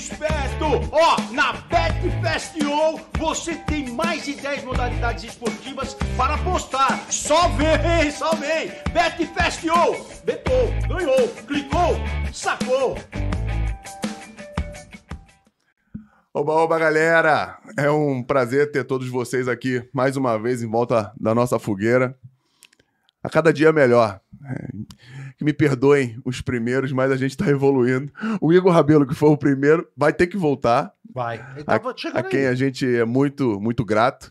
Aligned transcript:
esperto! 0.00 0.64
Ó, 0.90 1.32
na 1.32 1.52
BetFestival 1.52 2.98
você 3.18 3.54
tem 3.54 3.90
mais 3.90 4.24
de 4.24 4.34
10 4.34 4.64
modalidades 4.64 5.24
esportivas 5.24 5.94
para 6.16 6.34
apostar. 6.34 7.04
Só 7.10 7.48
vem, 7.50 8.10
só 8.10 8.34
vem! 8.34 8.72
BetFestival! 8.92 9.94
Betou, 10.24 10.72
ganhou, 10.88 11.28
clicou, 11.46 11.96
sacou! 12.32 12.96
Oba, 16.32 16.52
oba, 16.52 16.78
galera! 16.78 17.58
É 17.76 17.90
um 17.90 18.22
prazer 18.22 18.72
ter 18.72 18.84
todos 18.84 19.08
vocês 19.08 19.48
aqui 19.48 19.86
mais 19.92 20.16
uma 20.16 20.38
vez 20.38 20.62
em 20.62 20.70
volta 20.70 21.12
da 21.20 21.34
nossa 21.34 21.58
fogueira. 21.58 22.16
A 23.22 23.28
cada 23.28 23.52
dia 23.52 23.70
melhor. 23.70 24.18
É, 24.46 24.68
que 25.40 25.44
me 25.46 25.54
perdoem 25.54 26.20
os 26.22 26.42
primeiros, 26.42 26.92
mas 26.92 27.10
a 27.10 27.16
gente 27.16 27.34
tá 27.34 27.48
evoluindo. 27.48 28.12
O 28.42 28.52
Igor 28.52 28.70
Rabelo, 28.74 29.06
que 29.06 29.14
foi 29.14 29.30
o 29.30 29.38
primeiro, 29.38 29.88
vai 29.96 30.12
ter 30.12 30.26
que 30.26 30.36
voltar. 30.36 30.92
Vai. 31.14 31.38
A, 31.38 31.64
tava 31.64 31.92
a 31.92 31.96
chegando 31.96 32.28
quem 32.28 32.40
aí. 32.40 32.46
a 32.48 32.54
gente 32.54 32.86
é 32.86 33.06
muito, 33.06 33.58
muito 33.58 33.82
grato. 33.82 34.30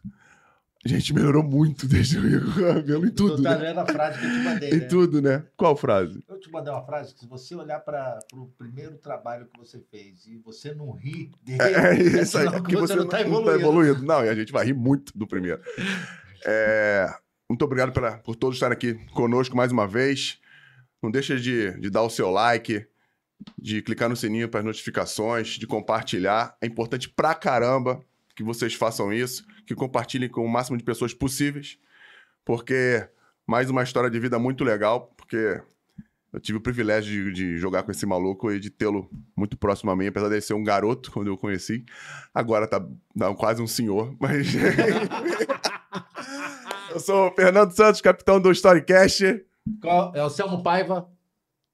A 0.86 0.88
gente 0.88 1.12
melhorou 1.12 1.42
muito 1.44 1.88
desde 1.88 2.20
o 2.20 2.28
Igor 2.28 2.76
Rabelo 2.76 3.08
em 3.08 3.10
tudo, 3.10 3.38
Tu 3.38 3.42
tá 3.42 3.58
né? 3.58 3.66
vendo 3.66 3.80
a 3.80 3.88
frase 3.88 4.20
que 4.20 4.26
eu 4.26 4.30
te 4.30 4.38
mandei, 4.44 4.70
Em 4.70 4.78
né? 4.78 4.86
tudo, 4.86 5.20
né? 5.20 5.44
Qual 5.58 5.76
frase? 5.76 6.24
Eu 6.30 6.40
te 6.40 6.52
mandei 6.52 6.72
uma 6.72 6.86
frase 6.86 7.12
que 7.16 7.22
se 7.22 7.28
você 7.28 7.56
olhar 7.56 7.80
para 7.80 8.20
o 8.36 8.46
primeiro 8.56 8.96
trabalho 9.00 9.48
que 9.52 9.60
você 9.60 9.82
fez 9.90 10.28
e 10.28 10.38
você 10.38 10.76
não 10.76 10.92
rir 10.92 11.32
dele, 11.44 11.58
É 11.74 12.22
isso 12.22 12.38
aí, 12.38 12.46
sinal 12.46 12.62
porque 12.62 12.76
você, 12.78 12.96
não, 12.96 13.08
tá 13.08 13.18
não 13.18 13.24
tá 13.24 13.28
evoluindo. 13.28 13.60
evoluindo. 13.60 14.06
Não, 14.06 14.24
e 14.24 14.30
a 14.30 14.36
gente 14.36 14.52
vai 14.54 14.64
rir 14.64 14.74
muito 14.76 15.12
do 15.18 15.26
primeiro. 15.26 15.60
É, 16.46 17.08
muito 17.50 17.66
obrigado 17.66 17.92
pela- 17.92 18.20
por 18.20 18.36
todos 18.36 18.56
estarem 18.58 18.74
aqui 18.76 18.94
conosco 19.12 19.58
mais 19.58 19.72
uma 19.72 19.88
vez. 19.88 20.38
Não 21.02 21.10
deixa 21.10 21.38
de, 21.38 21.72
de 21.80 21.90
dar 21.90 22.04
o 22.04 22.10
seu 22.10 22.30
like, 22.30 22.86
de 23.58 23.82
clicar 23.82 24.10
no 24.10 24.16
sininho 24.16 24.50
para 24.50 24.60
as 24.60 24.66
notificações, 24.66 25.50
de 25.50 25.66
compartilhar. 25.66 26.58
É 26.62 26.68
importante 26.68 27.10
pra 27.10 27.34
caramba 27.34 28.04
que 28.36 28.44
vocês 28.44 28.74
façam 28.74 29.12
isso, 29.12 29.46
que 29.66 29.76
compartilhem 29.76 30.30
com 30.30 30.46
o 30.46 30.50
máximo 30.50 30.78
de 30.78 30.84
pessoas 30.84 31.14
possíveis, 31.14 31.78
porque 32.46 33.08
mais 33.46 33.70
uma 33.70 33.84
história 33.84 34.10
de 34.10 34.20
vida 34.20 34.38
muito 34.38 34.64
legal, 34.64 35.14
porque 35.18 35.62
eu 36.32 36.40
tive 36.40 36.60
o 36.60 36.62
privilégio 36.62 37.26
de, 37.26 37.34
de 37.34 37.58
jogar 37.58 37.84
com 37.84 37.92
esse 37.92 38.06
maluco 38.06 38.52
e 38.52 38.60
de 38.60 38.70
tê-lo 38.70 39.10
muito 39.36 39.58
próximo 39.58 39.90
a 39.90 39.96
mim, 39.96 40.08
apesar 40.08 40.30
de 40.30 40.40
ser 40.42 40.54
um 40.54 40.64
garoto 40.64 41.12
quando 41.12 41.28
eu 41.28 41.34
o 41.34 41.38
conheci. 41.38 41.84
Agora 42.34 42.68
tá 42.68 42.86
não, 43.16 43.34
quase 43.34 43.62
um 43.62 43.68
senhor, 43.68 44.16
mas. 44.22 44.48
eu 46.92 47.00
sou 47.00 47.30
o 47.30 47.32
Fernando 47.34 47.72
Santos, 47.72 48.02
capitão 48.02 48.40
do 48.40 48.52
Storycast. 48.52 49.44
Qual- 49.82 50.12
É 50.16 50.24
o 50.24 50.30
Selmo 50.30 50.62
Paiva, 50.64 51.10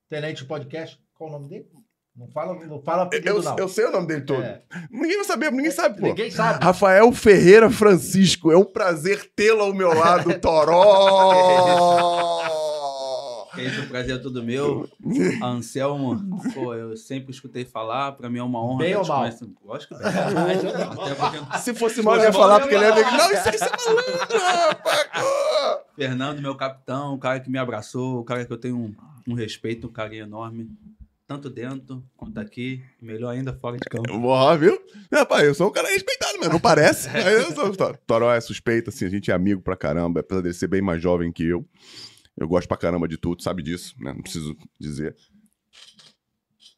Tenente 0.10 0.44
Podcast. 0.46 1.00
Qual 1.14 1.30
o 1.30 1.34
nome 1.34 1.48
dele? 1.50 1.68
Não 2.16 2.30
fala, 2.30 2.56
não 2.66 2.82
fala 2.82 3.10
Eu, 3.12 3.44
não. 3.44 3.58
eu 3.58 3.68
sei 3.68 3.84
o 3.86 3.92
nome 3.92 4.08
dele 4.08 4.22
todo. 4.22 4.42
É. 4.42 4.62
Ninguém 4.90 5.18
vai 5.18 5.26
saber, 5.26 5.52
ninguém 5.52 5.72
sabe, 5.72 6.00
pô. 6.00 6.08
Ninguém 6.08 6.32
sabe. 6.32 6.64
Rafael 6.64 7.12
Ferreira 7.12 7.70
Francisco, 7.70 8.50
é 8.54 8.58
um 8.58 8.64
prazer 8.64 9.30
tê-lo 9.36 9.62
ao 9.64 9.74
meu 9.74 9.94
lado, 9.94 10.34
Toró! 10.40 12.42
Que 13.54 13.62
isso, 13.64 13.82
o 13.84 13.88
prazer 13.88 14.16
é 14.16 14.18
todo 14.18 14.42
meu. 14.44 14.88
Anselmo, 15.44 16.40
pô, 16.54 16.74
eu 16.74 16.96
sempre 16.98 17.32
escutei 17.32 17.64
falar, 17.66 18.12
pra 18.14 18.30
mim 18.30 18.40
é 18.40 18.44
uma 18.44 18.62
honra. 18.64 18.78
Bem 18.80 18.96
ou 18.96 19.06
mal? 19.06 19.24
Lógico 19.66 19.96
que 19.98 20.04
bem. 20.04 20.14
Até 20.14 21.16
porque 21.16 21.60
Se 21.60 21.74
fosse 21.74 22.02
mal, 22.02 22.16
eu 22.18 22.24
ia 22.24 22.34
falar 22.34 22.60
porque 22.62 22.76
ele 22.76 22.86
é 22.86 22.96
negro. 22.96 23.12
Não, 23.12 23.32
isso 23.32 23.50
aí 23.50 23.58
você 23.58 23.66
é 23.66 23.94
malandro, 23.94 24.38
rapaz! 24.40 25.06
Fernando, 25.96 26.42
meu 26.42 26.56
capitão, 26.56 27.14
o 27.14 27.18
cara 27.20 27.40
que 27.40 27.50
me 27.50 27.58
abraçou, 27.58 28.20
o 28.20 28.24
cara 28.24 28.46
que 28.46 28.52
eu 28.52 28.58
tenho 28.58 28.78
um, 28.78 28.96
um 29.28 29.34
respeito, 29.34 29.88
um 29.88 29.92
carinho 29.92 30.24
enorme. 30.24 30.70
Tanto 31.28 31.50
dentro 31.50 32.04
quanto 32.16 32.38
aqui, 32.40 32.84
melhor 33.02 33.32
ainda 33.32 33.52
fora 33.52 33.78
de 33.78 33.90
campo. 33.90 34.16
Boa, 34.20 34.56
viu? 34.56 34.80
Rapaz, 35.12 35.44
eu 35.44 35.56
sou 35.56 35.70
um 35.70 35.72
cara 35.72 35.88
respeitado, 35.88 36.38
mas 36.40 36.50
não 36.50 36.60
parece. 36.60 37.10
Sou... 37.56 37.72
Tor- 37.76 37.98
Toró 38.06 38.32
é 38.32 38.40
suspeito, 38.40 38.92
assim, 38.92 39.06
a 39.06 39.10
gente 39.10 39.32
é 39.32 39.34
amigo 39.34 39.60
pra 39.60 39.76
caramba, 39.76 40.20
apesar 40.20 40.42
dele 40.42 40.54
ser 40.54 40.68
bem 40.68 40.84
mais 40.84 41.02
jovem 41.02 41.32
que 41.32 41.44
eu. 41.44 41.68
Eu 42.38 42.48
gosto 42.48 42.68
pra 42.68 42.78
caramba 42.78 43.08
de 43.08 43.18
tudo, 43.18 43.42
sabe 43.42 43.64
disso, 43.64 43.96
né? 44.00 44.14
Não 44.14 44.22
preciso 44.22 44.56
dizer 44.80 45.16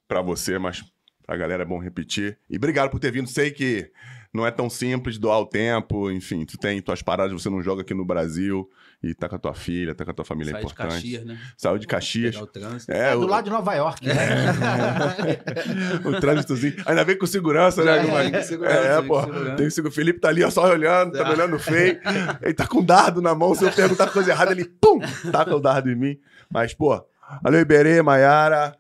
pra 0.08 0.22
você, 0.22 0.58
mas 0.58 0.82
pra 1.26 1.36
galera 1.36 1.64
é 1.64 1.66
bom 1.66 1.78
repetir. 1.80 2.40
E 2.50 2.56
obrigado 2.56 2.90
por 2.90 3.00
ter 3.02 3.12
vindo. 3.12 3.28
Sei 3.28 3.52
que 3.52 3.92
não 4.34 4.46
é 4.46 4.52
tão 4.52 4.70
simples 4.70 5.18
doar 5.18 5.40
o 5.40 5.46
tempo, 5.46 6.12
enfim, 6.12 6.46
tu 6.46 6.58
tem 6.58 6.82
tuas 6.82 7.02
paradas, 7.02 7.34
você 7.34 7.50
não 7.50 7.62
joga 7.62 7.82
aqui 7.82 7.94
no 7.94 8.06
Brasil 8.06 8.70
e 9.02 9.14
tá 9.14 9.30
com 9.30 9.36
a 9.36 9.40
tua 9.40 9.54
filha, 9.54 9.94
tá 9.96 10.04
com 10.06 10.12
a 10.12 10.14
tua 10.14 10.26
família 10.26 10.52
é 10.52 10.54
Sair 10.54 10.66
de 10.66 10.72
importante. 10.72 10.94
Caxias, 10.94 11.26
né? 11.26 11.40
Saiu 11.56 11.78
de 11.78 11.88
Caxias. 11.88 12.36
O 12.36 12.48
trânsito. 12.48 12.92
É, 12.92 13.10
É 13.10 13.14
do 13.14 13.22
o- 13.22 13.28
lado 13.28 13.46
de 13.46 13.50
Nova 13.52 13.74
York, 13.76 14.06
né? 14.06 14.16
o 16.06 16.20
trânsitozinho. 16.20 16.76
Ainda 16.86 17.04
vem 17.04 17.18
com 17.18 17.26
segurança, 17.26 17.84
né? 17.84 17.98
É, 18.28 18.32
que 18.32 18.44
segurar, 18.44 18.72
É, 18.72 19.02
pô. 19.02 19.22
Tem 19.56 19.66
que 19.66 19.72
segurar. 19.72 19.92
O 19.92 19.96
Felipe 19.96 20.20
tá 20.20 20.30
ali 20.30 20.44
ó, 20.44 20.50
só 20.50 20.68
olhando, 20.70 21.14
tá 21.18 21.24
me 21.24 21.32
olhando 21.32 21.60
feio. 21.60 22.00
Ele 22.42 22.54
tá 22.54 22.68
com 22.68 22.80
um 22.80 22.84
dardo 22.86 23.22
na 23.22 23.34
mão. 23.36 23.54
Se 23.56 23.64
eu 23.64 23.72
perguntar 23.72 24.10
coisa 24.10 24.32
errada, 24.32 24.52
ele 24.52 24.66
pum, 24.66 25.00
taca 25.32 25.56
o 25.56 25.60
dardo 25.60 25.90
em 25.92 25.96
mim. 25.96 26.20
Mas, 26.50 26.74
pô, 26.74 27.02
valeu, 27.44 27.60
Iberê, 27.62 28.02
Maiara. 28.02 28.76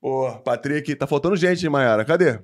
Pô, 0.00 0.32
Patrick. 0.44 0.94
Tá 0.96 1.06
faltando 1.06 1.36
gente, 1.36 1.64
hein, 1.64 1.70
Maiara? 1.70 2.04
Cadê? 2.04 2.40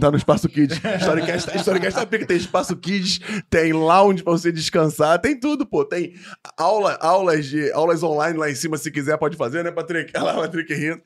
Tá 0.00 0.10
no 0.10 0.16
Espaço 0.16 0.48
Kids. 0.48 0.80
Storycast, 1.00 1.56
Storycast 1.58 1.98
sabe 1.98 2.18
que 2.18 2.26
tem 2.26 2.36
Espaço 2.36 2.76
Kids, 2.76 3.20
tem 3.50 3.72
lounge 3.72 4.22
pra 4.22 4.32
você 4.32 4.50
descansar, 4.50 5.20
tem 5.20 5.38
tudo, 5.38 5.66
pô. 5.66 5.84
Tem 5.84 6.14
aula, 6.56 6.94
aulas, 7.00 7.46
de, 7.46 7.70
aulas 7.72 8.02
online 8.02 8.38
lá 8.38 8.50
em 8.50 8.54
cima, 8.54 8.78
se 8.78 8.90
quiser, 8.90 9.18
pode 9.18 9.36
fazer, 9.36 9.62
né, 9.62 9.70
Patrick? 9.70 10.12
Olha 10.16 10.24
lá, 10.24 10.34
Patrick 10.34 10.72
rindo. 10.72 11.02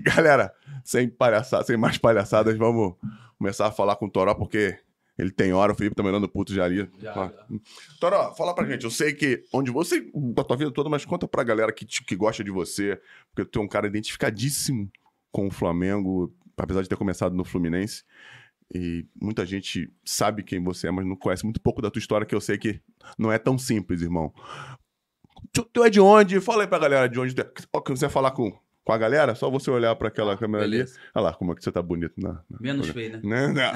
Galera, 0.00 0.52
sem 0.84 1.08
palhaçada, 1.08 1.64
sem 1.64 1.76
mais 1.76 1.98
palhaçadas, 1.98 2.56
vamos 2.56 2.94
começar 3.38 3.66
a 3.66 3.72
falar 3.72 3.96
com 3.96 4.06
o 4.06 4.10
Toró, 4.10 4.34
porque 4.34 4.78
ele 5.18 5.30
tem 5.30 5.52
hora, 5.52 5.72
o 5.72 5.74
Felipe 5.74 5.94
tá 5.94 6.02
me 6.02 6.10
dando 6.10 6.28
puto 6.28 6.54
já 6.54 6.64
ali. 6.64 6.88
Já, 6.98 7.12
já. 7.12 7.32
Toró, 8.00 8.34
fala 8.34 8.54
pra 8.54 8.66
gente. 8.66 8.84
Eu 8.84 8.90
sei 8.90 9.12
que 9.12 9.44
onde 9.52 9.70
você, 9.70 10.10
da 10.14 10.42
tua 10.42 10.56
vida 10.56 10.70
toda, 10.70 10.88
mas 10.88 11.04
conta 11.04 11.28
pra 11.28 11.44
galera 11.44 11.72
que, 11.72 11.84
que 11.84 12.16
gosta 12.16 12.42
de 12.42 12.50
você, 12.50 13.00
porque 13.34 13.50
tu 13.50 13.60
é 13.60 13.62
um 13.62 13.68
cara 13.68 13.86
identificadíssimo 13.86 14.90
com 15.30 15.48
o 15.48 15.50
Flamengo, 15.50 16.32
apesar 16.62 16.82
de 16.82 16.88
ter 16.88 16.96
começado 16.96 17.34
no 17.34 17.44
Fluminense. 17.44 18.04
E 18.72 19.04
muita 19.20 19.44
gente 19.44 19.92
sabe 20.04 20.42
quem 20.42 20.62
você 20.62 20.86
é, 20.86 20.90
mas 20.90 21.04
não 21.04 21.16
conhece 21.16 21.44
muito 21.44 21.60
pouco 21.60 21.82
da 21.82 21.90
tua 21.90 22.00
história, 22.00 22.26
que 22.26 22.34
eu 22.34 22.40
sei 22.40 22.56
que 22.56 22.80
não 23.18 23.30
é 23.30 23.38
tão 23.38 23.58
simples, 23.58 24.00
irmão. 24.00 24.32
Tu, 25.52 25.64
tu 25.64 25.84
é 25.84 25.90
de 25.90 26.00
onde? 26.00 26.40
Fala 26.40 26.62
aí 26.62 26.68
pra 26.68 26.78
galera 26.78 27.08
de 27.08 27.18
onde 27.18 27.34
tu 27.34 27.42
é. 27.42 27.44
Que 27.44 27.90
você 27.90 28.08
falar 28.08 28.30
com, 28.30 28.56
com 28.84 28.92
a 28.92 28.96
galera, 28.96 29.34
só 29.34 29.50
você 29.50 29.70
olhar 29.70 29.94
pra 29.96 30.08
aquela 30.08 30.38
câmera 30.38 30.64
beleza. 30.64 30.94
ali. 30.94 31.08
Olha 31.14 31.24
lá 31.24 31.34
como 31.34 31.52
é 31.52 31.54
que 31.56 31.62
você 31.62 31.72
tá 31.72 31.82
bonito 31.82 32.14
na. 32.16 32.34
na 32.48 32.58
Menos 32.60 32.88
feio, 32.88 33.20
né? 33.22 33.48
Né? 33.48 33.72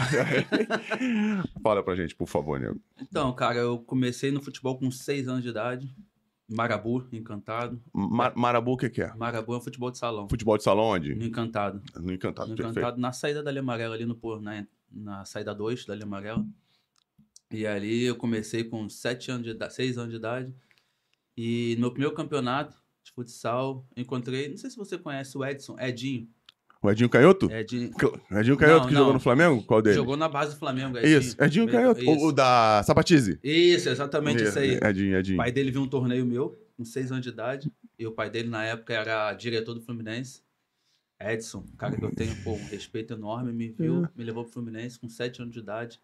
Fala 1.62 1.82
pra 1.82 1.96
gente, 1.96 2.14
por 2.14 2.28
favor, 2.28 2.58
nego. 2.58 2.80
Então, 3.02 3.34
cara, 3.34 3.58
eu 3.58 3.80
comecei 3.80 4.30
no 4.30 4.40
futebol 4.40 4.78
com 4.78 4.90
6 4.90 5.28
anos 5.28 5.42
de 5.42 5.50
idade. 5.50 5.94
Marabu, 6.48 7.06
encantado. 7.12 7.82
Ma- 7.92 8.32
Marabu, 8.36 8.72
o 8.72 8.76
que, 8.76 8.88
que 8.88 9.02
é? 9.02 9.12
Marabu 9.14 9.54
é 9.54 9.56
um 9.56 9.60
futebol 9.60 9.90
de 9.90 9.98
salão. 9.98 10.28
Futebol 10.28 10.56
de 10.56 10.62
salão 10.62 10.84
onde? 10.84 11.14
No 11.14 11.24
Encantado. 11.24 11.82
No 11.96 12.12
Encantado, 12.12 12.50
No 12.50 12.56
perfeito. 12.56 12.78
Encantado, 12.78 13.00
na 13.00 13.12
saída 13.12 13.42
da 13.42 13.50
Linha 13.50 13.62
Amarela, 13.62 13.94
ali 13.96 14.04
no 14.06 14.14
Por, 14.14 14.40
na, 14.40 14.64
na 14.90 15.24
saída 15.24 15.52
2 15.54 15.84
da 15.86 15.94
Linha 15.94 16.06
Amarela. 16.06 16.46
E 17.50 17.66
ali 17.66 18.04
eu 18.04 18.14
comecei 18.16 18.62
com 18.64 18.88
7 18.88 19.30
anos 19.30 19.44
de 19.44 19.50
idade, 19.50 19.74
6 19.74 19.98
anos 19.98 20.10
de 20.10 20.16
idade. 20.16 20.54
E 21.36 21.74
no 21.76 21.82
meu 21.82 21.90
primeiro 21.90 22.14
campeonato 22.14 22.76
de 23.02 23.12
futsal, 23.12 23.84
encontrei, 23.96 24.48
não 24.48 24.56
sei 24.56 24.70
se 24.70 24.76
você 24.76 24.96
conhece 24.96 25.36
o 25.36 25.44
Edson, 25.44 25.76
Edinho. 25.78 26.28
O 26.86 26.90
Edinho 26.90 27.08
Canhoto? 27.08 27.50
Edinho 27.50 27.90
Edinho 28.30 28.56
Canhoto 28.56 28.80
Não, 28.82 28.86
que 28.88 28.94
não. 28.94 29.00
jogou 29.00 29.12
no 29.14 29.20
Flamengo? 29.20 29.62
Qual 29.64 29.82
dele? 29.82 29.96
jogou 29.96 30.16
na 30.16 30.28
base 30.28 30.54
do 30.54 30.58
Flamengo. 30.58 30.96
Isso, 30.98 31.36
Edinho 31.42 31.66
Canhoto. 31.68 32.00
O, 32.08 32.28
o 32.28 32.32
da 32.32 32.80
Sapatize. 32.84 33.40
Isso, 33.42 33.88
exatamente 33.88 34.44
isso 34.44 34.56
aí. 34.58 34.78
Edinho, 34.82 35.16
O 35.16 35.18
Edinho. 35.18 35.36
pai 35.36 35.50
dele 35.50 35.72
viu 35.72 35.82
um 35.82 35.88
torneio 35.88 36.24
meu, 36.24 36.56
com 36.76 36.84
6 36.84 37.10
anos 37.10 37.24
de 37.24 37.30
idade. 37.30 37.72
E 37.98 38.06
o 38.06 38.12
pai 38.12 38.30
dele, 38.30 38.48
na 38.48 38.64
época, 38.64 38.92
era 38.94 39.32
diretor 39.32 39.74
do 39.74 39.80
Fluminense. 39.80 40.42
Edson, 41.20 41.64
um 41.72 41.76
cara 41.76 41.96
que 41.96 42.04
eu 42.04 42.14
tenho 42.14 42.36
pô, 42.44 42.52
um 42.52 42.66
respeito 42.68 43.14
enorme, 43.14 43.52
me 43.52 43.68
viu, 43.68 44.06
me 44.14 44.22
levou 44.22 44.44
pro 44.44 44.52
Fluminense 44.52 44.98
com 45.00 45.08
7 45.08 45.42
anos 45.42 45.54
de 45.54 45.60
idade. 45.60 45.98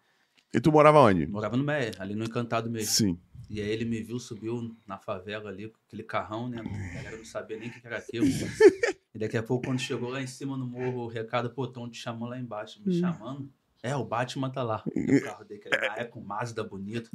E 0.53 0.59
tu 0.59 0.71
morava 0.71 0.99
onde? 0.99 1.25
Morava 1.27 1.55
no 1.55 1.63
Meia, 1.63 1.91
ali 1.99 2.13
no 2.13 2.25
Encantado 2.25 2.69
mesmo. 2.69 2.89
Sim. 2.91 3.19
E 3.49 3.61
aí 3.61 3.69
ele 3.69 3.85
me 3.85 4.01
viu, 4.01 4.19
subiu 4.19 4.75
na 4.87 4.97
favela 4.97 5.49
ali, 5.49 5.69
com 5.69 5.77
aquele 5.87 6.03
carrão, 6.03 6.49
né? 6.49 6.59
A 6.59 6.93
galera 6.95 7.17
não 7.17 7.25
sabia 7.25 7.57
nem 7.57 7.69
o 7.69 7.71
que 7.71 7.85
era 7.85 7.97
aquilo. 7.97 8.25
E 9.13 9.19
daqui 9.19 9.37
a 9.37 9.43
pouco, 9.43 9.65
quando 9.67 9.79
chegou 9.79 10.09
lá 10.09 10.21
em 10.21 10.27
cima 10.27 10.57
no 10.57 10.65
morro, 10.65 11.01
o 11.03 11.07
recado, 11.07 11.49
pô, 11.51 11.67
tão 11.67 11.87
te 11.89 11.97
chamando 11.99 12.29
lá 12.31 12.39
embaixo. 12.39 12.81
Me 12.83 12.93
chamando? 12.99 13.49
É, 13.83 13.95
o 13.95 14.03
Batman 14.03 14.49
tá 14.49 14.63
lá. 14.63 14.83
E 14.95 15.17
o 15.17 15.23
carro 15.23 15.43
dele, 15.45 15.59
que 15.59 15.67
era 15.67 15.89
na 15.89 15.95
época 15.97 16.19
um 16.19 16.23
Mazda 16.23 16.63
bonito. 16.63 17.09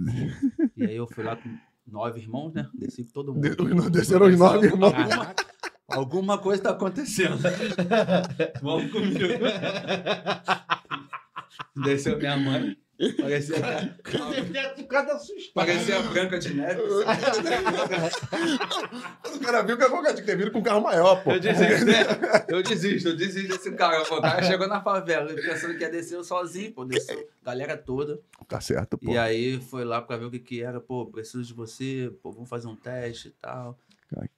E 0.77 0.85
aí 0.85 0.95
eu 0.97 1.07
fui 1.09 1.25
lá 1.25 1.35
com 1.35 1.49
nove 1.87 2.21
irmãos, 2.21 2.53
né? 2.53 2.69
Desci 2.75 3.03
com 3.05 3.11
todo 3.13 3.35
mundo. 3.35 3.43
De- 3.43 3.91
Desceram 3.91 4.27
os 4.27 4.39
nove 4.39 4.67
irmãos. 4.67 4.93
Alguma, 4.95 5.35
alguma 5.89 6.39
coisa 6.39 6.63
tá 6.63 6.71
acontecendo. 6.71 7.37
Vamos 8.63 8.93
comigo. 8.93 9.19
Desceu 11.85 12.19
minha 12.19 12.37
mãe. 12.37 12.77
Parecia, 13.21 13.55
parecia 15.55 15.99
a 15.99 16.03
Branca 16.03 16.39
de 16.39 16.55
Neve. 16.55 16.83
O 19.35 19.41
cara 19.41 19.63
viu 19.63 19.79
que 19.79 19.85
a 19.85 19.89
Boca 19.89 20.13
tinha 20.13 20.17
que 20.17 20.27
ter 20.27 20.37
vindo 20.37 20.51
com 20.51 20.59
um 20.59 20.63
carro 20.63 20.81
maior, 20.81 21.23
pô. 21.23 21.33
Eu 21.33 21.41
desisto, 21.41 21.87
né? 21.87 22.03
Eu 22.49 22.63
desisto, 22.63 23.09
eu 23.09 23.17
desisto 23.17 23.49
desse 23.49 23.71
cara. 23.73 24.05
Pô, 24.05 24.19
o 24.19 24.21
cara 24.21 24.43
chegou 24.43 24.67
na 24.67 24.83
favela 24.83 25.33
pensando 25.33 25.77
que 25.77 25.85
ia 25.85 25.91
descer 25.91 26.17
eu 26.17 26.25
sozinho, 26.25 26.73
pô, 26.73 26.85
desceu 26.85 27.29
a 27.43 27.47
galera 27.47 27.77
toda. 27.77 28.21
Tá 28.47 28.61
certo, 28.61 28.99
pô. 28.99 29.13
E 29.13 29.19
aí 29.19 29.61
foi 29.61 29.85
lá 29.85 30.03
pra 30.03 30.17
ver 30.17 30.27
o 30.27 30.31
que 30.31 30.39
que 30.39 30.63
era, 30.63 30.81
pô, 30.81 31.07
preciso 31.07 31.45
de 31.45 31.55
você, 31.55 32.13
pô, 32.23 32.33
vamos 32.33 32.49
fazer 32.49 32.67
um 32.67 32.77
teste 32.77 33.29
e 33.29 33.33
tal. 33.33 33.79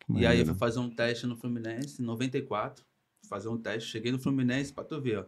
Que 0.00 0.20
E 0.20 0.26
aí 0.26 0.44
fui 0.44 0.54
fazer 0.54 0.80
um 0.80 0.90
teste 0.90 1.26
no 1.26 1.36
Fluminense, 1.36 2.02
em 2.02 2.04
94. 2.04 2.84
Fazer 3.28 3.48
um 3.48 3.56
teste, 3.56 3.90
cheguei 3.90 4.12
no 4.12 4.18
Fluminense 4.18 4.72
pra 4.72 4.84
tu 4.84 5.00
ver, 5.00 5.18
ó. 5.18 5.24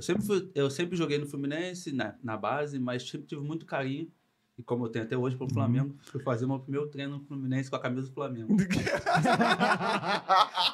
Eu 0.00 0.02
sempre, 0.02 0.22
fui- 0.26 0.50
eu 0.54 0.70
sempre 0.70 0.96
joguei 0.96 1.18
no 1.18 1.26
Fluminense, 1.26 1.92
na, 1.92 2.14
na 2.24 2.34
base, 2.34 2.78
mas 2.78 3.06
sempre 3.06 3.26
tive 3.26 3.42
muito 3.42 3.66
carinho. 3.66 4.10
E 4.56 4.62
como 4.62 4.86
eu 4.86 4.88
tenho 4.88 5.04
até 5.04 5.14
hoje 5.14 5.36
pelo 5.36 5.52
Flamengo, 5.52 5.94
fui 6.00 6.22
fazer 6.22 6.46
meu 6.46 6.58
primeiro 6.58 6.88
treino 6.88 7.18
no 7.18 7.24
Fluminense 7.24 7.68
com 7.68 7.76
a 7.76 7.80
camisa 7.80 8.08
do 8.08 8.14
Flamengo. 8.14 8.56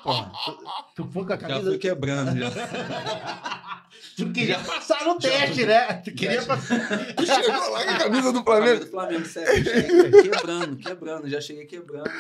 Porra, 0.03 0.33
tu, 0.45 0.59
tu 0.95 1.05
foi 1.11 1.27
com 1.27 1.33
a 1.33 1.37
Já 1.37 1.49
camisa. 1.49 1.71
fui 1.71 1.79
quebrando, 1.79 2.39
já. 2.39 2.51
Tu 4.17 4.33
queria 4.33 4.59
passar 4.61 5.05
no 5.05 5.17
teste, 5.21 5.67
né? 5.67 5.93
Tu 6.03 6.11
queria 6.13 6.43
passar. 6.43 7.15
Tu 7.15 7.27
chegou 7.27 7.71
lá 7.71 7.85
com 7.85 7.91
a 7.91 7.99
camisa 7.99 8.33
do 8.33 8.39
a 8.39 8.43
camisa 8.43 8.45
Flamengo. 8.45 8.81
do 8.85 8.91
Flamengo, 8.91 9.25
sério. 9.27 9.53
eu 9.59 9.65
cheguei 9.65 10.23
quebrando, 10.31 10.77
quebrando, 10.79 11.29
já 11.29 11.41
cheguei 11.41 11.67
quebrando. 11.67 12.11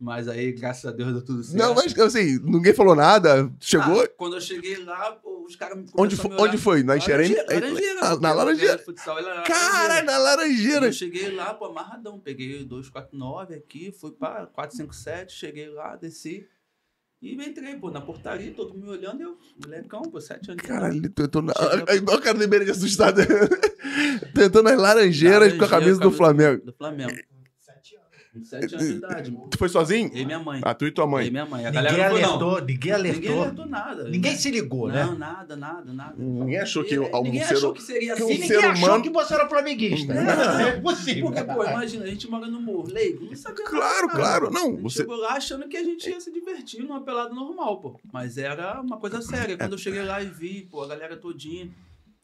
Mas 0.00 0.28
aí, 0.28 0.52
graças 0.52 0.86
a 0.86 0.92
Deus, 0.92 1.12
deu 1.12 1.22
tudo 1.22 1.42
certo. 1.44 1.58
Não, 1.58 1.74
mas 1.74 1.98
assim, 1.98 2.38
ninguém 2.42 2.72
falou 2.72 2.94
nada. 2.94 3.50
Chegou. 3.60 4.00
Ah, 4.02 4.08
quando 4.16 4.36
eu 4.36 4.40
cheguei 4.40 4.82
lá, 4.82 5.12
pô, 5.12 5.44
os 5.46 5.54
caras 5.56 5.76
me 5.76 5.84
onde, 5.98 6.16
foi, 6.16 6.30
onde 6.38 6.56
foi? 6.58 6.82
Na 6.82 6.98
Xerém? 6.98 7.34
Laranjeira, 7.34 7.60
Laranjeira, 7.66 8.00
Ah, 8.02 8.16
Na 8.18 8.30
eu 8.30 8.36
Laranjeira. 8.36 8.78
Futsal, 8.78 9.18
era 9.18 9.42
Cara, 9.42 10.02
na 10.02 10.14
Eu 10.14 10.22
Laranjeira. 10.22 10.90
cheguei 10.92 11.30
lá, 11.34 11.52
pô, 11.52 11.66
amarradão. 11.66 12.18
Peguei 12.18 12.62
o 12.62 12.64
249 12.66 13.54
aqui, 13.54 13.92
fui 13.92 14.10
pra 14.12 14.46
457, 14.46 15.34
cheguei 15.34 15.68
lá, 15.68 15.96
desci. 15.96 16.46
E 17.22 17.34
entrei, 17.34 17.76
pô, 17.76 17.90
na 17.90 18.00
portaria, 18.00 18.52
todo 18.52 18.74
mundo 18.74 18.84
me 18.84 18.90
olhando, 18.90 19.22
eu, 19.22 19.38
molecão, 19.64 20.02
pô, 20.02 20.20
sete 20.20 20.50
anos. 20.50 20.62
Caralho. 20.62 20.94
Cheguei 20.94 21.10
Aí 21.88 21.98
o 21.98 22.20
cara 22.20 22.38
do 22.38 22.48
Beira 22.48 22.64
de 22.64 22.70
assustado. 22.70 23.22
tu 24.34 24.40
entrou 24.40 24.62
nas 24.62 24.78
Laranjeiras 24.78 25.52
com 25.54 25.64
a 25.64 25.68
camisa 25.68 25.98
do 25.98 26.10
Flamengo. 26.10 26.64
Do 26.64 26.72
Flamengo. 26.72 27.16
Sete 28.44 28.74
anos 28.74 28.86
de 28.88 28.94
idade. 28.94 29.38
Tu 29.50 29.58
foi 29.58 29.68
sozinho? 29.68 30.10
Eu 30.12 30.22
e 30.22 30.24
minha 30.26 30.38
mãe. 30.38 30.60
Ah, 30.64 30.74
tu 30.74 30.86
e 30.86 30.90
tua 30.90 31.04
Eu 31.04 31.08
e 31.08 31.10
mãe. 31.10 31.30
minha 31.30 31.46
mãe. 31.46 31.66
A 31.66 31.70
Ninguém 31.70 31.82
galera 31.84 32.04
não 32.04 32.10
foi, 32.10 32.20
não. 32.22 32.28
alertou, 32.28 32.60
ninguém 32.60 32.76
Ninguém 32.76 32.92
alertou. 32.92 33.40
alertou 33.42 33.66
nada. 33.66 34.04
Ninguém 34.08 34.36
se 34.36 34.50
ligou, 34.50 34.88
né? 34.88 35.04
Não, 35.04 35.18
nada, 35.18 35.56
nada, 35.56 35.92
nada. 35.92 36.14
Ninguém 36.16 36.58
achou 36.58 36.84
que 36.84 36.96
Ninguém- 36.96 37.14
algum 37.14 37.24
Ninguém 37.30 37.44
ser- 37.44 37.54
achou 37.54 37.72
que 37.72 37.82
seria 37.82 38.14
assim. 38.14 38.26
ser 38.26 38.38
ninguém 38.40 38.56
achou 38.70 38.86
humano- 38.88 39.02
que 39.02 39.10
você 39.10 39.34
era 39.34 39.48
flamenguista. 39.48 40.14
Não. 40.14 40.60
É 40.60 40.80
possível. 40.80 41.26
Porque, 41.26 41.44
pô, 41.44 41.64
imagina, 41.64 42.04
a 42.04 42.08
gente 42.08 42.28
mora 42.30 42.46
no 42.46 42.60
morro, 42.60 42.88
leigo, 42.92 43.24
não 43.24 43.30
nada, 43.32 43.52
Claro, 43.64 44.08
cara. 44.08 44.08
claro. 44.18 44.50
Não, 44.50 44.66
A 44.66 44.70
gente 44.72 44.82
você. 44.82 44.98
chegou 44.98 45.16
lá 45.16 45.32
achando 45.34 45.68
que 45.68 45.76
a 45.76 45.82
gente 45.84 46.08
ia 46.08 46.20
se 46.20 46.32
divertir 46.32 46.82
numa 46.82 47.00
pelada 47.00 47.34
normal, 47.34 47.80
pô. 47.80 48.00
Mas 48.12 48.38
era 48.38 48.80
uma 48.80 48.96
coisa 48.98 49.20
séria. 49.22 49.56
Quando 49.56 49.72
eu 49.72 49.78
cheguei 49.78 50.02
lá 50.02 50.22
e 50.22 50.26
vi, 50.26 50.66
pô, 50.70 50.82
a 50.82 50.88
galera 50.88 51.16
todinha 51.16 51.68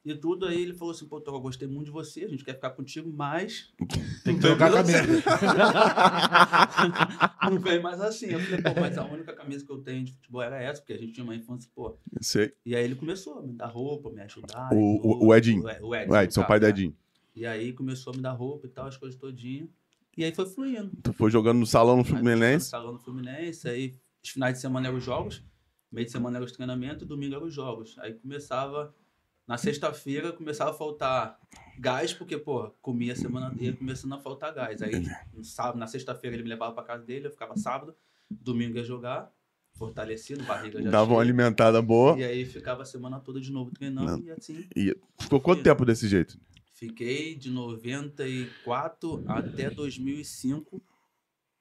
e 0.05 0.15
tudo, 0.15 0.47
aí 0.47 0.61
ele 0.61 0.75
falou 0.75 0.93
assim, 0.93 1.07
pô, 1.07 1.23
eu 1.25 1.41
gostei 1.41 1.69
muito 1.69 1.87
de 1.87 1.91
você, 1.93 2.25
a 2.25 2.29
gente 2.29 2.45
quer 2.45 2.55
ficar 2.55 2.71
contigo, 2.71 3.11
mas 3.13 3.73
Tem 4.25 4.35
que 4.37 4.41
trocar 4.41 4.71
a 4.71 4.75
camisa. 4.83 5.03
não 7.51 7.59
vem 7.61 7.81
mais 7.81 8.01
assim. 8.01 8.27
Eu 8.27 8.41
falei, 8.41 8.63
pô, 8.63 8.81
mas 8.81 8.99
a 8.99 9.05
única 9.05 9.33
camisa 9.33 9.65
que 9.65 9.71
eu 9.71 9.79
tenho 9.79 10.05
de 10.05 10.13
futebol 10.13 10.43
era 10.43 10.61
essa, 10.61 10.81
porque 10.81 10.93
a 10.93 10.99
gente 10.99 11.13
tinha 11.13 11.25
uma 11.25 11.35
infância, 11.35 11.71
pô. 11.75 11.97
Sei. 12.21 12.53
E 12.65 12.75
aí 12.75 12.85
ele 12.85 12.95
começou 12.95 13.39
a 13.39 13.43
me 13.43 13.53
dar 13.53 13.67
roupa, 13.67 14.11
me 14.11 14.21
ajudar. 14.23 14.71
O- 14.73 14.77
o- 14.77 15.01
tudo. 15.15 15.27
o 15.27 15.35
Edinho. 15.35 15.63
O 15.65 15.69
Ed- 15.95 16.11
o 16.11 16.17
Edson, 16.17 16.41
no 16.41 16.47
pai 16.47 16.61
da 16.61 16.67
né? 16.67 16.71
Edinho. 16.73 16.97
E 17.35 17.47
aí 17.47 17.73
começou 17.73 18.13
a 18.13 18.17
me 18.17 18.23
dar 18.23 18.33
roupa 18.33 18.67
e 18.67 18.71
tal, 18.71 18.87
as 18.87 18.97
coisas 18.97 19.19
todinhas. 19.19 19.69
E 20.17 20.25
aí 20.25 20.35
foi 20.35 20.47
fluindo. 20.47 20.91
Tu 21.03 21.13
foi 21.13 21.31
jogando 21.31 21.59
no 21.59 21.67
salão 21.67 21.97
no 21.97 22.05
Fluminense. 22.05 22.67
jogando 22.67 22.69
Salão 22.69 22.93
no 22.93 22.99
Fluminense, 22.99 23.69
aí 23.69 23.95
os 24.23 24.31
finais 24.31 24.55
de 24.57 24.61
semana 24.61 24.89
eram 24.89 24.99
os 24.99 25.05
jogos, 25.05 25.43
meio 25.91 26.05
de 26.07 26.13
semana 26.13 26.37
eram 26.37 26.45
os 26.45 26.53
treinamentos, 26.53 27.07
domingo 27.07 27.35
eram 27.35 27.47
os 27.47 27.55
jogos. 27.55 27.97
Aí 27.99 28.13
começava, 28.13 28.95
na 29.47 29.57
sexta-feira 29.59 30.33
começava 30.33 30.71
a 30.71 30.75
faltar 30.75 31.39
gás, 31.79 32.13
porque, 32.13 32.39
pô, 32.39 32.71
comia 32.81 33.13
a 33.13 33.17
semana 33.17 33.55
ia 33.59 33.73
começando 33.75 34.13
a 34.15 34.19
faltar 34.19 34.55
gás. 34.55 34.81
Aí 34.83 35.05
no 35.33 35.45
sábado, 35.45 35.79
na 35.79 35.87
sexta-feira 35.87 36.37
ele 36.37 36.43
me 36.45 36.49
levava 36.49 36.73
pra 36.75 36.85
casa 36.85 37.05
dele, 37.05 37.27
eu 37.27 37.31
ficava 37.31 37.57
sábado, 37.57 37.95
domingo 38.31 38.77
ia 38.77 38.85
jogar, 38.85 39.31
fortalecido, 39.75 40.45
barriga 40.45 40.81
já 40.83 40.91
Dava 40.91 41.11
uma 41.11 41.17
cheia. 41.17 41.23
alimentada 41.23 41.83
boa. 41.83 42.17
E 42.19 42.25
aí 42.25 42.45
ficava 42.45 42.83
a 42.83 42.87
semana 42.87 43.19
toda 43.21 43.41
de 43.41 43.51
novo 43.51 43.71
treinando 43.73 44.25
e 44.25 44.31
assim 44.31 44.67
E 44.77 44.97
ficou 45.21 45.41
quanto 45.41 45.63
tempo 45.63 45.85
desse 45.85 46.07
jeito? 46.09 46.39
Fiquei 46.75 47.35
de 47.37 47.51
94 47.51 49.25
até 49.27 49.71
2005 49.71 50.83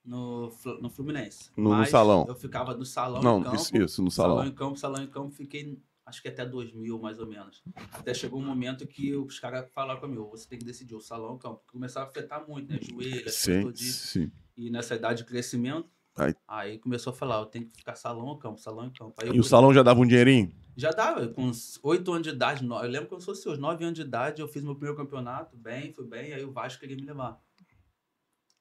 no, 0.03 0.51
no 0.81 0.89
Fluminense. 0.89 1.51
No- 1.55 1.75
no 1.75 1.85
salão. 1.85 2.25
Eu 2.27 2.35
ficava 2.35 2.75
no 2.75 2.85
salão 2.85 3.21
Não, 3.21 3.43
campo. 3.43 3.55
isso, 3.55 3.77
isso, 3.77 4.01
no 4.03 4.09
salão. 4.11 4.37
salão. 4.37 4.49
em 4.51 4.55
campo, 4.55 4.77
salão 4.79 5.03
em 5.03 5.07
campo. 5.07 5.31
Fiquei, 5.31 5.77
acho 6.11 6.21
que 6.21 6.27
até 6.27 6.45
2000, 6.45 6.99
mais 6.99 7.19
ou 7.19 7.25
menos. 7.25 7.63
Até 7.93 8.13
chegou 8.13 8.39
um 8.39 8.45
momento 8.45 8.85
que 8.85 9.15
os 9.15 9.39
caras 9.39 9.71
falaram 9.73 10.01
comigo, 10.01 10.29
você 10.29 10.45
tem 10.47 10.59
que 10.59 10.65
decidir 10.65 10.93
o 10.93 10.99
salão 10.99 11.31
ou 11.31 11.37
campo. 11.37 11.59
Porque 11.59 11.71
Começava 11.71 12.05
a 12.05 12.09
afetar 12.09 12.45
muito, 12.45 12.69
né? 12.69 12.79
Joelho, 12.81 13.29
Sim, 13.29 13.73
sim. 13.73 14.31
E 14.57 14.69
nessa 14.69 14.95
idade 14.95 15.19
de 15.19 15.25
crescimento, 15.25 15.89
Aí- 16.17 16.35
aí, 16.45 16.77
começou 16.77 17.11
a 17.11 17.15
falar, 17.15 17.39
eu 17.39 17.45
tenho 17.45 17.69
que 17.69 17.77
ficar 17.77 17.95
salão 17.95 18.25
ou 18.25 18.37
campo, 18.37 18.59
salão 18.59 18.85
em 18.85 18.91
campo. 18.91 19.13
Aí 19.21 19.29
eu 19.29 19.35
E 19.35 19.39
o 19.39 19.43
salão 19.43 19.73
já 19.73 19.81
dava 19.81 20.01
um 20.01 20.05
dinheirinho? 20.05 20.53
já 20.75 20.91
dava, 20.91 21.27
com 21.29 21.49
8 21.83 22.11
anos 22.11 22.27
de 22.27 22.33
idade, 22.33 22.63
no- 22.65 22.75
eu 22.83 22.89
lembro 22.89 23.07
como 23.07 23.21
se 23.21 23.25
fosse 23.25 23.47
os 23.47 23.57
9 23.57 23.83
anos 23.85 23.95
de 23.97 24.01
idade, 24.05 24.41
eu 24.41 24.47
fiz 24.49 24.61
meu 24.61 24.75
primeiro 24.75 24.97
campeonato, 24.97 25.55
bem, 25.55 25.93
fui 25.93 26.05
bem, 26.05 26.33
aí 26.33 26.43
o 26.43 26.51
Vasco 26.51 26.81
queria 26.81 26.97
me 26.97 27.03
levar. 27.03 27.41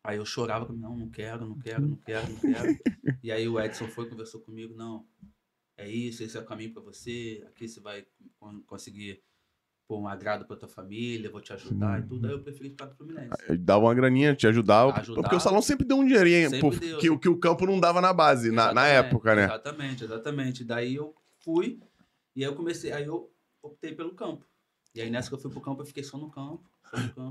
Aí 0.04 0.16
eu 0.16 0.24
chorava, 0.24 0.72
não, 0.72 0.96
não 0.96 1.10
quero, 1.10 1.44
não 1.44 1.58
quero, 1.58 1.86
não 1.88 1.96
quero, 1.96 2.30
não 2.32 2.40
quero. 2.40 2.78
e 3.22 3.30
aí 3.32 3.48
o 3.48 3.60
Edson 3.60 3.88
foi, 3.88 4.08
conversou 4.08 4.40
comigo, 4.40 4.74
não, 4.74 5.04
é 5.80 5.88
isso, 5.88 6.22
esse 6.22 6.36
é 6.36 6.40
o 6.40 6.44
caminho 6.44 6.72
pra 6.72 6.82
você, 6.82 7.42
aqui 7.48 7.68
você 7.68 7.80
vai 7.80 8.04
con- 8.38 8.60
conseguir 8.66 9.22
pôr 9.88 9.98
um 9.98 10.06
agrado 10.06 10.44
pra 10.46 10.56
tua 10.56 10.68
família, 10.68 11.28
vou 11.30 11.40
te 11.40 11.52
ajudar 11.52 11.98
e 12.00 12.06
tudo, 12.06 12.26
aí 12.26 12.32
eu 12.32 12.42
preferi 12.42 12.70
ficar 12.70 12.86
no 12.86 12.94
Fluminense. 12.94 13.30
Aí 13.48 13.56
Dava 13.58 13.84
uma 13.86 13.94
graninha, 13.94 14.36
te 14.36 14.46
ajudava. 14.46 14.92
Ajudava. 14.92 15.22
Porque 15.22 15.34
o 15.36 15.40
salão 15.40 15.60
sempre 15.60 15.84
deu 15.84 15.96
um 15.96 16.04
dinheirinho, 16.06 16.48
Sempre 16.50 16.78
deu, 16.78 16.98
que, 16.98 17.10
o- 17.10 17.18
que 17.18 17.28
o 17.28 17.36
campo 17.36 17.66
não 17.66 17.80
dava 17.80 18.00
na 18.00 18.12
base, 18.12 18.52
na, 18.52 18.72
na 18.72 18.86
época, 18.86 19.34
né? 19.34 19.44
Exatamente, 19.46 20.04
exatamente. 20.04 20.64
Daí 20.64 20.94
eu 20.94 21.12
fui 21.40 21.80
e 22.36 22.44
aí 22.44 22.50
eu 22.50 22.54
comecei, 22.54 22.92
aí 22.92 23.04
eu 23.04 23.32
optei 23.60 23.92
pelo 23.92 24.14
campo. 24.14 24.46
E 24.94 25.00
aí 25.00 25.10
nessa 25.10 25.28
que 25.28 25.34
eu 25.34 25.40
fui 25.40 25.50
pro 25.50 25.60
campo, 25.60 25.82
eu 25.82 25.86
fiquei 25.86 26.04
só 26.04 26.16
no 26.16 26.30
campo. 26.30 26.69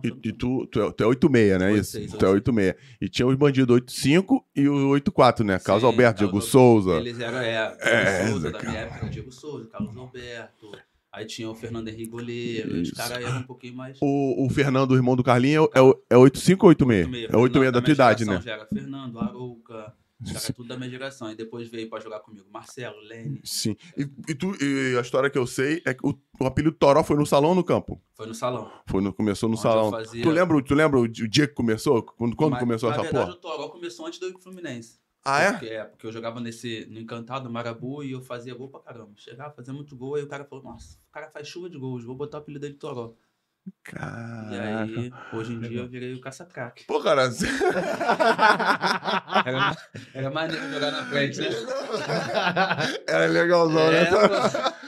E, 0.04 0.30
e 0.30 0.32
tu, 0.34 0.66
tu, 0.68 0.82
é, 0.82 0.92
tu 0.92 1.04
é 1.04 1.08
86, 1.08 1.60
né? 1.60 1.74
Isso. 1.74 1.98
86, 1.98 2.12
Tu 2.20 2.26
é 2.26 2.30
86. 2.30 2.76
E 3.02 3.10
tinha 3.10 3.28
os 3.28 3.36
bandidos 3.36 3.74
85 3.76 4.45
e 4.56 4.68
o 4.69 4.90
84, 4.90 5.44
né? 5.45 5.60
Carlos 5.60 5.81
Sim, 5.81 5.88
Alberto, 5.88 6.19
Carlos 6.19 6.31
Diego. 6.44 6.52
Souza. 6.52 6.92
Eles 6.95 7.19
eram, 7.19 7.38
é, 7.40 7.68
Diego 7.68 7.81
É, 7.81 8.28
Souza, 8.30 8.52
da 8.52 8.60
minha 8.62 8.80
época, 8.80 9.06
o 9.06 9.10
Diego 9.10 9.31
Souza, 9.31 9.68
Carlos 9.68 9.98
Alberto. 9.98 10.72
Aí 11.12 11.26
tinha 11.26 11.50
o 11.50 11.56
Fernando 11.56 11.88
Henrique 11.88 12.10
Goleiro. 12.12 12.72
Os 12.81 12.88
Isso. 12.90 12.95
caras 12.95 13.24
eram 13.24 13.40
um 13.40 13.44
pouquinho 13.44 13.76
mais. 13.76 13.98
O, 14.00 14.45
o 14.45 14.50
Fernando, 14.50 14.92
o 14.92 14.95
irmão 14.95 15.16
do 15.16 15.24
Carlinho, 15.24 15.68
é, 15.74 15.81
o- 15.81 16.00
é 16.10 16.16
85 16.16 16.66
ou 16.66 16.69
86? 16.69 17.30
É 17.33 17.36
86 17.36 17.72
da 17.72 17.72
tua 17.72 17.81
minha 17.81 17.94
idade, 17.94 18.26
né? 18.26 18.40
Fernando, 18.72 19.19
Arouca, 19.19 19.92
os 20.21 20.31
caras 20.31 20.52
tudo 20.56 20.68
da 20.68 20.78
minha 20.78 20.90
geração. 20.90 21.31
E 21.31 21.35
depois 21.35 21.68
veio 21.69 21.90
pra 21.90 21.99
jogar 21.99 22.19
comigo 22.19 22.47
Marcelo, 22.52 22.99
Lene. 23.02 23.42
Sim. 23.44 23.76
E, 23.97 24.02
e 24.28 24.35
tu, 24.35 24.54
e 24.64 24.97
a 24.97 25.02
história 25.02 25.30
que 25.30 25.38
eu 25.38 25.47
sei 25.47 25.81
é 25.85 25.94
que 25.94 26.06
o, 26.06 26.18
o 26.40 26.45
apelido 26.45 26.76
Toró 26.76 27.04
foi 27.04 27.16
no 27.18 27.26
salão 27.26 27.49
ou 27.49 27.56
no 27.56 27.64
campo? 27.64 28.02
Foi 28.16 28.28
no 28.28 28.33
salão. 28.33 28.71
Foi 28.88 29.02
no, 29.02 29.14
começou 29.14 29.47
no 29.49 29.54
Onde 29.56 29.61
salão. 29.61 29.92
fazia- 29.92 30.21
Tu 30.23 30.30
lembra, 30.30 30.64
tu 30.64 30.73
lembra 30.76 30.99
o 30.99 31.07
dia 31.07 31.47
que 31.47 31.54
começou? 31.54 32.04
Quando, 32.04 32.35
quando 32.35 32.52
Mas, 32.52 32.59
começou 32.59 32.92
essa 32.92 33.02
verdade, 33.02 33.26
porra? 33.26 33.38
o 33.38 33.40
Toró 33.42 33.69
começou 33.69 34.06
antes 34.06 34.19
do 34.19 34.38
Fluminense. 34.40 34.99
Ah, 35.23 35.42
é? 35.42 35.52
Porque, 35.52 35.66
é, 35.68 35.83
porque 35.83 36.07
eu 36.07 36.11
jogava 36.14 36.40
nesse, 36.40 36.85
no 36.90 36.97
Encantado, 36.97 37.44
no 37.45 37.52
Marabu, 37.52 38.02
e 38.04 38.11
eu 38.14 38.21
fazia 38.21 38.56
gol 38.56 38.69
pra 38.69 38.80
caramba. 38.80 39.11
Chegava, 39.18 39.54
fazia 39.54 39.73
muito 39.73 39.95
gol, 39.95 40.16
aí 40.16 40.23
o 40.23 40.28
cara 40.28 40.45
falou, 40.45 40.64
nossa, 40.64 40.97
o 41.09 41.11
cara 41.11 41.30
faz 41.30 41.45
chuva 41.45 41.69
de 41.69 41.78
gols, 41.78 42.06
vou 42.06 42.16
botar 42.16 42.38
o 42.38 42.42
apelido 42.42 42.61
dele 42.61 42.73
de 42.73 42.80
Toró. 43.63 44.01
E 44.51 44.56
Caraca. 44.56 44.83
aí, 44.83 45.11
hoje 45.33 45.54
em 45.54 45.59
dia, 45.59 45.80
eu 45.80 45.87
virei 45.87 46.13
o 46.13 46.21
caça-craque. 46.21 46.85
Pô, 46.85 47.01
cara, 47.01 47.30
Era, 49.45 49.75
era 50.13 50.30
maneiro 50.31 50.71
jogar 50.71 50.92
na 50.92 51.06
frente, 51.06 51.39
né? 51.42 51.47
era 53.07 53.25
legalzão, 53.28 53.92
É, 53.92 54.04
né? 54.04 54.09
pô. 54.11 54.79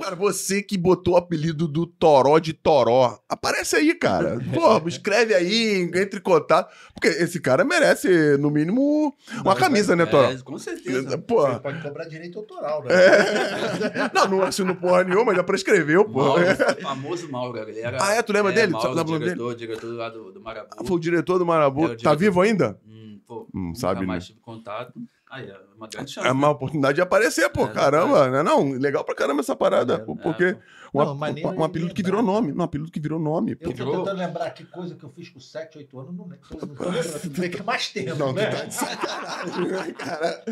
Cara, 0.00 0.16
você 0.16 0.62
que 0.62 0.76
botou 0.78 1.14
o 1.14 1.16
apelido 1.16 1.68
do 1.68 1.86
Toró 1.86 2.38
de 2.38 2.52
Toró. 2.52 3.18
Aparece 3.28 3.76
aí, 3.76 3.94
cara. 3.94 4.38
Pô, 4.52 4.80
escreve 4.88 5.34
aí, 5.34 5.82
entre 5.94 6.18
em 6.18 6.22
contato. 6.22 6.72
Porque 6.94 7.08
esse 7.08 7.40
cara 7.40 7.64
merece, 7.64 8.36
no 8.38 8.50
mínimo, 8.50 9.14
uma 9.44 9.54
camisa, 9.54 9.94
né, 9.94 10.06
Toró? 10.06 10.30
É, 10.30 10.38
com 10.38 10.58
certeza. 10.58 11.18
Pô. 11.18 11.42
Você 11.46 11.60
pode 11.60 11.82
cobrar 11.82 12.04
direito 12.06 12.38
autoral, 12.38 12.84
né? 12.84 12.90
É. 12.94 14.10
Não, 14.14 14.26
não 14.28 14.42
assino 14.42 14.74
porra 14.76 15.04
nenhuma, 15.04 15.34
já 15.34 15.42
prescreveu, 15.42 16.04
pô. 16.04 16.22
Mauro, 16.24 16.42
o 16.44 16.82
famoso 16.82 17.30
Mauro, 17.30 17.58
ele 17.58 17.80
era... 17.80 17.98
Ah, 18.02 18.14
é? 18.14 18.22
Tu 18.22 18.32
lembra 18.32 18.52
dele? 18.52 18.72
Mauro, 18.72 18.94
Sabe 18.94 19.00
o 19.10 19.12
nome 19.12 19.18
dele? 19.24 19.34
diretor, 19.36 19.54
diretor 19.54 19.94
lá 19.94 20.08
do, 20.08 20.32
do 20.32 20.40
Marabu. 20.40 20.68
Foi 20.86 20.96
o 20.96 21.00
diretor 21.00 21.38
do 21.38 21.46
Marabu. 21.46 21.84
É, 21.84 21.88
Tá 21.88 21.94
diretor. 21.94 22.16
vivo 22.18 22.40
ainda? 22.40 22.78
Hum, 22.86 23.20
pô, 23.26 23.46
Hum, 23.54 23.66
nunca 23.68 23.78
sabe, 23.78 24.06
mais 24.06 24.24
né? 24.24 24.26
tive 24.28 24.40
contato. 24.40 24.92
Aí, 25.30 25.48
é 25.48 25.56
uma 25.76 25.86
grande 25.86 26.10
chance. 26.10 26.26
É 26.26 26.32
uma 26.32 26.50
oportunidade 26.50 26.96
de 26.96 27.00
aparecer, 27.00 27.48
pô. 27.50 27.64
É, 27.64 27.68
caramba, 27.68 28.28
né? 28.28 28.42
Não, 28.42 28.72
legal 28.72 29.04
pra 29.04 29.14
caramba 29.14 29.40
essa 29.40 29.54
parada. 29.54 29.98
Maneiro, 29.98 30.16
pô, 30.16 30.16
porque 30.16 30.44
é, 30.44 30.58
um, 30.92 30.98
Não, 31.04 31.14
maneiro 31.14 31.48
um, 31.50 31.60
um 31.60 31.64
apelido 31.64 31.94
que 31.94 32.02
virou 32.02 32.22
nome. 32.22 32.52
Um 32.52 32.62
apelido 32.62 32.90
que 32.90 32.98
virou 33.00 33.18
nome. 33.18 33.52
Eu 33.60 33.72
tô 33.72 33.72
tentando 33.72 34.12
lembrar 34.18 34.50
que 34.50 34.64
coisa 34.64 34.94
que 34.94 35.04
eu 35.04 35.08
fiz 35.10 35.28
com 35.28 35.38
7, 35.40 35.78
8 35.78 35.98
anos, 36.00 36.14
não 36.16 36.24
lembro. 36.26 36.40
Não 36.50 37.48
que 37.50 37.60
é 37.60 37.62
mais 37.62 37.88
tempo, 37.90 38.14
Não, 38.16 38.28
tu 38.28 38.34
né? 38.34 38.46
tá 38.50 38.64
de 38.64 38.74
sacanagem, 38.74 39.66
né, 39.68 39.92
cara? 39.92 40.42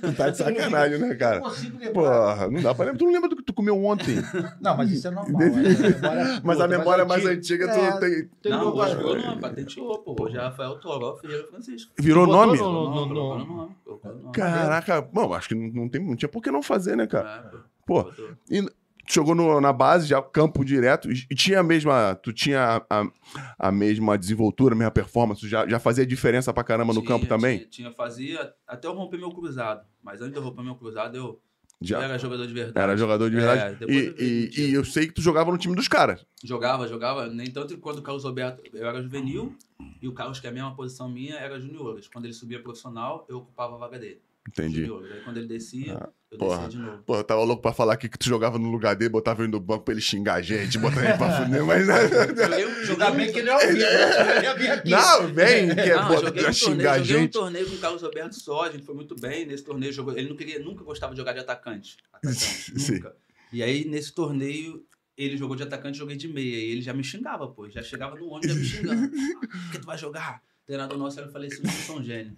Tu 0.00 0.12
tá 0.16 0.30
de 0.30 0.36
sacanagem, 0.38 0.98
né, 0.98 1.08
Não 1.08 1.16
cara? 1.18 1.40
consigo 1.40 1.78
lembrar. 1.78 1.92
Porra, 1.92 2.50
não 2.50 2.62
dá 2.62 2.74
pra 2.74 2.84
lembrar. 2.86 2.98
Tu 2.98 3.04
não 3.04 3.12
lembra 3.12 3.28
do 3.28 3.36
que 3.36 3.42
tu 3.42 3.52
comeu 3.52 3.84
ontem. 3.84 4.16
Não, 4.60 4.76
mas 4.76 4.90
isso 4.92 5.08
é 5.08 5.10
normal. 5.10 5.40
é, 5.42 5.46
a 5.46 5.50
memória 5.50 6.40
Mas 6.44 6.60
a 6.60 6.68
memória 6.68 7.04
mais 7.04 7.26
antiga- 7.26 7.66
antiga, 7.66 7.86
É, 7.86 7.92
tu 7.92 8.00
tem. 8.00 8.28
tem 8.42 8.52
Não, 8.52 8.74
hoje 8.74 8.96
virou 8.96 9.18
nome, 9.18 9.40
patenteou, 9.40 9.98
pô. 9.98 10.16
Hoje 10.20 10.36
é 10.36 10.40
Rafael 10.40 10.76
Toró 10.78 11.16
Ferreira 11.16 11.46
Francisco. 11.48 11.92
Virou 11.98 12.26
nome? 12.26 12.58
Não. 12.58 13.70
Caraca, 14.32 15.00
bom, 15.02 15.32
acho 15.34 15.48
que 15.48 15.54
não, 15.54 15.82
não, 15.82 15.88
tem, 15.88 16.04
não 16.04 16.16
tinha 16.16 16.28
por 16.28 16.42
que 16.42 16.50
não 16.50 16.62
fazer, 16.62 16.96
né, 16.96 17.06
cara? 17.06 17.50
É, 17.52 17.56
Pô. 17.86 18.10
E 18.50 18.62
tu 18.62 18.70
jogou 19.08 19.34
no- 19.34 19.60
na 19.60 19.72
base, 19.72 20.06
já 20.06 20.20
campo 20.22 20.64
direto, 20.64 21.10
e, 21.10 21.34
tinha 21.34 21.60
a 21.60 21.62
mesma. 21.62 22.14
Tu 22.22 22.32
tinha 22.32 22.84
a, 22.88 23.00
a- 23.00 23.10
a 23.58 23.72
mesma 23.72 24.16
desenvoltura, 24.18 24.74
a 24.74 24.78
mesma 24.78 24.90
performance, 24.90 25.46
já, 25.48 25.66
já 25.66 25.78
fazia 25.78 26.06
diferença 26.06 26.52
pra 26.52 26.64
caramba 26.64 26.92
no 26.92 27.00
Tinha, 27.00 27.08
campo 27.12 27.26
também? 27.26 27.58
Tinha, 27.58 27.68
tinha, 27.70 27.92
fazia 27.92 28.52
até 28.66 28.86
eu 28.88 28.92
romper 28.94 29.18
meu 29.18 29.30
cruzado. 29.30 29.84
Mas 30.02 30.20
antes 30.20 30.32
de 30.32 30.38
eu 30.38 30.42
romper 30.42 30.62
meu 30.62 30.74
cruzado, 30.74 31.16
eu, 31.16 31.24
eu 31.24 31.40
Já 31.82 32.02
era 32.02 32.18
jogador 32.18 32.46
de 32.46 32.52
verdade. 32.54 32.78
era 32.78 32.96
jogador 32.96 33.30
de 33.30 33.36
É, 33.36 33.40
verdade. 33.40 33.76
depois 33.76 33.96
e, 33.96 34.00
eu 34.06 34.12
e- 34.18 34.48
tinha. 34.48 34.66
e 34.68 34.72
eu 34.74 34.84
sei 34.84 35.06
que 35.06 35.14
tu 35.14 35.20
jogava 35.22 35.50
no 35.50 35.58
time 35.58 35.74
dos 35.74 35.88
caras. 35.88 36.24
Jogava, 36.44 36.86
jogava. 36.88 37.26
Nem 37.28 37.50
tanto 37.50 37.76
quando 37.78 37.98
o 37.98 38.02
Carlos 38.02 38.24
Roberto. 38.24 38.62
Eu 38.72 38.86
era 38.86 39.02
juvenil 39.02 39.54
e 40.00 40.08
o 40.08 40.12
Carlos, 40.12 40.40
que 40.40 40.46
é 40.46 40.50
a 40.50 40.52
mesma 40.52 40.74
posição 40.74 41.08
minha, 41.08 41.34
era 41.36 41.58
juniores. 41.60 42.08
Quando 42.08 42.24
ele 42.26 42.34
subia 42.34 42.62
profissional, 42.62 43.26
eu 43.28 43.38
ocupava 43.38 43.74
a 43.74 43.78
vaga 43.78 43.98
dele. 43.98 44.20
Entendi. 44.50 44.82
Aí 44.84 45.20
quando 45.24 45.36
ele 45.36 45.46
descia, 45.46 45.96
Ah, 45.96 46.08
eu 46.30 46.38
porra. 46.38 46.64
descia 46.64 46.68
de 46.70 46.78
novo. 46.78 47.02
Pô, 47.04 47.16
eu 47.16 47.24
tava 47.24 47.42
louco 47.44 47.62
pra 47.62 47.72
falar 47.72 47.94
aqui 47.94 48.08
que 48.08 48.18
tu 48.18 48.26
jogava 48.28 48.58
no 48.58 48.70
lugar 48.70 48.94
dele, 48.96 49.08
botava 49.10 49.42
ele 49.42 49.52
no 49.52 49.60
banco 49.60 49.84
pra 49.84 49.92
ele 49.94 50.00
xingar 50.00 50.34
a 50.34 50.42
gente, 50.42 50.76
botar 50.78 51.04
ele 51.04 51.16
pra 51.16 51.30
fuder, 51.44 51.64
mas. 51.64 51.88
Ainda 51.88 52.84
joguei 52.84 53.10
bem 53.12 53.32
que 53.32 53.38
ele 53.38 53.50
é? 53.50 53.54
Eu 53.54 54.72
aqui. 54.74 54.90
Não, 54.90 55.32
vem, 55.32 55.74
que 55.74 55.80
é 55.80 55.94
Não, 55.96 56.12
joguei 56.20 56.42
pra 56.42 56.50
um, 56.50 56.52
xingar 56.52 56.92
a 56.92 56.98
joguei 56.98 57.16
um 57.16 57.20
gente. 57.20 57.32
torneio 57.32 57.68
com 57.68 57.74
o 57.74 57.78
Carlos 57.78 58.02
Roberto 58.02 58.32
só, 58.34 58.64
a 58.64 58.70
gente 58.70 58.84
foi 58.84 58.94
muito 58.94 59.14
bem 59.14 59.46
nesse 59.46 59.64
torneio. 59.64 59.92
Jogou, 59.92 60.16
ele 60.16 60.28
não 60.28 60.36
queria, 60.36 60.58
nunca 60.58 60.82
gostava 60.84 61.12
de 61.14 61.18
jogar 61.18 61.32
de 61.32 61.38
atacante. 61.40 61.96
atacante 62.12 62.72
nunca. 62.92 63.14
E 63.52 63.62
aí, 63.62 63.84
nesse 63.84 64.12
torneio, 64.12 64.84
ele 65.16 65.36
jogou 65.36 65.56
de 65.56 65.62
atacante, 65.62 65.94
eu 65.98 66.04
joguei 66.04 66.16
de 66.16 66.28
meia. 66.28 66.56
E 66.56 66.70
ele 66.72 66.82
já 66.82 66.92
me 66.92 67.02
xingava, 67.04 67.48
pô. 67.48 67.68
Já 67.68 67.82
chegava 67.82 68.14
no 68.16 68.26
ônibus 68.28 68.48
já 68.48 68.54
me 68.54 68.64
xingando. 68.64 69.10
Por 69.10 69.70
que 69.72 69.78
tu 69.78 69.86
vai 69.86 69.98
jogar? 69.98 70.40
O 70.70 70.72
treinador 70.72 70.98
nosso 70.98 71.18
era 71.18 71.26
assim, 71.26 71.62
vocês 71.62 71.84
são 71.84 72.00
gênio. 72.00 72.36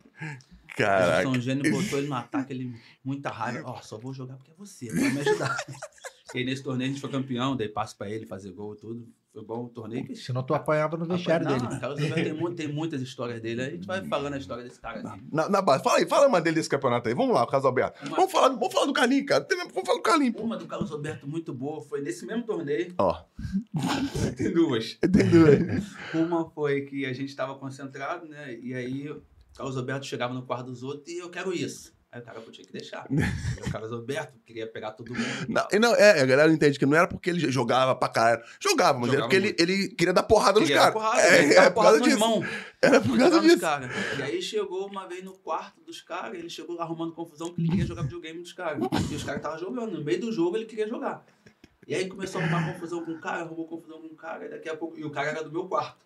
Caraca. 0.75 1.23
São 1.23 1.39
Gênio 1.39 1.71
botou 1.71 1.99
ele 1.99 2.09
no 2.09 2.15
ataque, 2.15 2.55
ele 2.55 2.75
muita 3.05 3.29
raiva. 3.29 3.69
Ó, 3.69 3.83
só 3.83 3.99
vou 3.99 4.15
jogar 4.15 4.37
porque 4.37 4.53
é 4.53 4.55
você, 4.57 4.91
vai 4.91 5.11
me 5.11 5.21
ajudar. 5.21 5.55
e 6.35 6.39
aí 6.39 6.43
nesse 6.43 6.63
torneio 6.63 6.89
a 6.89 6.93
gente 6.95 7.01
foi 7.03 7.11
campeão, 7.11 7.55
dei 7.55 7.69
passo 7.69 7.95
pra 7.95 8.09
ele 8.09 8.25
fazer 8.25 8.51
gol 8.53 8.73
e 8.73 8.79
tudo. 8.79 9.07
Foi 9.33 9.43
bom 9.43 9.65
o 9.65 9.69
torneio. 9.71 10.05
que- 10.05 10.15
Senão 10.15 10.43
tu 10.43 10.53
apanhava 10.55 10.95
no 10.97 11.07
vestiário 11.07 11.47
Não, 11.47 11.57
dele. 11.57 11.81
Carlos 11.81 12.03
Alberto 12.03 12.37
tem, 12.37 12.55
tem 12.55 12.69
muitas 12.75 13.01
histórias 13.01 13.41
dele. 13.41 13.63
A 13.63 13.71
gente 13.71 13.87
vai 13.87 14.05
falando 14.05 14.35
a 14.35 14.39
história 14.39 14.63
desse 14.63 14.79
cara 14.79 15.01
assim. 15.01 15.23
Na, 15.33 15.49
na 15.49 15.63
base. 15.63 15.83
Fala 15.83 15.99
aí, 15.99 16.07
fala 16.07 16.29
uma 16.29 16.39
dele 16.41 16.57
desse 16.57 16.69
campeonato 16.69 17.09
aí. 17.09 17.15
Vamos 17.15 17.35
lá, 17.35 17.47
Caso 17.47 17.67
Alberto. 17.67 18.07
Uma- 18.07 18.17
Vamos 18.17 18.31
falar, 18.33 18.49
vamos 18.51 18.73
falar 18.73 18.87
do 18.87 18.93
Carlinhos, 18.93 19.27
cara. 19.27 19.43
Tem- 19.43 19.57
Vamos 19.57 19.73
falar 19.87 19.97
do 19.99 20.03
Carlinhos, 20.03 20.35
pô. 20.37 20.43
Uma 20.43 20.59
do 20.59 20.67
Carlos 20.67 20.93
Alberto 20.93 21.27
muito 21.27 21.55
boa 21.55 21.81
foi 21.81 22.03
nesse 22.03 22.27
mesmo 22.27 22.43
torneio. 22.45 22.95
Ó, 22.99 23.25
Tem 24.37 24.53
duas. 24.53 24.99
entendeu? 25.03 25.47
Uma 26.15 26.51
foi 26.51 26.83
que 26.83 27.07
a 27.07 27.13
gente 27.15 27.29
estava 27.31 27.55
concentrado, 27.55 28.29
né? 28.29 28.55
E 28.61 28.75
aí 28.75 29.11
o 29.11 29.23
Carlos 29.57 29.77
Alberto 29.79 30.05
chegava 30.07 30.35
no 30.35 30.43
quarto 30.43 30.67
dos 30.67 30.83
outros 30.83 31.09
e 31.09 31.19
eu 31.19 31.31
quero 31.31 31.55
isso. 31.55 31.93
Aí 32.13 32.21
o 32.21 32.25
cara 32.25 32.41
tinha 32.53 32.67
que 32.67 32.73
deixar. 32.73 33.07
O 33.67 33.71
Carlos 33.71 33.91
Alberto 33.91 34.35
queria 34.45 34.67
pegar 34.67 34.91
todo 34.93 35.15
mundo. 35.15 35.25
Não, 35.49 35.67
não, 35.81 35.95
é, 35.95 36.21
a 36.21 36.27
galera 36.27 36.53
entende 36.53 36.79
que 36.79 36.85
não 36.85 36.95
era 36.97 37.09
porque 37.09 37.31
ele 37.31 37.51
jogava 37.51 37.95
pra 37.95 38.09
caralho. 38.09 38.43
Jogava, 38.61 38.99
mas 38.99 39.09
era 39.09 39.23
Jogava 39.23 39.31
porque 39.31 39.37
ele, 39.37 39.57
ele 39.59 39.89
queria 39.95 40.13
dar 40.13 40.23
porrada 40.25 40.61
nos 40.61 40.69
Queria 40.69 40.83
dar 40.83 40.93
caras. 40.93 41.11
porrada, 41.11 41.23
É, 41.23 41.45
é, 41.45 41.55
dava 41.55 41.71
por 41.71 41.75
porrada 41.75 41.99
causa 41.99 42.05
disso. 42.11 42.17
irmão. 42.25 42.45
Era 42.83 43.01
por 43.01 43.19
causa 43.19 43.37
nos 43.37 43.43
disso. 43.47 43.61
caras. 43.61 43.91
E 44.19 44.23
aí 44.23 44.43
chegou 44.43 44.87
uma 44.89 45.07
vez 45.09 45.25
no 45.25 45.33
quarto 45.39 45.81
dos 45.81 46.03
caras, 46.03 46.39
ele 46.39 46.51
chegou 46.51 46.79
arrumando 46.81 47.13
confusão 47.15 47.49
porque 47.49 47.63
ele 47.63 47.71
queria 47.71 47.87
jogar 47.87 48.03
videogame 48.03 48.41
dos 48.41 48.53
caras. 48.53 48.83
E 49.11 49.15
os 49.15 49.23
caras 49.25 49.41
estavam 49.41 49.59
jogando. 49.59 49.93
No 49.99 50.05
meio 50.05 50.21
do 50.21 50.31
jogo 50.33 50.57
ele 50.57 50.67
queria 50.67 50.87
jogar. 50.87 51.25
E 51.89 51.95
aí 51.95 52.09
começou 52.09 52.41
a 52.41 52.45
arrumar 52.45 52.73
confusão 52.75 53.05
com 53.05 53.13
o 53.13 53.21
cara, 53.21 53.43
arrumou 53.43 53.67
confusão 53.67 54.01
com 54.03 54.09
o 54.09 54.15
cara, 54.17 54.45
e 54.45 54.49
daqui 54.51 54.69
a 54.69 54.77
pouco. 54.77 54.99
E 54.99 55.05
o 55.05 55.11
cara 55.11 55.31
era 55.31 55.43
do 55.43 55.51
meu 55.51 55.65
quarto. 55.67 56.05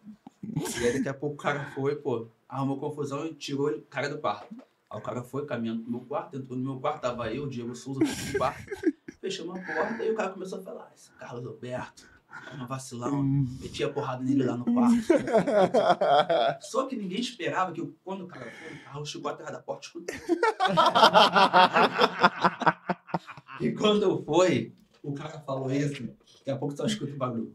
E 0.81 0.87
aí 0.87 0.93
daqui 0.93 1.09
a 1.09 1.15
pouco 1.15 1.35
o 1.35 1.39
cara 1.39 1.71
foi, 1.75 1.97
pô, 1.97 2.29
arrumou 2.49 2.79
confusão 2.79 3.27
e 3.27 3.35
tirou 3.35 3.69
ele- 3.71 3.79
o 3.81 3.83
cara 3.83 4.09
do 4.09 4.19
quarto. 4.19 4.47
Aí 4.89 4.99
o 4.99 5.03
cara 5.03 5.23
foi 5.23 5.45
caminhando 5.47 5.83
pro 5.83 5.91
meu 5.91 6.01
quarto, 6.01 6.37
entrou 6.37 6.57
no 6.57 6.65
meu 6.73 6.81
quarto, 6.81 7.01
tava 7.03 7.33
eu, 7.33 7.49
Diego 7.49 7.75
Souza, 7.75 8.01
no 8.01 8.39
quarto, 8.39 8.65
fechamos 9.21 9.59
a 9.59 9.63
porta, 9.63 10.05
e 10.05 10.11
o 10.11 10.15
cara 10.15 10.31
começou 10.31 10.61
a 10.61 10.63
falar, 10.63 10.93
esse 10.95 11.11
Carlos 11.13 11.45
Alberto, 11.45 12.07
é 12.53 12.63
um 12.63 12.67
vacilão, 12.67 13.23
metia 13.61 13.87
a 13.87 13.91
porrada 13.93 14.23
nele 14.23 14.45
lá 14.45 14.57
no 14.57 14.65
quarto. 14.65 14.97
Só 16.63 16.87
que 16.87 16.95
ninguém 16.95 17.19
esperava 17.19 17.73
que 17.73 17.81
eu- 17.81 17.97
quando 18.05 18.25
o 18.25 18.29
cara 18.29 18.51
foi, 18.51 18.77
o 18.77 18.85
Carlos 18.85 19.09
chegou 19.11 19.31
atrás 19.31 19.51
da 19.53 19.61
porta 19.61 19.87
escutou. 19.87 20.15
e 23.61 23.73
quando 23.73 24.23
foi, 24.25 24.73
o 25.03 25.13
cara 25.15 25.41
falou 25.41 25.71
isso, 25.73 26.05
daqui 26.39 26.51
a 26.51 26.57
pouco 26.57 26.77
só 26.77 26.87
escuta 26.87 27.13
o 27.13 27.17
bagulho. 27.17 27.53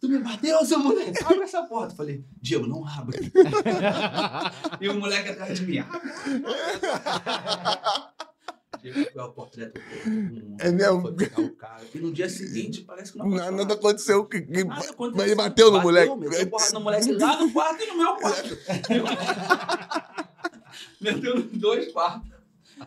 Tu 0.00 0.08
me 0.08 0.18
bateu, 0.18 0.64
seu 0.64 0.78
moleque? 0.78 1.22
Abre 1.24 1.42
essa 1.42 1.62
porta. 1.64 1.92
Eu 1.92 1.96
falei, 1.96 2.24
Diego, 2.40 2.66
não 2.66 2.86
abre. 2.86 3.18
e 4.80 4.88
o 4.88 4.94
moleque 4.94 5.28
atrás 5.28 5.58
de 5.60 5.66
mim, 5.66 5.78
abre. 5.78 6.00
Diego 8.82 9.00
abriu 9.00 9.22
a 9.22 9.28
porta, 9.30 9.60
né? 9.60 9.72
É 10.58 10.70
mesmo? 10.70 11.02
Foi 11.02 11.12
pegar 11.12 11.40
o 11.42 11.50
cara. 11.54 11.82
E 11.94 11.98
no 11.98 12.10
dia 12.12 12.30
seguinte, 12.30 12.80
parece 12.82 13.12
que 13.12 13.18
não 13.18 13.28
Nada, 13.28 13.50
nada 13.50 13.74
aconteceu. 13.74 14.24
Que, 14.24 14.40
que- 14.40 14.64
Nada 14.64 14.80
aconteceu. 14.88 15.16
mas 15.18 15.26
ele 15.26 15.34
bateu 15.34 15.70
no 15.70 15.82
moleque. 15.82 16.16
Meteu 16.16 16.46
porrada 16.48 16.72
no 16.72 16.80
moleque 16.80 17.12
lá 17.12 17.38
no 17.40 17.52
quarto 17.52 17.82
e 17.82 17.86
no 17.86 17.96
meu 17.98 18.16
quarto. 18.16 18.56
meteu 21.00 21.34
nos 21.36 21.52
dois 21.58 21.92
quartos. 21.92 22.30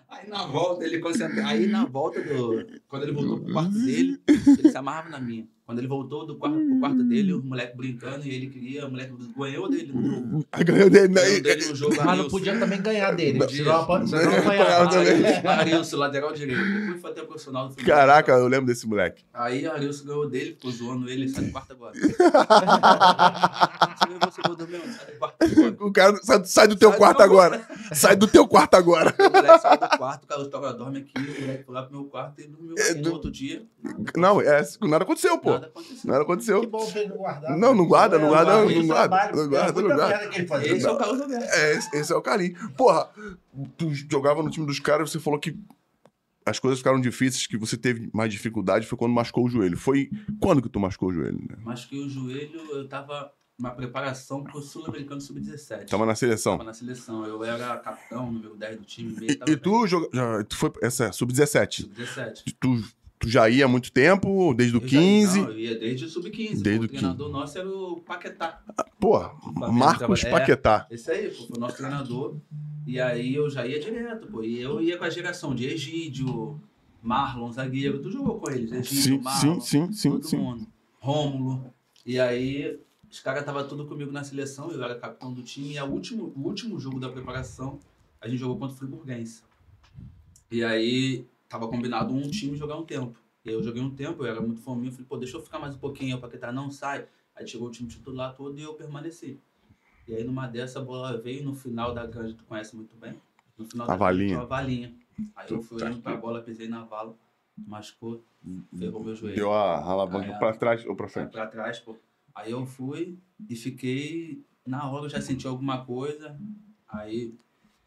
Aí 0.09 0.27
na 0.27 0.47
volta 0.47 0.83
ele 0.83 0.97
concentrou. 0.97 1.45
Aí 1.45 1.67
na 1.67 1.85
volta 1.85 2.19
do. 2.23 2.65
Quando 2.87 3.03
ele 3.03 3.11
voltou 3.11 3.39
pro 3.41 3.53
quarto 3.53 3.69
dele, 3.71 4.19
ele 4.27 4.71
se 4.71 4.75
amarrava 4.77 5.09
na 5.09 5.19
minha. 5.19 5.47
Quando 5.65 5.79
ele 5.79 5.87
voltou 5.87 6.25
do 6.27 6.35
quarto, 6.35 6.57
pro 6.57 6.79
quarto 6.81 7.03
dele, 7.05 7.33
o 7.33 7.41
moleque 7.41 7.77
brincando 7.77 8.25
e 8.27 8.35
ele 8.35 8.47
queria. 8.47 8.85
O 8.85 8.91
moleque 8.91 9.13
ganhou 9.37 9.69
dele 9.69 9.93
no 9.93 10.05
jogo. 10.05 10.45
A 10.51 10.61
ganhou 10.61 10.89
dele. 10.89 11.07
Ganhou 11.07 11.41
dele 11.41 11.65
no 11.65 11.75
jogo. 11.75 11.95
Mas 12.03 12.17
não 12.17 12.27
podia 12.27 12.59
também 12.59 12.81
ganhar 12.81 13.11
dele. 13.15 13.39
Não 13.39 13.47
Senão, 13.47 13.75
apa- 13.81 14.05
senão 14.05 14.23
podia. 14.23 14.39
apanhava. 14.39 14.89
também. 14.89 15.47
Arilson, 15.47 15.97
lateral 15.97 16.33
direito. 16.33 16.61
Depois 16.61 17.01
foi 17.01 17.11
até 17.11 17.21
profissional 17.23 17.67
do 17.67 17.73
futebol. 17.75 17.95
Caraca, 17.95 18.31
eu 18.33 18.47
lembro 18.49 18.65
desse 18.65 18.85
moleque. 18.85 19.23
Aí 19.33 19.65
Arilson 19.65 20.05
ganhou 20.05 20.29
dele, 20.29 20.51
ficou 20.51 20.69
zoando 20.71 21.09
ele, 21.09 21.29
sai 21.29 21.45
do 21.45 21.51
quarto 21.51 21.71
agora. 21.71 21.93
Você 23.93 24.05
ganhou 24.07 24.19
você 24.31 24.41
gol 24.41 24.55
do 24.55 24.67
meu, 24.67 24.81
sai 24.81 25.05
do 25.13 25.17
quarto 25.19 25.43
agora. 25.43 25.75
O 25.79 25.91
cara 25.93 26.17
sai, 26.23 26.45
sai 26.45 26.67
do 26.67 26.75
teu 26.75 26.89
Sai 26.89 26.97
do 26.97 26.99
quarto 26.99 27.17
meu 27.19 27.25
agora. 27.25 27.67
Sai 27.93 28.15
do 28.15 28.27
teu 28.27 28.47
quarto 28.47 28.73
agora. 28.75 29.15
O 29.17 29.23
moleque 29.31 29.59
saiu 29.61 29.79
do 29.79 29.97
quarto, 29.97 30.27
o 30.41 30.45
Toga 30.49 30.73
dorme 30.73 30.99
aqui, 30.99 31.11
o 31.15 31.41
moleque 31.41 31.63
foi 31.63 31.73
lá 31.75 31.83
pro 31.83 31.95
meu 31.97 32.05
quarto 32.09 32.41
e 32.41 32.47
dormiu 32.47 32.75
É, 32.77 32.93
do- 32.95 33.09
no 33.09 33.13
outro 33.15 33.31
dia. 33.31 33.63
Não, 34.15 34.41
é, 34.41 34.61
nada 34.81 35.03
aconteceu, 35.03 35.37
pô. 35.37 35.52
Nada 35.53 35.67
aconteceu. 35.67 36.11
Nada 36.11 36.21
aconteceu. 36.23 36.61
Que 36.61 36.67
bom 36.67 36.91
ele 36.95 37.07
não 37.07 37.17
guardar. 37.17 37.57
Não, 37.57 37.75
não 37.75 37.87
guarda, 37.87 38.19
não 38.19 38.29
guarda, 38.29 38.51
não 38.53 38.69
é 38.69 38.85
guarda, 38.85 39.35
não 39.35 39.49
guarda, 39.49 39.81
não 39.81 39.95
guarda. 39.95 40.47
fazia. 40.47 40.75
Esse 40.75 40.85
é 40.85 40.91
o 40.91 40.97
Carlos 40.97 41.21
Alberto. 41.21 41.45
É, 41.45 41.71
esse, 41.73 41.97
esse 41.97 42.13
é 42.13 42.15
o 42.15 42.21
Carlinhos. 42.21 42.71
Porra, 42.77 43.09
tu 43.77 43.93
jogava 43.93 44.43
no 44.43 44.49
time 44.49 44.65
dos 44.65 44.79
caras, 44.79 45.11
você 45.11 45.19
falou 45.19 45.39
que 45.39 45.57
as 46.45 46.59
coisas 46.59 46.79
ficaram 46.79 46.99
difíceis, 46.99 47.47
que 47.47 47.57
você 47.57 47.77
teve 47.77 48.09
mais 48.13 48.31
dificuldade, 48.31 48.85
foi 48.85 48.97
quando 48.97 49.13
machucou 49.13 49.45
o 49.45 49.49
joelho. 49.49 49.77
Foi 49.77 50.09
quando 50.39 50.61
que 50.61 50.69
tu 50.69 50.79
machucou 50.79 51.09
o 51.09 51.13
joelho? 51.13 51.39
Né? 51.39 51.57
Mas 51.63 51.85
que 51.85 51.97
o 51.97 52.09
joelho, 52.09 52.59
eu 52.71 52.87
tava 52.87 53.31
numa 53.57 53.71
preparação 53.71 54.43
pro 54.43 54.61
Sul-Americano 54.61 55.21
Sub-17. 55.21 55.87
Tava 55.87 56.05
na 56.05 56.15
seleção. 56.15 56.53
Tava 56.53 56.65
na 56.65 56.73
seleção. 56.73 57.25
Eu 57.25 57.43
era 57.43 57.77
capitão, 57.77 58.31
número 58.31 58.55
10 58.55 58.77
do 58.77 58.83
time. 58.83 59.13
E, 59.13 59.19
meio, 59.19 59.39
e 59.47 59.57
tu, 59.57 59.87
joga, 59.87 60.09
já, 60.13 60.43
tu 60.43 60.57
foi, 60.57 60.71
essa 60.81 61.05
é, 61.05 61.11
sub-17. 61.11 61.81
Sub-17. 61.81 62.55
Tu, 62.59 62.83
tu 63.23 63.29
já 63.29 63.49
ia 63.49 63.65
há 63.65 63.67
muito 63.67 63.91
tempo, 63.91 64.53
desde 64.53 64.77
o 64.77 64.81
Eu 64.81 64.87
já- 64.87 64.97
15. 64.99 65.41
Não, 65.41 65.49
eu 65.49 65.59
ia 65.59 65.79
desde 65.79 66.05
o 66.05 66.09
Sub-15. 66.09 66.61
Desde 66.61 66.85
o 66.85 66.87
treinador 66.89 67.29
nosso 67.29 67.57
era 67.57 67.67
o 67.69 68.01
Paquetá. 68.01 68.61
Porra, 68.99 69.29
Flamengo 69.41 69.73
Marcos 69.73 70.21
tava- 70.21 70.35
é. 70.35 70.39
Paquetá. 70.39 70.87
Esse 70.91 71.11
aí, 71.11 71.29
pô, 71.29 71.47
foi 71.47 71.57
o 71.57 71.59
nosso 71.59 71.77
treinador. 71.77 72.35
E 72.85 72.99
aí 72.99 73.33
eu 73.33 73.49
já 73.49 73.65
ia 73.65 73.79
direto, 73.79 74.27
pô. 74.27 74.43
E 74.43 74.59
eu 74.61 74.81
ia 74.81 74.97
com 74.97 75.03
a 75.05 75.09
geração 75.09 75.55
de 75.55 75.65
Egídio, 75.65 76.59
Marlon, 77.01 77.51
zagueiro. 77.51 78.01
Tu 78.01 78.11
jogou 78.11 78.39
com 78.39 78.51
eles, 78.51 78.71
Egídio, 78.71 79.01
Sim, 79.01 79.17
Marlon, 79.21 79.59
sim, 79.61 79.87
sim, 79.87 79.93
sim, 79.93 80.09
todo 80.11 80.25
sim. 80.27 80.37
mundo. 80.37 80.67
Rômulo. 80.99 81.73
E 82.05 82.19
aí 82.19 82.77
os 83.09 83.19
caras 83.19 83.41
estavam 83.41 83.65
tudo 83.67 83.85
comigo 83.85 84.11
na 84.11 84.23
seleção, 84.23 84.71
eu 84.71 84.83
era 84.83 84.95
capitão 84.95 85.33
do 85.33 85.41
time. 85.43 85.73
E 85.73 85.77
a 85.77 85.85
último, 85.85 86.33
o 86.35 86.41
último 86.41 86.79
jogo 86.79 86.99
da 86.99 87.09
preparação, 87.09 87.79
a 88.19 88.27
gente 88.27 88.39
jogou 88.39 88.57
contra 88.57 88.75
o 88.75 88.77
Friburguense. 88.77 89.41
E 90.51 90.63
aí 90.63 91.25
tava 91.53 91.67
combinado 91.67 92.11
um 92.15 92.21
time 92.31 92.57
jogar 92.57 92.75
um 92.77 92.83
tempo. 92.83 93.15
E 93.45 93.49
aí 93.49 93.55
eu 93.55 93.61
joguei 93.61 93.81
um 93.81 93.93
tempo, 93.93 94.23
eu 94.23 94.27
era 94.31 94.41
muito 94.41 94.59
fominho, 94.61 94.91
falei, 94.91 95.05
pô, 95.07 95.17
deixa 95.17 95.37
eu 95.37 95.41
ficar 95.41 95.59
mais 95.59 95.75
um 95.75 95.77
pouquinho, 95.77 96.19
para 96.19 96.29
que 96.29 96.37
tá 96.37 96.51
não 96.51 96.71
sai. 96.71 97.07
Aí 97.35 97.47
chegou 97.47 97.67
o 97.67 97.71
time 97.71 97.87
titular 97.87 98.33
todo 98.35 98.57
e 98.57 98.63
eu 98.63 98.73
permaneci. 98.73 99.39
E 100.07 100.15
aí 100.15 100.23
numa 100.23 100.47
dessa 100.47 100.79
a 100.79 100.83
bola 100.83 101.15
veio 101.21 101.43
no 101.43 101.53
final 101.53 101.93
da 101.93 102.05
grande, 102.07 102.33
tu 102.33 102.43
conhece 102.45 102.75
muito 102.75 102.95
bem, 102.97 103.21
No 103.55 103.65
final 103.65 103.85
A 103.85 103.91
da 103.91 103.97
valinha. 103.97 104.37
uma 104.39 104.45
valinha. 104.47 104.95
Aí 105.35 105.45
eu 105.51 105.61
fui 105.61 105.77
olhando 105.77 106.01
pra 106.01 106.13
que- 106.15 106.21
bola, 106.21 106.41
pisei 106.41 106.67
na 106.67 106.83
vala, 106.83 107.15
machucou, 107.55 108.23
ferrou 108.75 109.03
meu 109.03 109.15
joelho. 109.15 109.35
Deu 109.35 109.53
a 109.53 109.77
alavanca 109.79 110.33
pra 110.39 110.53
trás 110.55 110.83
ou 110.87 110.95
pra 110.95 111.07
frente? 111.07 111.31
pra 111.31 111.45
trás, 111.45 111.79
pô. 111.79 111.95
Aí 112.33 112.49
eu 112.51 112.65
fui 112.65 113.19
e 113.47 113.55
fiquei. 113.55 114.43
Na 114.65 114.89
hora 114.89 115.05
eu 115.05 115.09
já 115.09 115.21
senti 115.21 115.45
alguma 115.45 115.85
coisa. 115.85 116.35
Aí 116.87 117.35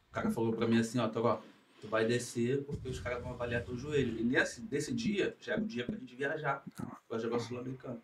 o 0.09 0.13
cara 0.13 0.31
falou 0.31 0.53
pra 0.53 0.69
mim 0.69 0.79
assim, 0.79 1.01
ó, 1.01 1.09
Toró, 1.09 1.43
tu 1.81 1.89
vai 1.89 2.07
descer 2.07 2.65
porque 2.65 2.89
os 2.89 3.01
caras 3.01 3.23
vão 3.23 3.33
avaliar 3.33 3.65
teu 3.65 3.77
joelho. 3.77 4.19
E 4.19 4.25
nesse, 4.25 4.61
desse 4.61 4.93
dia, 4.93 5.37
já 5.41 5.55
era 5.55 5.63
o 5.63 5.67
dia 5.67 5.85
pra 5.85 5.97
gente 5.97 6.15
viajar 6.15 6.65
pra 7.09 7.19
jogar 7.19 7.37
o 7.37 7.41
Sul-Americano. 7.41 8.03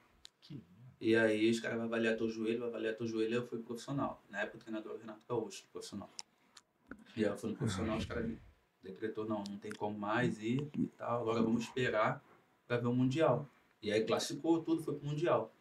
E 1.02 1.16
aí 1.16 1.50
os 1.50 1.58
caras 1.58 1.78
vão 1.78 1.86
avaliar 1.86 2.16
teu 2.16 2.30
joelho, 2.30 2.60
vai 2.60 2.68
avaliar 2.68 2.94
teu 2.94 3.08
joelho, 3.08 3.34
eu 3.34 3.46
fui 3.48 3.58
profissional. 3.58 4.22
Na 4.30 4.42
época 4.42 4.58
o 4.58 4.60
treinador 4.60 4.92
o 4.94 4.98
Renato 4.98 5.24
Gaúcho, 5.28 5.64
profissional. 5.72 6.08
E 7.16 7.24
aí 7.24 7.30
eu 7.30 7.36
fui 7.36 7.50
no 7.50 7.56
profissional, 7.56 7.98
os 7.98 8.04
caras 8.04 8.30
decretou, 8.80 9.26
não, 9.26 9.42
não 9.42 9.58
tem 9.58 9.72
como 9.72 9.98
mais 9.98 10.40
ir 10.40 10.70
e 10.78 10.86
tal, 10.96 11.22
agora 11.22 11.42
vamos 11.42 11.64
esperar 11.64 12.22
pra 12.68 12.76
ver 12.76 12.86
o 12.86 12.94
Mundial. 12.94 13.48
E 13.82 13.90
aí 13.90 14.04
classificou 14.04 14.62
tudo, 14.62 14.80
foi 14.80 14.94
pro 14.94 15.08
Mundial. 15.08 15.52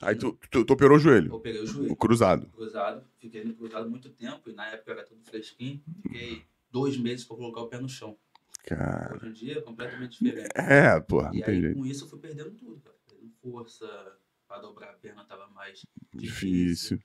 Aí 0.00 0.16
tu, 0.16 0.32
tu, 0.50 0.64
tu 0.64 0.72
operou 0.72 0.96
o 0.96 1.00
joelho, 1.00 1.34
operei 1.34 1.60
o 1.60 1.64
o 1.64 1.66
joelho, 1.66 1.94
cruzado. 1.94 2.46
cruzado, 2.46 3.04
fiquei 3.18 3.44
no 3.44 3.52
cruzado 3.54 3.90
muito 3.90 4.08
tempo, 4.08 4.48
e 4.48 4.54
na 4.54 4.66
época 4.68 4.92
era 4.92 5.04
tudo 5.04 5.22
fresquinho, 5.24 5.78
fiquei 6.02 6.42
dois 6.76 6.96
meses 6.98 7.24
pra 7.24 7.36
colocar 7.36 7.62
o 7.62 7.68
pé 7.68 7.80
no 7.80 7.88
chão. 7.88 8.16
Cara. 8.64 9.16
Hoje 9.16 9.26
em 9.28 9.32
dia 9.32 9.58
é 9.58 9.60
completamente 9.62 10.22
diferente. 10.22 10.50
É, 10.54 11.00
porra, 11.00 11.30
E 11.32 11.42
aí 11.42 11.60
jeito. 11.60 11.78
com 11.78 11.86
isso 11.86 12.04
eu 12.04 12.08
fui 12.08 12.18
perdendo 12.18 12.50
tudo, 12.50 12.80
cara. 12.80 12.96
Perdendo 13.08 13.32
força, 13.40 13.86
pra 14.46 14.58
dobrar 14.58 14.90
a 14.90 14.92
perna 14.94 15.24
tava 15.24 15.48
mais 15.54 15.82
Difícil. 16.12 16.98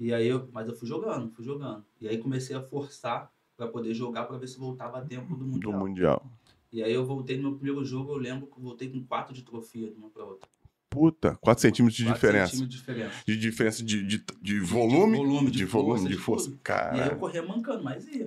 E 0.00 0.14
aí 0.14 0.28
eu, 0.28 0.48
mas 0.52 0.68
eu 0.68 0.74
fui 0.76 0.86
jogando, 0.88 1.30
fui 1.34 1.44
jogando. 1.44 1.84
E 2.00 2.08
aí 2.08 2.18
comecei 2.18 2.54
a 2.56 2.62
forçar 2.62 3.30
pra 3.56 3.66
poder 3.66 3.92
jogar 3.92 4.24
pra 4.24 4.38
ver 4.38 4.46
se 4.46 4.58
voltava 4.58 4.98
a 4.98 5.04
tempo 5.04 5.34
do 5.34 5.44
Do 5.44 5.50
mundial. 5.72 5.78
Mundial. 5.78 6.32
E 6.72 6.82
aí 6.82 6.92
eu 6.92 7.04
voltei 7.04 7.36
no 7.36 7.42
meu 7.50 7.58
primeiro 7.58 7.84
jogo, 7.84 8.12
eu 8.12 8.16
lembro 8.16 8.46
que 8.46 8.56
eu 8.58 8.62
voltei 8.62 8.88
com 8.88 9.02
quatro 9.04 9.34
de 9.34 9.42
trofia 9.42 9.90
de 9.90 9.96
uma 9.98 10.08
pra 10.10 10.24
outra. 10.24 10.48
Puta, 10.90 11.36
4 11.42 11.60
centímetros 11.62 11.96
de 11.96 12.04
Quatro 12.04 12.14
diferença. 12.20 12.46
centímetros 12.52 12.70
de 12.74 12.78
diferença. 12.86 13.22
De 13.26 13.36
diferença 13.36 13.84
de, 13.84 14.06
de, 14.06 14.24
de 14.40 14.60
volume, 14.60 15.16
volume, 15.18 15.50
de, 15.50 15.58
de 15.58 15.64
volume, 15.66 15.90
força, 15.98 16.08
de 16.08 16.14
de 16.16 16.20
força. 16.22 16.44
tudo. 16.50 16.60
E 16.66 16.70
aí 16.72 16.98
eu 16.98 17.04
Cara, 17.04 17.16
corria 17.16 17.42
mancando, 17.42 17.82
mas 17.84 18.06
ia. 18.08 18.26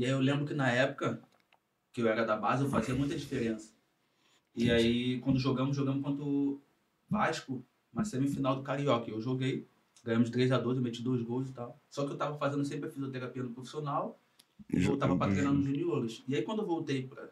E 0.00 0.04
aí 0.06 0.12
eu 0.12 0.18
lembro 0.18 0.46
que 0.46 0.54
na 0.54 0.70
época 0.70 1.20
que 1.92 2.00
eu 2.00 2.08
era 2.08 2.24
da 2.24 2.34
base, 2.34 2.64
eu 2.64 2.70
fazia 2.70 2.94
muita 2.94 3.14
diferença. 3.14 3.70
E 4.56 4.70
aí, 4.70 5.18
quando 5.20 5.38
jogamos, 5.38 5.76
jogamos 5.76 6.02
contra 6.02 6.24
o 6.24 6.58
Vasco, 7.06 7.62
uma 7.92 8.02
semifinal 8.02 8.56
do 8.56 8.62
Carioca. 8.62 9.10
Eu 9.10 9.20
joguei, 9.20 9.66
ganhamos 10.02 10.30
3x2, 10.30 10.76
eu 10.76 10.80
meti 10.80 11.02
dois 11.02 11.20
gols 11.20 11.50
e 11.50 11.52
tal. 11.52 11.78
Só 11.90 12.06
que 12.06 12.12
eu 12.12 12.16
tava 12.16 12.38
fazendo 12.38 12.64
sempre 12.64 12.88
a 12.88 12.90
fisioterapia 12.90 13.42
no 13.42 13.50
profissional 13.50 14.18
e 14.72 14.80
voltava 14.80 15.14
pra 15.18 15.26
treinar 15.34 15.52
nos 15.52 15.66
juniores. 15.66 16.22
E 16.26 16.34
aí, 16.34 16.40
quando 16.40 16.62
eu 16.62 16.66
voltei 16.66 17.06
pra, 17.06 17.28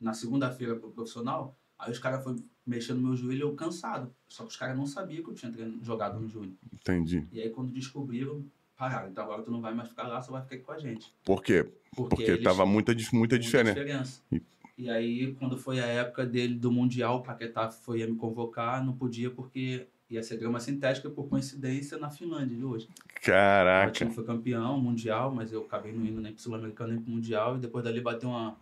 na 0.00 0.12
segunda-feira 0.12 0.74
pro 0.74 0.90
profissional, 0.90 1.56
aí 1.78 1.92
os 1.92 2.00
caras 2.00 2.24
foram 2.24 2.42
mexendo 2.66 3.00
no 3.00 3.06
meu 3.10 3.16
joelho 3.16 3.38
e 3.38 3.42
eu 3.42 3.54
cansado. 3.54 4.12
Só 4.26 4.42
que 4.42 4.50
os 4.50 4.56
caras 4.56 4.76
não 4.76 4.86
sabiam 4.88 5.22
que 5.22 5.30
eu 5.30 5.34
tinha 5.34 5.52
treino- 5.52 5.78
jogado 5.84 6.18
no 6.18 6.26
júnior. 6.28 6.54
entendi. 6.72 7.28
E 7.30 7.40
aí, 7.40 7.50
quando 7.50 7.70
descobriram, 7.72 8.44
pararam. 8.78 9.08
Então 9.10 9.24
agora 9.24 9.42
tu 9.42 9.50
não 9.50 9.60
vai 9.60 9.74
mais 9.74 9.88
ficar 9.88 10.04
lá, 10.06 10.22
só 10.22 10.32
vai 10.32 10.42
ficar 10.42 10.54
aqui 10.54 10.64
com 10.64 10.72
a 10.72 10.78
gente. 10.78 11.12
Por 11.24 11.42
quê? 11.42 11.66
Porque 11.94 12.22
eles- 12.22 12.44
tava 12.44 12.64
muita, 12.64 12.94
muita 13.12 13.38
diferença. 13.38 13.74
diferença. 13.74 14.22
E- 14.32 14.40
E 14.80 14.88
aí, 14.88 15.34
quando 15.40 15.58
foi 15.58 15.80
a 15.80 15.86
época 15.86 16.24
dele 16.24 16.54
do 16.54 16.70
Mundial, 16.70 17.16
o 17.16 17.22
Paquetá 17.24 17.68
foi 17.68 18.06
me 18.06 18.14
convocar, 18.14 18.84
não 18.84 18.92
podia 18.92 19.28
porque 19.28 19.88
ia 20.08 20.22
ser 20.22 20.36
grama 20.36 20.60
sintética 20.60 21.10
por 21.10 21.24
coincidência 21.28 21.98
na 21.98 22.08
Finlândia 22.10 22.56
de 22.56 22.64
hoje. 22.64 22.86
O 22.86 23.20
Caraca. 23.26 23.90
time 23.90 24.12
foi 24.12 24.22
campeão 24.24 24.78
mundial, 24.80 25.34
mas 25.34 25.52
eu 25.52 25.62
acabei 25.62 25.92
não 25.92 26.06
indo 26.06 26.20
nem 26.20 26.32
pro 26.32 26.40
Sul-Americano 26.40 26.92
nem 26.92 27.02
pro 27.02 27.10
Mundial. 27.10 27.56
E 27.56 27.58
depois 27.58 27.82
dali 27.84 28.00
bateu 28.00 28.28
uma, 28.28 28.56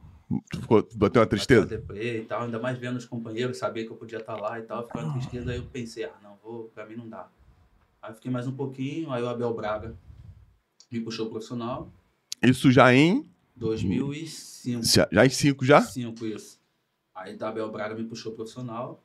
ficou, 0.55 0.81
bateu 0.83 0.95
uma 0.95 0.99
bateu 0.99 1.21
uma 1.21 1.27
tristeza? 1.29 1.85
e 1.95 2.25
tal. 2.25 2.45
Ainda 2.45 2.59
mais 2.59 2.79
vendo 2.79 2.97
os 2.97 3.05
companheiros, 3.05 3.59
saber 3.59 3.85
que 3.85 3.91
eu 3.93 3.97
podia 3.97 4.17
estar 4.19 4.37
lá 4.37 4.59
e 4.59 4.63
tal. 4.63 4.87
Ficou 4.87 5.03
uma 5.03 5.13
tristeza. 5.13 5.51
Aí 5.51 5.59
eu 5.59 5.65
pensei, 5.65 6.05
ah, 6.05 6.15
não, 6.23 6.39
vou, 6.43 6.71
pra 6.75 6.87
mim 6.87 6.97
não 6.97 7.07
dá. 7.11 7.29
Aí 8.01 8.15
fiquei 8.15 8.31
mais 8.31 8.47
um 8.47 8.53
pouquinho, 8.57 9.13
aí 9.13 9.23
o 9.23 9.29
Abel 9.29 9.53
Braga 9.53 9.95
me 10.91 11.01
puxou 11.01 11.27
pro 11.27 11.35
profissional. 11.35 11.93
Isso 12.43 12.71
já 12.71 12.95
em. 12.95 13.29
2005. 13.57 14.83
Já, 14.85 15.09
em 15.25 15.31
5 15.31 15.65
já? 15.65 15.81
Cinco, 15.81 16.27
isso. 16.27 16.61
Aí 17.15 17.37
da 17.37 17.49
Abel 17.49 17.71
Braga 17.71 17.95
me 17.95 18.05
puxou 18.05 18.33
profissional. 18.33 19.03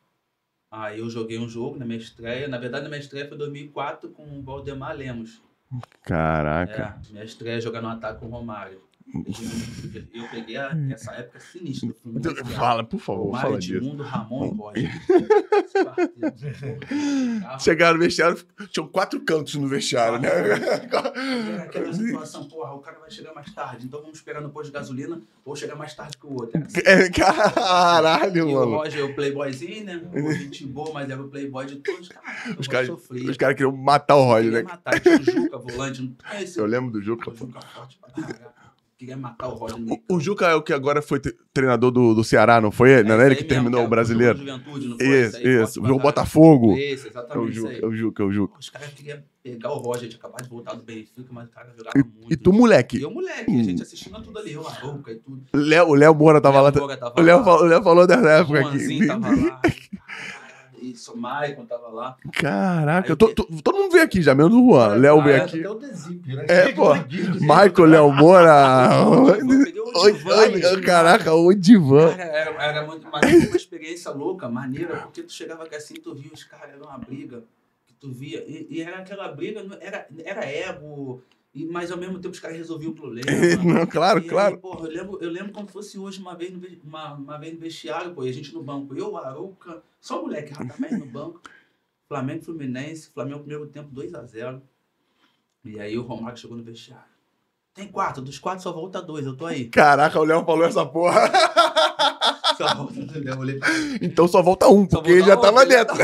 Aí 0.70 1.00
eu 1.00 1.10
joguei 1.10 1.38
um 1.38 1.48
jogo 1.48 1.78
na 1.78 1.86
minha 1.86 2.00
estreia. 2.00 2.48
Na 2.48 2.58
verdade, 2.58 2.84
na 2.84 2.90
minha 2.90 3.02
estreia 3.02 3.28
foi 3.28 3.36
em 3.36 3.40
2004 3.40 4.10
com 4.10 4.40
o 4.40 4.44
Valdemar 4.44 4.96
Lemos. 4.96 5.42
Caraca. 6.04 7.02
É, 7.08 7.12
minha 7.12 7.24
estreia 7.24 7.58
é 7.58 7.62
jogar 7.62 7.82
no 7.82 7.90
ataque 7.90 8.20
com 8.20 8.28
o 8.28 8.30
Romário. 8.30 8.82
Eu 10.14 10.28
peguei 10.30 10.56
a- 10.58 10.76
essa 10.92 11.12
época 11.14 11.40
sinistra. 11.40 11.90
Então, 12.06 12.34
Fala, 12.46 12.84
por 12.84 13.00
favor, 13.00 13.26
Romário, 13.26 13.48
fala 13.50 13.60
disso. 13.60 13.76
Edmundo, 13.78 14.04
Ramon 14.04 14.46
e 14.46 14.58
quarteto. 14.58 14.90
Chegaram 17.60 17.98
no 17.98 18.04
vestiário, 18.04 18.38
tinham 18.72 18.88
quatro 18.88 19.20
cantos 19.22 19.56
no 19.56 19.68
vestiário, 19.68 20.20
né? 20.20 20.30
Era 20.30 20.56
aquela 21.64 21.94
situação, 21.94 22.46
porra, 22.46 22.74
o 22.74 22.80
cara 22.80 23.00
vai 23.00 23.10
chegar 23.12 23.34
mais 23.34 23.52
tarde, 23.54 23.86
então 23.86 24.00
vamos 24.02 24.18
esperar 24.18 24.42
no 24.42 24.50
posto 24.50 24.68
de 24.68 24.74
gasolina 24.74 25.22
ou 25.44 25.56
chegar 25.56 25.76
mais 25.76 25.94
tarde 25.94 26.18
que 26.18 26.26
o 26.26 26.34
outro. 26.34 26.52
Assim. 26.64 26.80
É, 26.86 27.10
Caralho, 27.10 28.38
E 28.38 28.42
o 28.42 28.54
mano. 28.54 28.72
Roger, 28.78 29.06
o 29.06 29.14
playboyzinho, 29.16 29.86
né? 29.86 30.02
O 30.14 30.32
gente 30.34 30.66
boa, 30.66 30.92
mas 30.94 31.10
era 31.10 31.22
o 31.22 31.28
playboy 31.28 31.66
de 31.66 31.76
todos. 31.78 32.08
Cara, 32.08 32.56
Os 32.58 32.68
caras 32.68 32.90
caras 33.38 33.56
queriam 33.56 33.76
matar 33.76 34.16
o 34.16 34.24
Roger, 34.24 34.52
né? 34.52 34.64
matar. 34.64 35.00
Tinha 35.00 35.18
o 35.20 35.24
Juca, 35.24 35.58
volante. 35.58 36.02
Não 36.02 36.16
conhece 36.30 36.58
Eu 36.60 36.64
o 36.66 36.68
lembro 36.68 36.92
do 36.92 37.02
Juca. 37.02 37.32
pô. 37.32 37.38
Juca 37.38 37.60
forte 37.62 37.98
pra 38.00 38.12
caralho. 38.12 38.61
Queria 39.02 39.18
matar 39.18 39.48
o 39.48 39.56
Roger 39.56 39.80
meio. 39.80 40.00
O 40.08 40.20
Juca 40.20 40.46
é 40.46 40.54
o 40.54 40.62
que 40.62 40.72
agora 40.72 41.02
foi 41.02 41.20
tre- 41.20 41.36
treinador 41.52 41.90
do, 41.90 42.14
do 42.14 42.24
Ceará, 42.24 42.62
não 42.62 42.70
foi 42.70 42.92
ele? 42.92 43.10
Não 43.10 43.16
É 43.16 43.18
era 43.18 43.26
ele 43.26 43.36
que 43.36 43.44
terminou 43.44 43.84
o 43.84 43.88
brasileiro? 43.88 44.38
Juventude, 44.38 44.88
não 44.90 44.96
foi? 44.96 45.08
Isso, 45.08 45.48
isso. 45.48 45.80
o. 45.84 45.98
Botafogo. 46.00 46.78
Isso, 46.78 47.08
É 47.08 47.10
o 47.10 47.10
exatamente 47.10 47.54
Juca, 47.54 47.74
é 47.74 47.86
o 47.88 47.92
Juca, 47.96 48.22
é 48.22 48.26
o 48.28 48.32
Juca. 48.32 48.60
Os 48.60 48.70
caras 48.70 48.90
queriam 48.90 49.18
pegar 49.42 49.72
o 49.72 49.78
Roger, 49.80 50.08
tinha 50.08 50.20
acabado 50.20 50.44
de 50.44 50.50
voltar 50.52 50.76
do 50.76 50.84
Benfica, 50.84 51.30
mas 51.32 51.48
o 51.50 51.52
cara 51.52 51.74
jogava 51.76 51.98
muito. 51.98 52.32
E 52.32 52.38
tu, 52.38 52.54
moleque? 52.54 53.00
E 53.00 53.02
eu, 53.02 53.10
moleque, 53.10 53.50
a 53.60 53.64
gente 53.64 53.82
assistindo 53.82 54.22
tudo 54.22 54.38
ali, 54.38 54.54
eu, 54.54 54.68
Arouca 54.68 55.12
e 55.12 55.16
tudo. 55.16 55.46
Léo- 55.52 55.88
O 55.88 55.96
Léo 55.96 56.14
Moura 56.14 56.40
tava 56.40 56.62
lá. 56.62 56.70
Léo 56.70 56.80
Moura 56.80 56.98
tava 56.98 57.20
O 57.20 57.24
Léo, 57.24 57.38
lá. 57.40 57.44
falou, 57.44 57.62
o 57.64 57.66
Léo 57.68 57.84
falou 57.84 58.06
dessa 58.06 58.30
época 58.30 58.60
aqui. 58.60 59.08
Tava 59.08 59.28
lá. 59.36 59.62
Isso, 60.82 61.14
o 61.14 61.18
Maicon 61.18 61.66
tava 61.66 61.88
lá. 61.90 62.18
Caraca, 62.34 63.16
to- 63.16 63.28
quê? 63.28 63.34
to- 63.36 63.48
todo 63.64 63.78
mundo 63.78 63.92
veio 63.92 64.04
aqui 64.04 64.22
já, 64.22 64.34
menos 64.34 64.54
o 64.54 64.66
Juan. 64.72 64.96
Léo 64.96 65.20
Ah, 65.20 65.24
veio 65.24 65.36
é, 65.38 65.42
aqui. 65.42 65.60
Até 65.60 65.70
o 65.70 65.76
Desip, 65.76 66.36
né? 66.36 66.46
É, 66.50 66.72
pô. 66.74 66.94
Michael 67.40 67.86
Léo 67.86 68.12
Moura. 68.12 68.52
Eu 70.64 70.82
caraca, 70.84 71.34
o 71.34 71.54
Divan. 71.54 72.10
Cara, 72.16 72.24
era, 72.24 72.64
era 72.64 72.86
muito 72.88 73.08
mas 73.12 73.48
uma 73.48 73.56
experiência 73.56 74.12
louca, 74.12 74.48
maneira, 74.50 74.98
porque 74.98 75.24
tu 75.24 75.32
chegava 75.32 75.64
aqui 75.64 75.76
assim, 75.76 75.96
tu 75.96 76.16
via 76.16 76.32
os 76.34 76.44
caras, 76.44 76.74
era 76.76 76.84
uma 76.84 76.98
briga, 76.98 77.44
que 77.86 77.94
tu 77.96 78.12
via, 78.12 78.44
e, 78.48 78.68
e 78.70 78.82
era 78.82 78.98
aquela 79.00 79.28
briga, 79.30 79.62
era, 79.82 80.08
era 80.24 80.46
ego, 80.46 81.22
e, 81.54 81.66
mas 81.66 81.92
ao 81.92 81.98
mesmo 81.98 82.20
tempo 82.20 82.34
os 82.34 82.40
caras 82.40 82.58
resolviam 82.58 82.92
o 82.92 82.96
problema. 82.96 83.30
Não, 83.64 83.86
claro, 83.86 84.20
E 84.20 84.24
aí, 84.24 84.30
claro. 84.30 84.58
porra, 84.58 84.88
eu, 84.88 84.94
lembro, 84.94 85.18
eu 85.22 85.30
lembro 85.30 85.52
como 85.52 85.68
fosse 85.68 86.00
hoje, 86.00 86.20
uma 86.20 86.36
vez 86.36 86.52
no, 86.52 86.62
uma, 86.84 87.14
uma 87.14 87.38
vez 87.38 87.54
no 87.54 87.60
vestiário, 87.60 88.14
pô, 88.14 88.24
e 88.24 88.30
a 88.30 88.34
gente 88.34 88.54
no 88.54 88.64
banco, 88.64 88.96
eu, 88.96 89.18
Arouca, 89.18 89.84
só 90.00 90.22
moleque, 90.22 90.54
Radamés 90.54 90.98
no 90.98 91.06
banco, 91.06 91.42
Flamengo 92.08 92.44
Fluminense, 92.44 93.10
Flamengo 93.14 93.40
primeiro 93.40 93.68
tempo 93.68 93.94
2x0. 93.94 94.62
E 95.64 95.80
aí 95.80 95.98
o 95.98 96.02
Romário 96.02 96.40
chegou 96.40 96.58
no 96.58 96.64
vestiário. 96.64 97.12
Tem 97.74 97.88
quatro, 97.88 98.22
dos 98.22 98.40
quatro 98.40 98.64
só 98.64 98.72
volta 98.72 99.02
dois, 99.02 99.26
eu 99.26 99.36
tô 99.36 99.46
aí. 99.46 99.66
Caraca, 99.66 100.20
o 100.20 100.24
Léo 100.24 100.44
falou 100.44 100.66
essa 100.66 100.86
porra. 100.86 101.22
Só 102.58 102.76
volta 102.76 103.02
dois, 103.02 103.26
eu 103.26 103.40
olhei 103.40 103.58
pra 103.58 103.70
Então 104.02 104.28
só 104.28 104.42
volta 104.42 104.68
um, 104.68 104.88
Só 104.88 104.98
porque 104.98 105.14
ele 105.14 105.22
já 105.22 105.36
volta 105.36 105.50
um, 105.50 105.54
tava 105.54 105.66
já 105.66 105.84
dentro. 105.84 105.96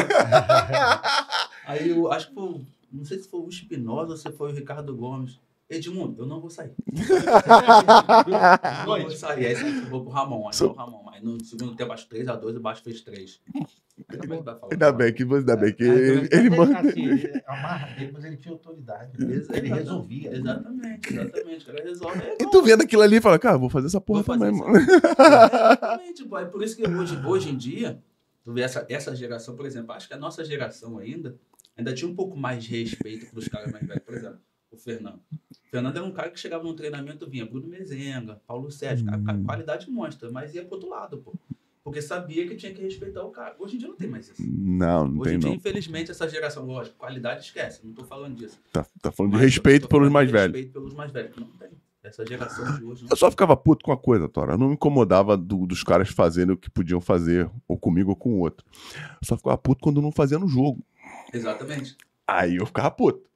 Aí 1.65 1.89
eu 1.89 2.11
acho 2.11 2.29
que 2.29 2.33
foi, 2.33 2.61
não 2.97 3.05
sei 3.05 3.19
se 3.19 3.29
foi 3.29 3.39
o 3.41 3.47
Espinosa 3.49 4.11
ou 4.11 4.17
se 4.17 4.31
foi 4.31 4.51
o 4.51 4.55
Ricardo 4.55 4.95
Gomes. 4.95 5.39
Edmundo, 5.69 6.21
eu 6.23 6.25
não 6.25 6.39
vou 6.39 6.49
sair. 6.49 6.71
Eu 6.87 6.95
não 8.87 9.01
vou 9.01 9.11
sair. 9.11 9.47
Aí 9.47 9.53
você 9.55 9.81
vou 9.81 10.01
pro 10.01 10.11
Ramon. 10.13 10.47
Aí 10.47 10.53
Só- 10.53 10.67
o 10.71 10.73
Ramon. 10.73 11.09
Aí 11.11 11.21
no 11.21 11.43
segundo 11.43 11.75
tempo, 11.75 11.91
acho 11.91 12.07
3x2 12.07 12.53
e 12.53 12.57
o 12.57 12.59
Baixo 12.61 12.81
fez 12.83 13.01
3. 13.01 13.41
Ainda 14.71 14.91
bem 14.93 15.13
que, 15.13 15.23
ainda 15.23 15.55
bem 15.57 15.73
que 15.73 15.83
Ah, 15.83 15.87
ele, 15.93 16.29
ele 16.31 16.49
manda. 16.51 16.79
assim, 16.79 17.05
ele 17.05 17.43
amarra 17.45 17.95
dele, 17.95 18.11
mas 18.13 18.23
ele 18.23 18.37
tinha 18.37 18.53
autoridade. 18.53 19.11
Ele 19.19 19.67
resolvia. 19.73 20.33
Exatamente, 20.37 21.13
exatamente. 21.13 21.63
O 21.63 21.65
cara 21.73 21.83
resolve. 21.83 22.19
É 22.21 22.37
E 22.41 22.49
tu 22.49 22.61
vendo 22.61 22.83
aquilo 22.83 23.01
ali 23.01 23.17
e 23.17 23.21
fala, 23.21 23.37
cara, 23.39 23.57
vou 23.57 23.69
fazer 23.69 23.87
essa 23.87 23.99
porra 23.99 24.23
Vou 24.23 24.37
fazer 24.37 24.45
também, 24.51 24.59
mano. 24.61 24.77
Exatamente, 25.19 26.23
pô. 26.25 26.37
É 26.37 26.45
por 26.45 26.63
isso 26.63 26.77
que 26.77 26.87
hoje, 26.87 27.17
hoje 27.25 27.49
em 27.49 27.57
dia, 27.57 27.99
tu 28.43 28.53
vê 28.53 28.61
essa, 28.61 28.85
essa 28.87 29.13
geração, 29.15 29.55
por 29.55 29.65
exemplo, 29.65 29.91
acho 29.91 30.07
que 30.07 30.13
a 30.13 30.17
nossa 30.17 30.45
geração 30.45 30.97
ainda, 30.99 31.35
ainda 31.77 31.93
tinha 31.93 32.09
um 32.09 32.15
pouco 32.15 32.35
mais 32.37 32.63
de 32.63 32.71
respeito 32.81 33.27
pros 33.31 33.47
caras 33.47 33.71
mais 33.71 33.85
velhos. 33.85 34.03
Por 34.03 34.13
exemplo, 34.15 34.39
o 34.71 34.77
Fernando. 34.77 35.19
O 35.31 35.69
Fernando 35.69 35.95
era 35.97 36.05
um 36.05 36.11
cara 36.11 36.29
que 36.29 36.39
chegava 36.39 36.63
no 36.63 36.73
treinamento, 36.73 37.29
vinha 37.29 37.45
Bruno 37.45 37.67
Mezenga, 37.67 38.41
Paulo 38.47 38.71
Sérgio, 38.71 39.05
cara, 39.05 39.21
qualidade 39.45 39.89
monstra, 39.89 40.31
mas 40.31 40.53
ia 40.55 40.63
pro 40.63 40.75
outro 40.75 40.89
lado, 40.89 41.17
pô. 41.17 41.33
Porque 41.83 42.01
sabia 42.01 42.45
que 42.45 42.55
tinha 42.55 42.73
que 42.73 42.81
respeitar 42.81 43.23
o 43.23 43.29
cara. 43.31 43.55
Hoje 43.59 43.75
em 43.75 43.79
dia 43.79 43.87
não 43.87 43.95
tem 43.95 44.09
mais 44.09 44.27
isso. 44.29 44.43
Não, 44.45 45.07
não 45.07 45.21
Hoje 45.21 45.23
tem 45.29 45.35
em 45.35 45.39
dia, 45.39 45.49
não. 45.49 45.55
infelizmente, 45.55 46.11
essa 46.11 46.27
geração, 46.27 46.65
lógico, 46.65 46.97
qualidade 46.97 47.45
esquece, 47.45 47.79
não 47.85 47.93
tô 47.93 48.03
falando 48.03 48.35
disso. 48.35 48.59
Tá, 48.73 48.85
tá 49.01 49.09
falando 49.09 49.31
de 49.31 49.37
Mas 49.37 49.45
respeito 49.45 49.83
tô 49.83 49.87
pelos 49.87 49.99
falando 50.01 50.13
mais 50.13 50.27
de 50.27 50.33
velhos. 50.33 50.53
Respeito 50.55 50.73
pelos 50.73 50.93
mais 50.93 51.11
velhos. 51.11 51.35
Não 51.37 51.47
tem. 51.47 51.69
Essa 52.03 52.25
geração 52.25 52.77
de 52.77 52.83
hoje. 52.85 53.03
não- 53.03 53.09
Eu 53.09 53.15
só 53.17 53.29
ficava 53.31 53.55
puto 53.57 53.83
com 53.85 53.91
a 53.91 53.97
coisa, 53.97 54.27
Tora. 54.29 54.53
Eu 54.53 54.57
não 54.57 54.67
me 54.69 54.73
incomodava 54.75 55.35
do- 55.37 55.65
dos 55.65 55.83
caras 55.83 56.09
fazendo 56.09 56.53
o 56.53 56.57
que 56.57 56.69
podiam 56.69 56.99
fazer, 57.01 57.49
ou 57.67 57.77
comigo 57.77 58.09
ou 58.11 58.15
com 58.15 58.33
o 58.33 58.39
outro. 58.39 58.65
Eu 58.95 59.25
só 59.25 59.35
ficava 59.37 59.57
puto 59.57 59.81
quando 59.81 60.01
não 60.01 60.11
fazia 60.11 60.37
no 60.39 60.47
jogo. 60.47 60.81
Exatamente. 61.33 61.95
Aí 62.27 62.57
eu 62.57 62.65
ficava 62.65 62.91
puto. 62.91 63.27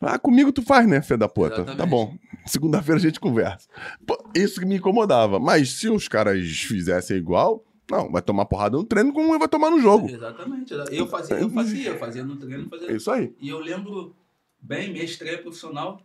Ah, 0.00 0.18
comigo 0.18 0.52
tu 0.52 0.62
faz, 0.62 0.86
né, 0.86 1.00
fé 1.00 1.16
da 1.16 1.28
puta? 1.28 1.54
Exatamente. 1.54 1.78
Tá 1.78 1.86
bom. 1.86 2.14
Segunda-feira 2.44 2.98
a 2.98 3.02
gente 3.02 3.18
conversa. 3.18 3.66
Pô, 4.06 4.22
isso 4.34 4.60
que 4.60 4.66
me 4.66 4.76
incomodava. 4.76 5.38
Mas 5.40 5.72
se 5.72 5.88
os 5.88 6.06
caras 6.06 6.46
fizessem 6.46 7.16
igual, 7.16 7.64
não, 7.90 8.10
vai 8.10 8.20
tomar 8.20 8.44
porrada 8.44 8.76
no 8.76 8.84
treino 8.84 9.12
como 9.12 9.38
vai 9.38 9.48
tomar 9.48 9.70
no 9.70 9.80
jogo. 9.80 10.08
Exatamente. 10.08 10.74
Eu 10.90 11.06
fazia, 11.06 11.36
eu 11.36 11.50
fazia, 11.50 11.88
eu 11.90 11.98
fazia 11.98 12.24
no 12.24 12.36
treino, 12.36 12.68
fazia. 12.68 12.92
isso 12.92 13.10
aí. 13.10 13.34
E 13.40 13.48
eu 13.48 13.58
lembro 13.58 14.14
bem, 14.60 14.92
minha 14.92 15.04
estreia 15.04 15.38
profissional. 15.38 16.00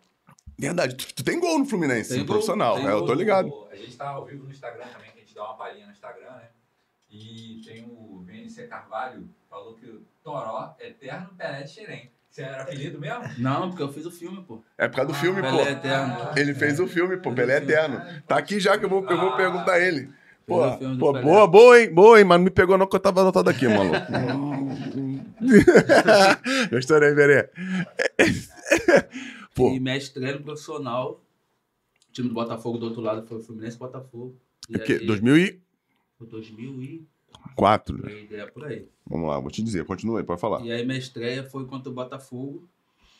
Verdade. 0.58 0.96
Tu, 0.96 1.14
tu 1.16 1.24
tem 1.24 1.40
gol 1.40 1.60
no 1.60 1.66
Fluminense, 1.66 2.10
Tem 2.10 2.20
gol, 2.20 2.28
profissional. 2.28 2.76
tem 2.76 2.86
É, 2.88 2.92
eu 2.92 3.04
tô 3.04 3.14
ligado. 3.14 3.52
A 3.72 3.76
gente 3.76 3.98
tá 3.98 4.10
ao 4.10 4.26
vivo 4.26 4.46
no 4.46 4.52
Instagram 4.52 4.86
também, 4.86 5.12
que 5.12 5.18
a 5.18 5.22
gente 5.22 5.36
dá 5.36 5.44
uma 5.44 5.56
palhinha 5.56 5.88
no 5.88 5.92
Instagram, 5.92 6.30
né? 6.30 6.50
E 7.12 7.62
tem 7.66 7.84
o 7.84 8.24
VNC 8.26 8.68
Carvalho, 8.68 9.28
falou 9.50 9.76
que 9.76 9.86
o 9.86 10.02
Toró, 10.24 10.76
eterno 10.80 11.30
Pelé 11.38 11.64
de 11.64 11.72
Xerém. 11.72 12.10
Você 12.30 12.44
era 12.44 12.64
apelido 12.64 12.98
mesmo? 12.98 13.24
Não, 13.38 13.70
porque 13.70 13.84
eu 13.84 13.92
fiz 13.92 14.06
o 14.06 14.12
filme, 14.12 14.42
pô. 14.48 14.64
É 14.78 14.88
por 14.88 14.96
causa 14.96 15.12
do 15.12 15.18
filme, 15.18 15.42
Pelé 15.42 15.66
pô. 15.66 15.70
Eterno. 15.70 16.16
Ele 16.36 16.54
fez 16.54 16.80
o 16.80 16.88
filme, 16.88 17.18
pô. 17.18 17.34
Pelé 17.34 17.58
filme. 17.58 17.74
Eterno. 17.74 18.02
Tá 18.26 18.38
aqui 18.38 18.60
já 18.60 18.78
que 18.78 18.86
eu 18.86 18.90
vou, 18.90 19.06
eu 19.10 19.20
vou 19.20 19.36
perguntar 19.36 19.74
a 19.74 19.80
ele. 19.80 20.10
Pô, 20.48 20.62
pô 20.98 21.12
Pelé. 21.12 21.26
boa, 21.26 21.48
boa, 21.48 21.82
hein? 21.82 21.94
Boa, 21.94 22.20
hein? 22.20 22.26
Mas 22.26 22.38
não 22.38 22.46
me 22.46 22.52
pegou 22.52 22.78
não 22.78 22.88
que 22.88 22.96
eu 22.96 23.00
tava 23.02 23.22
anotado 23.22 23.50
aqui, 23.50 23.68
maluco. 23.68 23.98
Gostou, 26.72 27.00
né, 27.00 27.14
Verê? 27.14 27.50
Pô, 29.54 29.72
E 29.72 29.80
minha 29.80 29.98
estreia 29.98 30.36
no 30.36 30.44
profissional. 30.44 31.22
O 32.10 32.14
time 32.14 32.30
do 32.30 32.34
Botafogo 32.34 32.78
do 32.78 32.86
outro 32.86 33.02
lado 33.02 33.26
foi 33.28 33.38
o 33.38 33.42
Fluminense 33.42 33.76
e 33.76 33.80
Botafogo. 33.80 34.36
E 34.70 34.78
é 34.78 34.82
aí, 34.82 35.06
2004, 35.06 35.62
Foi 35.62 35.71
2000 36.26 36.82
e... 36.84 37.08
né? 37.94 38.28
É 38.32 38.46
por 38.46 38.66
aí. 38.66 38.88
Vamos 39.08 39.30
lá, 39.30 39.40
vou 39.40 39.50
te 39.52 39.64
dizer. 39.64 39.86
Continua 39.86 40.20
aí, 40.20 40.26
pode 40.26 40.40
falar. 40.42 40.62
E 40.62 40.72
aí 40.72 40.86
minha 40.86 40.98
estreia 40.98 41.44
foi 41.44 41.66
contra 41.66 41.90
o 41.90 41.94
Botafogo. 41.94 42.68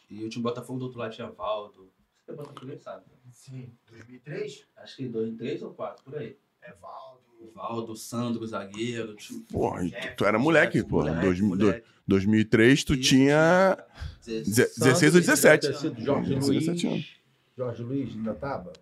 E 0.10 0.24
o 0.26 0.30
time 0.30 0.44
Botafogo 0.44 0.80
do 0.80 0.86
outro 0.86 1.00
lado 1.00 1.14
tinha 1.14 1.30
Valdo. 1.30 1.90
Você 2.26 2.32
é 2.32 2.36
Botafogo, 2.36 2.78
sabe? 2.80 3.06
Sim, 3.32 3.70
2003? 3.90 4.66
Acho 4.78 4.98
que 4.98 5.08
dois, 5.08 5.34
três 5.36 5.62
ou 5.62 5.72
quatro, 5.74 6.04
por 6.04 6.16
aí. 6.18 6.36
É 6.62 6.74
Valdo. 6.74 7.22
Valdo, 7.56 7.96
Sandro, 7.96 8.46
zagueiro. 8.46 9.16
Time... 9.16 9.42
Porra, 9.52 9.84
e 9.86 9.92
tu, 9.92 10.16
tu 10.18 10.26
era 10.26 10.38
moleque, 10.38 10.84
pô. 10.84 10.98
Moleque, 11.00 11.22
Dois- 11.22 11.42
moleque. 11.42 11.84
2003 12.08 12.84
tu 12.84 12.94
Isso, 12.94 13.02
tinha 13.10 13.78
tinha 14.22 14.44
16 14.44 15.16
ou 15.16 15.22
17. 15.22 15.68
Ter 15.68 15.74
sido 15.76 16.02
Jorge 16.02 16.36
17 16.36 16.68
Luiz. 16.70 16.86
anos. 16.86 17.22
Jorge 17.58 17.84
Luiz 17.84 18.16
ainda 18.16 18.34
tava? 18.34 18.74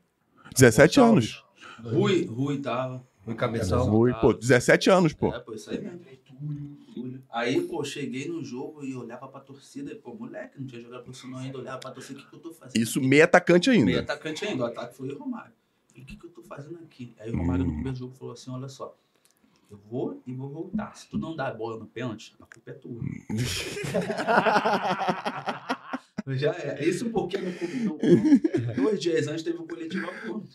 17 0.55 0.99
anos. 0.99 1.45
Rui, 1.83 2.25
Rui 2.25 2.59
tava. 2.59 3.05
Rui 3.29 3.37
Cabeção. 3.37 3.89
Rui, 3.89 4.13
pô, 4.21 4.33
17 4.33 4.89
anos, 4.89 5.13
pô. 5.13 5.33
É, 5.33 5.39
pô, 5.39 5.53
isso 5.53 5.69
aí 5.69 5.81
mesmo. 5.81 5.99
Túlio. 6.93 7.23
Aí, 7.29 7.61
pô, 7.61 7.83
cheguei 7.83 8.27
no 8.27 8.43
jogo 8.43 8.83
e 8.83 8.95
olhava 8.95 9.27
pra 9.27 9.39
torcida. 9.39 9.95
Pô, 9.95 10.13
moleque, 10.13 10.59
não 10.59 10.65
tinha 10.65 10.81
jogado 10.81 11.03
profissional 11.03 11.39
ainda. 11.39 11.57
Olhava 11.57 11.79
pra 11.79 11.91
torcida, 11.91 12.19
o 12.19 12.23
que, 12.23 12.29
que 12.29 12.35
eu 12.35 12.39
tô 12.39 12.53
fazendo? 12.53 12.81
Isso 12.81 12.99
aqui? 12.99 13.07
meio 13.07 13.23
atacante 13.23 13.69
Meio 13.69 13.87
ainda. 13.87 13.99
atacante 14.01 14.45
ainda. 14.45 14.63
O 14.63 14.65
ataque 14.65 14.95
foi 14.95 15.09
o 15.09 15.17
Romário. 15.17 15.53
E 15.95 16.01
o 16.01 16.05
que, 16.05 16.17
que 16.17 16.25
eu 16.25 16.31
tô 16.31 16.41
fazendo 16.43 16.79
aqui? 16.79 17.15
Aí 17.19 17.31
o 17.31 17.37
Romário 17.37 17.65
no 17.65 17.73
primeiro 17.73 17.97
jogo 17.97 18.13
falou 18.15 18.33
assim: 18.33 18.51
olha 18.51 18.67
só. 18.67 18.95
Eu 19.69 19.77
vou 19.77 20.21
e 20.25 20.33
vou 20.33 20.49
voltar. 20.49 20.95
Se 20.95 21.07
tu 21.07 21.17
não 21.19 21.35
dar 21.35 21.49
a 21.49 21.53
bola 21.53 21.77
no 21.77 21.85
pênalti, 21.85 22.35
a 22.41 22.45
culpa 22.45 22.71
é 22.71 22.73
tua. 22.73 23.01
Já 26.37 26.51
é. 26.51 26.83
Isso 26.83 27.09
porque 27.09 27.37
no, 27.37 27.51
no, 27.83 27.97
dois 28.75 28.99
dias 28.99 29.27
antes 29.27 29.43
teve 29.43 29.57
um 29.57 29.67
coletivo 29.67 30.07
a 30.07 30.27
ponto. 30.27 30.47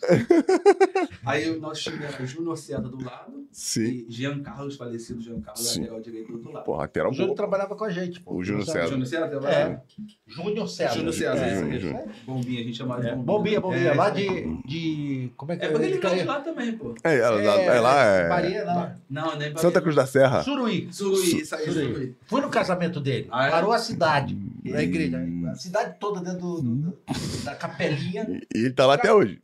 Aí 1.25 1.51
o 1.51 1.61
nosso 1.61 1.83
time 1.83 2.05
era 2.05 2.25
Júnior 2.27 2.57
César 2.57 2.83
do 2.83 3.03
lado 3.03 3.47
Sim. 3.51 3.83
e 3.85 4.07
Jean 4.09 4.41
Carlos, 4.41 4.77
falecido 4.77 5.21
Jean 5.21 5.41
Carlos, 5.41 5.67
Sim. 5.67 5.81
lateral 5.81 6.01
direito 6.01 6.29
do 6.29 6.35
outro 6.35 6.53
lado. 6.53 6.65
Pô, 6.65 6.77
lateral 6.77 7.11
O 7.11 7.15
Júnior 7.15 7.35
trabalhava 7.35 7.75
com 7.77 7.85
a 7.85 7.91
gente, 7.91 8.21
pô. 8.21 8.35
O 8.37 8.45
Júnior 8.45 8.67
César. 8.67 8.89
Júnior 8.89 9.07
César? 9.07 9.41
vai 9.41 9.53
É. 9.55 9.81
Júnior 10.27 10.69
César. 10.69 10.95
Júnior 10.95 11.13
César, 11.13 11.45
É, 11.45 11.55
isso 11.55 11.65
aí. 11.65 11.81
Júnior. 11.81 12.05
Bombinha, 12.27 12.61
a 12.61 12.65
gente 12.65 12.77
chamava 12.77 13.01
de 13.01 13.09
É, 13.09 13.17
bombinha. 13.17 13.25
Bombinha, 13.27 13.61
bombinha. 13.61 13.89
É, 13.91 13.95
lá 13.95 14.11
de, 14.11 14.57
de. 14.67 15.31
Como 15.37 15.53
é 15.53 15.57
que 15.57 15.65
É 15.65 15.69
porque 15.69 15.87
ele 15.87 15.99
de 15.99 16.25
lá 16.25 16.41
também, 16.41 16.73
pô. 16.77 16.95
É, 17.03 17.19
ela, 17.19 17.41
é, 17.41 17.81
lá 17.81 18.05
é. 18.05 18.29
Maria, 18.29 18.65
não. 18.65 19.05
Não, 19.11 19.39
nem 19.39 19.57
Santa 19.57 19.81
Cruz 19.81 19.97
da 19.97 20.07
Serra. 20.07 20.43
Suruí. 20.43 20.89
Suruí, 20.93 21.41
isso 21.41 21.55
aí, 21.55 21.71
Suruí. 21.71 22.15
Fui 22.27 22.41
no 22.41 22.51
casamento 22.51 23.01
dele. 23.01 23.29
Ah, 23.31 23.47
é? 23.47 23.51
Parou 23.51 23.73
a 23.73 23.79
cidade. 23.79 24.37
Na 24.64 24.83
igreja. 24.83 25.18
A 25.50 25.55
cidade 25.55 25.98
toda 25.98 26.20
dentro 26.20 26.61
do- 26.61 26.62
do- 26.62 27.44
da 27.44 27.55
capelinha. 27.55 28.27
E 28.55 28.59
ele 28.59 28.72
tá 28.72 28.87
lá 28.87 28.94
até 28.94 29.12
hoje. 29.12 29.42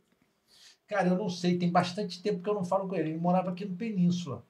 Cara, 0.87 1.07
eu 1.09 1.17
não 1.17 1.29
sei. 1.29 1.57
Tem 1.57 1.71
bastante 1.71 2.21
tempo 2.21 2.41
que 2.41 2.49
eu 2.49 2.53
não 2.55 2.65
falo 2.65 2.87
com 2.87 2.95
ele. 2.95 3.09
Ele 3.11 3.17
morava 3.19 3.51
aqui 3.51 3.63
no 3.65 3.75
Península. 3.75 4.43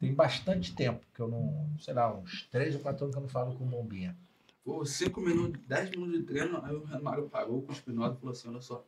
Tem 0.00 0.12
bastante 0.14 0.74
tempo 0.74 1.04
que 1.14 1.20
eu 1.20 1.28
não. 1.28 1.70
Sei 1.80 1.94
lá, 1.94 2.12
uns 2.14 2.42
três 2.50 2.74
ou 2.74 2.80
quatro 2.80 3.04
anos 3.04 3.14
que 3.14 3.18
eu 3.18 3.22
não 3.22 3.28
falo 3.28 3.54
com 3.56 3.64
o 3.64 3.66
Bombinha. 3.68 4.16
Pô, 4.64 4.84
cinco 4.84 5.20
minutos, 5.20 5.60
dez 5.66 5.88
minutos 5.90 6.18
de 6.18 6.22
treino, 6.24 6.60
aí 6.62 6.74
o 6.74 6.84
Romário 6.84 7.28
parou 7.28 7.62
com 7.62 7.70
o 7.70 7.74
Espinosa 7.74 8.14
e 8.14 8.18
falou 8.18 8.32
assim, 8.32 8.48
olha 8.48 8.60
só, 8.60 8.84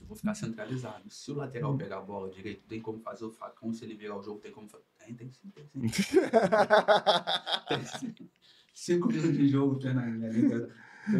eu 0.00 0.06
vou 0.06 0.16
ficar 0.16 0.34
centralizado. 0.36 1.10
Se 1.10 1.32
o 1.32 1.34
lateral 1.34 1.76
pegar 1.76 1.98
a 1.98 2.02
bola 2.02 2.30
direito, 2.30 2.62
tem 2.68 2.80
como 2.80 3.00
fazer 3.00 3.24
o 3.24 3.32
facão, 3.32 3.74
se 3.74 3.84
ele 3.84 3.96
virar 3.96 4.16
o 4.16 4.22
jogo, 4.22 4.38
tem 4.38 4.52
como 4.52 4.68
fazer. 4.68 4.84
Tem, 5.04 5.12
tem 5.14 5.28
sim, 5.32 5.50
tem 5.50 5.66
sim. 5.66 5.80
Tem 7.68 7.84
sim. 7.84 8.14
Cinco 8.78 9.08
minutos 9.08 9.32
de 9.32 9.48
jogo, 9.48 9.80
Fernandinho. 9.80 10.26
ali, 10.28 10.50
cara. 10.50 10.68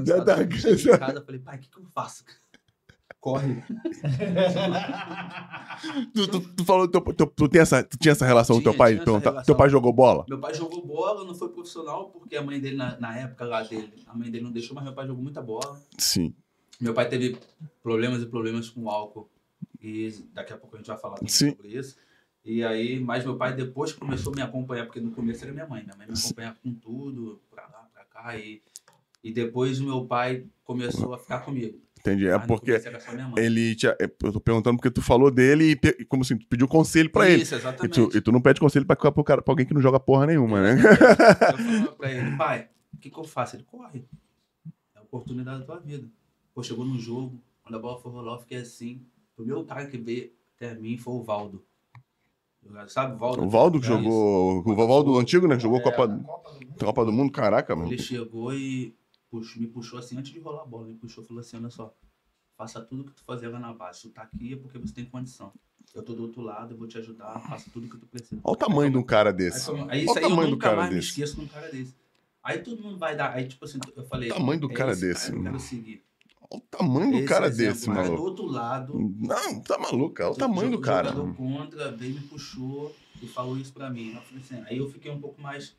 Já 0.04 0.22
tá 0.22 0.46
Cansado. 0.46 0.94
Em 0.94 0.98
casa, 0.98 1.24
falei, 1.24 1.40
pai, 1.40 1.56
o 1.56 1.60
que, 1.60 1.70
que 1.70 1.78
eu 1.78 1.86
faço? 1.86 2.22
Corre. 3.18 3.62
Tu, 6.14 6.26
tu, 6.28 6.40
tu 6.54 6.64
falou, 6.64 6.88
teu, 6.88 7.00
teu- 7.02 7.26
tu, 7.26 7.48
tem 7.48 7.60
essa, 7.60 7.82
tu 7.82 7.96
tinha 7.98 8.12
essa 8.12 8.24
relação 8.26 8.56
com 8.56 8.62
teu 8.62 8.72
Tinha, 8.72 8.78
pai? 8.78 8.92
tinha 8.92 9.02
essa 9.02 9.04
Perguntar, 9.04 9.30
relação. 9.30 9.46
teu 9.46 9.56
pai 9.56 9.68
jogou 9.68 9.92
bola? 9.92 10.24
Meu 10.28 10.38
pai 10.40 10.54
jogou 10.54 10.84
bola, 10.86 11.24
não 11.24 11.34
foi 11.34 11.48
profissional, 11.50 12.08
porque 12.10 12.34
a 12.36 12.42
mãe 12.42 12.58
dele, 12.60 12.76
na, 12.76 12.98
na 12.98 13.16
época 13.18 13.44
lá 13.44 13.62
dele, 13.62 13.92
a 14.06 14.14
mãe 14.14 14.30
dele 14.30 14.44
não 14.44 14.50
deixou, 14.52 14.74
mas 14.74 14.84
meu 14.84 14.94
pai 14.94 15.06
jogou 15.06 15.22
muita 15.22 15.42
bola. 15.42 15.78
Sim. 15.98 16.34
Meu 16.80 16.94
pai 16.94 17.08
teve 17.08 17.38
problemas 17.82 18.22
e 18.22 18.26
problemas 18.26 18.70
com 18.70 18.88
álcool. 18.88 19.28
E 19.80 20.10
daqui 20.32 20.52
a 20.52 20.56
pouco 20.56 20.76
a 20.76 20.78
gente 20.78 20.86
vai 20.88 20.96
falar 20.98 21.16
sobre 21.28 21.68
isso. 21.68 21.96
E 22.44 22.62
aí, 22.64 22.98
mas 23.00 23.24
meu 23.24 23.36
pai 23.36 23.54
depois 23.54 23.92
começou 23.92 24.32
a 24.32 24.36
me 24.36 24.42
acompanhar, 24.42 24.86
porque 24.86 25.00
no 25.00 25.10
começo 25.10 25.44
era 25.44 25.52
minha 25.52 25.66
mãe. 25.66 25.82
Minha 25.82 25.96
mãe 25.96 26.06
me 26.06 26.14
acompanhava 26.18 26.56
com 26.62 26.72
tudo, 26.72 27.40
cá. 28.32 28.36
E, 28.38 28.62
e 29.22 29.32
depois 29.32 29.80
o 29.80 29.84
meu 29.84 30.04
pai 30.06 30.44
começou 30.64 31.14
a 31.14 31.18
ficar 31.18 31.40
comigo. 31.40 31.80
Entendi. 31.98 32.28
É 32.28 32.38
no 32.38 32.46
porque 32.46 32.80
ele 33.36 33.74
tinha. 33.74 33.96
é, 34.00 34.04
Eu 34.04 34.32
tô 34.32 34.40
perguntando 34.40 34.76
porque 34.76 34.90
tu 34.90 35.02
falou 35.02 35.28
dele 35.30 35.72
e 35.82 36.04
como 36.04 36.22
assim, 36.22 36.36
tu 36.38 36.46
pediu 36.46 36.68
conselho 36.68 37.10
pra 37.10 37.28
ele. 37.28 37.42
Isso, 37.42 37.54
E 37.54 37.58
exatamente. 37.58 37.94
tu, 37.94 38.16
e 38.16 38.20
tu 38.20 38.30
não 38.30 38.40
pede 38.40 38.60
conselho 38.60 38.86
pra, 38.86 38.94
pra, 38.94 39.24
cara- 39.24 39.42
pra 39.42 39.52
alguém 39.52 39.66
que 39.66 39.74
não 39.74 39.80
joga 39.80 39.98
porra 39.98 40.26
nenhuma, 40.26 40.62
né? 40.62 40.76
Eu 41.52 41.58
falava 41.58 41.92
pra 41.96 42.12
ele, 42.12 42.36
pai, 42.36 42.68
o 42.94 42.98
que, 42.98 43.10
que 43.10 43.18
eu 43.18 43.24
faço? 43.24 43.56
Ele 43.56 43.64
corre. 43.64 44.04
É 44.94 44.98
a 44.98 45.02
oportunidade 45.02 45.60
da 45.60 45.64
tua 45.66 45.80
vida. 45.80 46.06
Pô, 46.54 46.62
chegou 46.62 46.84
no 46.84 46.96
jogo, 46.98 47.40
quando 47.62 47.74
a 47.74 47.78
bola 47.80 47.98
foi 48.00 48.12
rolar, 48.12 48.34
eu 48.34 48.40
fiquei 48.40 48.58
assim. 48.58 49.02
O 49.32 49.36
primeiro 49.36 49.64
cara 49.64 49.86
que 49.86 49.98
veio 49.98 50.30
até 50.54 50.74
mim 50.74 50.96
foi 50.96 51.14
o 51.14 51.22
Valdo. 51.24 51.64
Sabe 52.88 53.14
o 53.14 53.18
Valdo? 53.18 53.42
O 53.44 53.48
Valdo 53.48 53.80
que 53.80 53.86
É 53.86 53.88
jogou. 53.88 54.58
O 54.66 54.74
Valdo 54.74 55.18
antigo, 55.18 55.46
né? 55.46 55.58
Jogou 55.58 55.78
É, 55.78 55.82
Copa, 55.82 56.08
Copa 56.08 56.50
do 56.52 56.54
Mundo. 56.66 56.84
Copa 56.84 57.04
do 57.04 57.12
Mundo, 57.12 57.32
caraca, 57.32 57.74
mano. 57.76 57.88
Ele 57.92 58.02
chegou 58.02 58.52
e 58.54 58.94
puxou- 59.30 59.60
me 59.60 59.68
puxou 59.68 59.98
assim, 59.98 60.16
antes 60.18 60.32
de 60.32 60.38
rolar 60.40 60.62
a 60.62 60.66
bola, 60.66 60.86
me 60.86 60.94
puxou 60.94 61.22
e 61.24 61.26
falou 61.26 61.40
assim, 61.40 61.56
olha 61.56 61.70
só, 61.70 61.94
faça 62.56 62.80
tudo 62.80 63.04
que 63.04 63.12
tu 63.12 63.22
fazer 63.24 63.48
lá 63.48 63.58
na 63.58 63.72
base. 63.72 64.02
Tu 64.02 64.10
tá 64.10 64.22
aqui 64.22 64.54
é 64.54 64.56
porque 64.56 64.78
você 64.78 64.94
tem 64.94 65.04
condição. 65.04 65.52
Eu 65.94 66.02
tô 66.02 66.12
do 66.14 66.22
outro 66.22 66.42
lado, 66.42 66.74
eu 66.74 66.78
vou 66.78 66.86
te 66.86 66.98
ajudar, 66.98 67.38
faça 67.48 67.70
tudo 67.72 67.88
que 67.88 67.96
tu 67.96 68.06
precisa. 68.06 68.40
Olha 68.44 68.52
o 68.52 68.56
tamanho 68.56 68.90
de 68.90 68.98
um 68.98 69.02
cara 69.02 69.30
Aí, 69.30 69.36
desse. 69.36 69.66
foi- 69.66 69.80
aí 69.88 70.06
Olha 70.06 70.10
o 70.12 70.16
aí 70.16 70.22
tamanho 70.22 70.50
do 70.50 70.58
cara 70.58 70.76
mais 70.76 70.88
me 70.90 70.96
desse. 70.96 71.08
esqueço 71.08 71.36
de 71.36 71.42
um 71.42 71.46
cara 71.48 71.70
desse. 71.70 71.94
Aí 72.42 72.58
todo 72.60 72.80
mundo 72.82 72.98
vai 72.98 73.16
dar, 73.16 73.32
aí 73.32 73.46
tipo 73.48 73.64
assim, 73.64 73.78
eu 73.96 74.04
falei... 74.04 74.30
O 74.30 74.34
tamanho 74.34 74.60
do 74.60 74.70
é 74.70 74.74
cara 74.74 74.92
esse 74.92 75.00
desse, 75.00 75.20
cara 75.26 75.32
que 75.32 75.38
eu 75.38 75.42
quero 75.44 75.60
seguir. 75.60 76.02
Olha 76.50 76.60
o 76.60 76.60
tamanho 76.70 77.10
do 77.12 77.18
Esse 77.18 77.26
cara 77.26 77.46
exemplo, 77.46 77.72
desse, 77.74 77.90
o 77.90 77.94
cara 77.94 78.08
do 78.08 78.22
outro 78.22 78.46
lado, 78.46 79.14
Não, 79.18 79.60
tá 79.60 79.78
maluco. 79.78 80.14
Olha 80.22 80.30
o 80.30 80.34
tamanho 80.36 80.70
do 80.70 80.80
cara. 80.80 81.08
jogador 81.10 81.34
contra, 81.34 81.90
veio 81.92 82.14
me 82.14 82.20
puxou 82.20 82.94
e 83.22 83.26
falou 83.26 83.56
isso 83.56 83.72
pra 83.72 83.90
mim. 83.90 84.12
Eu 84.14 84.20
falei 84.22 84.42
assim, 84.44 84.62
aí 84.68 84.78
eu 84.78 84.88
fiquei 84.90 85.10
um 85.10 85.20
pouco 85.20 85.40
mais 85.40 85.74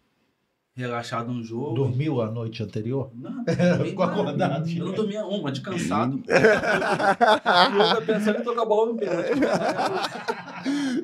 relaxado 0.76 1.32
no 1.34 1.44
jogo. 1.44 1.74
Dormiu 1.74 2.22
a 2.22 2.30
noite 2.30 2.62
anterior? 2.62 3.10
Não, 3.16 3.32
não 3.32 3.44
dormi 3.78 3.90
Ficou 3.90 4.06
acordado. 4.06 4.70
Eu 4.70 4.86
não 4.86 4.94
dormia 4.94 5.26
uma, 5.26 5.52
de 5.52 5.62
cansado. 5.62 6.22
eu 6.28 7.96
tô 7.96 8.02
pensando 8.06 8.40
em 8.40 8.44
tocar 8.44 8.66
bola 8.66 8.92
no 8.94 8.98
pênalti. 9.00 9.30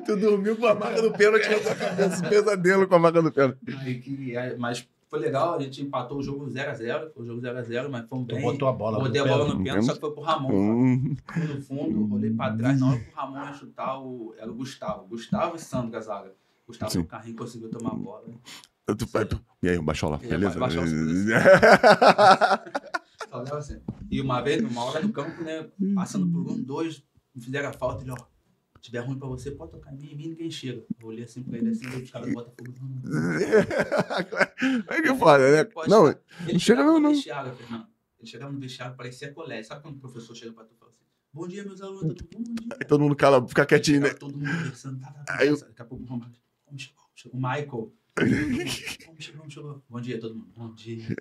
Tu 0.04 0.16
dormiu 0.16 0.56
com 0.56 0.66
a 0.66 0.74
marca 0.74 1.02
do 1.02 1.10
pênalti 1.12 1.48
na 1.48 1.58
tua 1.58 1.74
cabeça. 1.74 2.28
Pesadelo 2.28 2.86
com 2.86 2.94
a 2.94 2.98
marca 2.98 3.22
do 3.22 3.32
pênalti. 3.32 3.58
Aí 3.80 3.98
que- 4.00 4.36
aí- 4.36 4.56
mas 4.58 4.86
foi 5.08 5.18
legal, 5.20 5.54
a 5.54 5.60
gente 5.60 5.82
empatou 5.82 6.18
o 6.18 6.22
jogo 6.22 6.46
0x0. 6.46 7.12
Foi 7.12 7.22
o 7.22 7.26
jogo 7.26 7.40
0x0, 7.40 7.88
mas 7.88 8.08
fomos 8.08 8.26
Tu 8.26 8.34
bem. 8.34 8.42
botou 8.42 8.68
a 8.68 8.72
bola 8.72 8.98
Botei 8.98 9.20
a 9.20 9.24
no 9.24 9.30
bola 9.30 9.54
no 9.54 9.62
pênalti, 9.64 9.84
só 9.86 9.94
que 9.94 10.00
foi 10.00 10.12
pro 10.12 10.22
Ramon. 10.22 10.52
Hum, 10.52 11.16
Fui 11.32 11.42
no 11.46 11.60
fundo, 11.62 12.04
rolei 12.06 12.30
pra 12.30 12.52
trás. 12.56 12.80
Na 12.80 12.88
hora 12.90 13.00
que 13.00 13.10
o 13.12 13.14
Ramon 13.16 13.44
ia 13.44 13.52
chutar, 13.52 13.98
o, 14.00 14.34
era 14.38 14.50
o 14.50 14.54
Gustavo. 14.54 15.06
Gustavo 15.06 15.56
e 15.56 15.58
Sandro 15.58 15.90
Gazaga. 15.90 16.32
Gustavo 16.66 16.90
Sim. 16.92 16.98
no 16.98 17.04
carrinho 17.06 17.36
conseguiu 17.36 17.70
tomar 17.70 17.90
a 17.92 17.94
bola. 17.94 18.24
tu- 18.86 19.06
tu- 19.26 19.40
e 19.62 19.68
aí, 19.68 19.78
Baixola, 19.80 20.18
E 20.22 20.24
aí, 20.24 20.30
beleza? 20.30 20.58
Leva 23.34 23.58
assim. 23.58 23.80
E 24.10 24.20
uma 24.20 24.40
vez, 24.40 24.62
numa 24.62 24.84
hora 24.84 25.00
do 25.00 25.12
campo, 25.12 25.42
né? 25.42 25.66
Passando 25.94 26.26
por 26.30 26.50
um, 26.52 26.62
dois, 26.62 27.02
fizeram 27.38 27.68
a 27.68 27.72
falta, 27.72 28.02
ele, 28.02 28.12
ó. 28.12 28.16
Se 28.84 28.90
tiver 28.90 29.00
ruim 29.00 29.18
pra 29.18 29.26
você, 29.26 29.50
pode 29.50 29.72
tocar 29.72 29.94
em 29.94 29.96
mim, 29.96 30.12
em 30.12 30.14
mim 30.14 30.28
ninguém 30.28 30.50
chega. 30.50 30.84
Eu 31.00 31.06
olhei 31.06 31.24
assim 31.24 31.42
pra 31.42 31.56
ele, 31.56 31.70
assim, 31.70 31.86
os 31.86 32.10
caras 32.10 32.30
não, 32.34 32.44
não. 32.44 33.32
É 34.90 35.00
que 35.00 35.14
foda, 35.14 35.52
né? 35.52 35.64
Pode 35.64 35.88
Não, 35.88 36.06
chegar. 36.06 36.20
Ele 36.40 36.58
chega 36.58 36.58
chegava 36.58 37.00
não, 37.00 37.10
vestiário, 37.10 37.54
Fernando. 37.54 37.86
Ele 38.20 38.28
chegava 38.28 38.52
no 38.52 38.60
vestiário, 38.60 38.94
parecia 38.94 39.32
colégio. 39.32 39.64
Sabe 39.68 39.80
quando 39.80 39.96
o 39.96 40.00
professor 40.00 40.36
chega 40.36 40.52
pra 40.52 40.64
tu 40.64 40.74
e 40.74 40.76
fala 40.78 40.90
assim, 40.90 41.00
bom 41.32 41.48
dia, 41.48 41.64
meus 41.64 41.80
alunos, 41.80 42.14
tudo 42.14 42.28
bom? 42.30 42.42
Bom 42.46 42.54
dia. 42.56 42.76
Aí 42.78 42.86
todo 42.86 43.00
mundo 43.00 43.16
cala, 43.16 43.48
fica 43.48 43.64
quietinho, 43.64 44.02
né? 44.02 44.10
Todo 44.10 44.36
mundo 44.36 44.50
conversando, 44.50 45.00
tá, 45.00 45.06
tá, 45.10 45.24
tá, 45.24 45.36
Aí 45.38 45.48
eu- 45.48 45.58
Daqui 45.58 45.80
a 45.80 45.84
pouco 45.86 46.04
o 46.04 47.36
Michael. 47.38 47.90
Vamos 48.16 48.72
chegar. 48.74 49.80
Bom 49.88 50.00
dia, 50.00 50.20
todo 50.20 50.34
mundo. 50.34 50.52
Bom 50.54 50.74
dia. 50.74 51.04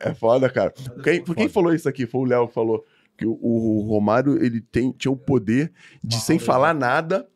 É 0.00 0.14
foda, 0.14 0.50
cara. 0.50 0.72
Quem, 1.04 1.22
por 1.22 1.36
quem 1.36 1.48
falou 1.48 1.72
isso 1.72 1.88
aqui? 1.88 2.06
Foi 2.06 2.22
o 2.22 2.24
Léo 2.24 2.48
que 2.48 2.54
falou 2.54 2.84
o, 3.24 3.38
o 3.40 3.80
Romário 3.88 4.42
ele 4.44 4.60
tem, 4.60 4.90
tinha 4.92 5.10
o 5.12 5.16
poder 5.16 5.72
de, 6.02 6.20
sem 6.20 6.38
falar 6.38 6.74
nada, 6.74 7.26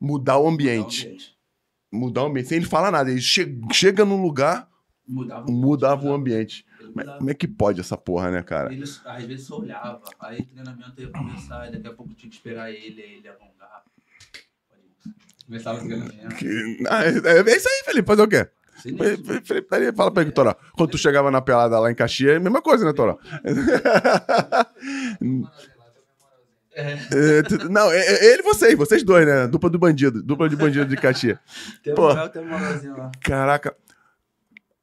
mudar 0.00 0.38
o 0.38 0.46
ambiente. 0.46 1.34
Mudar 1.90 2.22
o 2.24 2.26
ambiente. 2.26 2.48
Sem 2.48 2.58
ele 2.58 2.66
falar 2.66 2.90
nada. 2.90 3.10
Ele 3.10 3.20
che- 3.20 3.58
chega 3.72 4.04
num 4.04 4.20
lugar, 4.22 4.68
Mudava, 5.08 5.50
mudava 5.50 6.06
o 6.06 6.12
ambiente. 6.12 6.64
Mas 6.94 7.04
mudava. 7.06 7.18
como 7.18 7.30
é 7.30 7.34
que 7.34 7.48
pode 7.48 7.80
essa 7.80 7.96
porra, 7.96 8.30
né, 8.30 8.42
cara? 8.42 8.72
Ele, 8.72 8.84
às 8.84 9.24
vezes 9.24 9.46
só 9.46 9.58
olhava, 9.58 10.00
aí 10.20 10.40
o 10.40 10.46
treinamento 10.46 11.00
ia 11.00 11.08
começar, 11.08 11.62
aí 11.62 11.72
daqui 11.72 11.88
a 11.88 11.92
pouco 11.92 12.12
tinha 12.14 12.30
que 12.30 12.36
esperar 12.36 12.70
ele, 12.70 13.00
ele 13.00 13.28
alongar. 13.28 13.82
Começava 15.46 15.78
o 15.78 15.86
treinamento. 15.86 16.36
Que- 16.36 16.84
Ah, 16.88 17.04
é, 17.04 17.50
é 17.50 17.56
isso 17.56 17.68
aí, 17.68 17.82
Felipe. 17.84 18.06
Fazer 18.06 18.22
o 18.22 18.28
quê? 18.28 18.48
Felipe, 19.44 19.92
fala 19.96 20.10
pra 20.10 20.22
ele, 20.22 20.32
Toró. 20.32 20.54
Quando 20.76 20.90
tu 20.90 20.98
chegava 20.98 21.30
na 21.30 21.40
pelada 21.40 21.78
lá 21.78 21.90
em 21.90 21.94
Caxias, 21.94 22.32
é 22.34 22.36
a 22.36 22.40
mesma 22.40 22.60
coisa, 22.60 22.84
né, 22.84 22.92
Toró? 22.92 23.18
É, 26.76 26.92
É, 26.94 27.68
não, 27.70 27.90
é, 27.90 27.98
é 27.98 28.32
ele 28.32 28.40
e 28.40 28.42
vocês, 28.42 28.76
vocês 28.76 29.02
dois, 29.04 29.24
né? 29.24 29.46
Dupla 29.46 29.70
do 29.70 29.78
bandido, 29.78 30.22
dupla 30.22 30.48
de 30.48 30.56
bandido 30.56 30.86
de 30.86 30.96
Caxias. 30.96 31.38
tem 31.82 31.94
Pô. 31.94 32.08
tem 32.28 32.42
um 32.42 32.96
lá. 32.96 33.12
Caraca. 33.20 33.76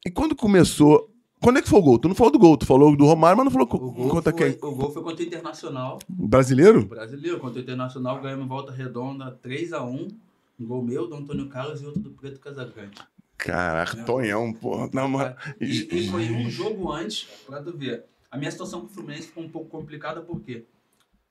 E 0.04 0.10
quando 0.10 0.34
começou. 0.34 1.10
Quando 1.40 1.58
é 1.58 1.62
que 1.62 1.68
foi 1.68 1.80
o 1.80 1.82
gol? 1.82 1.98
Tu 1.98 2.08
não 2.08 2.14
falou 2.14 2.32
do 2.32 2.38
gol, 2.38 2.56
tu 2.56 2.64
falou 2.64 2.96
do 2.96 3.04
Romário, 3.04 3.36
mas 3.36 3.44
não 3.44 3.50
falou 3.50 3.66
O 3.66 3.90
gol, 3.90 4.08
contra 4.08 4.32
foi, 4.32 4.52
quem? 4.52 4.58
o 4.62 4.74
gol 4.74 4.92
foi 4.92 5.02
contra 5.02 5.24
o 5.24 5.26
Internacional. 5.26 5.98
Brasileiro? 6.08 6.86
brasileiro. 6.86 7.40
Contra 7.40 7.58
o 7.58 7.62
Internacional, 7.62 8.20
ganhamos 8.20 8.46
volta 8.46 8.72
redonda 8.72 9.36
3x1. 9.44 10.12
Um 10.60 10.66
gol 10.66 10.82
meu, 10.82 11.08
do 11.08 11.16
Antônio 11.16 11.48
Carlos 11.48 11.82
e 11.82 11.86
outro 11.86 12.00
do 12.00 12.10
Preto 12.10 12.38
Casagrande. 12.38 12.96
Caraca, 13.36 14.04
Tonhão, 14.04 14.52
porra. 14.52 14.88
Não, 14.92 15.08
mas. 15.08 15.34
E, 15.60 15.88
e 15.90 16.08
foi 16.08 16.30
um 16.30 16.48
jogo 16.48 16.92
antes, 16.92 17.26
pra 17.44 17.60
tu 17.60 17.76
ver. 17.76 18.04
A 18.32 18.38
minha 18.38 18.50
situação 18.50 18.80
com 18.80 18.86
o 18.86 18.88
Fluminense 18.88 19.26
ficou 19.28 19.44
um 19.44 19.48
pouco 19.50 19.68
complicada, 19.68 20.22
por 20.22 20.40
quê? 20.40 20.64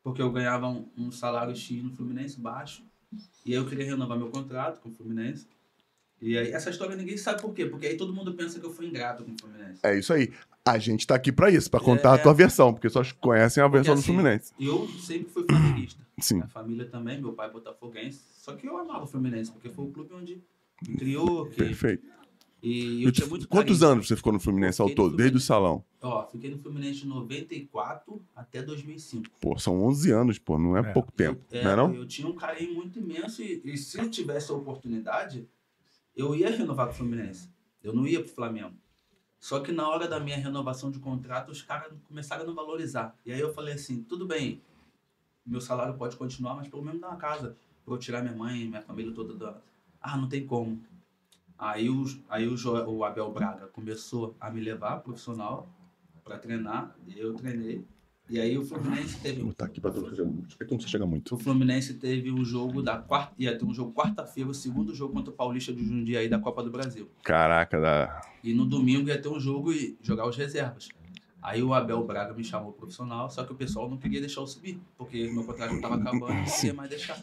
Porque 0.03 0.21
eu 0.21 0.31
ganhava 0.31 0.67
um, 0.67 0.87
um 0.95 1.11
salário 1.11 1.55
X 1.55 1.83
no 1.83 1.91
Fluminense, 1.91 2.39
baixo. 2.39 2.83
E 3.43 3.51
aí 3.51 3.57
eu 3.57 3.65
queria 3.67 3.85
renovar 3.85 4.17
meu 4.19 4.29
contrato 4.29 4.79
com 4.79 4.89
o 4.89 4.91
Fluminense. 4.93 5.47
E 6.21 6.37
aí, 6.37 6.51
essa 6.51 6.69
história 6.69 6.95
ninguém 6.95 7.17
sabe 7.17 7.41
por 7.41 7.55
quê. 7.55 7.65
Porque 7.65 7.87
aí 7.87 7.97
todo 7.97 8.13
mundo 8.13 8.35
pensa 8.35 8.59
que 8.59 8.65
eu 8.65 8.71
fui 8.71 8.85
ingrato 8.85 9.23
com 9.23 9.31
o 9.31 9.37
Fluminense. 9.39 9.79
É 9.81 9.97
isso 9.97 10.13
aí. 10.13 10.31
A 10.63 10.77
gente 10.77 11.07
tá 11.07 11.15
aqui 11.15 11.31
pra 11.31 11.49
isso, 11.49 11.71
pra 11.71 11.79
contar 11.79 12.11
a 12.13 12.15
É. 12.15 12.17
tua 12.19 12.35
versão, 12.35 12.71
porque 12.71 12.87
só 12.87 13.01
conhecem 13.19 13.63
a 13.63 13.67
versão 13.67 13.95
do 13.95 13.99
assim, 13.99 14.13
Fluminense. 14.13 14.53
Eu 14.59 14.87
sempre 14.87 15.31
fui 15.31 15.43
flamenguista. 15.43 15.99
Sim. 16.21 16.35
Minha 16.35 16.47
família 16.49 16.85
também, 16.85 17.19
meu 17.19 17.33
pai 17.33 17.49
é 17.49 17.51
botafoguense. 17.51 18.21
Só 18.33 18.53
que 18.55 18.67
eu 18.67 18.77
amava 18.77 19.05
o 19.05 19.07
Fluminense, 19.07 19.51
porque 19.51 19.69
foi 19.69 19.85
o 19.85 19.91
clube 19.91 20.13
onde 20.13 20.39
me 20.87 20.95
criou. 20.97 21.47
Que, 21.47 21.55
Perfeito. 21.55 22.05
E 22.63 23.03
eu 23.03 23.11
tinha 23.11 23.25
muito 23.27 23.47
Quantos 23.47 23.79
carinho. 23.79 23.91
anos 23.93 24.07
você 24.07 24.15
ficou 24.15 24.31
no 24.31 24.39
Fluminense 24.39 24.81
ao 24.81 24.87
fiquei 24.87 25.03
no 25.03 25.09
todo? 25.09 25.17
Desde 25.17 25.37
o 25.37 25.39
salão? 25.41 25.83
Ó, 26.01 26.25
fiquei 26.27 26.49
no 26.51 26.57
Fluminense 26.59 26.99
de 26.99 27.07
94 27.07 28.21
até 28.35 28.61
2005. 28.61 29.29
Pô, 29.39 29.57
são 29.57 29.83
11 29.83 30.11
anos, 30.11 30.37
pô, 30.39 30.57
não 30.57 30.77
é, 30.77 30.81
É. 30.81 30.93
pouco 30.93 31.11
tempo, 31.11 31.43
É, 31.51 31.63
não 31.63 31.71
é 31.71 31.75
não? 31.75 31.93
Eu 31.95 32.05
tinha 32.05 32.27
um 32.27 32.35
carinho 32.35 32.73
muito 32.75 32.99
imenso 32.99 33.41
e, 33.41 33.61
e 33.63 33.77
se 33.77 33.97
eu 33.99 34.09
tivesse 34.09 34.51
a 34.51 34.55
oportunidade, 34.55 35.47
eu 36.15 36.35
ia 36.35 36.49
renovar 36.49 36.87
com 36.87 36.93
o 36.93 36.95
Fluminense. 36.97 37.49
Eu 37.83 37.93
não 37.93 38.05
ia 38.07 38.19
pro 38.21 38.29
Flamengo. 38.31 38.73
Só 39.39 39.59
que 39.59 39.71
na 39.71 39.89
hora 39.89 40.07
da 40.07 40.19
minha 40.19 40.37
renovação 40.37 40.91
de 40.91 40.99
contrato, 40.99 41.49
os 41.51 41.63
caras 41.63 41.91
começaram 42.07 42.43
a 42.43 42.45
não 42.45 42.53
valorizar. 42.53 43.15
E 43.25 43.31
aí 43.31 43.39
eu 43.39 43.51
falei 43.53 43.73
assim, 43.73 44.03
tudo 44.03 44.27
bem, 44.27 44.61
meu 45.43 45.59
salário 45.59 45.95
pode 45.95 46.15
continuar, 46.15 46.53
mas 46.55 46.67
pelo 46.67 46.83
menos 46.83 47.01
dá 47.01 47.07
uma 47.07 47.17
casa 47.17 47.57
pra 47.83 47.95
eu 47.95 47.97
tirar 47.97 48.21
minha 48.21 48.35
mãe, 48.35 48.67
minha 48.67 48.83
família 48.83 49.11
toda 49.11 49.33
da... 49.33 49.57
Ah, 49.99 50.15
não 50.15 50.29
tem 50.29 50.45
como. 50.45 50.79
Aí, 51.61 51.87
o, 51.91 52.03
aí 52.27 52.47
o, 52.47 52.57
Jo- 52.57 52.83
o 52.89 53.03
Abel 53.05 53.31
Braga 53.31 53.67
começou 53.67 54.35
a 54.41 54.49
me 54.49 54.59
levar 54.59 54.97
profissional 55.01 55.69
pra 56.23 56.39
treinar, 56.39 56.95
eu 57.15 57.35
treinei. 57.35 57.85
E 58.27 58.39
aí 58.39 58.57
o 58.57 58.65
Fluminense 58.65 59.19
teve 59.19 59.39
Vou 59.41 59.49
botar 59.49 59.65
aqui. 59.65 59.79
Não 59.83 60.79
você 60.79 60.87
chega 60.87 61.05
muito. 61.05 61.35
o 61.35 61.37
Fluminense 61.37 61.93
teve 61.95 62.31
um 62.31 62.43
jogo 62.43 62.81
da 62.81 62.97
quarta. 62.97 63.33
Ia 63.37 63.55
ter 63.55 63.63
um 63.65 63.73
jogo 63.73 63.93
quarta-feira, 63.93 64.49
o 64.49 64.53
segundo 64.55 64.95
jogo 64.95 65.13
contra 65.13 65.31
o 65.31 65.35
Paulista 65.35 65.71
de 65.71 65.85
Jundiaí 65.85 66.27
da 66.27 66.39
Copa 66.39 66.63
do 66.63 66.71
Brasil. 66.71 67.07
Caraca, 67.23 67.79
da... 67.79 68.21
E 68.43 68.53
no 68.55 68.65
domingo 68.65 69.09
ia 69.09 69.21
ter 69.21 69.27
um 69.29 69.39
jogo 69.39 69.71
e 69.71 69.97
jogar 70.01 70.27
os 70.27 70.35
reservas. 70.35 70.89
Aí 71.43 71.61
o 71.61 71.73
Abel 71.75 72.03
Braga 72.05 72.33
me 72.33 72.43
chamou 72.43 72.71
profissional, 72.71 73.29
só 73.29 73.43
que 73.43 73.51
o 73.51 73.55
pessoal 73.55 73.87
não 73.89 73.97
queria 73.97 74.19
deixar 74.19 74.41
eu 74.41 74.47
subir, 74.47 74.79
porque 74.97 75.29
meu 75.29 75.43
contrato 75.43 75.75
estava 75.75 75.95
acabando, 75.95 76.33
não 76.33 76.45
queria 76.45 76.73
mais 76.73 76.89
deixar. 76.89 77.19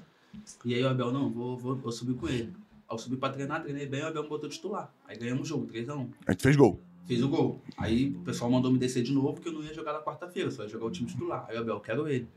E 0.64 0.74
aí 0.74 0.82
o 0.84 0.88
Abel, 0.88 1.10
não, 1.10 1.28
vou, 1.30 1.56
vou, 1.56 1.74
vou 1.74 1.90
subir 1.90 2.14
com 2.14 2.28
ele. 2.28 2.52
Eu 2.90 2.96
subi 2.98 3.16
pra 3.16 3.28
treinar, 3.28 3.62
treinei 3.62 3.86
bem, 3.86 4.02
o 4.02 4.06
Abel 4.06 4.22
me 4.22 4.28
botou 4.28 4.48
titular. 4.48 4.92
Aí 5.06 5.16
ganhamos 5.16 5.42
o 5.42 5.44
jogo, 5.48 5.66
3x1. 5.66 6.08
A 6.26 6.32
gente 6.32 6.42
fez 6.42 6.56
gol. 6.56 6.80
Fiz 7.06 7.22
o 7.22 7.28
gol. 7.28 7.60
Aí 7.76 8.10
o 8.10 8.20
pessoal 8.20 8.50
mandou 8.50 8.70
me 8.70 8.78
descer 8.78 9.02
de 9.02 9.12
novo, 9.12 9.34
porque 9.34 9.48
eu 9.48 9.52
não 9.52 9.62
ia 9.62 9.72
jogar 9.74 9.92
na 9.92 10.00
quarta-feira, 10.00 10.50
só 10.50 10.62
ia 10.62 10.68
jogar 10.68 10.86
o 10.86 10.90
time 10.90 11.08
titular. 11.08 11.44
Aí 11.48 11.56
o 11.56 11.60
Abel, 11.60 11.80
quero 11.80 12.08
ele. 12.08 12.28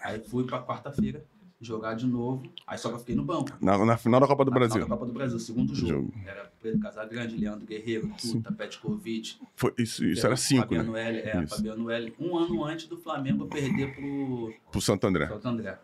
Aí 0.00 0.20
fui 0.20 0.44
pra 0.44 0.62
quarta-feira, 0.62 1.24
jogar 1.60 1.94
de 1.94 2.06
novo. 2.06 2.42
Aí 2.66 2.76
só 2.78 2.88
que 2.88 2.94
eu 2.96 2.98
fiquei 2.98 3.14
no 3.14 3.24
banco. 3.24 3.56
Na, 3.60 3.84
na 3.84 3.96
final 3.96 4.20
da 4.20 4.26
Copa 4.26 4.44
do 4.44 4.50
Na 4.50 4.56
final 4.56 4.68
Brasil. 4.68 4.88
Da 4.88 4.94
Copa 4.94 5.06
do 5.06 5.12
Brasil, 5.12 5.38
segundo 5.38 5.74
jogo. 5.74 5.92
Jogo. 5.92 6.12
Era 6.26 6.52
Pedro 6.60 6.80
Casagrande, 6.80 7.36
Leandro 7.36 7.66
Guerreiro, 7.66 8.10
Tuta, 8.20 8.52
Petkovic. 8.52 9.36
Foi, 9.54 9.72
isso 9.78 10.04
isso 10.04 10.26
era 10.26 10.36
5, 10.36 10.62
Fabiano 10.62 10.92
né? 10.92 11.08
L, 11.08 11.18
é, 11.18 11.44
Isso. 11.44 11.56
Fabiano 11.56 11.90
L. 11.90 12.14
Um 12.18 12.36
ano 12.38 12.64
antes 12.64 12.86
do 12.86 12.96
Flamengo 12.96 13.46
perder 13.46 13.94
pro 13.94 14.52
Pro 14.70 14.80
Santo 14.80 15.06
André. 15.06 15.28
Santo 15.28 15.46
André. 15.48 15.78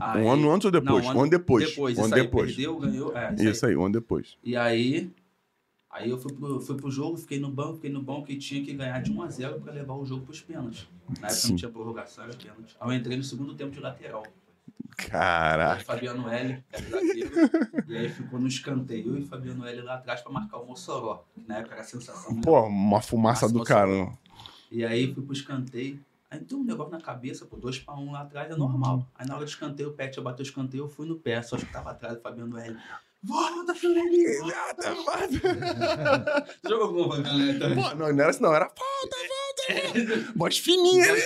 Um 0.00 0.30
ano 0.30 0.50
antes 0.52 0.64
ou 0.64 0.70
depois? 0.70 1.04
Não, 1.06 1.16
um 1.16 1.20
ano 1.20 1.30
depois. 1.30 1.68
Depois, 1.68 1.98
um 1.98 2.04
ano 2.04 2.14
aí, 2.14 2.22
depois. 2.22 2.46
perdeu, 2.46 2.78
ganhou. 2.78 3.16
É, 3.16 3.34
isso, 3.34 3.44
Isso 3.48 3.66
aí, 3.66 3.76
um 3.76 3.84
ano 3.84 3.92
depois. 3.92 4.36
E 4.42 4.56
aí, 4.56 5.10
aí 5.90 6.10
eu 6.10 6.18
fui 6.18 6.32
pro, 6.32 6.60
fui 6.60 6.76
pro 6.76 6.90
jogo, 6.90 7.16
fiquei 7.16 7.38
no 7.38 7.50
banco, 7.50 7.74
fiquei 7.74 7.90
no 7.90 8.02
banco 8.02 8.30
e 8.30 8.36
tinha 8.38 8.64
que 8.64 8.72
ganhar 8.72 9.00
de 9.02 9.12
1 9.12 9.22
a 9.22 9.28
0 9.28 9.60
para 9.60 9.72
levar 9.72 9.94
o 9.94 10.04
jogo 10.04 10.24
pros 10.24 10.40
pênaltis. 10.40 10.86
Na 11.08 11.26
época 11.26 11.30
Sim. 11.30 11.48
não 11.50 11.56
tinha 11.56 11.70
prorrogação, 11.70 12.24
era 12.24 12.34
pênalti. 12.34 12.76
Aí 12.80 12.88
eu 12.88 12.94
entrei 12.94 13.16
no 13.16 13.24
segundo 13.24 13.54
tempo 13.54 13.70
de 13.72 13.80
lateral. 13.80 14.24
Aí 14.26 15.06
Caraca. 15.08 15.84
Fabiano 15.84 16.28
L, 16.28 16.62
era 16.70 16.90
zagueiro, 16.90 17.30
e 17.88 17.96
aí 17.96 18.08
ficou 18.10 18.38
no 18.38 18.46
escanteio. 18.46 19.14
Eu 19.14 19.18
e 19.18 19.24
Fabiano 19.24 19.64
L 19.64 19.80
lá 19.82 19.94
atrás 19.94 20.20
para 20.20 20.30
marcar 20.30 20.58
o 20.58 20.66
Mossoró, 20.66 21.24
que 21.34 21.48
na 21.48 21.58
época 21.58 21.74
era 21.74 21.82
a 21.82 21.84
sensação. 21.84 22.34
né? 22.34 22.40
Pô, 22.44 22.60
uma 22.66 23.00
fumaça 23.00 23.48
do 23.48 23.62
caramba. 23.64 24.18
E 24.70 24.84
aí 24.84 25.12
fui 25.14 25.22
pro 25.22 25.32
escanteio. 25.32 25.98
Aí 26.30 26.38
tem 26.38 26.56
um 26.56 26.62
negócio 26.62 26.92
na 26.92 27.00
cabeça, 27.00 27.44
pô, 27.44 27.56
dois 27.56 27.78
pra 27.80 27.94
um 27.94 28.12
lá 28.12 28.20
atrás 28.20 28.48
é 28.50 28.56
normal. 28.56 29.04
Aí 29.16 29.26
na 29.26 29.34
hora 29.34 29.44
do 29.44 29.48
escanteio, 29.48 29.88
o 29.88 29.92
Pet 29.92 30.20
bateu 30.20 30.44
o 30.44 30.46
escanteio, 30.46 30.84
eu 30.84 30.88
fui 30.88 31.06
no 31.06 31.18
pé, 31.18 31.42
só 31.42 31.56
que 31.56 31.66
tava 31.66 31.90
atrás 31.90 32.14
do 32.14 32.20
Fabiano 32.20 32.56
L. 32.56 32.76
Volta, 33.22 33.74
Fluminense! 33.74 34.40
Jogou 36.66 37.02
alguma 37.02 37.22
caneta? 37.22 37.68
Pô, 37.68 37.74
não, 37.96 37.96
não 37.96 38.06
era 38.06 38.30
assim, 38.30 38.42
não. 38.42 38.54
Era 38.54 38.70
falta, 38.70 39.16
falta. 39.28 40.32
Voz 40.36 40.58
fininha, 40.58 41.12
né? 41.12 41.20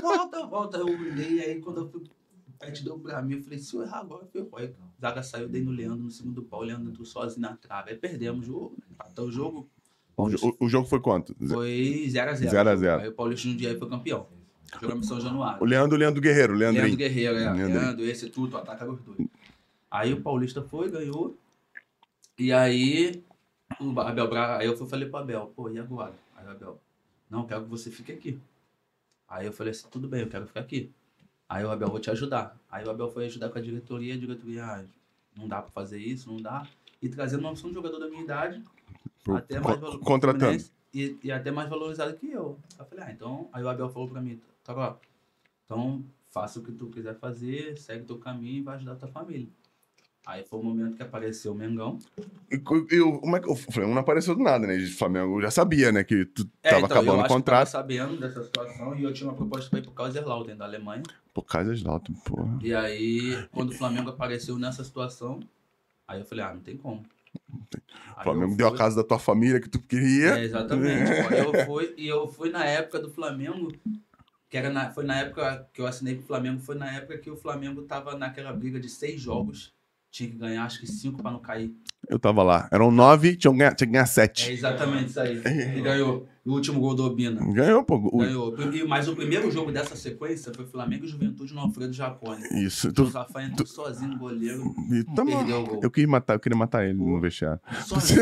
Volta, 0.00 0.46
volta. 0.46 0.78
Eu 0.78 0.86
olhei, 0.86 1.44
aí 1.44 1.60
quando 1.60 1.82
eu 1.82 1.90
fui, 1.90 2.02
o 2.02 2.52
Pet 2.58 2.82
deu 2.82 2.98
pra 2.98 3.22
mim, 3.22 3.34
eu 3.34 3.42
falei, 3.42 3.58
se 3.58 3.74
eu 3.74 3.82
errar 3.82 4.00
agora, 4.00 4.26
ferrou. 4.26 4.58
Aí 4.58 4.74
Zaga 5.00 5.22
saiu, 5.22 5.48
dei 5.48 5.62
no 5.62 5.70
Leandro 5.70 6.02
no 6.02 6.10
segundo 6.10 6.42
pau, 6.42 6.60
o 6.60 6.64
Leandro 6.64 6.90
entrou 6.90 7.04
sozinho 7.04 7.42
na 7.42 7.56
trave. 7.56 7.90
Aí 7.90 7.96
perdemos 7.96 8.48
o 8.48 8.52
jogo, 8.52 8.76
empatou 8.90 9.26
o 9.26 9.32
jogo. 9.32 9.70
O, 10.22 10.56
o- 10.60 10.68
jogo 10.68 10.86
foi 10.88 11.00
quanto? 11.00 11.34
Foi 11.48 12.06
0x0. 12.08 12.48
0 12.50 12.68
a 12.70 12.76
0. 12.76 13.02
Aí 13.02 13.08
o 13.08 13.12
Paulista 13.12 13.48
Jundiaí 13.48 13.78
foi 13.78 13.88
campeão. 13.88 14.26
Jogamos 14.80 15.04
em 15.06 15.08
São 15.08 15.20
Januário. 15.20 15.60
O 15.62 15.64
Leandro, 15.64 15.96
Leandro 15.96 16.20
Guerreiro, 16.20 16.54
Leandro 16.54 16.80
Leandrinho. 16.82 16.96
Guerreiro, 16.98 17.36
é. 17.36 17.40
Leandrinho. 17.40 17.68
Leandro, 17.80 18.04
esse 18.04 18.30
tudo, 18.30 18.56
ataca 18.56 18.88
os 18.88 19.00
dois. 19.00 19.28
Aí 19.90 20.12
o 20.12 20.20
Paulista 20.20 20.62
foi, 20.62 20.88
ganhou. 20.90 21.36
E 22.38 22.52
aí, 22.52 23.22
o 23.80 23.98
Abel 24.00 24.28
Braga, 24.28 24.58
aí 24.58 24.66
eu 24.66 24.76
fui, 24.76 24.88
falei 24.88 25.08
pro 25.08 25.18
Abel, 25.18 25.52
pô, 25.54 25.68
e 25.68 25.78
agora? 25.78 26.14
Aí 26.36 26.46
o 26.46 26.50
Abel, 26.50 26.80
não, 27.28 27.44
quero 27.46 27.64
que 27.64 27.68
você 27.68 27.90
fique 27.90 28.12
aqui. 28.12 28.38
Aí 29.28 29.46
eu 29.46 29.52
falei 29.52 29.72
assim, 29.72 29.86
tudo 29.90 30.08
bem, 30.08 30.20
eu 30.22 30.28
quero 30.28 30.46
ficar 30.46 30.60
aqui. 30.60 30.90
Aí 31.48 31.64
o 31.64 31.70
Abel, 31.70 31.88
vou 31.88 31.98
te 32.00 32.10
ajudar. 32.10 32.56
Aí 32.70 32.84
o 32.86 32.90
Abel 32.90 33.10
foi 33.10 33.26
ajudar 33.26 33.48
com 33.48 33.58
a 33.58 33.60
diretoria, 33.60 34.14
a 34.14 34.16
diretoria, 34.16 34.64
ah, 34.64 34.84
não 35.36 35.48
dá 35.48 35.60
pra 35.60 35.70
fazer 35.72 35.98
isso, 35.98 36.30
não 36.32 36.40
dá. 36.40 36.66
E 37.02 37.08
trazendo 37.08 37.40
uma 37.40 37.50
opção 37.50 37.68
de 37.70 37.74
jogador 37.74 37.98
da 37.98 38.08
minha 38.08 38.22
idade, 38.22 38.62
Pro- 39.24 39.36
até 39.36 39.60
mais 39.60 39.78
contratando. 40.00 40.40
Fluminense, 40.44 40.72
E, 40.94 41.16
e 41.22 41.30
até 41.32 41.50
mais 41.50 41.68
valorizado 41.68 42.14
que 42.14 42.30
eu. 42.30 42.58
Eu 42.78 42.84
falei, 42.84 43.04
ah, 43.04 43.12
então. 43.12 43.48
Aí 43.52 43.62
o 43.62 43.68
Abel 43.68 43.88
falou 43.88 44.08
pra 44.08 44.20
mim, 44.20 44.40
tá 44.64 44.74
ó, 44.74 44.94
então 45.64 46.02
faça 46.30 46.58
o 46.58 46.62
que 46.62 46.72
tu 46.72 46.86
quiser 46.88 47.14
fazer, 47.18 47.76
segue 47.78 48.04
teu 48.04 48.18
caminho 48.18 48.58
e 48.58 48.62
vai 48.62 48.76
ajudar 48.76 48.96
tua 48.96 49.08
família. 49.08 49.48
Aí 50.26 50.44
foi 50.44 50.58
o 50.60 50.62
momento 50.62 50.96
que 50.96 51.02
apareceu 51.02 51.52
o 51.52 51.54
Mengão. 51.54 51.98
E, 52.50 52.56
e 52.94 53.00
o, 53.00 53.18
como 53.20 53.36
é 53.36 53.40
que 53.40 53.50
o 53.50 53.56
Flamengo 53.56 53.94
não 53.94 54.02
apareceu 54.02 54.34
do 54.34 54.42
nada, 54.42 54.66
né? 54.66 54.76
O 54.76 54.92
Flamengo 54.96 55.40
já 55.40 55.50
sabia, 55.50 55.90
né? 55.90 56.04
Que 56.04 56.24
tu 56.26 56.46
É, 56.62 56.70
tava 56.70 56.84
então, 56.84 56.98
acabando 56.98 57.20
eu 57.20 57.24
o 57.24 57.28
contrato. 57.28 57.70
tava 57.72 57.84
sabendo 57.84 58.20
dessa 58.20 58.44
situação 58.44 58.94
e 58.96 59.02
eu 59.02 59.12
tinha 59.14 59.28
uma 59.30 59.36
proposta 59.36 59.70
pra 59.70 59.78
ir 59.78 59.82
pro 59.82 59.92
Kaiserslautern 59.92 60.58
da 60.58 60.66
Alemanha. 60.66 61.02
Pô, 61.32 61.40
Kaiserslautern, 61.42 62.18
porra. 62.24 62.58
E 62.62 62.74
aí, 62.74 63.48
quando 63.50 63.70
o 63.70 63.74
Flamengo 63.74 64.10
apareceu 64.10 64.58
nessa 64.58 64.84
situação, 64.84 65.40
aí 66.06 66.20
eu 66.20 66.26
falei, 66.26 66.44
ah, 66.44 66.52
não 66.54 66.60
tem 66.60 66.76
como. 66.76 67.02
O 68.18 68.22
Flamengo 68.22 68.52
eu 68.52 68.56
deu 68.56 68.68
a 68.68 68.76
casa 68.76 68.96
da 68.96 69.04
tua 69.04 69.18
família 69.18 69.60
que 69.60 69.68
tu 69.68 69.80
queria. 69.80 70.38
É, 70.38 70.44
exatamente. 70.44 71.10
Eu 71.36 71.64
fui, 71.66 71.94
e 71.96 72.06
eu 72.06 72.28
fui 72.28 72.50
na 72.50 72.64
época 72.64 72.98
do 72.98 73.08
Flamengo, 73.10 73.72
que 74.48 74.56
era 74.56 74.68
na, 74.70 74.90
foi 74.90 75.04
na 75.04 75.16
época 75.20 75.66
que 75.72 75.80
eu 75.80 75.86
assinei 75.86 76.16
pro 76.16 76.26
Flamengo, 76.26 76.60
foi 76.60 76.74
na 76.74 76.92
época 76.92 77.16
que 77.18 77.30
o 77.30 77.36
Flamengo 77.36 77.82
tava 77.82 78.16
naquela 78.18 78.52
briga 78.52 78.78
de 78.78 78.88
seis 78.88 79.20
jogos. 79.20 79.72
Tinha 80.10 80.28
que 80.28 80.36
ganhar, 80.36 80.64
acho 80.64 80.80
que 80.80 80.86
cinco 80.86 81.22
pra 81.22 81.30
não 81.30 81.38
cair. 81.40 81.72
Eu 82.08 82.18
tava 82.18 82.42
lá. 82.42 82.68
Eram 82.72 82.90
nove, 82.90 83.36
tinha 83.36 83.52
que 83.52 83.58
ganhar, 83.58 83.74
tinha 83.74 83.86
que 83.86 83.92
ganhar 83.92 84.02
É 84.02 84.06
sete. 84.06 84.50
exatamente 84.50 85.10
isso 85.10 85.20
aí. 85.20 85.40
E 85.78 85.80
ganhou. 85.80 86.28
O 86.44 86.52
último 86.54 86.80
gol 86.80 86.94
do 86.94 87.04
Obina. 87.04 87.38
Ganhou, 87.52 87.84
pô. 87.84 87.96
O- 87.96 88.18
Ganhou. 88.18 88.54
Mas 88.88 89.06
o 89.08 89.14
primeiro 89.14 89.50
jogo 89.50 89.70
dessa 89.70 89.94
sequência 89.94 90.50
foi 90.54 90.64
Flamengo 90.64 91.04
e 91.04 91.08
Juventude 91.08 91.52
no 91.52 91.60
Alfredo 91.60 91.92
Jacone. 91.92 92.42
Isso. 92.64 92.88
O 92.88 92.92
Tu, 92.94 93.04
Rafael 93.08 93.48
entrou 93.48 93.66
sozinho 93.66 94.12
no 94.12 94.18
goleiro. 94.18 94.74
e 94.90 95.04
tamo- 95.14 95.36
Perdeu 95.36 95.60
o 95.60 95.66
gol. 95.66 95.80
eu 95.82 95.90
queria 95.90 96.08
matar, 96.08 96.34
eu 96.34 96.40
queria 96.40 96.56
matar 96.56 96.84
ele 96.84 96.94
no 96.94 97.20
vestiário. 97.20 97.60
Sozinho. 97.84 98.20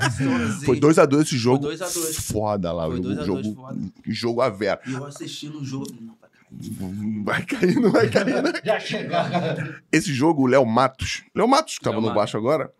sozinho. 0.00 0.30
Foi 0.64 0.80
2x2 0.80 1.20
esse 1.22 1.36
jogo. 1.36 1.64
Foi 1.64 1.76
2 1.76 1.82
a 1.82 1.88
2. 2.00 2.16
Foda 2.16 2.72
lá. 2.72 2.86
Foi 2.86 2.98
o 2.98 3.02
2 3.02 3.18
a 3.18 3.24
2, 3.24 3.44
jogo, 3.46 3.54
foda. 3.60 3.80
jogo 4.06 4.40
a 4.40 4.48
vera. 4.48 4.80
E 4.86 4.92
eu 4.92 5.04
assistindo 5.04 5.58
o 5.60 5.64
jogo. 5.64 5.86
Não, 6.00 6.16
vai 6.16 6.30
cair. 6.30 7.24
Vai 7.24 7.44
cair, 7.46 7.80
não 7.80 7.90
vai 7.90 8.08
cair. 8.08 8.42
né? 8.42 8.52
Já 8.64 8.80
chegaram. 8.80 9.74
Esse 9.92 10.12
jogo, 10.14 10.44
o 10.44 10.46
Léo 10.46 10.64
Matos. 10.64 11.24
Léo 11.34 11.46
Matos, 11.48 11.76
que 11.78 11.84
tava 11.84 11.98
Léo 11.98 12.08
no 12.08 12.14
baixo 12.14 12.36
agora, 12.38 12.70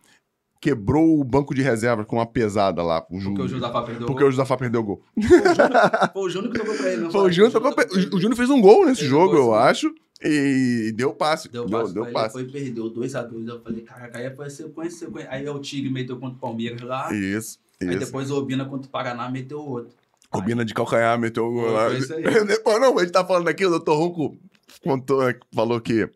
quebrou 0.65 1.21
o 1.21 1.23
banco 1.23 1.55
de 1.55 1.61
reserva 1.61 2.07
com 2.07 2.17
uma 2.17 2.25
pesada 2.25 2.83
lá. 2.83 2.99
pro 3.03 3.19
Porque 3.21 3.43
o 3.43 3.49
Josafá 3.49 3.83
perdeu 3.83 4.07
Porque 4.07 4.21
gol. 4.23 4.29
o 4.29 4.33
Josafá 4.33 4.57
perdeu 4.57 4.81
o 4.81 4.85
gol. 4.85 5.03
Foi 6.15 6.23
o 6.23 6.29
Júnior 6.31 6.53
que 6.53 6.59
tocou 6.59 6.75
pra 6.75 6.91
ele. 6.91 7.03
não 7.03 7.11
Foi 7.11 7.29
o 7.29 7.31
Júnior, 7.31 7.53
o 8.15 8.19
Júnior 8.19 8.35
fez 8.37 8.49
um 8.49 8.61
gol 8.63 8.87
nesse 8.87 9.01
Fez 9.01 9.11
jogo, 9.11 9.37
gol, 9.37 9.55
eu 9.55 9.61
sim. 9.63 9.69
acho. 9.69 9.95
E 10.23 10.91
deu 10.97 11.13
passe. 11.13 11.51
Deu, 11.51 11.67
Deu, 11.67 11.81
passe 11.81 11.93
deu 11.93 12.03
pra 12.05 12.13
passe. 12.13 12.39
Ele, 12.39 12.51
foi 12.51 12.61
e 12.61 12.65
perdeu 12.65 12.85
2x2. 12.91 13.47
Eu 13.47 13.61
falei, 13.61 13.83
caraca, 13.83 14.19
aí 14.19 14.35
foi 14.35 14.49
sequência, 14.49 15.07
sequência. 15.07 15.31
Aí 15.31 15.47
o 15.47 15.59
Tigre 15.59 15.91
meteu 15.91 16.17
contra 16.19 16.37
o 16.37 16.41
Palmeiras 16.41 16.81
lá. 16.81 17.13
Isso, 17.15 17.59
Aí 17.83 17.91
isso. 17.91 17.99
depois 17.99 18.31
o 18.31 18.37
Obina 18.39 18.65
contra 18.65 18.89
o 18.89 18.91
Paraná 18.91 19.29
meteu 19.31 19.61
outro. 19.61 19.93
O 20.33 20.41
Bina 20.41 20.65
de 20.65 20.73
calcanhar 20.73 21.19
meteu 21.19 21.45
o 21.47 21.53
gol 21.53 21.65
Foi, 21.65 21.73
lá. 21.73 21.87
foi 21.91 21.99
isso 21.99 22.15
aí. 22.15 22.23
Depois, 22.47 22.81
não, 22.81 22.97
a 22.99 23.03
gente 23.03 23.13
tá 23.13 23.25
falando 23.25 23.49
aqui, 23.49 23.67
o 23.67 23.79
Dr. 23.79 23.91
Ronco 23.93 24.37
contou, 24.83 25.21
falou 25.55 25.81
que 25.81 26.09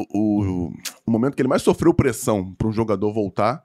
o, 0.00 0.06
o, 0.12 0.72
o 1.06 1.10
momento 1.10 1.34
que 1.34 1.42
ele 1.42 1.48
mais 1.48 1.62
sofreu 1.62 1.94
pressão 1.94 2.54
para 2.54 2.68
um 2.68 2.72
jogador 2.72 3.12
voltar, 3.12 3.62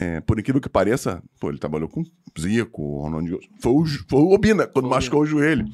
é, 0.00 0.20
por 0.20 0.38
incrível 0.38 0.60
que 0.60 0.68
pareça, 0.68 1.20
pô, 1.40 1.48
ele 1.48 1.58
trabalhou 1.58 1.88
com 1.88 2.04
Zico, 2.38 2.80
o 2.80 3.02
Ronaldinho, 3.02 3.40
foi 3.60 3.72
o, 3.72 3.84
foi 4.08 4.20
o 4.20 4.30
Obina, 4.30 4.64
quando 4.64 4.84
o 4.84 4.88
machucou 4.88 5.22
o 5.22 5.26
joelho, 5.26 5.64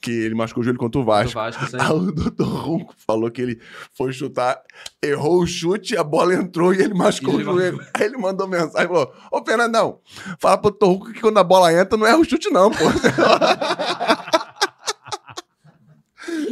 que 0.00 0.12
ele 0.12 0.36
machucou 0.36 0.60
o 0.60 0.64
joelho 0.64 0.78
contra 0.78 1.00
o 1.00 1.04
Vasco. 1.04 1.34
Vasco, 1.34 1.64
aí. 1.76 1.82
Aí 1.82 1.90
o 1.90 2.12
Dr. 2.12 2.44
Ronco 2.44 2.94
falou 2.96 3.28
que 3.28 3.42
ele 3.42 3.60
foi 3.92 4.12
chutar, 4.12 4.62
errou 5.02 5.42
o 5.42 5.46
chute, 5.46 5.96
a 5.96 6.04
bola 6.04 6.32
entrou 6.32 6.72
e 6.72 6.80
ele 6.80 6.94
machucou 6.94 7.34
Ele 7.34 7.42
o 7.42 7.44
joelho. 7.44 7.80
Aí 7.94 8.04
ele 8.04 8.16
mandou 8.18 8.46
mensagem 8.46 8.84
e 8.84 8.88
falou: 8.88 9.12
Ô 9.32 9.44
Fernandão, 9.44 9.98
fala 10.38 10.58
pro 10.58 10.70
Dr. 10.70 10.84
Ronco 10.84 11.12
que 11.12 11.20
quando 11.20 11.38
a 11.38 11.44
bola 11.44 11.72
entra 11.72 11.98
não 11.98 12.06
erra 12.06 12.18
o 12.18 12.24
chute, 12.24 12.50
não, 12.50 12.70
pô. 12.70 12.84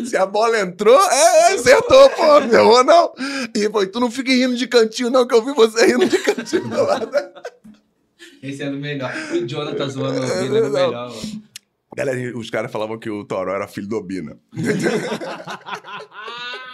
Se 0.04 0.16
a 0.16 0.26
bola 0.26 0.60
entrou, 0.60 0.98
é, 0.98 1.52
é, 1.52 1.54
acertou, 1.54 2.10
pô, 2.10 2.40
não 2.40 2.52
errou 2.52 2.84
não. 2.84 3.12
E 3.54 3.68
foi, 3.70 3.86
tu 3.86 4.00
não 4.00 4.10
fica 4.10 4.32
rindo 4.32 4.56
de 4.56 4.66
cantinho, 4.66 5.10
não, 5.10 5.26
que 5.26 5.34
eu 5.34 5.44
vi 5.44 5.52
você 5.52 5.86
rindo 5.86 6.08
de 6.08 6.18
cantinho 6.18 6.68
do 6.68 6.82
lado. 6.82 7.10
Esse 8.42 8.62
era 8.62 8.74
o 8.74 8.78
melhor. 8.78 9.12
O 9.32 9.46
Jonathan 9.46 9.88
zoando 9.88 10.20
o 10.20 10.24
Obina 10.24 10.56
era 10.58 10.68
o 10.68 10.72
melhor. 10.72 11.08
mano. 11.10 11.42
Galera, 11.96 12.38
os 12.38 12.50
caras 12.50 12.70
falavam 12.70 12.98
que 12.98 13.10
o 13.10 13.24
Toró 13.24 13.52
era 13.52 13.66
filho 13.66 13.88
do 13.88 13.96
Obina. 13.96 14.38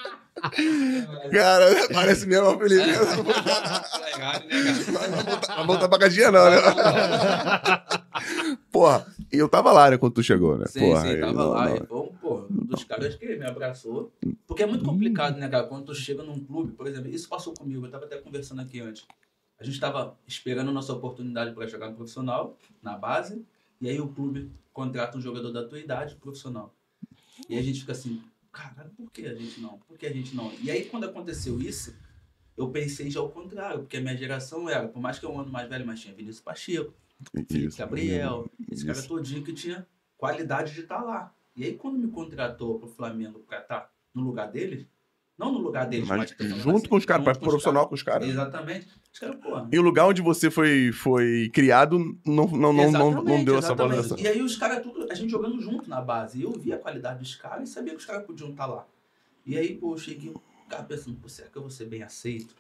Cara, 1.31 1.89
parece 1.93 2.27
mesmo 2.27 2.49
o 2.49 2.59
Felipe. 2.59 2.85
Legal, 2.85 3.05
né, 3.17 4.11
cara? 4.17 4.45
Não 4.49 5.57
vai 5.57 5.67
voltar- 5.67 5.89
pra 5.89 5.99
caixinha, 5.99 6.31
não, 6.31 6.51
né? 6.51 6.57
Porra, 8.71 9.07
e 9.33 9.37
eu 9.39 9.49
tava 9.49 9.73
lá, 9.73 9.91
né, 9.91 9.99
quando 9.99 10.15
tu 10.15 10.23
chegou, 10.23 10.57
né? 10.59 10.67
Sim, 10.67 10.81
Porra, 10.81 11.03
sim, 11.03 11.21
tava 11.21 11.33
não, 11.33 11.49
lá. 11.51 11.69
não. 11.69 11.77
E 11.77 11.81
um, 11.81 12.09
pô, 12.21 12.47
um 12.51 12.65
dos 12.67 12.85
caras 12.85 13.15
que 13.17 13.37
me 13.37 13.45
abraçou. 13.47 14.13
Porque 14.47 14.63
é 14.63 14.67
muito 14.67 14.85
complicado, 14.85 15.37
né, 15.39 15.49
cara? 15.49 15.65
Quando 15.67 15.87
tu 15.87 15.95
chega 15.95 16.23
num 16.23 16.39
clube, 16.39 16.73
por 16.73 16.87
exemplo, 16.87 17.09
isso 17.11 17.29
passou 17.29 17.55
comigo, 17.55 17.87
eu 17.87 17.91
tava 17.91 18.05
até 18.05 18.17
conversando 18.19 18.61
aqui 18.61 18.81
antes. 18.81 19.05
A 19.59 19.65
gente 19.65 19.81
tava 19.81 20.17
esperando 20.27 20.69
a 20.69 20.73
nossa 20.73 20.93
oportunidade 20.93 21.53
para 21.55 21.67
jogar 21.67 21.89
no 21.89 21.97
profissional, 21.97 22.57
na 22.83 22.97
base, 22.97 23.43
e 23.81 23.89
aí 23.89 23.99
o 24.01 24.09
clube 24.09 24.51
contrata 24.73 25.17
um 25.17 25.21
jogador 25.21 25.51
da 25.51 25.65
tua 25.65 25.79
idade 25.79 26.15
profissional. 26.17 26.75
E 27.49 27.59
a 27.59 27.63
gente 27.63 27.81
fica 27.81 27.93
assim, 27.93 28.21
caralho, 28.57 28.91
por 28.97 29.11
que 29.11 29.27
a 29.27 29.35
gente 29.35 29.61
não? 29.61 29.79
Por 29.81 29.99
que 29.99 30.07
a 30.07 30.13
gente 30.13 30.35
não? 30.35 30.51
E 30.63 30.71
aí 30.71 30.87
quando 30.87 31.05
aconteceu 31.05 31.61
isso, 31.61 31.95
eu 32.57 32.71
pensei 32.71 33.11
já 33.11 33.21
ao 33.21 33.29
contrário, 33.29 33.81
porque 33.81 33.99
a 33.99 34.01
minha 34.01 34.17
geração 34.17 34.69
era, 34.69 34.89
por 34.89 35.01
mais 35.01 35.19
que 35.19 35.27
eu 35.27 35.31
um 35.31 35.41
ano 35.41 35.53
mais 35.53 35.69
velho, 35.69 35.87
mas 35.87 36.01
tinha 36.01 36.15
Vinícius 36.15 36.41
Pacheco, 36.41 36.95
Isso. 37.51 37.77
Gabriel, 37.77 38.51
esse 38.71 38.87
cara 38.87 38.99
Isso. 38.99 39.09
todinho 39.09 39.45
que 39.45 39.53
tinha 39.53 39.87
qualidade 40.17 40.73
de 40.73 40.81
estar 40.81 41.03
lá. 41.03 41.35
E 41.55 41.65
aí, 41.65 41.75
quando 41.75 41.99
me 41.99 42.09
contratou 42.09 42.79
pro 42.79 42.89
Flamengo 42.89 43.41
pra 43.41 43.61
estar 43.61 43.91
no 44.15 44.23
lugar 44.23 44.51
deles, 44.51 44.87
não 45.37 45.53
no 45.53 45.59
lugar 45.59 45.87
deles, 45.87 46.09
Mas 46.09 46.31
falando 46.31 46.57
junto 46.59 46.77
assim, 46.77 46.89
com 46.89 46.97
os 46.97 47.05
caras, 47.05 47.25
pra 47.25 47.35
profissional 47.35 47.89
com 47.89 47.95
os 47.95 48.03
caras. 48.03 48.27
Exatamente. 48.27 48.89
Pô. 49.21 49.67
E 49.73 49.79
o 49.79 49.83
lugar 49.83 50.07
onde 50.07 50.21
você 50.21 50.51
foi, 50.51 50.93
foi 50.93 51.51
criado 51.53 51.99
não, 52.25 52.47
não, 52.47 52.73
não, 52.73 53.23
não, 53.23 53.45
deu 53.45 53.57
essa 53.59 53.75
valorização. 53.75 54.19
E 54.19 54.29
aí 54.29 54.43
os 54.43 54.57
caras, 54.57 54.83
tudo, 54.83 55.11
a 55.11 55.15
gente 55.15 55.31
jogando 55.31 55.61
junto 55.61 55.89
na 55.89 56.01
base. 56.01 56.39
E 56.39 56.43
eu 56.43 56.53
via 56.53 56.77
a 56.77 56.79
qualidade 56.79 57.21
dos 57.21 57.35
caras 57.35 57.69
e 57.69 57.73
sabia 57.73 57.93
que 57.93 57.99
os 57.99 58.05
caras 58.05 58.27
podiam 58.27 58.51
estar 58.51 58.67
lá. 58.67 58.87
E 59.45 59.57
aí, 59.57 59.75
pô, 59.77 59.95
eu 59.95 59.99
cheguei, 59.99 60.35
ficava 60.65 60.85
pensando, 60.85 61.17
pô, 61.17 61.29
será 61.29 61.49
que 61.49 61.57
eu 61.57 61.63
vou 61.63 61.71
ser 61.71 61.87
bem 61.87 62.03
aceito? 62.03 62.55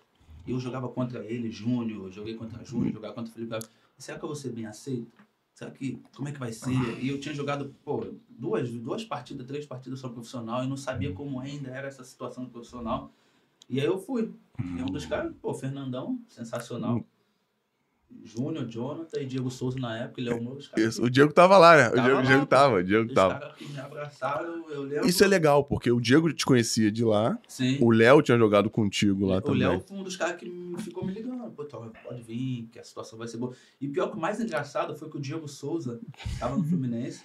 E 0.46 0.52
eu 0.52 0.60
jogava 0.60 0.88
contra 0.88 1.24
ele, 1.24 1.50
Júnior, 1.50 2.10
joguei 2.10 2.34
contra 2.34 2.64
Júnior, 2.64 2.92
jogava 2.92 3.14
contra 3.14 3.30
o 3.30 3.34
Felipe. 3.34 3.58
Será 3.98 4.18
que 4.18 4.24
eu 4.24 4.28
vou 4.28 4.36
ser 4.36 4.50
bem 4.50 4.66
aceito? 4.66 5.10
Será 5.52 5.70
que, 5.70 6.00
como 6.14 6.28
é 6.28 6.32
que 6.32 6.38
vai 6.38 6.52
ser? 6.52 6.70
E 7.00 7.08
eu 7.08 7.18
tinha 7.18 7.34
jogado, 7.34 7.74
pô, 7.84 8.06
duas, 8.28 8.70
duas 8.70 9.04
partidas, 9.04 9.46
três 9.46 9.66
partidas 9.66 9.98
só 9.98 10.08
profissional 10.08 10.62
e 10.62 10.68
não 10.68 10.76
sabia 10.76 11.12
como 11.12 11.40
ainda 11.40 11.70
era 11.70 11.88
essa 11.88 12.04
situação 12.04 12.44
do 12.44 12.50
profissional. 12.50 13.10
E 13.68 13.80
aí 13.80 13.86
eu 13.86 13.98
fui. 13.98 14.32
E 14.58 14.82
um 14.82 14.86
dos 14.86 15.04
caras, 15.06 15.34
pô, 15.40 15.52
Fernandão, 15.54 16.18
sensacional. 16.28 17.04
Júnior, 18.22 18.66
Jonathan 18.68 19.20
e 19.20 19.26
Diego 19.26 19.50
Souza 19.50 19.78
na 19.78 19.96
época, 19.98 20.20
ele 20.20 20.30
é 20.30 20.34
o 20.34 20.42
meu. 20.42 20.52
Os 20.54 20.68
caras 20.68 20.94
Isso, 20.94 21.02
o 21.04 21.10
Diego 21.10 21.32
tava 21.32 21.58
lá, 21.58 21.76
né? 21.76 21.88
O 21.88 21.92
Tava 21.92 22.02
Diego, 22.02 22.14
lá, 22.16 22.22
o 22.22 22.26
Diego 22.26 22.46
tava, 22.46 22.74
o 22.76 22.82
Diego 22.84 23.08
Os 23.08 23.14
tava. 23.14 23.38
caras 23.38 23.56
que 23.56 23.64
me 23.66 23.78
abraçaram, 23.78 24.70
eu 24.70 24.82
lembro. 24.82 25.08
Isso 25.08 25.24
é 25.24 25.26
legal, 25.26 25.64
porque 25.64 25.90
o 25.90 26.00
Diego 26.00 26.32
te 26.32 26.46
conhecia 26.46 26.90
de 26.90 27.04
lá, 27.04 27.38
Sim. 27.48 27.78
o 27.80 27.90
Léo 27.90 28.22
tinha 28.22 28.38
jogado 28.38 28.70
contigo 28.70 29.26
lá 29.26 29.38
o 29.38 29.42
também. 29.42 29.60
Léo 29.68 29.80
foi 29.80 29.98
um 29.98 30.02
dos 30.04 30.16
caras 30.16 30.36
que 30.36 30.48
ficou 30.78 31.04
me 31.04 31.12
ligando. 31.12 31.50
Pô, 31.50 31.64
Tom, 31.64 31.90
pode 32.04 32.22
vir, 32.22 32.68
que 32.72 32.78
a 32.78 32.84
situação 32.84 33.18
vai 33.18 33.26
ser 33.28 33.36
boa. 33.38 33.54
E 33.80 33.88
pior 33.88 34.08
que 34.10 34.16
o 34.16 34.20
mais 34.20 34.40
engraçado 34.40 34.94
foi 34.96 35.10
que 35.10 35.16
o 35.16 35.20
Diego 35.20 35.46
Souza 35.48 36.00
tava 36.38 36.56
no 36.56 36.64
Fluminense. 36.64 37.24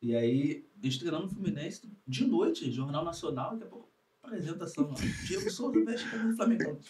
e 0.00 0.14
aí, 0.14 0.64
estreando 0.82 1.24
no 1.24 1.28
Fluminense, 1.28 1.82
de 2.06 2.24
noite, 2.26 2.70
Jornal 2.70 3.04
Nacional, 3.04 3.50
daqui 3.52 3.64
a 3.64 3.66
pouco, 3.66 3.87
apresentação. 4.28 4.90
ó, 4.92 4.94
Diego 5.26 5.50
Souza 5.50 5.84
vai 5.84 5.96
chegar 5.98 6.24
no 6.24 6.36
Flamengo. 6.36 6.78
o 6.78 6.80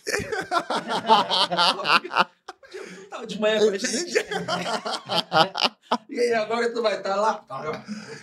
Diego 2.71 2.87
não 2.97 3.05
tava 3.09 3.27
de 3.27 3.41
manhã 3.41 3.59
com 3.61 3.71
a 3.71 3.79
gente. 3.79 4.15
e 6.11 6.21
aí, 6.21 6.35
agora 6.35 6.73
tu 6.73 6.83
vai 6.83 6.99
estar 6.99 7.17
lá? 7.17 7.35
Tá, 7.35 7.65
eu 7.65 7.75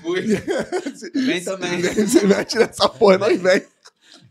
fui. 0.01 0.21
Vem 1.13 1.43
também. 1.43 1.81
Você 1.81 2.27
mete 2.27 2.57
nessa 2.57 2.87
porra, 2.89 3.17
nós 3.17 3.41
vem. 3.41 3.65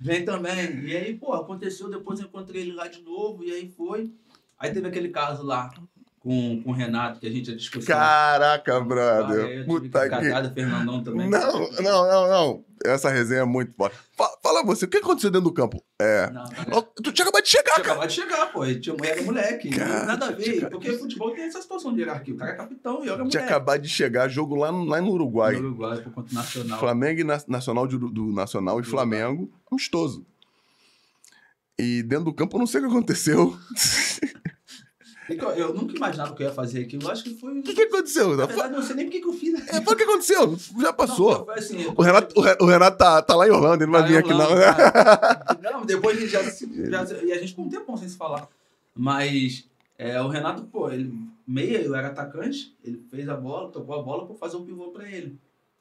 Vem 0.00 0.24
também. 0.24 0.84
E 0.84 0.96
aí, 0.96 1.14
pô, 1.14 1.32
aconteceu, 1.32 1.90
depois 1.90 2.20
eu 2.20 2.26
encontrei 2.26 2.62
ele 2.62 2.72
lá 2.72 2.86
de 2.86 3.02
novo, 3.02 3.42
e 3.42 3.52
aí 3.52 3.72
foi. 3.76 4.12
Aí 4.58 4.72
teve 4.72 4.86
aquele 4.86 5.08
caso 5.08 5.42
lá 5.42 5.70
com, 6.20 6.62
com 6.62 6.70
o 6.70 6.72
Renato, 6.72 7.20
que 7.20 7.26
a 7.26 7.30
gente 7.30 7.50
ia 7.50 7.56
discutir. 7.56 7.86
Caraca, 7.86 8.76
Ah, 8.76 8.80
brother. 8.80 9.46
tive 9.46 9.64
Puta 9.64 10.08
que 10.08 10.40
do 10.42 10.54
Fernandão 10.54 11.02
também. 11.02 11.28
Não, 11.28 11.70
não, 11.82 12.08
não, 12.08 12.28
não. 12.28 12.64
Essa 12.84 13.10
resenha 13.10 13.42
é 13.42 13.44
muito 13.44 13.74
foda. 13.74 13.94
Fa- 14.54 14.60
Fala 14.60 14.64
você, 14.66 14.84
o 14.84 14.88
que 14.88 14.98
aconteceu 14.98 15.30
dentro 15.30 15.48
do 15.48 15.52
campo? 15.52 15.82
É. 16.00 16.30
Não. 16.30 16.44
Ó, 16.72 16.80
Tu 16.82 17.12
tinha 17.12 17.24
acabado 17.26 17.42
de 17.44 17.48
chegar, 17.50 17.64
Tinha 17.74 17.74
cara. 17.84 17.90
acabado 17.92 18.08
de 18.08 18.14
chegar, 18.14 18.52
pô. 18.52 18.64
Ele 18.64 18.78
tinha, 18.80 18.96
era 19.02 19.22
moleque. 19.22 19.70
Cara, 19.70 20.04
nada 20.04 20.26
a 20.26 20.30
ver. 20.30 20.42
tinha- 20.44 20.70
Porque 20.70 20.92
futebol 20.92 21.30
tem 21.32 21.44
essa 21.44 21.60
situação 21.60 21.92
de 21.92 22.00
hierarquia. 22.00 22.34
O 22.34 22.36
cara 22.36 22.52
é 22.52 22.54
capitão 22.54 22.94
e 23.04 23.06
eu 23.08 23.14
era 23.14 23.24
moleque. 23.24 23.30
Tinha 23.30 23.44
acabado 23.44 23.80
de 23.82 23.88
chegar, 23.88 24.28
jogo 24.28 24.54
lá, 24.54 24.70
no- 24.70 24.84
lá 24.84 25.00
no 25.00 25.10
Uruguai. 25.10 25.54
No 25.54 25.68
Uruguai, 25.68 26.00
por 26.02 26.12
conta 26.12 26.34
nacional. 26.34 26.78
Flamengo 26.78 27.20
e 27.20 27.24
Na- 27.24 27.42
Nacional 27.48 27.86
de 27.86 27.98
do 27.98 28.26
Nacional 28.32 28.78
e 28.78 28.82
Do 28.82 28.88
Flamengo, 28.88 29.50
amistoso. 29.70 30.24
E 31.78 32.02
dentro 32.04 32.26
do 32.26 32.32
campo 32.34 32.56
eu 32.56 32.60
não 32.60 32.66
sei 32.66 32.80
o 32.80 32.84
que 32.84 32.90
aconteceu. 32.90 33.56
Então, 35.30 35.50
eu 35.52 35.72
nunca 35.72 35.96
imaginava 35.96 36.34
que 36.34 36.42
eu 36.42 36.48
ia 36.48 36.52
fazer 36.52 36.80
aquilo. 36.82 37.04
Eu 37.04 37.10
acho 37.10 37.24
que 37.24 37.34
foi. 37.34 37.58
O 37.58 37.62
que, 37.62 37.72
que 37.74 37.82
aconteceu? 37.82 38.36
Na 38.36 38.44
verdade, 38.46 38.74
não 38.74 38.82
sei 38.82 38.96
nem 38.96 39.06
por 39.08 39.12
que 39.12 39.24
eu 39.26 39.32
fiz. 39.32 39.68
É, 39.68 39.80
foi 39.80 39.94
o 39.94 39.96
que 39.96 40.02
aconteceu. 40.02 40.56
Já 40.80 40.92
passou. 40.92 41.46
Não, 41.46 41.54
assim, 41.54 41.86
O 41.96 42.02
Renato, 42.02 42.38
o 42.38 42.42
Re- 42.42 42.56
o 42.60 42.66
Renato 42.66 42.98
tá, 42.98 43.22
tá 43.22 43.34
lá 43.34 43.46
em 43.48 43.50
Orlando, 43.50 43.82
ele 43.84 43.90
não 43.90 43.98
vai 43.98 44.08
vir 44.08 44.18
aqui, 44.18 44.28
não. 44.30 44.40
Orlando, 44.40 44.60
cara. 44.76 45.58
Não, 45.62 45.84
depois 45.86 46.16
a 46.18 46.20
gente 46.20 46.30
já, 46.30 46.42
já 46.42 47.22
E 47.22 47.32
a 47.32 47.38
gente 47.38 47.48
ficou 47.48 47.64
um 47.64 47.68
tempão 47.70 47.96
sem 47.96 48.08
se 48.08 48.16
falar. 48.16 48.48
Mas 48.94 49.68
é, 49.98 50.20
o 50.20 50.28
Renato, 50.28 50.62
pô, 50.64 50.90
ele 50.90 51.12
meia, 51.46 51.80
eu 51.82 51.94
era 51.94 52.08
atacante, 52.08 52.74
ele 52.84 53.02
fez 53.10 53.28
a 53.28 53.36
bola, 53.36 53.70
tocou 53.70 53.98
a 53.98 54.02
bola 54.02 54.26
pra 54.26 54.34
fazer 54.36 54.56
o 54.56 54.62
pivô 54.62 54.88
pra 54.90 55.08
ele. 55.08 55.38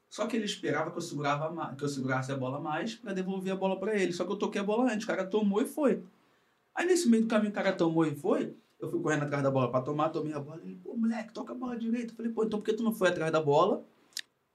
Só 0.10 0.26
que 0.28 0.36
ele 0.36 0.46
esperava 0.46 0.92
que 0.92 0.98
eu, 0.98 1.02
segurava 1.02 1.74
que 1.76 1.84
eu 1.84 1.90
segurasse 1.90 2.32
a 2.32 2.38
bola 2.38 2.60
mais 2.60 2.96
pra 2.96 3.14
devolver 3.14 3.52
a 3.52 3.56
bola 3.56 3.80
pra 3.80 3.96
ele. 4.00 4.14
Só 4.14 4.24
que 4.26 4.32
eu 4.32 4.36
toquei 4.36 4.62
a 4.62 4.64
bola 4.64 4.92
antes, 4.92 5.04
o 5.04 5.08
cara 5.08 5.26
tomou 5.26 5.62
e 5.62 5.66
foi. 5.66 6.02
Aí 6.76 6.86
nesse 6.86 7.10
meio 7.10 7.24
do 7.24 7.30
caminho 7.30 7.50
o 7.52 7.54
cara 7.54 7.72
tomou 7.74 8.06
e 8.06 8.14
foi. 8.16 8.54
Eu 8.84 8.90
fui 8.90 9.00
correndo 9.00 9.24
atrás 9.24 9.42
da 9.42 9.50
bola 9.50 9.72
pra 9.72 9.80
tomar, 9.80 10.10
tomei 10.10 10.34
a 10.34 10.40
bola. 10.42 10.60
Ele, 10.62 10.76
pô, 10.76 10.94
moleque, 10.94 11.32
toca 11.32 11.54
a 11.54 11.56
bola 11.56 11.78
direito. 11.78 12.12
Eu 12.12 12.18
falei, 12.18 12.34
pô, 12.34 12.44
então 12.44 12.60
por 12.60 12.66
que 12.66 12.74
tu 12.74 12.84
não 12.84 12.94
foi 12.94 13.08
atrás 13.08 13.32
da 13.32 13.42
bola? 13.42 13.82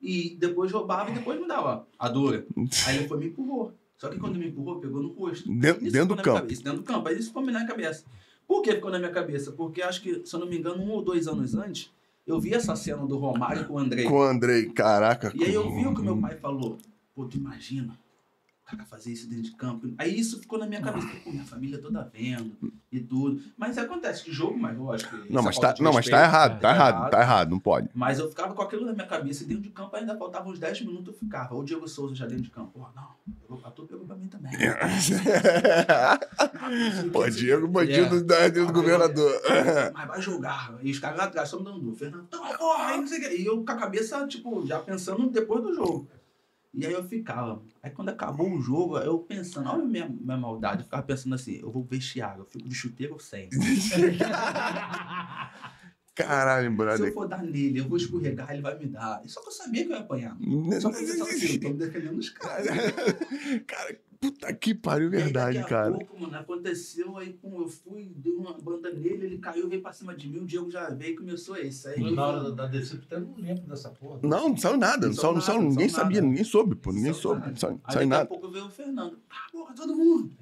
E 0.02 0.36
depois 0.38 0.70
roubava 0.70 1.10
e 1.10 1.14
depois 1.14 1.40
me 1.40 1.48
dava 1.48 1.88
a 1.98 2.08
dura. 2.10 2.46
Aí 2.86 2.98
ele 2.98 3.08
foi 3.08 3.16
me 3.16 3.28
empurrou. 3.28 3.72
Só 3.96 4.10
que 4.10 4.18
quando 4.18 4.38
me 4.38 4.48
empurrou, 4.48 4.80
pegou 4.80 5.02
no 5.02 5.14
rosto. 5.14 5.50
Dentro, 5.50 5.90
dentro 5.90 6.14
do 6.14 6.22
campo. 6.22 6.40
cabeça, 6.40 6.62
dentro 6.62 6.80
do 6.80 6.84
campo. 6.84 7.08
Aí 7.08 7.18
isso 7.18 7.28
ficou 7.28 7.42
na 7.42 7.52
minha 7.52 7.66
cabeça. 7.66 8.04
Por 8.46 8.60
que 8.60 8.74
ficou 8.74 8.90
na 8.90 8.98
minha 8.98 9.10
cabeça? 9.10 9.50
Porque 9.52 9.80
acho 9.80 10.02
que, 10.02 10.26
se 10.26 10.36
eu 10.36 10.40
não 10.40 10.46
me 10.46 10.58
engano, 10.58 10.82
um 10.82 10.90
ou 10.90 11.02
dois 11.02 11.26
anos 11.26 11.54
antes, 11.54 11.90
eu 12.26 12.38
vi 12.38 12.52
essa 12.52 12.76
cena 12.76 13.06
do 13.06 13.16
Romário 13.16 13.66
com 13.66 13.74
o 13.74 13.78
Andrei. 13.78 14.04
Com 14.04 14.18
o 14.18 14.22
Andrei, 14.22 14.66
caraca. 14.66 15.32
E 15.34 15.42
aí 15.42 15.54
eu 15.54 15.74
vi 15.74 15.86
o 15.86 15.94
que 15.94 16.02
meu 16.02 16.18
pai 16.20 16.36
falou. 16.36 16.76
Pô, 17.14 17.24
tu 17.24 17.38
imagina 17.38 17.98
o 18.68 18.70
cara 18.70 18.84
fazer 18.84 19.12
isso 19.12 19.26
dentro 19.28 19.44
de 19.44 19.52
campo. 19.56 19.88
Aí 19.96 20.18
isso 20.18 20.38
ficou 20.38 20.58
na 20.58 20.66
minha 20.66 20.82
cabeça. 20.82 21.06
Pô, 21.24 21.30
minha 21.30 21.44
família 21.44 21.78
toda 21.80 22.02
vendo 22.12 22.54
e 22.92 23.00
tudo. 23.00 23.40
Mas 23.56 23.78
acontece 23.78 24.22
que 24.24 24.30
jogo, 24.32 24.58
mas 24.58 24.76
lógico. 24.76 25.16
que 25.22 25.32
Não, 25.32 25.42
mas 25.42 25.58
tá, 25.58 25.74
não, 25.80 25.90
mas 25.92 26.06
tá 26.06 26.18
respeito, 26.18 26.34
errado, 26.36 26.60
tá 26.60 26.68
é 26.68 26.74
errado, 26.74 27.10
tá 27.10 27.20
errado, 27.22 27.50
não 27.50 27.58
pode. 27.58 27.88
Mas 27.94 28.18
eu 28.18 28.28
ficava 28.28 28.52
com 28.54 28.60
aquilo 28.60 28.84
na 28.84 28.92
minha 28.92 29.06
cabeça 29.06 29.42
e 29.42 29.46
dentro 29.46 29.62
de 29.62 29.70
campo 29.70 29.96
ainda 29.96 30.14
faltava 30.18 30.48
uns 30.50 30.58
10 30.58 30.82
minutos 30.82 31.08
eu 31.08 31.14
ficava. 31.14 31.54
O 31.54 31.64
Diego 31.64 31.88
Souza 31.88 32.14
já 32.14 32.26
dentro 32.26 32.44
de 32.44 32.50
campo. 32.50 32.72
Pô, 32.78 32.86
não, 32.94 33.08
pegou 33.40 33.56
pra 33.58 33.70
tu, 33.70 33.86
pegou 33.86 34.04
pra 34.06 34.16
mim 34.16 34.28
também. 34.28 34.52
Pô, 37.12 37.28
Diego, 37.30 37.66
bandido 37.68 38.16
É. 38.18 38.22
da- 38.22 38.48
do 38.48 38.72
governador. 38.72 39.32
Mas 39.94 40.08
vai 40.08 40.20
jogar. 40.20 40.74
E 40.82 40.90
os 40.90 40.98
caras 40.98 41.16
lá 41.18 41.24
atrás 41.24 41.48
só 41.48 41.58
me 41.58 41.64
dando 41.64 41.80
duro. 41.80 41.96
Fernando, 41.96 42.26
porra, 42.28 42.86
aí 42.88 43.00
não 43.00 43.06
sei 43.06 43.18
o 43.18 43.22
quê. 43.22 43.36
E 43.38 43.46
eu 43.46 43.64
com 43.64 43.72
a 43.72 43.76
cabeça, 43.76 44.26
tipo, 44.26 44.66
já 44.66 44.78
pensando 44.78 45.28
depois 45.30 45.62
do 45.62 45.74
jogo. 45.74 46.06
E 46.74 46.86
aí 46.86 46.92
eu 46.92 47.02
ficava. 47.02 47.62
Aí 47.82 47.90
quando 47.90 48.10
acabou 48.10 48.50
o 48.52 48.60
jogo, 48.60 48.98
eu 48.98 49.18
pensando, 49.20 49.70
olha 49.70 49.82
a 49.82 49.86
minha, 49.86 50.08
minha 50.08 50.36
maldade. 50.36 50.80
Eu 50.80 50.84
ficava 50.84 51.02
pensando 51.02 51.34
assim, 51.34 51.58
eu 51.60 51.70
vou 51.70 51.82
vestiário, 51.82 52.42
eu 52.42 52.46
fico 52.46 52.68
de 52.68 52.74
chuteiro 52.74 53.18
sem. 53.18 53.48
Caralho, 56.26 56.70
Se 56.70 56.76
brother. 56.76 57.06
eu 57.08 57.12
for 57.14 57.28
dar 57.28 57.42
nele, 57.42 57.78
eu 57.78 57.88
vou 57.88 57.96
escorregar, 57.96 58.50
ele 58.52 58.62
vai 58.62 58.78
me 58.78 58.86
dar. 58.86 59.20
E 59.24 59.28
só 59.28 59.40
que 59.40 59.48
eu 59.48 59.52
sabia 59.52 59.84
que 59.86 59.92
eu 59.92 59.96
ia 59.96 60.02
apanhar. 60.02 60.36
Só 60.80 60.90
que 60.90 60.96
eu 60.96 61.06
pensava 61.06 61.30
assim, 61.30 61.54
eu 61.54 61.60
tô 61.60 61.68
me 61.68 61.74
defendendo 61.74 62.18
os 62.18 62.30
caras. 62.30 62.66
Cara, 63.66 63.98
puta 64.20 64.52
que 64.52 64.74
pariu, 64.74 65.08
verdade, 65.10 65.58
daqui 65.58 65.72
a 65.72 65.78
cara. 65.78 65.92
pouco, 65.92 66.20
mano, 66.20 66.36
aconteceu, 66.36 67.16
aí 67.16 67.32
pum, 67.34 67.60
eu 67.60 67.68
fui, 67.68 68.12
dei 68.16 68.32
uma 68.32 68.52
banda 68.58 68.90
nele, 68.92 69.26
ele 69.26 69.38
caiu, 69.38 69.68
veio 69.68 69.80
pra 69.80 69.92
cima 69.92 70.14
de 70.14 70.28
mim, 70.28 70.40
o 70.40 70.44
Diego 70.46 70.68
já 70.70 70.90
veio 70.90 71.12
e 71.12 71.16
começou 71.16 71.56
esse. 71.56 71.86
Aí 71.88 72.14
Na 72.14 72.26
hora 72.26 72.42
da, 72.44 72.50
da 72.50 72.66
descida, 72.66 73.04
eu 73.10 73.20
não 73.20 73.34
lembro 73.36 73.62
dessa 73.68 73.90
porra. 73.90 74.18
Não, 74.24 74.48
não 74.48 74.56
saiu 74.56 74.76
nada, 74.76 75.06
não 75.06 75.14
saiu, 75.14 75.34
não 75.34 75.40
saiu, 75.40 75.58
nada, 75.58 75.68
ninguém 75.70 75.88
saiu 75.88 76.02
sabia, 76.02 76.20
nada. 76.20 76.28
ninguém 76.30 76.44
soube, 76.44 76.74
pô, 76.74 76.90
ninguém 76.90 77.12
Saiu 77.12 77.22
soube, 77.22 77.40
nada. 77.40 77.50
não 77.52 77.56
saiu, 77.58 77.80
Aí 77.84 77.94
saiu 77.94 78.08
daqui 78.08 78.14
a 78.14 78.16
nada. 78.18 78.26
pouco 78.28 78.50
veio 78.50 78.66
o 78.66 78.70
Fernando. 78.70 79.18
Cala 79.28 79.42
a 79.46 79.52
boca, 79.56 79.74
todo 79.74 79.94
mundo. 79.96 80.32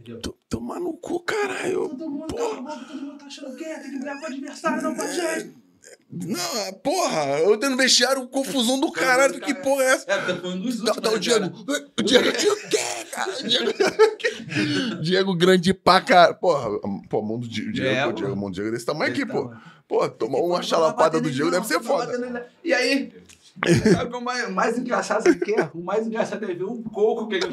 Tomar 0.49 0.81
no 0.81 0.93
cu, 0.95 1.21
caralho. 1.21 1.89
Todo 1.91 2.11
mundo, 2.11 2.35
cala 2.35 2.57
a 2.59 2.61
boca, 2.63 2.85
todo 2.87 3.03
mundo 3.03 3.19
tá 3.19 3.27
achando 3.27 3.55
que 3.57 3.65
é, 3.65 3.79
tem 3.79 3.91
que 3.91 3.97
brigar 3.99 4.17
com 4.19 4.25
o 4.25 4.27
adversário, 4.27 4.83
não 4.83 4.95
pode 4.95 5.15
jeito. 5.15 5.66
Não, 6.11 6.73
porra, 6.85 7.41
eu 7.41 7.57
tendo 7.59 7.77
vestiário, 7.77 8.27
confusão 8.29 8.79
do 8.81 8.91
caralho, 8.93 9.41
que 9.41 9.53
porra 9.55 9.83
é 9.83 9.87
essa? 9.93 10.11
É, 10.11 10.17
porque 10.19 10.41
foi 10.41 10.51
um 10.51 10.61
dos 10.61 10.77
Tá, 10.83 10.93
últimos. 10.93 11.03
tá 11.03 11.09
o 11.11 11.13
né, 11.13 11.19
Diego. 11.19 11.65
cara? 11.65 11.87
O 11.99 12.03
Diego, 12.03 12.33
Diego, 12.33 12.55
o 12.55 12.69
quê, 12.69 13.05
cara? 13.11 13.33
Diego, 13.43 13.73
Diego 15.03 15.35
grande 15.35 15.75
pra 15.75 16.01
cara. 16.01 16.33
Porra, 16.35 16.71
pô, 17.11 17.19
o 17.21 17.23
mundo 17.23 17.49
Diego, 17.49 17.81
É. 17.81 18.13
Diego, 18.13 18.33
o 18.33 18.37
mundo 18.37 18.55
Diego 18.55 18.71
desse 18.71 18.87
tamanho 18.87 19.11
aqui, 19.13 19.27
pô. 19.27 19.51
Pô, 19.89 20.09
tomar 20.09 20.39
uma 20.39 20.63
chalapada 20.63 21.21
do 21.21 21.31
Diego 21.31 21.51
deve 21.51 21.67
ser 21.67 21.81
foda. 21.81 22.49
E 22.65 22.73
aí, 22.73 23.13
sabe 23.93 24.15
o 24.17 24.21
mais, 24.21 24.49
o 24.49 24.53
mais 24.53 24.79
engraçado 24.79 25.29
o 25.29 25.39
que 25.39 25.55
é? 25.55 25.71
O 25.75 25.83
mais 25.83 26.07
engraçado 26.07 26.45
é 26.45 26.55
ver 26.55 26.65
o 26.65 26.83
coco 26.85 27.29
que 27.29 27.35
ele 27.37 27.47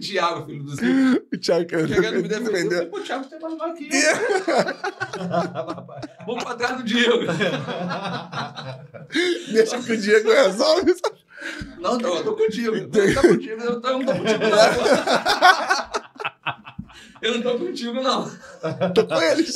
Thiago, 0.00 0.46
filho 0.46 0.64
do 0.64 0.74
Zico. 0.74 1.22
O 1.32 1.38
Thiago 1.38 1.66
quer 1.66 1.86
Chegando 1.88 2.22
me 2.22 2.28
defender. 2.28 2.90
Pô, 2.90 2.96
o 2.98 3.02
Thiago 3.02 3.24
tem 3.26 3.38
mais 3.38 3.60
aqui. 3.60 3.88
Vamos 6.26 6.42
pra 6.44 6.54
trás 6.54 6.76
do 6.78 6.82
Diego. 6.82 7.26
Deixa 9.52 9.78
que 9.82 9.92
o 9.92 9.96
Diego 9.96 10.30
resolve. 10.30 10.94
Não, 11.78 11.96
não, 11.98 12.16
eu 12.16 12.24
tô 12.24 12.36
contigo. 12.36 12.76
Eu 12.76 12.90
tô 12.90 12.98
contigo, 13.28 13.62
eu, 13.62 13.80
tô, 13.80 13.88
eu 13.88 13.98
não 13.98 14.06
tô 14.06 14.12
contigo, 14.12 14.40
não. 14.40 14.50
Eu 17.22 17.34
não 17.34 17.42
tô 17.42 17.58
contigo, 17.58 18.00
não. 18.00 18.30
Tô 18.94 19.06
com 19.06 19.20
eles. 19.22 19.54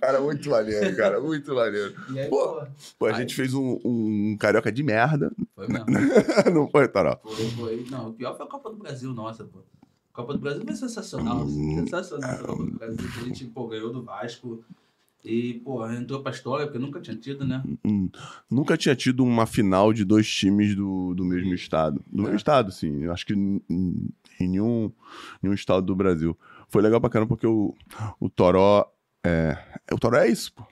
Cara, 0.00 0.20
muito 0.20 0.48
maneiro, 0.50 0.96
cara, 0.96 1.20
muito 1.20 1.54
maneiro. 1.54 1.94
E 2.10 2.18
aí, 2.18 2.28
Pô. 2.28 2.60
pô, 2.60 2.66
Pô, 2.98 3.06
a 3.06 3.10
Ai. 3.10 3.20
gente 3.20 3.34
fez 3.34 3.54
um, 3.54 3.78
um 3.84 4.36
carioca 4.38 4.70
de 4.72 4.82
merda. 4.82 5.32
foi 5.54 5.66
mesmo. 5.68 5.86
Não 6.54 6.68
foi, 6.70 6.88
Taró? 6.88 7.18
Foi, 7.22 7.46
foi. 7.50 7.86
Não, 7.90 8.10
o 8.10 8.12
pior 8.12 8.36
foi 8.36 8.46
a 8.46 8.48
Copa 8.48 8.70
do 8.70 8.76
Brasil, 8.76 9.12
nossa, 9.12 9.44
pô. 9.44 9.60
A 10.12 10.16
Copa 10.16 10.32
do 10.34 10.38
Brasil 10.38 10.62
foi 10.64 10.74
sensacional. 10.74 11.46
Sensacional 11.48 12.30
a 12.30 12.38
Copa 12.38 12.64
do 12.64 12.72
Brasil. 12.72 13.08
A 13.16 13.24
gente, 13.24 13.44
pô, 13.46 13.66
ganhou 13.68 13.92
do 13.92 14.02
Vasco. 14.02 14.64
E, 15.24 15.54
pô, 15.64 15.88
entrou 15.90 16.22
pra 16.22 16.32
história, 16.32 16.66
porque 16.66 16.78
nunca 16.78 17.00
tinha 17.00 17.16
tido, 17.16 17.46
né? 17.46 17.62
Hum, 17.82 18.10
Nunca 18.50 18.76
tinha 18.76 18.94
tido 18.94 19.24
uma 19.24 19.46
final 19.46 19.90
de 19.90 20.04
dois 20.04 20.28
times 20.28 20.76
do, 20.76 21.14
do 21.14 21.24
mesmo 21.24 21.54
estado. 21.54 21.98
Do 22.12 22.22
mesmo 22.24 22.34
É. 22.34 22.36
estado, 22.36 22.70
sim. 22.70 23.02
Eu 23.04 23.10
acho 23.10 23.24
que 23.24 23.32
em, 23.32 23.58
em 23.70 24.10
nenhum, 24.38 24.92
nenhum 25.42 25.54
estado 25.54 25.80
do 25.86 25.96
Brasil. 25.96 26.36
Foi 26.68 26.82
legal 26.82 27.00
pra 27.00 27.08
caramba 27.08 27.28
porque 27.30 27.46
o, 27.46 27.74
o 28.20 28.28
Toró. 28.28 28.86
É, 29.24 29.56
o 29.92 29.98
Toró 29.98 30.18
é 30.18 30.28
isso, 30.28 30.52
pô. 30.52 30.64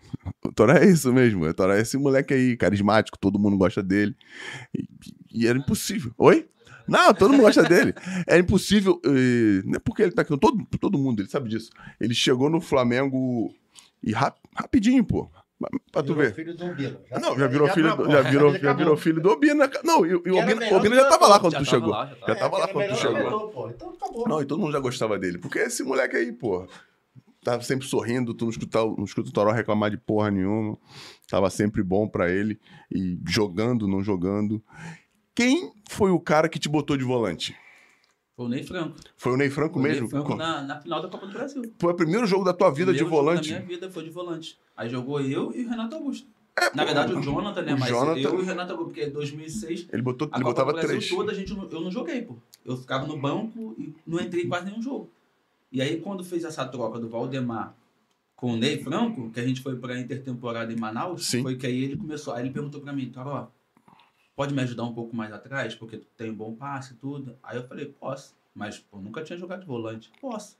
O 0.44 0.53
Toró 0.53 0.72
é 0.72 0.84
isso 0.86 1.12
mesmo. 1.12 1.44
O 1.46 1.55
Toró 1.55 1.72
é 1.72 1.80
esse 1.80 1.96
moleque 1.96 2.34
aí, 2.34 2.57
carismático, 2.57 3.18
todo 3.18 3.38
mundo 3.38 3.57
gosta 3.57 3.82
dele. 3.82 4.14
E, 4.76 4.86
e 5.32 5.46
era 5.46 5.59
impossível. 5.59 6.12
Oi? 6.18 6.46
Não, 6.86 7.14
todo 7.14 7.30
mundo 7.32 7.42
gosta 7.42 7.62
dele. 7.62 7.94
Era 8.26 8.40
impossível. 8.40 9.00
eh, 9.07 9.62
Não 9.64 9.76
é 9.76 9.78
porque 9.78 10.03
ele 10.03 10.11
tá 10.11 10.22
aqui, 10.22 10.36
todo, 10.36 10.66
todo 10.80 10.98
mundo, 10.98 11.20
ele 11.22 11.28
sabe 11.28 11.48
disso. 11.48 11.70
Ele 12.00 12.12
chegou 12.12 12.50
no 12.50 12.61
Flamengo 12.61 13.55
e 14.03 14.12
rap- 14.12 14.36
rapidinho, 14.55 15.05
pô. 15.05 15.30
Pra 15.92 16.03
tu 16.03 16.12
Virou 16.12 16.16
ver. 16.16 16.34
filho 16.34 16.57
do 16.57 16.74
Bila. 16.74 17.00
Não, 17.20 17.38
já 17.38 17.46
virou 17.46 17.68
filho, 17.68 17.96
do- 17.96 18.11
já 18.11 18.20
virou, 18.22 18.59
já 18.59 18.72
virou 18.72 18.96
filho 18.96 19.22
do 19.22 19.30
Obina. 19.30 19.70
Não, 19.84 20.05
e, 20.05 20.11
e 20.11 20.12
o 20.30 20.76
Obina, 20.76 20.96
já 20.96 21.09
tava 21.09 21.28
lá 21.28 21.38
quando 21.38 21.53
Já 21.53 21.59
tu 21.61 21.64
chegou. 21.66 21.92
já 21.94 22.34
tava 22.34 22.57
Já 22.59 22.62
lá. 22.66 22.68
quando 22.68 22.88
tu 22.88 22.96
chegou. 22.96 23.48
pô. 23.50 23.70
Então 23.70 23.90
acabou. 23.90 24.28
Não, 24.28 24.42
e 24.42 24.44
todo 24.44 24.59
mundo 24.59 24.72
já 24.72 24.80
gostava 24.80 25.16
dele. 25.16 25.38
Porque 25.38 25.61
esse 25.61 25.84
moleque 25.84 26.16
aí, 26.16 26.32
porra, 26.32 26.66
tava 27.43 27.62
sempre 27.62 27.86
sorrindo, 27.86 28.32
tu 28.34 28.45
não 28.45 28.51
escuta, 28.51 28.78
não 28.84 29.05
escuta 29.05 29.28
o 29.28 29.32
Toró 29.32 29.51
reclamar 29.53 29.90
de 29.90 29.97
porra 29.99 30.30
nenhuma. 30.30 30.78
Tava 31.28 31.51
sempre 31.51 31.82
bom 31.82 32.07
pra 32.09 32.30
ele. 32.30 32.59
E 32.90 33.18
jogando, 33.28 33.86
não 33.88 34.03
jogando. 34.03 34.62
Quem 35.34 35.72
foi 35.88 36.11
o 36.11 36.20
cara 36.20 36.49
que 36.49 36.59
te 36.59 36.68
botou 36.68 36.97
de 36.97 37.05
volante? 37.05 37.57
Foi 38.36 38.47
o 38.47 38.49
Ney 38.49 38.62
Franco. 38.62 38.97
Foi 39.16 39.32
o 39.32 39.36
Ney 39.36 39.51
Franco 39.51 39.78
Ney 39.80 39.93
mesmo? 39.93 40.09
Franco 40.09 40.34
na, 40.34 40.62
na 40.62 40.80
final 40.80 41.03
da 41.03 41.09
Copa 41.09 41.26
do 41.26 41.32
Brasil. 41.32 41.62
Foi 41.78 41.93
o 41.93 41.97
primeiro 41.97 42.26
jogo 42.26 42.45
da 42.45 42.53
tua 42.53 42.70
vida 42.70 42.93
de 42.93 42.99
Primeiro 42.99 43.11
jogo 43.16 43.24
volante? 43.30 43.51
Da 43.53 43.57
minha 43.61 43.68
vida 43.68 43.90
foi 43.90 44.05
de 44.05 44.11
volante. 44.11 44.59
Aí 44.76 44.88
jogou 44.88 45.20
eu 45.20 45.53
e 45.55 45.64
o 45.64 45.68
Renato 45.68 45.97
Augusto. 45.97 46.26
É, 46.59 46.74
Na 46.76 46.84
verdade, 46.84 47.14
o 47.14 47.22
Jonathan, 47.22 47.62
né? 47.62 47.74
o 47.74 47.78
Mas 47.80 47.88
Jonathan- 47.88 48.20
eu 48.20 48.38
e 48.40 48.43
o 48.43 48.45
Renato 48.45 48.72
Augusto, 48.72 48.88
porque 48.93 49.05
em 49.07 49.11
2006 49.11 49.86
Ele, 49.90 50.03
botou, 50.03 50.28
A 50.30 50.36
ele 50.36 50.45
Copa 50.45 50.55
botava 50.64 50.72
do 50.72 50.74
Brasil 50.76 50.99
três. 50.99 51.09
toda 51.11 51.32
a 51.32 51.34
gente 51.34 51.51
eu 51.53 51.80
não 51.80 51.90
joguei, 51.90 52.22
pô. 52.22 52.36
Eu 52.64 52.76
ficava 52.76 53.07
no 53.07 53.16
banco 53.16 53.74
e 53.78 53.95
não 54.07 54.20
entrei 54.20 54.45
em 54.45 54.49
quase 54.49 54.66
nenhum 54.66 54.82
jogo. 54.82 55.11
E 55.73 55.81
aí, 55.81 56.01
quando 56.01 56.23
fez 56.23 56.45
essa 56.45 56.66
troca 56.66 56.99
do 56.99 57.09
Valdemar 57.09 57.75
com 58.37 58.53
o 58.53 58.57
Ney 58.57 58.83
Franco, 58.83 59.31
que 59.31 59.41
a 59.41 59.47
gente 59.47 59.62
foi 59.62 59.77
pra 59.77 59.99
intertemporada 59.99 60.73
em 60.73 60.77
Manaus, 60.77 61.27
Sim. 61.27 61.43
foi 61.43 61.57
que 61.57 61.66
aí 61.66 61.83
ele 61.83 61.97
começou. 61.97 62.35
Aí 62.35 62.43
ele 62.43 62.53
perguntou 62.53 62.81
pra 62.81 62.93
mim, 62.93 63.11
Taró, 63.11 63.51
pode 64.37 64.53
me 64.53 64.61
ajudar 64.62 64.85
um 64.85 64.93
pouco 64.93 65.16
mais 65.16 65.33
atrás? 65.33 65.75
Porque 65.75 65.97
tu 65.97 66.07
tem 66.16 66.31
um 66.31 66.35
bom 66.35 66.55
passe 66.55 66.93
e 66.93 66.97
tudo. 66.97 67.39
Aí 67.43 67.57
eu 67.57 67.66
falei, 67.66 67.87
posso. 67.87 68.35
Mas, 68.55 68.79
pô, 68.79 68.99
nunca 68.99 69.25
tinha 69.25 69.39
jogado 69.39 69.61
de 69.61 69.66
volante. 69.66 70.12
Posso. 70.20 70.59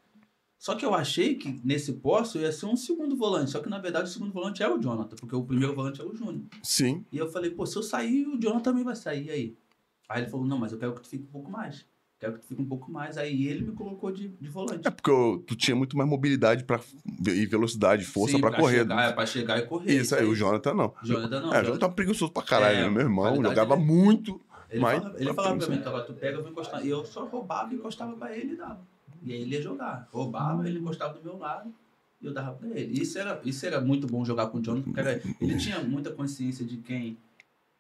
Só 0.63 0.77
que 0.77 0.87
eu 0.87 0.95
achei 0.95 1.35
que 1.35 1.61
nesse 1.65 1.95
posto 1.95 2.39
ia 2.39 2.53
ser 2.53 2.67
um 2.67 2.77
segundo 2.77 3.17
volante. 3.17 3.51
Só 3.51 3.61
que 3.61 3.69
na 3.69 3.79
verdade 3.79 4.09
o 4.09 4.13
segundo 4.13 4.33
volante 4.33 4.63
é 4.63 4.69
o 4.69 4.79
Jonathan, 4.79 5.17
porque 5.17 5.35
o 5.35 5.45
primeiro 5.45 5.75
volante 5.75 6.01
é 6.01 6.05
o 6.05 6.15
Júnior. 6.15 6.47
Sim. 6.63 7.05
E 7.11 7.19
eu 7.19 7.29
falei, 7.29 7.51
pô, 7.51 7.67
se 7.67 7.77
eu 7.77 7.83
sair, 7.83 8.27
o 8.29 8.41
Jonathan 8.41 8.63
também 8.63 8.85
vai 8.85 8.95
sair. 8.95 9.27
E 9.27 9.31
aí? 9.31 9.57
Aí 10.09 10.23
ele 10.23 10.31
falou, 10.31 10.47
não, 10.47 10.59
mas 10.59 10.71
eu 10.71 10.79
quero 10.79 10.95
que 10.95 11.03
tu 11.03 11.09
fique 11.09 11.25
um 11.25 11.33
pouco 11.33 11.51
mais. 11.51 11.85
Quero 12.23 12.35
que 12.35 12.39
tu 12.39 12.47
fique 12.47 12.63
um 12.63 12.67
pouco 12.67 12.89
mais. 12.89 13.19
Aí 13.19 13.49
ele 13.49 13.65
me 13.65 13.73
colocou 13.73 14.13
de, 14.13 14.29
de 14.29 14.49
volante. 14.49 14.87
É 14.87 14.91
porque 14.93 15.11
eu- 15.11 15.43
tu 15.45 15.57
tinha 15.57 15.75
muito 15.75 15.97
mais 15.97 16.09
mobilidade 16.09 16.63
pra, 16.63 16.79
e 17.27 17.47
velocidade, 17.47 18.05
força 18.05 18.37
Sim, 18.37 18.41
pra 18.41 18.53
correr. 18.55 18.79
Chegar, 18.79 19.09
é 19.09 19.13
pra 19.13 19.27
chegar 19.27 19.59
e 19.59 19.63
correr. 19.63 19.93
Isso 20.01 20.15
aí, 20.15 20.25
o 20.25 20.33
Jonathan 20.33 20.73
não. 20.73 20.95
Jonathan 21.03 21.41
não. 21.41 21.53
é, 21.53 21.61
o 21.61 21.65
Jonathan 21.65 21.79
tá 21.81 21.89
preguiçoso 21.89 22.31
pra 22.31 22.45
caralho, 22.45 22.77
É, 22.77 22.83
né? 22.85 22.89
Meu 22.91 23.01
irmão 23.03 23.35
jogava 23.43 23.75
dele. 23.77 23.89
muito. 23.89 24.41
Ele, 24.71 24.81
Mas- 24.81 24.99
falava, 25.01 25.17
ele 25.19 25.25
mas 25.27 25.35
falava 25.35 25.57
pra 25.59 25.69
mim, 25.69 25.83
agora 25.85 26.05
tu 26.05 26.13
pega, 26.15 26.37
eu 26.39 26.43
vou 26.43 26.53
encostar. 26.53 26.87
E 26.87 26.89
eu 26.91 27.05
só 27.05 27.25
roubava 27.27 27.73
e 27.73 27.77
encostava 27.77 28.13
pra 28.15 28.37
ele 28.39 28.53
e 28.53 28.57
dava. 28.57 28.81
E 29.25 29.33
aí 29.33 29.43
ele 29.43 29.55
ia 29.57 29.61
jogar. 29.63 30.09
Roubava, 30.13 30.67
ele 30.69 30.79
encostava 30.79 31.15
do 31.19 31.25
meu 31.25 31.37
lado. 31.39 31.75
e 32.23 32.27
eu 32.27 32.33
dava 32.33 32.53
pra 32.53 32.69
ele. 32.69 33.03
Isso 33.03 33.19
era, 33.19 33.41
isso 33.45 33.67
era 33.67 33.81
muito 33.81 34.07
bom 34.07 34.25
jogar 34.25 34.47
com 34.47 34.59
o 34.59 34.63
Jonathan, 34.63 34.85
porque 34.85 35.01
era- 35.01 35.21
ele 35.41 35.57
tinha 35.59 35.81
muita 35.81 36.13
consciência 36.13 36.65
de 36.65 36.77
quem 36.77 37.17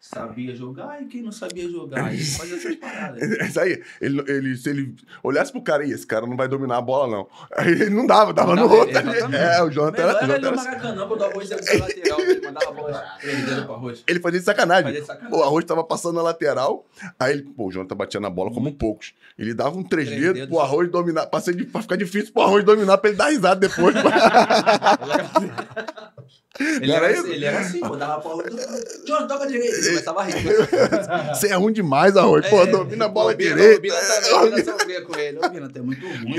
sabia 0.05 0.55
jogar 0.57 1.01
e 1.01 1.05
quem 1.07 1.23
não 1.23 1.31
sabia 1.31 1.69
jogar. 1.71 2.13
Ele 2.13 2.25
fazia 2.25 2.57
essas 2.57 2.75
paradas. 2.75 3.23
É 3.39 3.47
Isso 3.47 3.61
aí, 3.61 3.81
ele, 4.01 4.21
ele, 4.27 4.57
se 4.57 4.69
ele 4.69 4.97
olhasse 5.23 5.53
pro 5.53 5.63
cara, 5.63 5.87
"Ih, 5.87 5.93
esse 5.93 6.05
cara 6.07 6.27
não 6.27 6.37
vai 6.37 6.49
dominar 6.49 6.79
a 6.79 6.83
bola, 6.83 7.07
não. 7.09 7.29
Aí 7.57 7.71
ele 7.71 7.89
não 7.91 8.05
dava, 8.05 8.33
dava 8.33 8.57
Não 8.57 8.67
no 8.69 8.75
outro 8.75 8.99
ali. 8.99 9.09
exatamente. 9.11 9.37
É, 9.41 9.63
o 9.63 9.71
Jonathan 9.71 10.03
era, 10.03 10.13
Melhor 10.15 10.25
era 10.25 10.35
ele 10.35 10.41
no 10.43 10.47
era- 10.49 10.57
Maracanã, 10.57 11.07
quando 11.07 11.21
o 11.21 11.25
Arroz 11.25 11.51
ia 11.51 11.57
lateral, 11.57 12.21
ele 12.21 12.41
mandava 12.47 12.69
a 12.69 12.73
bola 12.73 13.05
pro 13.65 13.75
Arroz. 13.75 14.03
Ele 14.09 14.19
fazia 14.21 14.39
de 14.41 14.45
sacanagem. 14.45 14.85
Fazia 14.85 15.01
de 15.03 15.07
sacanagem. 15.07 15.39
O 15.39 15.43
Arroz 15.45 15.65
tava 15.65 15.85
passando 15.85 16.17
na 16.17 16.23
lateral, 16.23 16.85
aí 17.19 17.33
ele, 17.35 17.43
pô, 17.45 17.69
o 17.69 17.73
Jonathan 17.73 17.95
batia 17.97 18.19
na 18.21 18.29
bola 18.31 18.53
como 18.53 18.73
poucos. 18.75 19.15
Ele 19.39 19.55
dava 19.55 19.79
um 19.79 19.85
três, 19.85 20.09
Três 20.09 20.21
dedos, 20.21 20.47
pro 20.49 20.59
Arroz 20.59 20.91
dominar, 20.91 21.27
pra, 21.27 21.41
ser, 21.41 21.55
di- 21.55 21.65
pra 21.65 21.81
ficar 21.81 21.95
difícil 21.97 22.33
pro 22.33 22.43
Arroz 22.43 22.65
dominar, 22.65 22.99
pra 22.99 23.09
ele 23.11 23.17
dar 23.19 23.29
risada 23.31 23.69
depois. 23.69 23.95
Ele 26.61 26.93
era, 26.93 27.07
era 27.09 27.21
assim, 27.21 27.31
ele 27.33 27.45
era 27.45 27.59
assim, 27.61 27.81
pô, 27.81 27.97
dava 27.97 28.21
pra 28.21 28.31
Arroz. 28.31 29.03
John, 29.07 29.27
toca 29.27 29.47
direito. 29.47 29.75
Ele 29.75 29.89
começava 29.89 30.21
a 30.21 30.25
rir. 30.25 30.35
Você 31.35 31.49
é 31.49 31.55
ruim 31.55 31.73
demais, 31.73 32.17
Arroz. 32.17 32.47
Pô, 32.49 32.63
É, 32.63 32.67
domina 32.67 33.07
a 33.07 33.09
bola 33.09 33.35
direita. 33.35 33.79
O 33.79 33.81
Bina 33.81 33.97
também, 33.97 34.65
só 34.65 34.77
vê 34.85 35.01
com 35.01 35.19
ele. 35.19 35.39
O 35.39 35.49
Bina, 35.49 35.69
tu 35.71 35.79
é 35.79 35.83
muito 35.83 36.07
ruim. 36.07 36.35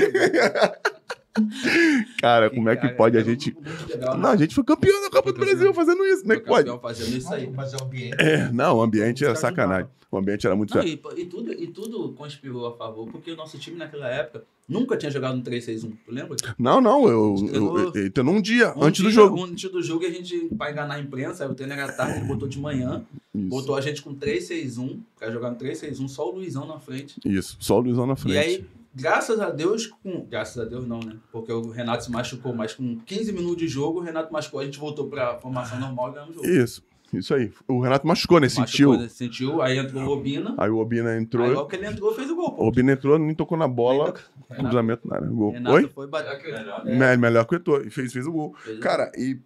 Cara, 2.20 2.48
como 2.54 2.68
é 2.68 2.76
que 2.76 2.88
pode 2.90 3.16
a 3.16 3.20
era 3.20 3.28
gente. 3.28 3.56
legal, 3.88 4.16
Não, 4.16 4.30
a 4.30 4.36
gente 4.36 4.54
foi 4.54 4.62
campeão 4.62 5.02
da 5.02 5.10
Copa 5.10 5.32
do 5.32 5.40
Brasil 5.40 5.74
fazendo 5.74 6.04
isso, 6.06 6.24
é 6.32 6.36
que 6.36 6.46
pode? 6.46 6.70
fazendo 6.80 7.16
isso 7.16 7.34
aí. 7.34 7.44
É 7.46 7.76
o 7.76 7.84
ambiente. 7.84 8.16
É, 8.20 8.52
não, 8.52 8.76
o 8.78 8.82
ambiente 8.82 9.24
Te 9.24 9.36
sacanagem. 9.36 9.88
O 10.14 10.18
ambiente 10.18 10.46
era 10.46 10.54
muito. 10.54 10.74
Não, 10.76 10.84
e, 10.84 10.92
e 11.16 11.24
tudo, 11.26 11.52
e 11.52 11.66
tudo 11.66 12.12
conspirou 12.12 12.66
a 12.66 12.76
favor, 12.76 13.08
porque 13.10 13.32
o 13.32 13.36
nosso 13.36 13.58
time 13.58 13.76
naquela 13.76 14.08
época 14.08 14.44
nunca 14.68 14.96
tinha 14.96 15.10
jogado 15.10 15.36
no 15.36 15.42
3-6-1, 15.42 15.92
tu 16.06 16.12
lembra? 16.12 16.36
Não, 16.58 16.80
não, 16.80 17.08
eu. 17.08 17.34
Treinou- 17.48 17.78
eu, 17.80 17.92
eu, 17.94 18.10
treinou 18.12 18.34
um 18.34 18.40
dia 18.40 18.72
Um 18.76 18.84
antes 18.84 19.00
do 19.02 19.10
dia- 19.10 19.20
jogo. 19.20 19.40
um 19.40 19.44
Antes 19.44 19.70
do 19.70 19.82
jogo, 19.82 20.06
a 20.06 20.10
gente, 20.10 20.48
pra 20.56 20.70
enganar 20.70 20.94
a 20.94 21.00
imprensa, 21.00 21.48
o 21.48 21.54
treino 21.54 21.72
era 21.72 21.92
tarde, 21.92 22.18
ele 22.18 22.26
botou 22.28 22.46
de 22.48 22.58
manhã, 22.60 23.04
Isso, 23.34 23.48
botou 23.48 23.74
a 23.74 23.80
gente 23.80 24.02
com 24.02 24.14
3-6-1, 24.14 25.00
pra 25.18 25.30
jogar 25.30 25.50
no 25.50 25.56
3-6-1, 25.56 26.06
só 26.08 26.28
o 26.30 26.34
Luizão 26.36 26.64
na 26.66 26.78
frente. 26.78 27.16
isso, 27.24 27.56
só 27.60 27.76
o 27.78 27.80
Luizão 27.80 28.06
na 28.06 28.14
frente. 28.14 28.34
E 28.36 28.38
aí, 28.38 28.64
graças 28.94 29.40
a 29.40 29.50
Deus, 29.50 29.86
com. 29.88 30.24
Graças 30.30 30.56
a 30.58 30.64
Deus 30.64 30.86
não, 30.86 31.00
né? 31.00 31.16
Porque 31.32 31.52
o 31.52 31.70
Renato 31.70 32.04
se 32.04 32.10
machucou, 32.12 32.54
mas 32.54 32.72
com 32.72 32.98
15 33.00 33.32
minutos 33.32 33.56
de 33.58 33.66
jogo, 33.68 33.98
o 33.98 34.02
Renato 34.02 34.32
machucou, 34.32 34.60
a 34.60 34.64
gente 34.64 34.78
voltou 34.78 35.08
pra 35.08 35.38
formação 35.40 35.80
normal 35.80 36.10
e 36.10 36.14
ganhamos 36.14 36.36
o 36.36 36.44
jogo. 36.44 36.48
Isso, 36.48 36.82
isso 37.18 37.34
aí. 37.34 37.52
O 37.68 37.80
Renato 37.80 38.06
machucou, 38.06 38.38
né? 38.40 38.46
Machucou, 38.46 38.66
Sentiu. 38.66 38.96
né? 38.98 39.08
Sentiu, 39.08 39.62
aí 39.62 39.78
entrou 39.78 40.02
o 40.04 40.10
Obina. 40.12 40.54
Aí 40.58 40.70
o 40.70 40.78
Obina 40.78 41.10
Aí 41.10 41.18
entrou. 41.20 41.48
logo 41.50 41.68
que 41.68 41.76
ele 41.76 41.86
entrou, 41.86 42.14
fez 42.14 42.30
o 42.30 42.36
gol, 42.36 42.48
O 42.48 42.52
pô. 42.52 42.66
Obina 42.66 42.92
entrou, 42.92 43.18
nem 43.18 43.34
tocou 43.34 43.56
na 43.58 43.68
bola. 43.68 44.14
Renato, 44.48 44.62
Cruzamento 44.68 45.08
na 45.08 45.16
área. 45.16 45.26
Gol. 45.28 45.52
Renato 45.52 45.76
Oi? 45.76 45.90
foi 45.94 46.06
bater. 46.06 46.28
Melhor 46.42 46.42
que 46.42 46.52
melhor. 46.52 46.84
Me- 46.84 47.16
Melhor 47.16 47.44
que 47.46 47.54
o 47.54 47.56
Eto'o. 47.56 47.82
E 47.86 47.90
fez, 47.90 48.12
fez 48.12 48.26
o 48.26 48.32
gol. 48.32 48.54
Fez 48.64 48.78
o 48.78 48.80
Cara, 48.80 49.10
e 49.16 49.38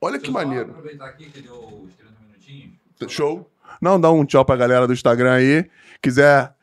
olha 0.00 0.18
que 0.18 0.30
Deixa 0.30 0.32
maneiro. 0.32 0.70
aproveitar 0.70 1.06
aqui 1.06 1.30
que 1.30 1.40
deu 1.42 1.54
os 1.54 1.94
30 1.94 2.12
minutinhos. 2.26 2.72
Show. 3.12 3.50
Não, 3.80 4.00
dá 4.00 4.10
um 4.10 4.24
tchau 4.24 4.44
pra 4.44 4.56
galera 4.56 4.86
do 4.86 4.92
Instagram 4.92 5.32
aí. 5.32 5.68
Quiser 6.02 6.54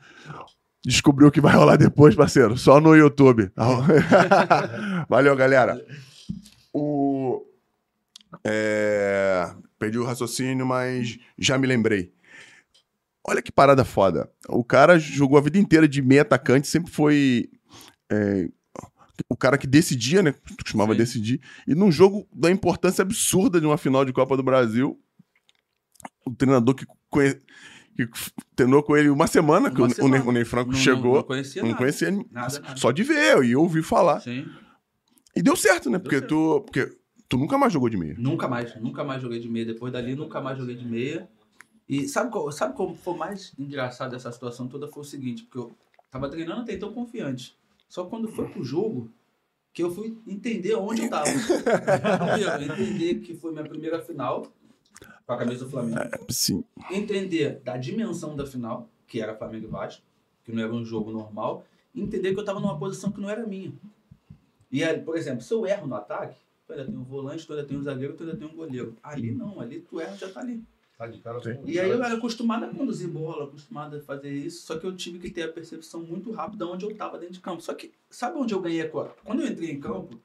descobrir 0.84 1.26
o 1.26 1.32
que 1.32 1.42
vai 1.42 1.54
rolar 1.56 1.76
depois, 1.78 2.16
parceiro, 2.16 2.58
só 2.58 2.80
no 2.80 2.96
YouTube. 2.96 3.52
Valeu, 5.10 5.36
galera. 5.36 5.80
O... 6.74 7.46
é, 8.44 9.50
Perdi 9.82 9.98
o 9.98 10.04
raciocínio, 10.06 10.64
mas 10.64 11.18
já 11.40 11.58
me 11.58 11.66
lembrei. 11.66 12.14
Olha 13.28 13.42
que 13.42 13.52
parada 13.52 13.84
foda. 13.84 14.32
O 14.48 14.64
cara 14.64 15.00
jogou 15.00 15.40
a 15.40 15.42
vida 15.42 15.58
inteira 15.58 15.88
de 15.88 16.04
meia 16.04 16.22
atacante, 16.22 16.68
sempre 16.68 16.92
foi 16.92 17.50
é, 18.12 18.48
o 19.28 19.36
cara 19.36 19.58
que 19.58 19.66
decidia, 19.66 20.22
né? 20.22 20.36
Costumava 20.64 20.92
Sim. 20.94 20.98
decidir. 21.00 21.42
E 21.68 21.74
num 21.74 21.92
jogo 21.92 22.28
da 22.32 22.52
importância 22.52 23.02
absurda 23.02 23.60
de 23.60 23.66
uma 23.66 23.78
final 23.78 24.06
de 24.06 24.14
Copa 24.14 24.38
do 24.38 24.44
Brasil, 24.44 25.00
o 26.28 26.32
treinador 26.36 26.76
que, 26.76 26.86
conhe... 27.10 27.34
que 27.96 28.08
treinou 28.56 28.84
com 28.84 28.96
ele 28.96 29.10
uma 29.10 29.26
semana, 29.26 29.72
que 29.72 29.82
Uma 29.82 29.88
o, 30.00 30.06
o 30.06 30.08
Ney- 30.08 30.22
o 30.22 30.32
Ney 30.32 30.46
Franco 30.46 30.72
Não- 30.74 30.78
chegou, 30.78 31.16
Não 31.16 31.24
conhecia 31.24 31.64
não 31.64 31.70
nada. 31.70 31.78
conhecia 31.80 32.12
Nada, 32.12 32.60
nada. 32.60 32.78
só 32.78 32.92
de 32.92 33.02
ver 33.02 33.44
e 33.44 33.56
ouvir 33.56 33.82
falar. 33.82 34.20
Sim. 34.20 34.46
E 35.36 35.42
deu 35.42 35.56
certo, 35.56 35.90
né? 35.90 35.98
Deu 35.98 36.04
Porque 36.04 36.20
certo. 36.20 36.30
tu, 36.30 36.62
porque 36.66 37.01
tu 37.32 37.38
nunca 37.38 37.58
mais 37.58 37.72
jogou 37.72 37.88
de 37.88 37.96
meia. 37.96 38.14
Nunca 38.18 38.46
mais, 38.46 38.76
nunca 38.76 39.06
mais 39.06 39.22
joguei 39.22 39.40
de 39.40 39.48
meia. 39.48 39.66
Depois 39.66 39.94
dali, 39.94 40.16
nunca 40.16 40.42
mais 40.42 40.58
joguei 40.58 40.76
de 40.76 40.86
meia. 40.86 41.30
E 41.88 42.06
sabe, 42.06 42.30
qual, 42.30 42.52
sabe 42.52 42.76
como 42.76 42.94
foi 42.94 43.16
mais 43.16 43.54
engraçado 43.58 44.12
dessa 44.12 44.30
situação 44.34 44.68
toda? 44.68 44.90
Foi 44.90 45.02
o 45.02 45.06
seguinte, 45.06 45.44
porque 45.44 45.58
eu 45.58 45.72
tava 46.12 46.30
treinando 46.30 46.62
até 46.62 46.74
então 46.74 46.92
confiante. 46.92 47.58
Só 47.88 48.04
quando 48.04 48.28
foi 48.28 48.50
pro 48.50 48.66
jogo, 48.66 49.10
que 49.74 49.82
eu 49.82 49.90
fui 49.90 50.18
entender 50.28 50.76
onde 50.76 51.04
eu 51.04 51.10
tava. 51.10 51.30
Entender 52.62 53.16
que 53.22 53.34
foi 53.34 53.54
minha 53.54 53.64
primeira 53.64 54.02
final 54.02 54.52
com 55.26 55.34
a 55.34 55.38
camisa 55.38 55.64
do 55.64 55.72
Flamengo. 55.72 56.00
Sim. 56.30 56.66
Entender 56.90 57.62
da 57.64 57.78
dimensão 57.78 58.36
da 58.36 58.46
final, 58.46 58.90
que 59.08 59.22
era 59.22 59.38
Flamengo 59.38 59.68
e 59.68 59.70
Vasco, 59.70 60.04
que 60.44 60.52
não 60.52 60.62
era 60.62 60.74
um 60.74 60.84
jogo 60.84 61.12
normal. 61.12 61.66
Entender 61.96 62.34
que 62.34 62.40
eu 62.42 62.46
tava 62.46 62.60
numa 62.60 62.78
posição 62.78 63.10
que 63.10 63.22
não 63.22 63.30
era 63.30 63.48
minha. 63.48 63.72
E 64.70 64.86
por 65.00 65.16
exemplo, 65.16 65.42
se 65.42 65.54
eu 65.54 65.66
erro 65.66 65.88
no 65.88 65.96
ataque, 65.96 66.36
tu 66.72 66.80
ainda 66.80 66.86
tem 66.92 66.98
um 66.98 67.04
volante, 67.04 67.46
tu 67.46 67.54
ainda 67.54 67.66
tem 67.66 67.78
um 67.78 67.84
zagueiro, 67.84 68.14
tu 68.14 68.24
ainda 68.24 68.36
tem 68.36 68.48
um 68.48 68.56
goleiro. 68.56 68.98
Ali 69.04 69.32
não, 69.32 69.60
ali 69.60 69.82
tu 69.82 70.00
erra, 70.00 70.16
já 70.16 70.30
tá 70.30 70.40
ali. 70.40 70.64
Tá 70.98 71.08
de 71.08 71.20
cara 71.20 71.42
Sim. 71.42 71.62
E 71.66 71.80
aí 71.80 71.90
eu 71.90 72.04
era 72.04 72.16
acostumado 72.16 72.66
a 72.66 72.70
conduzir 72.70 73.08
bola, 73.08 73.46
acostumado 73.46 73.98
a 73.98 74.02
fazer 74.02 74.32
isso, 74.32 74.66
só 74.66 74.78
que 74.78 74.86
eu 74.86 74.96
tive 74.96 75.18
que 75.20 75.32
ter 75.32 75.44
a 75.44 75.52
percepção 75.52 76.02
muito 76.02 76.32
rápida 76.32 76.68
onde 76.68 76.86
eu 76.86 76.96
tava 76.96 77.18
dentro 77.18 77.34
de 77.34 77.40
campo. 77.40 77.62
Só 77.62 77.74
que, 77.74 77.92
sabe 78.10 78.38
onde 78.38 78.54
eu 78.54 78.62
ganhei 78.62 78.82
a 78.82 78.90
cor? 78.90 79.16
Quando 79.24 79.42
eu 79.42 79.48
entrei 79.48 79.72
em 79.72 79.80
campo, 79.80 80.20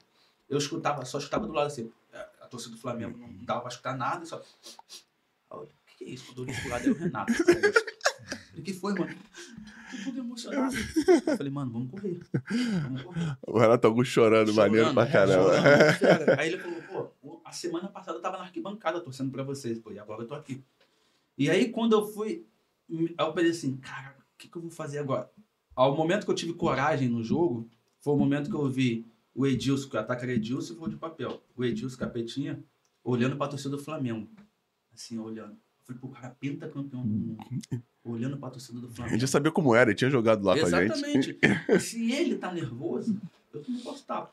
eu 0.49 0.59
escutava, 0.59 1.05
só 1.05 1.19
escutava 1.19 1.47
do 1.47 1.53
lado 1.53 1.69
assim, 1.69 1.91
a 2.13 2.47
a 2.47 2.49
torcida 2.49 2.75
do 2.75 2.81
Flamengo 2.81 3.19
não 3.19 3.45
dava 3.45 3.61
pra 3.61 3.71
escutar 3.71 3.97
nada, 3.97 4.25
só. 4.25 4.43
O 5.51 5.67
que, 5.99 6.05
é 6.05 6.09
isso? 6.11 6.27
Quando 6.27 6.39
eu 6.39 6.45
olhei 6.45 6.61
pro 6.61 6.71
lado, 6.71 6.85
era 6.85 6.93
o 6.93 6.97
Renato. 6.97 7.33
O 8.57 8.63
que 8.63 8.73
foi, 8.73 8.95
mano? 8.95 9.15
Tudo 10.07 10.21
emocionado. 10.21 10.75
Eu 11.27 11.37
falei, 11.37 11.53
mano, 11.53 11.73
vamos 11.73 11.91
correr. 11.91 12.21
Vamos 12.83 13.03
correr. 13.03 13.37
O 13.47 13.59
Renato 13.59 13.87
Augusto 13.87 14.13
chorando, 14.13 14.55
maneiro 14.55 14.95
pra 14.95 15.07
caramba. 15.07 15.55
Chorando, 15.57 15.99
cara. 16.01 16.41
Aí 16.41 16.49
ele 16.49 16.59
falou, 16.59 17.13
pô, 17.21 17.41
a 17.45 17.53
semana 17.53 17.89
passada 17.89 18.19
eu 18.19 18.23
tava 18.23 18.39
na 18.39 18.45
arquibancada 18.45 19.01
torcendo 19.01 19.31
pra 19.31 19.43
vocês, 19.43 19.79
pô, 19.79 19.91
e 19.93 19.99
agora 19.99 20.23
eu 20.23 20.27
tô 20.27 20.35
aqui. 20.35 20.63
E 21.37 21.51
aí, 21.51 21.69
quando 21.71 21.93
eu 21.93 22.07
fui, 22.07 22.47
aí 22.91 23.15
eu 23.19 23.33
pensei 23.33 23.51
assim, 23.51 23.77
cara, 23.77 24.17
o 24.19 24.39
que, 24.39 24.49
que 24.49 24.57
eu 24.57 24.63
vou 24.63 24.71
fazer 24.71 24.99
agora? 24.99 25.31
Ao 25.75 25.95
momento 25.95 26.25
que 26.25 26.31
eu 26.31 26.35
tive 26.35 26.55
coragem 26.55 27.09
no 27.09 27.23
jogo, 27.23 27.69
foi 28.01 28.15
o 28.15 28.17
momento 28.17 28.49
que 28.49 28.57
eu 28.57 28.69
vi 28.69 29.07
o 29.35 29.47
Edilson, 29.47 29.91
que 29.91 29.97
o 29.97 30.01
ataque 30.01 30.23
era 30.23 30.33
Edilson 30.33 30.73
e 30.73 30.77
gol 30.77 30.89
de 30.89 30.97
papel. 30.97 31.43
O 31.55 31.65
Edilson 31.65 31.99
Capetinha, 31.99 32.65
olhando 33.05 33.37
pra 33.37 33.49
torcida 33.49 33.77
do 33.77 33.83
Flamengo. 33.83 34.29
Assim, 34.95 35.19
olhando. 35.19 35.59
Falei, 35.87 36.01
pô, 36.01 36.09
o 36.09 36.11
cara 36.11 36.37
pentacampeão 36.41 37.03
do 37.03 37.09
mundo. 37.09 37.37
Olhando 38.05 38.37
pra 38.37 38.51
torcida 38.51 38.81
do 38.81 38.89
A 38.89 38.91
Flamengo. 38.91 39.13
gente 39.13 39.21
já 39.21 39.27
sabia 39.27 39.53
como 39.53 39.75
era, 39.75 39.91
ele 39.91 39.97
tinha 39.97 40.11
jogado 40.11 40.45
lá 40.45 40.59
com 40.59 40.67
a 40.67 40.71
gente. 40.71 40.93
Exatamente. 40.93 41.39
Se 41.81 42.13
ele 42.13 42.37
tá 42.37 42.53
nervoso, 42.53 43.17
eu 43.55 43.63
não 43.69 43.81
posso 43.81 43.99
estar. 44.01 44.31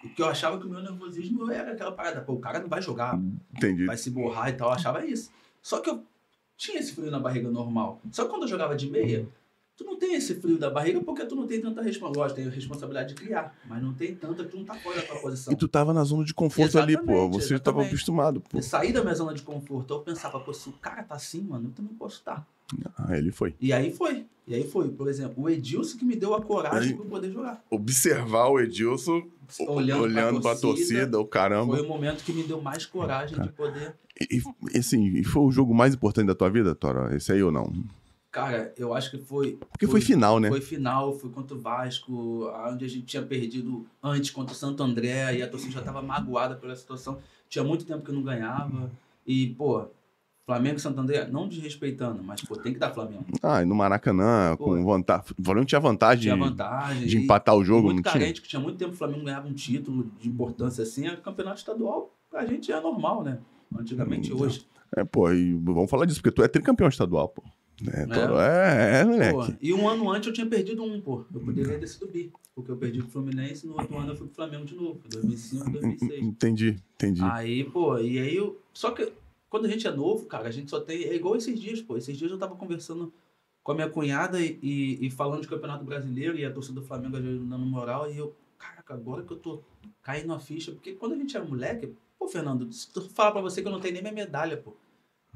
Porque 0.00 0.20
eu 0.22 0.26
achava 0.26 0.58
que 0.58 0.66
o 0.66 0.70
meu 0.70 0.80
nervosismo 0.82 1.50
era 1.50 1.72
aquela 1.72 1.92
parada, 1.92 2.20
pô, 2.20 2.34
o 2.34 2.40
cara 2.40 2.60
não 2.60 2.68
vai 2.68 2.80
jogar, 2.82 3.18
Entendi. 3.56 3.84
vai 3.86 3.96
se 3.96 4.10
borrar 4.10 4.48
e 4.48 4.52
tal, 4.52 4.68
eu 4.68 4.74
achava 4.74 5.04
isso. 5.04 5.30
Só 5.60 5.80
que 5.80 5.90
eu 5.90 6.04
tinha 6.56 6.78
esse 6.78 6.92
frio 6.94 7.10
na 7.10 7.18
barriga 7.18 7.50
normal. 7.50 8.00
Só 8.12 8.24
que 8.24 8.30
quando 8.30 8.42
eu 8.42 8.48
jogava 8.48 8.76
de 8.76 8.88
meia, 8.90 9.26
tu 9.78 9.84
não 9.84 9.96
tem 9.96 10.16
esse 10.16 10.34
frio 10.34 10.58
da 10.58 10.68
barriga 10.68 11.00
porque 11.00 11.24
tu 11.24 11.36
não 11.36 11.46
tem 11.46 11.60
tanta 11.60 11.80
responsabilidade, 11.80 12.34
tem 12.34 12.46
a 12.48 12.50
responsabilidade 12.50 13.14
de 13.14 13.14
criar, 13.14 13.56
mas 13.64 13.80
não 13.80 13.94
tem 13.94 14.12
tanta 14.12 14.42
que 14.42 14.50
tu 14.50 14.56
não 14.56 14.64
tá 14.64 14.74
fora 14.74 14.96
da 14.96 15.02
tua 15.02 15.20
posição. 15.20 15.52
E 15.52 15.56
tu 15.56 15.68
tava 15.68 15.94
na 15.94 16.02
zona 16.02 16.24
de 16.24 16.34
conforto 16.34 16.78
ali, 16.78 16.96
pô. 16.96 17.02
Exatamente, 17.12 17.32
Você 17.32 17.48
tava 17.48 17.58
exatamente. 17.60 17.88
acostumado, 17.88 18.40
pô. 18.40 18.58
Eu 18.58 18.62
saí 18.62 18.92
da 18.92 19.02
minha 19.02 19.14
zona 19.14 19.32
de 19.32 19.42
conforto, 19.42 19.94
eu 19.94 20.00
pensava, 20.00 20.40
pô, 20.40 20.52
se 20.52 20.68
o 20.68 20.72
cara 20.72 21.04
tá 21.04 21.14
assim, 21.14 21.42
mano, 21.42 21.68
eu 21.68 21.70
também 21.72 21.94
posso 21.94 22.16
estar. 22.16 22.44
Ah, 22.96 23.16
ele 23.16 23.30
foi. 23.30 23.54
E 23.60 23.72
aí 23.72 23.92
foi. 23.92 24.26
E 24.46 24.54
aí 24.54 24.68
foi, 24.68 24.88
por 24.90 25.08
exemplo, 25.08 25.44
o 25.44 25.48
Edilson 25.48 25.96
que 25.96 26.04
me 26.04 26.16
deu 26.16 26.34
a 26.34 26.42
coragem 26.42 26.96
para 26.96 27.04
eu 27.04 27.08
poder 27.08 27.30
jogar. 27.30 27.62
Observar 27.70 28.48
o 28.48 28.58
Edilson 28.58 29.22
Olhando, 29.60 30.02
olhando 30.02 30.40
pra 30.42 30.54
torcida, 30.54 31.18
o 31.18 31.24
caramba. 31.24 31.76
Foi 31.76 31.84
o 31.84 31.88
momento 31.88 32.22
que 32.22 32.32
me 32.32 32.42
deu 32.42 32.60
mais 32.60 32.84
coragem 32.84 33.40
de 33.40 33.48
poder. 33.50 33.94
E, 34.20 34.42
e, 34.74 34.78
assim, 34.78 35.06
e 35.16 35.24
foi 35.24 35.42
o 35.42 35.50
jogo 35.50 35.74
mais 35.74 35.94
importante 35.94 36.26
da 36.26 36.34
tua 36.34 36.50
vida, 36.50 36.74
Tora? 36.74 37.14
Esse 37.16 37.32
aí 37.32 37.42
ou 37.42 37.50
não? 37.50 37.72
Cara, 38.30 38.74
eu 38.76 38.92
acho 38.94 39.10
que 39.10 39.18
foi. 39.18 39.58
Porque 39.70 39.86
foi, 39.86 40.00
final, 40.02 40.38
né? 40.38 40.48
Foi 40.48 40.60
final, 40.60 41.14
foi 41.14 41.30
contra 41.30 41.56
o 41.56 41.60
Vasco, 41.60 42.50
onde 42.70 42.84
a 42.84 42.88
gente 42.88 43.06
tinha 43.06 43.22
perdido 43.22 43.86
antes 44.02 44.30
contra 44.30 44.52
o 44.52 44.56
Santo 44.56 44.82
André 44.82 45.36
e 45.38 45.42
a 45.42 45.48
torcida 45.48 45.72
já 45.72 45.78
estava 45.80 46.02
magoada 46.02 46.54
pela 46.54 46.76
situação. 46.76 47.18
Tinha 47.48 47.64
muito 47.64 47.86
tempo 47.86 48.04
que 48.04 48.12
não 48.12 48.22
ganhava. 48.22 48.90
E, 49.26 49.48
pô, 49.54 49.86
Flamengo 50.44 50.76
e 50.76 50.80
Santo 50.80 51.00
André, 51.00 51.26
não 51.26 51.48
desrespeitando, 51.48 52.22
mas, 52.22 52.42
pô, 52.42 52.54
tem 52.56 52.74
que 52.74 52.78
dar 52.78 52.92
Flamengo. 52.92 53.24
Ah, 53.42 53.62
e 53.62 53.64
no 53.64 53.74
Maracanã, 53.74 54.54
com 54.58 54.64
Foi. 54.72 54.84
vantagem. 54.84 55.24
O 55.38 55.44
Flamengo 55.44 55.66
tinha 55.66 55.80
vantagem 55.80 56.22
Tinha 56.22 56.34
de, 56.34 56.40
vantagem. 56.40 57.06
de 57.06 57.18
empatar 57.18 57.54
o 57.56 57.64
jogo, 57.64 57.84
muito 57.84 57.96
não 57.96 58.02
tinha? 58.02 58.12
carente, 58.12 58.42
que 58.42 58.48
tinha 58.48 58.60
muito 58.60 58.76
tempo 58.76 58.90
que 58.90 58.96
o 58.96 58.98
Flamengo 58.98 59.24
ganhava 59.24 59.48
um 59.48 59.54
título 59.54 60.10
de 60.20 60.28
importância 60.28 60.82
assim. 60.82 61.06
A 61.06 61.16
campeonato 61.16 61.58
estadual, 61.60 62.14
pra 62.30 62.44
gente 62.44 62.70
é 62.70 62.78
normal, 62.80 63.24
né? 63.24 63.38
Antigamente, 63.74 64.32
Hum, 64.34 64.40
hoje. 64.40 64.66
É, 64.96 65.02
pô, 65.04 65.30
e 65.32 65.54
vamos 65.54 65.90
falar 65.90 66.04
disso, 66.06 66.20
porque 66.22 66.34
tu 66.34 66.42
é 66.42 66.48
tricampeão 66.48 66.88
estadual, 66.88 67.28
pô. 67.28 67.42
É, 67.86 68.06
Toró 68.06 68.40
é, 68.40 69.00
é, 69.00 69.04
Pô, 69.30 69.38
moleque. 69.38 69.58
e 69.60 69.72
um 69.72 69.88
ano 69.88 70.10
antes 70.10 70.26
eu 70.26 70.32
tinha 70.32 70.46
perdido 70.46 70.82
um, 70.82 71.00
pô. 71.00 71.24
Eu 71.32 71.40
poderia 71.40 71.78
ter 71.78 71.86
sido 71.86 72.08
bi. 72.08 72.32
Porque 72.54 72.72
eu 72.72 72.76
perdi 72.76 73.00
pro 73.00 73.10
Fluminense 73.10 73.64
e 73.64 73.68
no 73.68 73.78
outro 73.78 73.96
ano 73.96 74.10
eu 74.12 74.16
fui 74.16 74.26
pro 74.26 74.34
Flamengo 74.34 74.64
de 74.64 74.74
novo. 74.74 75.00
2005, 75.08 75.70
2006. 75.70 76.22
Entendi, 76.24 76.76
entendi. 76.96 77.22
Aí, 77.22 77.62
pô, 77.64 77.96
e 77.98 78.18
aí 78.18 78.34
eu. 78.34 78.60
Só 78.74 78.90
que 78.90 79.12
quando 79.48 79.66
a 79.66 79.68
gente 79.68 79.86
é 79.86 79.92
novo, 79.92 80.26
cara, 80.26 80.48
a 80.48 80.50
gente 80.50 80.68
só 80.68 80.80
tem. 80.80 81.04
É 81.04 81.14
igual 81.14 81.36
esses 81.36 81.58
dias, 81.58 81.80
pô. 81.80 81.96
Esses 81.96 82.16
dias 82.16 82.30
eu 82.30 82.38
tava 82.38 82.56
conversando 82.56 83.12
com 83.62 83.72
a 83.72 83.74
minha 83.76 83.88
cunhada 83.88 84.40
e, 84.40 84.58
e, 84.60 85.06
e 85.06 85.10
falando 85.10 85.42
de 85.42 85.48
Campeonato 85.48 85.84
Brasileiro 85.84 86.36
e 86.36 86.44
a 86.44 86.50
torcida 86.50 86.80
do 86.80 86.86
Flamengo 86.86 87.16
dando 87.16 87.58
moral. 87.58 88.10
E 88.10 88.18
eu, 88.18 88.34
caraca, 88.58 88.94
agora 88.94 89.22
que 89.22 89.32
eu 89.32 89.38
tô 89.38 89.62
caindo 90.02 90.32
a 90.32 90.40
ficha. 90.40 90.72
Porque 90.72 90.94
quando 90.94 91.12
a 91.12 91.16
gente 91.16 91.36
é 91.36 91.40
moleque, 91.40 91.94
pô, 92.18 92.26
Fernando, 92.26 92.72
se 92.72 92.88
eu 92.94 93.02
falar 93.10 93.30
pra 93.30 93.40
você 93.40 93.62
que 93.62 93.68
eu 93.68 93.72
não 93.72 93.80
tenho 93.80 93.94
nem 93.94 94.02
minha 94.02 94.14
medalha, 94.14 94.56
pô, 94.56 94.74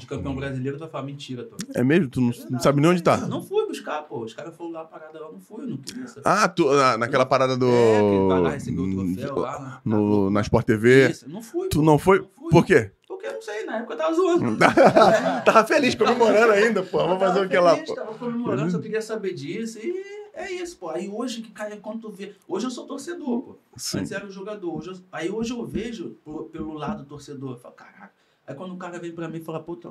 de 0.02 0.06
campeão 0.06 0.34
brasileiro, 0.36 0.76
tu 0.76 0.80
vai 0.80 0.88
falar 0.90 1.04
mentira. 1.04 1.48
É 1.74 1.82
mesmo? 1.82 2.08
Tu 2.08 2.20
não, 2.20 2.32
não 2.50 2.60
sabe 2.60 2.80
nem 2.80 2.90
onde 2.90 3.02
tá? 3.02 3.16
Não 3.16 3.42
fui 3.42 3.66
buscar, 3.66 4.02
pô. 4.02 4.20
Os 4.20 4.34
caras 4.34 4.54
foram 4.54 4.70
lá 4.72 4.84
parada 4.84 5.18
lá, 5.20 5.30
não 5.32 5.40
fui, 5.40 5.66
não 5.66 5.76
queria. 5.78 6.06
sabe? 6.06 6.20
Ah, 6.24 6.48
tu, 6.48 6.70
na- 6.72 6.98
naquela 6.98 7.24
parada 7.24 7.56
do. 7.56 7.66
É, 7.66 8.00
lá 8.28 8.40
o 8.56 9.14
troféu 9.14 9.38
lá 9.38 9.58
na, 9.58 9.66
na 9.68 9.80
no, 9.84 10.30
na 10.30 10.40
Sport 10.42 10.66
TV. 10.66 11.10
Isso, 11.10 11.28
Não 11.28 11.42
fui. 11.42 11.68
Tu 11.68 11.78
pô. 11.78 11.84
não 11.84 11.98
foi? 11.98 12.18
Não 12.18 12.28
fui. 12.36 12.50
Por 12.50 12.66
quê? 12.66 12.90
Porque 13.08 13.26
eu 13.26 13.32
não 13.34 13.42
sei, 13.42 13.64
na 13.64 13.78
época 13.78 13.94
eu 13.94 13.98
tava 13.98 14.14
zoando. 14.14 14.58
Tava 15.44 15.64
feliz 15.64 15.94
comemorando 15.94 16.52
ainda, 16.52 16.82
pô. 16.82 16.98
Vamos 16.98 17.18
fazer 17.18 17.46
o 17.46 17.48
que 17.48 17.58
lá, 17.58 17.76
pô? 17.76 17.94
Tava 17.94 18.14
comemorando, 18.14 18.70
só 18.70 18.78
queria 18.78 19.00
saber 19.02 19.32
disso. 19.34 19.78
E 19.78 20.02
é 20.34 20.50
isso, 20.52 20.76
pô. 20.78 20.88
Aí 20.90 21.08
hoje 21.08 21.40
que 21.42 21.50
cai 21.50 21.76
quando 21.76 22.00
tu 22.00 22.10
vê. 22.10 22.32
Hoje 22.48 22.66
eu 22.66 22.70
sou 22.70 22.84
torcedor, 22.86 23.42
pô. 23.42 23.56
Sim. 23.76 23.98
Antes 24.00 24.12
era 24.12 24.26
um 24.26 24.30
jogador. 24.30 24.76
Hoje 24.78 24.90
eu- 24.90 24.96
Aí 25.12 25.30
hoje 25.30 25.52
eu 25.52 25.64
vejo 25.64 26.16
por- 26.24 26.44
pelo 26.46 26.72
lado 26.74 27.04
torcedor. 27.04 27.52
Eu 27.52 27.58
falo, 27.58 27.74
caraca. 27.74 28.12
Aí 28.46 28.54
quando 28.54 28.74
o 28.74 28.76
cara 28.76 28.98
vem 28.98 29.12
pra 29.12 29.28
mim 29.28 29.38
e 29.38 29.44
fala, 29.44 29.60
pô, 29.60 29.76
tu, 29.76 29.90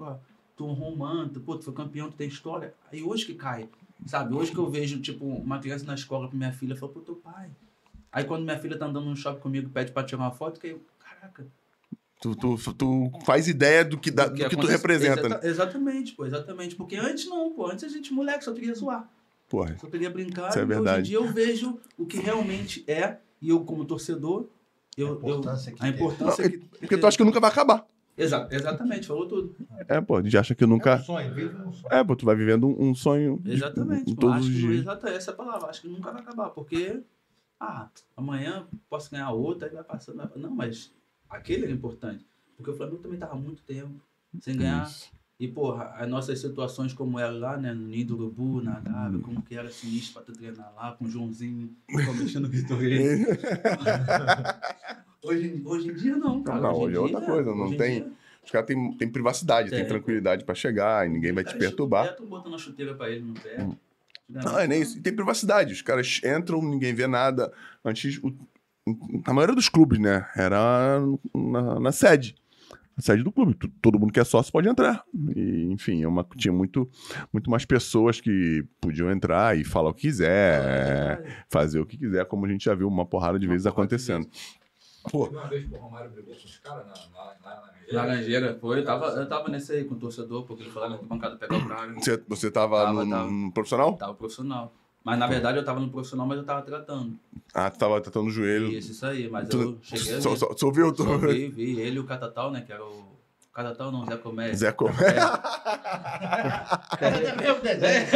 tu 0.55 0.65
honrou 0.65 0.91
um 0.93 0.95
manto, 0.97 1.39
pô, 1.39 1.55
tu 1.57 1.63
foi 1.65 1.73
campeão, 1.73 2.09
tu 2.09 2.15
tem 2.17 2.27
história. 2.27 2.73
Aí 2.91 3.01
hoje 3.01 3.25
que 3.25 3.33
cai. 3.33 3.69
Sabe? 4.05 4.33
Hoje 4.35 4.51
que 4.51 4.57
eu 4.57 4.69
vejo, 4.69 4.99
tipo, 4.99 5.25
uma 5.25 5.59
criança 5.59 5.85
na 5.85 5.93
escola 5.93 6.27
pra 6.27 6.37
minha 6.37 6.51
filha, 6.51 6.73
eu 6.73 6.77
falo, 6.77 6.91
pô, 6.91 6.99
teu 7.01 7.15
pai. 7.15 7.49
Aí 8.11 8.23
quando 8.23 8.43
minha 8.43 8.57
filha 8.59 8.77
tá 8.77 8.85
andando 8.85 9.05
no 9.09 9.15
shopping 9.15 9.39
comigo, 9.39 9.69
pede 9.69 9.91
pra 9.91 10.03
tirar 10.03 10.23
uma 10.23 10.31
foto, 10.31 10.59
que 10.59 10.67
eu, 10.67 10.81
caraca. 10.99 11.45
Tu, 12.19 12.35
tu, 12.35 12.55
tu 12.73 13.11
faz 13.25 13.47
ideia 13.47 13.83
do 13.85 13.97
que, 13.97 14.11
dá, 14.11 14.27
do 14.27 14.33
que 14.35 14.41
tu 14.41 14.53
acontece- 14.53 14.71
representa, 14.73 15.21
né? 15.21 15.27
Exata- 15.27 15.47
Exatamente, 15.47 16.13
pô, 16.13 16.25
exatamente. 16.25 16.75
Porque 16.75 16.95
antes 16.95 17.27
não, 17.27 17.51
pô. 17.51 17.65
Antes 17.67 17.83
a 17.83 17.87
gente, 17.87 18.13
moleque, 18.13 18.43
só 18.43 18.53
queria 18.53 18.75
zoar. 18.75 19.09
Porra. 19.49 19.75
Só 19.79 19.87
queria 19.87 20.09
brincar. 20.09 20.49
Isso 20.49 20.59
é 20.59 20.61
e 20.61 20.65
Hoje 20.65 20.73
verdade. 20.73 20.99
em 20.99 21.03
dia 21.03 21.17
eu 21.17 21.27
vejo 21.31 21.79
o 21.97 22.05
que 22.05 22.17
realmente 22.19 22.83
é. 22.87 23.17
E 23.41 23.49
eu, 23.49 23.61
como 23.65 23.85
torcedor, 23.85 24.45
eu, 24.95 25.07
A 25.07 25.11
importância 25.13 25.71
eu, 25.71 25.75
que 25.75 25.83
a 25.83 25.87
importância 25.87 26.43
Não, 26.43 26.51
que. 26.51 26.57
Porque 26.79 26.97
tu 26.97 27.07
acha 27.07 27.17
que 27.17 27.23
nunca 27.23 27.39
vai 27.39 27.49
acabar. 27.49 27.85
Exa 28.17 28.47
exatamente, 28.51 29.07
falou 29.07 29.27
tudo. 29.27 29.55
É, 29.87 29.99
pô, 30.01 30.17
a 30.17 30.21
gente 30.23 30.37
acha 30.37 30.53
que 30.53 30.63
É 30.63 30.67
um 30.67 30.71
nunca. 30.71 30.99
sonho, 30.99 31.33
vive 31.33 31.55
um 31.55 31.71
sonho. 31.73 31.93
É, 31.93 32.03
pô, 32.03 32.15
tu 32.15 32.25
vai 32.25 32.35
vivendo 32.35 32.67
um 32.67 32.89
um 32.89 32.95
sonho 32.95 33.39
de- 33.41 33.51
Exatamente. 33.53 34.11
em 34.11 34.15
pô, 34.15 34.21
todos 34.21 34.45
os 34.45 34.51
dias. 34.51 34.79
exata 34.81 35.09
essa 35.09 35.31
é 35.31 35.33
a 35.33 35.37
palavra. 35.37 35.69
Acho 35.69 35.81
que 35.81 35.87
nunca 35.87 36.11
vai 36.11 36.21
acabar. 36.21 36.49
Porque, 36.49 37.01
ah, 37.59 37.89
amanhã 38.15 38.67
posso 38.89 39.09
ganhar 39.09 39.31
outra, 39.31 39.67
aí 39.67 39.73
vai 39.73 39.83
passando. 39.83 40.17
vai- 40.17 40.29
Não, 40.35 40.51
mas 40.51 40.93
aquele 41.29 41.63
era 41.63 41.73
importante. 41.73 42.25
Porque 42.57 42.69
o 42.69 42.75
Flamengo 42.75 42.99
também 42.99 43.17
tava 43.17 43.33
há 43.33 43.37
muito 43.37 43.63
tempo 43.63 43.99
sem 44.39 44.55
ganhar. 44.57 44.85
Isso. 44.85 45.09
E, 45.39 45.47
porra, 45.47 45.85
as 45.97 46.07
nossas 46.07 46.39
situações 46.39 46.93
como 46.93 47.17
era 47.17 47.31
lá, 47.31 47.57
né, 47.57 47.73
no 47.73 47.87
Ninho 47.87 48.05
do 48.05 48.15
Urubu, 48.15 48.61
na 48.61 48.79
Gávea, 48.79 49.17
Hum. 49.17 49.21
como 49.21 49.41
que 49.41 49.55
era 49.55 49.71
sinistro 49.71 50.13
pra 50.13 50.21
tu 50.21 50.33
treinar 50.37 50.71
lá, 50.75 50.91
com 50.91 51.05
o 51.05 51.09
Joãozinho, 51.09 51.75
mexendo 51.89 52.43
no 52.43 52.49
Vitorino. 52.49 53.25
hoje, 55.23 55.47
em- 55.47 55.61
hoje 55.65 55.89
em 55.89 55.93
dia 55.93 56.15
não, 56.15 56.41
cara. 56.43 56.59
Não, 56.61 56.71
em 56.73 56.83
hoje 56.83 56.95
é 56.95 56.99
outra 56.99 57.21
coisa, 57.21 57.55
não 57.55 57.75
tem- 57.75 58.01
dia, 58.01 58.11
Os 58.43 58.49
caras 58.49 58.67
têm 58.67 58.93
têm 58.97 59.07
privacidade, 59.07 59.69
têm 59.69 59.79
Tem, 59.79 59.87
pô. 59.87 59.93
tranquilidade 59.93 60.43
pra 60.43 60.55
chegar 60.55 61.05
e 61.05 61.09
ninguém 61.09 61.31
vai 61.31 61.43
te 61.43 61.55
perturbar. 61.55 62.07
teto, 62.09 62.25
botando 62.25 62.55
a 62.55 62.57
chuteira 62.57 62.95
pra 62.95 63.09
ele 63.09 63.23
no 63.23 63.33
pé. 63.35 63.67
Não, 64.27 64.57
é 64.57 64.67
nem 64.67 64.81
isso. 64.81 64.97
E 64.97 65.01
tem 65.01 65.13
privacidade. 65.13 65.73
Os 65.73 65.81
caras 65.81 66.19
entram, 66.23 66.61
ninguém 66.61 66.93
vê 66.93 67.05
nada. 67.05 67.51
Antes, 67.85 68.17
o- 68.23 68.33
a 69.25 69.33
maioria 69.33 69.53
dos 69.55 69.69
clubes, 69.69 69.99
né? 69.99 70.25
Era 70.35 70.99
na, 71.35 71.79
na 71.79 71.91
sede. 71.91 72.35
A 72.97 73.01
sede 73.01 73.21
do 73.23 73.31
clube. 73.31 73.53
Tu- 73.53 73.67
Todo 73.81 73.99
mundo 73.99 74.11
que 74.11 74.19
é 74.19 74.23
sócio 74.23 74.51
pode 74.51 74.67
entrar. 74.67 75.03
E, 75.35 75.67
enfim, 75.71 76.01
é 76.01 76.07
uma, 76.07 76.25
tinha 76.35 76.51
muito, 76.53 76.89
muito 77.31 77.49
mais 77.51 77.63
pessoas 77.65 78.19
que 78.21 78.65
podiam 78.79 79.11
entrar 79.11 79.55
e 79.57 79.63
falar 79.63 79.89
o 79.89 79.93
que 79.93 80.01
quiser, 80.03 81.43
fazer 81.49 81.79
o 81.79 81.85
que 81.85 81.97
quiser, 81.97 82.25
como 82.25 82.45
a 82.45 82.49
gente 82.49 82.65
já 82.65 82.73
viu 82.73 82.87
uma 82.87 83.05
porrada 83.05 83.37
de 83.37 83.45
Uma 83.45 83.51
vezes 83.53 83.69
porrada 83.71 83.87
de 83.87 83.93
acontecendo. 83.95 84.27
Pô, 85.09 85.25
Uma 85.25 85.47
vez 85.47 85.67
que 85.67 85.73
o 85.73 85.77
Romário 85.77 86.11
brigou 86.11 86.33
com 86.35 86.45
os 86.45 86.57
caras 86.59 86.85
na, 86.85 86.93
na, 86.93 87.33
na, 87.41 87.61
na 87.91 88.01
Laranjeira, 88.05 88.57
foi. 88.59 88.79
Eu 88.79 88.85
tava, 88.85 89.07
eu 89.07 89.27
tava 89.27 89.49
nesse 89.49 89.71
aí 89.73 89.83
com 89.85 89.95
o 89.95 89.99
torcedor, 89.99 90.45
porque 90.45 90.63
ele 90.63 90.69
falava 90.69 90.97
que 90.97 91.05
bancada 91.05 91.35
pegar 91.37 91.57
o 91.57 91.61
Braga. 91.65 91.93
você, 91.99 92.23
você 92.27 92.51
tava, 92.51 92.77
Tava, 92.85 93.03
no, 93.05 93.09
tava. 93.09 93.29
no 93.31 93.51
profissional? 93.51 93.93
Tava 93.97 94.13
profissional. 94.13 94.73
Mas 95.03 95.17
na 95.17 95.25
verdade 95.25 95.57
eu 95.57 95.65
tava 95.65 95.79
no 95.79 95.89
profissional, 95.89 96.27
mas 96.27 96.37
eu 96.37 96.43
tava 96.45 96.61
tratando. 96.61 97.17
Ah, 97.53 97.71
tu 97.71 97.79
tava 97.79 97.99
tratando 97.99 98.27
o 98.27 98.29
joelho. 98.29 98.67
Isso, 98.67 98.91
isso 98.91 99.03
aí. 99.05 99.27
Mas 99.27 99.49
Tu- 99.49 99.57
eu 99.59 99.77
cheguei 99.81 100.21
só, 100.21 100.35
só, 100.35 100.35
só? 100.35 100.53
Tu... 100.53 100.95
Só 101.03 101.17
vi, 101.17 101.49
vi 101.49 101.79
ele 101.79 101.95
e 101.97 101.99
o 101.99 102.05
Catatal, 102.05 102.51
né? 102.51 102.61
Que 102.61 102.71
era 102.71 102.85
o. 102.85 103.10
Catatal 103.53 103.91
não, 103.91 104.05
Zé 104.05 104.15
Comédia. 104.15 104.55
Zé 104.55 104.71
Comé. 104.71 104.93
É 107.01 107.35
mesmo 107.35 107.61
desenho. 107.61 108.07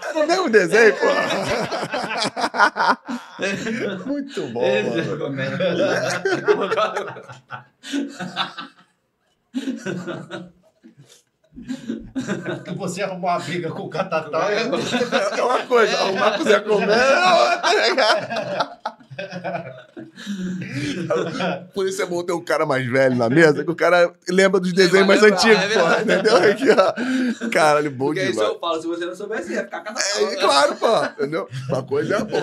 Era 0.00 0.18
o 0.22 0.26
mesmo 0.28 0.48
desenho, 0.48 0.94
pô. 0.96 1.06
Muito 4.06 4.46
bom, 4.48 4.60
mano. 4.60 5.02
Zé 5.02 5.16
Comédia. 5.16 5.58
Que 12.64 12.74
você 12.76 13.02
arrumou 13.02 13.28
uma 13.28 13.40
briga 13.40 13.70
com 13.72 13.82
o 13.82 13.90
Catatal. 13.90 14.50
É 14.50 14.62
uma 15.42 15.66
coisa, 15.66 15.98
arrumar 15.98 16.36
com 16.36 16.42
o 16.42 16.44
Zé 16.44 16.60
Comé 16.60 16.94
é 16.94 17.32
outra, 17.32 17.96
cara. 17.96 18.78
Por 21.74 21.86
isso 21.86 22.00
é 22.02 22.06
bom 22.06 22.22
ter 22.22 22.32
um 22.32 22.42
cara 22.44 22.64
mais 22.66 22.86
velho 22.90 23.14
na 23.16 23.28
mesa, 23.28 23.62
que 23.64 23.70
o 23.70 23.76
cara 23.76 24.12
lembra 24.28 24.60
dos 24.60 24.72
desenhos 24.72 25.06
mais 25.06 25.20
lembrar, 25.20 25.38
antigos, 25.38 25.62
é 25.62 25.78
pô, 25.78 25.86
entendeu? 26.00 26.36
Aqui, 26.36 26.70
ó. 26.70 26.94
Caralho, 27.50 27.90
bom 27.90 28.06
Porque 28.06 28.22
isso 28.22 28.32
demais. 28.32 28.48
eu 28.50 28.58
falo, 28.58 28.80
se 28.80 28.86
você 28.86 29.04
não 29.04 29.14
soubesse, 29.14 29.52
ia 29.52 29.64
ficar 29.64 29.80
Catatal. 29.80 30.22
É, 30.22 30.30
né? 30.30 30.36
claro, 30.36 30.76
pô, 30.76 31.04
entendeu? 31.04 31.48
Uma 31.68 31.82
coisa 31.82 32.16
é, 32.16 32.24
pô, 32.24 32.36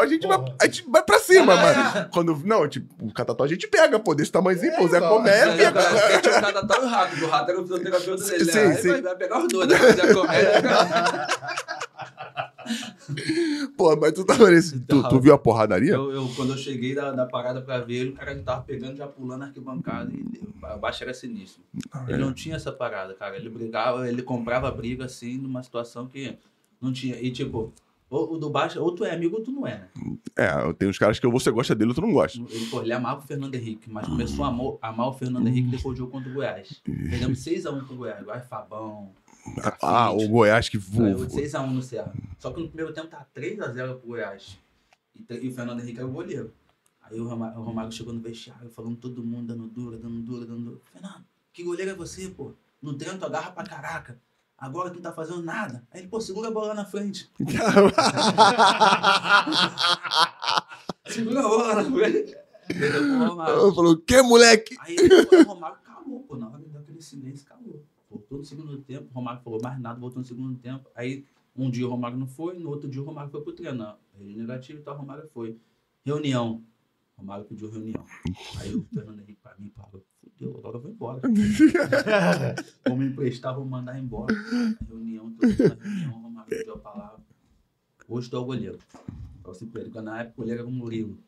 a 0.00 0.06
gente, 0.06 0.26
vai, 0.26 0.38
a 0.60 0.64
gente 0.64 0.84
vai 0.88 1.02
pra 1.02 1.18
cima, 1.18 1.56
mas 1.56 2.06
quando, 2.12 2.40
não, 2.44 2.68
tipo, 2.68 2.86
o 3.04 3.12
catatal 3.12 3.46
a 3.46 3.48
gente 3.48 3.68
pega, 3.68 3.98
pô, 3.98 4.14
desse 4.14 4.32
tamanhozinho, 4.32 4.74
pô, 4.76 4.88
Zé 4.88 5.00
pô. 5.00 5.20
É, 5.26 5.56
pega. 5.56 5.82
Porque 5.82 6.18
tinha 6.20 6.38
o 6.38 6.40
Catatal 6.40 6.82
e 6.82 6.84
o 6.84 6.88
Rato. 6.88 7.24
O 7.24 7.28
Rato 7.28 7.50
era 7.50 7.60
o 7.60 7.62
fisioterapeuta 7.62 8.24
dele. 8.24 8.44
né? 8.44 8.52
Sim, 8.52 8.58
Aí 8.58 8.76
sim. 8.76 8.88
Vai, 8.88 9.02
vai 9.02 9.16
pegar 9.16 9.38
os 9.38 9.48
dois. 9.48 9.68
Né? 9.68 9.76
Zé 9.76 10.14
Comédia. 10.14 10.62
Pô, 13.76 13.96
mas 13.96 14.12
tu 14.12 14.24
tava 14.24 14.50
nesse, 14.50 14.80
tu, 14.80 15.08
tu 15.08 15.20
viu 15.20 15.34
a 15.34 15.38
porradaria? 15.38 15.92
Eu, 15.92 16.10
eu, 16.12 16.28
quando 16.36 16.52
eu 16.52 16.58
cheguei 16.58 16.94
da, 16.94 17.12
da 17.12 17.26
parada 17.26 17.60
pra 17.60 17.80
ver 17.80 17.94
ele, 17.94 18.10
o 18.10 18.14
cara 18.14 18.34
já 18.34 18.42
tava 18.42 18.62
pegando, 18.62 18.96
já 18.96 19.06
pulando 19.06 19.40
na 19.40 19.46
arquibancada 19.46 20.10
e 20.12 20.40
abaixo 20.62 21.02
era 21.02 21.14
sinistro. 21.14 21.62
Ele 22.06 22.18
não 22.18 22.32
tinha 22.32 22.56
essa 22.56 22.72
parada, 22.72 23.14
cara. 23.14 23.36
Ele 23.36 23.48
brigava, 23.48 24.08
ele 24.08 24.22
comprava 24.22 24.70
briga 24.70 25.04
assim 25.04 25.38
numa 25.38 25.62
situação 25.62 26.06
que 26.06 26.36
não 26.80 26.92
tinha. 26.92 27.20
E 27.20 27.30
tipo, 27.30 27.72
o, 28.10 28.34
o 28.34 28.38
do 28.38 28.48
baixo, 28.48 28.80
ou 28.80 28.94
tu 28.94 29.04
é 29.04 29.14
amigo 29.14 29.36
ou 29.36 29.42
tu 29.42 29.52
não 29.52 29.66
é, 29.66 29.78
né? 29.78 29.88
É, 30.36 30.66
eu 30.66 30.72
tenho 30.72 30.90
uns 30.90 30.98
caras 30.98 31.18
que 31.18 31.26
você 31.26 31.50
gosta 31.50 31.74
dele, 31.74 31.90
outro 31.90 32.06
não 32.06 32.12
gosta. 32.12 32.38
Ele, 32.38 32.66
pô, 32.66 32.80
ele 32.82 32.92
amava 32.92 33.20
o 33.20 33.26
Fernando 33.26 33.54
Henrique, 33.54 33.90
mas 33.90 34.06
começou 34.06 34.44
a 34.44 34.48
amar, 34.48 34.72
amar 34.80 35.08
o 35.08 35.12
Fernando 35.12 35.46
Henrique 35.46 35.68
depois 35.68 35.94
do 35.94 35.98
jogo 35.98 36.12
contra 36.12 36.30
o 36.30 36.34
Goiás. 36.34 36.80
Perdemos 36.84 37.38
6x1 37.44 37.86
pro 37.86 37.96
Goiás. 37.96 38.24
Goiás 38.24 38.46
Fabão. 38.48 39.10
Ah, 39.80 40.12
o 40.12 40.28
Goiás 40.28 40.68
que 40.68 40.78
de 40.78 40.86
6x1 40.86 41.70
no 41.70 41.82
Serra. 41.82 42.12
Só 42.38 42.50
que 42.52 42.60
no 42.60 42.68
primeiro 42.68 42.92
tempo 42.92 43.08
tá 43.08 43.26
3x0 43.34 43.98
pro 43.98 44.08
Goiás. 44.08 44.58
E, 45.14 45.24
e 45.34 45.48
o 45.48 45.54
Fernando 45.54 45.80
Henrique 45.80 45.98
era 45.98 46.06
o 46.06 46.12
goleiro. 46.12 46.52
Aí 47.02 47.18
o 47.18 47.26
Romário, 47.26 47.58
o 47.58 47.62
Romário 47.62 47.90
chegou 47.90 48.12
no 48.12 48.20
vestiário, 48.20 48.68
falando 48.70 48.96
todo 48.96 49.24
mundo, 49.24 49.48
dando 49.48 49.66
dura, 49.66 49.96
dando 49.96 50.20
dura, 50.20 50.44
dando 50.46 50.64
dura. 50.64 50.78
Fernando, 50.92 51.24
que 51.52 51.62
goleiro 51.62 51.90
é 51.90 51.94
você, 51.94 52.28
pô? 52.28 52.52
No 52.80 52.94
treino 52.94 53.18
tu 53.18 53.24
agarra 53.24 53.50
pra 53.50 53.64
caraca. 53.64 54.20
Agora 54.56 54.90
tu 54.90 54.96
não 54.96 55.02
tá 55.02 55.12
fazendo 55.12 55.42
nada. 55.42 55.86
Aí 55.90 56.00
ele, 56.00 56.08
pô, 56.08 56.20
segura 56.20 56.48
a 56.48 56.50
bola 56.50 56.68
lá 56.68 56.74
na 56.74 56.84
frente. 56.84 57.30
Segura 61.06 61.40
a 61.40 61.48
bola 61.48 61.74
na 61.76 61.84
frente. 61.84 62.36
Ele 62.68 62.80
deu. 62.80 63.42
Eu 63.48 63.74
falou, 63.74 63.96
que 63.96 64.20
moleque? 64.20 64.76
Aí 64.80 64.96
o 64.96 65.42
Romário 65.46 65.78
calou, 65.84 66.20
pô. 66.24 66.36
Na 66.36 66.48
hora 66.48 66.58
daquele 66.58 67.00
silêncio, 67.00 67.46
calou. 67.46 67.57
Voltou 68.28 68.38
no 68.40 68.44
segundo 68.44 68.78
tempo, 68.82 69.08
o 69.10 69.14
Romário 69.14 69.40
falou 69.40 69.58
mais 69.62 69.80
nada, 69.80 69.98
voltou 69.98 70.18
no 70.20 70.24
segundo 70.24 70.58
tempo. 70.58 70.90
Aí 70.94 71.24
um 71.56 71.70
dia 71.70 71.86
o 71.86 71.90
Romário 71.90 72.18
não 72.18 72.26
foi, 72.26 72.58
no 72.58 72.68
outro 72.68 72.86
dia 72.86 73.00
o 73.00 73.04
Romário 73.04 73.30
foi 73.30 73.40
pro 73.40 73.54
treino. 73.54 73.94
Ele 74.20 74.36
negativo 74.36 74.80
e 74.80 74.82
tal, 74.82 74.94
o 74.94 74.98
Romário 74.98 75.26
foi. 75.32 75.58
Reunião. 76.04 76.62
O 77.16 77.22
Romário 77.22 77.46
pediu 77.46 77.70
reunião. 77.70 78.04
Aí 78.58 78.74
o 78.74 78.84
Fernando 78.92 79.20
Henrique 79.20 79.40
pra 79.42 79.56
mim 79.58 79.70
parou. 79.70 80.04
Fudeu, 80.20 80.56
agora 80.58 80.76
eu 80.76 80.80
vou 80.82 80.90
embora. 80.90 81.22
Vamos 82.86 83.06
emprestar, 83.06 83.54
vou 83.54 83.64
mandar 83.64 83.98
embora. 83.98 84.34
Reunião, 84.86 85.30
na 85.30 85.48
reunião, 85.48 86.18
o 86.18 86.22
Romário 86.22 86.50
pediu 86.50 86.74
a 86.74 86.78
palavra. 86.78 87.20
Hoje 88.06 88.28
tu 88.28 88.36
é 88.36 88.38
o 88.38 88.44
goleiro. 88.44 88.78
Eu 89.42 89.50
assim 89.50 89.66
pra 89.66 89.80
ele, 89.80 89.90
quando 89.90 90.04
na 90.04 90.20
época 90.20 90.34
o 90.34 90.42
goleiro 90.42 90.60
era 90.60 90.68
o 90.68 90.72
Murilo. 90.72 91.18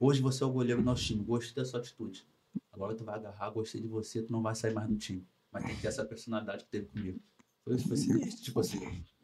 Hoje 0.00 0.20
você 0.20 0.42
é 0.42 0.46
o 0.46 0.50
goleiro 0.50 0.82
do 0.82 0.84
nosso 0.84 1.04
time, 1.04 1.22
gostei 1.22 1.62
da 1.62 1.64
sua 1.64 1.78
atitude. 1.78 2.26
Agora 2.72 2.94
tu 2.94 3.04
vai 3.04 3.14
agarrar, 3.14 3.50
gostei 3.50 3.80
de 3.80 3.86
você, 3.86 4.20
tu 4.20 4.32
não 4.32 4.42
vai 4.42 4.54
sair 4.54 4.74
mais 4.74 4.88
do 4.88 4.96
time. 4.96 5.24
Mas 5.56 5.64
tem 5.64 5.74
que 5.74 5.80
ter 5.80 5.88
essa 5.88 6.04
personalidade 6.04 6.64
que 6.64 6.70
teve 6.70 6.86
comigo. 6.86 7.18
Foi, 7.64 7.78
foi 7.78 7.96
sinistro, 7.96 8.44
tipo 8.44 8.60
assim. 8.60 8.78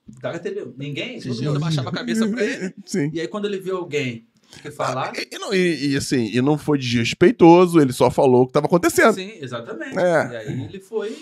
O 0.08 0.18
cara 0.18 0.38
teve. 0.38 0.64
Ninguém, 0.78 1.20
todo 1.20 1.42
mundo 1.42 1.60
baixava 1.60 1.90
a 1.90 1.92
cabeça 1.92 2.26
pra 2.26 2.42
ele. 2.42 2.74
Sim. 2.86 3.10
E 3.12 3.20
aí, 3.20 3.28
quando 3.28 3.44
ele 3.44 3.60
viu 3.60 3.76
alguém 3.76 4.26
que 4.62 4.70
falar. 4.70 5.12
E, 5.14 5.38
não, 5.38 5.52
e, 5.52 5.92
e, 5.92 5.96
assim, 5.96 6.30
e 6.32 6.40
não 6.40 6.56
foi 6.56 6.78
desrespeitoso, 6.78 7.78
ele 7.78 7.92
só 7.92 8.10
falou 8.10 8.42
o 8.42 8.46
que 8.46 8.52
tava 8.54 8.66
acontecendo. 8.66 9.14
Sim, 9.14 9.32
exatamente. 9.40 9.98
É. 9.98 10.32
E 10.32 10.36
aí 10.36 10.64
ele 10.64 10.80
foi 10.80 11.14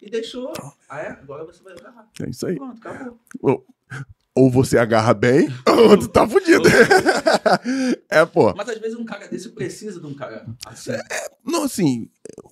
e 0.00 0.10
deixou. 0.10 0.52
Ah, 0.88 1.00
é? 1.00 1.10
Agora 1.10 1.44
você 1.44 1.62
vai 1.62 1.74
agarrar. 1.74 2.08
É 2.20 2.30
isso 2.30 2.46
aí. 2.46 2.56
Pronto, 2.56 2.78
acabou. 2.78 3.20
Ou, 3.42 3.66
ou 4.36 4.50
você 4.50 4.76
agarra 4.78 5.14
bem, 5.14 5.48
ou 5.66 5.96
tu 5.98 6.08
tá 6.08 6.28
fudido. 6.28 6.68
é, 8.10 8.24
pô. 8.24 8.54
Mas 8.54 8.68
às 8.68 8.78
vezes 8.78 8.96
um 8.98 9.04
cara 9.04 9.26
desse 9.28 9.48
precisa 9.50 10.00
de 10.00 10.06
um 10.06 10.14
cara 10.14 10.46
assim. 10.66 10.92
Não, 11.44 11.64
assim, 11.64 12.08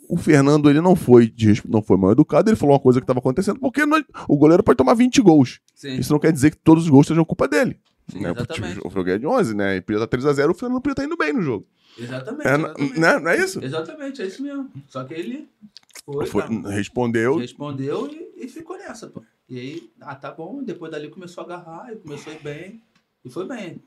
o 0.08 0.16
Fernando, 0.16 0.70
ele 0.70 0.80
não 0.80 0.96
foi, 0.96 1.32
não 1.68 1.82
foi 1.82 1.96
mal 1.96 2.12
educado, 2.12 2.48
ele 2.50 2.56
falou 2.56 2.74
uma 2.74 2.80
coisa 2.80 3.00
que 3.00 3.06
tava 3.06 3.18
acontecendo, 3.18 3.58
porque 3.60 3.84
nós- 3.84 4.04
o 4.28 4.36
goleiro 4.36 4.62
pode 4.62 4.76
tomar 4.76 4.94
20 4.94 5.20
gols. 5.20 5.60
Sim, 5.74 5.94
Isso 5.96 6.12
não 6.12 6.18
quer 6.20 6.32
dizer 6.32 6.50
que 6.52 6.56
todos 6.56 6.84
os 6.84 6.90
gols 6.90 7.06
sejam 7.06 7.24
culpa 7.24 7.46
dele. 7.46 7.78
sim, 8.10 8.20
né? 8.20 8.30
exatamente. 8.34 8.80
O 8.84 8.90
jogo 8.90 9.10
é 9.10 9.18
de 9.18 9.26
11, 9.26 9.54
né? 9.54 9.76
E 9.76 9.80
podia 9.80 10.02
estar 10.02 10.16
3x0, 10.16 10.50
o 10.50 10.54
Fernando 10.54 10.80
podia 10.80 10.92
estar 10.92 11.04
indo 11.04 11.16
bem 11.16 11.32
no 11.32 11.42
jogo. 11.42 11.66
Exatamente. 11.98 12.46
É, 12.48 12.54
exatamente. 12.54 13.00
né? 13.00 13.18
Não 13.18 13.30
é 13.30 13.36
isso? 13.38 13.64
Exatamente, 13.64 14.22
é 14.22 14.26
isso 14.26 14.42
mesmo. 14.42 14.70
Só 14.88 15.04
que 15.04 15.14
ele 15.14 15.48
foi, 16.04 16.26
Foi- 16.26 16.42
tá, 16.42 16.70
respondeu. 16.70 17.36
respondeu 17.38 18.08
e, 18.08 18.44
e 18.44 18.48
ficou 18.48 18.76
nessa, 18.76 19.06
pô. 19.06 19.22
E 19.48 19.58
aí, 19.58 19.92
ah, 20.00 20.14
tá 20.14 20.30
bom. 20.30 20.62
Depois 20.62 20.90
dali 20.90 21.08
começou 21.10 21.42
a 21.42 21.44
agarrar, 21.46 21.92
e 21.92 21.96
começou 21.96 22.32
a 22.32 22.36
ir 22.36 22.42
bem. 22.42 22.82
E 23.24 23.30
foi 23.30 23.46
bem. 23.46 23.80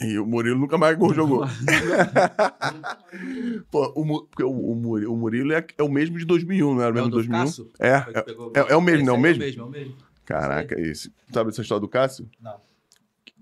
E 0.00 0.18
o 0.18 0.26
Murilo 0.26 0.58
nunca 0.58 0.76
mais 0.76 0.98
jogou. 1.14 1.44
Pô, 3.70 3.92
o, 3.94 4.28
o, 4.42 4.72
o 5.12 5.16
Murilo, 5.16 5.52
é, 5.52 5.64
é 5.78 5.82
o 5.82 5.88
mesmo 5.88 6.18
de 6.18 6.24
2001, 6.24 6.74
não 6.74 6.82
era 6.82 6.92
o 6.94 6.98
É 6.98 7.02
mesmo 7.02 7.10
de 7.10 7.10
do 7.10 7.28
2001? 7.28 7.44
Cássio? 7.44 7.70
É, 7.78 7.88
é, 7.88 8.60
é- 8.60 8.72
é 8.72 8.76
o 8.76 8.80
mesmo, 8.80 9.06
não 9.06 9.14
é 9.14 9.18
o 9.18 9.20
mesmo? 9.20 9.42
É 9.42 9.46
o 9.46 9.46
mesmo, 9.46 9.62
é 9.62 9.64
o 9.64 9.70
mesmo. 9.70 9.96
Caraca, 10.24 10.80
esse. 10.80 11.12
Sabe 11.32 11.50
essa 11.50 11.62
história 11.62 11.80
do 11.80 11.88
Cássio? 11.88 12.28
Não. 12.40 12.60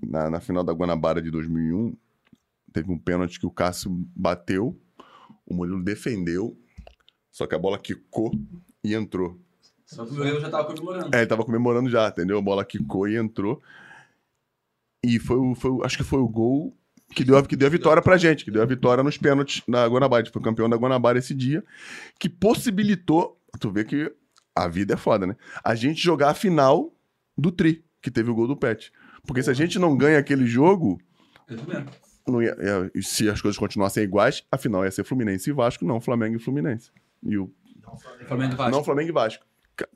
Na, 0.02 0.30
na 0.30 0.40
final 0.40 0.64
da 0.64 0.72
Guanabara 0.72 1.20
de 1.22 1.30
2001, 1.30 1.94
teve 2.72 2.90
um 2.90 2.98
pênalti 2.98 3.38
que 3.38 3.46
o 3.46 3.50
Cássio 3.50 3.90
bateu, 4.14 4.78
o 5.46 5.54
Murilo 5.54 5.82
defendeu, 5.82 6.56
só 7.30 7.46
que 7.46 7.54
a 7.54 7.58
bola 7.58 7.78
quicou 7.78 8.30
e 8.84 8.94
entrou. 8.94 9.38
Só 9.90 10.04
que 10.06 10.12
o 10.12 10.14
Murilo 10.14 10.40
já 10.40 10.48
tava 10.48 10.64
comemorando. 10.66 11.10
É, 11.14 11.18
ele 11.18 11.26
tava 11.26 11.44
comemorando 11.44 11.90
já, 11.90 12.08
entendeu? 12.08 12.38
A 12.38 12.42
bola 12.42 12.64
quicou 12.64 13.08
e 13.08 13.16
entrou. 13.16 13.60
E 15.04 15.18
foi 15.18 15.36
o. 15.36 15.54
Foi, 15.54 15.70
o- 15.70 15.84
acho 15.84 15.96
que 15.96 16.04
foi 16.04 16.20
o 16.20 16.28
gol 16.28 16.76
que 17.14 17.24
deu, 17.24 17.36
a- 17.36 17.42
que 17.44 17.56
deu 17.56 17.66
a 17.66 17.70
vitória 17.70 18.00
pra 18.02 18.16
gente, 18.16 18.44
que 18.44 18.50
deu 18.52 18.62
a 18.62 18.66
vitória 18.66 19.02
nos 19.02 19.18
pênaltis 19.18 19.62
na 19.66 19.84
Guanabara. 19.86 20.22
A 20.22 20.24
gente 20.24 20.32
foi 20.32 20.42
campeão 20.42 20.68
da 20.68 20.76
Guanabara 20.76 21.18
esse 21.18 21.34
dia, 21.34 21.64
que 22.20 22.28
possibilitou. 22.28 23.36
Tu 23.58 23.70
vê 23.70 23.84
que 23.84 24.12
a 24.54 24.68
vida 24.68 24.94
é 24.94 24.96
foda, 24.96 25.26
né? 25.26 25.36
A 25.64 25.74
gente 25.74 26.00
jogar 26.00 26.30
a 26.30 26.34
final 26.34 26.94
do 27.36 27.50
Tri, 27.50 27.84
que 28.00 28.10
teve 28.12 28.30
o 28.30 28.34
gol 28.34 28.46
do 28.46 28.56
Pet. 28.56 28.92
Porque 29.26 29.42
se 29.42 29.50
a 29.50 29.54
gente 29.54 29.76
não 29.78 29.96
ganha 29.96 30.18
aquele 30.20 30.46
jogo, 30.46 31.00
não 32.28 32.40
ia- 32.40 32.56
ia- 32.94 33.02
se 33.02 33.28
as 33.28 33.40
coisas 33.42 33.58
continuassem 33.58 34.04
iguais, 34.04 34.44
a 34.52 34.56
final 34.56 34.84
ia 34.84 34.90
ser 34.92 35.02
Fluminense 35.02 35.50
e 35.50 35.52
Vasco, 35.52 35.84
não 35.84 36.00
Flamengo 36.00 36.36
e 36.36 36.38
Fluminense. 36.38 36.92
E 37.24 37.36
o, 37.36 37.52
Flamengo 38.28 38.52
e 38.52 38.56
Vasco. 38.56 38.70
não 38.76 38.84
Flamengo 38.84 39.08
e 39.08 39.12
Vasco. 39.12 39.44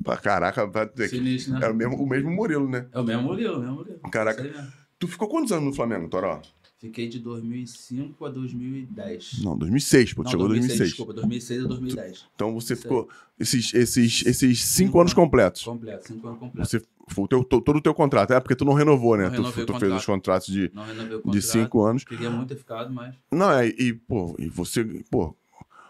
Ca- 0.04 0.16
Caraca, 0.18 0.70
Sinistro, 1.08 1.52
né? 1.54 1.60
era 1.62 1.72
o 1.72 1.76
mesmo, 1.76 1.96
o 1.96 2.06
mesmo 2.08 2.30
Murilo, 2.30 2.68
né? 2.68 2.86
É 2.92 2.98
o 2.98 3.04
mesmo 3.04 3.22
Murilo, 3.22 3.56
o 3.56 3.60
mesmo 3.60 3.74
Murilo. 3.76 3.98
Caraca. 4.10 4.72
Tu 4.98 5.08
ficou 5.08 5.28
quantos 5.28 5.52
anos 5.52 5.64
no 5.66 5.72
Flamengo, 5.74 6.08
Toró? 6.08 6.40
Fiquei 6.78 7.08
de 7.08 7.18
2005 7.18 8.24
a 8.26 8.28
2010. 8.28 9.42
Não, 9.42 9.56
2006, 9.56 10.12
pô. 10.12 10.22
Tu 10.22 10.24
Não, 10.24 10.30
chegou 10.32 10.46
em 10.46 10.48
2006. 10.50 10.88
Desculpa, 10.90 11.12
2006 11.14 11.64
a 11.64 11.68
2010. 11.68 12.26
Então 12.34 12.52
você 12.54 12.72
Isso 12.74 12.82
ficou 12.82 13.08
esses, 13.38 13.72
esses, 13.74 14.26
esses 14.26 14.60
cinco 14.60 14.86
Cinco 14.86 15.00
anos 15.00 15.14
completos. 15.14 15.62
Completo, 15.64 16.06
5 16.08 16.26
anos 16.26 16.38
completo. 16.40 16.68
Você, 16.68 16.82
foi 17.08 17.24
o 17.24 17.28
teu, 17.28 17.44
to- 17.44 17.60
todo 17.62 17.76
o 17.76 17.80
teu 17.80 17.94
contrato. 17.94 18.32
É 18.34 18.40
porque 18.40 18.54
tu 18.54 18.64
não 18.66 18.74
renovou, 18.74 19.16
né? 19.16 19.24
Não 19.24 19.30
tu 19.30 19.42
tu 19.44 19.52
fez 19.52 19.66
contrato. 19.66 19.92
os 19.96 20.04
contratos 20.06 20.46
de, 20.48 20.70
Não 20.74 20.84
renovei 20.84 21.14
o 21.16 21.18
de 21.18 21.22
contrato. 21.22 21.42
cinco 21.42 21.84
anos. 21.84 22.04
Queria 22.04 22.30
muito 22.30 22.48
ter 22.50 22.56
ficado, 22.56 22.92
mas 22.92 23.14
Não, 23.32 23.50
é, 23.50 23.66
e, 23.68 23.92
pô, 23.94 24.34
e 24.38 24.48
você, 24.48 24.84
pô, 25.10 25.34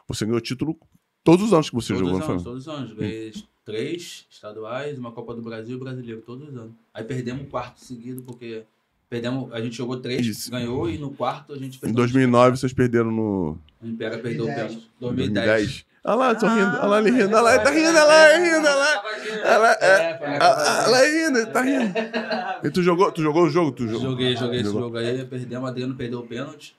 você 0.07 0.25
ganhou 0.25 0.41
título 0.41 0.79
todos 1.25 1.45
os 1.47 1.53
anos 1.53 1.69
que 1.71 1.75
você 1.75 1.89
todos 1.95 2.01
jogou 2.01 2.15
os 2.21 2.27
no 2.27 2.33
anos, 2.33 2.43
Flamengo. 2.45 2.45
todos 2.45 2.67
os 2.67 2.69
anos. 2.69 2.93
Ganhei 2.97 3.33
três 3.65 4.27
estaduais, 4.31 4.99
uma 4.99 5.13
Copa 5.13 5.35
do 5.35 5.43
Brasil 5.43 5.77
e 5.77 5.81
brasileiro, 5.81 6.21
todos 6.23 6.49
os 6.49 6.57
anos. 6.57 6.73
Aí 6.93 7.03
perdemos 7.05 7.43
o 7.45 7.47
quarto 7.47 7.81
seguido, 7.81 8.23
porque 8.23 8.63
perdemos, 9.09 9.53
a 9.53 9.61
gente 9.61 9.77
jogou 9.77 9.99
três, 10.01 10.27
Isso. 10.27 10.51
ganhou, 10.51 10.89
e 10.91 10.99
no 10.99 11.11
quarto 11.11 11.53
a 11.53 11.57
gente 11.57 11.79
fez 11.79 11.91
Em 11.91 11.95
dois 11.95 12.11
2009 12.13 12.57
vocês 12.59 12.73
perderam 12.73 13.11
no 13.11 13.59
A 13.83 13.87
Império 13.87 14.21
perdeu 14.21 14.45
o 14.45 14.47
2010. 14.47 14.67
pênalti. 14.73 14.91
2010. 15.01 15.47
2010. 15.47 15.95
Olha 16.07 16.17
lá, 16.17 16.35
tô 16.35 16.47
rindo. 16.47 16.61
Olha 16.77 16.85
lá, 16.87 16.99
ele 17.01 17.09
Ah, 17.09 17.13
rindo. 17.13 17.35
Olha 17.35 17.41
lá, 17.41 17.55
ele 17.55 17.65
tá 17.65 17.71
rindo, 17.71 17.89
olha 17.89 18.05
lá, 18.05 18.35
ele 18.35 18.45
rindo, 18.45 18.67
olha 18.67 18.75
lá. 18.75 19.03
Ela, 19.45 19.73
é, 19.73 20.11
É, 20.11 20.19
foi 20.19 20.27
ah, 20.27 20.39
na 20.39 20.45
ah, 20.45 20.85
ela 20.85 20.99
é 20.99 21.27
rindo, 21.27 21.39
ele 21.39 21.47
tá 21.47 21.61
rindo. 21.63 21.95
E 22.65 22.71
tu 22.71 22.83
jogou, 22.83 23.11
tu 23.13 23.23
jogou 23.23 23.45
o 23.45 23.49
jogo? 23.51 23.73
Tu 23.73 23.87
jogou? 23.89 24.11
Joguei, 24.11 24.37
joguei 24.37 24.61
esse 24.61 24.67
Jogou. 24.69 24.83
jogo 24.83 24.97
aí, 24.99 25.25
perdemos, 25.25 25.69
Adriano 25.69 25.95
perdeu 25.95 26.21
o 26.21 26.27
pênalti. 26.27 26.77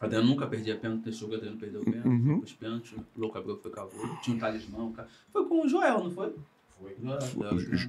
Adriano 0.00 0.28
nunca 0.28 0.46
perdia 0.46 0.76
pênalti 0.76 1.10
jogo, 1.10 1.34
Adriano 1.34 1.58
perdeu 1.58 1.80
o 1.80 1.84
pênalti. 1.84 2.06
Uhum. 2.06 2.38
Os 2.38 2.52
pênaltis, 2.52 2.92
o 2.92 3.04
Louco 3.16 3.36
Abreu 3.36 3.56
foi 3.56 3.70
cavou, 3.70 4.16
tinha 4.22 4.36
um 4.36 4.38
talismão, 4.38 4.92
cara. 4.92 5.08
Foi 5.32 5.44
com 5.46 5.64
o 5.64 5.68
Joel, 5.68 6.04
não 6.04 6.10
foi? 6.10 6.32
Foi. 6.78 6.96
Joel, 7.02 7.20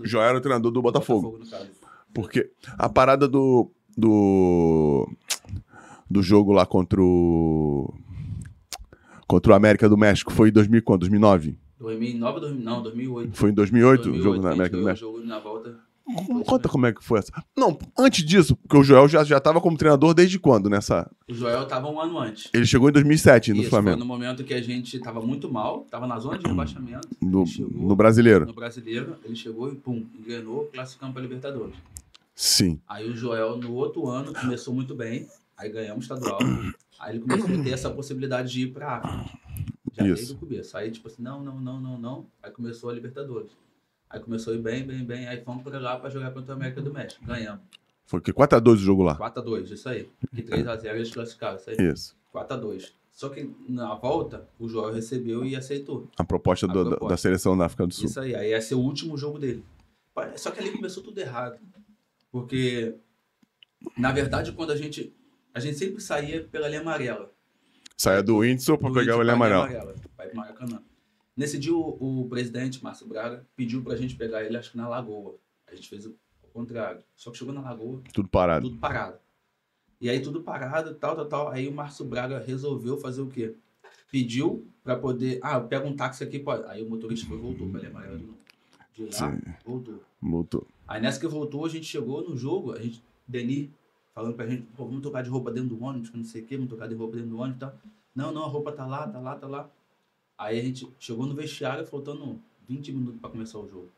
Joel, 0.04 0.26
O 0.26 0.30
era 0.30 0.38
o 0.38 0.42
treinador 0.42 0.72
do 0.72 0.82
Botafogo. 0.82 1.38
no 1.38 1.48
caso. 1.48 1.70
Porque 2.14 2.50
a 2.78 2.90
parada 2.90 3.28
do. 3.28 3.70
do. 3.96 5.08
do 6.10 6.24
jogo 6.24 6.52
lá 6.52 6.66
contra 6.66 7.00
o. 7.00 7.94
contra 9.28 9.52
o 9.52 9.56
América 9.56 9.88
do 9.88 9.96
México 9.98 10.34
foi 10.34 10.50
em 10.50 10.52
2000 10.52 10.82
quanto? 10.82 11.02
2009? 11.02 11.56
2009, 11.80 12.40
2000, 12.42 12.64
não, 12.66 12.82
2008. 12.82 13.38
Foi 13.38 13.52
em 13.52 13.54
2008, 13.54 14.00
o 14.00 14.04
2008, 14.12 14.24
jogo 14.24 14.42
na 14.42 14.54
América 14.54 14.78
do 14.78 14.84
ganhou 14.84 14.84
o 14.84 14.90
México? 14.90 15.12
jogo 15.12 15.26
na 15.26 15.40
volta. 15.40 15.89
Como- 16.16 16.44
Conta 16.46 16.68
como 16.70 16.86
é 16.86 16.94
que 16.94 17.04
foi 17.04 17.20
essa. 17.20 17.32
Não, 17.56 17.78
antes 17.98 18.24
disso, 18.26 18.56
porque 18.56 18.78
o 18.78 18.84
Joel 18.84 19.08
já, 19.08 19.24
já 19.24 19.40
tava 19.40 19.62
como 19.62 19.78
treinador 19.78 20.14
desde 20.14 20.40
quando 20.40 20.70
nessa. 20.70 21.10
O 21.30 21.34
Joel 21.34 21.66
tava 21.68 21.88
um 21.90 22.00
ano 22.00 22.18
antes. 22.18 22.50
Ele 22.54 22.66
chegou 22.66 22.90
em 22.90 22.92
2007 22.92 23.52
no 23.52 23.58
Isso, 23.62 23.70
foi 23.70 23.82
Flamengo. 23.82 24.00
no 24.00 24.06
momento 24.06 24.44
que 24.44 24.54
a 24.54 24.62
gente 24.62 24.98
tava 25.00 25.22
muito 25.22 25.52
mal, 25.52 25.82
tava 25.92 26.08
na 26.08 26.18
zona 26.20 26.38
de 26.38 26.48
rebaixamento. 26.48 27.08
No, 27.22 27.46
chegou 27.46 27.72
no 27.88 27.96
brasileiro. 27.96 28.46
no 28.46 28.54
brasileiro, 28.54 29.16
ele 29.24 29.36
chegou 29.36 29.72
e 29.72 29.76
pum, 29.76 30.06
ganhou, 30.26 30.66
classificamos 30.74 31.14
para 31.14 31.22
Libertadores. 31.22 31.76
Sim. 32.34 32.80
Aí 32.88 33.10
o 33.10 33.16
Joel, 33.16 33.58
no 33.58 33.74
outro 33.74 34.08
ano, 34.08 34.34
começou 34.34 34.74
muito 34.74 34.96
bem. 34.96 35.28
Aí 35.58 35.70
ganhamos 35.70 36.10
o 36.10 36.14
estadual. 36.16 36.40
Aí 37.00 37.16
ele 37.16 37.20
começou 37.20 37.54
a 37.60 37.64
ter 37.64 37.72
essa 37.72 37.90
possibilidade 37.90 38.52
de 38.52 38.62
ir 38.64 38.68
pra 38.72 38.96
África. 38.98 39.40
Já 39.98 40.06
Isso. 40.06 40.16
desde 40.16 40.34
o 40.34 40.38
começo. 40.38 40.78
Aí, 40.78 40.90
tipo 40.90 41.08
assim, 41.08 41.22
não, 41.22 41.44
não, 41.44 41.60
não, 41.60 41.82
não, 41.82 41.98
não. 42.00 42.26
Aí 42.42 42.50
começou 42.52 42.90
a 42.90 42.94
Libertadores. 42.94 43.52
Aí 44.10 44.20
começou 44.20 44.54
a 44.54 44.56
ir 44.56 44.60
bem, 44.60 44.84
bem, 44.86 45.04
bem. 45.04 45.28
Aí 45.28 45.44
fomos 45.44 45.64
pra 45.64 45.78
lá 45.80 45.98
pra 46.00 46.10
jogar 46.10 46.32
contra 46.32 46.54
a 46.54 46.56
América 46.56 46.82
do 46.82 46.92
México. 46.94 47.24
Ganhamos. 47.26 47.62
Foi 48.06 48.20
que 48.22 48.34
4x2 48.34 48.74
o 48.74 48.78
jogo 48.78 49.04
lá. 49.04 49.16
4x2, 49.18 49.72
isso 49.72 49.88
aí. 49.88 50.10
Que 50.34 50.42
3x0 50.42 50.86
eles 50.96 51.12
classificaram, 51.12 51.58
isso 51.58 51.70
aí. 51.70 51.76
Isso. 51.80 52.16
4x2. 52.34 52.92
Só 53.12 53.30
que 53.30 53.54
na 53.68 53.94
volta, 53.96 54.48
o 54.58 54.68
Joel 54.68 54.94
recebeu 54.94 55.46
e 55.46 55.56
aceitou. 55.56 56.08
A 56.18 56.24
proposta, 56.24 56.66
A 56.66 56.70
do- 56.70 56.84
da- 56.86 56.90
proposta. 56.92 57.14
da 57.14 57.18
seleção 57.18 57.56
da 57.58 57.66
África 57.66 57.86
do 57.86 57.94
Sul. 57.94 58.06
Isso 58.06 58.20
aí, 58.20 58.34
aí 58.34 58.50
ia 58.52 58.62
ser 58.62 58.76
o 58.76 58.80
último 58.80 59.16
jogo 59.18 59.38
dele. 59.38 59.64
Só 60.38 60.50
que 60.52 60.60
ali 60.60 60.72
começou 60.72 61.04
tudo 61.04 61.18
errado. 61.20 61.60
Porque, 62.32 62.96
na 63.98 64.12
verdade, 64.12 64.52
quando 64.54 64.72
a 64.72 64.76
gente. 64.76 65.14
A 65.54 65.60
gente 65.60 65.78
sempre 65.78 66.02
saía 66.02 66.44
pela 66.44 66.68
linha 66.68 66.82
amarela. 66.82 67.32
Saia 67.98 68.22
do 68.24 68.38
Whindersson 68.38 68.78
pra 68.78 68.88
Do 68.90 68.94
pegar 68.96 69.18
o 69.18 69.22
linha 69.22 69.34
amarela, 69.34 69.96
Vai 70.18 70.28
pro 70.28 70.38
Maracanã. 70.38 70.82
Nesse 71.40 71.58
dia, 71.58 71.74
o, 71.74 72.24
o 72.24 72.28
presidente, 72.28 72.84
Márcio 72.84 73.08
Braga, 73.08 73.46
pediu 73.56 73.82
pra 73.82 73.96
gente 73.96 74.14
pegar 74.14 74.44
ele, 74.44 74.58
acho 74.58 74.72
que 74.72 74.78
na 74.78 74.90
Lagoa. 74.90 75.36
A 75.66 75.74
gente 75.74 75.88
fez 75.88 76.06
o, 76.06 76.14
contrário. 76.52 77.02
Só 77.16 77.32
que 77.32 77.38
chegou 77.38 77.54
na 77.54 77.62
Lagoa, 77.62 78.02
Tudo 78.14 78.28
parado. 78.28 78.68
tudo 78.68 78.78
parado. 78.78 79.18
E 80.02 80.10
aí, 80.10 80.20
tudo 80.20 80.42
parado, 80.42 80.96
tal, 80.96 81.16
tal, 81.16 81.26
tal. 81.28 81.48
Aí 81.48 81.66
o 81.66 81.72
Márcio 81.72 82.04
Braga 82.04 82.40
resolveu 82.40 82.98
fazer 82.98 83.22
o 83.22 83.28
quê? 83.28 83.56
Pediu 84.12 84.68
pra 84.84 84.98
poder. 84.98 85.40
Ah, 85.42 85.62
pega 85.62 85.88
um 85.88 85.96
táxi 85.96 86.26
aqui, 86.26 86.40
pode. 86.40 86.66
Aí 86.68 86.84
o 86.84 86.90
motorista 86.90 87.26
foi 87.26 87.38
voltou 87.38 87.70
pra 87.70 87.80
linha 87.80 87.92
amarela 87.92 88.18
de 88.18 89.06
lá, 89.06 89.12
Sim. 89.12 89.40
voltou. 89.66 90.04
Voltou. 90.22 90.68
Aí 90.86 91.02
nessa 91.02 91.22
que 91.22 91.28
voltou, 91.28 91.66
a 91.66 91.70
gente 91.70 91.86
chegou 91.86 92.22
no 92.30 92.36
jogo, 92.36 92.74
a 92.74 92.82
gente, 92.82 93.02
Deni, 93.26 93.72
falando 94.14 94.34
pra 94.36 94.46
gente, 94.46 94.64
pô, 94.76 94.84
vamos 94.86 95.02
trocar 95.02 95.24
de 95.24 95.30
roupa 95.30 95.50
dentro 95.52 95.70
do 95.70 95.82
ônibus, 95.82 96.12
não 96.12 96.26
sei 96.26 96.42
o 96.42 96.46
quê, 96.46 96.58
vamos 96.58 96.68
trocar 96.70 96.90
de 96.90 96.96
roupa 96.96 97.16
dentro 97.16 97.30
do 97.30 97.38
ônibus 97.40 97.56
e 97.56 97.60
tal. 97.62 97.74
Não, 98.14 98.34
não, 98.34 98.44
a 98.44 98.48
roupa 98.48 98.74
tá 98.74 98.86
lá, 98.86 99.08
tá 99.08 99.20
lá, 99.22 99.36
tá 99.38 99.48
lá. 99.48 99.70
Aí 100.40 100.58
a 100.58 100.64
gente 100.64 100.88
chegou 100.98 101.26
no 101.28 101.36
vestiário, 101.36 101.86
faltando 101.86 102.40
20 102.68 102.94
minutos 102.94 103.20
pra 103.20 103.30
começar 103.30 103.60
o 103.60 103.68
jogo. 103.68 103.90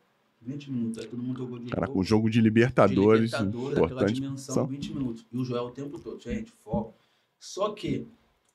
20 0.44 0.72
minutos, 0.72 0.98
aí 0.98 1.06
todo 1.06 1.22
mundo 1.22 1.38
jogou 1.38 1.56
de 1.60 1.70
Cara, 1.70 1.86
com 1.86 2.00
o 2.00 2.02
jogo 2.04 2.28
de 2.28 2.34
de 2.34 2.40
Libertadores, 2.40 3.30
Libertadores, 3.30 3.68
aquela 3.78 3.86
importante. 3.86 4.14
dimensão, 4.14 4.54
São- 4.56 4.66
20 4.66 4.92
minutos. 4.92 5.24
E 5.32 5.38
o 5.38 5.44
Joel 5.44 5.66
o 5.66 5.70
tempo 5.70 6.00
todo, 6.00 6.20
gente, 6.20 6.50
foco. 6.64 6.92
Só 7.38 7.70
que, 7.70 8.08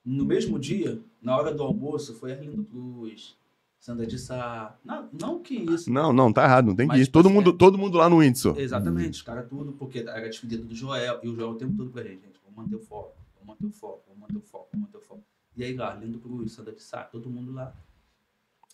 no 0.03 0.25
mesmo 0.25 0.59
dia, 0.59 0.99
na 1.21 1.37
hora 1.37 1.53
do 1.55 1.63
almoço, 1.63 2.13
foi 2.13 2.33
Arlindo 2.33 2.61
Cruz, 2.65 3.37
Sandra 3.79 4.05
de 4.05 4.19
Sá. 4.19 4.75
Não, 4.83 5.07
não 5.17 5.39
que 5.39 5.55
isso, 5.55 5.89
Não, 5.89 6.11
não, 6.11 6.33
tá 6.33 6.43
errado, 6.43 6.65
não 6.67 6.75
tem 6.75 6.89
que 6.89 6.97
ir. 6.97 7.07
Todo 7.07 7.27
assim, 7.27 7.35
mundo, 7.35 7.51
é- 7.51 7.57
todo 7.57 7.77
mundo 7.77 7.97
lá 7.97 8.09
no 8.09 8.17
Whindersson. 8.17 8.53
Exatamente, 8.57 9.11
os 9.11 9.21
caras 9.21 9.47
tudo, 9.47 9.71
porque 9.71 9.99
era 9.99 10.27
despedida 10.27 10.61
do 10.63 10.75
Joel, 10.75 11.21
e 11.23 11.29
o 11.29 11.35
Joel 11.35 11.51
o 11.51 11.55
tempo 11.55 11.77
todo 11.77 11.89
pra 11.89 12.03
gente, 12.03 12.21
gente, 12.21 12.37
vamos 12.43 12.57
manter 12.57 12.75
o 12.75 12.85
foco, 12.85 13.13
vamos 13.35 13.47
manter 13.47 13.65
o 13.65 13.71
foco, 13.71 14.01
vamos 14.07 14.21
manter 14.23 14.37
o 14.37 14.41
foco, 14.41 14.67
vamos 14.73 14.87
manter 14.87 14.97
o 14.97 15.01
foco. 15.07 15.23
E 15.57 15.63
aí 15.63 15.75
lá, 15.75 15.93
Lindo 15.95 16.19
Cruz, 16.19 16.51
Sandra 16.51 16.73
de 16.73 16.81
Sá, 16.83 17.03
todo 17.03 17.29
mundo 17.29 17.51
lá. 17.51 17.73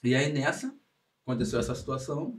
E 0.04 0.14
aí 0.14 0.32
nessa, 0.34 0.76
aconteceu 1.26 1.60
essa 1.60 1.74
situação. 1.74 2.38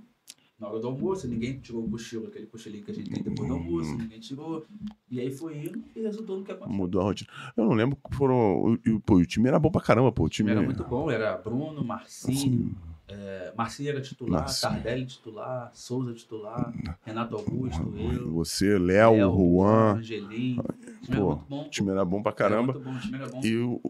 Na 0.58 0.68
hora 0.68 0.78
do 0.78 0.86
almoço, 0.86 1.26
ninguém 1.26 1.58
tirou 1.58 1.84
o 1.84 1.90
cochilo, 1.90 2.28
aquele 2.28 2.46
cochilinho 2.46 2.84
que 2.84 2.90
a 2.92 2.94
gente 2.94 3.10
tem 3.10 3.22
depois 3.24 3.48
do 3.48 3.54
almoço, 3.54 3.90
Hum. 3.92 3.98
ninguém 3.98 4.20
tirou. 4.20 4.64
E 5.10 5.18
aí 5.18 5.30
foi 5.32 5.58
indo 5.58 5.82
e 5.96 6.00
resultou 6.02 6.38
no 6.38 6.44
que 6.44 6.52
aconteceu. 6.52 6.76
Mudou 6.76 7.00
a 7.00 7.04
rotina. 7.04 7.28
Eu 7.56 7.64
não 7.64 7.72
lembro 7.72 7.96
que 7.96 8.14
foram. 8.16 8.78
Pô, 9.04 9.16
o 9.16 9.26
time 9.26 9.48
era 9.48 9.58
bom 9.58 9.70
pra 9.70 9.80
caramba, 9.80 10.12
pô. 10.12 10.24
O 10.24 10.28
time 10.28 10.50
era 10.52 10.62
muito 10.62 10.84
bom, 10.84 11.10
era 11.10 11.36
Bruno, 11.36 11.82
Marcinho, 11.84 12.76
é, 13.08 13.52
Marcinho 13.56 13.88
era 13.90 14.00
titular, 14.00 14.42
Marcinho. 14.42 14.72
Tardelli 14.72 15.06
titular, 15.06 15.70
Souza 15.74 16.14
titular, 16.14 16.72
Renato 17.04 17.34
Augusto, 17.36 17.92
eu, 17.96 18.32
Você, 18.34 18.78
Léo, 18.78 19.16
Léo, 19.16 19.32
Juan. 19.36 19.96
Angelim. 19.96 20.58
O 20.60 20.62
time 20.62 21.16
era 21.16 21.20
Pô, 21.20 21.26
muito 21.34 21.46
bom. 21.48 21.62
O 21.66 21.68
time 21.70 21.90
era 21.90 22.04
bom 22.04 22.22
pra 22.22 22.30
Era 22.30 22.36
caramba. 22.38 22.72
muito 22.74 22.84
bom, 22.84 22.94
o 22.94 23.00
time 23.00 23.16
era 23.16 23.28
bom. 23.28 23.40
E, 23.44 23.56
o, 23.56 23.80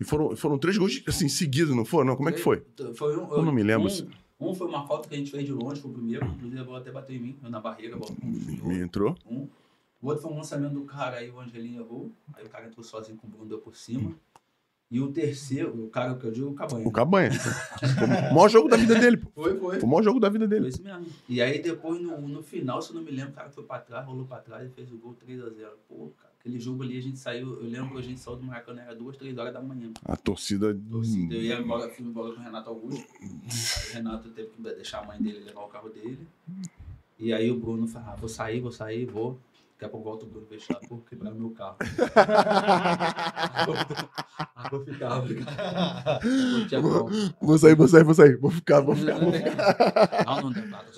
e 0.00 0.04
foram, 0.04 0.36
foram 0.36 0.58
três 0.58 0.76
gols 0.76 1.02
assim, 1.06 1.28
seguidos, 1.28 1.74
não 1.74 1.84
foram? 1.84 2.06
Não, 2.06 2.16
como 2.16 2.28
é 2.28 2.32
que 2.32 2.40
foi? 2.40 2.64
Foi 2.94 3.16
um, 3.16 3.30
Eu 3.32 3.42
não 3.42 3.52
me 3.52 3.62
lembro. 3.62 3.88
Um, 4.38 4.50
um 4.50 4.54
foi 4.54 4.66
uma 4.66 4.86
falta 4.86 5.08
que 5.08 5.14
a 5.14 5.18
gente 5.18 5.30
fez 5.30 5.44
de 5.44 5.52
longe, 5.52 5.80
foi 5.80 5.90
o 5.90 5.94
primeiro, 5.94 6.26
inclusive 6.26 6.60
a 6.60 6.64
bola 6.64 6.78
até 6.78 6.90
bateu 6.90 7.16
em 7.16 7.20
mim, 7.20 7.36
eu 7.42 7.50
na 7.50 7.60
barreira, 7.60 7.96
a 7.96 7.98
bola. 7.98 8.14
Me 8.22 8.78
entrou. 8.80 9.16
Um. 9.26 9.48
O 10.00 10.08
outro 10.08 10.22
foi 10.22 10.32
um 10.32 10.36
lançamento 10.36 10.74
do 10.74 10.84
cara, 10.84 11.16
aí 11.16 11.30
o 11.30 11.40
Angelinho 11.40 11.80
errou, 11.80 12.12
aí 12.34 12.44
o 12.44 12.48
cara 12.48 12.66
entrou 12.66 12.84
sozinho 12.84 13.16
com 13.16 13.26
o 13.26 13.30
Bruno, 13.30 13.46
deu 13.46 13.58
por 13.58 13.74
cima. 13.74 14.12
E 14.88 15.00
o 15.00 15.10
terceiro, 15.10 15.84
o 15.84 15.90
cara 15.90 16.14
que 16.14 16.24
eu 16.24 16.30
digo, 16.30 16.48
o 16.50 16.54
Cabanha. 16.54 16.86
O 16.86 16.92
Cabanha. 16.92 17.30
Foi 17.32 18.06
o 18.06 18.34
maior 18.34 18.48
jogo 18.48 18.68
da 18.68 18.76
vida 18.76 18.94
dele, 18.94 19.16
pô. 19.16 19.30
Foi, 19.34 19.58
foi. 19.58 19.80
Foi 19.80 19.82
o 19.82 19.86
maior 19.90 20.02
jogo 20.02 20.20
da 20.20 20.28
vida 20.28 20.46
Foi 20.46 20.56
dele. 20.56 20.68
isso 20.68 20.82
mesmo. 20.82 21.06
E 21.28 21.42
aí 21.42 21.60
depois, 21.60 22.00
no, 22.00 22.20
no 22.20 22.40
final, 22.42 22.80
se 22.80 22.90
eu 22.90 22.94
não 22.96 23.02
me 23.02 23.10
lembro, 23.10 23.32
o 23.32 23.34
cara 23.34 23.50
foi 23.50 23.64
pra 23.64 23.80
trás, 23.80 24.06
rolou 24.06 24.26
pra 24.26 24.38
trás 24.38 24.64
e 24.64 24.70
fez 24.70 24.92
o 24.92 24.96
gol 24.96 25.16
3x0. 25.26 25.70
Pô, 25.88 26.12
cara, 26.16 26.25
aquele 26.46 26.60
jogo 26.60 26.84
ali 26.84 26.96
a 26.96 27.02
gente 27.02 27.18
saiu, 27.18 27.60
eu 27.60 27.68
lembro 27.68 27.94
que 27.94 27.98
a 27.98 28.02
gente 28.02 28.20
saiu 28.20 28.36
do 28.36 28.44
Maracanã, 28.44 28.82
era 28.82 28.94
2, 28.94 29.16
3 29.16 29.36
horas 29.36 29.52
da 29.52 29.60
manhã. 29.60 29.90
A 30.04 30.16
torcida. 30.16 30.72
Torcida. 30.88 31.34
Eu 31.34 31.42
ia 31.42 31.58
embora, 31.58 31.90
fui 31.90 32.06
embora 32.06 32.32
com 32.32 32.40
o 32.40 32.44
Renato 32.44 32.70
Augusto. 32.70 33.04
Aí 33.20 33.28
o 33.90 33.92
Renato 33.94 34.28
teve 34.30 34.50
que 34.50 34.62
deixar 34.62 35.00
a 35.00 35.06
mãe 35.06 35.20
dele 35.20 35.40
levar 35.40 35.62
o 35.62 35.68
carro 35.68 35.88
dele. 35.88 36.24
E 37.18 37.32
aí 37.32 37.50
o 37.50 37.58
Bruno 37.58 37.88
falou, 37.88 38.10
ah, 38.10 38.14
vou 38.14 38.28
sair, 38.28 38.60
vou 38.60 38.70
sair, 38.70 39.06
vou. 39.06 39.36
Daqui 39.72 39.86
a 39.86 39.88
pouco 39.88 40.08
volta 40.08 40.24
o 40.24 40.28
Bruno 40.28 40.46
fechar, 40.46 40.78
pô, 40.88 40.98
quebrar 40.98 41.32
meu 41.32 41.50
carro. 41.50 41.76
ah, 42.14 43.66
vou 44.70 44.84
ficar, 44.84 45.18
vou 45.18 45.28
ficar. 45.28 46.20
Não 46.24 46.68
tinha 46.68 46.80
como. 46.80 47.10
Vou 47.42 47.58
sair, 47.58 47.74
vou 47.74 47.88
sair, 47.88 48.04
vou 48.04 48.14
sair. 48.14 48.36
Vou 48.36 48.50
ficar, 48.50 48.80
vou 48.80 48.94
ficar. 48.94 49.18
Vou 49.18 49.32
ficar. 49.32 50.24
Não, 50.24 50.50
não 50.50 50.52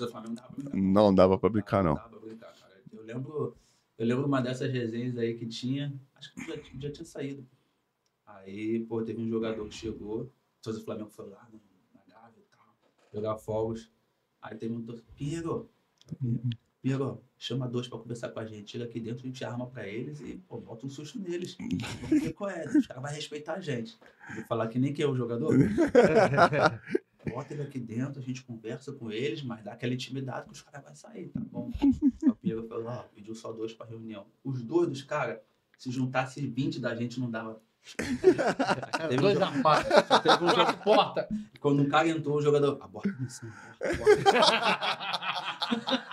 Flamengo 0.07 0.29
não 0.29 0.35
dá 0.35 0.43
pra 0.43 0.53
brincar. 0.53 0.73
Não 0.73 1.15
dava 1.15 1.37
pra 1.37 1.49
brincar, 1.49 1.83
não. 1.83 1.95
Dá 1.95 2.01
pra 2.01 2.19
brincar, 2.19 2.53
cara. 2.53 2.73
Eu 2.93 3.03
lembro, 3.03 3.55
eu 3.99 4.05
lembro 4.07 4.25
uma 4.25 4.41
dessas 4.41 4.71
resenhas 4.71 5.17
aí 5.17 5.35
que 5.37 5.45
tinha, 5.45 5.93
acho 6.15 6.33
que 6.33 6.41
já, 6.47 6.55
já 6.79 6.91
tinha 6.91 7.05
saído. 7.05 7.47
Aí, 8.25 8.85
pô, 8.85 9.01
teve 9.03 9.21
um 9.21 9.29
jogador 9.29 9.67
que 9.67 9.75
chegou, 9.75 10.31
todos 10.61 10.79
o 10.79 10.85
Flamengo 10.85 11.09
foi 11.09 11.27
lá 11.29 11.47
no- 11.51 11.61
na 11.93 12.01
Gávea 12.13 12.39
e 12.39 12.55
tal, 12.55 12.75
jogar 13.13 13.37
fogos. 13.37 13.91
Aí 14.41 14.55
teve 14.55 14.73
um 14.73 14.81
torcedor, 14.83 15.13
Piero, 15.15 15.69
Piero, 16.81 17.21
chama 17.37 17.67
dois 17.67 17.87
pra 17.87 17.97
conversar 17.99 18.29
com 18.29 18.39
a 18.39 18.45
gente, 18.45 18.71
chega 18.71 18.85
aqui 18.85 18.99
dentro, 19.01 19.23
a 19.23 19.27
gente 19.27 19.43
arma 19.43 19.67
pra 19.67 19.85
eles 19.87 20.21
e, 20.21 20.37
pô, 20.47 20.59
bota 20.61 20.85
um 20.85 20.89
susto 20.89 21.19
neles. 21.19 21.57
Vamos 22.01 22.21
ver 22.23 22.33
qual 22.33 22.49
é, 22.49 22.65
os 22.65 22.87
caras 22.87 23.03
vão 23.03 23.11
respeitar 23.11 23.55
a 23.55 23.59
gente. 23.61 23.97
Vou 24.35 24.43
falar 24.45 24.67
que 24.69 24.79
nem 24.79 24.93
que 24.93 25.01
é 25.03 25.07
o 25.07 25.15
jogador. 25.15 25.51
Bota 27.33 27.53
ele 27.53 27.61
aqui 27.63 27.79
dentro, 27.79 28.19
a 28.19 28.23
gente 28.23 28.43
conversa 28.43 28.91
com 28.93 29.11
eles, 29.11 29.41
mas 29.43 29.63
dá 29.63 29.73
aquela 29.73 29.93
intimidade 29.93 30.45
que 30.47 30.51
os 30.53 30.61
caras 30.61 30.83
vão 30.85 30.95
sair, 30.95 31.29
tá 31.29 31.39
bom? 31.39 31.71
O 32.29 32.35
Piero 32.35 32.67
falou, 32.67 32.87
ó, 32.87 33.03
pediu 33.15 33.33
só 33.35 33.51
dois 33.51 33.73
pra 33.73 33.85
reunião. 33.85 34.25
Os 34.43 34.61
dois 34.63 34.87
dos 34.89 35.01
caras, 35.03 35.39
se 35.77 35.89
juntasse 35.91 36.45
20 36.45 36.79
da 36.79 36.93
gente, 36.95 37.19
não 37.19 37.29
dava. 37.29 37.61
Teve 37.97 39.15
um 39.15 39.21
Dois 39.21 39.39
jogo- 39.39 39.51
na 39.55 39.63
parte. 39.63 39.89
só 40.07 40.19
teve 40.19 40.43
um 40.43 40.49
jogo 40.49 40.71
de 40.71 40.77
porta. 40.83 41.27
Quando 41.61 41.81
um 41.81 41.89
cara 41.89 42.07
entrou, 42.09 42.37
o 42.37 42.41
jogador. 42.41 42.77
Aborta 42.81 43.09
a 43.09 43.21
missão. 43.21 43.49
Aborta, 43.79 44.29
aborta. 44.29 46.09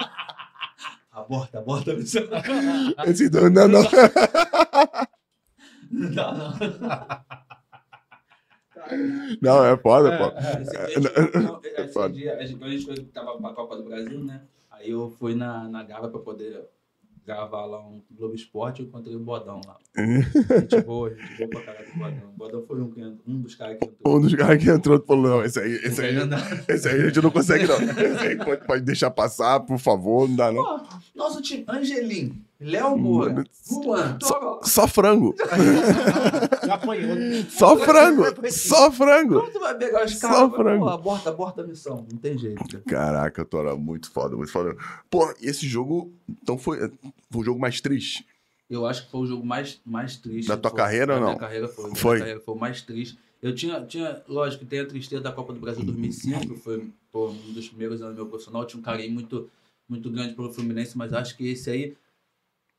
Aborta, 1.12 1.58
aborta 1.58 1.92
a 1.92 1.94
missão. 1.96 2.22
Esse 3.06 3.28
não, 3.30 3.50
não, 3.50 3.68
não. 3.68 3.82
Não, 5.90 6.38
não. 6.38 6.58
Não, 9.40 9.64
é 9.64 9.76
foda, 9.76 10.16
pô. 10.16 10.38
Esse 10.60 10.70
dia, 10.70 10.80
a 10.80 10.88
gente- 10.88 11.38
não, 11.44 11.60
esse 11.62 11.92
foda. 11.92 12.14
dia, 12.14 12.36
a 12.36 12.44
gente, 12.46 12.58
quando 12.58 12.70
a 12.70 12.96
gente 12.96 13.04
tava 13.12 13.36
pra 13.38 13.50
Copa 13.52 13.76
do 13.76 13.84
Brasil, 13.84 14.22
né? 14.24 14.42
Aí 14.70 14.90
eu 14.90 15.10
fui 15.18 15.34
na, 15.34 15.68
na 15.68 15.82
Gava 15.82 16.08
pra 16.08 16.20
poder 16.20 16.64
gravar 17.26 17.64
lá 17.66 17.80
um 17.80 18.00
Globo 18.10 18.34
Esporte 18.36 18.80
e 18.80 18.84
eu 18.84 18.88
encontrei 18.88 19.16
o 19.16 19.18
Bodão 19.18 19.60
lá. 19.66 19.76
Gente 19.96 20.80
boa, 20.82 21.10
gente 21.12 21.38
boa 21.38 21.48
pra 21.50 21.60
caralho 21.62 21.86
do 21.92 21.98
Bodão. 21.98 22.28
O 22.28 22.36
Bodão 22.38 22.62
foi 22.66 22.80
um, 22.80 22.86
entrou- 22.88 23.16
um 23.26 23.40
dos 23.40 23.54
caras 23.56 23.78
que 23.78 23.84
entrou. 23.84 24.16
Um 24.16 24.20
dos 24.20 24.34
caras 24.34 24.62
que 24.62 24.70
entrou 24.70 25.02
falou: 25.04 25.22
não, 25.38 25.44
esse 25.44 25.58
aí, 25.58 25.72
esse 25.72 26.00
aí, 26.00 26.14
não 26.14 26.28
dá. 26.28 26.38
esse 26.68 26.88
aí 26.88 27.00
a 27.00 27.06
gente 27.08 27.20
não 27.20 27.30
consegue, 27.32 27.66
não. 27.66 27.74
Esse 27.98 28.26
aí 28.28 28.36
pode, 28.36 28.64
pode 28.64 28.82
deixar 28.84 29.10
passar, 29.10 29.58
por 29.60 29.78
favor, 29.78 30.28
não 30.28 30.36
dá, 30.36 30.52
não. 30.52 30.62
Pô, 30.62 30.86
nosso 31.16 31.42
time, 31.42 31.64
Angelim, 31.66 32.44
Léo 32.58 32.96
Moura, 32.96 33.44
Juan, 33.68 34.16
Toró. 34.18 34.60
Só 34.64 34.88
frango. 34.88 35.34
Já 36.66 36.74
apanhou. 36.74 37.16
Só 37.50 37.76
frango. 37.78 38.24
Só 38.50 38.90
frango. 38.90 39.40
Como 39.40 39.52
tu 39.52 39.60
vai 39.60 39.76
pegar 39.76 40.04
os 40.04 40.18
Só 40.18 40.28
caras? 40.28 40.54
frango. 40.56 40.84
Pô, 40.84 40.90
aborta, 40.90 41.30
aborta 41.30 41.62
a 41.62 41.66
missão. 41.66 42.06
Não 42.10 42.18
tem 42.18 42.38
jeito. 42.38 42.64
cara. 42.64 42.82
Caraca, 42.86 43.44
Tora, 43.44 43.76
muito 43.76 44.10
foda, 44.10 44.36
muito 44.36 44.50
foda. 44.50 44.74
Pô, 45.10 45.32
esse 45.42 45.66
jogo, 45.68 46.12
então 46.42 46.56
foi, 46.56 46.78
foi 47.30 47.40
o 47.40 47.44
jogo 47.44 47.60
mais 47.60 47.80
triste? 47.80 48.26
Eu 48.68 48.86
acho 48.86 49.04
que 49.04 49.10
foi 49.10 49.20
o 49.20 49.26
jogo 49.26 49.44
mais, 49.46 49.80
mais 49.84 50.16
triste. 50.16 50.48
Da 50.48 50.56
tua 50.56 50.70
Foi- 50.70 50.78
carreira 50.78 51.14
ou 51.14 51.20
da 51.20 51.26
não? 51.26 51.32
minha 51.32 51.38
carreira 51.40 51.68
foi. 51.68 51.90
da 51.90 51.96
Foi. 51.96 52.18
carreira 52.18 52.40
foi 52.40 52.54
o 52.54 52.58
mais 52.58 52.82
triste. 52.82 53.18
Eu 53.42 53.54
tinha, 53.54 53.80
tinha, 53.84 54.22
lógico, 54.26 54.64
tem 54.64 54.80
a 54.80 54.86
tristeza 54.86 55.22
da 55.22 55.30
Copa 55.30 55.52
do 55.52 55.60
Brasil 55.60 55.84
2005, 55.84 56.40
que 56.54 56.56
foi 56.60 56.88
pô, 57.12 57.28
um 57.28 57.52
dos 57.52 57.68
primeiros 57.68 58.00
anos 58.02 58.14
do 58.16 58.22
meu 58.22 58.26
profissional. 58.26 58.62
Eu 58.62 58.66
tinha 58.66 58.80
um 58.80 58.82
carinho 58.82 59.12
muito, 59.12 59.48
muito 59.88 60.10
grande 60.10 60.34
pelo 60.34 60.52
Fluminense, 60.52 60.96
mas 60.98 61.12
acho 61.12 61.36
que 61.36 61.46
esse 61.48 61.70
aí, 61.70 61.94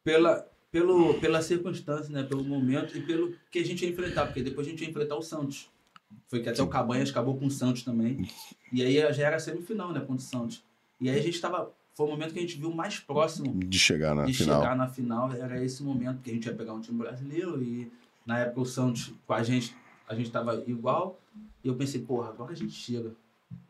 pela, 0.07 0.47
pelo, 0.71 1.15
pela 1.15 1.41
circunstância, 1.41 2.09
né, 2.13 2.23
pelo 2.23 2.41
momento 2.41 2.97
e 2.97 3.01
pelo 3.01 3.33
que 3.51 3.59
a 3.59 3.65
gente 3.65 3.83
ia 3.83 3.91
enfrentar, 3.91 4.27
porque 4.27 4.41
depois 4.41 4.65
a 4.65 4.69
gente 4.69 4.81
ia 4.81 4.89
enfrentar 4.89 5.17
o 5.17 5.21
Santos. 5.21 5.69
Foi 6.29 6.41
que 6.41 6.47
até 6.47 6.63
o 6.63 6.67
Cabanhas 6.67 7.09
acabou 7.09 7.35
com 7.37 7.47
o 7.47 7.51
Santos 7.51 7.83
também. 7.83 8.25
E 8.71 8.81
aí 8.81 8.95
já 9.13 9.27
era 9.27 9.37
semifinal, 9.37 9.91
né, 9.91 9.99
contra 9.99 10.15
o 10.15 10.19
Santos. 10.19 10.63
E 11.01 11.09
aí 11.09 11.19
a 11.19 11.21
gente 11.21 11.41
tava. 11.41 11.73
Foi 11.93 12.05
o 12.05 12.09
momento 12.09 12.31
que 12.31 12.39
a 12.39 12.41
gente 12.41 12.57
viu 12.57 12.71
mais 12.71 12.99
próximo 12.99 13.53
De 13.65 13.77
chegar 13.77 14.15
na 14.15 14.25
de 14.25 14.33
final. 14.33 14.61
chegar 14.61 14.77
na 14.77 14.87
final 14.87 15.33
era 15.33 15.61
esse 15.61 15.83
momento 15.83 16.21
que 16.21 16.29
a 16.29 16.33
gente 16.33 16.45
ia 16.45 16.53
pegar 16.53 16.73
um 16.73 16.79
time 16.79 16.99
brasileiro 16.99 17.61
e 17.61 17.91
na 18.25 18.39
época 18.39 18.61
o 18.61 18.65
Santos 18.65 19.11
com 19.25 19.33
a 19.33 19.41
gente 19.43 19.75
a 20.07 20.13
gente 20.15 20.29
tava 20.29 20.63
igual 20.67 21.19
e 21.63 21.67
eu 21.67 21.75
pensei 21.75 21.99
porra 21.99 22.29
agora 22.29 22.51
a 22.51 22.55
gente 22.55 22.73
chega 22.73 23.11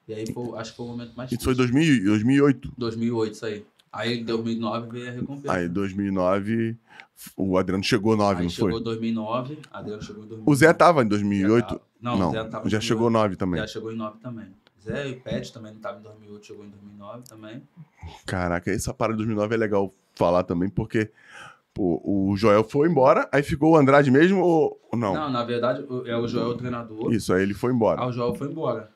e 0.05 0.13
aí 0.13 0.25
foi, 0.33 0.59
acho 0.59 0.71
que 0.71 0.77
foi 0.77 0.85
o 0.85 0.89
momento 0.89 1.13
mais 1.15 1.31
Isso 1.31 1.41
foi 1.41 1.55
triste. 1.55 1.71
2000, 1.73 2.03
2008. 2.03 2.73
2008 2.77 3.33
isso 3.33 3.45
aí 3.45 3.65
aí 3.91 4.19
em 4.19 4.25
2009 4.25 4.89
veio 4.89 5.07
a 5.09 5.11
recompensa 5.11 5.53
Aí, 5.53 5.67
2009, 5.69 6.77
o 7.35 7.57
Adriano 7.57 7.83
chegou 7.83 8.15
9, 8.17 8.37
aí 8.39 8.43
não 8.43 8.49
chegou 8.49 8.71
foi? 8.71 8.83
2009 8.83 9.59
Adriano 9.71 10.01
chegou 10.01 10.23
em 10.23 10.27
2009 10.27 10.51
O 10.51 10.55
Zé 10.55 10.73
tava 10.73 11.01
em 11.01 11.05
Já 11.05 11.09
2008? 11.09 11.67
tava- 11.67 11.81
não, 12.01 12.17
Não, 12.17 12.29
o 12.29 12.31
Zé 12.31 12.43
não 12.43 12.49
tava 12.49 12.67
em 12.67 12.69
já 12.69 12.77
2008. 12.77 12.83
chegou 12.83 13.09
9 13.09 13.35
também. 13.35 13.59
já 13.61 13.67
chegou 13.67 13.91
em 13.91 13.95
9 13.95 14.19
também 14.19 14.45
Zé 14.83 15.09
e 15.09 15.11
o 15.13 15.19
Pet 15.21 15.51
também 15.53 15.73
não 15.73 15.79
tava 15.81 15.99
em 15.99 16.03
2008 16.03 16.45
chegou 16.45 16.65
em 16.65 16.69
2009 16.69 17.23
também 17.27 17.61
Caraca, 18.25 18.71
essa 18.71 18.93
parada 18.93 19.15
de 19.17 19.25
2009 19.25 19.55
é 19.55 19.57
legal 19.57 19.93
falar 20.15 20.43
também, 20.43 20.69
porque 20.69 21.11
pô, 21.73 22.01
o 22.03 22.35
Joel 22.37 22.63
foi 22.63 22.87
embora, 22.89 23.27
aí 23.31 23.43
ficou 23.43 23.73
o 23.73 23.77
Andrade 23.77 24.09
mesmo 24.09 24.39
ou 24.41 24.79
não? 24.93 25.13
não, 25.13 25.29
na 25.29 25.43
verdade 25.43 25.85
é 26.05 26.15
o 26.15 26.27
Joel 26.27 26.49
o 26.49 26.55
treinador 26.57 27.11
Isso, 27.13 27.33
aí 27.33 27.43
ele 27.43 27.53
foi 27.53 27.73
embora. 27.73 28.01
Aí 28.01 28.07
o 28.07 28.11
Joel 28.11 28.33
foi 28.33 28.47
embora. 28.49 28.91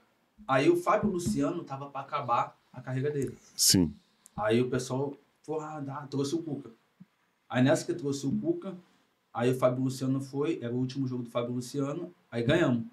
Aí 0.48 0.70
o 0.70 0.76
Fábio 0.76 1.10
Luciano 1.10 1.64
tava 1.64 1.88
pra 1.88 2.02
acabar 2.02 2.58
a 2.74 2.82
carreira 2.82 3.12
dele. 3.12 3.38
Sim. 3.56 3.94
Aí 4.36 4.62
o 4.62 4.70
pessoal 4.70 5.18
foi, 5.44 5.64
ah, 5.64 6.08
trouxe 6.10 6.36
o 6.36 6.44
Cuca. 6.44 6.72
Aí 7.50 7.64
nessa 7.64 7.86
que 7.86 7.94
trouxe 7.94 8.26
o 8.26 8.40
Cuca, 8.40 8.78
aí 9.34 9.52
o 9.52 9.56
Fábio 9.56 9.84
Luciano 9.84 10.22
foi, 10.22 10.60
era 10.62 10.74
o 10.74 10.78
último 10.78 11.08
jogo 11.08 11.24
do 11.24 11.30
Fábio 11.30 11.54
Luciano, 11.54 12.14
aí 12.30 12.44
ganhamos. 12.44 12.86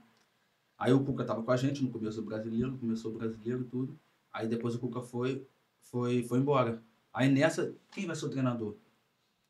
Aí 0.77 0.93
o 0.93 1.05
Cuca 1.05 1.25
tava 1.25 1.43
com 1.43 1.51
a 1.51 1.57
gente 1.57 1.83
no 1.83 1.91
começo 1.91 2.21
do 2.21 2.27
brasileiro, 2.27 2.77
começou 2.79 3.13
o 3.13 3.19
brasileiro 3.19 3.63
e 3.63 3.65
tudo. 3.65 3.99
Aí 4.33 4.47
depois 4.47 4.75
o 4.75 4.79
Cuca 4.79 5.01
foi, 5.01 5.47
foi, 5.83 6.23
foi 6.23 6.39
embora. 6.39 6.83
Aí 7.13 7.29
nessa, 7.29 7.75
quem 7.91 8.07
vai 8.07 8.15
ser 8.15 8.27
o 8.27 8.31
treinador? 8.31 8.77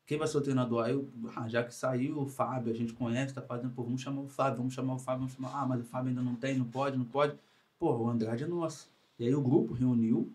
Quem 0.09 0.17
vai 0.17 0.27
ser 0.27 0.39
o 0.39 0.41
treinador? 0.41 0.83
Aí, 0.83 0.93
eu, 0.93 1.07
ah, 1.35 1.47
já 1.47 1.63
que 1.63 1.71
saiu 1.71 2.17
o 2.17 2.25
Fábio, 2.27 2.73
a 2.73 2.75
gente 2.75 2.93
conhece, 2.93 3.31
tá 3.31 3.43
fazendo, 3.43 3.75
pô, 3.75 3.83
vamos 3.83 4.01
chamar 4.01 4.21
o 4.21 4.27
Fábio, 4.27 4.57
vamos 4.57 4.73
chamar 4.73 4.95
o 4.95 4.97
Fábio, 4.97 5.19
vamos 5.19 5.33
chamar. 5.33 5.51
Ah, 5.53 5.67
mas 5.67 5.81
o 5.81 5.83
Fábio 5.83 6.09
ainda 6.09 6.23
não 6.23 6.33
tem, 6.33 6.57
não 6.57 6.65
pode, 6.65 6.97
não 6.97 7.05
pode. 7.05 7.37
Pô, 7.77 7.95
o 7.95 8.09
Andrade 8.09 8.43
é 8.43 8.47
nosso. 8.47 8.89
E 9.19 9.25
aí 9.25 9.35
o 9.35 9.41
grupo 9.41 9.75
reuniu, 9.75 10.33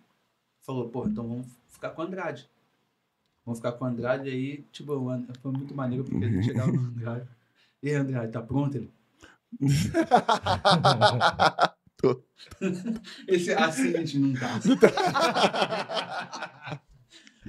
falou, 0.64 0.88
pô, 0.88 1.06
então 1.06 1.28
vamos 1.28 1.46
ficar 1.68 1.90
com 1.90 2.02
o 2.02 2.04
Andrade. 2.04 2.48
Vamos 3.44 3.58
ficar 3.58 3.72
com 3.72 3.84
o 3.84 3.88
Andrade 3.88 4.30
aí, 4.30 4.62
tipo, 4.72 4.94
foi 5.40 5.52
muito 5.52 5.74
maneiro 5.74 6.04
porque 6.04 6.26
gente 6.26 6.46
chegava 6.46 6.72
no 6.72 6.80
Andrade. 6.80 7.28
E 7.82 7.90
aí, 7.90 7.94
Andrade, 7.94 8.32
tá 8.32 8.42
pronto 8.42 8.76
ele? 8.76 8.90
Tô. 11.98 12.22
Esse 13.28 13.52
assim 13.52 13.94
a 13.94 13.98
gente 13.98 14.18
não 14.18 14.32
tá. 14.34 14.60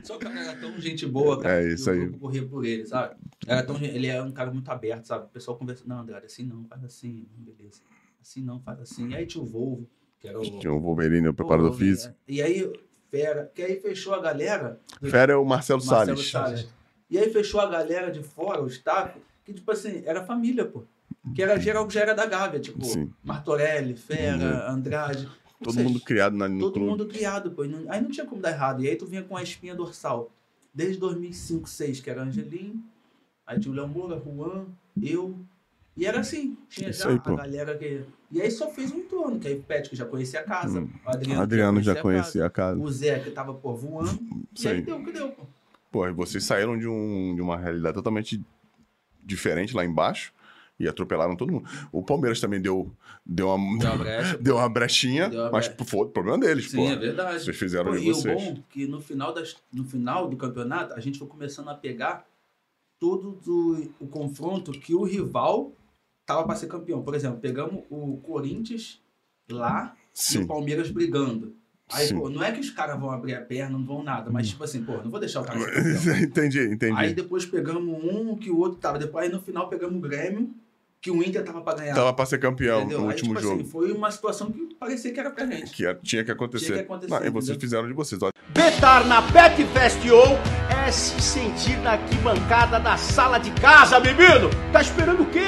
Só 0.04 0.18
que 0.18 0.26
o 0.26 0.30
cara 0.30 0.40
era 0.40 0.60
tão 0.60 0.80
gente 0.80 1.06
boa, 1.06 1.42
cara. 1.42 1.64
É 1.64 1.74
isso 1.74 1.90
aí. 1.90 2.10
corria 2.12 2.46
por 2.46 2.66
ele, 2.66 2.86
sabe? 2.86 3.16
Era 3.48 3.64
tão, 3.64 3.82
ele 3.82 4.08
é 4.08 4.22
um 4.22 4.32
cara 4.32 4.52
muito 4.52 4.70
aberto, 4.70 5.06
sabe? 5.06 5.26
O 5.26 5.30
pessoal 5.30 5.58
conversa, 5.58 5.84
não, 5.88 6.00
Andrade, 6.00 6.26
assim 6.26 6.44
não, 6.44 6.66
faz 6.66 6.84
assim, 6.84 7.26
não, 7.36 7.44
beleza. 7.44 7.82
Assim 8.22 8.42
não, 8.42 8.60
faz 8.60 8.80
assim. 8.82 9.10
E 9.10 9.16
aí 9.16 9.26
tinha 9.26 9.42
o 9.44 9.48
Volvo, 9.48 9.90
Que 10.20 10.28
era 10.28 10.40
o, 10.40 10.60
Tinha 10.60 10.74
o 10.74 10.80
Wolverine, 10.80 11.30
o 11.30 11.34
preparador 11.34 11.74
físico. 11.74 12.14
E 12.28 12.42
aí, 12.42 12.72
Fera, 13.16 13.50
que 13.56 13.62
aí 13.62 13.80
fechou 13.80 14.14
a 14.14 14.20
galera. 14.22 14.80
do- 15.02 15.10
Fera 15.10 15.32
é 15.34 15.36
o 15.36 15.46
Marcelo, 15.46 15.80
Marcelo 15.86 16.18
Salles. 16.18 16.32
Salles. 16.32 16.68
E 17.10 17.18
aí 17.18 17.30
fechou 17.32 17.62
a 17.62 17.66
galera 17.68 18.12
de 18.12 18.22
fora, 18.22 18.62
o 18.62 18.68
staff, 18.68 19.18
que 19.46 19.54
tipo 19.54 19.72
assim, 19.72 20.04
era 20.06 20.26
família, 20.26 20.66
pô. 20.66 20.84
Que 21.34 21.42
era 21.42 21.58
geral 21.60 21.88
que 21.88 21.94
já 21.94 22.02
era 22.02 22.14
da 22.14 22.26
Gávea, 22.26 22.60
tipo, 22.60 22.84
Sim. 22.84 23.12
Martorelli, 23.24 23.96
Fera, 23.96 24.70
Andrade. 24.70 25.26
Ou 25.28 25.66
Todo 25.68 25.74
seja, 25.74 25.88
mundo 25.88 26.00
criado 26.02 26.36
na, 26.36 26.50
no 26.50 26.60
Todo 26.60 26.74
clube. 26.74 26.90
mundo 26.90 27.06
criado, 27.08 27.52
pô. 27.52 27.64
não- 27.64 27.90
Aí 27.92 28.02
não 28.02 28.12
tinha 28.12 28.26
como 28.26 28.42
dar 28.42 28.52
errado. 28.52 28.84
E 28.84 28.90
aí 28.90 28.96
tu 28.98 29.06
vinha 29.06 29.24
com 29.24 29.38
a 29.38 29.42
espinha 29.42 29.74
dorsal. 29.74 30.30
Desde 30.74 30.98
2005, 31.00 31.62
2006, 31.62 32.00
que 32.02 32.10
era 32.10 32.22
Angelim. 32.24 32.84
Aí 33.48 33.60
tinha 33.60 33.72
o 33.72 33.76
Léo 33.76 33.88
Moura, 33.88 34.20
Juan, 34.24 34.66
eu. 35.02 35.40
E 35.98 36.06
era 36.06 36.20
assim. 36.20 36.58
Tinha 36.70 36.90
Isso 36.90 37.04
já 37.04 37.10
aí, 37.10 37.16
a 37.16 37.20
pô. 37.20 37.36
galera 37.36 37.78
que... 37.78 38.02
E 38.32 38.42
aí 38.42 38.52
só 38.52 38.70
fez 38.70 38.92
um 38.92 39.04
torno, 39.04 39.40
que 39.40 39.48
aí 39.48 39.56
o 39.56 39.64
Pet, 39.64 39.90
que 39.90 39.96
já 39.96 40.06
conhecia 40.06 40.42
a 40.42 40.44
casa. 40.44 40.82
Hum. 40.82 40.90
O 41.06 41.10
Adriano, 41.10 41.42
Adriano 41.42 41.82
já 41.82 41.94
a 41.94 42.02
conhecia 42.02 42.46
a 42.46 42.50
casa. 42.50 42.74
casa. 42.78 42.82
O 42.86 42.92
Zé, 42.92 43.20
que 43.20 43.32
tava, 43.32 43.54
pô, 43.54 43.74
voando. 43.76 44.20
Isso 44.54 44.66
E 44.66 44.70
aí 44.70 44.76
aí. 44.78 44.82
deu 44.82 44.98
o 44.98 45.06
que 45.06 45.12
deu, 45.14 45.30
pô. 45.32 45.44
Pô, 45.92 46.08
e 46.08 46.12
vocês 46.12 46.44
saíram 46.44 46.78
de, 46.78 46.88
um, 46.88 47.34
de 47.36 47.42
uma 47.42 47.56
realidade 47.58 47.94
totalmente 47.96 48.44
diferente 49.24 49.74
lá 49.76 49.86
embaixo 49.86 50.34
e 50.78 50.88
atropelaram 50.90 51.38
todo 51.38 51.54
mundo. 51.54 51.70
O 51.94 52.04
Palmeiras 52.04 52.42
também 52.42 52.60
deu, 52.60 52.92
deu, 53.26 53.48
uma, 53.48 53.80
Deu 53.80 53.90
uma 53.92 53.98
brecha. 53.98 54.38
deu 54.44 54.56
uma 54.58 54.68
brechinha, 54.70 55.30
Deu 55.30 55.42
uma 55.44 55.52
mas 55.52 55.68
brecha. 55.70 55.86
foi 55.90 56.00
o 56.02 56.10
problema 56.10 56.38
deles, 56.40 56.70
Sim, 56.72 56.78
pô. 56.78 56.90
é 56.90 56.96
verdade. 56.98 57.44
Vocês 57.46 57.56
fizeram 57.58 57.92
Pô, 57.92 57.98
de 57.98 58.04
e 58.06 58.12
vocês. 58.12 58.42
o 58.44 58.46
bom 58.56 58.64
que 58.70 58.86
no 58.86 59.00
final, 59.00 59.34
das, 59.34 59.56
no 59.72 59.86
final 59.86 60.28
do 60.28 60.36
campeonato, 60.36 60.94
a 60.94 61.00
gente 61.00 61.18
foi 61.18 61.28
começando 61.30 61.70
a 61.70 61.74
pegar 61.76 62.26
todo 63.00 63.32
do, 63.46 63.90
o 64.02 64.08
confronto 64.08 64.72
que 64.74 64.94
o 64.94 65.04
rival 65.04 65.72
tava 66.26 66.44
para 66.46 66.56
ser 66.56 66.68
campeão. 66.68 67.02
Por 67.02 67.16
exemplo, 67.16 67.40
pegamos 67.40 67.84
o 67.90 68.18
Corinthians 68.18 69.02
lá 69.50 69.94
e 70.14 70.18
Sim. 70.20 70.44
o 70.44 70.48
Palmeiras 70.48 70.90
brigando. 70.90 71.56
Aí, 71.92 72.08
Sim. 72.08 72.18
pô, 72.18 72.30
não 72.30 72.44
é 72.44 72.52
que 72.52 72.60
os 72.60 72.72
caras 72.72 73.00
vão 73.00 73.12
abrir 73.12 73.36
a 73.36 73.42
perna, 73.42 73.78
não 73.78 73.86
vão 73.86 74.02
nada, 74.02 74.32
mas 74.32 74.50
tipo 74.50 74.64
assim, 74.64 74.84
pô, 74.84 74.94
não 75.04 75.12
vou 75.12 75.20
deixar 75.20 75.42
o 75.42 75.46
cara 75.46 75.60
entendi, 76.20 76.66
entendi. 76.66 76.98
Aí 76.98 77.14
depois 77.14 77.46
pegamos 77.46 78.04
um 78.04 78.36
que 78.36 78.50
o 78.50 78.58
outro 78.58 78.80
tava. 78.80 78.98
Depois 78.98 79.26
aí 79.26 79.32
no 79.32 79.40
final 79.40 79.70
pegamos 79.70 79.96
o 79.96 80.00
Grêmio, 80.00 80.50
que 81.00 81.12
o 81.12 81.22
Inter 81.24 81.44
tava 81.44 81.62
para 81.62 81.78
ganhar. 81.78 81.94
Tava 81.94 82.12
pra 82.12 82.26
ser 82.26 82.40
campeão 82.40 82.80
entendeu? 82.80 83.02
no 83.02 83.06
Aí, 83.06 83.12
último 83.12 83.36
tipo 83.36 83.42
jogo. 83.44 83.62
assim, 83.62 83.70
foi 83.70 83.92
uma 83.92 84.10
situação 84.10 84.52
que 84.52 84.74
parecia 84.80 85.14
que 85.14 85.20
era 85.20 85.30
pra 85.30 85.46
gente. 85.46 85.72
Que 85.72 85.94
tinha 86.02 86.24
que 86.24 86.32
acontecer. 86.32 86.66
Tinha 86.66 86.78
que 86.80 86.84
acontecer, 86.86 87.12
Não, 87.20 87.24
e 87.24 87.30
vocês 87.30 87.56
fizeram 87.56 87.88
de 87.88 87.94
vocês. 87.94 88.20
Ó, 88.24 88.32
Betar 88.50 89.06
na 89.08 89.22
Betfest 89.22 90.10
ou 90.10 90.26
é 90.88 90.92
se 90.92 91.22
sentir 91.22 91.78
na 91.82 91.92
arquibancada 91.92 92.80
da 92.80 92.98
sala 92.98 93.38
de 93.38 93.52
casa, 93.62 94.00
menino! 94.00 94.50
Tá 94.74 94.82
esperando 94.82 95.22
o 95.22 95.30
quê? 95.30 95.46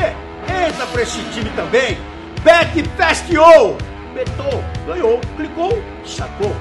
Entra 0.49 0.85
pra 0.87 1.01
esse 1.01 1.19
time 1.31 1.49
também! 1.55 1.97
Betfest 2.43 3.35
ou! 3.35 3.77
Betou, 4.13 4.63
ganhou, 4.85 5.19
clicou, 5.35 5.71
sacou. 6.05 6.51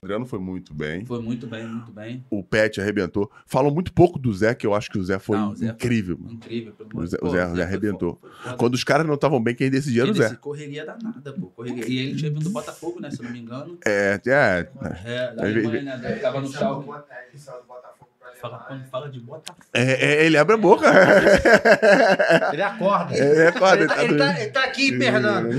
O 0.00 0.06
Adriano 0.08 0.24
foi 0.26 0.38
muito 0.38 0.72
bem. 0.72 1.04
Foi 1.04 1.20
muito 1.20 1.46
bem, 1.46 1.66
muito 1.66 1.92
bem. 1.92 2.24
O 2.30 2.42
Pet 2.42 2.80
arrebentou. 2.80 3.30
Falam 3.44 3.70
muito 3.70 3.92
pouco 3.92 4.18
do 4.18 4.32
Zé, 4.32 4.54
que 4.54 4.66
eu 4.66 4.72
acho 4.74 4.90
que 4.90 4.96
o 4.98 5.04
Zé 5.04 5.18
foi 5.18 5.36
Não, 5.36 5.50
o 5.50 5.54
Zé 5.56 5.66
foi- 5.66 5.74
incrível. 5.74 6.16
mano. 6.18 6.32
Incrível. 6.32 6.72
Pelo 6.72 7.02
O 7.02 7.06
Zé- 7.06 7.18
de 7.18 7.24
o. 7.26 7.30
Zé- 7.30 7.44
Pô, 7.44 7.52
o 7.52 7.56
Zé 7.56 7.56
foi 7.56 7.62
arrebentou. 7.62 8.18
foi. 8.42 8.52
Quando 8.56 8.74
os 8.74 8.84
caras 8.84 9.06
não 9.06 9.14
estavam 9.16 9.42
bem, 9.42 9.54
quem 9.54 9.68
decidia 9.68 10.02
era 10.04 10.10
o 10.10 10.14
Ele 10.14 10.22
Zé. 10.26 10.34
correria 10.36 10.86
danada, 10.86 11.32
pô. 11.34 11.48
Correria. 11.48 11.84
E 11.86 11.98
ele 11.98 12.16
tinha 12.16 12.30
vindo 12.30 12.44
do 12.44 12.50
Botafogo, 12.50 13.00
né? 13.00 13.10
Se 13.10 13.18
eu 13.20 13.24
não 13.24 13.32
me 13.32 13.40
engano. 13.40 13.76
É, 13.84 14.18
é. 14.24 14.68
É, 15.04 15.34
da 15.34 15.46
Ele- 15.50 15.66
Alemanha, 15.66 15.96
né? 15.98 16.12
Tava 16.16 16.40
no 16.40 16.46
Schalke. 16.50 16.88
Ele 17.30 17.38
saiu 17.38 17.60
do 17.60 17.66
Botafogo 17.66 17.97
Fala, 18.40 18.64
quando 18.68 18.86
fala 18.86 19.10
de 19.10 19.18
Botafogo. 19.18 19.66
É, 19.74 19.82
é, 19.82 20.24
ele 20.24 20.36
abre 20.36 20.54
a 20.54 20.56
boca. 20.56 20.86
Ele 22.52 22.62
acorda. 22.62 23.16
É, 23.16 23.48
acorda, 23.48 23.82
ele, 23.82 23.88
tá, 23.88 24.04
ele, 24.04 24.16
tá, 24.16 24.40
ele 24.40 24.50
tá 24.50 24.64
aqui 24.64 24.88
hibernando. 24.88 25.50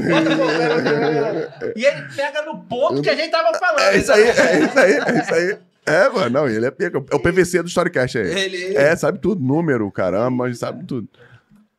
E 1.76 1.86
ele 1.86 2.02
pega 2.16 2.42
no 2.44 2.60
ponto 2.64 3.02
que 3.02 3.10
a 3.10 3.16
gente 3.16 3.32
tava 3.32 3.58
falando. 3.58 3.82
É 3.82 3.98
isso 3.98 4.12
aí, 4.12 4.24
é 4.24 4.60
isso 4.64 4.80
aí, 4.80 4.94
é 4.94 5.20
isso 5.20 5.34
aí. 5.34 5.58
É, 5.86 6.10
mano, 6.10 6.30
não, 6.30 6.48
ele 6.48 6.66
é 6.66 6.72
pica. 6.72 7.04
É 7.12 7.16
o 7.16 7.20
PVC 7.20 7.62
do 7.62 7.68
Storycast 7.68 8.18
aí. 8.18 8.28
Ele. 8.28 8.78
É, 8.78 8.96
sabe 8.96 9.20
tudo, 9.20 9.44
número, 9.44 9.92
caramba, 9.92 10.30
mas 10.30 10.60
sabe 10.60 10.86
tudo. 10.86 11.08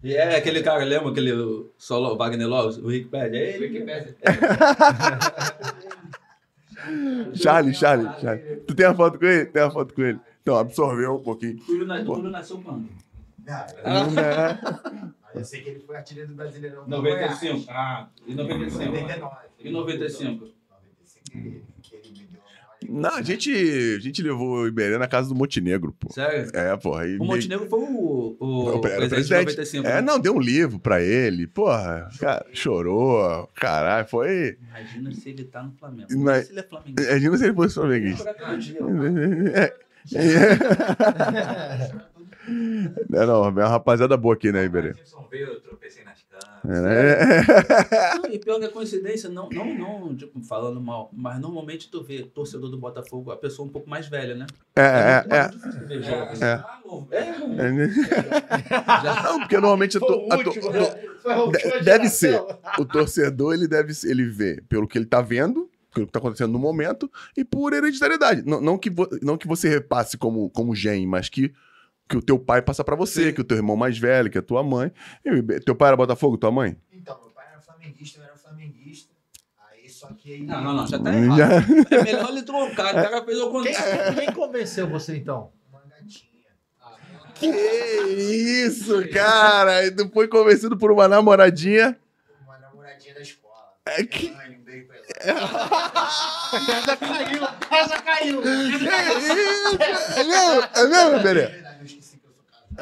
E 0.02 0.14
é 0.14 0.36
aquele 0.36 0.62
cara, 0.62 0.82
lembra 0.84 1.10
aquele 1.10 1.32
solo 1.78 2.16
Wagner 2.16 2.48
Lopes? 2.48 2.78
O 2.78 2.88
Rick 2.88 3.08
Pad? 3.08 3.36
É 3.36 3.54
ele. 3.54 3.66
Wikipedia. 3.66 4.16
Charlie, 7.34 7.74
Charlie, 7.74 8.08
Charlie. 8.20 8.56
Tu 8.66 8.74
tem 8.74 8.86
a 8.86 8.94
foto 8.94 9.18
com 9.18 9.26
ele? 9.26 9.46
Tem 9.46 9.62
a 9.62 9.70
foto 9.70 9.94
com 9.94 10.02
ele. 10.02 10.18
Então, 10.42 10.56
absorveu 10.58 11.16
um 11.16 11.22
pouquinho. 11.22 11.56
O 11.56 11.66
Túlio 11.66 11.86
na- 11.86 12.00
o 12.00 12.04
Túlio 12.04 12.30
nasceu 12.30 12.60
quando? 12.60 12.88
Eu 15.34 15.44
sei 15.44 15.60
que 15.62 15.70
ele 15.70 15.80
foi 15.80 15.96
artilheiro 15.96 16.30
do 16.30 16.34
Brasileirão. 16.34 16.86
95. 16.88 17.64
Ah, 17.70 18.08
e 18.26 18.34
95. 18.34 18.84
99. 18.84 19.36
E 19.60 19.70
95. 19.70 20.44
95 20.44 21.36
ele 21.36 21.64
ele 21.92 22.08
me 22.18 22.26
deu 22.26 22.40
Não, 22.88 23.14
a 23.16 23.22
gente, 23.22 23.50
a 23.52 24.00
gente 24.00 24.22
levou 24.22 24.62
o 24.62 24.66
Iberê 24.66 24.98
na 24.98 25.06
casa 25.06 25.28
do 25.28 25.34
Montenegro, 25.34 25.92
pô. 25.98 26.12
Sério? 26.12 26.50
É, 26.54 26.76
porra. 26.76 27.04
O 27.20 27.24
Montenegro 27.24 27.68
foi 27.68 27.78
o, 27.80 28.36
o, 28.40 28.68
Era 28.70 28.78
presidente, 28.80 29.08
presidente. 29.10 29.46
de 29.48 29.54
95. 29.54 29.86
É, 29.86 29.94
né? 29.94 30.00
não, 30.00 30.18
deu 30.18 30.34
um 30.34 30.40
livro 30.40 30.78
pra 30.80 31.00
ele. 31.02 31.46
Porra, 31.46 32.08
cara, 32.18 32.44
chorou. 32.52 33.48
Caralho, 33.54 34.08
foi. 34.08 34.58
Imagina 34.68 35.12
se 35.12 35.28
ele 35.28 35.44
tá 35.44 35.62
no 35.62 35.72
Flamengo. 35.72 36.12
Imagina 36.12 36.44
se 36.44 36.52
ele 36.52 36.60
é 36.60 36.62
flamenguista. 36.64 37.10
Imagina 37.10 37.38
se 37.38 37.44
ele 37.44 37.54
fosse 37.54 37.74
flamenguista. 37.74 38.24
Jogar 38.32 39.72
dia. 40.04 40.20
Não, 43.08 43.26
não, 43.26 43.44
é 43.44 43.48
uma 43.50 43.68
rapaziada 43.68 44.16
boa 44.16 44.34
aqui, 44.34 44.50
né, 44.50 44.64
Iberê? 44.64 44.94
Eu 45.32 45.60
tropecei 45.60 46.02
nas 46.04 46.18
camas. 46.22 46.64
É, 46.64 46.80
né? 46.80 48.34
E 48.34 48.38
pior 48.38 48.58
que 48.58 48.64
a 48.64 48.70
coincidência, 48.70 49.28
não, 49.28 49.48
não, 49.50 49.74
não, 49.74 50.16
tipo, 50.16 50.42
falando 50.42 50.80
mal, 50.80 51.10
mas 51.12 51.38
normalmente 51.38 51.88
tu 51.90 52.02
vê 52.02 52.22
torcedor 52.22 52.70
do 52.70 52.78
Botafogo, 52.78 53.30
a 53.30 53.36
pessoa 53.36 53.68
um 53.68 53.70
pouco 53.70 53.88
mais 53.88 54.08
velha, 54.08 54.34
né? 54.34 54.46
É, 54.74 54.82
é, 54.82 55.24
é. 55.30 56.44
É. 56.44 56.64
Novo. 56.84 57.08
É, 57.12 57.18
É, 57.20 57.72
né? 57.72 57.88
Não, 59.24 59.38
porque 59.40 59.56
normalmente 59.56 59.98
né? 60.72 60.86
Foi 61.22 61.32
a 61.32 61.42
última 61.42 61.58
de- 61.58 61.84
deve 61.84 62.08
geração. 62.08 62.58
o 62.78 62.84
torcedor 62.84 63.54
ele 63.54 63.68
deve 63.68 63.92
ele 64.04 64.24
vê 64.28 64.60
pelo 64.68 64.88
que 64.88 64.98
ele 64.98 65.06
tá 65.06 65.20
vendo, 65.20 65.70
que 65.92 66.06
tá 66.06 66.18
acontecendo 66.18 66.52
no 66.52 66.58
momento 66.58 67.10
e 67.36 67.44
por 67.44 67.72
hereditariedade. 67.72 68.42
Não, 68.46 68.60
não 68.60 68.78
que, 68.78 68.88
vo- 68.90 69.08
não 69.22 69.36
que 69.36 69.46
você 69.48 69.68
repasse 69.68 70.16
como, 70.16 70.48
como 70.50 70.74
gen, 70.74 71.06
mas 71.06 71.28
que, 71.28 71.52
que 72.08 72.16
o 72.16 72.22
teu 72.22 72.38
pai 72.38 72.62
passa 72.62 72.82
pra 72.84 72.96
você, 72.96 73.26
Sim. 73.28 73.34
que 73.34 73.40
o 73.40 73.44
teu 73.44 73.56
irmão 73.56 73.76
mais 73.76 73.98
velho, 73.98 74.30
que 74.30 74.38
a 74.38 74.42
tua 74.42 74.62
mãe. 74.62 74.92
E 75.24 75.60
teu 75.60 75.74
pai 75.74 75.88
era 75.88 75.96
Botafogo, 75.96 76.36
tua 76.38 76.50
mãe? 76.50 76.76
Então, 76.92 77.18
meu 77.22 77.30
pai 77.30 77.46
era 77.50 77.60
flamenguista, 77.60 78.20
eu 78.20 78.24
era 78.24 78.36
flamenguista. 78.36 79.12
Aí 79.70 79.88
só 79.88 80.08
que 80.08 80.32
aí. 80.34 80.42
Não, 80.42 80.62
não, 80.62 80.74
não, 80.74 80.86
já 80.86 80.98
tá 80.98 81.12
errado. 81.14 81.38
já- 81.38 81.96
É 81.98 82.02
melhor 82.04 82.30
ele 82.30 82.42
trocar, 82.42 82.90
o 82.92 83.02
cara 83.02 83.24
fez 83.24 83.38
o 83.38 83.50
Quem, 83.62 83.72
contrário. 83.74 84.14
quem 84.16 84.32
convenceu 84.32 84.88
você 84.88 85.16
então? 85.16 85.52
Uma 85.70 85.80
gatinha. 85.82 86.30
Que 87.34 87.46
isso, 88.66 89.08
cara! 89.08 89.86
E 89.86 89.90
tu 89.90 90.08
foi 90.10 90.28
convencido 90.28 90.76
por 90.76 90.90
uma 90.92 91.08
namoradinha. 91.08 91.96
Uma 92.44 92.58
namoradinha 92.58 93.14
da 93.14 93.20
escola. 93.22 93.54
É 93.86 94.04
que- 94.04 94.30
Essa 95.18 96.96
caiu, 96.96 97.48
essa 97.70 98.02
caiu. 98.02 98.42
Que 98.42 98.48
isso? 98.48 98.84
É 100.16 100.24
mesmo? 100.24 100.62
É 100.74 100.84
mesmo, 100.86 101.16
É 101.16 101.22
Berê? 101.22 101.46
verdade, 101.46 101.76
eu 101.80 101.86
esqueci 101.86 102.18
que 102.18 102.26
eu 102.26 102.32
sou 102.34 102.44
casado. 102.50 102.80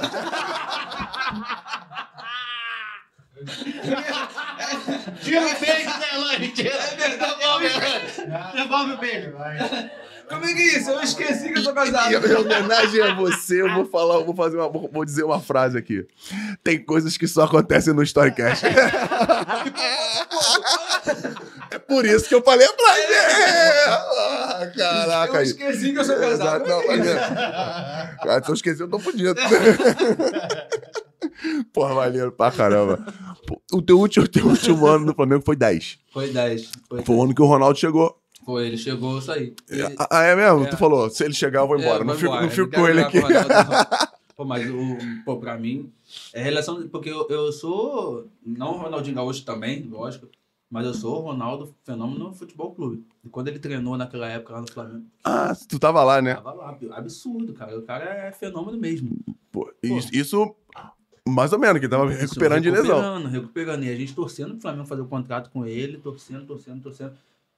Tira 5.23 5.47
o 5.47 5.61
beijo, 5.61 5.91
né, 5.99 6.07
Elaine? 6.15 6.49
Tira. 6.49 6.77
Devolve, 6.97 7.69
devolve 8.55 8.93
o 8.93 8.99
beijo. 8.99 9.33
Como 10.29 10.45
é 10.45 10.53
que 10.53 10.61
é 10.61 10.79
isso? 10.79 10.91
Eu 10.91 11.01
esqueci 11.01 11.51
que 11.53 11.59
eu 11.59 11.63
sou 11.63 11.73
casado. 11.73 12.13
Em 12.13 12.35
homenagem 12.35 13.01
a 13.01 13.15
você, 13.15 13.63
eu 13.63 13.73
vou 13.73 13.87
falar, 13.87 14.17
eu 14.17 14.27
vou 14.27 14.35
fazer 14.35 14.59
uma, 14.59 14.69
vou 14.69 15.05
dizer 15.05 15.23
uma 15.25 15.41
frase 15.41 15.79
aqui. 15.79 16.07
Tem 16.63 16.85
coisas 16.85 17.17
que 17.17 17.27
só 17.27 17.45
acontecem 17.45 17.95
no 17.95 18.03
Storycast. 18.03 18.65
é 21.71 21.79
por 21.79 22.05
isso 22.05 22.29
que 22.29 22.35
eu 22.35 22.43
falei 22.43 22.67
a 22.67 22.71
frase. 22.73 23.03
Ah, 23.89 24.73
caraca. 24.77 25.37
Eu 25.39 25.43
esqueci 25.43 25.93
que 25.93 25.99
eu 25.99 26.05
sou 26.05 26.17
casado. 26.17 26.67
Não, 26.69 26.87
mas 26.87 27.07
é. 27.07 28.43
Se 28.45 28.49
eu 28.51 28.55
esquecer, 28.55 28.83
eu 28.83 28.89
tô 28.91 28.99
fudido. 28.99 29.35
Porra, 31.73 31.95
maneiro 31.95 32.33
pra 32.33 32.51
caramba. 32.51 33.05
O 33.73 33.81
teu 33.83 33.99
último, 33.99 34.25
o 34.25 34.29
teu 34.29 34.47
último 34.47 34.87
ano 34.87 35.07
no 35.07 35.15
Flamengo 35.15 35.43
foi 35.45 35.57
10. 35.57 35.99
Foi 36.13 36.29
10. 36.31 36.71
Foi, 36.89 37.03
Foi 37.03 37.15
o 37.17 37.23
ano 37.23 37.35
que 37.35 37.43
o 37.43 37.47
Ronaldo 37.47 37.79
chegou. 37.79 38.19
foi 38.45 38.67
ele 38.67 38.77
chegou, 38.79 39.19
isso 39.19 39.31
aí. 39.31 39.55
Ele- 39.69 39.95
Ah, 40.11 40.23
é 40.25 40.35
mesmo? 40.35 40.65
É. 40.65 40.69
Tu 40.69 40.77
falou, 40.77 41.09
se 41.11 41.25
ele 41.25 41.35
chegar, 41.35 41.61
eu 41.61 41.69
vou 41.69 41.79
embora. 41.79 41.97
É, 41.97 41.99
não 42.01 42.07
vai 42.07 42.17
fico, 42.17 42.27
embora. 42.27 42.43
não 42.43 42.51
fico 42.51 42.71
com 42.71 42.89
ele 42.89 43.01
aqui. 43.01 43.19
Pô, 44.37 44.45
mas 44.45 44.69
o, 44.71 44.97
pô, 45.25 45.37
pra 45.39 45.57
mim, 45.59 45.93
é 46.33 46.41
relação. 46.41 46.89
Porque 46.89 47.11
eu, 47.11 47.27
eu 47.29 47.51
sou. 47.51 48.29
Não 48.47 48.69
o 48.75 48.79
Ronaldinho 48.79 49.17
Gaúcho 49.17 49.45
também, 49.45 49.89
lógico. 49.91 50.29
Mas 50.71 50.87
eu 50.87 50.93
sou 50.93 51.19
o 51.19 51.21
Ronaldo 51.23 51.75
Fenômeno 51.83 52.29
no 52.29 52.35
Futebol 52.35 52.75
Clube. 52.75 53.03
E 53.25 53.29
quando 53.29 53.49
ele 53.49 53.59
treinou 53.59 53.97
naquela 53.97 54.29
época 54.29 54.53
lá 54.53 54.61
no 54.61 54.71
Flamengo, 54.71 55.07
Ah, 55.25 55.55
tu 55.69 55.79
tava 55.79 56.05
lá, 56.05 56.21
né? 56.21 56.35
tava 56.35 56.53
lá. 56.53 56.79
Absurdo, 56.93 57.55
cara. 57.55 57.79
O 57.79 57.83
cara 57.83 58.05
é 58.05 58.33
fenômeno 58.33 58.79
mesmo. 58.79 59.17
Pô, 59.51 59.73
isso, 59.83 60.15
isso 60.15 60.55
Mais 61.27 61.53
ou 61.53 61.59
menos, 61.59 61.81
que 61.81 61.89
tava 61.89 62.11
Isso, 62.13 62.21
recuperando 62.21 62.63
de 62.63 62.71
lesão. 62.71 62.97
Recuperando, 62.99 63.27
recuperando. 63.29 63.85
E 63.85 63.91
a 63.91 63.97
gente 63.97 64.15
torcendo 64.15 64.53
pro 64.53 64.61
Flamengo 64.61 64.87
fazer 64.87 65.03
o 65.03 65.07
contrato 65.07 65.51
com 65.51 65.65
ele, 65.67 65.99
torcendo, 65.99 66.47
torcendo, 66.47 66.83
torcendo. 66.83 67.13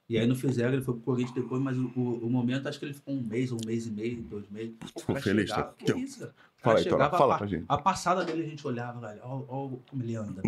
E 0.08 0.18
aí 0.18 0.26
não 0.26 0.34
fizeram, 0.34 0.72
ele 0.72 0.82
foi 0.82 0.94
pro 0.94 1.02
Corinthians 1.04 1.34
depois, 1.36 1.62
mas 1.62 1.76
o, 1.78 1.84
o, 1.96 2.26
o 2.26 2.30
momento, 2.30 2.68
acho 2.68 2.80
que 2.80 2.84
ele 2.84 2.94
ficou 2.94 3.14
um 3.14 3.22
mês, 3.22 3.52
um 3.52 3.58
mês 3.64 3.86
e 3.86 3.92
meio, 3.92 4.20
dois 4.22 4.48
meses. 4.50 4.74
Ficou 4.98 5.14
feliz, 5.16 5.50
tá? 5.50 5.72
Que 5.78 5.92
isso, 5.92 6.18
cara? 6.20 6.34
Fala 6.62 6.76
aí, 6.78 6.82
chegava, 6.84 7.16
fala 7.16 7.34
a, 7.34 7.38
pra 7.38 7.46
gente. 7.46 7.64
a 7.66 7.78
passada 7.78 8.22
dele 8.22 8.42
a 8.42 8.46
gente 8.46 8.66
olhava, 8.66 9.00
velho, 9.00 9.20
ó 9.24 9.68
como 9.88 10.02
ele 10.02 10.14
anda. 10.14 10.42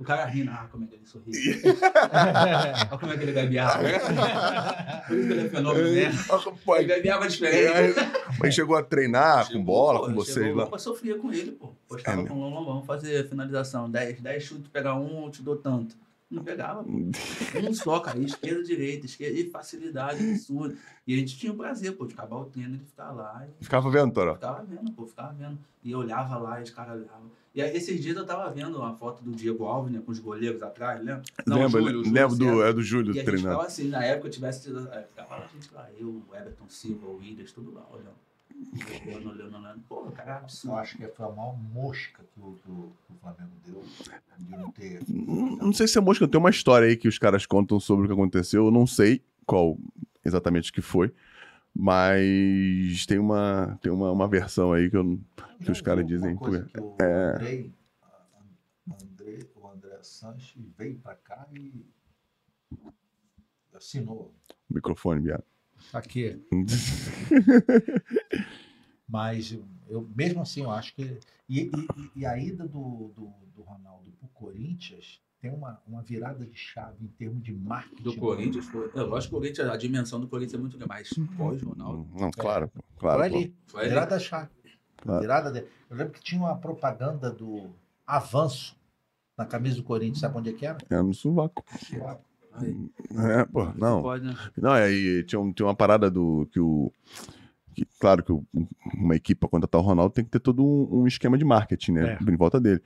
o 0.00 0.04
cara 0.04 0.24
rindo, 0.26 0.50
ah, 0.52 0.68
como 0.70 0.84
é 0.84 0.86
que 0.86 0.94
ele 0.94 1.06
sorri. 1.06 1.32
Olha 2.90 2.98
como 2.98 3.12
é 3.12 3.16
que 3.16 3.22
ele 3.24 3.32
gabiava. 3.32 3.78
Por 5.08 5.16
isso 5.16 5.26
que 5.26 5.32
ele 5.32 5.46
é 5.46 5.48
fenômeno 5.50 5.90
mesmo. 5.90 6.24
Pô, 6.64 6.76
Ele 6.76 6.84
gabiava 6.86 7.28
diferente. 7.28 7.98
aí- 7.98 8.08
Mas 8.38 8.54
chegou 8.54 8.76
a 8.76 8.82
treinar 8.82 9.44
com 9.46 9.52
Chegou, 9.52 9.64
bola, 9.64 9.98
pô, 10.00 10.06
com 10.06 10.14
vocês 10.14 10.34
chegou, 10.46 10.62
lá. 10.62 10.68
Eu 10.70 10.78
sofria 10.78 11.18
com 11.18 11.32
ele, 11.32 11.52
pô. 11.52 11.74
Postava 11.88 12.22
É 12.22 12.24
com 12.26 12.78
o 12.78 12.82
fazer 12.84 13.28
finalização. 13.28 13.90
10, 13.90 14.20
10 14.20 14.42
chutes, 14.42 14.68
pegar 14.68 14.94
um, 14.94 15.24
eu 15.24 15.30
te 15.30 15.42
dou 15.42 15.56
tanto. 15.56 15.96
Não 16.30 16.44
pegava. 16.44 16.84
Um 16.88 17.72
só, 17.74 18.00
cara. 18.00 18.18
Esquerda, 18.18 18.62
direita, 18.62 19.06
esquerda. 19.06 19.38
E 19.38 19.48
facilidade 19.50 20.22
absurda. 20.30 20.76
E 21.06 21.14
a 21.14 21.16
gente 21.16 21.38
tinha 21.38 21.52
o 21.52 21.56
prazer, 21.56 21.96
pô, 21.96 22.06
de 22.06 22.12
acabar 22.14 22.36
o 22.36 22.44
treino, 22.44 22.74
ele 22.74 22.84
ficar 22.84 23.10
lá. 23.12 23.46
E 23.60 23.64
Ficava 23.64 23.90
vendo, 23.90 24.12
Toró. 24.12 24.34
ficava 24.34 24.62
vendo, 24.64 24.92
pô, 24.92 25.06
ficava 25.06 25.32
vendo. 25.32 25.58
E 25.82 25.90
eu 25.90 25.98
olhava 26.00 26.36
lá 26.36 26.60
e 26.60 26.64
os 26.64 26.70
caras 26.70 27.00
olhavam. 27.00 27.30
E 27.54 27.62
aí, 27.62 27.74
esses 27.74 28.00
dias 28.00 28.16
eu 28.16 28.26
tava 28.26 28.50
vendo 28.50 28.76
uma 28.78 28.94
foto 28.94 29.22
do 29.22 29.32
Diego 29.32 29.64
Alves, 29.64 29.90
né, 29.92 30.02
com 30.04 30.12
os 30.12 30.18
goleiros 30.18 30.62
atrás, 30.62 30.98
lembra? 31.02 31.22
Não, 31.46 31.56
Lembra, 31.56 31.80
Júlio, 31.80 32.04
Júlio 32.04 32.12
lembro 32.12 32.36
do, 32.36 32.62
é 32.62 32.72
do 32.72 32.82
Júlio 32.82 33.08
E 33.08 33.10
a 33.10 33.14
gente 33.14 33.24
treinando. 33.24 33.48
ficava 33.50 33.66
assim, 33.66 33.88
na 33.88 34.04
época 34.04 34.28
eu 34.28 34.32
tivesse 34.32 34.62
tido. 34.64 34.86
é, 34.92 35.02
Ficava 35.04 35.36
lá, 35.36 35.44
a 35.44 35.48
gente 35.48 35.74
lá, 35.74 35.88
eu, 35.98 36.22
o 36.30 36.36
Everton 36.36 36.68
Silva, 36.68 37.06
o 37.06 37.16
Williams, 37.16 37.50
tudo 37.52 37.72
lá, 37.72 37.86
olhando. 37.90 38.27
Olhando, 39.06 39.30
olhando, 39.30 39.56
olhando. 39.56 39.80
Pô, 39.88 40.02
cara, 40.12 40.30
é 40.30 40.34
Eu 40.34 40.38
absurdo. 40.38 40.76
acho 40.76 40.96
que 40.96 41.06
foi 41.08 41.26
a 41.26 41.30
maior 41.30 41.56
mosca 41.58 42.22
que 42.34 42.40
o, 42.40 42.54
que 42.54 42.70
o- 42.70 42.92
que 43.06 43.12
o 43.12 43.16
Flamengo 43.20 43.52
deu 43.64 43.84
de 44.38 44.50
não 44.56 44.70
ter. 44.72 45.02
Não 45.08 45.56
não 45.56 45.72
sei 45.72 45.86
se 45.88 45.98
é 45.98 46.00
mosca, 46.00 46.26
tem 46.28 46.38
uma 46.40 46.50
história 46.50 46.86
aí 46.88 46.96
que 46.96 47.08
os 47.08 47.18
caras 47.18 47.44
contam 47.46 47.78
sobre 47.80 48.04
o 48.04 48.08
que 48.08 48.12
aconteceu. 48.14 48.66
Eu 48.66 48.70
não 48.70 48.86
sei 48.86 49.22
qual 49.46 49.76
exatamente 50.24 50.72
que 50.72 50.80
foi, 50.80 51.12
mas 51.74 53.04
tem 53.06 53.18
uma, 53.18 53.78
tem 53.82 53.90
uma, 53.92 54.10
uma 54.12 54.28
versão 54.28 54.72
aí 54.72 54.90
que 54.90 54.96
eu 54.96 55.18
que 55.64 55.70
os 55.72 55.80
caras 55.80 56.06
dizem, 56.06 56.36
coisa 56.36 56.64
que 56.64 56.80
o 56.80 56.96
é. 57.00 57.32
Andrei, 59.02 59.50
o 59.56 59.68
André 59.68 59.98
Sanches 60.02 60.62
veio 60.76 60.98
pra 61.00 61.14
cá 61.14 61.46
e 61.52 61.84
assinou. 63.74 64.32
Microfone, 64.68 65.20
viado. 65.20 65.44
Aqui. 65.92 66.40
Mas 69.08 69.58
eu, 69.88 70.08
mesmo 70.14 70.42
assim, 70.42 70.62
eu 70.62 70.70
acho 70.70 70.94
que. 70.94 71.18
E, 71.48 71.62
e- 71.62 71.70
e 72.16 72.26
a 72.26 72.38
ida 72.38 72.64
do, 72.68 73.10
do, 73.16 73.32
do 73.56 73.62
Ronaldo 73.62 74.10
pro 74.18 74.28
Corinthians 74.28 75.20
tem 75.40 75.50
uma, 75.50 75.80
uma 75.86 76.02
virada 76.02 76.44
de 76.44 76.56
chave 76.56 77.02
em 77.04 77.08
termos 77.08 77.42
de 77.42 77.54
marketing. 77.54 78.02
Do 78.02 78.16
Corinthians 78.16 78.66
foi. 78.66 78.90
Eu 78.94 79.16
acho 79.16 79.28
que 79.28 79.34
o 79.34 79.38
Corinthians, 79.38 79.68
a 79.70 79.76
dimensão 79.76 80.20
do 80.20 80.28
Corinthians 80.28 80.54
é 80.54 80.58
muito 80.58 80.76
grande, 80.76 80.88
mas 80.88 81.08
pós-Ronaldo. 81.36 82.06
Não, 82.14 82.30
claro, 82.30 82.70
Foi 82.74 82.82
claro. 82.98 83.18
pô. 83.18 83.24
ali. 83.24 83.54
Foi 83.66 83.80
ali. 83.80 83.88
Virada 83.88 84.10
da 84.10 84.18
chave. 84.18 84.50
Claro. 84.98 85.20
Virada 85.20 85.52
de... 85.52 85.60
Eu 85.88 85.96
lembro 85.96 86.12
que 86.12 86.20
tinha 86.20 86.40
uma 86.40 86.56
propaganda 86.58 87.30
do 87.30 87.70
avanço 88.06 88.76
na 89.38 89.46
camisa 89.46 89.76
do 89.76 89.84
Corinthians. 89.84 90.18
Sabe 90.18 90.36
onde 90.36 90.50
é 90.50 90.52
que 90.52 90.66
era? 90.66 90.78
É 90.90 91.00
no 91.00 91.14
sovaco. 91.14 91.64
Aí, 91.72 92.00
É, 93.16 93.44
pô, 93.44 93.66
não. 93.76 94.02
Pode, 94.02 94.24
né? 94.26 94.34
Não, 94.56 94.74
é, 94.74 94.90
e 94.92 95.22
tinha, 95.24 95.52
tinha 95.52 95.66
uma 95.66 95.74
parada 95.74 96.10
do 96.10 96.46
que 96.52 96.58
o. 96.60 96.92
que, 97.74 97.86
claro 98.00 98.22
que 98.24 98.32
o- 98.32 98.44
uma 98.94 99.14
equipe 99.14 99.38
para 99.38 99.48
contratar 99.48 99.80
o 99.80 99.84
Ronaldo 99.84 100.12
tem 100.14 100.24
que 100.24 100.30
ter 100.30 100.40
todo 100.40 100.64
um, 100.64 101.02
um 101.02 101.06
esquema 101.06 101.38
de 101.38 101.44
marketing, 101.44 101.92
né? 101.92 102.18
Em 102.28 102.36
volta 102.36 102.60
dele. 102.60 102.82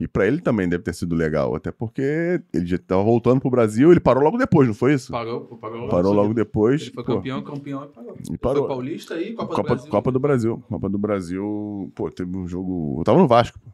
E 0.00 0.08
para 0.08 0.26
ele 0.26 0.40
também 0.40 0.68
deve 0.68 0.82
ter 0.82 0.92
sido 0.94 1.14
legal, 1.14 1.54
até 1.54 1.70
porque 1.70 2.40
ele 2.52 2.66
já 2.66 2.74
estava 2.76 3.02
voltando 3.04 3.40
pro 3.40 3.50
Brasil, 3.50 3.90
ele 3.92 4.00
parou 4.00 4.22
logo 4.24 4.36
depois, 4.36 4.66
não 4.66 4.74
foi 4.74 4.94
isso? 4.94 5.12
Parou, 5.12 5.42
parou. 5.58 5.88
Parou 5.88 6.12
logo 6.12 6.34
depois. 6.34 6.82
Ele 6.82 6.90
foi 6.90 7.04
pô, 7.04 7.14
campeão, 7.16 7.42
campeão 7.42 7.84
e 7.84 7.88
parou. 7.88 8.16
E 8.32 8.38
parou. 8.38 8.62
Foi 8.66 8.68
paulista 8.74 9.20
e 9.20 9.32
Copa, 9.34 9.54
Copa, 9.54 9.62
do 9.62 9.68
Brasil. 9.76 9.90
Copa 9.90 10.12
do 10.12 10.18
Brasil. 10.20 10.64
Copa 10.68 10.88
do 10.88 10.98
Brasil, 10.98 11.92
pô, 11.94 12.10
teve 12.10 12.36
um 12.36 12.48
jogo. 12.48 12.96
Eu 13.00 13.04
tava 13.04 13.18
no 13.18 13.28
Vasco. 13.28 13.60
pô. 13.60 13.70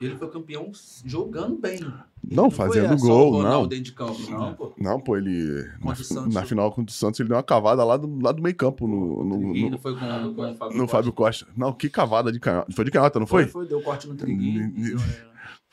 Ele 0.00 0.16
foi 0.16 0.28
campeão 0.28 0.70
jogando 1.04 1.56
bem. 1.56 1.80
Não, 2.28 2.50
foi, 2.50 2.66
fazendo 2.66 2.94
é, 2.94 2.98
só 2.98 3.06
gol, 3.06 3.28
o 3.28 3.36
Ronaldo 3.36 3.62
não. 3.62 3.68
dentro 3.68 3.84
de 3.84 3.92
campo, 3.92 4.30
não, 4.30 4.54
pô. 4.54 4.72
Não, 4.76 5.00
pô, 5.00 5.16
ele. 5.16 5.70
Na, 5.82 5.94
Contra 5.94 6.26
na 6.26 6.42
final 6.44 6.72
contra 6.72 6.90
o 6.90 6.94
Santos, 6.94 7.20
ele 7.20 7.28
deu 7.28 7.36
uma 7.36 7.42
cavada 7.42 7.84
lá 7.84 7.96
do, 7.96 8.20
lá 8.20 8.32
do 8.32 8.42
meio 8.42 8.54
campo 8.54 8.86
no, 8.86 9.24
no, 9.24 9.38
Triguinho 9.38 9.70
no, 9.70 9.78
foi 9.78 9.94
com, 9.94 10.34
com 10.34 10.50
o 10.50 10.54
Fábio 10.54 10.76
no 10.76 10.82
Costa. 10.82 10.96
Fábio 10.96 11.12
Costa. 11.12 11.46
Não, 11.56 11.72
que 11.72 11.88
cavada 11.88 12.32
de 12.32 12.40
canhota. 12.40 12.72
Foi 12.72 12.84
de 12.84 12.90
canhota, 12.90 13.20
não 13.20 13.26
foi? 13.26 13.46
Foi, 13.46 13.66
deu 13.66 13.80
corte 13.80 14.08
no 14.08 14.14
Triguinho. 14.16 14.72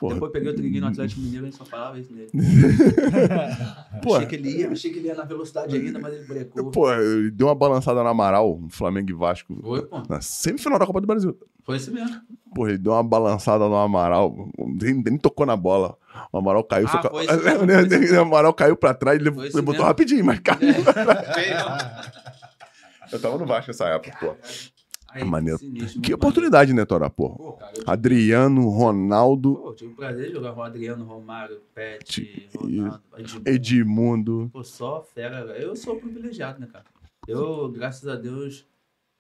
Porra. 0.04 0.16
Depois 0.16 0.32
peguei 0.34 0.50
o 0.52 0.56
Triguinho 0.56 0.82
no 0.82 0.88
Atlético 0.88 1.22
Mineiro 1.22 1.48
e 1.48 1.52
só 1.54 1.64
falava 1.64 1.98
isso 1.98 2.12
nele. 2.14 2.30
Pô, 4.04 4.16
Achei 4.16 4.28
que 4.28 4.36
ele 4.36 4.50
ia, 4.50 4.70
achei 4.70 4.92
que 4.92 5.00
ele 5.00 5.08
ia 5.08 5.16
na 5.16 5.24
velocidade 5.24 5.74
ainda, 5.78 5.98
mas 5.98 6.14
ele 6.14 6.26
brecou. 6.26 6.72
pô, 6.72 6.92
ele 6.94 7.32
deu 7.32 7.48
uma 7.48 7.56
balançada 7.56 8.04
no 8.04 8.10
Amaral, 8.10 8.60
Flamengo 8.70 9.10
e 9.10 9.14
Vasco. 9.14 9.58
Foi, 9.62 9.82
pô. 9.84 10.04
Na 10.10 10.20
semifinal 10.20 10.78
da 10.78 10.86
Copa 10.86 11.00
do 11.00 11.08
Brasil. 11.08 11.38
Foi 11.64 11.78
esse 11.78 11.90
mesmo. 11.90 12.20
Pô, 12.54 12.68
ele 12.68 12.78
deu 12.78 12.92
uma 12.92 13.02
balançada 13.02 13.66
no 13.70 13.78
Amaral. 13.78 14.50
Nem, 14.58 14.96
nem 15.02 15.18
tocou 15.18 15.46
na 15.46 15.56
bola. 15.56 15.96
O 16.34 16.38
Amaral 16.38 16.66
caiu. 16.66 16.86
Ah, 16.90 17.02
só 17.02 17.10
foi 17.10 17.24
isso 17.24 17.66
mesmo, 17.66 17.94
isso 18.04 18.16
o 18.16 18.20
Amaral 18.20 18.54
caiu 18.54 18.76
pra 18.76 18.94
trás, 18.94 19.18
ele 19.18 19.30
isso 19.30 19.40
levantou 19.56 19.74
mesmo. 19.76 19.86
rapidinho, 19.86 20.26
mas 20.26 20.40
caiu. 20.42 20.70
É. 21.38 22.24
Eu 23.14 23.22
tava 23.22 23.38
no 23.38 23.46
Vasco 23.46 23.70
nessa 23.70 23.86
época, 23.90 24.18
pô. 24.20 24.36
Aí, 25.14 25.24
Maneiro. 25.24 25.60
sinistro, 25.60 26.02
Que 26.02 26.14
oportunidade, 26.14 26.74
né, 26.74 26.86
Tora, 26.86 27.08
pô? 27.10 27.30
maneiro. 27.30 27.44
Pô, 27.44 27.54
cara, 27.54 27.74
eu 27.78 27.84
Adriano, 27.86 28.68
Ronaldo, 28.70 29.56
Pô, 29.56 29.70
eu 29.70 29.76
tive 29.76 29.94
o 29.94 29.96
prazer 29.96 30.28
de 30.28 30.34
jogar 30.34 30.54
com 30.54 30.60
o 30.62 30.64
Adriano, 30.64 31.06
Romário, 31.06 31.62
Pet, 31.76 32.50
Ronaldo, 32.56 33.02
Edmundo. 33.18 33.50
Edmundo. 33.50 34.50
Pô, 34.52 34.64
só 34.64 35.04
fera. 35.04 35.40
Eu 35.58 35.76
sou 35.76 35.98
privilegiado, 35.98 36.60
né, 36.60 36.68
cara? 36.72 36.86
Eu, 37.28 37.70
graças 37.70 38.08
a 38.08 38.16
Deus, 38.16 38.66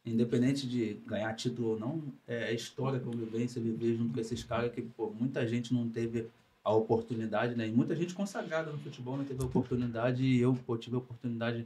independente 0.05 0.67
de 0.67 0.95
ganhar 1.05 1.33
título 1.35 1.69
ou 1.69 1.79
não, 1.79 2.01
é 2.27 2.45
a 2.45 2.51
história, 2.51 2.99
convivência, 2.99 3.61
viver 3.61 3.95
junto 3.95 4.13
com 4.13 4.19
esses 4.19 4.43
caras 4.43 4.71
que, 4.71 4.81
pô, 4.81 5.11
muita 5.17 5.47
gente 5.47 5.73
não 5.73 5.87
teve 5.87 6.27
a 6.63 6.73
oportunidade, 6.73 7.55
né? 7.55 7.67
E 7.67 7.71
muita 7.71 7.95
gente 7.95 8.13
consagrada 8.13 8.71
no 8.71 8.79
futebol 8.79 9.17
não 9.17 9.25
teve 9.25 9.41
a 9.41 9.45
oportunidade 9.45 10.23
e 10.23 10.39
eu, 10.41 10.57
pô, 10.65 10.77
tive 10.77 10.95
a 10.95 10.99
oportunidade 10.99 11.65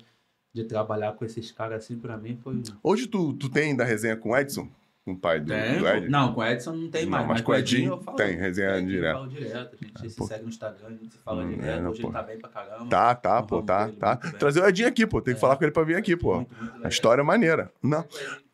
de 0.58 0.64
trabalhar 0.66 1.14
com 1.14 1.24
esses 1.26 1.52
caras 1.52 1.84
assim, 1.84 1.98
pra 1.98 2.18
mim 2.18 2.38
foi... 2.44 2.62
Hoje 2.84 3.08
tu, 3.08 3.34
tu 3.34 3.50
tem 3.50 3.76
da 3.76 3.84
resenha 3.84 4.16
com 4.18 4.32
o 4.32 4.38
Edson? 4.38 4.68
Com 5.06 5.14
o 5.14 5.18
pai 5.18 5.40
do, 5.40 5.48
Tem, 5.48 5.76
do 5.78 5.80
pô. 5.86 5.88
Ed? 5.88 6.10
Não, 6.10 6.34
com 6.34 6.42
o 6.42 6.46
Edson 6.46 6.74
não 6.74 6.90
tem 6.90 7.06
Não, 7.06 7.12
mais. 7.12 7.28
mas 7.28 7.42
com 7.42 7.52
o 7.54 7.56
Edinho 7.56 7.94
eu 7.94 7.98
falo. 8.02 8.18
tem, 8.18 8.36
resenha 8.36 8.72
Edinho 8.72 8.90
eu 8.90 8.96
direto. 8.96 9.14
falo 9.16 9.28
direto, 9.30 9.76
a 9.82 9.86
gente 9.86 10.10
se 10.12 10.18
pô. 10.18 10.26
segue 10.28 10.44
no 10.44 10.50
Instagram, 10.50 10.88
a 10.88 10.92
gente 10.92 11.12
se 11.14 11.18
fala 11.20 11.44
Hum, 11.46 11.50
direto. 11.52 11.66
é, 11.86 11.90
Hoje 11.90 12.02
pô. 12.02 12.08
ele 12.08 12.14
tá 12.14 12.24
bem 12.24 12.38
pra 12.40 12.50
caramba. 12.50 12.86
Tá, 12.90 13.16
tá, 13.16 13.44
pô, 13.44 13.62
tá, 13.64 13.90
tá. 13.98 14.18
Trazer 14.18 14.62
o 14.62 14.68
Edinho 14.68 14.88
aqui, 14.90 15.08
pô. 15.08 15.22
Tem 15.22 15.34
que 15.34 15.38
É. 15.38 15.42
falar 15.42 15.56
com 15.56 15.64
ele 15.64 15.72
pra 15.72 15.84
vir 15.84 15.96
aqui, 15.96 16.18
pô. 16.18 16.36
Muito, 16.36 16.54
muito 16.62 16.86
A 16.86 16.90
história 16.90 17.22
é 17.22 17.24
maneira. 17.24 17.72
Não, 17.82 18.04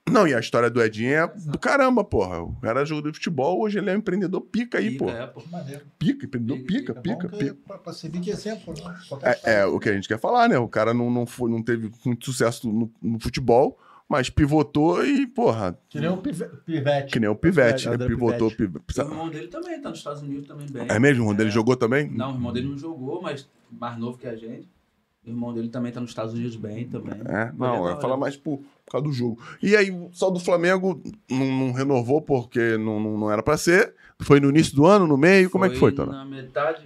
não, 0.10 0.28
e 0.28 0.34
a 0.34 0.40
história 0.40 0.70
do 0.70 0.82
Edinho 0.82 1.14
é 1.14 1.28
do 1.28 1.58
caramba, 1.58 2.04
porra. 2.04 2.42
O 2.44 2.54
cara 2.62 2.82
é 2.82 2.86
jogador 2.86 3.12
de 3.12 3.18
futebol, 3.18 3.62
hoje 3.62 3.80
ele 3.80 3.90
é 3.90 3.94
um 3.94 3.98
empreendedor 3.98 4.42
pica 4.42 4.78
aí, 4.78 4.92
Pica, 4.92 5.06
pô. 5.06 5.10
É, 5.12 5.28
pô. 5.28 5.42
Maneiro. 5.52 5.82
Pica, 5.98 6.26
empreendedor 6.26 6.58
Pica, 6.66 6.94
pica, 6.94 7.28
É 7.28 7.30
pica, 7.30 7.38
pica. 7.38 7.58
pra- 7.66 7.78
pra 7.78 7.94
servir 7.94 8.20
de 8.20 8.30
exemplo, 8.30 8.74
né? 8.74 8.96
É, 9.44 9.54
é 9.62 9.66
o 9.66 9.80
que 9.80 9.90
a 9.90 9.94
gente 9.94 10.08
quer 10.08 10.20
falar, 10.20 10.48
né? 10.50 10.58
O 10.58 10.68
cara 10.68 10.94
não, 10.94 11.10
não, 11.10 11.26
foi, 11.26 11.50
não 11.50 11.64
teve 11.64 11.90
muito 12.06 12.26
sucesso 12.26 12.72
no, 12.72 12.92
no 13.02 13.20
futebol, 13.20 13.80
mas 14.08 14.30
pivotou 14.30 15.04
e, 15.06 15.26
porra, 15.26 15.80
Que 15.90 16.00
nem 16.00 16.10
o 16.10 16.18
Pive- 16.18 16.50
Pivete. 16.66 17.12
que 17.14 17.20
nem 17.20 17.30
o 17.30 17.36
Pivete, 17.36 17.90
né? 17.90 17.98
Pivotou. 17.98 18.52
Pivete. 18.52 18.84
piv- 18.86 19.00
O 19.08 19.10
irmão 19.12 19.30
dele 19.30 19.48
também 19.48 19.82
tá 19.82 19.90
nos 19.90 19.98
Estados 20.00 20.22
Unidos 20.22 20.48
também 20.48 20.68
bem. 20.70 20.86
É 20.90 21.00
mesmo? 21.00 21.22
O 21.22 21.26
irmão 21.26 21.36
dele 21.36 21.50
É. 21.50 21.54
jogou 21.54 21.76
também? 21.76 22.10
Não, 22.12 22.32
o 22.32 22.34
irmão 22.36 22.54
dele 22.54 22.68
não 22.68 22.78
jogou, 22.78 23.22
mas 23.22 23.50
mais 23.72 23.98
novo 23.98 24.18
que 24.18 24.28
a 24.28 24.36
gente. 24.36 24.68
O 25.26 25.30
irmão 25.30 25.54
dele 25.54 25.70
também 25.70 25.90
tá 25.92 26.02
nos 26.02 26.10
Estados 26.10 26.34
Unidos 26.34 26.58
bem 26.58 26.86
também. 26.86 27.14
É, 27.26 27.52
não, 27.58 27.84
legal, 27.84 27.98
é 27.98 28.02
falar 28.02 28.18
mais 28.18 28.36
por, 28.36 28.60
por 28.86 28.92
causa 28.94 29.08
do 29.08 29.14
jogo. 29.14 29.40
E 29.62 29.76
aí, 29.76 29.90
só 30.12 30.30
do 30.30 30.40
Flamengo 30.40 31.02
não, 31.30 31.46
não 31.68 31.72
renovou 31.72 32.22
porque 32.22 32.78
não, 32.78 33.00
não, 33.00 33.18
não 33.18 33.32
era 33.32 33.42
pra 33.42 33.58
ser. 33.58 33.94
Foi 34.22 34.40
no 34.40 34.50
início 34.50 34.76
do 34.76 34.86
ano, 34.86 35.08
no 35.08 35.18
meio? 35.18 35.50
Como 35.50 35.66
é 35.66 35.70
que 35.70 35.78
foi, 35.78 35.92
Tona? 35.92 36.12
Na 36.12 36.26
metade. 36.26 36.86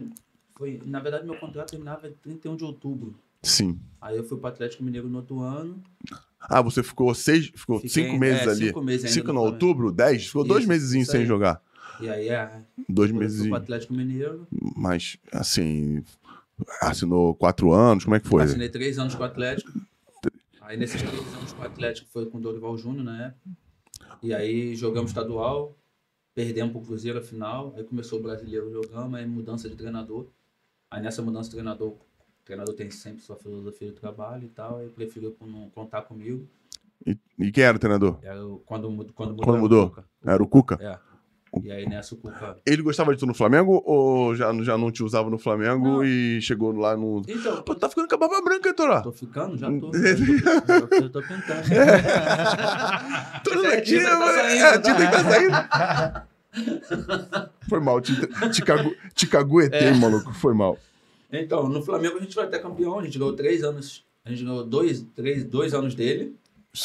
Foi, 0.55 0.81
na 0.85 0.99
verdade, 0.99 1.25
meu 1.25 1.35
contrato 1.37 1.69
terminava 1.71 2.07
em 2.07 2.13
31 2.23 2.55
de 2.55 2.63
outubro. 2.63 3.15
Sim. 3.43 3.79
Aí 4.01 4.17
eu 4.17 4.23
fui 4.23 4.37
pro 4.37 4.47
Atlético 4.47 4.83
Mineiro 4.83 5.07
no 5.07 5.17
outro 5.17 5.39
ano. 5.41 5.81
Ah, 6.39 6.61
você 6.61 6.81
ficou 6.81 7.13
seis, 7.13 7.51
ficou 7.53 7.77
Fiquei- 7.79 8.05
cinco 8.05 8.17
meses 8.17 8.47
é, 8.47 8.49
ali. 8.51 8.65
Cinco 8.67 8.81
meses 8.81 9.05
ainda 9.05 9.13
Cinco 9.13 9.33
no 9.33 9.41
outubro, 9.41 9.91
dez? 9.91 10.27
Ficou 10.27 10.43
dois 10.43 10.61
Isso, 10.61 10.69
meses 10.69 10.91
isso 10.93 11.11
sem 11.11 11.25
jogar. 11.25 11.61
E 11.99 12.09
aí 12.09 12.29
é. 12.29 12.49
Dois 12.87 13.09
Eu 13.09 13.15
fui 13.15 13.23
meses. 13.25 13.47
pro 13.47 13.55
Atlético 13.55 13.93
Mineiro. 13.93 14.47
Mas, 14.75 15.17
assim, 15.31 16.03
assinou 16.81 17.33
quatro 17.35 17.71
anos, 17.71 18.03
como 18.03 18.15
é 18.15 18.19
que 18.19 18.27
foi? 18.27 18.43
Assinei 18.43 18.69
três 18.69 18.97
anos 18.97 19.15
com 19.15 19.21
o 19.23 19.25
Atlético. 19.25 19.71
Aí 20.67 20.75
nesses 20.75 21.01
três 21.01 21.33
anos 21.33 21.53
com 21.53 21.61
o 21.61 21.65
Atlético 21.65 22.09
foi 22.09 22.25
com 22.25 22.37
o 22.37 22.41
Dorival 22.41 22.77
Júnior 22.77 23.05
na 23.05 23.27
época. 23.27 23.49
E 24.21 24.33
aí 24.33 24.75
jogamos 24.75 25.11
estadual, 25.11 25.77
perdemos 26.35 26.73
pro 26.73 26.81
Cruzeiro 26.81 27.19
a 27.19 27.21
final. 27.21 27.73
Aí 27.77 27.85
começou 27.85 28.19
o 28.19 28.21
brasileiro 28.21 28.69
jogamos, 28.69 29.17
aí 29.17 29.25
mudança 29.25 29.69
de 29.69 29.77
treinador. 29.77 30.27
Aí 30.91 31.01
nessa 31.01 31.21
mudança 31.21 31.49
de 31.49 31.55
treinador, 31.55 31.93
o 31.93 31.99
treinador 32.43 32.75
tem 32.75 32.91
sempre 32.91 33.21
sua 33.23 33.37
filosofia 33.37 33.87
de 33.91 33.95
trabalho 33.95 34.43
e 34.43 34.49
tal. 34.49 34.79
Aí 34.79 34.89
preferiu 34.89 35.33
não 35.41 35.69
contar 35.69 36.01
comigo. 36.01 36.45
E, 37.05 37.17
e 37.39 37.49
quem 37.49 37.63
era 37.63 37.77
o 37.77 37.79
treinador? 37.79 38.19
Era 38.21 38.45
o- 38.45 38.59
quando, 38.65 38.87
quando 39.13 39.29
mudou. 39.29 39.45
Quando 39.45 39.55
era 39.55 39.57
o 39.57 39.61
mudou? 39.61 39.89
Cuca. 39.89 40.05
Era 40.25 40.43
o 40.43 40.47
Cuca? 40.47 40.75
É. 40.81 40.99
E 41.63 41.71
aí 41.71 41.87
nessa 41.87 42.13
o 42.13 42.17
Cuca. 42.17 42.57
Ele 42.65 42.81
gostava 42.81 43.13
de 43.13 43.19
tu 43.19 43.25
no 43.25 43.33
Flamengo 43.33 43.81
ou 43.85 44.35
já, 44.35 44.51
já 44.63 44.77
não 44.77 44.91
te 44.91 45.01
usava 45.03 45.29
no 45.29 45.37
Flamengo 45.37 45.87
Não. 45.87 46.03
e 46.03 46.41
chegou 46.41 46.71
lá 46.75 46.95
no. 46.97 47.21
Então, 47.27 47.61
Pô, 47.63 47.73
tá 47.73 47.89
ficando 47.89 48.07
com 48.07 48.15
a 48.15 48.17
barba 48.17 48.41
branca, 48.41 48.73
Toró. 48.73 49.01
tô 49.01 49.11
ficando? 49.11 49.57
Já 49.57 49.67
tô. 49.67 49.91
Eu 49.91 49.91
tô, 50.87 50.95
eu 50.95 51.09
tô 51.09 51.21
pintando. 51.21 51.63
Tudo 53.43 53.65
Essa 53.65 53.75
é 53.75 53.77
aqui, 53.79 54.01
tá 54.03 54.19
mano. 54.19 54.37
É, 54.39 54.61
a 54.61 54.71
tá? 54.73 54.81
tinta 54.81 55.05
que 55.05 55.11
tá 55.11 55.23
saindo. 55.23 55.55
Foi 57.69 57.79
mal, 57.79 58.01
te, 58.01 58.13
te, 58.51 58.61
cagu, 58.63 58.95
te 59.13 59.27
caguetei, 59.27 59.79
É. 59.89 59.93
maluco. 59.93 60.33
Foi 60.33 60.53
mal. 60.53 60.77
Então, 61.31 61.67
no 61.67 61.81
Flamengo 61.81 62.17
a 62.17 62.21
gente 62.21 62.35
vai 62.35 62.45
até 62.45 62.57
campeão, 62.59 62.99
a 62.99 63.03
gente 63.03 63.17
ganhou 63.19 63.33
três 63.33 63.63
anos. 63.63 64.03
A 64.25 64.29
gente 64.29 64.43
ganhou 64.43 64.63
dois, 64.63 65.05
três, 65.15 65.43
dois 65.43 65.73
anos 65.73 65.93
dele. 65.95 66.35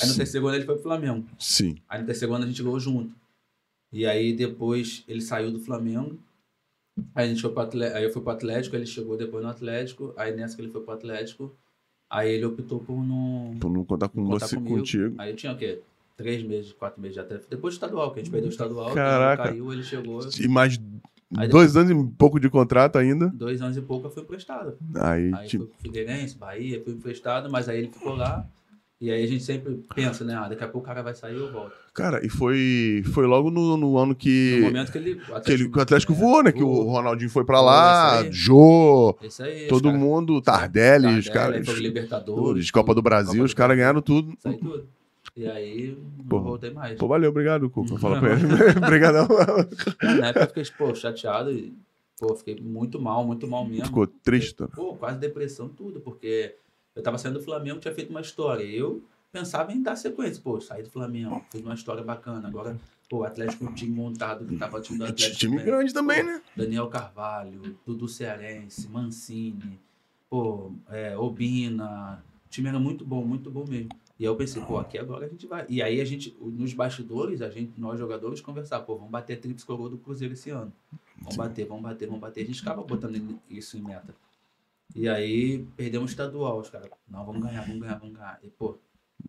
Aí 0.00 0.08
no 0.08 0.14
terceiro 0.16 0.46
ano 0.46 0.56
ele 0.56 0.64
foi 0.64 0.74
pro 0.74 0.82
Flamengo. 0.84 1.24
Sim. 1.38 1.76
Aí 1.88 2.00
no 2.00 2.06
terceiro 2.06 2.32
ano 2.34 2.44
a 2.44 2.46
gente 2.46 2.62
ganhou 2.62 2.78
junto. 2.80 3.12
E 3.92 4.06
aí 4.06 4.32
depois 4.32 5.04
ele 5.06 5.20
saiu 5.20 5.52
do 5.52 5.60
Flamengo. 5.60 6.18
Aí 7.14 7.26
a 7.26 7.28
gente 7.28 7.42
foi 7.42 7.50
pro 7.50 7.62
Atlético, 7.62 7.96
aí 7.98 8.04
eu 8.04 8.12
fui 8.12 8.22
pro 8.22 8.32
Atlético, 8.32 8.76
ele 8.76 8.86
chegou 8.86 9.16
depois 9.16 9.44
no 9.44 9.50
Atlético. 9.50 10.12
Aí 10.16 10.34
nessa 10.34 10.56
que 10.56 10.62
ele 10.62 10.70
foi 10.70 10.80
pro 10.82 10.94
Atlético, 10.94 11.54
aí 12.10 12.32
ele 12.32 12.44
optou 12.44 12.80
por 12.80 13.04
não 13.04 13.56
Por 13.60 13.70
não 13.70 13.84
contar 13.84 14.08
com 14.08 14.24
contar 14.24 14.46
você, 14.46 14.56
comigo. 14.56 14.76
contigo. 14.78 15.14
Aí 15.18 15.30
eu 15.30 15.36
tinha 15.36 15.52
o 15.52 15.56
quê? 15.56 15.80
Três 16.16 16.42
meses, 16.42 16.72
quatro 16.72 17.00
meses 17.00 17.14
de 17.14 17.20
Atlético. 17.20 17.50
Depois 17.50 17.74
do 17.74 17.76
estadual, 17.76 18.12
que 18.12 18.20
a 18.20 18.22
gente 18.22 18.30
perdeu 18.30 18.48
o 18.48 18.52
estadual, 18.52 18.94
Caraca. 18.94 19.44
caiu, 19.44 19.72
ele 19.72 19.82
chegou. 19.82 20.20
E 20.40 20.48
mais 20.48 20.78
Aí 21.34 21.48
dois 21.48 21.76
anos 21.76 21.90
e 21.90 22.10
pouco 22.16 22.38
de 22.38 22.50
contrato 22.50 22.96
ainda. 22.96 23.28
Dois 23.28 23.62
anos 23.62 23.76
e 23.76 23.80
pouco 23.80 24.06
eu 24.06 24.10
fui 24.10 24.22
emprestado. 24.22 24.76
Aí, 24.96 25.32
Aí 25.34 25.48
tipo, 25.48 25.64
foi 25.64 25.72
pro 25.72 25.82
Figueirense, 25.82 26.36
Bahia, 26.36 26.82
fui 26.84 26.92
emprestado, 26.92 27.50
mas 27.50 27.68
aí 27.68 27.78
ele 27.78 27.88
ficou 27.88 28.14
lá. 28.14 28.46
E 29.02 29.10
aí 29.10 29.24
a 29.24 29.26
gente 29.26 29.42
sempre 29.42 29.82
pensa, 29.96 30.22
né? 30.24 30.32
Ah, 30.36 30.48
daqui 30.48 30.62
a 30.62 30.68
pouco 30.68 30.84
o 30.84 30.88
cara 30.88 31.02
vai 31.02 31.12
sair 31.12 31.34
e 31.34 31.38
eu 31.40 31.50
volto. 31.50 31.72
cara, 31.92 32.24
e 32.24 32.28
foi, 32.28 33.02
foi 33.12 33.26
logo 33.26 33.50
no, 33.50 33.76
no 33.76 33.98
ano 33.98 34.14
que, 34.14 34.58
No 34.60 34.66
momento 34.66 34.92
que 34.92 34.98
ele. 34.98 35.14
o 35.28 35.40
que, 35.40 35.52
ele, 35.52 35.68
que 35.68 35.76
o 35.76 35.82
Atlético 35.82 36.14
voou, 36.14 36.40
né? 36.40 36.52
Que 36.52 36.62
o 36.62 36.66
voou. 36.68 36.88
Ronaldinho 36.88 37.28
foi 37.28 37.44
pra 37.44 37.56
Voou, 37.56 37.66
lá, 37.66 38.20
aí. 38.20 38.30
Jô, 38.30 39.18
aí, 39.40 39.66
todo 39.66 39.86
cara- 39.88 39.98
mundo, 39.98 40.40
Tardelli, 40.40 41.18
os 41.18 41.28
caras. 41.28 41.66
foi 41.66 41.80
Libertadores. 41.80 42.70
Copa 42.70 42.94
do 42.94 43.02
Brasil, 43.02 43.32
Copa 43.34 43.44
os 43.46 43.54
caras 43.54 43.76
ganharam 43.76 44.00
tudo. 44.00 44.34
Aí 44.44 44.56
tudo. 44.56 44.86
E 45.36 45.46
aí, 45.48 45.98
não 46.18 46.24
Pô. 46.26 46.40
voltei 46.40 46.70
mais. 46.70 46.96
Pô, 46.96 47.08
valeu, 47.08 47.30
obrigado, 47.30 47.68
Cuca. 47.68 47.96
Fala 47.98 48.20
pra 48.20 48.36
Não. 48.38 48.54
ele. 48.56 48.78
Obrigadão. 48.78 49.26
Na 50.20 50.28
época 50.28 50.44
eu 50.60 50.64
fiquei, 50.64 50.64
pô, 50.78 50.94
chateado 50.94 51.50
e, 51.50 51.72
pô, 52.20 52.36
fiquei 52.36 52.54
muito 52.62 53.00
mal, 53.00 53.24
muito 53.26 53.48
mal 53.48 53.64
mesmo. 53.66 53.86
Ficou 53.86 54.06
triste. 54.06 54.54
Pô, 54.76 54.94
quase 54.94 55.18
depressão, 55.18 55.68
tudo, 55.68 55.98
porque 56.00 56.54
eu 56.94 57.02
tava 57.02 57.18
saindo 57.18 57.38
do 57.38 57.44
Flamengo, 57.44 57.80
tinha 57.80 57.94
feito 57.94 58.10
uma 58.10 58.20
história. 58.20 58.64
Eu 58.64 59.02
pensava 59.30 59.72
em 59.72 59.82
dar 59.82 59.96
sequência. 59.96 60.42
Pô, 60.42 60.60
saí 60.60 60.82
do 60.82 60.90
Flamengo, 60.90 61.44
fiz 61.50 61.62
uma 61.62 61.74
história 61.74 62.02
bacana. 62.02 62.46
Agora, 62.46 62.78
pô, 63.08 63.18
o 63.18 63.24
Atlético, 63.24 63.64
um 63.64 63.74
time 63.74 63.94
montado, 63.94 64.44
que 64.44 64.56
tava 64.56 64.76
o 64.76 64.80
time 64.80 64.98
do 64.98 65.04
Atlético. 65.06 65.38
Time 65.38 65.62
grande 65.62 65.92
também, 65.92 66.20
Pô, 66.20 66.30
né? 66.30 66.42
Daniel 66.56 66.88
Carvalho, 66.88 67.78
Dudu 67.86 68.08
Cearense, 68.08 68.88
Mancini, 68.88 69.80
pô, 70.28 70.72
é, 70.90 71.16
Obina. 71.16 72.22
O 72.46 72.50
time 72.50 72.68
era 72.68 72.78
muito 72.78 73.04
bom, 73.04 73.24
muito 73.24 73.50
bom 73.50 73.64
mesmo. 73.66 73.88
E 74.18 74.24
aí 74.24 74.30
eu 74.30 74.36
pensei, 74.36 74.62
pô, 74.62 74.78
aqui 74.78 74.98
agora 74.98 75.26
a 75.26 75.28
gente 75.28 75.46
vai. 75.46 75.64
E 75.68 75.82
aí 75.82 76.00
a 76.00 76.04
gente, 76.04 76.36
nos 76.40 76.74
bastidores, 76.74 77.40
a 77.40 77.48
gente, 77.48 77.72
nós 77.80 77.98
jogadores, 77.98 78.40
conversar, 78.40 78.80
pô, 78.80 78.96
vamos 78.96 79.10
bater 79.10 79.38
a 79.38 79.40
tríplice 79.40 79.66
coroa 79.66 79.88
do 79.88 79.96
Cruzeiro 79.96 80.34
esse 80.34 80.50
ano. 80.50 80.72
Vamos 81.18 81.36
bater, 81.36 81.66
vamos 81.66 81.82
bater, 81.82 82.06
vamos 82.06 82.20
bater. 82.20 82.42
A 82.42 82.46
gente 82.46 82.58
ficava 82.58 82.82
botando 82.82 83.40
isso 83.48 83.78
em 83.78 83.82
meta. 83.82 84.14
E 84.94 85.08
aí 85.08 85.64
perdemos 85.76 86.10
o 86.10 86.12
estadual, 86.12 86.60
os 86.60 86.68
caras, 86.70 86.90
não, 87.08 87.24
vamos 87.24 87.42
ganhar, 87.42 87.62
vamos 87.62 87.80
ganhar, 87.80 87.98
vamos 87.98 88.14
ganhar. 88.14 88.38
E, 88.42 88.48
pô, 88.50 88.78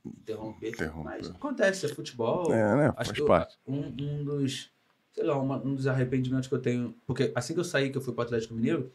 interromper. 0.06 0.74
Mas 1.04 1.30
acontece, 1.30 1.86
é 1.86 1.90
futebol. 1.90 2.54
É, 2.54 2.76
né? 2.76 2.86
Acho 2.88 2.96
Faz 2.96 3.12
que 3.12 3.22
eu- 3.22 3.26
parte. 3.26 3.58
um, 3.68 3.80
um 3.88 4.24
dos, 4.24 4.70
sei 5.14 5.24
lá, 5.24 5.38
uma- 5.40 5.58
um 5.64 5.74
dos 5.76 5.88
arrependimentos 5.88 6.48
que 6.48 6.56
eu 6.56 6.60
tenho. 6.62 6.94
Porque 7.06 7.32
assim 7.36 7.54
que 7.54 7.60
eu 7.60 7.64
saí, 7.64 7.90
que 7.90 7.98
eu 7.98 8.02
fui 8.02 8.14
para 8.14 8.24
o 8.24 8.26
Atlético 8.26 8.54
Mineiro, 8.54 8.92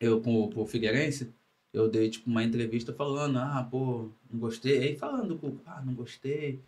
eu 0.00 0.20
com, 0.20 0.42
o- 0.44 0.50
com 0.50 0.62
o 0.62 0.66
Figueirense, 0.66 1.32
eu 1.72 1.88
dei 1.88 2.08
tipo 2.10 2.30
uma 2.30 2.44
entrevista 2.44 2.92
falando, 2.92 3.38
ah, 3.38 3.66
pô, 3.68 4.08
não 4.30 4.38
gostei. 4.38 4.78
Aí 4.78 4.96
falando 4.96 5.36
com 5.38 5.56
ah, 5.66 5.82
não 5.84 5.94
gostei, 5.94 6.60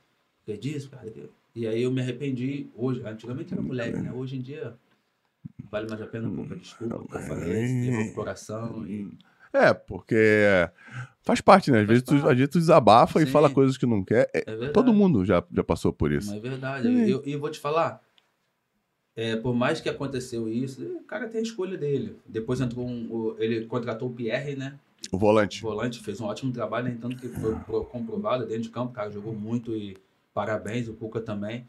que 0.45 0.57
disso, 0.57 0.91
cara. 0.91 1.13
E 1.55 1.67
aí 1.67 1.83
eu 1.83 1.91
me 1.93 2.01
arrependi 2.01 2.69
hoje. 2.75 3.03
Antigamente 3.07 3.53
era 3.53 3.63
moleque, 3.63 3.99
né? 3.99 4.13
Hoje 4.13 4.37
em 4.37 4.41
dia 4.43 4.77
vale 5.71 5.89
mais 5.89 6.01
a 6.03 6.07
pena, 6.07 6.29
pô, 6.31 6.43
desculpa, 6.55 6.97
o 6.97 7.09
que 7.09 7.17
eu 7.17 7.21
falei, 7.21 7.91
pro 8.07 8.15
coração. 8.15 8.87
E... 8.87 9.11
É, 9.53 9.73
porque 9.73 10.17
faz 11.23 11.41
parte, 11.41 11.71
né? 11.71 11.81
Às 11.81 11.87
Faz 11.87 12.03
vezes, 12.03 12.23
tu, 12.23 12.29
às 12.29 12.37
vezes 12.37 12.51
tu 12.51 12.59
desabafa 12.59 13.23
e 13.23 13.27
Sim. 13.27 13.33
fala 13.33 13.49
coisas 13.51 13.77
que 13.77 13.87
não 13.87 14.05
quer. 14.05 14.29
É, 14.35 14.45
É 14.47 14.69
todo 14.69 14.93
mundo 14.93 15.25
já, 15.25 15.43
já 15.53 15.65
passou 15.65 15.93
por 15.93 16.13
isso. 16.13 16.31
Não 16.31 16.37
é 16.37 16.41
verdade. 16.41 16.89
E 16.89 17.11
eu, 17.11 17.23
e 17.25 17.33
eu 17.33 17.41
vou 17.41 17.51
te 17.51 17.59
falar, 17.59 18.03
é, 19.15 19.35
por 19.37 19.55
mais 19.55 19.81
que 19.81 19.89
aconteceu 19.89 20.49
isso, 20.49 20.83
o 20.99 21.05
cara 21.05 21.27
tem 21.29 21.41
a 21.41 21.43
escolha 21.43 21.79
dele. 21.79 22.17
Depois 22.27 22.61
entrou 22.61 22.87
um, 22.87 23.35
ele 23.39 23.65
contratou 23.67 24.11
o 24.11 24.13
Pierre, 24.15 24.57
né? 24.57 24.79
O 25.11 25.17
O 25.17 25.19
volante. 25.19 25.63
volante 25.63 26.01
fez 26.03 26.21
um 26.21 26.27
ótimo 26.27 26.53
trabalho, 26.53 26.89
nem 26.89 26.97
tanto 26.99 27.17
que 27.17 27.29
foi 27.29 27.55
pro- 27.61 27.85
comprovado 27.85 28.45
dentro 28.47 28.65
de 28.65 28.71
campo, 28.71 28.91
o 28.91 28.95
cara 28.95 29.11
jogou 29.11 29.35
muito 29.35 29.75
e 29.75 29.97
parabéns, 30.35 30.89
o 30.89 30.95
Cuca 30.95 31.21
também. 31.21 31.67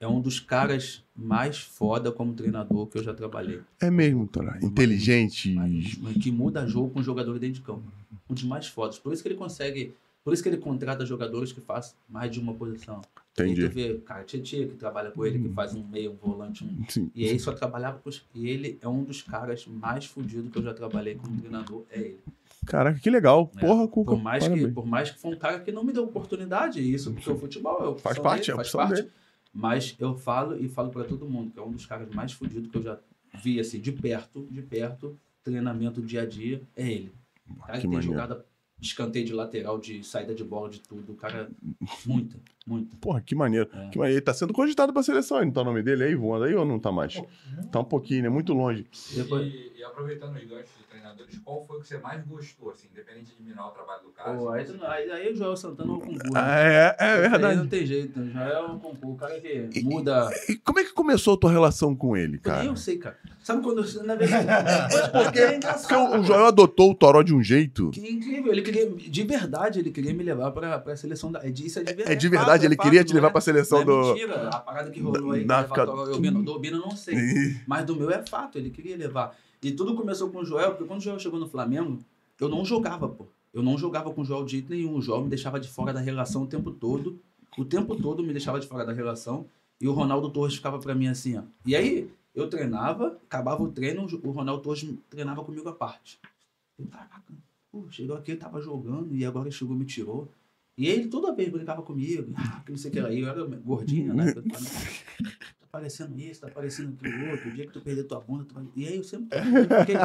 É 0.00 0.08
um 0.08 0.18
dos 0.18 0.40
caras 0.40 1.04
mais 1.14 1.58
foda 1.60 2.10
como 2.10 2.32
treinador 2.32 2.86
que 2.86 2.96
eu 2.96 3.04
já 3.04 3.12
trabalhei. 3.12 3.60
É 3.78 3.90
mesmo, 3.90 4.26
Tora. 4.26 4.58
Inteligente. 4.62 5.52
Mas- 5.54 5.98
mas 5.98 6.16
que 6.16 6.32
muda 6.32 6.66
jogo 6.66 6.88
com 6.88 7.02
jogadores 7.02 7.38
dentro 7.38 7.56
de 7.56 7.66
campo. 7.66 7.82
Um 8.28 8.32
dos 8.34 8.42
mais 8.44 8.66
fodas. 8.66 8.98
Por 8.98 9.12
isso 9.12 9.22
que 9.22 9.28
ele 9.28 9.34
consegue. 9.36 9.92
Por 10.24 10.32
isso 10.32 10.42
que 10.42 10.48
ele 10.48 10.56
contrata 10.56 11.04
jogadores 11.04 11.52
que 11.52 11.60
fazem 11.60 11.92
mais 12.08 12.30
de 12.30 12.40
uma 12.40 12.54
posição. 12.54 13.02
E 13.38 13.42
Entendi. 13.42 13.68
tu 13.68 13.74
vê, 13.74 13.94
cara, 13.98 14.24
Tietchan, 14.24 14.68
que 14.68 14.74
trabalha 14.76 15.10
com 15.10 15.24
ele, 15.24 15.38
que 15.38 15.48
faz 15.50 15.74
um 15.74 15.82
meio, 15.86 16.12
um 16.12 16.16
volante, 16.16 16.64
um. 16.64 16.84
Sim. 16.88 17.10
E 17.14 17.26
aí 17.28 17.38
só 17.38 17.52
trabalhava 17.52 17.98
com 17.98 18.08
os... 18.10 18.22
E 18.34 18.48
ele 18.48 18.78
é 18.82 18.88
um 18.88 19.02
dos 19.02 19.22
caras 19.22 19.66
mais 19.66 20.04
fudidos 20.06 20.50
que 20.50 20.58
eu 20.58 20.62
já 20.62 20.74
trabalhei 20.74 21.14
como 21.14 21.38
treinador, 21.38 21.84
é 21.90 21.98
ele. 22.00 22.20
Caraca, 22.66 22.98
que 22.98 23.08
legal. 23.08 23.50
É, 23.56 23.60
Porra, 23.60 23.88
Cuca. 23.88 24.10
Por 24.12 24.22
mais, 24.22 24.46
que, 24.46 24.68
por 24.68 24.86
mais 24.86 25.10
que 25.10 25.18
foi 25.18 25.34
um 25.34 25.38
cara 25.38 25.60
que 25.60 25.72
não 25.72 25.82
me 25.84 25.92
deu 25.92 26.04
oportunidade, 26.04 26.80
e 26.80 26.92
isso 26.94 27.12
porque 27.12 27.30
o 27.30 27.38
futebol 27.38 27.96
é 27.96 28.00
Faz 28.00 28.18
parte, 28.18 28.40
dele, 28.48 28.52
é 28.52 28.56
faz 28.56 28.70
parte. 28.72 28.94
dele. 28.96 29.10
Mas 29.60 29.94
eu 29.98 30.16
falo 30.16 30.56
e 30.62 30.68
falo 30.68 30.90
pra 30.90 31.04
todo 31.04 31.28
mundo 31.28 31.50
que 31.52 31.58
é 31.58 31.62
um 31.62 31.70
dos 31.70 31.84
caras 31.86 32.08
mais 32.14 32.32
fudidos 32.32 32.70
que 32.70 32.76
eu 32.78 32.82
já 32.82 32.98
vi 33.42 33.60
assim 33.60 33.78
de 33.80 33.92
perto, 33.92 34.46
de 34.50 34.62
perto, 34.62 35.16
treinamento 35.44 36.00
dia 36.02 36.22
a 36.22 36.26
dia, 36.26 36.62
é 36.76 36.90
ele. 36.90 37.12
O 37.48 37.54
cara 37.60 37.72
Que 37.74 37.78
que 37.78 37.80
tem 37.82 37.90
maneiro. 37.90 38.12
jogada 38.14 38.44
de 38.78 38.86
escanteio 38.86 39.26
de 39.26 39.32
lateral, 39.34 39.78
de 39.78 40.02
saída 40.02 40.34
de 40.34 40.42
bola, 40.42 40.70
de 40.70 40.80
tudo. 40.80 41.12
O 41.12 41.14
cara, 41.14 41.50
muita, 42.06 42.38
muita. 42.66 42.96
Porra, 42.96 43.20
que 43.20 43.34
maneiro. 43.34 43.68
É. 43.74 43.88
Que 43.90 43.98
maneiro. 43.98 44.16
Ele 44.16 44.20
tá 44.24 44.32
sendo 44.32 44.54
cogitado 44.54 44.90
pra 44.92 45.02
seleção. 45.02 45.44
Não 45.44 45.50
tá 45.52 45.60
o 45.60 45.64
nome 45.64 45.82
dele 45.82 46.04
aí 46.04 46.14
voando 46.14 46.44
aí 46.44 46.54
ou 46.54 46.64
não 46.64 46.78
tá 46.78 46.90
mais? 46.90 47.20
Tá 47.70 47.80
um 47.80 47.84
pouquinho, 47.84 48.22
né? 48.22 48.28
Muito 48.30 48.54
longe. 48.54 48.86
Depois- 49.14 49.52
E, 49.80 49.82
e 49.82 49.84
aproveitando 49.84 50.36
os 50.36 50.44
ganchos 50.44 50.70
de 50.78 50.84
treinadores, 50.88 51.38
qual 51.44 51.64
foi 51.66 51.78
o 51.78 51.80
que 51.80 51.88
você 51.88 51.98
mais 51.98 52.22
gostou, 52.26 52.70
assim, 52.70 52.88
independente 52.92 53.34
de 53.36 53.42
minar 53.42 53.66
o 53.68 53.70
trabalho 53.70 54.02
do 54.02 54.10
cara? 54.10 54.36
Pô, 54.36 54.50
aí, 54.50 54.62
assim, 54.62 54.72
tu 54.74 54.78
não- 54.78 54.90
aí, 54.90 55.10
aí 55.10 55.32
o 55.32 55.36
Joel 55.36 55.56
Santana 55.56 55.90
é 55.92 55.94
o 55.94 55.98
concurso. 55.98 56.32
Ah, 56.34 56.58
é, 56.60 56.96
é 56.98 57.12
Aí 57.14 57.20
verdade. 57.28 57.56
não 57.56 57.66
tem 57.68 57.86
jeito, 57.86 58.20
o 58.20 58.30
Joel 58.30 58.48
é 58.48 58.66
um 58.66 58.78
concurso. 58.78 59.14
O 59.14 59.16
cara 59.16 59.40
que 59.40 59.82
muda. 59.82 60.30
E 60.48 60.56
como 60.56 60.78
é 60.78 60.84
que 60.84 60.92
começou 60.92 61.34
a 61.34 61.36
tua 61.38 61.50
relação 61.50 61.94
com 61.96 62.16
ele, 62.16 62.38
cara? 62.38 62.64
eu 62.64 62.76
sei, 62.76 62.98
cara. 62.98 63.18
Sabe 63.42 63.62
quando 63.62 63.82
eu. 63.82 64.04
Na 64.04 64.14
verdade. 64.14 64.46
Mas 64.92 65.08
porque 65.08 65.38
é 65.38 65.46
Porque 65.50 65.56
engraçado. 65.56 66.12
o, 66.16 66.20
o 66.20 66.24
Joel 66.24 66.46
adotou 66.46 66.90
o 66.90 66.94
Toró 66.94 67.22
de 67.22 67.34
um 67.34 67.42
jeito. 67.42 67.90
Que 67.90 68.00
incrível, 68.10 68.52
ele 68.52 68.62
queria, 68.62 68.86
de 68.90 69.22
verdade, 69.24 69.78
ele 69.80 69.90
queria 69.90 70.12
me 70.12 70.22
levar 70.22 70.50
pra, 70.50 70.78
pra 70.78 70.94
seleção 70.96 71.32
da. 71.32 71.40
Isso 71.46 71.78
é 71.78 71.82
de 71.82 71.94
verdade. 71.94 72.12
É 72.12 72.14
de 72.14 72.28
verdade, 72.28 72.66
ele 72.66 72.76
queria 72.76 73.02
te 73.02 73.14
levar 73.14 73.30
pra 73.30 73.40
seleção 73.40 73.80
é 73.80 73.84
do. 73.84 74.00
Mentira, 74.12 74.48
a 74.48 74.60
parada 74.60 74.90
que 74.90 75.00
rolou 75.00 75.32
aí, 75.32 75.46
e 75.46 76.14
Obina, 76.14 76.42
do 76.42 76.52
Obina 76.52 76.76
eu 76.76 76.80
não 76.82 76.96
sei. 76.96 77.16
Mas 77.66 77.84
do 77.84 77.96
meu 77.96 78.10
é 78.10 78.24
fato, 78.26 78.58
ele 78.58 78.70
queria 78.70 78.96
levar. 78.96 79.34
E 79.62 79.72
tudo 79.72 79.94
começou 79.94 80.30
com 80.30 80.38
o 80.38 80.44
Joel, 80.44 80.70
porque 80.70 80.84
quando 80.84 81.00
o 81.00 81.02
Joel 81.02 81.18
chegou 81.18 81.38
no 81.38 81.48
Flamengo, 81.48 81.98
eu 82.38 82.48
não 82.48 82.64
jogava, 82.64 83.08
pô. 83.08 83.26
Eu 83.52 83.62
não 83.62 83.76
jogava 83.76 84.12
com 84.12 84.22
o 84.22 84.24
Joel 84.24 84.44
de 84.44 84.52
jeito 84.52 84.70
nenhum. 84.70 84.94
O 84.94 85.02
Joel 85.02 85.22
me 85.22 85.28
deixava 85.28 85.58
de 85.58 85.68
fora 85.68 85.92
da 85.92 86.00
relação 86.00 86.44
o 86.44 86.46
tempo 86.46 86.70
todo. 86.70 87.18
O 87.58 87.64
tempo 87.64 87.96
todo 87.96 88.22
me 88.22 88.32
deixava 88.32 88.60
de 88.60 88.66
fora 88.66 88.86
da 88.86 88.92
relação. 88.92 89.46
E 89.80 89.88
o 89.88 89.92
Ronaldo 89.92 90.30
Torres 90.30 90.54
ficava 90.54 90.78
pra 90.78 90.94
mim 90.94 91.08
assim, 91.08 91.36
ó. 91.36 91.42
E 91.66 91.74
aí, 91.74 92.10
eu 92.34 92.48
treinava, 92.48 93.18
acabava 93.24 93.62
o 93.62 93.72
treino, 93.72 94.06
o 94.22 94.30
Ronaldo 94.30 94.62
Torres 94.62 94.86
treinava 95.08 95.44
comigo 95.44 95.68
à 95.68 95.72
parte. 95.72 96.18
Eu, 96.78 96.86
caraca, 96.86 97.32
pô, 97.72 97.84
chegou 97.90 98.16
aqui, 98.16 98.32
eu 98.32 98.38
tava 98.38 98.60
jogando, 98.60 99.14
e 99.14 99.24
agora 99.24 99.50
chegou 99.50 99.74
e 99.74 99.78
me 99.78 99.84
tirou. 99.84 100.28
E 100.76 100.86
ele 100.86 101.08
toda 101.08 101.34
vez 101.34 101.50
brincava 101.50 101.82
comigo, 101.82 102.32
ah, 102.36 102.62
que 102.64 102.70
não 102.70 102.78
sei 102.78 102.90
o 102.90 102.92
que 102.92 102.98
era. 102.98 103.12
Eu 103.12 103.28
era 103.28 103.44
gordinho, 103.44 104.14
né? 104.14 104.32
Eu 105.72 105.78
falava, 105.78 105.80
Tá 105.80 105.80
parecendo 105.80 106.18
isso, 106.18 106.40
tá 106.40 106.48
parecendo 106.48 106.96
aquilo 107.00 107.30
outro. 107.30 107.48
O 107.48 107.52
dia 107.52 107.64
que 107.66 107.72
tu 107.72 107.80
perder 107.80 108.02
tua 108.04 108.20
bunda, 108.20 108.44
tu 108.44 108.54
vai... 108.54 108.64
E 108.76 108.86
aí 108.88 108.96
eu 108.96 109.04
sempre 109.04 109.38
eu 109.38 109.78
fiquei 109.80 109.96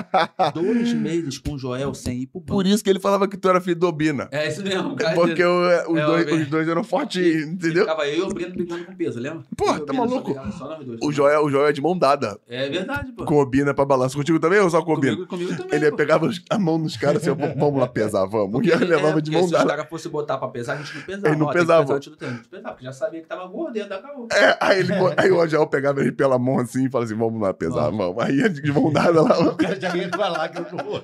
dois 0.53 0.93
meses 0.93 1.37
com 1.39 1.53
o 1.53 1.57
Joel 1.57 1.93
sem 1.95 2.19
ir 2.21 2.27
pro 2.27 2.39
banco. 2.39 2.53
Por 2.53 2.67
isso 2.67 2.83
que 2.83 2.89
ele 2.89 2.99
falava 2.99 3.27
que 3.27 3.35
tu 3.35 3.49
era 3.49 3.59
filho 3.59 3.75
do 3.75 3.87
Obina. 3.87 4.27
É 4.31 4.47
isso 4.47 4.63
mesmo, 4.63 4.95
cara. 4.95 5.15
Porque 5.15 5.43
o- 5.43 5.91
os, 5.91 5.97
É, 5.97 6.05
dois, 6.05 6.31
os 6.41 6.47
dois 6.49 6.67
eram 6.67 6.83
fortes, 6.83 7.47
entendeu? 7.47 7.81
Ficava 7.83 8.07
eu 8.07 8.17
e 8.19 8.21
o 8.21 8.27
Breno 8.33 8.53
brigando 8.53 8.85
com 8.85 8.95
peso, 8.95 9.19
lembra? 9.19 9.43
Pô, 9.57 9.65
Eu 9.65 9.73
e 9.77 9.81
o 9.81 9.85
tá 9.85 9.93
maluco? 9.93 10.33
Só 10.51 10.75
dois. 10.75 10.99
O 11.01 11.11
Joel, 11.11 11.43
o 11.45 11.49
Joel 11.49 11.67
é 11.67 11.71
de 11.73 11.81
mão 11.81 11.97
dada 11.97 12.39
É 12.47 12.69
verdade, 12.69 13.11
pô. 13.13 13.25
com 13.25 13.35
Obina 13.37 13.73
pra 13.73 13.85
balanço. 13.85 14.15
Contigo 14.17 14.39
também 14.39 14.59
ou 14.59 14.69
só 14.69 14.83
com 14.83 14.93
Obina? 14.93 15.13
Comigo, 15.15 15.27
comigo 15.29 15.55
também. 15.57 15.75
Ele 15.79 15.89
pô. 15.89 15.97
pegava 15.97 16.29
a 16.49 16.59
mão 16.59 16.77
nos 16.77 16.95
caras 16.95 17.27
assim, 17.27 17.35
vamos 17.57 17.79
lá 17.79 17.87
pesar, 17.87 18.25
vamos. 18.25 18.51
Porque 18.51 18.69
E 18.69 18.71
ele 18.71 18.83
ele- 18.83 18.95
levava 18.95 19.17
é, 19.17 19.21
de 19.21 19.31
mão 19.31 19.41
Se 19.41 19.45
os 19.47 19.51
dada. 19.51 19.67
caras 19.67 19.89
fossem 19.89 20.11
botar 20.11 20.37
pra 20.37 20.47
pesar, 20.49 20.73
a 20.73 20.77
gente 20.77 20.95
não 20.95 21.01
pesava. 21.03 21.27
Ele 21.29 21.35
não 21.37 21.47
Ó, 21.47 21.51
pesava. 21.51 21.81
pesar. 21.81 21.95
A 21.97 21.99
gente 22.01 22.47
pesava, 22.49 22.69
porque 22.73 22.85
já 22.85 22.91
sabia 22.93 23.21
que 23.21 23.27
tava 23.27 23.47
gordo, 23.47 23.75
ia 23.77 23.87
dar 23.87 23.95
acabou. 23.95 24.27
É, 24.31 24.57
aí, 24.61 24.79
ele, 24.79 24.93
bo- 24.93 25.13
aí 25.17 25.31
o 25.31 25.41
Jael 25.55 25.67
pegava 25.67 26.01
ele 26.01 26.11
pela 26.11 26.37
mão 26.37 26.59
assim 26.59 26.85
e 26.85 26.89
falava 26.89 27.09
assim: 27.11 27.19
vamos 27.19 27.41
lá 27.41 27.53
pesar, 27.53 27.89
vamos. 27.89 28.21
Aí 28.23 28.35
ia 28.37 28.49
de 28.49 28.71
mão 28.71 28.91
dada 28.91 29.21
lá. 29.21 29.39
O 29.39 29.55
cara 29.55 29.79
já 29.79 29.95
ia 29.95 30.09
falar 30.09 30.49
que 30.49 30.59
eu 30.59 30.65
vou. 30.65 31.01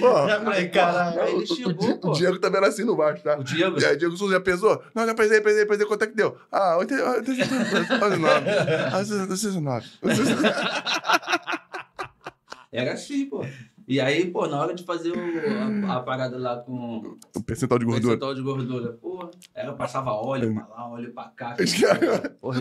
Pô, 0.00 0.28
Já 0.28 0.40
falei, 0.42 0.68
caralho. 0.68 1.20
Aí 1.22 1.34
ele 1.34 1.44
o, 1.44 1.46
chegou, 1.46 1.72
Di- 1.74 1.94
pô. 2.00 2.10
o 2.10 2.12
Diego 2.12 2.38
também 2.38 2.58
era 2.58 2.68
assim 2.68 2.84
no 2.84 2.96
baixo, 2.96 3.22
tá? 3.22 3.38
O 3.38 3.44
Diego? 3.44 3.78
E 3.80 3.84
aí, 3.84 3.96
Diego 3.96 4.16
Souza 4.16 4.34
já 4.34 4.40
pesou? 4.40 4.82
Não, 4.94 5.06
já 5.06 5.14
pesei, 5.14 5.40
pesei, 5.40 5.64
pesei. 5.66 5.86
Quanto 5.86 6.02
é 6.02 6.06
que 6.08 6.14
deu? 6.16 6.36
Ah, 6.50 6.76
89. 6.78 7.18
89. 7.18 7.54
Era 12.72 12.94
assim, 12.94 13.26
pô. 13.26 13.44
E 13.86 14.00
aí, 14.00 14.30
pô, 14.30 14.46
na 14.46 14.58
hora 14.60 14.74
de 14.74 14.82
fazer 14.82 15.10
o- 15.12 15.86
a, 15.90 15.96
a 15.96 16.00
parada 16.00 16.38
lá 16.38 16.56
com 16.56 17.16
O 17.36 17.42
percentual 17.42 17.78
de 17.78 17.84
gordura. 17.84 18.16
percentual 18.18 18.34
de 18.34 18.40
gordura, 18.42 18.92
pô, 18.94 19.30
ela 19.54 19.74
passava 19.74 20.10
óleo 20.12 20.54
pra 20.54 20.66
lá, 20.68 20.88
óleo 20.88 21.12
pra 21.12 21.24
cá. 21.36 21.56
Eu- 21.60 21.66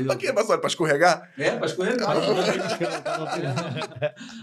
Pra 0.05 0.15
quê? 0.15 0.33
Pra, 0.33 0.57
pra 0.57 0.67
escorregar? 0.67 1.31
É, 1.37 1.55
pra 1.55 1.65
escorregar. 1.65 2.09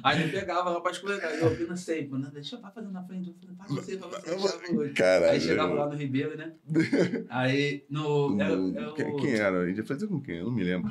Aí 0.02 0.22
ele 0.22 0.32
pegava 0.32 0.70
lá 0.70 0.80
pra 0.80 0.90
escorregar. 0.92 1.32
E 1.34 1.40
eu 1.40 1.46
ouvindo 1.48 1.76
sempre, 1.76 2.18
né? 2.18 2.30
Deixa 2.32 2.56
eu 2.56 2.60
fazendo 2.60 2.90
na 2.92 3.02
frente. 3.04 3.28
Eu 3.28 3.34
falei, 3.40 3.56
vai 3.56 3.68
você, 3.68 3.96
vai 3.96 4.36
você. 4.36 4.88
Caralho. 4.94 5.32
Aí 5.32 5.40
chegava 5.40 5.74
lá 5.74 5.86
no 5.88 5.96
Ribeiro, 5.96 6.36
né? 6.36 6.52
Aí 7.28 7.84
no. 7.90 8.40
Era, 8.40 8.52
era 8.52 8.90
o- 8.90 8.94
Quem, 8.94 9.16
quem 9.16 9.34
era? 9.34 9.60
A 9.60 9.66
gente 9.66 9.78
ia 9.78 9.84
fazer 9.84 10.06
com 10.06 10.20
quem? 10.20 10.38
Eu 10.38 10.44
não 10.44 10.52
me 10.52 10.62
lembro. 10.64 10.90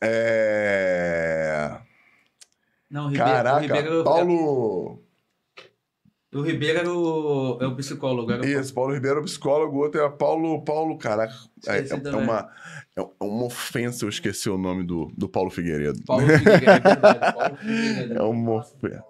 É... 0.00 1.78
Não, 2.90 3.04
o 3.06 3.08
Ribeiro, 3.08 3.30
Caraca, 3.32 3.56
o 3.58 3.60
Ribeiro, 3.60 4.04
Paulo... 4.04 5.02
O 6.34 6.42
Ribeiro 6.42 6.78
era 6.80 6.92
o, 6.92 7.58
é 7.60 7.66
o 7.66 7.74
psicólogo. 7.74 8.30
Era 8.30 8.42
o- 8.42 8.46
Isso, 8.46 8.74
Paulo 8.74 8.92
Ribeiro 8.92 9.18
é 9.18 9.20
o 9.22 9.24
psicólogo, 9.24 9.76
o 9.76 9.80
outro 9.80 10.00
é 10.00 10.10
Paulo... 10.10 10.62
Paulo, 10.62 10.98
caraca. 10.98 11.32
É, 11.66 11.78
é- 11.78 11.88
é 11.90 12.16
uma, 12.16 12.50
é 12.96 13.00
uma 13.24 13.44
ofensa 13.46 14.04
eu 14.04 14.08
esqueci 14.10 14.50
o 14.50 14.58
nome 14.58 14.84
do, 14.84 15.10
do 15.16 15.26
Paulo 15.28 15.48
Figueiredo. 15.50 16.02
Paulo 16.04 16.26
Figueiredo, 16.26 16.64
é 16.64 16.80
verdade, 16.80 17.32
Paulo 17.34 17.56
Figueiredo. 17.60 18.14
É 18.14 18.22
uma 18.22 18.54
ofensa. 18.56 19.04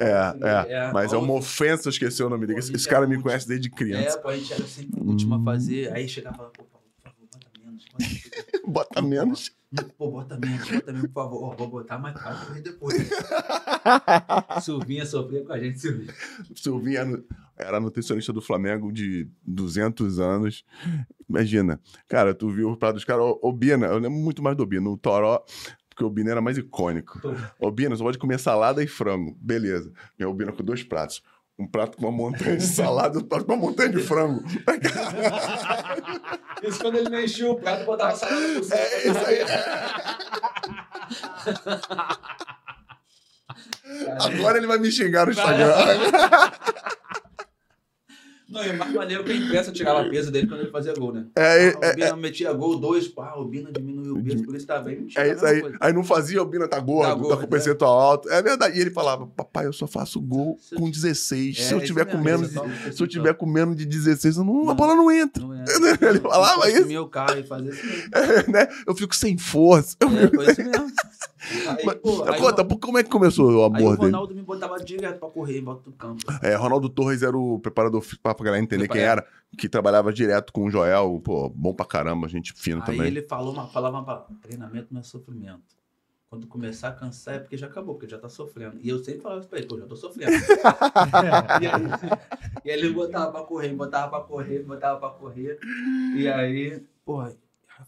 É, 0.00 0.10
é. 0.10 0.72
É, 0.72 0.92
Mas 0.92 1.12
é 1.12 1.14
Paulo- 1.14 1.24
uma 1.30 1.34
ofensa 1.38 1.86
eu 1.88 1.90
esqueci 1.90 2.22
o 2.24 2.28
nome 2.28 2.44
dele. 2.48 2.58
Esse, 2.58 2.72
gente, 2.72 2.88
cara 2.88 3.04
é 3.04 3.08
me 3.08 3.22
conhece 3.22 3.46
desde 3.46 3.68
É, 3.68 3.70
criança. 3.70 4.18
pô, 4.18 4.28
a 4.28 4.36
gente 4.36 4.52
era 4.52 4.64
sempre 4.66 5.00
o 5.00 5.04
último 5.06 5.36
a 5.36 5.44
fazer. 5.44 5.92
Aí 5.92 6.08
chegava 6.08 6.34
e 6.34 6.36
falava, 6.38 6.52
pô, 6.58 6.64
Paulo, 6.64 6.86
por 6.96 7.02
favor, 7.12 7.28
bota 7.32 7.50
menos. 7.60 7.84
Bota 8.66 9.02
menos. 9.02 9.52
Pô, 9.96 10.10
bota 10.10 10.38
menos, 10.38 10.68
bota 10.68 10.92
menos, 10.92 11.08
por 11.08 11.14
favor. 11.14 11.42
Ó, 11.44 11.56
vou 11.56 11.68
botar 11.68 11.98
mais 11.98 12.14
caro 12.16 12.46
pra 12.46 12.60
depois. 12.60 12.96
Silvinha 14.62 15.06
sofria 15.06 15.44
com 15.44 15.52
a 15.52 15.58
gente, 15.58 15.78
Silvinha. 15.78 16.14
Silvinho 16.54 17.24
era, 17.56 17.80
nutricionista 17.80 18.32
do 18.32 18.40
Flamengo 18.40 18.92
de 18.92 19.28
200 19.46 20.18
anos. 20.18 20.64
Imagina. 21.28 21.80
Cara, 22.08 22.34
tu 22.34 22.48
viu 22.50 22.70
o 22.70 22.76
prato 22.76 22.94
dos 22.94 23.04
caras. 23.04 23.24
O, 23.42 23.52
Bina, 23.52 23.86
eu 23.86 23.98
lembro 23.98 24.18
muito 24.18 24.42
mais 24.42 24.56
do 24.56 24.66
Bina. 24.66 24.88
O 24.88 24.96
Toró, 24.96 25.44
porque 25.88 26.04
o 26.04 26.10
Bina 26.10 26.32
era 26.32 26.40
mais 26.40 26.58
icônico. 26.58 27.20
O 27.58 27.70
Bina 27.70 27.94
só 27.96 28.04
pode 28.04 28.18
comer 28.18 28.38
salada 28.38 28.82
e 28.82 28.86
frango. 28.86 29.36
Beleza. 29.40 29.92
Meu 30.18 30.30
o 30.30 30.34
Bina 30.34 30.52
com 30.52 30.64
dois 30.64 30.82
pratos. 30.82 31.22
Um 31.58 31.66
prato 31.68 31.96
com 31.96 32.04
uma 32.04 32.12
montanha 32.12 32.56
de 32.56 32.66
salada 32.66 33.18
outro 33.18 33.28
prato 33.28 33.46
com 33.46 33.52
uma 33.52 33.66
montanha 33.66 33.90
de 33.90 34.02
frango. 34.02 34.42
Isso 36.62 36.78
quando 36.80 36.96
ele 36.96 37.24
enchia 37.24 37.50
o 37.50 37.56
prato, 37.56 37.84
botava 37.84 38.14
salada 38.16 38.54
por 38.54 38.64
cima. 38.64 38.76
É 38.76 39.08
isso 39.08 39.26
aí. 39.26 39.38
Agora 44.20 44.58
ele 44.58 44.66
vai 44.66 44.78
me 44.78 44.90
xingar 44.90 45.26
no 45.26 45.32
Instagram. 45.32 45.72
Não, 48.54 48.62
o 48.74 48.78
mais 48.78 48.92
maneiro 48.94 49.24
que 49.24 49.32
a 49.32 49.36
imprensa 49.36 49.72
tirava 49.72 50.08
peso 50.08 50.30
dele 50.30 50.46
quando 50.46 50.60
ele 50.60 50.70
fazia 50.70 50.94
gol, 50.94 51.12
né? 51.12 51.26
É, 51.36 51.70
Ah, 51.70 51.90
o 51.90 51.94
Bina 51.94 52.16
metia 52.16 52.52
gol, 52.52 52.78
dois, 52.78 53.08
pá, 53.08 53.34
o 53.36 53.44
Bina 53.44 53.70
diminuiu 53.72 54.14
o 54.16 54.22
peso, 54.22 54.44
por 54.44 54.54
isso 54.56 54.66
tá 54.66 54.78
bem. 54.80 55.06
É 55.16 55.32
isso 55.32 55.44
aí. 55.44 55.62
Aí 55.80 55.92
não 55.92 56.04
fazia, 56.04 56.40
o 56.40 56.44
Bina 56.46 56.68
tá 56.68 56.78
gordo, 56.78 57.08
Tá 57.08 57.14
tá, 57.14 57.20
gordo, 57.20 57.36
com 57.38 57.42
é. 57.44 57.46
percentual 57.46 57.98
alto. 58.00 58.28
É 58.30 58.40
verdade. 58.42 58.78
E 58.78 58.80
ele 58.80 58.90
falava, 58.90 59.26
papai, 59.26 59.66
eu 59.66 59.72
só 59.72 59.86
faço 59.86 60.20
gol 60.20 60.56
Se 60.60 60.74
eu 60.74 60.78
com 60.78 60.86
ti- 60.86 60.92
16. 61.00 61.58
É, 61.58 61.62
se 61.62 61.74
eu 61.74 61.80
tiver 61.80 62.04
com 62.04 62.18
menos, 62.18 62.54
é 62.56 62.60
de- 62.60 62.96
se 62.96 63.02
eu 63.02 63.06
é 63.06 63.08
tiver 63.08 63.34
com 63.34 63.46
menos 63.46 63.76
de 63.76 63.84
16, 63.84 64.36
eu 64.36 64.44
não, 64.44 64.62
a 64.62 64.66
Não. 64.66 64.74
bola 64.76 64.94
não 64.94 65.10
entra. 65.10 65.42
Não 65.42 65.52
é. 65.54 65.64
Ele 66.08 66.20
falava 66.20 66.68
isso, 66.68 66.78
Assumir 66.78 66.98
o 66.98 67.08
carro 67.08 67.38
e 67.38 67.42
fazer 67.42 67.70
isso 67.72 67.86
mesmo. 67.86 68.10
né? 68.52 68.68
Eu 68.86 68.94
fico 68.94 69.14
sem 69.16 69.36
força. 69.36 69.96
Eu 70.00 70.08
É, 70.08 70.28
foi 70.28 70.46
isso 70.52 70.62
mesmo. 70.62 70.86
Aí, 71.50 71.84
Mas, 71.84 71.94
pô, 71.96 72.24
aí, 72.28 72.40
Conta, 72.40 72.62
o- 72.62 72.78
como 72.78 72.98
é 72.98 73.02
que 73.04 73.10
começou 73.10 73.46
o 73.46 73.50
aí 73.50 73.54
o 73.56 73.64
amor 73.64 73.96
dele? 73.98 74.12
Ronaldo 74.12 74.34
me 74.34 74.42
botava 74.42 74.78
direto 74.82 75.18
pra 75.18 75.28
correr 75.28 75.58
em 75.58 75.64
volta 75.64 75.82
do 75.82 75.92
campo. 75.92 76.22
É, 76.42 76.54
Ronaldo 76.54 76.88
Torres 76.88 77.22
era 77.22 77.36
o 77.36 77.58
preparador, 77.58 78.02
pra 78.22 78.34
galera 78.34 78.62
entender 78.62 78.88
quem 78.88 79.00
era, 79.02 79.26
que 79.58 79.68
trabalhava 79.68 80.12
direto 80.12 80.52
com 80.52 80.64
o 80.64 80.70
Joel, 80.70 81.20
pô, 81.22 81.48
bom 81.50 81.74
pra 81.74 81.84
caramba, 81.84 82.28
gente 82.28 82.52
fina 82.54 82.80
Aí 82.80 82.86
também. 82.96 83.06
ele 83.08 83.22
falou 83.22 83.52
uma, 83.52 83.66
falava 83.68 83.98
uma 83.98 84.04
palavra, 84.04 84.34
treinamento 84.40 84.88
não 84.90 85.00
é 85.00 85.04
sofrimento. 85.04 85.62
Quando 86.30 86.46
começar 86.48 86.88
a 86.88 86.92
cansar 86.92 87.34
é 87.36 87.38
porque 87.38 87.56
já 87.56 87.66
acabou, 87.68 87.94
porque 87.94 88.10
já 88.10 88.18
tá 88.18 88.28
sofrendo. 88.28 88.78
E 88.82 88.88
eu 88.88 88.98
sempre 89.04 89.20
falava 89.20 89.40
isso 89.40 89.48
pra 89.48 89.58
ele, 89.58 89.68
pô, 89.68 89.78
já 89.78 89.86
tô 89.86 89.94
sofrendo. 89.94 90.32
e, 91.60 91.66
aí, 91.66 91.82
e 92.64 92.70
aí 92.70 92.78
ele 92.78 92.90
botava 92.92 93.30
pra 93.30 93.42
correr, 93.42 93.68
botava 93.74 94.08
pra 94.10 94.20
correr, 94.20 94.62
botava 94.64 94.98
pra 94.98 95.10
correr. 95.10 95.58
E 96.16 96.26
aí, 96.26 96.82
pô, 97.04 97.22
eu 97.22 97.36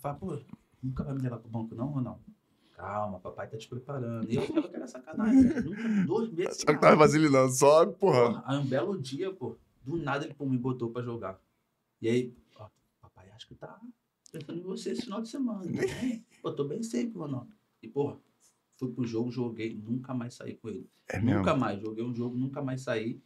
falava, 0.01 0.21
pô, 0.21 0.39
nunca 0.83 1.03
vai 1.03 1.15
me 1.15 1.23
levar 1.23 1.39
pro 1.39 1.49
banco 1.51 1.75
não 1.75 2.01
não? 2.01 2.19
Calma, 2.77 3.19
papai 3.21 3.49
tá 3.49 3.57
te 3.57 3.67
preparando. 3.67 4.31
E 4.31 4.37
eu 4.37 4.43
achava 4.43 4.69
que 4.69 4.77
era 4.77 4.87
sacanagem. 4.87 5.43
Nunca, 5.65 6.07
dois 6.07 6.31
meses. 6.31 6.59
Só 6.59 6.67
que 6.67 6.79
tava 6.79 6.97
vacilinando, 6.97 7.51
só, 7.53 7.87
porra. 7.87 8.43
Aí 8.47 8.59
um 8.59 8.67
belo 8.67 9.01
dia, 9.01 9.33
pô, 9.33 9.57
do 9.83 9.97
nada 9.97 10.27
ele 10.27 10.35
pô, 10.35 10.45
me 10.45 10.59
botou 10.59 10.91
pra 10.91 11.03
jogar. 11.03 11.41
E 12.03 12.09
aí, 12.09 12.35
ó, 12.57 12.69
papai, 13.01 13.31
acho 13.31 13.49
que 13.49 13.55
tá 13.55 13.81
pensando 14.31 14.59
em 14.59 14.63
você 14.63 14.91
esse 14.91 15.03
final 15.03 15.23
de 15.23 15.29
semana. 15.31 15.65
né? 15.65 15.81
Pô, 16.43 16.53
tô 16.53 16.65
bem 16.65 16.83
sempre, 16.83 17.19
Ronaldo. 17.19 17.49
E, 17.83 17.89
porra, 17.89 18.19
fui 18.77 18.93
pro 18.93 19.07
jogo, 19.07 19.31
joguei, 19.31 19.75
nunca 19.75 20.13
mais 20.13 20.35
saí 20.35 20.55
com 20.57 20.69
ele. 20.69 20.87
É 21.09 21.19
mesmo. 21.19 21.39
Nunca 21.39 21.57
mais, 21.57 21.81
joguei 21.81 22.05
um 22.05 22.15
jogo, 22.15 22.37
nunca 22.37 22.61
mais 22.61 22.83
saí. 22.83 23.19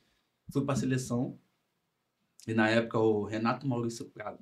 Fui 0.52 0.64
pra 0.64 0.76
seleção. 0.76 1.36
E 2.46 2.54
na 2.54 2.68
época 2.68 2.98
o 3.00 3.24
Renato 3.24 3.66
Maurício 3.66 4.04
Prado 4.04 4.38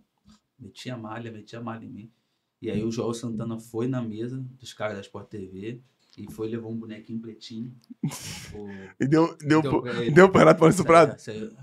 metia 0.58 0.96
malha, 0.98 1.32
metia 1.32 1.60
malha 1.62 1.86
em 1.86 1.88
mim. 1.88 2.12
E 2.60 2.70
aí 2.70 2.82
o 2.82 2.90
Joel 2.90 3.14
Santana 3.14 3.58
foi 3.58 3.86
na 3.86 4.02
mesa 4.02 4.38
dos 4.58 4.72
caras 4.72 4.96
da 4.96 5.00
Sport 5.00 5.28
TV 5.28 5.80
e 6.16 6.28
foi 6.32 6.48
levou 6.48 6.72
um 6.72 6.76
bonequinho 6.76 7.20
pretinho. 7.20 7.72
O- 8.52 8.68
E 9.00 9.06
deu, 9.06 9.36
deu, 9.38 9.62
Deu 9.62 9.70
pro- 9.70 9.82
pra 9.82 9.92
ele. 10.02 10.10
deu 10.10 10.28
Prado. 10.84 11.16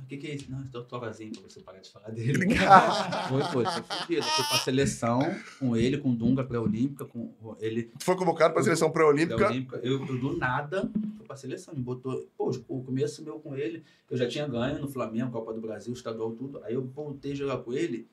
O 0.03 0.05
que, 0.07 0.15
que 0.17 0.27
é 0.27 0.35
isso? 0.35 0.49
Não, 0.49 0.59
é 0.59 0.77
o 0.77 0.83
Torazinho 0.85 1.31
pra 1.33 1.41
você 1.41 1.59
parar 1.59 1.79
de 1.79 1.89
falar 1.91 2.09
dele. 2.11 2.45
foi, 3.27 3.43
foi, 3.43 3.65
foi 3.65 3.83
fudido. 3.83 4.23
Fui 4.23 4.45
pra 4.47 4.57
seleção 4.59 5.19
com 5.59 5.75
ele, 5.75 5.97
com 5.97 6.11
o 6.11 6.15
Dunga 6.15 6.43
pré-olímpica, 6.45 7.03
com 7.03 7.33
ele 7.59 7.83
Tu 7.99 8.05
foi 8.05 8.15
convocado 8.15 8.53
pra 8.53 8.63
seleção 8.63 8.89
pré-olímpica. 8.91 9.35
pré-olímpica. 9.35 9.77
Eu, 9.83 9.99
eu 10.05 10.17
do 10.17 10.37
nada 10.37 10.89
fui 11.17 11.25
pra 11.27 11.35
seleção, 11.35 11.73
me 11.73 11.81
botou. 11.81 12.25
Pô, 12.37 12.51
o 12.69 12.81
começo 12.83 13.21
meu 13.25 13.39
com 13.39 13.57
ele, 13.57 13.83
eu 14.09 14.15
já 14.15 14.25
tinha 14.27 14.47
ganho 14.47 14.79
no 14.79 14.87
Flamengo, 14.87 15.31
Copa 15.31 15.53
do 15.53 15.59
Brasil, 15.59 15.91
estadual, 15.91 16.31
tudo. 16.31 16.63
Aí 16.63 16.75
eu 16.75 16.83
voltei 16.85 17.33
a 17.33 17.35
jogar 17.35 17.57
com 17.57 17.73
ele. 17.73 18.07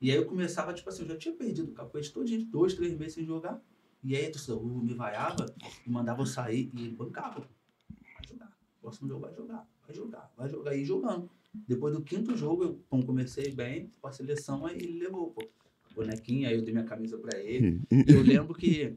E 0.00 0.10
aí 0.10 0.16
eu 0.16 0.26
começava, 0.26 0.72
tipo 0.72 0.88
assim, 0.88 1.02
eu 1.02 1.08
já 1.08 1.16
tinha 1.16 1.34
perdido 1.34 1.70
o 1.70 1.74
capoeira 1.74 2.08
todo 2.10 2.26
dia, 2.26 2.44
dois, 2.44 2.74
três 2.74 2.96
meses 2.96 3.14
sem 3.14 3.24
jogar. 3.24 3.60
E 4.02 4.14
aí 4.14 4.26
a 4.26 4.30
torcida 4.30 4.56
uh, 4.56 4.82
me 4.82 4.94
vaiava 4.94 5.46
e 5.84 5.90
mandava 5.90 6.22
eu 6.22 6.26
sair 6.26 6.70
e 6.72 6.82
ele 6.82 6.94
bancava. 6.94 7.40
Vai 7.40 8.28
jogar. 8.28 8.56
Próximo 8.80 9.08
jogo 9.08 9.20
vai 9.22 9.34
jogar, 9.34 9.68
vai 9.84 9.96
jogar, 9.96 10.32
vai 10.36 10.48
jogar. 10.48 10.76
E 10.76 10.84
jogando. 10.84 11.28
Depois 11.66 11.94
do 11.94 12.02
quinto 12.02 12.36
jogo, 12.36 12.62
eu 12.62 12.80
pô, 12.88 13.02
comecei 13.04 13.50
bem, 13.52 13.92
com 14.00 14.06
a 14.06 14.12
seleção, 14.12 14.66
aí 14.66 14.76
ele 14.76 14.98
levou, 14.98 15.30
pô. 15.30 15.48
Bonequinho, 15.94 16.48
aí 16.48 16.54
eu 16.54 16.62
dei 16.62 16.72
minha 16.72 16.84
camisa 16.84 17.18
pra 17.18 17.36
ele. 17.40 17.80
Eu 18.06 18.22
lembro 18.22 18.54
que 18.54 18.96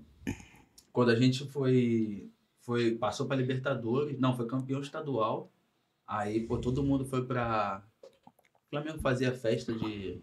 quando 0.94 1.10
a 1.10 1.16
gente 1.16 1.48
foi, 1.48 2.30
foi 2.60 2.96
passou 2.96 3.26
para 3.26 3.38
Libertadores, 3.38 4.20
não, 4.20 4.36
foi 4.36 4.46
campeão 4.46 4.82
estadual. 4.82 5.52
Aí, 6.06 6.46
pô, 6.46 6.60
todo 6.60 6.84
mundo 6.84 7.04
foi 7.06 7.26
pra. 7.26 7.84
O 8.26 8.70
Flamengo 8.70 9.00
fazia 9.00 9.34
festa 9.34 9.74
de 9.74 10.22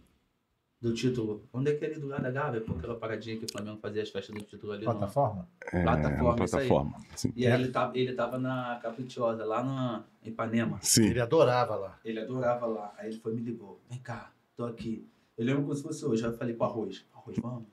do 0.81 0.95
título. 0.95 1.43
Onde 1.53 1.73
é 1.73 1.75
que 1.75 1.85
é 1.85 1.91
do 1.99 2.07
lado 2.07 2.23
da 2.23 2.31
Gávea? 2.31 2.61
Pô, 2.61 2.73
aquela 2.75 2.95
paradinha 2.95 3.37
que 3.37 3.45
o 3.45 3.49
Flamengo 3.51 3.79
fazia 3.83 4.03
as 4.03 4.11
festas 4.11 4.35
do 4.35 4.43
título 4.43 4.73
ali. 4.73 4.85
no- 4.85 4.93
Plataforma? 4.93 5.49
É, 5.73 5.83
Plataforma, 5.83 6.31
aí. 6.31 6.37
plataforma. 6.37 6.93
Sim. 7.17 7.33
E 7.35 7.47
aí 7.47 7.53
ele 7.61 7.69
tava, 7.73 7.99
ele 7.99 8.13
tava 8.13 8.39
na 8.39 8.79
Caprichosa, 8.83 9.45
lá 9.45 9.63
na 9.63 10.05
em 10.25 10.29
Ipanema. 10.31 10.79
Sim. 10.81 11.07
Ele 11.07 11.21
adorava 11.21 11.75
lá. 11.77 11.99
Ele 12.05 12.21
adorava 12.21 12.67
lá. 12.67 12.93
Aí 12.99 13.09
ele 13.11 13.19
foi 13.19 13.33
e 13.33 13.37
me 13.37 13.43
ligou. 13.43 13.81
Vem 13.91 13.99
cá, 13.99 14.31
tô 14.57 14.65
aqui. 14.65 15.05
Eu 15.37 15.45
lembro 15.45 15.63
como 15.63 15.75
se 15.75 15.83
fosse 15.83 16.05
hoje. 16.05 16.25
Aí 16.25 16.31
eu 16.31 16.37
falei 16.37 16.55
pro 16.55 16.67
Arroz. 16.67 17.05
Arroz, 17.15 17.37
vamos, 17.41 17.65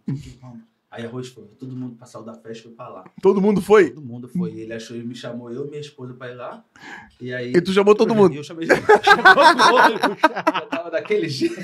vamos. 0.42 0.60
Aí 0.92 1.06
Arroz 1.06 1.28
foi. 1.28 1.44
Todo 1.60 1.76
mundo 1.76 1.96
pra 1.98 2.06
sair 2.08 2.24
da 2.24 2.34
festa 2.34 2.64
foi 2.64 2.72
pra 2.72 2.88
lá. 2.88 3.04
Todo 3.22 3.42
mundo 3.42 3.62
foi? 3.62 3.90
Todo 3.92 4.06
mundo 4.06 4.28
foi. 4.30 4.52
Ele 4.58 4.72
achou, 4.74 4.96
ele 4.96 5.06
me 5.06 5.16
chamou 5.16 5.52
eu 5.52 5.66
e 5.66 5.70
minha 5.70 5.82
esposa 5.82 6.14
pra 6.14 6.32
ir 6.32 6.36
lá. 6.36 6.64
E 7.20 7.34
aí. 7.34 7.52
E 7.54 7.62
tu 7.62 7.74
chamou 7.74 7.94
todo 7.96 8.16
mundo. 8.16 8.34
E 8.34 8.38
eu 8.38 8.44
chamei 8.44 8.66
Já 8.66 8.76
tava 10.70 10.90
daquele 10.92 11.28
jeito. 11.28 11.56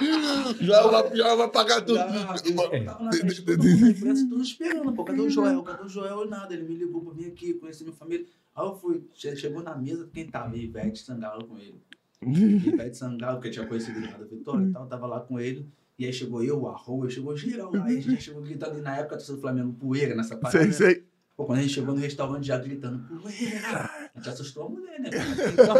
Já 0.60 0.86
vai, 0.86 1.16
já 1.16 1.34
vai 1.34 1.48
pagar 1.50 1.80
tudo. 1.82 1.96
Já, 1.96 2.06
eu 2.06 2.84
tava 2.84 3.04
na 3.04 3.12
frente, 3.12 3.42
todo 3.42 3.58
mundo 3.64 3.80
na 3.80 3.90
imprensa, 3.90 4.26
todos 4.28 4.48
esperando, 4.48 4.92
pô. 4.92 5.04
Cadê 5.04 5.20
o 5.20 5.30
Joel? 5.30 5.62
Cadê 5.62 5.82
o 5.84 5.88
Joel? 5.88 6.28
Nada. 6.28 6.54
Ele 6.54 6.64
me 6.64 6.74
ligou 6.74 7.02
pra 7.02 7.12
vir 7.14 7.26
aqui, 7.26 7.54
conhecer 7.54 7.84
minha 7.84 7.96
família. 7.96 8.26
Aí 8.54 8.66
eu 8.66 8.74
fui, 8.74 9.02
che- 9.14 9.36
chegou 9.36 9.62
na 9.62 9.76
mesa, 9.76 10.08
quem 10.12 10.26
tava? 10.26 10.56
Ivete 10.56 11.00
Sangalo 11.02 11.44
com 11.46 11.58
ele. 11.58 11.80
Ivete 12.22 12.96
Sangalo, 12.96 13.40
que 13.40 13.48
eu 13.48 13.52
tinha 13.52 13.66
conhecido 13.66 14.00
lá 14.00 14.18
da 14.18 14.24
Vitória 14.26 14.66
e 14.66 14.72
tal, 14.72 14.86
tava 14.86 15.06
lá 15.06 15.20
com 15.20 15.38
ele. 15.40 15.66
E 15.98 16.06
aí 16.06 16.12
chegou 16.12 16.42
eu, 16.42 16.60
o 16.62 16.68
Arroz, 16.68 17.12
chegou 17.12 17.36
geral 17.36 17.70
lá. 17.74 17.90
E 17.92 17.98
a 17.98 18.00
gente 18.00 18.22
chegou 18.22 18.40
gritando. 18.42 18.78
E 18.78 18.80
na 18.80 18.96
época, 18.96 19.14
a 19.16 19.18
torcida 19.18 19.36
do 19.36 19.40
Flamengo, 19.42 19.72
poeira 19.74 20.14
nessa 20.14 20.36
parada. 20.36 20.58
Sei, 20.58 20.66
né? 20.68 20.72
sei. 20.94 21.04
Pô, 21.40 21.46
quando 21.46 21.60
a 21.60 21.62
gente 21.62 21.72
chegou 21.72 21.94
no 21.94 22.00
restaurante 22.02 22.46
já 22.46 22.58
gritando, 22.58 23.02
poeira! 23.18 23.90
A 24.14 24.18
gente 24.18 24.28
assustou 24.28 24.66
a 24.66 24.68
mulher, 24.68 25.00
né? 25.00 25.08
Então, 25.54 25.74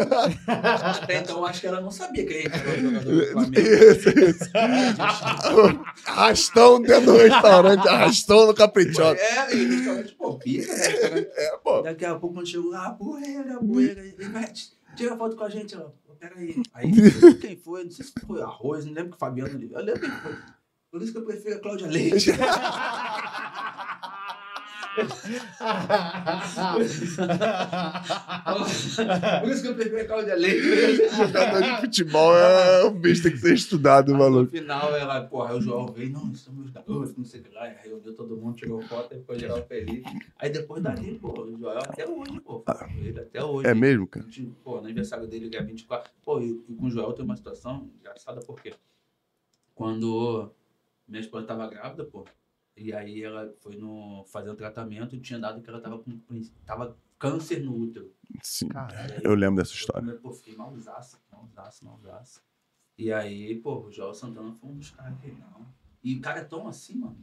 até 0.90 1.18
então, 1.18 1.44
acho 1.44 1.60
que 1.60 1.66
ela 1.66 1.82
não 1.82 1.90
sabia 1.90 2.24
que 2.24 2.32
a 2.32 2.40
gente 2.40 2.54
era 2.54 2.80
jogador 2.80 3.14
do 3.14 3.26
Flamengo. 3.26 3.60
Isso, 3.60 4.08
isso. 4.08 4.50
Arrastão 6.06 6.80
dentro 6.80 7.12
do 7.12 7.18
restaurante, 7.18 7.86
arrastão 7.86 8.46
no 8.46 8.54
caprichoso. 8.54 9.20
É, 9.20 9.54
e 9.54 9.66
o 9.66 9.68
restaurante, 9.68 10.14
pô, 10.14 10.38
pica, 10.38 10.72
né? 10.74 11.26
É, 11.34 11.56
pô. 11.62 11.82
Daqui 11.82 12.06
a 12.06 12.14
pouco, 12.14 12.36
quando 12.36 12.48
chegou 12.48 12.70
lá, 12.70 12.92
poeira, 12.92 13.58
poeira, 13.58 14.02
e 14.02 14.28
vai, 14.28 14.50
tira 14.96 15.14
foto 15.14 15.36
com 15.36 15.44
a 15.44 15.50
gente, 15.50 15.76
pô, 15.76 16.14
peraí. 16.18 16.62
Aí, 16.72 16.90
quem 17.38 17.58
foi, 17.58 17.84
não 17.84 17.90
sei 17.90 18.06
se 18.06 18.12
foi 18.26 18.40
arroz, 18.40 18.86
não 18.86 18.94
lembro 18.94 19.10
que 19.10 19.16
o 19.16 19.20
Fabiano, 19.20 19.50
eu 19.50 19.84
lembro 19.84 20.00
quem 20.00 20.10
foi. 20.10 20.36
Por 20.90 21.02
isso 21.02 21.12
que 21.12 21.18
eu 21.18 21.26
prefiro 21.26 21.56
a 21.56 21.60
Cláudia 21.60 21.86
Leite. 21.86 22.30
Por 29.40 29.50
isso 29.50 29.62
que 29.62 29.68
eu 29.68 29.74
prefiro 29.74 30.00
a 30.00 30.04
Cláudia 30.04 30.34
Leite. 30.34 31.08
Jogador 31.16 31.62
de 31.62 31.80
futebol 31.80 32.36
é 32.36 32.84
um 32.84 32.90
bicho 32.92 33.22
tem 33.22 33.32
que 33.32 33.38
ser 33.38 33.54
estudado, 33.54 34.12
maluco. 34.12 34.44
No 34.44 34.50
final, 34.50 34.96
ela, 34.96 35.22
porra, 35.22 35.54
o 35.54 35.60
João 35.60 35.86
veio, 35.86 36.10
não, 36.10 36.32
estamos 36.32 36.70
garotos, 36.70 37.16
não 37.16 37.24
sei 37.24 37.40
o 37.40 37.44
que 37.44 37.54
lá, 37.54 37.68
reuniu 37.68 38.14
todo 38.14 38.36
mundo, 38.36 38.56
tirou 38.56 38.82
foto, 38.82 39.14
aí 39.14 39.22
foi 39.22 39.38
geral 39.38 39.64
feliz. 39.66 40.02
Aí 40.38 40.50
depois 40.50 40.82
dali, 40.82 41.18
pô, 41.18 41.40
o 41.42 41.56
Joel 41.56 41.78
até 41.78 42.08
hoje, 42.08 42.40
pô, 42.40 42.64
ele 42.98 43.20
até 43.20 43.44
hoje. 43.44 43.68
É 43.68 43.74
mesmo, 43.74 44.06
cara? 44.06 44.26
Pô, 44.64 44.80
no 44.80 44.84
aniversário 44.84 45.26
dele, 45.26 45.48
que 45.48 45.56
é 45.56 45.62
24. 45.62 46.10
Pô, 46.24 46.40
e, 46.40 46.64
e 46.68 46.74
com 46.74 46.86
o 46.86 46.90
Joel 46.90 47.12
tem 47.12 47.24
uma 47.24 47.36
situação 47.36 47.88
engraçada, 48.00 48.40
porque 48.40 48.74
quando 49.74 50.50
minha 51.06 51.20
esposa 51.20 51.46
tava 51.46 51.68
grávida, 51.68 52.04
pô, 52.04 52.24
e 52.80 52.94
aí 52.94 53.22
ela 53.22 53.52
foi 53.60 53.76
no, 53.76 54.24
fazer 54.24 54.50
um 54.50 54.56
tratamento 54.56 55.14
e 55.14 55.20
tinha 55.20 55.38
dado 55.38 55.60
que 55.60 55.68
ela 55.68 55.80
tava 55.80 55.98
com 55.98 56.18
tava 56.64 56.96
câncer 57.18 57.62
no 57.62 57.76
útero. 57.76 58.10
Sim. 58.42 58.68
Caralho. 58.68 59.20
Eu 59.22 59.34
lembro 59.34 59.56
dessa 59.56 59.72
Eu, 59.72 59.76
história. 59.76 60.00
primeiro, 60.00 60.20
pô, 60.22 60.32
fiquei 60.32 60.56
malzaço, 60.56 61.18
malzaço, 61.30 61.84
malzaço. 61.84 62.42
E 62.96 63.12
aí, 63.12 63.54
pô, 63.56 63.86
o 63.86 63.92
Joel 63.92 64.14
Santana 64.14 64.54
foi 64.54 64.70
um 64.70 64.76
dos 64.76 64.90
caras 64.90 65.18
que 65.20 65.30
não. 65.30 65.66
E 66.02 66.16
o 66.16 66.20
cara 66.22 66.40
é 66.40 66.44
tão 66.44 66.66
assim, 66.66 66.96
mano. 66.96 67.18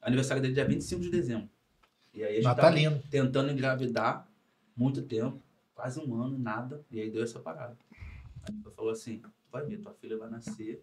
Aniversário 0.00 0.40
dele 0.40 0.54
é 0.54 0.56
dia 0.56 0.64
25 0.66 1.02
de 1.02 1.10
dezembro. 1.10 1.50
E 2.14 2.24
aí 2.24 2.38
a 2.38 2.42
gente 2.42 2.56
tava 2.56 3.00
tentando 3.10 3.50
engravidar 3.50 4.26
muito 4.74 5.02
tempo, 5.02 5.42
quase 5.74 6.00
um 6.00 6.14
ano, 6.14 6.38
nada. 6.38 6.82
E 6.90 6.98
aí 6.98 7.10
deu 7.10 7.22
essa 7.22 7.38
parada. 7.38 7.76
Aí 8.42 8.54
ele 8.54 8.74
falou 8.74 8.92
assim: 8.92 9.20
vai 9.52 9.62
ver, 9.66 9.78
tua 9.78 9.92
filha 9.92 10.16
vai 10.16 10.30
nascer. 10.30 10.82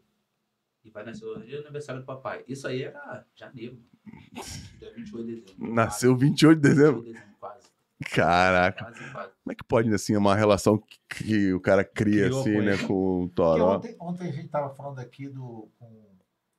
E 0.83 0.89
vai 0.89 1.03
nascer 1.05 1.25
dia 1.45 1.57
do 1.57 1.63
aniversário 1.63 2.01
do 2.01 2.05
papai. 2.05 2.43
Isso 2.47 2.67
aí 2.67 2.83
era 2.83 3.25
janeiro. 3.35 3.75
mano. 3.75 4.45
Dia 4.79 4.93
28 4.93 5.27
de 5.27 5.41
dezembro. 5.41 5.73
Nasceu 5.73 6.15
28 6.15 6.61
de 6.61 6.69
dezembro. 6.69 7.01
28 7.01 7.05
de 7.05 7.13
dezembro, 7.13 7.39
quase. 7.39 7.67
Caraca. 8.11 8.85
Quase, 8.85 9.11
quase. 9.11 9.31
Como 9.43 9.51
é 9.51 9.55
que 9.55 9.63
pode, 9.63 9.93
assim, 9.93 10.15
uma 10.17 10.35
relação 10.35 10.77
que, 10.77 10.99
que 11.09 11.53
o 11.53 11.61
cara 11.61 11.85
cria, 11.85 12.25
Criou 12.25 12.41
assim, 12.41 12.53
com 12.53 12.61
né, 12.61 12.77
com 12.85 13.23
o 13.23 13.29
Toró? 13.29 13.77
ontem, 13.77 13.95
ontem 13.99 14.27
a 14.27 14.31
gente 14.31 14.45
estava 14.45 14.73
falando 14.75 14.99
aqui 14.99 15.29
do, 15.29 15.69
com, 15.79 16.05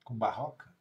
com 0.02 0.16
Barroca, 0.16 0.73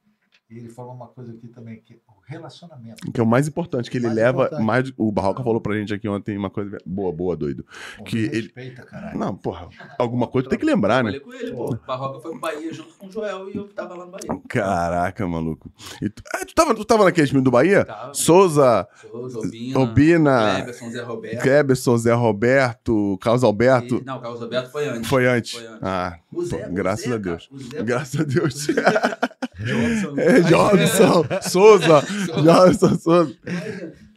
e 0.49 0.57
ele 0.57 0.69
falou 0.69 0.93
uma 0.93 1.07
coisa 1.07 1.31
aqui 1.31 1.47
também, 1.47 1.81
que 1.81 1.93
é 1.93 1.97
o 2.07 2.13
relacionamento. 2.25 3.11
Que 3.11 3.19
é 3.19 3.23
o 3.23 3.27
mais 3.27 3.47
importante, 3.47 3.89
que 3.89 3.97
ele 3.97 4.05
Mais 4.05 4.15
leva 4.15 4.43
importante. 4.45 4.63
mais. 4.63 4.93
O 4.97 5.11
Barroca 5.11 5.43
falou 5.43 5.59
pra 5.59 5.75
gente 5.75 5.93
aqui 5.93 6.07
ontem 6.07 6.37
uma 6.37 6.49
coisa. 6.49 6.77
Boa, 6.85 7.11
boa, 7.11 7.35
doido. 7.35 7.65
Pô, 7.97 8.03
Que 8.03 8.17
ele- 8.17 8.41
respeita, 8.43 8.83
caralho. 8.83 9.17
Não, 9.17 9.35
porra, 9.35 9.67
alguma 9.97 10.27
coisa 10.27 10.47
tem 10.49 10.59
que 10.59 10.65
lembrar, 10.65 11.03
né? 11.03 11.11
Falei 11.13 11.19
com 11.21 11.33
ele, 11.33 11.51
pô. 11.53 11.75
Barroca 11.87 12.19
foi 12.19 12.31
pro 12.31 12.39
Bahia 12.39 12.73
junto 12.73 12.93
com 12.95 13.07
o 13.07 13.11
Joel 13.11 13.49
e 13.49 13.57
eu 13.57 13.67
tava 13.69 13.95
lá 13.95 14.05
no 14.05 14.11
Bahia. 14.11 14.41
Caraca, 14.47 15.27
maluco. 15.27 15.71
E 16.01 16.09
tu, 16.09 16.21
ah, 16.33 16.45
tu, 16.45 16.53
tava, 16.53 16.75
tu 16.75 16.85
tava 16.85 17.03
naquele 17.05 17.27
time 17.27 17.41
do 17.41 17.49
Bahia? 17.51 17.85
Tava. 17.85 18.13
Souza, 18.13 18.87
Souza, 19.09 19.39
Obina, 19.39 19.79
Obina, 19.79 20.53
Cleberson, 20.55 20.91
Zé 20.91 21.01
Roberto. 21.01 21.41
Kleberson, 21.41 21.97
Zé 21.97 22.13
Roberto, 22.13 23.17
Carlos 23.21 23.43
Alberto. 23.43 23.95
E- 23.95 24.03
não, 24.05 24.17
o 24.17 24.21
Carlos 24.21 24.41
Alberto 24.41 24.69
foi 24.71 24.87
antes. 24.87 25.09
Foi 25.09 25.25
antes. 25.25 25.51
Foi 25.53 25.65
antes. 25.67 25.79
Ah, 25.83 26.17
O 26.31 26.43
Zé, 26.45 26.57
Pô, 26.65 26.69
o 26.71 26.73
graças 26.73 27.05
Zé, 27.07 27.13
a 27.13 27.17
Deus. 27.17 27.47
cara, 27.47 27.59
o 27.59 27.63
Zé, 27.63 27.83
graças 27.83 28.21
a 28.21 28.23
Deus. 28.23 28.67
Jobson. 29.63 30.19
É, 30.19 30.41
Jobson, 30.41 31.49
Souza, 31.49 32.01
Jobson, 32.43 32.99
Souza. 32.99 33.37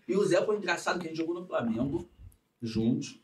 E 0.08 0.14
o 0.16 0.24
Zé 0.24 0.44
foi 0.44 0.56
engraçado 0.56 0.98
que 1.00 1.06
a 1.06 1.08
gente 1.08 1.16
jogou 1.18 1.34
no 1.34 1.46
Flamengo 1.46 2.08
juntos. 2.62 3.20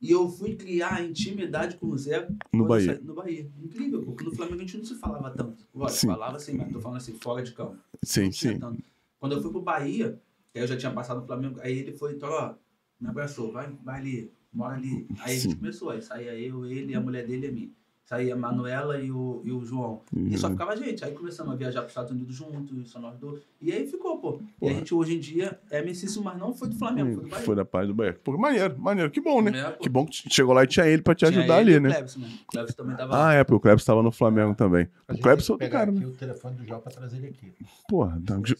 E 0.00 0.10
eu 0.10 0.28
fui 0.28 0.54
criar 0.54 1.02
intimidade 1.02 1.76
com 1.76 1.86
o 1.88 1.96
Zé 1.96 2.28
No 2.52 2.66
Bahia. 2.66 2.94
saí- 2.96 3.04
no 3.04 3.14
Bahia. 3.14 3.50
Incrível, 3.62 4.02
porque 4.02 4.24
no 4.24 4.34
Flamengo 4.34 4.56
a 4.56 4.66
gente 4.66 4.76
não 4.78 4.84
se 4.84 4.94
falava 4.96 5.30
tanto. 5.30 5.66
Sim. 5.88 6.06
falava 6.08 6.36
assim, 6.36 6.56
mas 6.56 6.70
tô 6.72 6.80
falando 6.80 6.98
assim, 6.98 7.14
fora 7.14 7.42
de 7.42 7.52
campo. 7.52 7.76
Sim, 8.02 8.30
sim. 8.30 8.58
tanto. 8.58 8.82
Quando 9.18 9.32
eu 9.32 9.42
fui 9.42 9.50
pro 9.50 9.62
Bahia, 9.62 10.20
que 10.52 10.58
aí 10.58 10.64
eu 10.64 10.68
já 10.68 10.76
tinha 10.76 10.92
passado 10.92 11.20
no 11.20 11.26
Flamengo, 11.26 11.58
aí 11.62 11.78
ele 11.78 11.92
foi, 11.92 12.12
então, 12.12 12.28
ó, 12.30 12.54
me 13.00 13.08
abraçou, 13.08 13.50
vai, 13.52 13.72
vai 13.82 14.00
ali, 14.00 14.32
mora 14.52 14.74
ali. 14.76 15.06
Aí 15.20 15.34
a 15.34 15.38
Sim. 15.40 15.50
gente 15.50 15.56
começou, 15.60 15.88
aí 15.90 16.02
saía 16.02 16.34
eu, 16.38 16.66
ele, 16.66 16.94
a 16.94 17.00
mulher 17.00 17.26
dele 17.26 17.46
e 17.46 17.48
a 17.48 17.52
mim. 17.52 17.72
Saía 18.08 18.34
a 18.34 18.36
Manuela 18.36 18.98
e 19.00 19.10
o, 19.10 19.42
e 19.44 19.50
o 19.50 19.64
João. 19.64 20.00
E 20.14 20.38
só 20.38 20.46
Uhum. 20.46 20.52
ficava 20.52 20.72
a 20.72 20.76
gente. 20.76 21.04
Aí 21.04 21.10
começamos 21.10 21.52
a 21.52 21.56
viajar 21.56 21.80
para 21.80 21.86
os 21.86 21.90
Estados 21.90 22.12
Unidos 22.12 22.36
juntos, 22.36 22.88
só 22.88 23.00
nós 23.00 23.18
dois. 23.18 23.42
E 23.60 23.72
aí 23.72 23.84
ficou, 23.84 24.18
pô. 24.18 24.38
E 24.40 24.60
Porra. 24.60 24.72
a 24.72 24.74
gente 24.76 24.94
hoje 24.94 25.16
em 25.16 25.18
dia 25.18 25.58
é 25.72 25.80
amicíssimo, 25.80 26.24
mas 26.24 26.38
não 26.38 26.54
foi 26.54 26.68
do 26.68 26.76
Flamengo, 26.76 27.14
foi 27.14 27.24
do 27.24 27.28
Bahia. 27.30 27.44
Foi 27.44 27.56
da 27.56 27.64
paz 27.64 27.88
do 27.88 27.94
Bahia. 27.94 28.16
Pô, 28.22 28.38
maneiro, 28.38 28.78
maneiro. 28.78 29.10
Que 29.10 29.20
bom, 29.20 29.42
né? 29.42 29.58
É. 29.58 29.72
Que 29.72 29.88
bom 29.88 30.06
que 30.06 30.22
chegou 30.32 30.54
lá 30.54 30.62
e 30.62 30.68
tinha 30.68 30.86
ele 30.86 31.02
pra 31.02 31.16
te 31.16 31.26
Tinha 31.26 31.30
ajudar 31.40 31.60
ele 31.62 31.72
e 31.72 31.74
ali, 31.74 31.78
o 31.84 31.88
né? 31.88 31.94
Clebson, 31.96 32.20
né? 32.20 32.28
O 32.28 32.52
Clebson 32.52 32.74
também 32.76 32.96
tava 32.96 33.26
Ah, 33.26 33.32
é, 33.34 33.42
porque 33.42 33.56
o 33.56 33.60
Klebs 33.60 33.82
estava 33.82 34.02
no 34.04 34.12
Flamengo 34.12 34.54
também. 34.54 34.88
A 35.08 35.12
O 35.14 35.18
Klebs 35.18 35.50
é 35.50 35.56
pegar 35.56 35.78
cara, 35.80 35.90
aqui 35.90 35.98
né? 36.00 36.06
o 36.06 36.12
telefone 36.12 36.54
do 36.56 36.64
Jó 36.64 36.78
para 36.78 36.92
trazer 36.92 37.16
ele 37.16 37.26
aqui. 37.28 37.52
Porra, 37.88 38.16
então, 38.22 38.40
que 38.40 38.54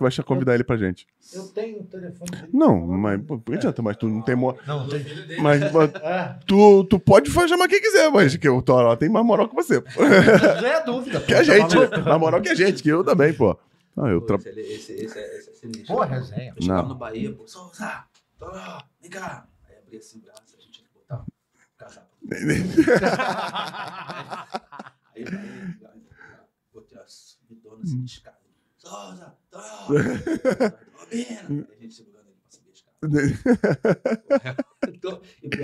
vai 0.00 0.10
te 0.10 0.22
convidar 0.22 0.54
ele 0.54 0.64
pra 0.64 0.78
gente. 0.78 1.06
Eu 1.34 1.42
tenho 1.48 1.80
o 1.80 1.84
telefone 1.84 2.30
dele. 2.30 2.48
Não, 2.50 2.80
mas, 2.86 3.20
pô, 3.22 3.38
não 3.46 3.54
adianta, 3.54 3.82
mas 3.82 3.96
tu 3.98 4.08
não 4.08 4.22
tem 4.22 4.36
moral. 4.36 4.58
Não, 4.66 4.80
não 4.80 4.88
tem. 4.88 5.04
Mas 5.42 5.70
pô, 5.70 5.80
Ah, 6.02 6.38
tu, 6.46 6.84
tu 6.84 6.98
pode 6.98 7.30
chamar 7.30 7.68
quem 7.68 7.80
quiser, 7.80 8.10
mas 8.10 8.34
que 8.36 8.48
o 8.48 8.62
Toró 8.86 8.96
tem 8.96 9.08
mais 9.08 9.26
moral 9.26 9.48
que 9.48 9.54
você. 9.54 9.80
pô. 9.80 9.90
já 10.60 10.68
é 10.68 10.84
dúvida. 10.84 11.20
Que 11.20 11.34
a 11.34 11.42
gente, 11.42 11.76
né? 11.76 11.88
Mais 11.98 12.20
moral 12.20 12.40
que 12.40 12.48
a 12.48 12.54
gente, 12.54 12.82
que 12.82 12.88
eu 12.88 13.02
também, 13.02 13.32
pô. 13.34 13.58
Ah, 13.96 14.08
eu 14.08 14.20
Pô, 14.20 14.26
tra... 14.26 14.36
esse, 14.36 14.60
esse, 14.60 14.92
esse, 14.92 15.18
é- 15.18 15.38
esse 15.38 15.50
é 15.50 15.52
sinistro. 15.54 15.86
Pô, 15.96 16.02
resenha. 16.02 16.52
Eu 16.54 16.62
chegava 16.62 16.82
Não. 16.82 16.88
no 16.90 16.94
Bahia, 16.96 17.32
pô, 17.32 17.48
Souza, 17.48 18.04
Toró, 18.38 18.82
vem 19.00 19.10
cá. 19.10 19.48
Aí 19.68 19.76
abria 19.78 19.98
assim 19.98 20.18
o 20.18 20.22
braço, 20.22 20.42
a 20.56 20.60
gente 20.60 20.70
tinha 20.70 20.86
que 20.86 20.92
botar 20.94 21.22
um 21.22 21.24
casaco. 21.78 22.06
Aí, 22.30 22.40
aí, 25.14 25.24
botei 26.74 26.98
as 26.98 27.38
bidonas 27.48 27.88
assim 27.88 28.04
escada. 28.04 28.36
Souza, 28.76 29.34
Toró, 29.50 29.64
Robina. 29.86 31.40
Aí 31.48 31.66
a 31.72 31.80
gente 31.80 31.94
segurando 31.94 32.15
E 34.92 34.98
pior 34.98 35.20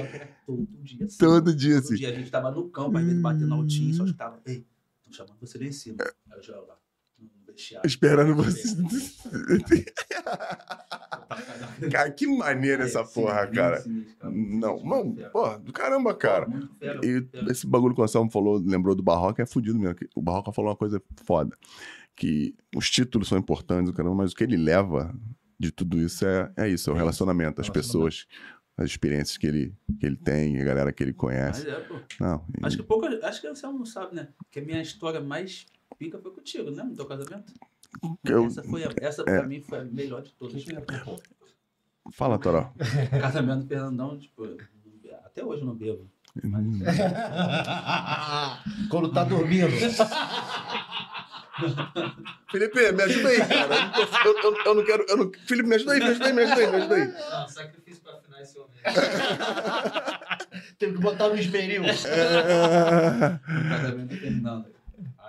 que 0.09 0.17
era 0.17 0.29
todo 0.47 0.67
dia 0.83 1.07
assim. 1.07 1.19
Todo 1.19 1.55
dia, 1.57 1.75
Todo 1.77 1.85
assim. 1.85 1.95
dia 1.95 2.09
a 2.11 2.15
gente 2.15 2.31
tava 2.31 2.51
no 2.51 2.69
campo, 2.71 2.99
às 2.99 3.05
vezes 3.05 3.21
batendo 3.21 3.55
altinho, 3.55 3.95
só 3.95 4.05
escutava, 4.05 4.41
ei, 4.47 4.67
estão 4.99 5.13
chamando 5.13 5.39
você 5.41 5.59
lá 5.59 5.65
em 5.65 5.73
cima. 5.73 5.97
Aí 6.03 6.39
eu 6.39 6.43
já 6.43 6.57
lá, 6.61 6.77
no 7.19 7.29
vestiário. 7.47 7.87
Esperando 7.87 8.35
você. 8.35 8.77
Cara, 11.91 12.11
que 12.11 12.27
maneiro 12.27 12.83
essa 12.83 13.05
porra, 13.05 13.47
cara. 13.47 13.83
Não, 14.23 14.83
mano, 14.85 15.17
porra, 15.33 15.59
do 15.59 15.73
caramba, 15.73 16.15
cara. 16.15 16.47
E 17.03 17.27
esse 17.51 17.67
bagulho 17.67 17.95
que 17.95 18.01
o 18.01 18.05
Anselmo 18.05 18.31
falou, 18.31 18.59
lembrou 18.59 18.95
do 18.95 19.03
Barroca, 19.03 19.43
é 19.43 19.47
fudido 19.47 19.79
mesmo. 19.79 19.97
O 20.15 20.23
Barroca 20.23 20.53
falou 20.53 20.71
uma 20.71 20.77
coisa 20.77 21.03
foda. 21.25 21.57
Que 22.15 22.55
os 22.77 22.91
títulos 22.91 23.29
são 23.29 23.39
importantes, 23.39 23.91
caramba, 23.93 24.17
mas 24.17 24.33
o 24.33 24.37
que 24.37 24.45
ele 24.45 24.59
leva 24.59 25.15
de 25.62 25.70
tudo 25.70 26.01
isso 26.01 26.26
é, 26.26 26.51
é 26.56 26.68
isso, 26.68 26.90
é 26.90 26.93
o 26.93 26.97
É 26.97 26.98
relacionamento, 26.98 27.60
as 27.60 27.70
pessoas, 27.70 28.26
as 28.76 28.86
experiências 28.86 29.39
que 29.39 29.47
ele, 29.47 29.72
que 30.01 30.05
ele 30.05 30.16
tem, 30.16 30.60
a 30.60 30.64
galera 30.64 30.93
que 30.93 31.01
ele 31.05 31.12
Mas 31.12 31.20
conhece. 31.20 31.70
é, 31.70 31.78
pô. 31.80 32.01
Não, 32.18 32.44
e- 32.60 32.66
Acho 32.66 32.76
que 32.76 32.82
pouco. 32.82 33.06
Acho 33.06 33.40
que 33.40 33.48
você 33.48 33.64
não 33.66 33.86
sabe, 33.86 34.16
né? 34.16 34.28
Que 34.51 34.59
a 34.59 34.62
minha 34.62 34.82
história 34.82 35.20
mais 35.20 35.64
pica 35.98 36.18
foi 36.18 36.32
contigo, 36.32 36.68
né? 36.72 36.82
No 36.82 36.97
teu 36.97 37.06
casamento. 37.06 37.52
eu- 38.24 38.47
Essa, 38.47 38.64
foi 38.64 38.82
a, 38.84 38.90
essa 39.01 39.22
pra 39.22 39.47
mim 39.47 39.60
foi 39.60 39.78
a 39.78 39.84
melhor 39.84 40.22
de 40.22 40.32
todas. 40.32 40.64
Fala, 42.12 42.36
Toró. 42.40 42.72
Casamento 43.20 43.60
do 43.62 43.68
Fernandão, 43.68 44.18
tipo, 44.18 44.56
até 45.24 45.44
hoje 45.44 45.62
eu 45.62 45.66
não 45.66 45.76
bebo. 45.76 46.10
Quando 48.90 49.12
tá 49.12 49.22
dormindo. 49.22 49.68
Felipe, 52.51 52.93
me 52.93 53.02
ajuda 53.02 53.28
aí, 53.28 53.39
cara. 53.39 53.93
Eu 54.24 54.32
eu- 54.43 54.56
eu- 54.66 54.74
não 54.74 54.84
quero. 54.84 55.05
eu 55.09 55.16
não- 55.16 55.32
Felipe, 55.47 55.68
me 55.68 55.74
ajuda 55.76 55.93
aí, 55.94 56.01
me 56.01 56.06
ajuda 56.06 56.26
aí, 56.26 56.32
me 56.32 56.43
ajuda 56.43 56.60
aí, 56.60 56.70
me 56.70 56.76
ajuda 56.76 56.94
aí. 56.94 57.06
Não, 57.09 57.48
sacrifício 57.48 58.02
pra 58.02 58.14
afinar 58.14 58.43
esse 58.43 58.59
homem. 58.59 58.70
Teve 60.78 60.93
que 60.94 61.01
botar 61.01 61.28
no 61.28 61.36
esmeril. 61.36 61.84
É... 61.84 61.93
O 61.94 63.68
casamento 63.68 64.09
do 64.09 64.16
Fernando. 64.16 64.66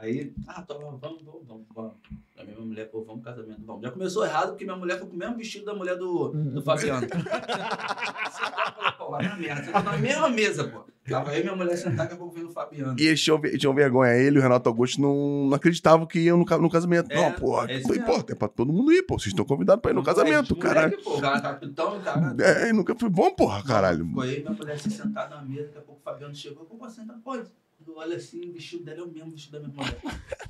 Aí, 0.01 0.33
ah, 0.47 0.61
tô, 0.63 0.77
vamos, 0.79 0.99
vamos, 0.99 1.23
vamos, 1.23 1.65
vamos. 1.73 1.93
A 2.39 2.43
minha 2.43 2.59
mulher, 2.59 2.89
pô, 2.89 3.03
vamos 3.03 3.21
pro 3.21 3.31
casamento. 3.33 3.61
Vamos. 3.63 3.81
Já 3.83 3.91
começou 3.91 4.25
errado 4.25 4.49
porque 4.49 4.65
minha 4.65 4.75
mulher 4.75 4.97
foi 4.97 5.07
com 5.07 5.13
o 5.15 5.17
mesmo 5.19 5.37
vestido 5.37 5.65
da 5.65 5.73
mulher 5.75 5.95
do, 5.97 6.29
do 6.29 6.61
Fabiano. 6.63 7.05
pô, 8.97 9.11
vai 9.11 9.27
na 9.27 9.35
merda. 9.37 9.63
Você 9.63 9.71
tá 9.71 9.83
na 9.83 9.97
mesma 9.97 10.29
mesa, 10.29 10.63
pô. 10.67 10.83
Tava 11.07 11.33
eu 11.35 11.41
e 11.41 11.43
minha 11.43 11.55
mulher 11.55 11.75
sentada, 11.75 11.97
daqui 12.03 12.13
a 12.13 12.17
pouco 12.17 12.33
vendo 12.33 12.47
o 12.47 12.51
Fabiano. 12.51 12.95
E 12.97 13.05
eles 13.05 13.21
tinham, 13.21 13.37
ve- 13.39 13.57
tinham 13.57 13.73
vergonha. 13.73 14.13
Ele 14.13 14.37
e 14.37 14.39
o 14.39 14.41
Renato 14.41 14.67
Augusto 14.69 15.01
não, 15.01 15.47
não 15.47 15.53
acreditavam 15.53 16.05
que 16.07 16.19
iam 16.19 16.37
no, 16.37 16.45
no 16.45 16.69
casamento. 16.69 17.11
É, 17.11 17.15
não, 17.15 17.31
porra. 17.33 17.69
é 17.69 17.81
falei, 17.81 17.99
pô, 18.01 18.15
é 18.27 18.35
pra 18.35 18.47
todo 18.47 18.71
mundo 18.73 18.91
ir, 18.91 19.03
pô. 19.03 19.19
Vocês 19.19 19.27
estão 19.27 19.45
convidados 19.45 19.81
pra 19.81 19.91
ir 19.91 19.93
no 19.93 20.01
Moleque, 20.01 20.15
casamento. 20.21 20.55
Pô, 20.55 21.17
o 21.17 21.21
cara 21.21 21.41
capitão, 21.41 22.01
cara. 22.01 22.35
É, 22.41 22.73
nunca 22.73 22.95
fui 22.95 23.09
bom, 23.09 23.31
porra, 23.35 23.61
caralho. 23.63 24.05
Ficou 24.07 24.23
aí, 24.23 24.39
minha 24.39 24.51
mulher 24.51 24.73
assim, 24.73 24.89
sentada 24.89 25.35
na 25.35 25.41
mesa, 25.43 25.65
daqui 25.65 25.77
a 25.77 25.81
pouco 25.81 25.99
o 25.99 26.03
Fabiano 26.03 26.33
chegou, 26.33 26.65
pô, 26.65 26.89
senta, 26.89 27.13
pode. 27.23 27.47
Eu 27.85 27.97
olho 27.97 28.15
assim, 28.15 28.49
o 28.49 28.53
vestido 28.53 28.85
dela 28.85 29.01
é 29.01 29.03
o 29.03 29.07
mesmo 29.11 29.31
vestido 29.31 29.59
da 29.59 29.67
minha 29.67 29.73
mulher. 29.75 29.97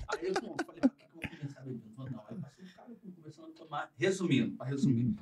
Aí 0.07 0.27
eu 0.27 0.34
pô, 0.35 0.55
falei, 0.65 0.81
pra 0.81 0.89
que 0.89 0.95
que 0.97 1.18
eu 1.18 1.19
vou 1.19 1.30
começar 1.39 1.61
bebendo? 1.61 1.81
Falei, 1.97 2.14
não, 2.14 2.22
aí 2.30 2.38
passei 2.38 2.64
o 2.64 2.68
cara 2.68 2.89
tomar. 3.74 3.91
Resumindo, 3.98 4.56
pra 4.56 4.68
resumir. 4.68 5.14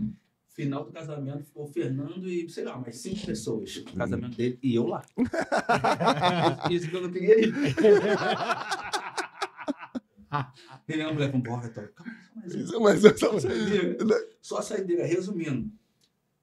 Final 0.50 0.84
do 0.84 0.92
casamento 0.92 1.46
ficou 1.46 1.64
o 1.64 1.68
Fernando 1.68 2.28
e, 2.30 2.50
sei 2.50 2.66
lá, 2.66 2.78
mais 2.78 2.98
cinco 2.98 3.26
pessoas. 3.26 3.78
O 3.78 3.96
casamento 3.96 4.36
dele 4.36 4.60
e 4.62 4.76
eu 4.76 4.86
lá. 4.86 5.04
Isso 6.70 6.90
que 6.90 6.96
eu 6.96 7.02
não 7.02 7.12
peguei. 7.12 7.52
E 10.88 10.96
minha 10.96 11.12
mulher 11.12 11.30
falou, 11.30 11.44
bora, 11.44 11.68
Vitória. 11.68 11.92
Calma, 11.94 12.14
só 12.66 12.80
mais 12.80 13.04
um. 13.04 13.10
Mas, 13.10 13.20
Só 13.20 13.36
a 13.36 13.42
saideira. 13.42 14.28
Só 14.42 14.58
a 14.58 14.62
saideira. 14.62 15.06
Resumindo. 15.06 15.70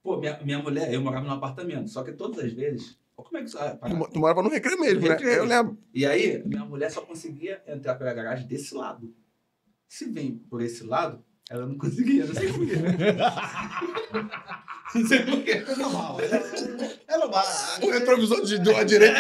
Pô, 0.03 0.19
minha, 0.19 0.39
minha 0.45 0.59
mulher, 0.59 0.93
eu 0.93 1.01
morava 1.01 1.27
num 1.27 1.33
apartamento. 1.33 1.89
Só 1.89 2.03
que 2.03 2.13
todas 2.13 2.45
as 2.45 2.53
vezes. 2.53 2.99
Como 3.17 3.39
é 3.39 3.41
que 3.41 3.47
isso. 3.49 3.59
ah, 3.59 3.77
para- 3.77 4.09
tu, 4.11 4.19
morava 4.19 4.43
no 4.43 4.51
recreio 4.51 4.79
mesmo, 4.79 5.01
né? 5.01 5.09
Recreio. 5.09 5.39
Eu 5.39 5.45
lembro. 5.47 5.79
E 5.95 6.05
aí, 6.05 6.43
minha 6.47 6.67
mulher 6.67 6.91
só 6.91 7.01
conseguia 7.01 7.63
entrar 7.67 7.95
pela 7.95 8.13
garagem 8.13 8.47
desse 8.47 8.75
lado. 8.75 9.15
Se 9.89 10.05
vem 10.05 10.37
por 10.37 10.61
esse 10.61 10.85
lado, 10.85 11.25
ela 11.51 11.67
não 11.67 11.79
conseguia. 11.79 12.27
Não 12.27 12.35
sei 12.35 12.53
porquê. 12.53 12.77
não 14.95 15.07
sei 15.07 15.25
porquê. 15.25 15.51
É 15.51 15.77
normal. 15.77 16.19
É 17.09 17.17
normal. 17.17 17.45
O 17.83 17.91
retrovisor 17.91 18.45
de, 18.45 18.59
do 18.59 18.73
lado 18.73 18.87
direito 18.87 19.17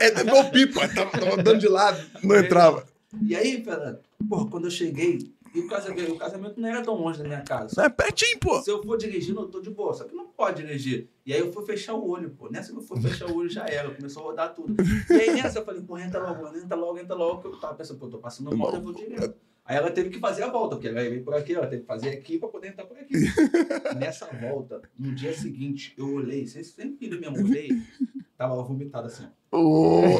é 0.00 0.20
igual 0.20 0.50
pipa. 0.50 0.88
Tava, 0.88 1.10
tava 1.10 1.42
dando 1.42 1.60
de 1.60 1.68
lado, 1.68 2.04
não 2.22 2.36
entrava. 2.36 2.84
E 3.22 3.36
aí, 3.36 3.62
Fernando, 3.62 4.00
porra, 4.28 4.50
quando 4.50 4.64
eu 4.64 4.70
cheguei, 4.70 5.32
e 5.54 5.60
o 5.60 5.68
casamento, 5.68 6.12
o 6.12 6.18
casamento 6.18 6.60
não 6.60 6.68
era 6.68 6.82
tão 6.82 7.00
longe 7.00 7.22
da 7.22 7.24
minha 7.24 7.42
casa. 7.42 7.80
É 7.80 7.88
pertinho, 7.88 8.40
pô. 8.40 8.60
Se 8.60 8.68
eu 8.68 8.82
for 8.82 8.98
dirigindo, 8.98 9.40
eu 9.40 9.46
tô 9.46 9.60
de 9.60 9.70
boa. 9.70 9.94
Só 9.94 10.02
que 10.02 10.12
não 10.12 10.26
pode 10.26 10.60
dirigir. 10.60 11.08
E 11.24 11.32
aí 11.32 11.38
eu 11.38 11.52
fui 11.52 11.64
fechar 11.64 11.94
o 11.94 12.08
olho, 12.08 12.30
pô. 12.30 12.50
Nessa 12.50 12.72
que 12.72 12.78
eu 12.78 12.82
fui 12.82 13.00
fechar 13.00 13.30
o 13.30 13.36
olho 13.36 13.48
já 13.48 13.64
era. 13.64 13.94
Começou 13.94 14.24
a 14.24 14.26
rodar 14.26 14.52
tudo. 14.52 14.74
E 15.08 15.12
aí 15.12 15.32
nessa 15.32 15.60
eu 15.60 15.64
falei, 15.64 15.80
pô, 15.80 15.96
entra 15.96 16.20
logo, 16.20 16.56
entra 16.56 16.76
logo, 16.76 16.98
entra 16.98 17.14
logo. 17.14 17.40
Que 17.40 17.46
eu 17.46 17.60
tava 17.60 17.74
pensando, 17.74 18.00
pô, 18.00 18.08
tô 18.08 18.18
passando 18.18 18.56
mal, 18.56 18.74
eu 18.74 18.80
vou 18.80 18.92
direto. 18.92 19.36
Aí 19.66 19.76
ela 19.78 19.90
teve 19.90 20.10
que 20.10 20.18
fazer 20.18 20.42
a 20.42 20.50
volta, 20.50 20.76
porque 20.76 20.88
ela 20.88 21.00
veio 21.00 21.24
por 21.24 21.34
aqui, 21.34 21.54
ela 21.54 21.66
teve 21.66 21.82
que 21.82 21.86
fazer 21.88 22.10
aqui 22.10 22.38
pra 22.38 22.50
poder 22.50 22.68
entrar 22.68 22.84
por 22.84 22.98
aqui. 22.98 23.14
Nessa 23.96 24.26
volta, 24.26 24.82
no 24.98 25.14
dia 25.14 25.32
seguinte, 25.32 25.94
eu 25.96 26.14
olhei, 26.14 26.46
vocês 26.46 26.66
sempre 26.66 26.96
viram 27.08 27.18
mesmo, 27.18 27.38
eu 27.38 27.44
olhei, 27.44 27.70
tava 28.36 28.62
vomitado 28.62 29.06
assim. 29.06 29.26
Ô, 29.50 30.02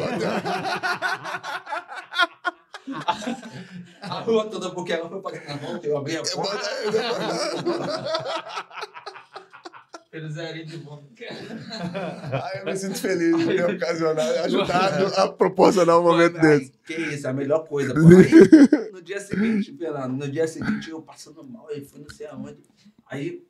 A 4.03 4.21
rua 4.21 4.49
toda, 4.51 4.71
porque 4.71 4.93
ela 4.93 5.09
foi 5.09 5.21
fazer 5.23 5.51
a 5.51 5.57
volta, 5.57 5.87
eu 5.87 5.97
abri 5.97 6.17
a 6.17 6.23
porta. 6.23 6.71
Eles 10.15 10.37
eram 10.37 10.65
de 10.65 10.77
bom. 10.79 11.05
Ai, 12.41 12.61
eu 12.61 12.65
me 12.67 12.77
sinto 12.77 13.01
feliz 13.01 13.37
de 13.37 13.47
ter 13.47 13.65
ocasionado, 13.65 14.39
ajudado 14.45 15.07
a 15.19 15.33
proporcionar 15.33 15.99
um 15.99 16.05
momento 16.05 16.37
Ai, 16.37 16.61
desse. 16.61 16.73
Que 16.87 16.95
isso, 16.95 17.27
é 17.27 17.31
a 17.31 17.33
melhor 17.33 17.67
coisa. 17.67 17.93
Pô. 17.99 17.99
Aí, 18.01 18.93
no 18.93 19.03
dia 19.03 19.19
seguinte, 19.19 19.77
Fernando, 19.77 20.13
no 20.17 20.31
dia 20.31 20.47
seguinte 20.47 20.89
eu 20.89 21.03
passando 21.03 21.43
mal, 21.43 21.67
aí 21.69 21.85
fui 21.85 22.01
não 22.01 22.09
sei 22.09 22.29
aonde. 22.29 22.63
Aí 23.07 23.45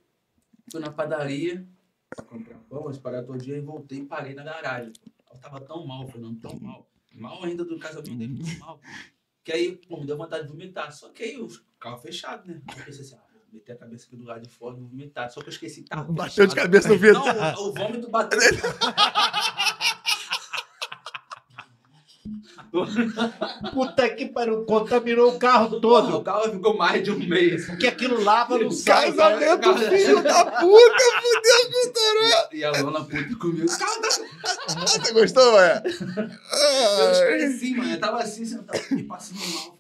fui 0.73 0.81
na 0.81 0.91
padaria 0.91 1.69
pra 2.09 2.25
comprar 2.25 2.59
pão, 2.61 2.91
esperar 2.91 3.23
todo 3.25 3.37
dia 3.39 3.59
e 3.59 3.61
voltei 3.61 3.99
e 3.99 4.07
parei 4.07 4.33
na 4.33 4.43
garagem. 4.43 4.95
Eu 5.31 5.39
tava 5.39 5.61
tão 5.61 5.87
mal, 5.87 6.09
Fernando, 6.09 6.41
tão 6.41 6.59
mal. 6.59 6.89
Mal 7.13 7.45
ainda 7.45 7.63
do 7.63 7.79
casamento 7.79 8.17
dele, 8.17 8.43
tão 8.43 8.59
mal. 8.59 8.81
Que 9.45 9.53
aí, 9.53 9.77
pô, 9.87 10.01
me 10.01 10.07
deu 10.07 10.17
vontade 10.17 10.45
de 10.45 10.49
vomitar. 10.51 10.91
Só 10.91 11.11
que 11.11 11.25
aí 11.25 11.39
o 11.39 11.47
carro 11.79 11.99
fechado, 11.99 12.49
né? 12.49 12.63
Eu 12.67 12.85
pensei 12.87 13.03
assim, 13.03 13.17
ah, 13.55 13.59
meter 13.59 13.73
a 13.73 13.77
cabeça 13.77 14.07
aqui 14.07 14.17
do 14.17 14.25
lado 14.25 14.43
de 14.43 14.49
fora 14.49 14.77
e 14.77 14.81
vomitar. 14.81 15.31
Só 15.31 15.41
que 15.41 15.49
eu 15.49 15.53
esqueci, 15.53 15.83
tá. 15.83 16.03
Bateu 16.03 16.47
de 16.47 16.55
cabeça 16.55 16.89
no 16.89 16.99
vidro. 16.99 17.25
Não, 17.25 17.55
o, 17.55 17.69
o 17.69 17.75
vômito 17.75 18.11
bateu. 18.11 18.39
Puta 23.73 24.09
que 24.09 24.27
pariu, 24.27 24.65
contaminou 24.65 25.33
o 25.33 25.39
carro 25.39 25.81
Porra, 25.81 26.03
todo. 26.07 26.17
o 26.17 26.25
carro 26.25 26.51
ficou 26.51 26.77
mais 26.77 27.05
de 27.05 27.13
um 27.13 27.19
mês. 27.19 27.67
Porque 27.67 27.87
aquilo 27.87 28.21
lava 28.23 28.59
não 28.59 28.71
sai. 28.71 29.13
Casamento, 29.13 29.61
cara. 29.61 29.91
filho 29.91 30.23
da 30.23 30.45
puta, 30.45 31.05
fudeu 31.23 31.71
com 31.71 31.89
o 31.89 31.93
Toró. 31.93 32.49
E 32.53 32.65
a 32.65 32.73
dona 32.73 33.05
puta 33.05 33.37
comigo. 33.37 33.67
Calma, 33.79 34.87
Você 34.87 35.13
gostou, 35.13 35.61
é? 35.61 35.83
eu 35.85 37.13
esqueci, 37.13 37.77
mano. 37.77 37.93
Eu 37.93 38.01
tava 38.01 38.19
assim, 38.19 38.45
sentado, 38.45 38.81
me 38.91 39.05
passando 39.05 39.41
mal. 39.55 39.74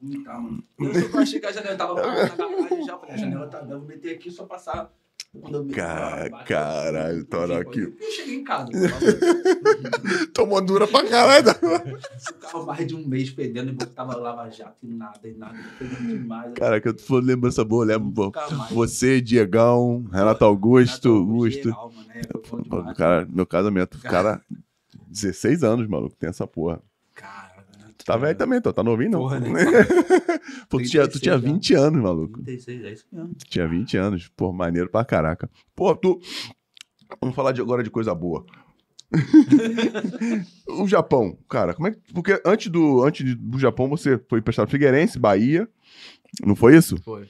Mano. 0.00 0.62
Eu 0.78 1.10
só 1.10 1.18
achei 1.18 1.40
que 1.40 1.46
a 1.46 1.52
janela 1.52 1.76
tava 1.76 1.94
na 1.94 2.02
garagem 2.02 2.84
já. 2.84 2.96
Falei, 2.98 3.14
a 3.14 3.18
janela 3.18 3.46
tá 3.48 3.58
aberta, 3.58 3.74
eu 3.74 3.78
vou 3.80 3.88
meter 3.88 4.14
aqui 4.16 4.30
só 4.30 4.44
passar. 4.44 4.92
Quando 5.40 5.56
eu 5.56 5.66
Ca- 5.74 6.16
bateu, 6.30 6.38
caralho, 6.46 7.18
eu- 7.18 7.24
Toró, 7.26 7.58
eu- 7.58 7.64
que- 7.66 7.80
Eu 7.80 7.96
cheguei 8.16 8.36
em 8.36 8.44
casa. 8.44 8.70
Tomou 10.32 10.60
dura 10.60 10.86
pra 10.86 11.04
caralho. 11.06 11.48
O 11.50 12.34
carro 12.40 12.66
mais 12.66 12.86
de 12.86 12.94
um 12.94 13.06
mês 13.06 13.30
perdendo 13.30 13.70
e 13.72 13.86
tava 13.86 14.16
lava 14.16 14.48
jato 14.50 14.78
e 14.86 14.88
nada, 14.88 15.20
e 15.28 15.32
nada. 15.34 15.54
Perdendo 15.78 16.06
demais. 16.08 16.52
Cara, 16.54 16.80
que 16.80 16.88
eu 16.88 16.94
tô 16.94 17.18
lembrança 17.18 17.62
boa, 17.64 17.84
lembro, 17.84 18.32
mais. 18.56 18.70
Você, 18.72 19.20
Diegão, 19.20 20.04
Renato 20.10 20.44
Augusto, 20.44 21.08
Augusto. 21.10 21.68
Geral, 21.68 21.92
mano, 22.64 22.90
é. 22.90 22.94
Cara, 22.94 23.28
meu 23.30 23.46
casamento, 23.46 23.98
cara, 24.00 24.40
16 25.08 25.62
anos, 25.62 25.86
maluco, 25.86 26.16
tem 26.16 26.30
essa 26.30 26.46
porra. 26.46 26.80
Tá 28.08 28.16
velho 28.16 28.38
também, 28.38 28.58
tu 28.58 28.72
tá 28.72 28.82
novinho, 28.82 29.10
não? 29.10 29.20
Porra, 29.20 29.38
né? 29.38 29.50
Pô, 30.70 30.78
tu 30.78 30.84
tinha, 30.84 31.06
tu 31.06 31.20
36 31.20 31.20
tinha 31.20 31.34
já. 31.34 31.38
20 31.38 31.74
anos, 31.74 32.02
maluco. 32.02 32.42
36, 32.42 32.84
é 32.84 32.92
isso 32.92 33.04
mesmo. 33.12 33.34
Tu 33.34 33.44
tinha 33.44 33.68
20 33.68 33.96
anos. 33.98 34.28
Pô, 34.34 34.50
maneiro 34.50 34.88
pra 34.88 35.04
caraca. 35.04 35.50
Pô, 35.76 35.94
tu. 35.94 36.18
Vamos 37.20 37.36
falar 37.36 37.52
de, 37.52 37.60
agora 37.60 37.82
de 37.82 37.90
coisa 37.90 38.14
boa. 38.14 38.46
o 40.80 40.88
Japão, 40.88 41.36
cara, 41.50 41.74
como 41.74 41.88
é 41.88 41.90
que. 41.90 41.98
Porque 42.14 42.40
antes 42.46 42.68
do, 42.72 43.04
antes 43.04 43.34
do 43.34 43.58
Japão 43.58 43.90
você 43.90 44.18
foi 44.26 44.38
emprestado 44.38 44.70
Figueirense, 44.70 45.18
Bahia. 45.18 45.68
Não 46.42 46.56
foi 46.56 46.78
isso? 46.78 46.96
Foi. 47.02 47.28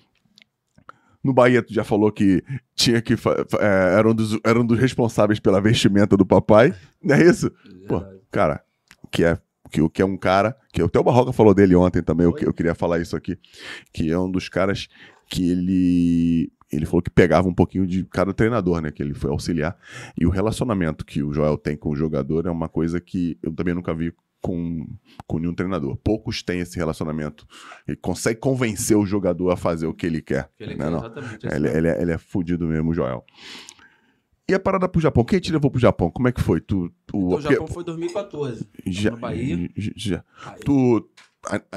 No 1.24 1.32
Bahia, 1.32 1.60
tu 1.60 1.74
já 1.74 1.82
falou 1.82 2.12
que 2.12 2.40
tinha 2.76 3.02
que. 3.02 3.14
é, 3.14 3.96
era, 3.98 4.08
um 4.08 4.14
dos, 4.14 4.38
era 4.44 4.60
um 4.60 4.64
dos 4.64 4.78
responsáveis 4.78 5.40
pela 5.40 5.60
vestimenta 5.60 6.16
do 6.16 6.24
papai. 6.24 6.72
Não 7.02 7.16
é 7.16 7.24
isso? 7.24 7.50
Pô, 7.88 8.00
cara, 8.30 8.62
que 9.10 9.24
é, 9.24 9.40
que, 9.68 9.86
que 9.88 10.02
é 10.02 10.04
um 10.04 10.16
cara. 10.16 10.56
Que 10.72 10.82
até 10.82 10.98
o 10.98 11.04
Barroca 11.04 11.32
falou 11.32 11.54
dele 11.54 11.74
ontem 11.74 12.02
também. 12.02 12.26
Eu, 12.26 12.36
eu 12.38 12.52
queria 12.52 12.74
falar 12.74 12.98
isso 13.00 13.16
aqui. 13.16 13.38
Que 13.92 14.10
é 14.10 14.18
um 14.18 14.30
dos 14.30 14.48
caras 14.48 14.88
que 15.28 15.50
ele. 15.50 16.52
Ele 16.70 16.84
falou 16.84 17.00
que 17.00 17.08
pegava 17.08 17.48
um 17.48 17.54
pouquinho 17.54 17.86
de 17.86 18.04
cada 18.04 18.34
treinador, 18.34 18.82
né? 18.82 18.90
Que 18.90 19.02
ele 19.02 19.14
foi 19.14 19.30
auxiliar. 19.30 19.74
E 20.16 20.26
o 20.26 20.30
relacionamento 20.30 21.04
que 21.04 21.22
o 21.22 21.32
Joel 21.32 21.56
tem 21.56 21.76
com 21.76 21.90
o 21.90 21.96
jogador 21.96 22.46
é 22.46 22.50
uma 22.50 22.68
coisa 22.68 23.00
que 23.00 23.38
eu 23.42 23.50
também 23.52 23.72
nunca 23.72 23.94
vi 23.94 24.12
com, 24.40 24.86
com 25.26 25.38
nenhum 25.38 25.54
treinador. 25.54 25.96
Poucos 25.96 26.42
têm 26.42 26.60
esse 26.60 26.76
relacionamento. 26.76 27.46
Ele 27.86 27.96
consegue 27.96 28.38
convencer 28.38 28.96
o 28.96 29.06
jogador 29.06 29.50
a 29.50 29.56
fazer 29.56 29.86
o 29.86 29.94
que 29.94 30.06
ele 30.06 30.20
quer. 30.22 30.50
Que 30.56 30.64
ele 30.64 30.76
né, 30.76 30.86
quer. 31.40 31.52
É, 31.52 31.56
Ele, 31.56 31.60
mesmo. 31.60 31.78
ele 31.78 31.88
é, 31.88 32.02
ele 32.02 32.12
é 32.12 32.18
fudido 32.18 32.66
mesmo, 32.66 32.90
o 32.90 32.94
Joel. 32.94 33.24
E 34.50 34.54
a 34.54 34.58
parada 34.58 34.88
pro 34.88 34.98
Japão? 35.00 35.24
Quem 35.24 35.38
te 35.38 35.52
levou 35.52 35.70
pro 35.70 35.78
Japão? 35.78 36.10
Como 36.10 36.26
é 36.26 36.32
que 36.32 36.40
foi? 36.40 36.58
Tu, 36.58 36.90
tu, 37.06 37.16
Então, 37.18 37.38
o 37.38 37.40
Japão 37.40 37.66
foi 37.66 37.84
2014. 37.84 38.66
já, 38.86 39.10
no 39.10 39.18
Bahia. 39.18 39.68
já- 39.76 40.24
Aí, 40.46 40.62
tu, 40.64 41.06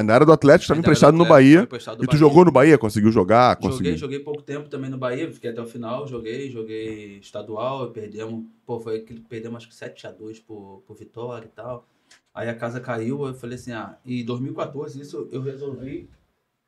na 0.01 0.13
área 0.13 0.25
do 0.25 0.31
Atlético, 0.31 0.63
estava 0.63 0.79
emprestado 0.79 1.17
no 1.17 1.25
Bahia. 1.25 1.63
emprestado 1.63 1.97
E 2.01 2.07
tu 2.07 2.11
Bahia. 2.11 2.19
jogou 2.19 2.45
no 2.45 2.51
Bahia? 2.51 2.77
Conseguiu 2.77 3.11
jogar? 3.11 3.55
Joguei, 3.55 3.69
Conseguiu. 3.71 3.97
joguei 3.97 4.19
pouco 4.19 4.41
tempo 4.41 4.69
também 4.69 4.89
no 4.89 4.97
Bahia, 4.97 5.29
fiquei 5.29 5.49
até 5.51 5.61
o 5.61 5.65
final, 5.65 6.07
joguei, 6.07 6.49
joguei 6.49 7.17
estadual, 7.17 7.91
perdemos, 7.91 8.45
pô, 8.65 8.79
foi 8.79 8.99
aquele 8.99 9.19
que 9.19 9.27
perdemos 9.27 9.57
acho 9.57 9.67
que 9.67 9.75
7x2 9.75 10.39
por, 10.39 10.81
por 10.87 10.95
vitória 10.95 11.47
e 11.47 11.49
tal. 11.49 11.85
Aí 12.33 12.47
a 12.47 12.55
casa 12.55 12.79
caiu, 12.79 13.27
eu 13.27 13.33
falei 13.33 13.55
assim, 13.55 13.73
ah, 13.73 13.97
e 14.05 14.21
em 14.21 14.25
2014 14.25 15.01
isso 15.01 15.27
eu 15.29 15.41
resolvi, 15.41 16.09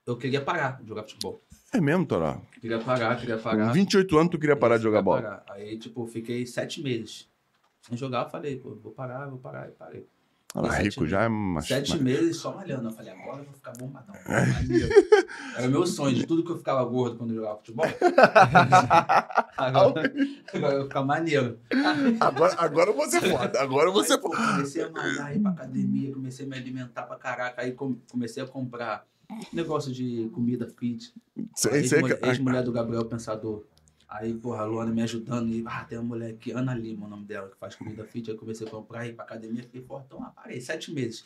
eu 0.05 0.17
queria 0.17 0.41
parar 0.41 0.81
de 0.81 0.89
jogar 0.89 1.03
futebol. 1.03 1.41
É 1.73 1.81
mesmo, 1.81 2.05
Toró? 2.05 2.39
Queria 2.61 2.79
parar, 2.79 3.17
queria 3.19 3.37
Com 3.37 3.43
parar. 3.43 3.71
28 3.71 4.17
anos 4.17 4.31
tu 4.31 4.39
queria 4.39 4.55
parar 4.55 4.77
de 4.77 4.83
jogar 4.83 5.01
bola. 5.01 5.21
parar. 5.21 5.43
Aí, 5.49 5.77
tipo, 5.77 6.05
fiquei 6.07 6.45
sete 6.45 6.81
meses 6.81 7.27
sem 7.81 7.97
jogar, 7.97 8.25
falei, 8.29 8.57
pô, 8.57 8.75
vou 8.81 8.91
parar, 8.93 9.27
vou 9.27 9.39
parar, 9.39 9.67
e 9.67 9.71
parei. 9.71 10.07
Ah, 10.55 10.69
sete 10.69 10.83
rico 10.83 10.99
meses. 11.01 11.09
já 11.11 11.23
é 11.23 11.27
mais. 11.27 11.65
Sete 11.67 11.97
meses 11.99 12.37
só 12.37 12.53
malhando. 12.53 12.87
Eu 12.87 12.91
falei, 12.93 13.11
agora 13.11 13.39
eu 13.39 13.45
vou 13.45 13.53
ficar 13.55 13.73
bombadão. 13.73 14.13
maneiro. 14.27 14.87
Era 15.57 15.67
o 15.67 15.71
meu 15.71 15.85
sonho, 15.87 16.15
de 16.15 16.27
tudo 16.27 16.43
que 16.45 16.51
eu 16.51 16.57
ficava 16.59 16.83
gordo 16.85 17.17
quando 17.17 17.31
eu 17.31 17.37
jogava 17.37 17.57
futebol. 17.57 17.85
agora, 19.57 20.13
agora 20.53 20.73
eu 20.73 20.77
vou 20.77 20.83
ficar 20.83 21.03
maneiro. 21.03 21.59
Agora, 22.19 22.55
agora 22.59 22.89
eu 22.91 22.95
vou 22.95 23.09
ser 23.09 23.21
foda. 23.21 23.59
Agora 23.61 23.89
eu 23.89 23.93
vou 23.93 24.03
ser 24.03 24.13
Aí, 24.13 24.19
pô, 24.19 24.29
comecei 24.29 24.83
a 24.83 24.89
malhar, 24.91 25.35
ir 25.35 25.39
pra 25.39 25.51
academia, 25.51 26.13
comecei 26.13 26.45
a 26.45 26.49
me 26.49 26.55
alimentar 26.55 27.03
pra 27.03 27.15
caraca. 27.17 27.61
Aí 27.61 27.71
com- 27.71 27.95
comecei 28.11 28.43
a 28.43 28.45
comprar 28.45 29.05
negócio 29.51 29.91
de 29.91 30.29
comida 30.33 30.67
fit. 30.67 31.13
Sei, 31.55 31.83
sei. 31.83 31.99
Ex-mulher 31.99 32.19
ex-mulher 32.23 32.63
do 32.63 32.71
Gabriel 32.71 33.05
Pensador. 33.05 33.63
Aí, 34.07 34.31
porra, 34.35 34.61
a 34.61 34.65
Luana 34.65 34.91
me 34.91 35.01
ajudando. 35.01 35.49
E, 35.51 35.63
ah, 35.65 35.83
tem 35.85 35.97
uma 35.97 36.09
mulher 36.09 36.31
aqui, 36.31 36.51
Ana 36.51 36.75
Lima, 36.75 37.07
o 37.07 37.09
nome 37.09 37.25
dela, 37.25 37.49
que 37.49 37.57
faz 37.57 37.75
comida 37.75 38.05
fit. 38.05 38.29
Aí 38.29 38.35
eu 38.35 38.39
comecei 38.39 38.67
a 38.67 38.69
comprar, 38.69 39.07
ir 39.07 39.15
pra 39.15 39.25
academia, 39.25 39.63
fiquei 39.63 39.81
fortão. 39.81 40.21
Ah, 40.21 40.29
parei, 40.29 40.61
sete 40.61 40.93
meses. 40.93 41.25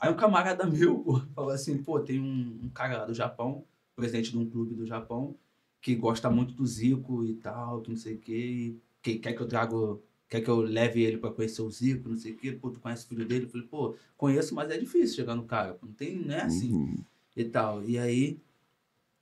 Aí 0.00 0.10
um 0.10 0.16
camarada 0.16 0.66
meu 0.66 0.98
pô, 1.04 1.20
falou 1.34 1.50
assim, 1.50 1.76
pô, 1.82 2.00
tem 2.00 2.18
um, 2.18 2.60
um 2.62 2.68
cara 2.70 2.98
lá 2.98 3.04
do 3.04 3.12
Japão, 3.12 3.64
presidente 3.94 4.30
de 4.30 4.38
um 4.38 4.48
clube 4.48 4.74
do 4.74 4.86
Japão, 4.86 5.36
que 5.82 5.94
gosta 5.94 6.30
muito 6.30 6.54
do 6.54 6.66
Zico 6.66 7.24
e 7.24 7.34
tal, 7.34 7.82
que 7.82 7.90
não 7.90 7.96
sei 7.96 8.14
o 8.14 8.18
quê, 8.18 8.74
que 9.02 9.18
quer 9.18 9.34
que 9.34 9.42
eu 9.42 9.46
trago, 9.46 10.02
quer 10.26 10.40
que 10.40 10.48
eu 10.48 10.60
leve 10.60 11.02
ele 11.02 11.18
pra 11.18 11.30
conhecer 11.30 11.60
o 11.60 11.70
Zico, 11.70 12.08
não 12.08 12.16
sei 12.16 12.32
o 12.32 12.36
quê, 12.36 12.52
pô, 12.52 12.70
tu 12.70 12.80
conhece 12.80 13.04
o 13.04 13.08
filho 13.08 13.26
dele? 13.26 13.44
Eu 13.44 13.50
falei, 13.50 13.66
pô, 13.66 13.96
conheço, 14.16 14.54
mas 14.54 14.70
é 14.70 14.78
difícil 14.78 15.14
chegar 15.14 15.34
no 15.34 15.44
cara, 15.44 15.78
não 15.82 15.92
tem, 15.92 16.16
não 16.16 16.34
é 16.34 16.42
assim 16.42 16.72
Uhum. 16.72 17.04
E 17.36 17.44
tal. 17.44 17.82
E 17.84 17.98
aí 17.98 18.40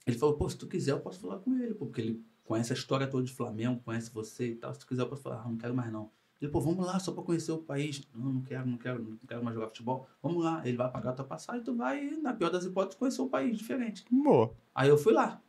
ele 0.06 0.18
falou, 0.18 0.36
pô, 0.36 0.48
se 0.48 0.56
tu 0.56 0.66
quiser 0.66 0.92
eu 0.92 1.00
posso 1.00 1.20
falar 1.20 1.38
com 1.38 1.56
ele, 1.56 1.74
pô, 1.74 1.86
porque 1.86 2.00
ele 2.00 2.24
conhece 2.44 2.72
a 2.72 2.76
história 2.76 3.06
toda 3.06 3.24
de 3.24 3.32
Flamengo, 3.32 3.80
conhece 3.84 4.10
você 4.12 4.48
e 4.48 4.54
tal. 4.56 4.72
Se 4.74 4.80
tu 4.80 4.86
quiser 4.86 5.02
eu 5.02 5.08
posso 5.08 5.22
falar, 5.22 5.42
ah, 5.42 5.48
não 5.48 5.56
quero 5.56 5.74
mais 5.74 5.92
não. 5.92 6.10
Ele, 6.40 6.50
pô, 6.50 6.60
vamos 6.60 6.84
lá 6.84 6.98
só 6.98 7.12
pra 7.12 7.22
conhecer 7.22 7.52
o 7.52 7.58
país. 7.58 8.02
Não, 8.12 8.32
não 8.32 8.42
quero, 8.42 8.66
não 8.66 8.76
quero, 8.76 9.02
não 9.02 9.16
quero 9.28 9.44
mais 9.44 9.54
jogar 9.54 9.68
futebol. 9.68 10.08
Vamos 10.20 10.42
lá, 10.42 10.60
ele 10.66 10.76
vai 10.76 10.90
pagar 10.90 11.10
a 11.10 11.12
tua 11.12 11.24
passagem, 11.24 11.62
tu 11.62 11.76
vai, 11.76 12.10
na 12.20 12.34
pior 12.34 12.50
das 12.50 12.64
hipóteses, 12.64 12.98
conhecer 12.98 13.22
um 13.22 13.28
país 13.28 13.56
diferente. 13.56 14.04
Boa. 14.10 14.52
Aí 14.74 14.88
eu 14.88 14.98
fui 14.98 15.12
lá. 15.12 15.40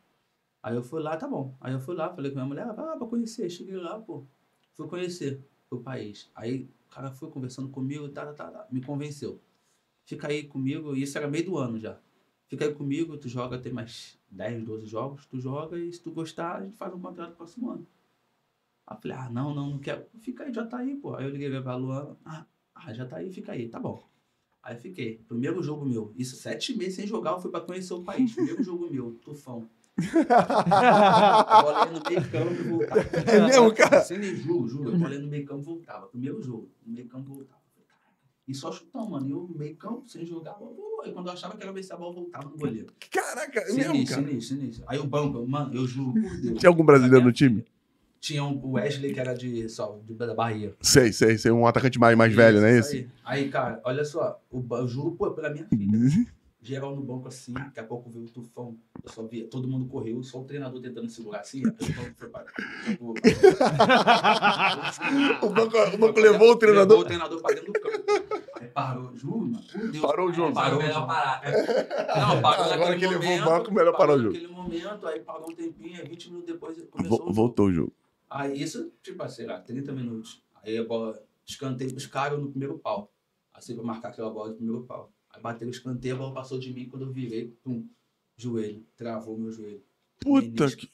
Aí 0.62 0.76
eu 0.76 0.84
fui 0.84 1.02
lá, 1.02 1.16
tá 1.16 1.26
bom. 1.26 1.54
Aí 1.60 1.72
eu 1.72 1.80
fui 1.80 1.96
lá, 1.96 2.14
falei 2.14 2.30
com 2.30 2.36
minha 2.36 2.46
mulher, 2.46 2.66
ah, 2.68 2.72
vai 2.72 2.86
lá 2.86 2.96
pra 2.96 3.08
conhecer. 3.08 3.50
Cheguei 3.50 3.76
lá, 3.76 3.98
pô. 3.98 4.24
Fui 4.74 4.86
conhecer 4.86 5.44
o 5.68 5.78
país. 5.78 6.30
Aí 6.32 6.70
o 6.86 6.94
cara 6.94 7.10
foi 7.10 7.28
conversando 7.28 7.68
comigo, 7.68 8.08
tá, 8.08 8.32
tá, 8.32 8.50
tá, 8.50 8.68
me 8.70 8.80
convenceu. 8.80 9.40
Fica 10.04 10.28
aí 10.28 10.44
comigo, 10.44 10.94
e 10.94 11.02
isso 11.02 11.18
era 11.18 11.26
meio 11.26 11.44
do 11.44 11.58
ano 11.58 11.78
já. 11.78 11.98
Fica 12.54 12.66
aí 12.66 12.72
comigo, 12.72 13.16
tu 13.16 13.28
joga, 13.28 13.58
tem 13.58 13.72
mais 13.72 14.16
10, 14.30 14.62
12 14.62 14.86
jogos, 14.86 15.26
tu 15.26 15.40
joga 15.40 15.76
e 15.76 15.92
se 15.92 16.00
tu 16.00 16.12
gostar, 16.12 16.58
a 16.58 16.62
gente 16.62 16.76
faz 16.76 16.94
um 16.94 17.00
contrato 17.00 17.30
pro 17.30 17.38
próximo 17.38 17.68
ano. 17.68 17.84
Aí 18.86 18.96
eu 18.96 19.00
falei, 19.00 19.16
ah, 19.16 19.28
não, 19.28 19.52
não, 19.52 19.70
não 19.70 19.78
quero. 19.80 20.06
Fica 20.20 20.44
aí, 20.44 20.54
já 20.54 20.64
tá 20.64 20.78
aí, 20.78 20.94
pô. 20.94 21.16
Aí 21.16 21.24
eu 21.24 21.30
liguei 21.30 21.50
pra 21.60 21.74
Luana, 21.74 22.16
ah, 22.24 22.44
ah, 22.72 22.94
já 22.94 23.04
tá 23.06 23.16
aí, 23.16 23.32
fica 23.32 23.50
aí, 23.50 23.68
tá 23.68 23.80
bom. 23.80 24.00
Aí 24.62 24.76
fiquei. 24.76 25.18
Primeiro 25.26 25.60
jogo 25.64 25.84
meu. 25.84 26.12
Isso 26.16 26.36
sete 26.36 26.78
meses 26.78 26.94
sem 26.94 27.08
jogar, 27.08 27.32
eu 27.32 27.40
fui 27.40 27.50
pra 27.50 27.60
conhecer 27.60 27.92
o 27.92 28.04
país. 28.04 28.32
Primeiro 28.32 28.62
jogo 28.62 28.88
meu, 28.88 29.18
tufão. 29.24 29.68
Bola 31.60 31.86
no 31.86 32.02
meio 32.08 32.30
campo 32.30 32.52
e 32.52 32.62
voltava. 32.68 33.00
É 33.00 33.46
mesmo, 33.46 33.74
cara? 33.74 34.00
Sem 34.00 34.18
nem 34.18 34.36
juro, 34.36 34.68
juro. 34.68 34.92
Eu 34.92 34.98
bola 34.98 35.18
no 35.18 35.26
meio 35.26 35.44
campo 35.44 35.62
e 35.62 35.64
voltava. 35.64 36.06
Primeiro 36.06 36.40
jogo, 36.40 36.70
no 36.86 36.92
meio 36.92 37.08
campo 37.08 37.32
e 37.32 37.34
voltava. 37.34 37.63
E 38.46 38.54
só 38.54 38.70
chutão, 38.70 39.08
mano. 39.08 39.26
E 39.26 39.30
eu 39.30 39.48
meio 39.56 39.74
campo, 39.76 40.08
sem 40.08 40.24
jogar. 40.26 40.56
Aí 41.02 41.12
quando 41.12 41.26
eu 41.28 41.32
achava 41.32 41.56
que 41.56 41.62
era 41.62 41.72
ver 41.72 41.82
se 41.82 41.92
a 41.92 41.96
bola 41.96 42.14
voltava 42.14 42.48
no 42.48 42.56
goleiro. 42.56 42.92
Caraca, 43.10 43.60
é 43.60 43.72
mesmo, 43.72 43.92
Sinistro, 43.92 44.16
cara. 44.16 44.28
sinistro, 44.28 44.56
sinistro. 44.56 44.84
Aí 44.86 44.98
o 44.98 45.06
banco, 45.06 45.46
mano, 45.46 45.74
eu 45.74 45.86
juro 45.86 46.12
por 46.12 46.36
Deus. 46.40 46.58
Tinha 46.58 46.68
algum 46.70 46.84
brasileiro 46.84 47.24
no 47.24 47.32
time? 47.32 47.64
Tinha 48.20 48.42
um- 48.44 48.58
o 48.64 48.72
Wesley, 48.72 49.12
que 49.12 49.20
era 49.20 49.34
de, 49.34 49.68
só, 49.68 49.98
de, 50.06 50.14
da 50.14 50.34
Bahia. 50.34 50.74
Sei, 50.80 51.12
sei, 51.12 51.36
sei. 51.36 51.52
Um 51.52 51.66
atacante 51.66 51.98
mais, 51.98 52.16
mais 52.16 52.34
velho, 52.34 52.60
não 52.60 52.66
é 52.66 52.78
Isso? 52.78 52.94
Aí. 52.94 53.08
Aí, 53.24 53.50
cara, 53.50 53.80
olha 53.84 54.04
só. 54.04 54.40
O, 54.50 54.62
eu 54.76 54.88
juro 54.88 55.12
pô, 55.12 55.30
pela 55.32 55.50
minha 55.50 55.64
filha. 55.68 56.26
Geral 56.66 56.96
no 56.96 57.02
banco 57.02 57.28
assim, 57.28 57.52
daqui 57.52 57.78
a 57.78 57.84
pouco 57.84 58.08
veio 58.08 58.24
o 58.24 58.28
tufão. 58.30 58.74
Eu 59.04 59.12
só 59.12 59.22
via, 59.26 59.46
todo 59.46 59.68
mundo 59.68 59.84
correu, 59.86 60.22
só 60.22 60.40
o 60.40 60.44
treinador 60.44 60.80
tentando 60.80 61.10
segurar 61.10 61.40
assim. 61.40 61.62
aí 61.62 61.70
o 61.70 61.92
banco 61.94 62.14
foi 62.16 62.28
para. 62.30 62.46
O 65.42 65.48
banco, 65.50 65.76
o 65.94 65.98
banco 65.98 66.20
levou 66.20 66.50
o 66.52 66.56
treinador. 66.56 66.98
Levou 66.98 67.00
o 67.00 67.04
treinador 67.04 67.42
pra 67.42 67.54
dentro 67.54 67.72
do 67.72 67.80
campo. 67.80 68.04
Aí 68.60 68.68
parou, 68.68 69.16
juro, 69.16 69.38
mano. 69.40 69.60
Por 69.70 69.90
Deus. 69.90 70.04
Parou 70.06 70.28
o 70.28 70.32
jogo. 70.32 70.54
Parou 70.54 70.78
o 70.78 70.82
melhor 70.82 70.94
jogo. 70.94 71.06
parar. 71.06 71.42
Não, 71.44 72.42
parou 72.42 72.64
Agora 72.64 72.78
naquele 72.90 72.98
que 72.98 73.06
levou 73.18 73.36
o 73.36 73.44
banco, 73.44 73.74
melhor 73.74 73.96
parar 73.96 74.14
o 74.14 74.18
jogo. 74.18 74.32
naquele 74.34 74.52
momento, 74.52 75.06
aí 75.06 75.20
parou 75.20 75.50
um 75.50 75.54
tempinho, 75.54 76.00
aí 76.00 76.08
20 76.08 76.26
minutos 76.30 76.46
depois 76.46 76.82
começou 76.90 77.10
Vo- 77.10 77.16
o 77.16 77.18
jogo. 77.26 77.32
Voltou 77.34 77.66
o 77.66 77.72
jogo. 77.72 77.92
Aí 78.30 78.60
isso, 78.62 78.90
tipo, 79.02 79.28
sei 79.28 79.46
lá, 79.46 79.60
30 79.60 79.92
minutos. 79.92 80.42
Aí 80.62 80.78
a 80.78 80.84
bola, 80.84 81.20
escanteio 81.46 81.90
pros 81.90 82.06
caras 82.06 82.38
no 82.40 82.48
primeiro 82.48 82.78
pau. 82.78 83.10
Assim, 83.52 83.74
pra 83.76 83.84
marcar 83.84 84.08
aquela 84.08 84.30
bola 84.30 84.50
de 84.50 84.56
primeiro 84.56 84.82
pau. 84.84 85.12
Aí 85.34 85.42
bateu 85.42 85.66
o 85.66 85.70
escanteio, 85.70 86.14
a 86.14 86.18
bola 86.18 86.34
passou 86.34 86.58
de 86.58 86.72
mim, 86.72 86.88
quando 86.88 87.02
eu 87.02 87.12
virei, 87.12 87.48
pum, 87.62 87.88
joelho, 88.36 88.84
travou 88.96 89.38
meu 89.38 89.50
joelho. 89.50 89.82
Puta 90.20 90.70
que. 90.76 90.88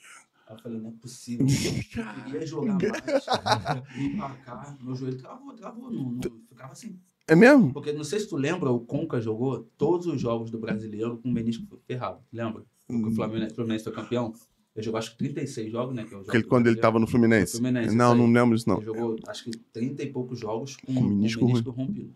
Aí 0.47 0.57
eu 0.57 0.59
falei, 0.59 0.81
não 0.81 0.91
é 0.91 0.93
possível. 0.95 1.47
Eu 1.47 2.25
queria 2.25 2.47
jogar 2.47 2.75
mais, 2.81 3.85
vir 3.95 4.17
pra 4.17 4.31
cá, 4.37 4.77
meu 4.81 4.95
joelho 4.95 5.19
travou, 5.19 5.55
travou, 5.55 5.91
não, 5.91 6.12
não 6.12 6.21
ficava 6.49 6.73
assim. 6.73 6.99
É 7.29 7.37
mesmo? 7.37 7.73
Porque 7.73 7.93
não 7.93 8.03
sei 8.03 8.19
se 8.19 8.29
tu 8.29 8.37
lembra, 8.37 8.71
o 8.73 8.81
Conca 8.81 9.21
jogou 9.21 9.62
todos 9.79 10.07
os 10.07 10.21
jogos 10.21 10.51
do 10.51 10.59
brasileiro 10.59 11.19
com 11.19 11.29
o 11.29 11.33
menisco 11.33 11.65
ferrado. 11.87 12.21
Lembra? 12.33 12.65
O 12.89 13.11
Fluminense, 13.12 13.53
o 13.53 13.55
Fluminense 13.55 13.85
foi 13.85 13.93
campeão. 13.93 14.33
Ele 14.75 14.85
jogou 14.85 14.99
acho 14.99 15.12
que 15.12 15.19
36 15.19 15.71
jogos, 15.71 15.95
né? 15.95 16.05
Que 16.05 16.15
é 16.15 16.17
o 16.17 16.25
jogo 16.25 16.31
quando 16.31 16.41
ele 16.41 16.49
brasileiro. 16.49 16.81
tava 16.81 16.99
no 16.99 17.07
Fluminense. 17.07 17.53
Fluminense, 17.53 17.95
Não, 17.95 18.17
não 18.17 18.33
lembro 18.33 18.57
disso, 18.57 18.69
não. 18.69 18.79
Ele 18.79 18.87
jogou 18.87 19.17
acho 19.29 19.45
que 19.45 19.51
30 19.51 20.03
e 20.03 20.12
poucos 20.12 20.41
jogos 20.41 20.77
com, 20.77 20.93
Com 20.93 21.01
com 21.01 21.09
menisco 21.09 21.45
o 21.45 21.47
menisco 21.47 21.71
rompido. 21.71 22.15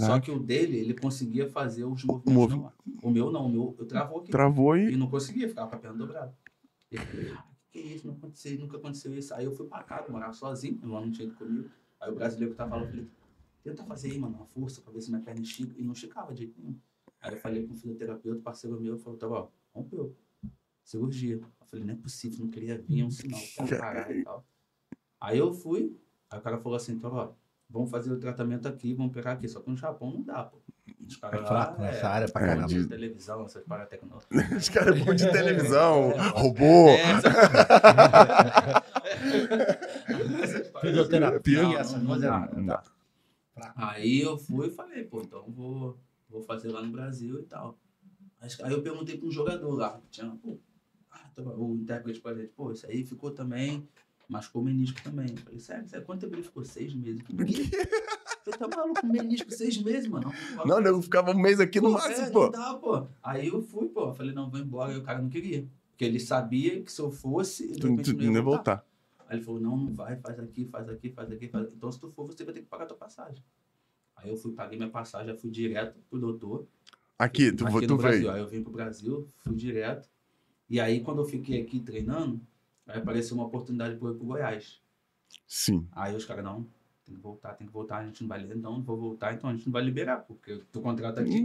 Só 0.00 0.20
que 0.20 0.30
o 0.30 0.38
dele, 0.38 0.76
ele 0.76 0.94
conseguia 0.94 1.48
fazer 1.48 1.84
os 1.84 2.04
movimentos. 2.04 2.72
O 3.02 3.10
meu 3.10 3.30
não, 3.30 3.46
o 3.46 3.48
meu 3.48 3.76
eu 3.78 3.86
travou 3.86 4.20
aqui. 4.20 4.30
Travou 4.30 4.76
E 4.76 4.92
e. 4.92 4.96
não 4.96 5.08
conseguia, 5.08 5.48
ficava 5.48 5.70
com 5.70 5.76
a 5.76 5.78
perna 5.78 5.96
dobrada. 5.96 6.36
E 6.90 6.96
eu 6.96 7.02
falei, 7.02 7.32
ah, 7.32 7.44
que 7.70 7.78
isso, 7.78 8.06
não 8.06 8.14
aconteceu, 8.14 8.58
nunca 8.58 8.76
aconteceu 8.76 9.14
isso. 9.14 9.34
Aí 9.34 9.44
eu 9.44 9.52
fui 9.52 9.66
pra 9.66 9.82
casa, 9.82 10.10
morava 10.12 10.32
sozinho, 10.32 10.78
o 10.82 10.86
não 10.86 11.10
tinha 11.10 11.26
ido 11.26 11.34
comigo. 11.34 11.70
Aí 12.00 12.10
o 12.10 12.14
brasileiro 12.14 12.52
que 12.52 12.58
tava 12.58 12.70
falando, 12.70 12.86
eu 12.86 12.90
falei, 12.90 13.08
tenta 13.62 13.84
fazer 13.84 14.10
aí, 14.10 14.18
mano, 14.18 14.36
uma 14.36 14.46
força 14.46 14.80
pra 14.82 14.92
ver 14.92 15.00
se 15.00 15.10
minha 15.10 15.22
perna 15.22 15.40
estica. 15.40 15.74
E 15.78 15.82
não 15.82 15.92
esticava 15.92 16.32
de 16.32 16.40
jeito 16.40 16.60
nenhum. 16.60 16.76
Aí 17.20 17.32
eu 17.32 17.38
falei 17.38 17.66
com 17.66 17.72
o 17.72 17.76
fisioterapeuta, 17.76 18.42
parceiro 18.42 18.78
meu, 18.78 18.98
falou, 18.98 19.18
tá 19.18 19.26
bom, 19.26 19.50
rompeu. 19.72 20.14
Cirurgia. 20.82 21.36
Eu 21.36 21.66
falei, 21.66 21.84
não 21.86 21.94
é 21.94 21.96
possível, 21.96 22.44
não 22.44 22.50
queria 22.50 22.76
vir, 22.78 23.00
é 23.00 23.04
um 23.04 23.10
sinal, 23.10 23.40
parar 23.78 24.14
e 24.14 24.22
tal. 24.22 24.46
Aí 25.18 25.38
eu 25.38 25.54
fui, 25.54 25.98
aí 26.30 26.38
o 26.38 26.42
cara 26.42 26.58
falou 26.58 26.76
assim, 26.76 26.92
então, 26.92 27.10
ó, 27.14 27.32
vamos 27.74 27.90
fazer 27.90 28.10
o 28.12 28.18
tratamento 28.18 28.66
aqui, 28.68 28.94
vamos 28.94 29.12
pegar 29.12 29.32
aqui. 29.32 29.48
Só 29.48 29.60
que 29.60 29.68
no 29.68 29.76
Japão 29.76 30.10
não 30.12 30.22
dá, 30.22 30.44
pô. 30.44 30.58
Os 31.06 31.16
É 31.16 31.20
caras 31.20 31.40
lá, 31.42 31.46
fraco 31.48 31.82
nessa 31.82 32.08
área 32.08 32.28
pra 32.30 32.42
É, 32.42 32.46
caramba. 32.46 32.68
de- 32.68 32.86
televisão, 32.86 33.44
essas 33.44 33.62
paradas 33.64 33.90
tecnológicas. 33.90 34.30
Esse 34.52 34.70
cara 34.70 34.90
é 34.96 35.04
bom 35.04 35.14
de 35.14 35.30
televisão, 35.30 36.10
É, 36.16 36.28
robô. 36.28 36.86
É, 39.04 40.80
Fisioterapia. 40.80 41.62
Aí 43.76 44.20
eu 44.20 44.36
fui 44.38 44.68
e 44.68 44.70
falei, 44.70 45.04
pô, 45.04 45.20
então 45.22 45.44
vou, 45.50 45.98
vou 46.28 46.42
fazer 46.42 46.70
lá 46.70 46.82
no 46.82 46.90
Brasil 46.90 47.38
e 47.40 47.42
tal. 47.44 47.78
Aí 48.62 48.72
eu 48.72 48.82
perguntei 48.82 49.16
para 49.16 49.26
um 49.28 49.30
jogador 49.30 49.74
lá, 49.74 50.00
tinha, 50.10 50.26
pô, 50.42 50.58
ah, 51.10 51.28
tá 51.34 51.42
o 51.42 51.74
intérprete 51.76 52.20
pra 52.20 52.34
gente, 52.34 52.48
pô, 52.48 52.72
isso 52.72 52.86
aí 52.86 53.04
ficou 53.04 53.30
também, 53.30 53.88
machucou 54.28 54.62
o 54.62 54.64
menisco 54.64 55.02
também. 55.02 55.30
Eu 55.30 55.36
falei, 55.38 55.60
sério, 55.60 55.88
sério, 55.88 56.04
quanto 56.06 56.20
tempo 56.20 56.34
ele 56.34 56.42
ficou? 56.42 56.64
Seis 56.64 56.94
meses. 56.94 57.22
Você 58.44 58.58
tá 58.58 58.68
maluco, 58.68 59.06
menisco 59.06 59.50
seis 59.50 59.78
meses, 59.82 60.06
mano? 60.06 60.30
Não, 60.66 60.78
eu 60.80 61.00
ficava 61.00 61.30
um 61.30 61.38
mês 61.38 61.60
aqui 61.60 61.80
no 61.80 61.88
Pô, 61.88 61.94
máximo, 61.94 62.26
é, 62.26 62.30
pô. 62.30 62.48
Dá, 62.50 62.74
pô. 62.74 63.06
Aí 63.22 63.48
eu 63.48 63.62
fui, 63.62 63.88
pô. 63.88 64.08
Eu 64.08 64.14
falei, 64.14 64.34
não, 64.34 64.50
vou 64.50 64.60
embora. 64.60 64.92
Aí 64.92 64.98
o 64.98 65.02
cara 65.02 65.22
não 65.22 65.30
queria. 65.30 65.66
Porque 65.90 66.04
ele 66.04 66.20
sabia 66.20 66.82
que 66.82 66.92
se 66.92 67.00
eu 67.00 67.10
fosse, 67.10 67.68
Tu, 67.78 67.88
não 67.88 67.96
ia 67.96 68.42
voltar. 68.42 68.42
voltar. 68.42 68.86
Aí 69.28 69.36
ele 69.38 69.44
falou, 69.44 69.60
não, 69.60 69.76
não 69.76 69.94
vai, 69.94 70.16
faz 70.16 70.38
aqui, 70.38 70.64
faz 70.66 70.88
aqui, 70.88 71.10
faz 71.10 71.30
aqui, 71.30 71.48
faz 71.48 71.68
Então 71.72 71.90
se 71.90 71.98
tu 71.98 72.10
for, 72.10 72.26
você 72.26 72.44
vai 72.44 72.52
ter 72.52 72.60
que 72.60 72.66
pagar 72.66 72.86
tua 72.86 72.96
passagem. 72.96 73.42
Aí 74.16 74.28
eu 74.28 74.36
fui, 74.36 74.52
paguei 74.52 74.76
minha 74.76 74.90
passagem, 74.90 75.28
já 75.28 75.36
fui 75.36 75.50
direto 75.50 75.98
pro 76.10 76.18
doutor. 76.18 76.66
Aqui, 77.18 77.52
tu, 77.52 77.66
aqui 77.66 77.86
tu 77.86 77.92
no 77.92 77.96
Brasil. 77.96 78.20
veio. 78.22 78.32
Aí 78.32 78.40
eu 78.40 78.48
vim 78.48 78.62
pro 78.62 78.72
Brasil, 78.72 79.28
fui 79.38 79.54
direto. 79.54 80.08
E 80.68 80.78
aí 80.80 81.00
quando 81.00 81.22
eu 81.22 81.24
fiquei 81.24 81.62
aqui 81.62 81.80
treinando, 81.80 82.40
aí 82.86 82.98
apareceu 82.98 83.36
uma 83.36 83.46
oportunidade 83.46 83.96
eu 84.00 84.10
ir 84.10 84.14
pro 84.14 84.26
Goiás. 84.26 84.80
Sim. 85.46 85.86
Aí 85.92 86.14
os 86.14 86.24
caras, 86.24 86.44
não, 86.44 86.66
tem 87.04 87.14
que 87.14 87.20
voltar, 87.20 87.54
tem 87.54 87.66
que 87.66 87.72
voltar, 87.72 87.98
a 87.98 88.04
gente 88.06 88.22
não 88.22 88.28
vai 88.28 88.40
liberar. 88.40 88.60
Não, 88.60 88.72
não 88.74 88.82
vou 88.82 88.96
voltar, 88.96 89.34
então 89.34 89.50
a 89.50 89.52
gente 89.54 89.66
não 89.66 89.72
vai 89.72 89.82
liberar, 89.82 90.18
porque 90.18 90.60
tu 90.72 90.80
contrato 90.80 91.20
aqui. 91.20 91.44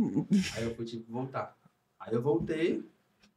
Aí 0.56 0.64
eu 0.64 0.76
fui 0.76 0.86
tipo 0.86 1.12
voltar. 1.12 1.56
Aí 2.00 2.14
eu 2.14 2.22
voltei 2.22 2.84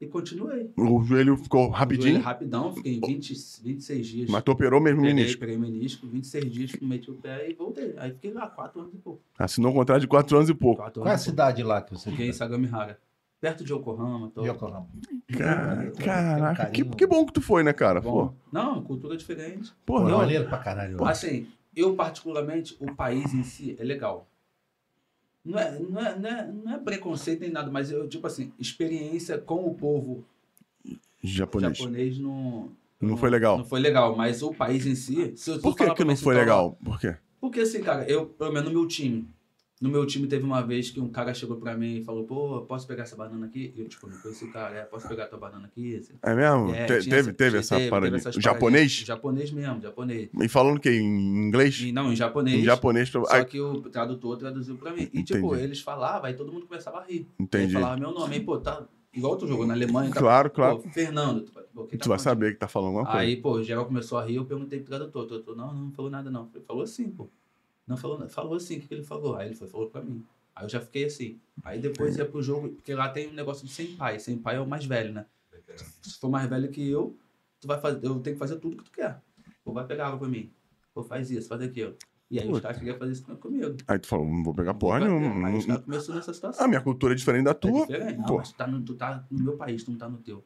e 0.01 0.07
continuei. 0.07 0.71
O 0.77 1.03
joelho 1.03 1.37
ficou 1.37 1.61
Joelho 1.63 1.75
rapidinho, 1.77 2.21
Rapidão, 2.21 2.75
fiquei 2.75 3.01
20, 3.01 3.35
26 3.63 4.07
dias. 4.07 4.31
mas 4.31 4.43
tu 4.43 4.51
operou 4.53 4.81
mesmo 4.81 4.99
o 5.01 5.03
peguei, 5.03 5.15
menisco. 5.15 5.41
peguei 5.41 5.57
o 5.57 5.61
menisco, 5.61 6.07
26 6.07 6.53
dias, 6.53 6.73
meti 6.83 7.11
o 7.11 7.15
pé 7.15 7.51
e 7.51 7.55
voltei. 7.55 7.95
Aí 7.97 8.13
fiquei 8.13 8.33
lá 8.33 8.49
4 8.49 8.81
anos 8.81 8.95
e 8.95 8.99
pouco. 8.99 9.23
Assinou 9.39 9.71
um 9.71 9.75
contrato 9.75 10.01
de 10.01 10.09
4 10.09 10.37
anos 10.37 10.49
e 10.51 10.55
pouco. 10.55 10.83
Quatro 10.83 11.01
Qual 11.03 11.07
é 11.07 11.11
a 11.11 11.13
anos 11.15 11.25
pouco. 11.25 11.31
cidade 11.37 11.63
lá 11.63 11.83
que 11.83 11.95
você 11.95 12.11
Fiquei 12.11 12.29
em 12.29 12.33
Sagamihara. 12.33 12.99
Perto 13.43 13.65
de 13.65 13.73
Yokohama. 13.73 14.31
Tô... 14.33 14.47
Yokohama. 14.47 14.87
Cara, 15.37 15.91
caraca, 15.91 16.67
que, 16.67 16.85
que 16.85 17.05
bom 17.05 17.27
que 17.27 17.33
tu 17.33 17.41
foi, 17.43 17.65
né, 17.65 17.73
cara? 17.73 18.01
Bom, 18.01 18.29
Pô, 18.29 18.35
não, 18.53 18.81
cultura 18.85 19.17
diferente. 19.17 19.73
pô, 19.85 19.95
Pô, 19.95 20.07
é 20.07 20.11
não. 20.13 20.19
maneiro 20.19 20.49
pra 20.49 20.59
caralho. 20.59 21.03
Assim, 21.05 21.49
eu 21.75 21.97
particularmente, 21.97 22.77
o 22.79 22.95
país 22.95 23.35
em 23.35 23.43
si 23.43 23.77
é 23.81 23.83
legal. 23.83 24.29
Não 25.45 25.59
é, 25.59 25.77
não 25.77 26.01
é, 26.01 26.17
não 26.17 26.29
é, 26.31 26.53
não 26.53 26.73
é 26.75 26.79
preconceito 26.79 27.41
nem 27.41 27.51
nada, 27.51 27.69
mas 27.69 27.91
eu, 27.91 28.09
tipo 28.09 28.25
assim, 28.29 28.53
experiência 28.61 29.37
com 29.39 29.67
o 29.67 29.75
povo 29.75 30.25
Japonês. 31.21 31.79
japonês 31.79 32.19
não. 32.21 32.71
Não 33.01 33.17
foi 33.17 33.29
legal. 33.29 33.59
Não 33.59 33.65
foi 33.65 33.81
legal, 33.81 34.15
mas 34.15 34.41
o 34.41 34.55
país 34.55 34.87
em 34.87 34.95
si. 34.95 35.33
Se 35.37 35.51
eu 35.51 35.59
Por 35.61 35.77
que 35.77 35.93
que 35.93 36.05
não 36.05 36.17
foi 36.17 36.37
legal? 36.37 36.79
Por 36.85 37.01
quê? 37.01 37.17
Porque 37.41 37.59
assim, 37.59 37.83
cara, 37.83 38.09
eu, 38.09 38.27
pelo 38.27 38.53
menos 38.53 38.69
no 38.69 38.79
meu 38.79 38.87
time, 38.87 39.29
No 39.83 39.89
meu 39.91 40.07
time 40.07 40.29
teve 40.29 40.45
uma 40.45 40.63
vez 40.63 40.91
que 40.91 41.01
um 41.01 41.09
cara 41.09 41.35
chegou 41.35 41.57
pra 41.57 41.77
mim 41.77 41.97
e 41.97 42.05
falou, 42.05 42.23
pô, 42.23 42.61
posso 42.63 42.87
pegar 42.87 43.03
essa 43.03 43.17
banana 43.17 43.47
aqui? 43.47 43.75
E 43.77 43.81
eu, 43.81 43.89
tipo, 43.89 44.09
não 44.09 44.17
conheci 44.19 44.45
o 44.45 44.53
cara, 44.53 44.77
é, 44.77 44.83
posso 44.85 45.09
pegar 45.09 45.27
tua 45.27 45.41
banana 45.41 45.67
aqui? 45.67 45.97
Assim, 45.97 46.13
É 46.23 46.35
mesmo? 46.37 46.73
é, 46.73 46.87
Te- 46.87 47.09
teve, 47.11 47.33
teve 47.33 47.59
essa 47.59 47.77
teve 47.77 48.17
essas 48.17 48.37
O 48.37 48.41
japonês? 48.41 48.93
Japonês 48.93 49.51
mesmo, 49.51 49.81
japonês. 49.81 50.29
E 50.41 50.49
falando 50.49 50.79
que 50.79 50.89
em 50.89 51.47
inglês? 51.49 51.81
E, 51.81 51.91
não, 51.91 52.13
em 52.13 52.17
japonês. 52.17 52.61
Em 52.61 52.63
japonês. 52.63 53.09
Só 53.09 53.25
Ai, 53.29 53.45
que 53.45 53.61
o 53.61 53.81
tradutor 53.83 54.37
traduziu 54.37 54.77
pra 54.77 54.93
mim. 54.93 55.11
E, 55.13 55.25
tipo, 55.25 55.39
Entendi. 55.49 55.65
eles 55.65 55.81
falavam, 55.81 56.27
aí 56.27 56.35
todo 56.35 56.53
mundo 56.53 56.65
começava 56.67 56.99
a 57.01 57.05
rir. 57.05 57.27
Entendi. 57.41 57.65
Ele 57.75 57.83
falava 57.83 57.97
meu 58.01 58.13
nome. 58.13 58.35
Aí, 58.37 58.41
pô, 58.41 58.59
tá. 58.59 58.87
Igual 59.13 59.37
tu 59.37 59.49
jogou 59.49 59.67
na 59.67 59.75
Alemanha. 59.75 60.11
Tá, 60.13 60.21
Claro, 60.21 60.49
claro. 60.49 60.79
Pô, 60.79 60.89
Fernando. 60.91 61.41
Tu, 61.43 61.53
vai- 61.53 61.65
pô, 61.75 61.83
tá 61.87 61.97
Tu 61.99 62.09
vai 62.09 62.19
saber 62.21 62.53
que 62.53 62.59
tá 62.61 62.69
falando 62.69 62.89
alguma 62.91 63.05
coisa. 63.05 63.19
Aí, 63.19 63.37
pô, 63.37 63.55
o 63.55 63.63
geral 63.65 63.85
começou 63.85 64.17
a 64.17 64.25
rir, 64.25 64.37
eu 64.37 64.45
perguntei 64.45 64.79
pro 64.79 64.89
tradutor. 64.91 65.25
O 65.25 65.27
tradutor, 65.27 65.57
não, 65.57 65.75
não 65.75 65.91
falou 65.91 66.09
nada, 66.11 66.31
não. 66.31 66.49
Ele 66.55 66.65
falou 66.65 66.85
assim, 66.85 67.11
pô. 67.11 67.29
Não 67.87 67.97
falou 67.97 68.19
nada. 68.19 68.31
Falou 68.31 68.55
assim, 68.55 68.77
o 68.77 68.81
que, 68.81 68.89
que 68.89 68.95
ele 68.95 69.03
falou? 69.03 69.37
Aí 69.37 69.49
ele 69.49 69.55
foi, 69.55 69.69
falou 69.69 69.89
pra 69.91 70.03
mim. 70.03 70.25
Aí 70.55 70.65
eu 70.65 70.69
já 70.69 70.81
fiquei 70.81 71.05
assim. 71.05 71.39
Aí 71.65 71.81
depois 71.81 72.17
ia 72.17 72.25
pro 72.27 72.43
jogo, 72.43 72.69
porque 72.71 72.95
lá 72.95 73.09
tem 73.09 73.29
um 73.29 73.33
negócio 73.33 73.67
de 73.67 73.73
senpai. 73.73 74.19
Senpai 74.19 74.57
é 74.57 74.61
o 74.61 74.67
mais 74.67 74.85
velho, 74.85 75.13
né? 75.13 75.27
Se 76.03 76.19
for 76.19 76.29
mais 76.31 76.49
velho 76.49 76.69
que 76.71 76.87
eu, 76.91 77.17
tu 77.61 77.67
vai 77.67 77.81
fazer, 77.81 78.07
eu 78.07 78.21
tenho 78.21 78.37
que 78.37 78.39
fazer 78.41 78.57
tudo 78.57 78.77
que 78.77 78.85
tu 78.85 78.91
quer. 78.93 79.21
Ou 79.65 79.73
vai 79.73 79.87
pegar 79.87 80.09
água 80.09 80.19
pra 80.19 80.29
mim. 80.29 80.51
Ou 80.95 81.03
faz 81.03 81.31
isso, 81.31 81.49
faz 81.49 81.63
aquilo. 81.63 81.97
E 82.31 82.39
aí 82.39 82.47
os 82.47 82.51
Puta. 82.53 82.63
caras 82.63 82.79
queriam 82.79 82.99
fazer 82.99 83.13
isso 83.13 83.25
comigo. 83.37 83.77
Aí 83.87 83.99
tu 83.99 84.07
falou, 84.07 84.27
não 84.27 84.43
vou 84.43 84.55
pegar 84.55 84.75
porra 84.75 85.01
nenhuma. 85.01 85.49
Aí 85.49 85.57
os 85.57 85.67
Não- 85.67 85.75
caras 85.77 85.85
começaram 85.85 86.15
nessa 86.17 86.33
situação. 86.35 86.65
A 86.65 86.69
minha 86.69 86.81
cultura 86.81 87.13
é 87.13 87.17
diferente 87.17 87.45
da 87.45 87.51
É 87.51 87.55
tua. 87.55 87.87
diferente. 87.87 88.19
Não, 88.19 88.37
mas 88.37 88.53
tu 88.53 88.57
tá, 88.57 88.67
no, 88.67 88.83
tu 88.83 88.95
tá 88.95 89.25
no 89.31 89.39
meu 89.45 89.57
país, 89.57 89.85
tu 89.85 89.91
não 89.91 89.99
tá 89.99 90.09
no 90.09 90.19
teu. 90.19 90.45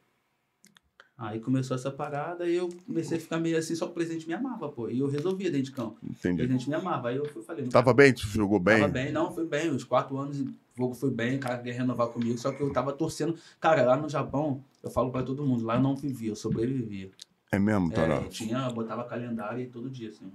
Aí 1.19 1.41
começou 1.41 1.75
essa 1.75 1.91
parada 1.91 2.47
e 2.47 2.55
eu 2.57 2.69
comecei 2.87 3.17
a 3.17 3.21
ficar 3.21 3.39
meio 3.39 3.57
assim, 3.57 3.75
só 3.75 3.87
que 3.87 3.93
o 3.93 3.95
presidente 3.95 4.29
me 4.29 4.35
amava, 4.35 4.69
pô. 4.69 4.91
E 4.91 4.99
eu 4.99 5.09
resolvia 5.09 5.51
dentro 5.51 5.65
de 5.67 5.73
campo. 5.73 5.97
O 6.03 6.11
Entendi. 6.11 6.37
presidente 6.37 6.69
me 6.69 6.75
amava. 6.75 7.09
Aí 7.09 7.17
eu 7.17 7.25
fui, 7.27 7.43
falei, 7.43 7.67
Tava 7.69 7.95
bem? 7.95 8.13
Tu 8.13 8.27
jogou 8.27 8.61
bem? 8.61 8.81
Tava 8.81 8.93
bem, 8.93 9.11
não, 9.13 9.33
foi 9.35 9.47
bem. 9.47 9.71
Os 9.71 9.83
quatro 9.83 10.19
anos, 10.19 10.39
o 10.41 10.47
jogo 10.77 10.95
foi 10.95 11.11
bem, 11.11 11.37
o 11.37 11.41
cara 11.41 11.57
queria 11.57 11.73
renovar 11.73 12.09
comigo, 12.09 12.37
só 12.37 12.53
que 12.53 12.61
eu 12.63 12.71
tava 12.71 12.93
torcendo. 12.93 13.35
Cara, 13.59 13.83
lá 13.83 13.97
no 13.97 14.11
Japão, 14.11 14.63
eu 14.83 14.91
falo 14.91 15.11
pra 15.11 15.23
todo 15.23 15.43
mundo, 15.43 15.65
lá 15.65 15.77
eu 15.77 15.81
não 15.83 15.97
vivia, 15.97 16.31
eu 16.33 16.37
sobrevivia. 16.37 17.11
É 17.51 17.59
mesmo, 17.59 17.91
É, 17.93 17.95
Toró? 17.95 18.17
eu 18.21 18.29
tinha, 18.29 18.69
botava 18.71 19.05
calendário 19.05 19.63
e 19.63 19.67
todo 19.69 19.89
dia, 19.89 20.11
assim. 20.11 20.27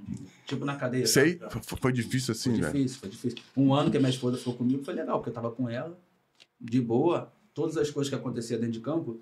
Tipo 0.48 0.66
na 0.66 0.78
cadeia. 0.78 1.06
Sei, 1.06 1.40
f- 1.52 1.76
foi 1.80 1.91
difícil 1.94 2.32
assim, 2.32 2.52
Foi 2.53 2.60
velho. 2.62 2.74
difícil, 2.74 2.99
foi 2.99 3.10
difícil. 3.10 3.38
Um 3.56 3.72
ano 3.76 3.91
que 3.91 3.98
a 3.98 3.99
minha 3.99 4.10
esposa 4.10 4.36
ficou 4.38 4.56
comigo 4.56 4.84
foi 4.84 4.95
legal, 4.95 5.20
porque 5.20 5.30
eu 5.30 5.34
tava 5.34 5.52
com 5.52 5.70
ela, 5.70 5.95
de 6.60 6.82
boa. 6.82 7.32
Todas 7.53 7.78
as 7.78 7.91
coisas 7.91 8.10
que 8.10 8.16
aconteciam 8.16 8.60
dentro 8.60 8.74
de 8.74 8.80
campo, 8.80 9.20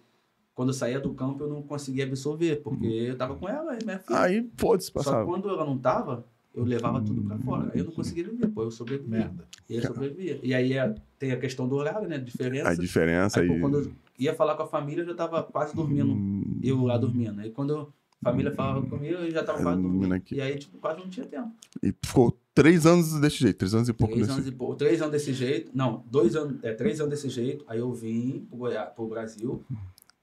quando 0.60 0.72
eu 0.72 0.74
saía 0.74 1.00
do 1.00 1.14
campo, 1.14 1.46
eu 1.46 1.48
não 1.48 1.62
conseguia 1.64 2.04
absorver, 2.04 2.58
porque 2.58 2.86
eu 2.86 3.16
tava 3.18 3.34
com 3.34 3.48
ela 3.48 3.78
e 3.82 3.86
minha 3.86 3.98
filha. 3.98 4.20
Aí, 4.20 4.42
pode 4.58 4.84
se 4.84 4.92
Só 4.92 5.00
que 5.00 5.06
passar. 5.06 5.24
quando 5.24 5.48
ela 5.48 5.66
não 5.66 5.78
tava, 5.78 6.26
eu 6.54 6.66
levava 6.66 7.02
tudo 7.02 7.22
pra 7.22 7.38
fora. 7.38 7.72
Aí 7.74 7.80
eu 7.80 7.86
não 7.86 7.94
conseguia 7.94 8.26
viver, 8.26 8.50
pô, 8.50 8.64
eu 8.64 8.70
sobrevivia. 8.70 9.20
Merda. 9.20 9.48
E 9.70 9.76
aí 9.78 9.82
sobrevivia. 9.82 10.38
E 10.44 10.54
aí 10.54 10.74
é- 10.74 10.94
tem 11.18 11.32
a 11.32 11.38
questão 11.40 11.66
do 11.66 11.78
horário, 11.78 12.10
né? 12.10 12.18
Diferença. 12.18 12.68
A 12.72 12.76
diferença 12.76 13.40
Aí, 13.40 13.48
pô, 13.48 13.58
quando 13.58 13.80
eu 13.80 13.92
ia 14.20 14.36
falar 14.36 14.56
com 14.56 14.64
a 14.64 14.68
família, 14.68 15.04
eu 15.04 15.06
já 15.06 15.16
tava 15.16 15.44
quase 15.44 15.74
dormindo. 15.74 16.12
Hum, 16.12 16.60
Eu 16.62 16.84
lá 16.84 16.98
dormindo. 16.98 17.40
Aí 17.40 17.52
quando 17.52 17.94
a 18.22 18.30
família 18.30 18.52
falava 18.52 18.86
comigo, 18.86 19.16
eu 19.16 19.32
já 19.32 19.42
tava 19.46 19.60
É, 19.60 19.64
quase 19.64 19.82
dormindo 19.82 20.14
aqui. 20.14 20.36
E 20.36 20.42
aí, 20.42 20.58
tipo, 20.58 20.78
quase 20.80 21.00
não 21.00 21.08
tinha 21.10 21.26
tempo. 21.26 21.54
E 21.82 21.96
ficou 22.06 22.38
três 22.54 22.86
anos 22.86 23.18
desse 23.22 23.38
jeito, 23.38 23.60
três 23.60 23.74
anos 23.74 23.88
e 23.88 23.94
pouco 23.94 24.14
Três 24.14 24.28
desse 24.28 24.40
anos, 24.40 24.50
e 24.50 24.52
pouco, 24.52 24.76
três 24.76 25.02
anos 25.02 25.14
desse 25.14 25.34
jeito. 25.34 25.72
Não, 25.74 26.04
dois 26.12 26.36
anos, 26.36 26.62
é, 26.66 26.74
três 26.74 27.00
anos 27.00 27.12
desse 27.12 27.30
jeito. 27.30 27.64
Aí 27.66 27.80
eu 27.80 27.94
vim 27.94 28.46
pro, 28.50 28.58
Goiás, 28.58 28.90
pro 28.94 29.08
Brasil. 29.08 29.64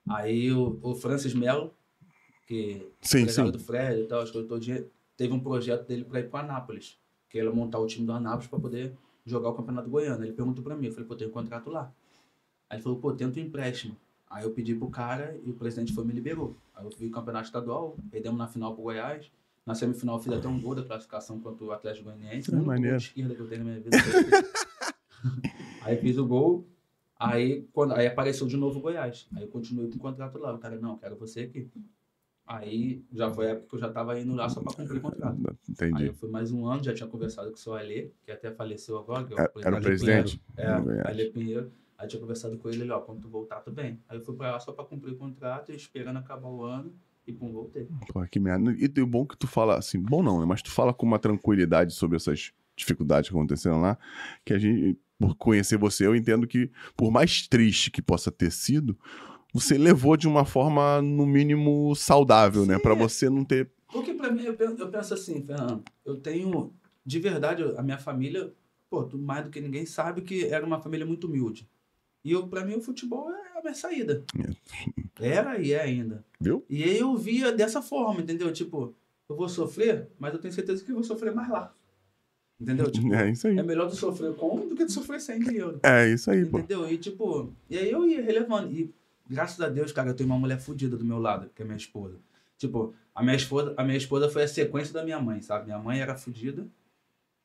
Aí 0.08 0.52
o, 0.52 0.78
o 0.82 0.94
Francis 0.94 1.34
Melo, 1.34 1.74
que 2.46 2.86
Sim, 3.00 3.26
sim. 3.28 3.50
do 3.50 3.58
Fred 3.58 4.02
e 4.02 4.06
tal, 4.06 4.22
acho 4.22 4.32
que 4.32 4.38
eu 4.38 4.46
tô 4.46 4.58
dia, 4.58 4.88
teve 5.16 5.32
um 5.32 5.40
projeto 5.40 5.86
dele 5.86 6.04
para 6.04 6.20
ir 6.20 6.30
para 6.30 6.44
Anápolis, 6.44 6.98
que 7.28 7.38
ele 7.38 7.50
montar 7.50 7.78
o 7.78 7.86
time 7.86 8.06
do 8.06 8.12
Anápolis 8.12 8.46
para 8.46 8.60
poder 8.60 8.96
jogar 9.24 9.48
o 9.48 9.54
Campeonato 9.54 9.90
Goiano. 9.90 10.24
Ele 10.24 10.32
perguntou 10.32 10.62
para 10.62 10.76
mim, 10.76 10.86
eu 10.86 10.92
falei, 10.92 11.08
pô, 11.08 11.16
tem 11.16 11.26
um 11.26 11.32
contrato 11.32 11.68
lá. 11.68 11.92
Aí 12.70 12.76
ele 12.76 12.82
falou, 12.82 12.98
pô, 12.98 13.12
tenta 13.12 13.40
um 13.40 13.42
empréstimo. 13.42 13.96
Aí 14.30 14.44
eu 14.44 14.50
pedi 14.50 14.74
pro 14.74 14.88
cara 14.88 15.38
e 15.44 15.50
o 15.50 15.54
presidente 15.54 15.92
foi 15.92 16.04
e 16.04 16.06
me 16.06 16.12
liberou. 16.12 16.56
Aí 16.74 16.84
eu 16.84 16.90
fui 16.90 17.08
campeonato 17.10 17.46
estadual, 17.46 17.96
perdemos 18.10 18.38
na 18.38 18.46
final 18.46 18.74
pro 18.74 18.84
Goiás. 18.84 19.30
Na 19.64 19.74
semifinal 19.74 20.16
eu 20.16 20.22
fiz 20.22 20.32
até 20.32 20.46
um 20.46 20.60
gol 20.60 20.74
da 20.74 20.84
classificação 20.84 21.40
contra 21.40 21.64
o 21.64 21.72
Atlético 21.72 22.04
Goianiense. 22.04 22.54
É, 22.54 22.56
maneiro. 22.56 22.96
esquerda 22.96 23.34
que 23.34 23.40
eu 23.40 23.48
tenho 23.48 23.64
na 23.64 23.70
minha 23.70 23.80
vida. 23.80 23.96
aí 25.82 25.96
fiz 25.96 26.18
o 26.18 26.26
gol. 26.26 26.64
Aí, 27.18 27.66
quando, 27.72 27.94
aí 27.94 28.06
apareceu 28.06 28.46
de 28.46 28.56
novo 28.56 28.80
Goiás. 28.80 29.26
Aí 29.34 29.42
eu 29.42 29.48
continuei 29.48 29.88
com 29.88 29.96
o 29.96 29.98
contrato 29.98 30.38
lá. 30.38 30.54
O 30.54 30.58
cara, 30.58 30.78
não, 30.78 30.98
quero 30.98 31.16
você 31.16 31.40
aqui. 31.40 31.68
Aí 32.46 33.02
já 33.12 33.28
foi 33.32 33.46
a 33.46 33.50
época 33.50 33.66
que 33.68 33.74
eu 33.74 33.80
já 33.80 33.88
tava 33.90 34.18
indo 34.20 34.32
lá 34.34 34.48
só 34.48 34.60
pra 34.60 34.72
cumprir 34.72 34.98
o 34.98 35.00
contrato. 35.00 35.36
Aí 35.48 35.56
Entendi. 35.68 36.06
eu 36.06 36.14
fui 36.14 36.28
mais 36.30 36.52
um 36.52 36.66
ano, 36.66 36.84
já 36.84 36.94
tinha 36.94 37.08
conversado 37.08 37.48
com 37.50 37.56
o 37.56 37.58
seu 37.58 37.74
Alê, 37.74 38.10
que 38.24 38.30
até 38.30 38.52
faleceu 38.52 38.96
agora. 38.98 39.24
Que 39.24 39.32
é 39.32 39.36
o 39.36 39.40
Era- 39.40 39.52
Era 39.64 39.76
o 39.78 39.80
presidente? 39.82 40.40
É, 40.56 40.76
do 40.76 40.82
Goiás. 40.84 41.06
Alê 41.06 41.24
Pinheiro. 41.30 41.72
Aí 41.98 42.06
tinha 42.06 42.20
conversado 42.20 42.56
com 42.58 42.68
ele, 42.68 42.82
ele, 42.82 42.90
ó, 42.92 43.00
quando 43.00 43.22
tu 43.22 43.28
voltar, 43.28 43.60
tu 43.62 43.72
vem. 43.72 43.98
Aí 44.08 44.18
eu 44.18 44.20
fui 44.24 44.36
pra 44.36 44.52
lá 44.52 44.60
só 44.60 44.70
pra 44.70 44.84
cumprir 44.84 45.14
o 45.14 45.16
contrato, 45.16 45.72
esperando 45.72 46.18
acabar 46.18 46.46
o 46.48 46.62
ano, 46.62 46.92
e 47.26 47.32
pum, 47.32 47.50
voltei. 47.50 47.88
Pô, 48.12 48.22
que 48.30 48.38
merda. 48.38 48.70
E 48.78 48.86
tem 48.88 49.02
o 49.02 49.06
bom 49.06 49.26
que 49.26 49.36
tu 49.36 49.46
fala 49.48 49.76
assim, 49.78 49.98
bom 49.98 50.22
não, 50.22 50.38
né? 50.38 50.46
Mas 50.46 50.60
tu 50.62 50.70
fala 50.70 50.92
com 50.94 51.06
uma 51.06 51.18
tranquilidade 51.18 51.94
sobre 51.94 52.16
essas 52.16 52.52
dificuldades 52.76 53.28
que 53.30 53.34
aconteceram 53.34 53.80
lá, 53.80 53.98
que 54.44 54.52
a 54.52 54.58
gente, 54.58 54.96
por 55.18 55.34
conhecer 55.36 55.78
você, 55.78 56.06
eu 56.06 56.14
entendo 56.14 56.46
que, 56.46 56.70
por 56.96 57.10
mais 57.10 57.46
triste 57.48 57.90
que 57.90 58.02
possa 58.02 58.30
ter 58.30 58.50
sido, 58.52 58.98
você 59.52 59.78
levou 59.78 60.16
de 60.16 60.28
uma 60.28 60.44
forma, 60.44 61.00
no 61.00 61.26
mínimo, 61.26 61.94
saudável, 61.96 62.66
né? 62.66 62.76
Sim, 62.76 62.82
Pra 62.82 62.92
é. 62.92 62.96
você 62.96 63.30
não 63.30 63.44
ter. 63.44 63.70
Porque 63.90 64.12
pra 64.12 64.30
mim, 64.30 64.42
eu 64.44 64.54
penso, 64.54 64.76
eu 64.78 64.88
penso 64.90 65.14
assim, 65.14 65.42
Fernando, 65.42 65.82
eu 66.04 66.16
tenho, 66.16 66.72
de 67.04 67.18
verdade, 67.18 67.62
a 67.76 67.82
minha 67.82 67.98
família, 67.98 68.52
pô, 68.90 69.08
mais 69.16 69.44
do 69.44 69.50
que 69.50 69.60
ninguém 69.60 69.86
sabe 69.86 70.20
que 70.22 70.44
era 70.46 70.66
uma 70.66 70.80
família 70.80 71.06
muito 71.06 71.26
humilde. 71.26 71.68
E 72.24 72.32
eu, 72.32 72.46
pra 72.48 72.64
mim, 72.64 72.74
o 72.74 72.80
futebol 72.82 73.30
é 73.30 73.58
a 73.58 73.62
minha 73.62 73.74
saída. 73.74 74.24
Era 75.18 75.58
e 75.60 75.72
é 75.72 75.80
ainda. 75.80 76.24
Viu? 76.40 76.64
E 76.68 76.82
aí 76.82 76.98
eu 76.98 77.16
via 77.16 77.52
dessa 77.52 77.80
forma, 77.80 78.20
entendeu? 78.20 78.52
Tipo, 78.52 78.94
eu 79.28 79.36
vou 79.36 79.48
sofrer, 79.48 80.08
mas 80.18 80.34
eu 80.34 80.40
tenho 80.40 80.52
certeza 80.52 80.84
que 80.84 80.90
eu 80.90 80.96
vou 80.96 81.04
sofrer 81.04 81.34
mais 81.34 81.48
lá. 81.48 81.72
Entendeu? 82.60 82.90
Tipo, 82.90 83.12
É 83.14 83.30
isso 83.30 83.46
aí. 83.48 83.58
é 83.58 83.62
melhor 83.62 83.88
tu 83.88 83.96
sofrer 83.96 84.34
com 84.34 84.66
do 84.66 84.74
que 84.74 84.86
tu 84.86 84.92
sofrer 84.92 85.20
sem 85.20 85.38
dinheiro. 85.38 85.78
É 85.82 86.08
isso 86.08 86.30
aí, 86.30 86.44
pô. 86.46 86.58
Entendeu? 86.58 86.90
E 86.90 86.96
tipo, 86.96 87.52
e 87.68 87.76
aí 87.78 87.90
eu 87.90 88.06
ia 88.08 88.22
relevando. 88.22 88.72
E 88.72 88.92
graças 89.28 89.60
a 89.60 89.68
Deus, 89.68 89.92
cara, 89.92 90.10
eu 90.10 90.14
tenho 90.14 90.28
uma 90.30 90.38
mulher 90.38 90.58
fodida 90.58 90.96
do 90.96 91.04
meu 91.04 91.18
lado, 91.18 91.50
que 91.54 91.60
é 91.62 91.64
minha 91.64 91.76
esposa. 91.76 92.16
Tipo, 92.56 92.94
a 93.14 93.22
minha 93.22 93.36
esposa, 93.36 93.74
a 93.76 93.84
minha 93.84 93.98
esposa 93.98 94.30
foi 94.30 94.44
a 94.44 94.48
sequência 94.48 94.92
da 94.94 95.04
minha 95.04 95.20
mãe, 95.20 95.42
sabe? 95.42 95.66
Minha 95.66 95.78
mãe 95.78 96.00
era 96.00 96.16
fodida. 96.16 96.66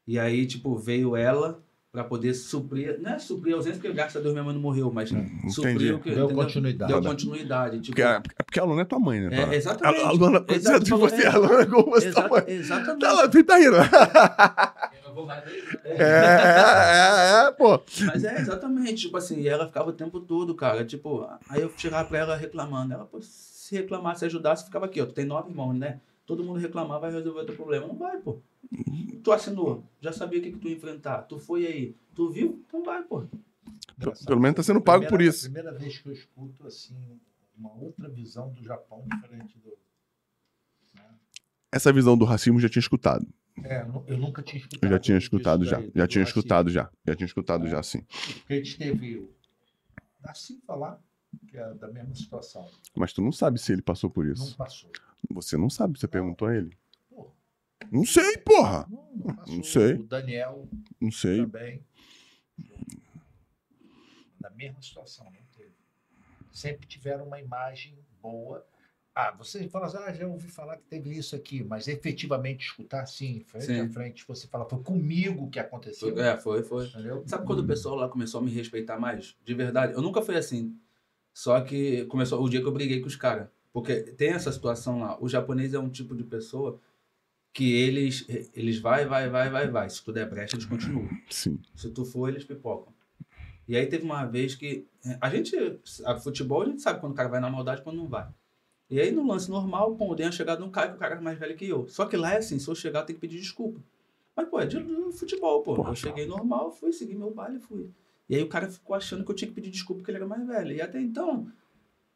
E 0.07 0.17
aí, 0.17 0.45
tipo, 0.47 0.77
veio 0.77 1.15
ela 1.15 1.61
pra 1.91 2.03
poder 2.05 2.33
suprir, 2.33 2.97
não 3.01 3.11
é 3.11 3.19
suprir 3.19 3.53
a 3.53 3.57
ausência, 3.57 3.79
porque 3.79 3.93
graças 3.93 4.15
a 4.15 4.19
Deus 4.21 4.31
minha 4.33 4.43
mãe 4.45 4.53
não 4.53 4.61
morreu, 4.61 4.89
mas 4.93 5.09
suprir 5.09 5.73
entendi. 5.75 5.91
o 5.93 5.99
que. 5.99 6.09
Deu 6.11 6.25
entendeu? 6.25 6.43
continuidade. 6.43 6.93
Deu 6.93 7.01
continuidade. 7.01 7.75
Tipo, 7.81 7.87
Porque, 7.87 8.01
a- 8.01 8.21
é 8.39 8.43
porque 8.43 8.59
a 8.59 8.63
Luna 8.63 8.81
é 8.81 8.85
tua 8.85 8.99
mãe, 8.99 9.19
né? 9.19 9.29
é, 9.41 9.45
Tá? 9.45 9.55
exatamente. 9.55 10.01
A, 10.03 10.07
a 10.07 10.11
Luna, 10.11 10.45
Exato, 10.47 10.85
você, 10.85 10.89
falou- 10.89 11.09
você, 11.09 11.27
a 11.27 11.37
Luna 11.37 11.61
é 11.61 11.65
como 11.65 11.91
você 11.91 12.07
Exa- 12.07 12.21
tua 12.21 12.29
mãe. 12.29 12.43
exatamente. 12.47 12.99
Tá 13.01 13.11
lá, 13.11 13.25
dois, 13.25 13.71
né? 13.71 13.89
É, 15.83 16.03
é, 16.03 17.43
é, 17.43 17.47
é, 17.47 17.51
pô. 17.51 17.81
Mas 18.05 18.23
é, 18.23 18.39
exatamente. 18.39 19.01
Tipo 19.03 19.17
assim, 19.17 19.39
e 19.41 19.47
ela 19.47 19.67
ficava 19.67 19.89
o 19.89 19.93
tempo 19.93 20.19
todo, 20.21 20.55
cara. 20.55 20.85
Tipo, 20.85 21.27
aí 21.49 21.61
eu 21.61 21.71
chegava 21.77 22.07
pra 22.07 22.19
ela 22.19 22.35
reclamando. 22.37 22.93
Ela, 22.93 23.05
pô, 23.05 23.19
se 23.21 23.75
reclamasse, 23.75 24.23
ajudasse, 24.25 24.65
ficava 24.65 24.85
aqui, 24.85 25.01
ó. 25.01 25.05
Tu 25.05 25.13
tem 25.13 25.25
nove 25.25 25.49
irmãos, 25.49 25.73
né? 25.73 25.99
Todo 26.25 26.43
mundo 26.43 26.59
reclamar, 26.59 26.99
vai 26.99 27.11
resolver 27.11 27.41
o 27.41 27.45
teu 27.45 27.55
problema. 27.55 27.87
Não 27.87 27.97
vai, 27.97 28.17
pô. 28.19 28.41
Tu 29.23 29.31
assinou, 29.31 29.83
já 29.99 30.13
sabia 30.13 30.39
o 30.39 30.41
que, 30.41 30.51
que 30.51 30.59
tu 30.59 30.67
ia 30.67 30.75
enfrentar. 30.75 31.23
Tu 31.23 31.37
foi 31.39 31.65
aí, 31.67 31.95
tu 32.15 32.29
viu? 32.29 32.63
Então 32.67 32.83
vai, 32.83 33.03
pô. 33.03 33.25
Engraçado. 33.97 34.27
Pelo 34.27 34.39
menos 34.39 34.55
tá 34.55 34.63
sendo 34.63 34.81
pago 34.81 35.03
por 35.03 35.17
Primeira- 35.17 35.29
isso. 35.35 35.47
A 35.47 35.51
primeira 35.51 35.77
vez 35.77 35.97
que 35.97 36.07
eu 36.07 36.13
escuto 36.13 36.65
assim 36.67 36.95
uma 37.57 37.73
outra 37.73 38.07
visão 38.09 38.51
do 38.53 38.63
Japão 38.63 39.03
diferente 39.11 39.57
do. 39.59 39.77
né? 40.95 41.03
Essa 41.71 41.91
visão 41.91 42.17
do 42.17 42.25
racismo 42.25 42.57
eu 42.57 42.61
já 42.61 42.69
tinha 42.69 42.81
escutado. 42.81 43.27
É, 43.63 43.81
eu 43.81 43.87
nu- 43.87 44.03
eu 44.07 44.17
nunca 44.17 44.41
tinha 44.41 44.59
escutado. 44.59 44.83
Eu 44.85 44.89
já 44.89 44.99
tinha 44.99 45.17
escutado 45.17 45.65
já. 45.65 45.77
daí, 45.77 45.91
Já 45.93 46.07
tinha 46.07 46.23
racismo. 46.23 46.39
escutado 46.39 46.69
já. 46.69 46.89
Já 47.05 47.15
tinha 47.15 47.25
escutado 47.25 47.67
já, 47.67 47.83
sim. 47.83 48.01
Porque 48.39 48.53
a 48.53 48.57
gente 48.57 48.77
teve 48.77 49.17
o. 49.17 49.29
Assim 50.23 50.59
falar, 50.65 50.99
que 51.47 51.57
é 51.57 51.73
da 51.73 51.87
mesma 51.87 52.13
situação. 52.15 52.67
Mas 52.95 53.11
tu 53.11 53.21
não 53.21 53.31
sabe 53.31 53.59
se 53.59 53.73
ele 53.73 53.81
passou 53.81 54.09
por 54.09 54.25
Não 54.25 54.33
isso. 54.33 54.55
passou. 54.55 54.89
Você 55.29 55.57
não 55.57 55.69
sabe, 55.69 55.99
você 55.99 56.07
perguntou 56.07 56.47
a 56.47 56.55
ele. 56.55 56.77
Porra, 57.09 57.31
Não 57.91 58.05
sei, 58.05 58.37
porra. 58.37 58.87
não, 58.89 59.11
não. 59.15 59.57
Não 59.57 59.63
sei. 59.63 59.93
O 59.93 60.03
Daniel 60.03 60.67
Não 60.99 61.11
sei. 61.11 61.37
também. 61.37 61.83
Na 64.39 64.49
mesma 64.49 64.81
situação, 64.81 65.25
não 65.25 65.41
teve. 65.55 65.71
Sempre 66.51 66.87
tiveram 66.87 67.25
uma 67.27 67.39
imagem 67.39 67.97
boa. 68.21 68.65
Ah, 69.13 69.31
você 69.31 69.67
fala 69.67 69.87
assim, 69.87 69.97
ah, 69.97 70.13
já 70.13 70.25
ouvi 70.25 70.47
falar 70.47 70.77
que 70.77 70.83
teve 70.83 71.11
isso 71.17 71.35
aqui, 71.35 71.61
mas 71.63 71.87
efetivamente 71.87 72.65
escutar 72.65 73.01
assim, 73.01 73.41
frente 73.41 73.65
Sim. 73.65 73.81
a 73.81 73.89
frente, 73.89 74.25
você 74.25 74.47
fala, 74.47 74.67
foi 74.69 74.81
comigo 74.81 75.49
que 75.49 75.59
aconteceu. 75.59 76.13
Foi- 76.13 76.23
é, 76.23 76.37
foi, 76.37 76.63
foi. 76.63 76.87
Entendeu? 76.87 77.23
Sabe 77.27 77.45
quando 77.45 77.59
o 77.59 77.67
pessoal 77.67 77.95
lá 77.95 78.07
começou 78.07 78.39
a 78.39 78.43
me 78.43 78.51
respeitar 78.51 78.97
mais? 78.97 79.35
De 79.43 79.53
verdade. 79.53 79.93
Eu 79.93 80.01
nunca 80.01 80.21
fui 80.21 80.35
assim. 80.37 80.77
Só 81.33 81.59
que 81.61 82.05
começou 82.05 82.41
o 82.41 82.49
dia 82.49 82.61
que 82.61 82.67
eu 82.67 82.71
briguei 82.71 83.01
com 83.01 83.07
os 83.07 83.15
caras. 83.17 83.49
Porque 83.73 83.95
tem 84.01 84.29
essa 84.29 84.51
situação 84.51 84.99
lá. 84.99 85.17
O 85.21 85.29
japonês 85.29 85.73
é 85.73 85.79
um 85.79 85.89
tipo 85.89 86.15
de 86.15 86.23
pessoa 86.23 86.79
que 87.53 87.73
eles, 87.73 88.25
eles 88.53 88.79
vai, 88.79 89.05
vai, 89.05 89.29
vai, 89.29 89.49
vai, 89.49 89.67
vai. 89.69 89.89
Se 89.89 90.03
tu 90.03 90.11
der 90.11 90.29
brecha, 90.29 90.55
eles 90.55 90.65
continuam. 90.65 91.09
Sim. 91.29 91.59
Se 91.75 91.89
tu 91.89 92.05
for, 92.05 92.29
eles 92.29 92.43
pipocam. 92.43 92.93
E 93.67 93.75
aí 93.75 93.85
teve 93.87 94.03
uma 94.03 94.25
vez 94.25 94.55
que. 94.55 94.85
é, 95.05 95.17
A 95.21 95.29
gente. 95.29 95.55
A 96.05 96.17
futebol, 96.17 96.61
a 96.63 96.65
gente 96.65 96.81
sabe 96.81 96.99
quando 96.99 97.13
o 97.13 97.15
cara 97.15 97.29
vai 97.29 97.39
na 97.39 97.49
maldade 97.49 97.81
quando 97.81 97.97
não 97.97 98.07
vai. 98.07 98.27
E 98.89 98.99
aí 98.99 99.11
no 99.11 99.25
lance 99.25 99.49
normal, 99.49 99.95
pô, 99.95 100.13
dei 100.13 100.25
uma 100.25 100.31
chegada 100.33 100.59
no 100.59 100.69
cara 100.69 100.89
que 100.89 100.95
o 100.95 100.99
cara 100.99 101.15
é 101.15 101.21
mais 101.21 101.39
velho 101.39 101.55
que 101.55 101.65
eu. 101.65 101.87
Só 101.87 102.05
que 102.05 102.17
lá 102.17 102.33
é 102.33 102.37
assim, 102.39 102.59
se 102.59 102.67
eu 102.67 102.75
chegar, 102.75 102.99
eu 102.99 103.05
tenho 103.05 103.17
que 103.17 103.25
pedir 103.25 103.39
desculpa. 103.39 103.79
Mas, 104.35 104.49
pô, 104.49 104.59
é 104.59 104.65
de 104.65 104.77
futebol, 105.13 105.61
pô. 105.61 105.75
Porra, 105.75 105.91
eu 105.91 105.95
cheguei 105.95 106.25
normal, 106.25 106.71
fui, 106.71 106.91
segui 106.91 107.15
meu 107.15 107.31
baile 107.33 107.59
fui. 107.59 107.89
E 108.27 108.35
aí 108.35 108.43
o 108.43 108.49
cara 108.49 108.69
ficou 108.69 108.95
achando 108.95 109.23
que 109.23 109.31
eu 109.31 109.35
tinha 109.35 109.47
que 109.47 109.53
pedir 109.55 109.69
desculpa 109.69 109.99
porque 110.01 110.11
ele 110.11 110.17
era 110.17 110.27
mais 110.27 110.45
velho. 110.45 110.73
E 110.73 110.81
até 110.81 110.99
então, 110.99 111.49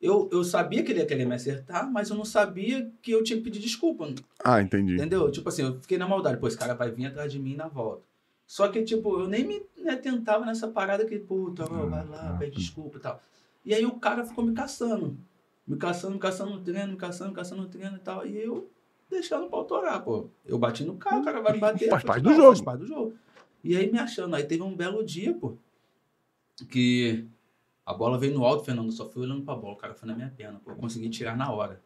eu, 0.05 0.29
eu 0.31 0.43
sabia 0.43 0.83
que 0.83 0.91
ele 0.91 0.99
ia 0.99 1.05
querer 1.05 1.25
me 1.25 1.35
acertar, 1.35 1.91
mas 1.91 2.09
eu 2.09 2.15
não 2.15 2.25
sabia 2.25 2.91
que 3.01 3.11
eu 3.11 3.23
tinha 3.23 3.37
que 3.37 3.43
pedir 3.43 3.59
desculpa. 3.59 4.07
Ah, 4.43 4.61
entendi. 4.61 4.93
Entendeu? 4.93 5.31
Tipo 5.31 5.49
assim, 5.49 5.63
eu 5.63 5.79
fiquei 5.81 5.97
na 5.97 6.07
maldade. 6.07 6.37
Pô, 6.39 6.47
esse 6.47 6.57
cara 6.57 6.73
vai 6.75 6.91
vir 6.91 7.07
atrás 7.07 7.31
de 7.31 7.39
mim 7.39 7.55
na 7.55 7.67
volta. 7.67 8.03
Só 8.45 8.67
que, 8.67 8.83
tipo, 8.83 9.19
eu 9.19 9.27
nem 9.27 9.43
me 9.45 9.63
né, 9.77 9.95
tentava 9.95 10.45
nessa 10.45 10.67
parada 10.67 11.05
que, 11.05 11.17
puta, 11.17 11.63
ó, 11.63 11.87
vai 11.87 12.05
lá, 12.05 12.35
pede 12.37 12.57
desculpa 12.57 12.97
e 12.97 13.01
tal. 13.01 13.21
E 13.65 13.73
aí 13.73 13.85
o 13.85 13.93
cara 13.93 14.23
ficou 14.23 14.45
me 14.45 14.53
caçando. 14.53 15.17
Me 15.67 15.77
caçando, 15.77 16.13
me 16.13 16.19
caçando 16.19 16.51
no 16.51 16.61
treino, 16.61 16.91
me 16.91 16.97
caçando, 16.97 17.31
me 17.31 17.35
caçando 17.35 17.63
no 17.63 17.67
treino 17.67 17.95
e 17.97 17.99
tal. 17.99 18.25
E 18.27 18.37
eu 18.37 18.69
deixando 19.09 19.47
pra 19.47 19.57
autorar, 19.57 20.03
pô. 20.03 20.29
Eu 20.45 20.59
bati 20.59 20.83
no 20.83 20.95
cara, 20.97 21.19
o 21.19 21.23
cara 21.23 21.41
vai 21.41 21.53
me 21.53 21.59
bater. 21.59 21.89
Faz 21.89 22.03
parte 22.03 22.21
do 22.21 22.29
"Não, 22.29 22.35
jogo." 22.35 22.49
Faz 22.49 22.61
parte 22.61 22.79
do 22.81 22.87
jogo. 22.87 23.15
E 23.63 23.75
aí 23.75 23.91
me 23.91 23.97
achando. 23.97 24.35
Aí 24.35 24.43
teve 24.43 24.61
um 24.61 24.75
belo 24.75 25.03
dia, 25.03 25.33
pô, 25.33 25.57
que 26.69 27.25
a 27.85 27.93
bola 27.93 28.17
veio 28.17 28.33
no 28.33 28.43
alto, 28.45 28.63
Fernando, 28.65 28.91
só 28.91 29.07
fui 29.09 29.23
olhando 29.23 29.43
pra 29.43 29.55
bola. 29.55 29.73
O 29.73 29.77
cara 29.77 29.93
foi 29.93 30.07
na 30.07 30.15
minha 30.15 30.29
perna, 30.35 30.59
pô. 30.63 30.71
Eu 30.71 30.75
consegui 30.75 31.09
tirar 31.09 31.37
na 31.37 31.51
hora. 31.51 31.81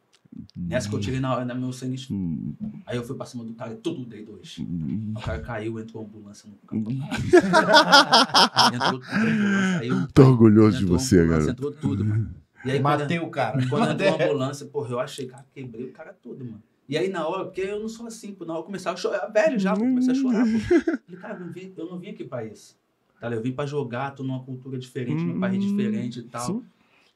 Nessa 0.55 0.87
que 0.87 0.95
eu 0.95 0.99
tirei 0.99 1.19
na 1.19 1.33
hora, 1.33 1.43
na 1.43 1.55
meu 1.55 1.73
sangue. 1.73 1.97
Hum, 2.11 2.53
Aí 2.85 2.95
eu 2.95 3.03
fui 3.03 3.15
pra 3.15 3.25
cima 3.25 3.43
do 3.43 3.53
cara 3.53 3.73
e 3.73 3.77
tudo 3.77 4.05
dei 4.05 4.23
dois. 4.23 4.57
hum. 4.59 5.11
O 5.15 5.19
cara 5.19 5.39
caiu, 5.39 5.79
entrou 5.79 6.03
a 6.03 6.05
ambulância 6.05 6.47
no 6.47 6.55
carro. 6.67 6.85
entrou, 8.73 9.01
entrou 9.01 9.01
a 9.01 9.31
ambulância, 9.31 9.79
aí 9.79 9.87
eu- 9.89 10.07
Tô 10.13 10.21
orgulhoso 10.23 10.77
de 10.77 10.85
você, 10.85 11.25
garoto. 11.27 11.49
Entrou 11.51 11.71
tudo, 11.71 12.05
mano. 12.05 12.33
E 12.63 12.71
aí, 12.71 12.79
quando, 12.81 12.99
Matei 12.99 13.19
o 13.19 13.29
cara. 13.29 13.67
quando 13.67 13.91
entrou 13.91 14.09
a 14.09 14.23
ambulância, 14.25 14.65
porra, 14.67 14.89
eu 14.91 14.99
achei, 14.99 15.25
cara, 15.27 15.45
quebrei 15.53 15.85
o 15.85 15.91
cara 15.91 16.13
todo, 16.13 16.43
mano. 16.45 16.61
E 16.87 16.97
aí, 16.97 17.09
na 17.09 17.27
hora, 17.27 17.45
porque 17.45 17.61
eu 17.61 17.79
não 17.79 17.87
sou 17.89 18.07
assim, 18.07 18.33
pô, 18.33 18.45
na 18.45 18.53
hora 18.53 18.61
eu 18.61 18.65
começava 18.65 18.97
a 18.97 18.99
chorar, 19.01 19.27
velho 19.27 19.59
já, 19.59 19.73
pô, 19.73 19.79
comecei 19.81 20.11
a 20.11 20.15
chorar, 20.15 20.43
pô. 20.45 20.59
Falei, 21.05 21.19
cara, 21.21 21.33
eu 21.35 21.39
não, 21.41 21.51
vim, 21.51 21.73
eu 21.77 21.85
não 21.85 21.99
vim 21.99 22.09
aqui 22.09 22.23
pra 22.23 22.43
isso. 22.45 22.77
Tá, 23.19 23.27
ligado? 23.27 23.39
eu 23.39 23.43
vim 23.43 23.51
pra 23.51 23.65
jogar, 23.65 24.11
tô 24.11 24.23
numa 24.23 24.43
cultura 24.43 24.77
diferente, 24.77 25.23
num 25.23 25.39
país 25.39 25.61
diferente 25.63 26.19
e 26.19 26.23
tal. 26.23 26.45
Sim. 26.45 26.63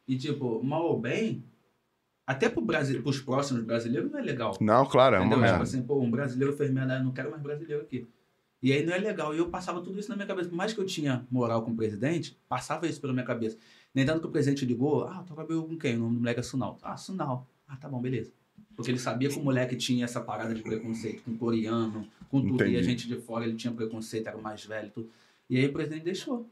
E, 0.07 0.17
tipo, 0.17 0.61
mal 0.63 0.83
ou 0.85 0.99
bem, 0.99 1.43
até 2.25 2.49
pro 2.49 2.61
Brasil, 2.61 3.01
pros 3.01 3.21
próximos 3.21 3.63
brasileiros 3.63 4.11
não 4.11 4.19
é 4.19 4.21
legal. 4.21 4.57
Não, 4.59 4.85
claro, 4.85 5.15
é 5.15 5.19
uma 5.19 5.27
Entendeu? 5.27 5.51
Tipo 5.51 5.63
assim, 5.63 5.81
pô, 5.81 5.99
um 5.99 6.11
brasileiro 6.11 6.55
fez 6.55 6.71
merda, 6.71 6.95
eu 6.95 7.03
não 7.03 7.11
quero 7.11 7.31
mais 7.31 7.41
brasileiro 7.41 7.81
aqui. 7.81 8.07
E 8.61 8.71
aí 8.71 8.85
não 8.85 8.93
é 8.93 8.97
legal. 8.97 9.35
E 9.35 9.37
eu 9.37 9.49
passava 9.49 9.81
tudo 9.81 9.99
isso 9.99 10.09
na 10.09 10.15
minha 10.15 10.27
cabeça. 10.27 10.47
Por 10.47 10.55
mais 10.55 10.71
que 10.71 10.79
eu 10.79 10.85
tinha 10.85 11.27
moral 11.29 11.63
com 11.63 11.71
o 11.71 11.75
presidente, 11.75 12.37
passava 12.47 12.87
isso 12.87 13.01
pela 13.01 13.11
minha 13.11 13.25
cabeça. 13.25 13.57
Nem 13.93 14.05
tanto 14.05 14.21
que 14.21 14.27
o 14.27 14.31
presidente 14.31 14.65
ligou, 14.65 15.03
ah, 15.03 15.21
tu 15.27 15.33
acabou 15.33 15.67
com 15.67 15.77
quem? 15.77 15.97
O 15.97 15.99
nome 15.99 16.15
do 16.15 16.19
moleque 16.21 16.39
é 16.39 16.43
Sunal. 16.43 16.77
Ah, 16.81 16.95
Sunal. 16.95 17.45
Ah, 17.67 17.75
tá 17.75 17.89
bom, 17.89 17.99
beleza. 17.99 18.31
Porque 18.73 18.89
ele 18.89 18.99
sabia 18.99 19.29
que 19.29 19.37
o 19.37 19.43
moleque 19.43 19.75
tinha 19.75 20.05
essa 20.05 20.21
parada 20.21 20.53
de 20.55 20.63
preconceito 20.63 21.23
com 21.23 21.37
coreano, 21.37 22.07
com 22.29 22.41
tudo. 22.41 22.63
E 22.63 22.67
a 22.67 22.69
Entendi. 22.69 22.83
gente 22.83 23.07
de 23.07 23.17
fora, 23.17 23.45
ele 23.45 23.55
tinha 23.55 23.73
preconceito, 23.73 24.27
era 24.27 24.37
mais 24.37 24.65
velho, 24.65 24.89
tudo. 24.91 25.09
E 25.49 25.57
aí 25.57 25.65
o 25.67 25.73
presidente 25.73 26.03
deixou. 26.03 26.49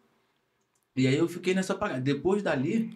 E 0.96 1.08
aí 1.08 1.16
eu 1.18 1.28
fiquei 1.28 1.54
nessa 1.54 1.74
parada. 1.74 2.02
Depois 2.02 2.44
dali, 2.44 2.92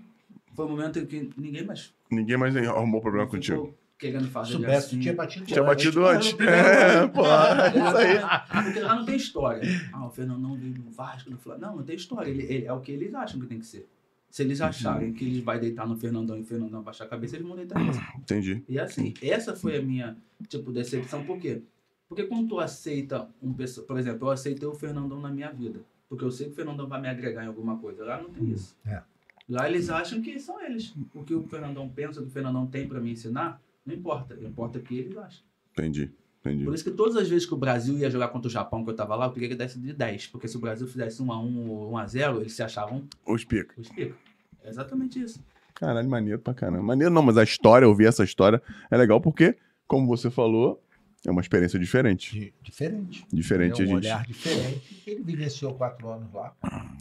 foi 0.53 0.65
um 0.65 0.69
momento 0.69 0.99
em 0.99 1.05
que 1.05 1.29
ninguém 1.37 1.63
mais 1.65 1.93
Ninguém 2.11 2.37
mais 2.37 2.55
arrumou 2.55 3.01
problema 3.01 3.25
ficou 3.25 3.39
contigo. 3.39 3.77
querendo 3.97 4.27
fazer 4.29 4.51
Soubesse, 4.53 4.87
assim. 4.87 4.99
tinha 4.99 5.13
batido 5.13 5.45
Tinha 5.45 5.63
batido 5.63 6.05
antes. 6.05 6.35
É, 6.39 7.07
pô. 7.07 7.21
Isso 7.23 7.97
aí. 7.97 8.63
Porque 8.63 8.79
lá 8.79 8.95
não 8.95 9.05
tem 9.05 9.15
história. 9.15 9.61
Ah, 9.93 10.05
o 10.05 10.09
Fernandão 10.11 10.55
veio 10.55 10.75
no 10.77 10.91
Vasco, 10.91 11.29
no 11.29 11.37
Flamengo. 11.37 11.65
Não, 11.67 11.75
não 11.77 11.83
tem 11.83 11.95
história. 11.95 12.29
Ele, 12.29 12.43
ele- 12.43 12.65
é 12.65 12.73
o 12.73 12.81
que 12.81 12.91
eles 12.91 13.13
acham 13.15 13.39
que 13.39 13.47
tem 13.47 13.59
que 13.59 13.65
ser. 13.65 13.87
Se 14.29 14.43
eles 14.43 14.59
acharem 14.59 15.13
que 15.13 15.23
ele 15.23 15.41
vai 15.41 15.57
deitar 15.57 15.87
no 15.87 15.95
Fernandão 15.95 16.37
e 16.37 16.41
o 16.41 16.45
Fernandão 16.45 16.83
baixar 16.83 17.05
a 17.05 17.07
cabeça, 17.07 17.37
eles 17.37 17.47
vão 17.47 17.55
deitar 17.55 17.79
nele. 17.79 17.97
Entendi. 18.17 18.63
E 18.67 18.77
assim, 18.77 19.13
essa 19.21 19.55
foi 19.55 19.77
a 19.77 19.81
minha, 19.81 20.17
tipo, 20.49 20.73
decepção. 20.73 21.23
Por 21.23 21.39
quê? 21.39 21.61
Porque 21.61 21.74
quando 22.07 22.47
tu 22.47 22.59
aceita 22.59 23.27
um 23.41 23.53
pessoa, 23.53 23.85
por 23.85 23.97
exemplo, 23.97 24.27
eu 24.27 24.31
aceitei 24.31 24.67
o 24.67 24.73
Fernandão 24.73 25.19
na 25.19 25.29
minha 25.29 25.51
vida. 25.51 25.79
Porque 26.07 26.23
eu 26.23 26.31
sei 26.31 26.47
que 26.47 26.53
o 26.53 26.55
Fernandão 26.55 26.87
vai 26.87 27.01
me 27.01 27.07
agregar 27.09 27.43
em 27.43 27.47
alguma 27.47 27.77
coisa. 27.77 28.05
Lá 28.05 28.21
não 28.21 28.29
tem 28.29 28.51
isso. 28.51 28.77
É. 28.85 29.01
Lá 29.49 29.67
eles 29.69 29.89
acham 29.89 30.21
que 30.21 30.39
são 30.39 30.61
eles. 30.61 30.93
O 31.13 31.23
que 31.23 31.33
o 31.33 31.43
Fernandão 31.43 31.89
pensa, 31.89 32.19
o 32.19 32.23
que 32.23 32.29
o 32.29 32.31
Fernandão 32.31 32.67
tem 32.67 32.87
pra 32.87 32.99
me 32.99 33.11
ensinar, 33.11 33.61
não 33.85 33.93
importa. 33.93 34.35
Importa 34.41 34.79
o 34.79 34.81
que 34.81 34.97
eles 34.97 35.17
acham. 35.17 35.43
Entendi. 35.71 36.11
Entendi. 36.41 36.63
Por 36.63 36.75
isso 36.75 36.83
que 36.83 36.91
todas 36.91 37.15
as 37.15 37.27
vezes 37.27 37.47
que 37.47 37.53
o 37.55 37.57
Brasil 37.57 37.97
ia 37.97 38.09
jogar 38.09 38.27
contra 38.27 38.47
o 38.47 38.51
Japão, 38.51 38.83
que 38.83 38.91
eu 38.91 38.95
tava 38.95 39.15
lá, 39.15 39.25
eu 39.25 39.31
queria 39.31 39.49
que 39.49 39.55
desse 39.55 39.79
de 39.79 39.91
10. 39.93 40.27
Porque 40.27 40.47
se 40.47 40.55
o 40.55 40.59
Brasil 40.59 40.87
fizesse 40.87 41.21
1x1 41.23 41.67
ou 41.67 41.91
1x0, 41.93 42.41
eles 42.41 42.53
se 42.53 42.61
achavam 42.61 43.03
Os 43.25 43.43
pica. 43.43 43.73
os 43.79 43.89
pica. 43.89 44.15
É 44.63 44.69
exatamente 44.69 45.19
isso. 45.19 45.43
Caralho, 45.73 46.07
maneiro 46.07 46.39
pra 46.39 46.53
caramba. 46.53 46.83
Maneiro 46.83 47.11
não, 47.11 47.23
mas 47.23 47.37
a 47.37 47.43
história, 47.43 47.87
ouvir 47.87 48.05
essa 48.05 48.23
história 48.23 48.61
é 48.91 48.95
legal 48.97 49.19
porque, 49.19 49.57
como 49.87 50.05
você 50.07 50.29
falou, 50.29 50.81
é 51.25 51.31
uma 51.31 51.41
experiência 51.41 51.79
diferente. 51.79 52.31
Di- 52.39 52.53
Diferente. 52.61 53.25
Diferente 53.31 53.81
é 53.81 53.85
a 53.85 53.87
um 53.87 53.89
gente. 53.91 53.95
olhar 53.97 54.25
diferente. 54.25 55.03
Ele 55.07 55.23
vivenciou 55.23 55.73
quatro 55.75 56.07
anos 56.09 56.31
lá. 56.33 56.55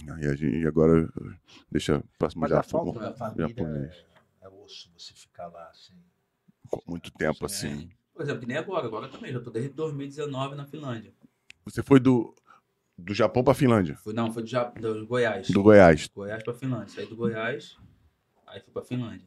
E, 0.06 0.26
a 0.26 0.34
gente, 0.34 0.56
e 0.58 0.66
agora, 0.66 1.08
deixa 1.70 1.98
o 1.98 2.04
próximo 2.18 2.40
Mas 2.42 2.50
já 2.50 2.60
a 2.60 2.62
falta 2.62 2.98
da 3.00 3.12
família 3.14 3.48
japonês. 3.48 4.04
é, 4.42 4.46
é 4.46 4.48
osso 4.48 4.90
você 4.96 5.12
ficar 5.14 5.48
lá 5.48 5.68
assim. 5.68 5.94
Com 6.70 6.80
muito 6.86 7.10
tempo 7.12 7.44
assim. 7.46 7.90
Por 8.14 8.22
exemplo, 8.22 8.40
que 8.40 8.46
nem 8.46 8.56
agora. 8.56 8.86
Agora 8.86 9.08
também. 9.08 9.32
Já 9.32 9.40
tô 9.40 9.50
desde 9.50 9.70
2019 9.70 10.54
na 10.54 10.64
Finlândia. 10.66 11.12
Você 11.64 11.82
foi 11.82 11.98
do, 12.00 12.34
do 12.96 13.12
Japão 13.14 13.42
pra 13.42 13.54
Finlândia, 13.54 13.96
Fui, 13.96 14.12
não, 14.14 14.30
foi 14.32 14.42
do, 14.42 14.48
Ja- 14.48 14.64
do 14.70 15.06
Goiás. 15.06 15.48
do 15.50 15.62
Goiás. 15.62 16.08
Goiás 16.14 16.42
pra 16.42 16.54
Finlândia. 16.54 16.88
Saí 16.94 17.06
do 17.06 17.16
Goiás, 17.16 17.76
aí 18.46 18.60
fui 18.60 18.72
pra 18.72 18.82
Finlândia. 18.82 19.26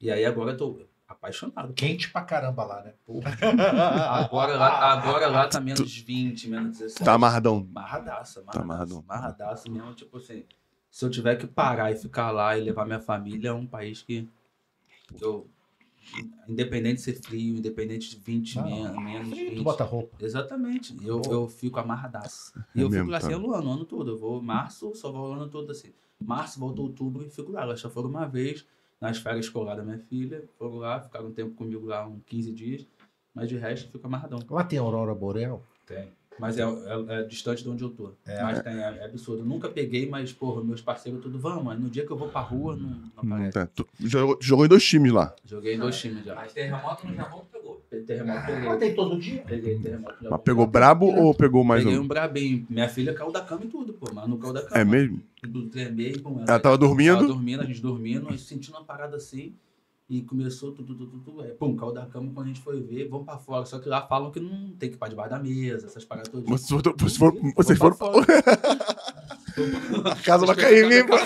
E 0.00 0.10
aí 0.10 0.24
agora 0.24 0.52
eu 0.52 0.56
tô 0.56 0.86
apaixonado. 1.12 1.72
Quente 1.74 2.10
pra 2.10 2.22
caramba 2.22 2.64
lá, 2.64 2.82
né? 2.82 2.94
Agora 4.08 4.56
lá, 4.56 4.92
agora 4.92 5.26
lá 5.28 5.48
tá 5.48 5.60
menos 5.60 5.96
20, 5.96 6.48
menos 6.48 6.78
17. 6.78 7.04
Tá 7.04 7.14
amarradão. 7.14 7.66
Marradaça, 7.70 8.40
Tá 8.42 8.46
marradaça. 8.46 8.62
amarradão. 8.64 9.04
Marradaça 9.06 9.70
mesmo, 9.70 9.94
tipo 9.94 10.16
assim. 10.18 10.44
Se 10.90 11.04
eu 11.04 11.10
tiver 11.10 11.36
que 11.36 11.46
parar 11.46 11.90
e 11.90 11.96
ficar 11.96 12.30
lá 12.30 12.56
e 12.58 12.60
levar 12.62 12.84
minha 12.84 13.00
família, 13.00 13.48
é 13.48 13.52
um 13.52 13.66
país 13.66 14.02
que 14.02 14.28
eu. 15.20 15.48
Independente 16.48 16.96
de 16.96 17.00
ser 17.02 17.14
frio, 17.22 17.56
independente 17.56 18.10
de 18.10 18.16
20, 18.16 18.58
Ah, 18.58 18.62
men- 18.62 19.00
menos 19.04 19.28
Frio, 19.30 19.48
20. 19.50 19.56
tu 19.58 19.62
bota 19.62 19.84
roupa. 19.84 20.16
Exatamente. 20.20 20.94
Eu, 21.02 21.22
eu 21.30 21.48
fico 21.48 21.78
amarradaço. 21.78 22.52
E 22.74 22.80
É 22.80 22.84
eu 22.84 22.90
fico 22.90 23.06
lá 23.08 23.20
tá. 23.20 23.26
assim 23.28 23.36
o 23.36 23.54
ano, 23.54 23.84
todo. 23.84 24.10
Eu 24.10 24.18
vou 24.18 24.42
março, 24.42 24.92
só 24.94 25.10
vou 25.12 25.30
o 25.30 25.32
ano 25.32 25.48
todo 25.48 25.70
assim. 25.70 25.92
Março, 26.20 26.58
volto 26.58 26.82
outubro 26.82 27.24
e 27.24 27.30
fico 27.30 27.52
lá. 27.52 27.62
Elas 27.62 27.80
só 27.80 27.88
foram 27.88 28.10
uma 28.10 28.26
vez 28.26 28.66
nas 29.02 29.18
férias 29.18 29.46
escolar 29.46 29.74
da 29.74 29.82
minha 29.82 29.98
filha. 29.98 30.48
Foram 30.56 30.76
lá, 30.76 31.00
ficaram 31.00 31.26
um 31.26 31.32
tempo 31.32 31.56
comigo 31.56 31.84
lá, 31.84 32.06
uns 32.06 32.22
15 32.24 32.52
dias. 32.52 32.86
Mas 33.34 33.48
de 33.48 33.56
resto, 33.56 33.90
fico 33.90 34.06
amarradão. 34.06 34.38
Lá 34.48 34.62
tem 34.62 34.78
aurora 34.78 35.12
boreal. 35.12 35.60
Tem. 35.84 36.08
Mas 36.38 36.58
é, 36.58 36.62
é- 36.62 37.20
é 37.20 37.22
distante 37.24 37.62
de 37.62 37.68
onde 37.68 37.84
eu 37.84 37.90
tô. 37.90 38.12
Mas 38.26 38.60
tem, 38.62 38.72
é, 38.72 38.98
é 39.00 39.04
absurdo. 39.04 39.42
Eu 39.42 39.46
nunca 39.46 39.68
peguei, 39.68 40.08
mas, 40.08 40.32
porra, 40.32 40.64
meus 40.64 40.80
parceiros 40.80 41.20
tudo, 41.20 41.38
vamos, 41.38 41.62
mas 41.62 41.78
no 41.78 41.88
dia 41.88 42.04
que 42.04 42.10
eu 42.10 42.16
vou 42.16 42.28
pra 42.28 42.40
rua, 42.40 42.74
não, 42.74 42.88
não 42.88 43.22
Não 43.22 43.34
aparece. 43.36 43.52
tá. 43.52 43.66
Tu 43.66 43.86
jogou, 44.00 44.38
jogou 44.40 44.64
em 44.64 44.68
dois 44.68 44.84
times 44.84 45.12
lá. 45.12 45.34
Joguei 45.44 45.74
em 45.74 45.78
dois 45.78 45.96
times 45.98 46.24
já. 46.24 46.34
Mas 46.34 46.52
terremoto 46.52 47.06
no 47.06 47.14
Japão 47.14 47.46
pegou. 47.52 47.82
Terremoto 48.06 48.38
Lá 48.38 48.46
peguei. 48.46 48.76
tem 48.78 48.94
todo 48.94 49.18
dia. 49.20 49.44
Peguei 49.46 49.78
terremoto. 49.78 50.16
Mas 50.28 50.40
pegou 50.42 50.66
brabo 50.66 51.06
ou 51.06 51.34
pegou 51.34 51.62
mais 51.62 51.84
Peguei 51.84 51.98
um? 51.98 52.02
um 52.02 52.08
brabinho. 52.08 52.66
Minha 52.68 52.88
filha 52.88 53.12
caiu 53.14 53.30
da 53.30 53.42
cama 53.42 53.64
e 53.64 53.68
tudo, 53.68 53.92
pô. 53.92 54.10
Mas 54.12 54.28
não 54.28 54.38
caiu 54.38 54.54
da 54.54 54.62
cama. 54.62 54.80
É 54.80 54.84
mesmo? 54.84 55.22
Do 55.46 55.68
tremei, 55.68 56.12
pô. 56.18 56.40
Ela 56.48 56.58
tava 56.58 56.78
dormindo? 56.78 57.14
Tava 57.16 57.26
dormindo, 57.28 57.60
a 57.62 57.66
gente 57.66 57.80
dormindo, 57.82 58.26
a 58.28 58.30
gente 58.30 58.42
sentindo 58.42 58.74
uma 58.76 58.84
parada 58.84 59.16
assim. 59.16 59.54
E 60.12 60.20
começou 60.20 60.72
tudo, 60.72 60.94
tudo, 60.94 61.20
tudo. 61.20 61.40
Aí, 61.40 61.52
pum, 61.52 61.74
caiu 61.74 61.90
da 61.90 62.04
cama 62.04 62.30
quando 62.34 62.44
a 62.44 62.48
gente 62.48 62.60
foi 62.60 62.82
ver, 62.82 63.08
vamos 63.08 63.24
pra 63.24 63.38
fora. 63.38 63.64
Só 63.64 63.78
que 63.78 63.88
lá 63.88 64.06
falam 64.06 64.30
que 64.30 64.38
não 64.38 64.70
tem 64.72 64.90
que 64.90 64.96
ir 64.96 64.98
pra 64.98 65.08
debaixo 65.08 65.30
da 65.30 65.38
mesa, 65.38 65.86
essas 65.86 66.04
paradas 66.04 66.30
todas. 66.30 66.46
Vocês 66.50 66.68
foram, 66.68 66.94
vocês 66.98 67.16
foram, 67.16 67.52
vocês 67.56 67.78
pra 67.78 67.94
foram 67.94 68.12
fora. 68.12 68.26
a 70.12 70.16
casa 70.16 70.44
vai 70.44 70.54
cair 70.54 70.86
limpa. 70.86 71.16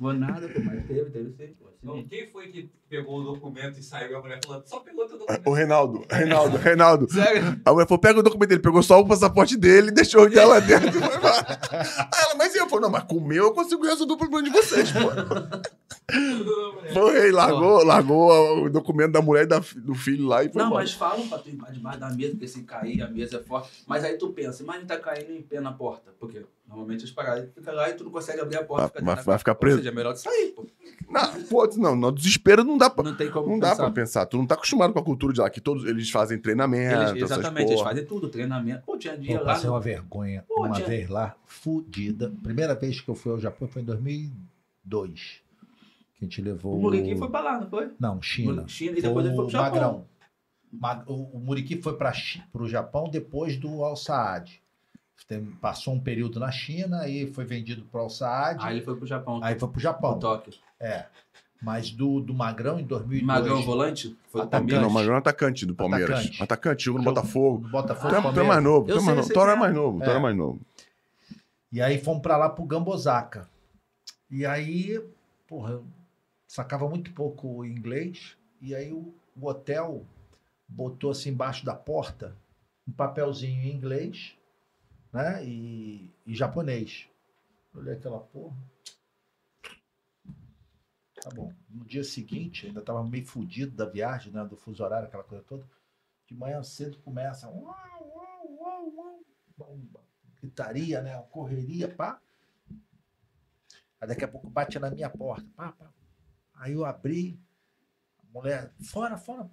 Vou 0.00 0.12
nada, 0.12 0.48
pô, 0.48 0.60
mas 0.64 0.84
teve, 0.84 1.08
teve 1.10 1.30
sim. 1.30 1.54
Então, 1.80 2.02
quem 2.08 2.28
foi 2.32 2.48
que 2.48 2.70
pegou 2.96 3.20
o 3.20 3.24
documento 3.34 3.78
e 3.78 3.82
saiu 3.82 4.12
e 4.12 4.14
a 4.14 4.20
mulher 4.20 4.40
falando, 4.44 4.66
só 4.66 4.80
pegou 4.80 5.06
teu 5.06 5.18
documento? 5.18 5.42
O 5.46 5.52
Reinaldo, 5.52 6.04
Reinaldo, 6.10 6.56
Reinaldo. 6.62 7.12
Sério? 7.12 7.60
A 7.64 7.72
mulher 7.72 7.86
falou: 7.86 7.98
pega 8.00 8.20
o 8.20 8.22
documento 8.22 8.48
dele, 8.50 8.62
pegou 8.62 8.82
só 8.82 9.00
o 9.00 9.06
passaporte 9.08 9.56
dele 9.56 9.88
e 9.88 9.92
deixou 9.94 10.22
o 10.24 10.30
dela 10.30 10.60
dentro. 10.60 10.88
e 10.88 10.92
foi 10.92 11.16
embora. 11.16 11.58
Aí 11.70 12.22
ela, 12.22 12.34
mas 12.36 12.54
e 12.54 12.58
eu? 12.58 12.68
Falei, 12.68 12.82
não, 12.82 12.90
mas 12.90 13.04
com 13.04 13.16
o 13.16 13.20
meu 13.26 13.44
eu 13.44 13.52
consigo 13.54 13.84
resolver 13.84 14.14
o 14.14 14.16
problema 14.18 14.42
de 14.42 14.50
vocês, 14.50 14.90
pô. 14.92 14.98
Foi 16.92 17.02
o 17.02 17.10
rei, 17.10 17.30
largou, 17.32 17.82
largou 17.82 18.64
o 18.66 18.70
documento 18.70 19.12
da 19.12 19.22
mulher 19.22 19.44
e 19.44 19.46
da 19.46 19.58
do 19.76 19.94
filho 19.94 20.26
lá 20.26 20.44
e 20.44 20.50
foi 20.50 20.60
Não, 20.60 20.66
embora. 20.68 20.82
mas 20.84 20.92
falam 20.92 21.26
pra 21.28 21.38
tu 21.38 21.48
ir 21.48 21.56
debaixo 21.72 21.98
da 21.98 22.10
mesa, 22.10 22.32
porque 22.32 22.46
se 22.48 22.62
cair 22.62 23.02
a 23.02 23.08
mesa 23.08 23.38
é 23.38 23.40
forte. 23.42 23.70
Mas 23.86 24.04
aí 24.04 24.16
tu 24.18 24.28
pensa, 24.28 24.62
imagina 24.62 24.86
tá 24.86 24.98
caindo 24.98 25.32
em 25.32 25.40
pé 25.42 25.60
na 25.60 25.72
porta. 25.72 26.12
Porque 26.20 26.44
normalmente 26.68 27.04
as 27.04 27.10
paradas 27.10 27.48
ficam 27.54 27.74
lá 27.74 27.88
e 27.88 27.94
tu 27.94 28.04
não 28.04 28.10
consegue 28.10 28.40
abrir 28.40 28.58
a 28.58 28.64
porta. 28.64 28.82
Vai- 28.82 28.88
fica 29.00 29.02
dentro 29.14 29.24
vai- 29.24 29.38
ficar 29.38 29.52
Ou 29.52 29.56
preso. 29.58 29.76
seja, 29.78 29.88
é 29.88 29.92
melhor 29.92 30.12
tu 30.12 30.20
sair, 30.20 30.48
pô. 30.54 30.66
Não, 31.08 31.42
pô, 31.44 31.66
não, 31.78 31.96
no 31.96 32.12
desespero 32.12 32.62
não 32.64 32.76
dá 32.76 32.83
pra. 32.90 33.04
Não 33.04 33.16
tem 33.16 33.30
como 33.30 33.48
Não 33.48 33.58
dá 33.58 33.70
pensar. 33.70 33.82
pra 33.84 33.90
pensar. 33.92 34.26
Tu 34.26 34.36
não 34.36 34.46
tá 34.46 34.54
acostumado 34.54 34.92
com 34.92 34.98
a 34.98 35.04
cultura 35.04 35.32
de 35.32 35.40
lá, 35.40 35.48
que 35.50 35.60
todos 35.60 35.84
eles 35.84 36.10
fazem 36.10 36.38
treinamento. 36.38 36.94
Eles- 36.94 37.22
essas 37.22 37.38
exatamente, 37.38 37.70
eles 37.72 37.80
fazem 37.82 38.04
tudo, 38.06 38.28
treinamento. 38.28 38.82
Pô, 38.84 38.96
tinha 38.96 39.16
dia 39.16 39.32
Eu 39.36 39.40
lá. 39.40 39.46
passei 39.46 39.68
uma 39.70 39.80
vergonha 39.80 40.44
Pô, 40.48 40.64
uma 40.66 40.74
tinha- 40.74 40.86
vez 40.86 41.08
lá, 41.08 41.34
fudida. 41.46 42.32
Primeira 42.42 42.74
vez 42.74 43.00
que 43.00 43.08
eu 43.08 43.14
fui 43.14 43.32
ao 43.32 43.38
Japão 43.40 43.66
foi 43.68 43.82
em 43.82 43.84
2002. 43.84 45.42
Que 46.18 46.24
a 46.24 46.28
gente 46.28 46.40
levou. 46.42 46.76
O 46.76 46.80
Muriqui 46.80 47.16
foi 47.16 47.28
pra 47.30 47.40
lá, 47.40 47.60
não 47.60 47.68
foi? 47.68 47.90
Não, 47.98 48.20
China. 48.22 48.64
China, 48.68 48.98
e 48.98 49.02
depois 49.02 49.26
ele 49.26 49.34
foi 49.34 49.44
pro 49.44 49.52
Japão. 49.52 49.70
Magrão. 49.72 50.04
Ma- 50.72 51.04
O, 51.06 51.36
o 51.36 51.40
Muriqui 51.40 51.80
foi 51.80 51.96
para 51.96 52.12
o 52.54 52.68
Japão 52.68 53.08
depois 53.08 53.56
do 53.56 53.84
Al 53.84 53.96
Saad. 53.96 54.60
Tem- 55.28 55.44
Passou 55.60 55.94
um 55.94 56.00
período 56.00 56.38
na 56.40 56.50
China, 56.50 57.00
aí 57.00 57.32
foi 57.32 57.44
vendido 57.44 57.82
para 57.84 58.00
o 58.00 58.02
Al 58.04 58.10
Saad, 58.10 58.58
Aí 58.62 58.76
ele 58.76 58.84
foi 58.84 58.94
pro 58.96 59.06
Japão. 59.06 59.40
aí 59.42 59.52
foi 59.54 59.58
para 59.60 59.66
o 59.66 59.70
pro 59.72 59.80
Japão. 59.80 60.18
Tóquio. 60.18 60.52
É. 60.78 61.06
Mas 61.64 61.90
do, 61.90 62.20
do 62.20 62.34
Magrão 62.34 62.78
em 62.78 62.84
2002. 62.84 63.26
Magrão 63.26 63.62
volante? 63.62 64.14
Foi 64.28 64.42
Atacante. 64.42 64.74
Não, 64.74 64.90
não 64.90 65.14
é 65.14 65.16
atacante 65.16 65.64
do 65.64 65.74
Palmeiras. 65.74 66.10
Atacante. 66.10 66.42
Atacante, 66.42 66.84
jogou 66.84 66.98
no 67.00 67.04
Botafogo. 67.06 67.58
do 67.62 67.70
Botafogo. 67.70 68.14
É, 68.14 68.18
é 68.18 68.22
Palmeiras. 68.22 68.48
mais 68.48 68.62
novo, 68.62 68.90
é 68.90 68.94
sei, 68.94 69.02
mais 69.02 69.16
novo. 69.16 69.32
Toro 69.32 69.50
é 69.50 69.56
mais 69.56 69.74
novo, 69.74 69.98
Toro 70.00 70.10
é 70.10 70.20
mais 70.20 70.36
novo. 70.36 70.60
E 71.72 71.80
aí 71.80 71.98
fomos 71.98 72.22
para 72.22 72.36
lá 72.36 72.50
pro 72.50 72.66
Gambosaka. 72.66 73.48
E 74.30 74.44
aí, 74.44 75.02
porra, 75.48 75.72
eu 75.72 75.84
sacava 76.46 76.86
muito 76.86 77.10
pouco 77.12 77.64
inglês. 77.64 78.36
E 78.60 78.74
aí 78.74 78.92
o, 78.92 79.14
o 79.34 79.46
hotel 79.46 80.04
botou 80.68 81.12
assim 81.12 81.30
embaixo 81.30 81.64
da 81.64 81.74
porta 81.74 82.36
um 82.86 82.92
papelzinho 82.92 83.62
em 83.62 83.72
inglês, 83.72 84.36
né? 85.10 85.42
E, 85.42 86.10
e 86.26 86.34
japonês. 86.34 87.08
Eu 87.74 87.80
olhei 87.80 87.94
aquela 87.94 88.20
porra. 88.20 88.54
Tá 91.24 91.30
bom. 91.30 91.50
No 91.70 91.86
dia 91.86 92.04
seguinte, 92.04 92.66
ainda 92.66 92.82
tava 92.82 93.02
meio 93.02 93.24
fudido 93.24 93.74
da 93.74 93.86
viagem, 93.86 94.30
né? 94.30 94.44
Do 94.44 94.58
fuso 94.58 94.84
horário, 94.84 95.08
aquela 95.08 95.24
coisa 95.24 95.42
toda. 95.42 95.66
De 96.26 96.34
manhã 96.34 96.62
cedo 96.62 96.98
começa. 96.98 97.48
Uau, 97.48 97.64
uau, 97.64 98.56
uau, 98.58 99.24
uau. 99.58 99.88
Gritaria, 100.38 101.00
né? 101.00 101.16
Correria, 101.30 101.88
pá. 101.88 102.20
Aí 103.98 104.06
daqui 104.06 104.22
a 104.22 104.28
pouco 104.28 104.50
bate 104.50 104.78
na 104.78 104.90
minha 104.90 105.08
porta. 105.08 105.48
Pá, 105.56 105.72
pá. 105.72 105.90
Aí 106.56 106.74
eu 106.74 106.84
abri, 106.84 107.40
a 108.18 108.26
mulher, 108.38 108.74
fora, 108.82 109.16
fora. 109.16 109.50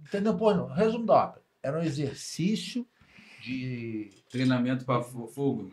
Entendeu? 0.00 0.36
Pô, 0.36 0.52
não. 0.52 0.66
resumo 0.66 1.06
da 1.06 1.14
ópera. 1.14 1.44
Era 1.62 1.78
um 1.78 1.82
exercício 1.82 2.84
de 3.40 4.10
Treinamento 4.28 4.84
fu- 5.04 5.28
fogo. 5.28 5.72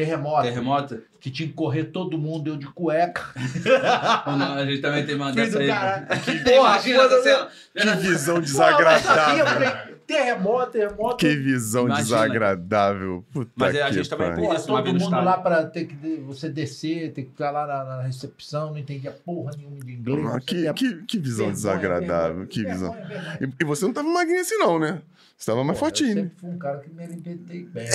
Terremoto, 0.00 0.42
Terremoto. 0.42 1.02
que 1.18 1.30
tinha 1.30 1.48
que 1.48 1.54
correr 1.54 1.84
todo 1.84 2.18
mundo, 2.18 2.48
eu 2.50 2.56
de 2.56 2.66
cueca. 2.66 3.22
Não, 4.26 4.54
a 4.54 4.64
gente 4.66 4.82
também 4.82 5.06
tem 5.06 5.14
uma 5.14 5.32
dessa 5.32 5.58
aí. 5.58 5.68
caralho. 5.68 6.06
Porra, 6.44 6.72
Imagina 6.72 7.02
essa 7.04 7.22
cena. 7.22 7.48
Que 7.96 7.96
visão 8.02 8.34
Pô, 8.34 8.40
mas 8.42 8.50
sabia, 8.50 8.72
eu 8.74 8.80
desagradável. 8.84 9.46
falei, 9.46 9.85
terremoto, 10.06 10.72
terremoto. 10.72 11.16
Que 11.16 11.34
visão 11.36 11.86
Imagina. 11.86 12.04
desagradável. 12.04 13.24
Puta 13.32 13.50
Mas 13.56 13.74
é, 13.74 13.82
a 13.82 13.90
gente 13.90 14.08
também 14.08 14.34
Porra, 14.34 14.56
isso 14.56 14.68
uma 14.70 14.78
todo 14.82 14.92
mundo 14.92 15.02
estádio. 15.02 15.24
lá 15.24 15.38
pra 15.38 15.66
ter 15.66 15.84
que 15.86 16.16
você 16.18 16.48
descer, 16.48 17.12
ter 17.12 17.22
que 17.24 17.30
ficar 17.30 17.50
lá 17.50 17.66
na, 17.66 17.84
na 17.84 18.02
recepção, 18.02 18.70
não 18.70 18.78
entendia 18.78 19.10
porra 19.12 19.52
nenhuma 19.56 19.78
de 19.80 19.92
inglês. 19.92 20.26
Ah, 20.34 20.40
que, 20.40 20.72
que, 20.74 21.02
que 21.04 21.18
visão 21.18 21.46
vergonha, 21.46 21.52
desagradável. 21.54 22.28
vergonha, 22.28 22.46
Que 22.48 22.64
visão. 22.64 22.92
vergonha, 22.92 23.20
vergonha. 23.20 23.38
E, 23.58 23.62
e 23.62 23.64
você 23.64 23.84
não 23.84 23.92
tava 23.92 24.08
magrinho 24.08 24.40
assim, 24.40 24.56
não, 24.56 24.78
né? 24.78 25.02
Você 25.36 25.50
tava 25.50 25.62
mais 25.64 25.78
Porra, 25.78 25.90
fortinho. 25.90 26.10
Eu 26.10 26.14
né? 26.16 26.22
sempre 26.22 26.38
fui 26.40 26.50
um 26.50 26.58
cara 26.58 26.78
que 26.78 26.90
me 26.90 27.04
alimentei 27.04 27.64
bem. 27.64 27.86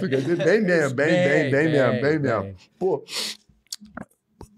Tu 0.00 0.08
quer 0.08 0.20
dizer 0.20 0.36
bem 0.44 0.60
mesmo, 0.62 0.94
bem, 0.94 1.06
bem, 1.28 1.50
bem 1.50 1.70
mesmo, 1.70 2.00
bem 2.00 2.18
mesmo. 2.18 2.54
Pô, 2.78 3.04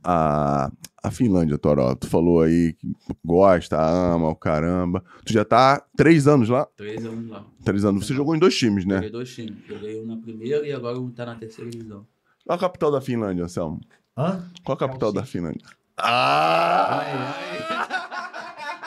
a, 0.05 0.71
a 1.03 1.11
Finlândia, 1.11 1.59
Toró, 1.59 1.95
tu 1.95 2.07
falou 2.09 2.43
aí 2.43 2.75
que 2.75 2.95
gosta, 3.25 3.77
ama, 3.81 4.29
o 4.29 4.37
caramba. 4.37 5.03
Tu 5.25 5.33
já 5.33 5.45
tá 5.45 5.75
há 5.75 5.83
três 5.97 6.29
anos 6.29 6.49
lá? 6.49 6.67
Três 6.77 7.05
anos 7.05 7.29
lá. 7.29 7.45
Três 7.65 7.85
anos. 7.85 8.07
Você 8.07 8.15
jogou 8.15 8.37
em 8.37 8.39
dois 8.39 8.57
times, 8.57 8.85
né? 8.87 8.97
Joguei 8.97 9.11
dois 9.11 9.35
times. 9.35 9.57
Joguei 9.67 10.01
um 10.01 10.07
na 10.07 10.17
primeira 10.17 10.67
e 10.67 10.73
agora 10.73 10.99
um 11.01 11.11
tá 11.11 11.27
na 11.27 11.35
terceira 11.35 11.71
divisão. 11.71 12.07
Qual 12.47 12.57
a 12.57 12.61
capital 12.61 12.91
da 12.93 13.01
Finlândia, 13.01 13.45
Anselmo? 13.45 13.81
Hã? 14.17 14.45
Qual 14.65 14.75
a 14.75 14.79
capital 14.79 15.13
da 15.13 15.21
Helsinki. 15.21 15.33
Finlândia? 15.39 15.63
Ah! 15.99 17.35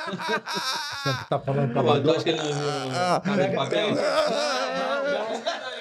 Você 0.06 1.14
que 1.18 1.30
tá 1.30 1.40
falando 1.40 1.74
pra 1.74 1.84
tu 2.02 2.12
acha 2.12 2.24
que 2.24 2.30
ele 2.30 2.38
não 2.38 2.46
viu 2.46 2.56
Ah. 2.94 3.18
o 3.18 3.22
cara 3.22 3.48
de 3.50 3.56
papel? 3.56 3.96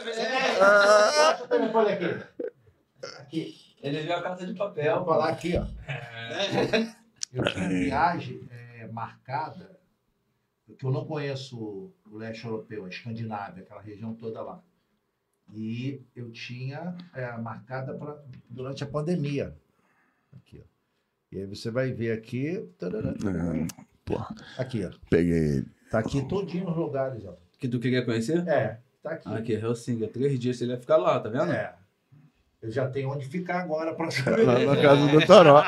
Deixa 0.05 1.45
o 1.45 1.49
telefone 1.49 1.93
aqui. 1.93 2.23
Aqui. 3.21 3.64
Ele 3.87 4.01
viu 4.03 4.15
a 4.15 4.23
casa 4.23 4.45
de 4.47 4.53
Eu 4.53 4.57
vou 4.57 4.67
papel. 4.69 5.05
falar 5.05 5.29
aqui, 5.31 5.55
ó. 5.57 5.67
Eu 7.33 7.45
tinha 7.45 7.69
viagem 7.69 8.41
é, 8.51 8.87
marcada, 8.89 9.79
porque 10.67 10.87
eu 10.87 10.91
não 10.91 11.05
conheço 11.05 11.93
o 12.07 12.17
leste 12.17 12.45
europeu, 12.45 12.85
a 12.85 12.89
Escandinávia, 12.89 13.63
aquela 13.63 13.83
região 13.83 14.15
toda 14.15 14.41
lá. 14.41 14.63
E 15.53 16.01
eu 16.17 16.31
tinha 16.31 16.97
é, 17.15 17.37
marcada 17.37 17.95
pra, 17.95 18.19
durante 18.49 18.83
a 18.83 18.87
pandemia. 18.87 19.55
Aqui, 20.33 20.63
ó. 20.65 20.67
E 21.33 21.39
aí 21.41 21.47
você 21.47 21.71
vai 21.71 21.93
ver 21.93 22.13
aqui. 22.13 22.67
tarará, 22.79 23.11
É, 23.11 23.67
pô, 24.05 24.15
Aqui, 24.57 24.85
ó. 24.85 24.91
peguei 25.11 25.57
ele. 25.59 25.67
Tá 25.91 25.99
aqui 25.99 26.27
todinho 26.27 26.71
os 26.71 26.77
lugares, 26.77 27.25
ó. 27.27 27.37
Que 27.59 27.69
tu 27.69 27.79
queria 27.79 28.05
conhecer? 28.05 28.47
É, 28.49 28.81
tá 29.03 29.11
aqui. 29.11 29.29
Aqui, 29.29 29.53
Helsinki. 29.53 30.07
Três 30.09 30.39
dias 30.39 30.61
ele 30.61 30.73
ia 30.73 30.81
ficar 30.81 30.97
lá, 30.97 31.21
tá 31.21 31.29
vendo? 31.29 31.53
É. 31.53 31.77
Eu 32.65 32.71
já 32.71 32.89
tenho 32.89 33.11
onde 33.11 33.27
ficar 33.27 33.61
agora 33.61 33.93
pra 33.95 34.07
Lá 34.43 34.59
na 34.75 34.81
casa 34.83 35.07
do 35.07 35.27
Toró. 35.27 35.63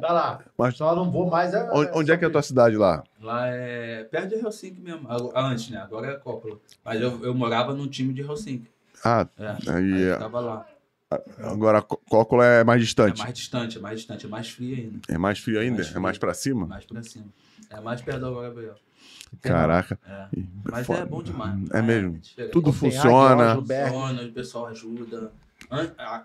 Tá 0.00 0.12
lá. 0.12 0.40
Mas- 0.58 0.76
Só 0.76 0.94
não 0.94 1.10
vou 1.10 1.30
mais. 1.30 1.54
É, 1.54 1.68
Onde, 1.72 1.90
onde 1.94 2.12
é 2.12 2.16
que 2.18 2.24
é 2.24 2.28
a 2.28 2.30
tua 2.30 2.42
cidade 2.42 2.76
lá? 2.76 3.02
Lá 3.20 3.46
é 3.48 4.04
perto 4.04 4.28
de 4.28 4.34
Helsinki 4.34 4.80
mesmo. 4.82 5.10
Ago- 5.10 5.32
Antes, 5.34 5.70
né? 5.70 5.78
Agora 5.78 6.08
é 6.08 6.14
Coppola. 6.16 6.58
Mas 6.84 7.00
eu, 7.00 7.24
eu 7.24 7.34
morava 7.34 7.72
num 7.72 7.88
time 7.88 8.12
de 8.12 8.20
Helsinki. 8.20 8.68
Ah, 9.02 9.26
É. 9.38 9.48
Aí 9.48 9.56
Aí 9.68 10.02
é- 10.02 10.12
eu 10.12 10.18
tava 10.18 10.40
lá. 10.40 10.66
agora 11.38 11.80
Có- 11.80 11.98
Cócola 12.08 12.44
é 12.44 12.62
mais 12.64 12.80
É 12.82 12.84
distante. 12.84 13.18
mais 13.22 13.32
distante, 13.34 13.78
é 13.78 13.80
mais 13.80 13.98
distante, 13.98 14.26
é 14.26 14.28
mais 14.28 14.50
frio 14.50 14.76
ainda. 14.76 14.98
É 15.08 15.16
mais 15.18 15.38
frio 15.38 15.58
ainda? 15.58 15.76
Mais 15.76 15.86
É 15.86 15.90
frio. 15.90 16.02
mais 16.02 16.18
pra 16.18 16.34
cima? 16.34 16.66
Mais 16.66 16.84
pra 16.84 17.02
cima. 17.02 17.24
É 17.70 17.80
mais 17.80 18.02
perto 18.02 18.20
do 18.20 18.40
Gabriel. 18.42 18.74
Caraca. 19.40 19.98
É. 20.06 20.26
Mas 20.70 20.90
é 20.90 21.04
bom 21.06 21.22
demais. 21.22 21.58
É 21.72 21.80
mesmo. 21.80 22.20
Tudo 22.52 22.72
funciona. 22.72 23.54
Funciona, 23.56 24.22
o 24.24 24.32
pessoal 24.32 24.66
ajuda. 24.66 25.32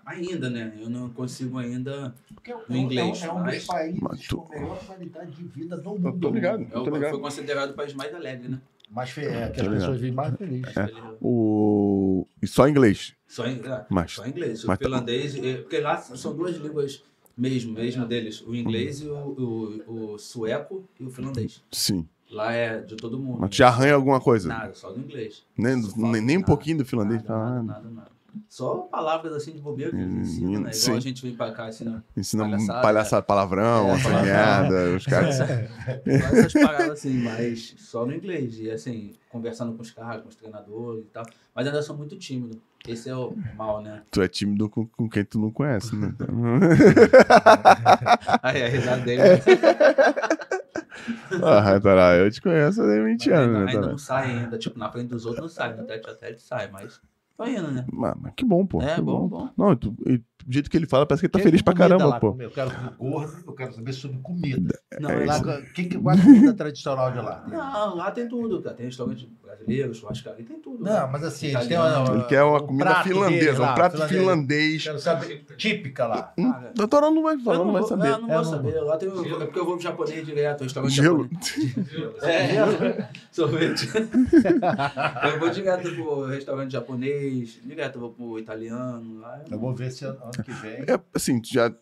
Ainda, 0.06 0.50
né? 0.50 0.72
Eu 0.80 0.90
não 0.90 1.08
consigo 1.10 1.58
ainda. 1.58 2.14
Porque 2.34 2.52
é 2.52 2.56
No 2.68 2.76
inglês, 2.76 3.22
é 3.22 3.30
um, 3.32 3.38
é 3.38 3.42
um 3.42 3.44
dos 3.44 3.64
países 3.64 4.00
mas 4.00 4.26
tu- 4.26 4.36
com 4.38 4.52
a 4.54 4.60
melhor 4.60 4.84
qualidade 4.86 5.30
de 5.32 5.44
vida 5.44 5.76
do 5.76 5.90
Eu 5.90 5.98
mundo. 5.98 6.18
tô 6.20 6.30
ligado, 6.30 6.62
É 6.62 6.64
eu 6.76 6.80
o, 6.80 6.84
tô 6.84 6.90
foi 6.90 6.98
ligado. 6.98 7.20
considerado 7.20 7.70
o 7.70 7.74
país 7.74 7.94
mais 7.94 8.14
alegre, 8.14 8.48
né? 8.48 8.60
Mais 8.90 9.10
fe... 9.10 9.22
é, 9.22 9.48
que 9.48 9.54
Tô 9.56 9.62
as 9.62 9.66
ligado. 9.66 9.72
pessoas 9.78 9.96
vivem 10.00 10.12
mais 10.14 10.36
felizes. 10.36 10.76
É. 10.76 10.88
O... 11.20 12.26
E 12.40 12.46
só 12.46 12.68
inglês. 12.68 13.14
Só, 13.26 13.46
em, 13.46 13.58
é, 13.60 13.86
Mas- 13.90 14.12
só 14.12 14.26
inglês. 14.26 14.62
O 14.64 14.68
mas- 14.68 14.78
tá 14.78 14.84
finlandês. 14.84 15.34
e- 15.34 15.56
Porque 15.58 15.80
lá 15.80 15.96
são 15.96 16.36
duas 16.36 16.56
línguas 16.56 17.02
mesmo, 17.36 17.72
mesmo 17.72 18.06
deles. 18.06 18.40
O 18.42 18.54
inglês 18.54 19.00
e 19.00 19.08
o, 19.08 19.16
o, 19.88 20.12
o 20.14 20.18
sueco 20.18 20.84
e 21.00 21.04
o 21.04 21.10
finlandês. 21.10 21.62
Sim. 21.72 22.08
Lá 22.30 22.52
é 22.52 22.80
de 22.80 22.96
todo 22.96 23.18
mundo. 23.18 23.38
Mas 23.40 23.54
já 23.54 23.68
arranha 23.68 23.94
alguma 23.94 24.20
coisa? 24.20 24.48
Nada, 24.48 24.74
só 24.74 24.90
do 24.92 25.00
inglês. 25.00 25.44
Nem, 25.56 25.76
nem, 25.96 26.20
nem 26.20 26.38
um 26.38 26.42
pouquinho 26.42 26.78
do 26.78 26.84
finlandês. 26.84 27.22
Nada, 27.22 27.34
nada, 27.38 27.58
Ah, 27.58 27.62
nada, 27.62 27.88
nada. 27.90 28.15
Só 28.48 28.78
palavras 28.90 29.32
assim 29.34 29.52
de 29.52 29.60
bobeira 29.60 29.90
que 29.90 29.96
Hum, 29.96 30.20
ensina, 30.20 30.50
né? 30.50 30.58
Igual 30.58 30.72
sim. 30.74 30.96
a 30.96 31.00
gente 31.00 31.22
vem 31.22 31.34
pra 31.36 31.52
cá, 31.52 31.66
assim, 31.66 31.84
né? 31.84 32.02
ensina 32.16 32.44
Palhaçada, 32.44 32.82
palhaçada, 32.82 33.22
palavrão, 33.22 33.88
É, 33.90 34.22
merda. 34.22 34.96
Os 34.96 35.06
caras. 35.06 35.36
Só 35.38 35.44
essas 36.36 36.52
paradas 36.52 36.90
assim, 36.90 37.22
mas 37.22 37.74
só 37.78 38.06
no 38.06 38.14
inglês. 38.14 38.58
E 38.58 38.70
assim, 38.70 39.12
conversando 39.28 39.74
com 39.74 39.82
os 39.82 39.90
caras, 39.90 40.22
com 40.22 40.28
os 40.28 40.36
treinadores 40.36 41.04
e 41.04 41.08
tal. 41.08 41.24
Mas 41.54 41.66
ainda 41.66 41.82
sou 41.82 41.96
muito 41.96 42.16
tímido. 42.18 42.60
Esse 42.86 43.08
é 43.10 43.16
o 43.16 43.36
mal, 43.56 43.82
né? 43.82 44.02
Tu 44.10 44.22
é 44.22 44.28
tímido 44.28 44.68
com, 44.70 44.86
com 44.86 45.08
quem 45.08 45.24
tu 45.24 45.38
não 45.40 45.50
conhece, 45.50 45.94
né? 45.96 46.14
Aí 48.42 48.62
a 48.62 48.68
risada 48.68 49.02
dele. 49.02 49.22
ah, 51.42 51.80
Tará, 51.80 52.14
eu 52.16 52.30
te 52.30 52.40
conheço 52.40 52.82
há 52.82 52.86
20 52.86 53.30
Mas 53.30 53.38
anos, 53.38 53.56
ainda, 53.56 53.64
né, 53.64 53.72
ainda 53.72 53.86
não 53.88 53.98
sai 53.98 54.30
ainda. 54.30 54.58
Tipo, 54.58 54.78
na 54.78 54.90
frente 54.90 55.08
dos 55.08 55.24
outros 55.26 55.42
não 55.42 55.48
sai. 55.48 55.76
No 55.76 55.84
tete 55.84 56.08
a 56.08 56.14
tete 56.14 56.42
sai, 56.42 56.68
mas 56.70 57.00
tô 57.36 57.44
indo, 57.46 57.70
né? 57.70 57.84
Mas, 57.92 58.14
mas 58.20 58.32
que 58.36 58.44
bom, 58.44 58.66
pô. 58.66 58.80
É, 58.82 58.94
que 58.94 59.00
bom, 59.00 59.28
bom. 59.28 59.48
Não, 59.56 59.76
tu, 59.76 59.94
e 60.06 60.18
do 60.18 60.52
jeito 60.52 60.70
que 60.70 60.76
ele 60.76 60.86
fala, 60.86 61.04
parece 61.06 61.20
que 61.20 61.26
ele 61.26 61.32
tá 61.32 61.38
Tem 61.38 61.44
feliz 61.44 61.62
pra 61.62 61.74
caramba, 61.74 62.06
lá, 62.06 62.20
pô. 62.20 62.32
comer. 62.32 62.44
Eu 62.44 62.50
quero 62.50 62.70
comer 62.70 62.90
gordo, 62.96 63.44
eu 63.46 63.52
quero 63.54 63.72
saber 63.72 63.92
sobre 63.92 64.18
comida. 64.18 64.78
Não, 65.00 65.10
É 65.10 65.24
Lá, 65.26 65.40
lá, 65.42 65.62
que, 65.74 65.84
que, 65.84 65.98
qual 65.98 66.14
é 66.14 66.18
a 66.20 66.22
comida 66.24 66.54
tradicional 66.54 67.10
de 67.12 67.18
lá? 67.18 67.44
não, 67.48 67.96
lá 67.96 68.10
tem 68.10 68.28
tudo, 68.28 68.62
cara. 68.62 68.76
Tem 68.76 68.86
restaurante 68.86 69.28
brasileiro, 69.46 69.94
churrascaria, 69.94 70.44
tem 70.44 70.58
tudo. 70.58 70.84
Não, 70.84 71.08
mas 71.10 71.24
assim, 71.24 71.46
eles 71.46 71.66
têm 71.66 71.76
Italiano. 71.76 72.04
uma, 72.10 72.14
Ele 72.18 72.24
quer 72.24 72.42
uma 72.42 72.62
um 72.62 72.66
comida 72.66 72.94
finlandesa, 73.02 73.60
lá, 73.62 73.72
um 73.72 73.74
prato 73.74 74.08
finlandês. 74.08 74.82
Quero 74.82 74.98
saber, 74.98 75.44
típica 75.56 76.06
lá. 76.06 76.32
Cara, 76.36 76.72
O 76.78 76.88
Toró 76.88 77.10
não 77.10 77.22
vai 77.22 77.38
falar, 77.38 77.56
eu 77.58 77.64
não 77.64 77.72
vai 77.72 77.82
saber. 77.84 78.08
É, 78.08 78.10
eu 78.12 78.18
não 78.18 78.28
É, 78.30 78.34
vou 78.34 78.42
não 78.42 78.50
saber. 78.50 78.80
Lá 78.80 78.96
tem, 78.96 79.08
é 79.08 79.12
porque 79.44 79.58
eu 79.58 79.64
vou 79.64 79.74
pro 79.74 79.82
japonês 79.82 80.26
direto, 80.26 80.62
restaurante 80.64 80.92
Gelo. 80.94 81.28
japonês. 81.32 81.76
É, 82.26 83.08
sorvete. 83.30 83.88
eu 85.32 85.38
vou 85.38 85.50
direto 85.50 85.94
pro 85.94 86.24
restaurante 86.26 86.72
japonês, 86.72 87.58
direto 87.64 87.96
eu 87.96 88.00
vou 88.00 88.10
pro 88.10 88.38
italiano. 88.38 89.20
Lá, 89.20 89.40
Eu 89.50 89.58
vou 89.58 89.74
ver 89.74 89.90
se 89.90 90.04
ano, 90.04 90.18
que 90.44 90.52
vem. 90.52 90.82
É, 90.82 90.98
assim, 91.14 91.40
tu 91.40 91.48
já, 91.52 91.72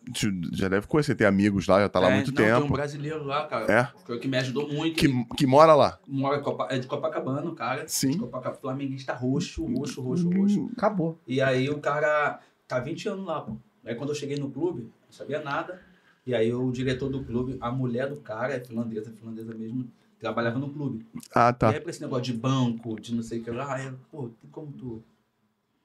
já 0.53 0.67
deve 0.67 0.87
conhecer, 0.87 1.15
tem 1.15 1.25
amigos 1.27 1.67
lá, 1.67 1.79
já 1.81 1.89
tá 1.89 1.99
lá 1.99 2.07
há 2.07 2.11
É, 2.11 2.15
muito 2.15 2.31
não, 2.31 2.35
Tem 2.35 2.53
um 2.53 2.61
tempo. 2.61 2.73
brasileiro 2.73 3.23
lá, 3.23 3.45
cara. 3.45 3.71
É? 3.71 4.15
Que 4.17 4.27
me 4.27 4.37
ajudou 4.37 4.67
muito. 4.71 4.95
Que, 4.95 5.25
que 5.37 5.45
mora 5.47 5.73
lá. 5.73 5.97
Mora 6.07 6.41
é 6.69 6.79
de 6.79 6.87
Copacabana, 6.87 7.51
cara. 7.55 7.87
Sim. 7.87 8.17
Copacabana, 8.17 8.59
flamenguista 8.61 9.13
roxo, 9.13 9.65
roxo, 9.65 10.01
roxo, 10.01 10.29
roxo. 10.29 10.59
Hum, 10.61 10.69
Acabou. 10.77 11.17
E 11.25 11.41
aí 11.41 11.69
o 11.69 11.79
cara 11.79 12.39
tá 12.67 12.79
20 12.79 13.09
anos 13.09 13.25
lá, 13.25 13.41
pô. 13.41 13.57
Aí 13.83 13.95
quando 13.95 14.09
eu 14.09 14.15
cheguei 14.15 14.37
no 14.37 14.51
clube, 14.51 14.83
não 14.83 15.11
sabia 15.11 15.41
nada. 15.41 15.81
E 16.25 16.33
aí 16.35 16.53
o 16.53 16.71
diretor 16.71 17.09
do 17.09 17.23
clube, 17.23 17.57
a 17.61 17.71
mulher 17.71 18.09
do 18.09 18.19
cara, 18.19 18.53
é 18.53 18.59
finlandesa, 18.59 19.11
finlandesa 19.11 19.53
mesmo, 19.53 19.87
trabalhava 20.19 20.57
no 20.59 20.69
clube. 20.71 21.05
Ah, 21.33 21.49
E 21.49 21.53
tá. 21.53 21.69
aí 21.69 21.79
pra 21.79 21.89
esse 21.91 22.01
negócio 22.01 22.23
de 22.25 22.33
banco, 22.33 22.99
de 22.99 23.13
não 23.13 23.21
sei 23.23 23.39
o 23.39 23.43
que 23.43 23.51
lá, 23.51 23.81
eu, 23.83 23.93
pô, 24.11 24.29
tem 24.41 24.49
como 24.49 24.71
tu 24.71 25.03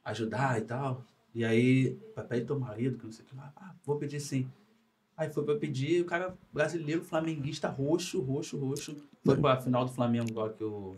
ajudar 0.04 0.58
e 0.58 0.62
tal? 0.62 1.04
E 1.34 1.44
aí, 1.44 1.92
papel 2.14 2.44
teu 2.44 2.58
marido, 2.58 2.98
que 2.98 3.04
não 3.04 3.12
sei 3.12 3.24
o 3.24 3.28
que 3.28 3.36
lá, 3.36 3.52
ah, 3.56 3.72
vou 3.84 3.96
pedir 3.96 4.18
sim. 4.20 4.48
Aí 5.16 5.28
foi 5.28 5.44
pra 5.44 5.54
pedir, 5.56 6.00
o 6.00 6.06
cara 6.06 6.34
brasileiro, 6.52 7.04
flamenguista, 7.04 7.68
roxo, 7.68 8.20
roxo, 8.22 8.56
roxo. 8.58 8.96
Foi 9.22 9.36
pra 9.36 9.60
final 9.60 9.84
do 9.84 9.92
Flamengo 9.92 10.30
agora 10.30 10.52
que 10.54 10.64
o. 10.64 10.94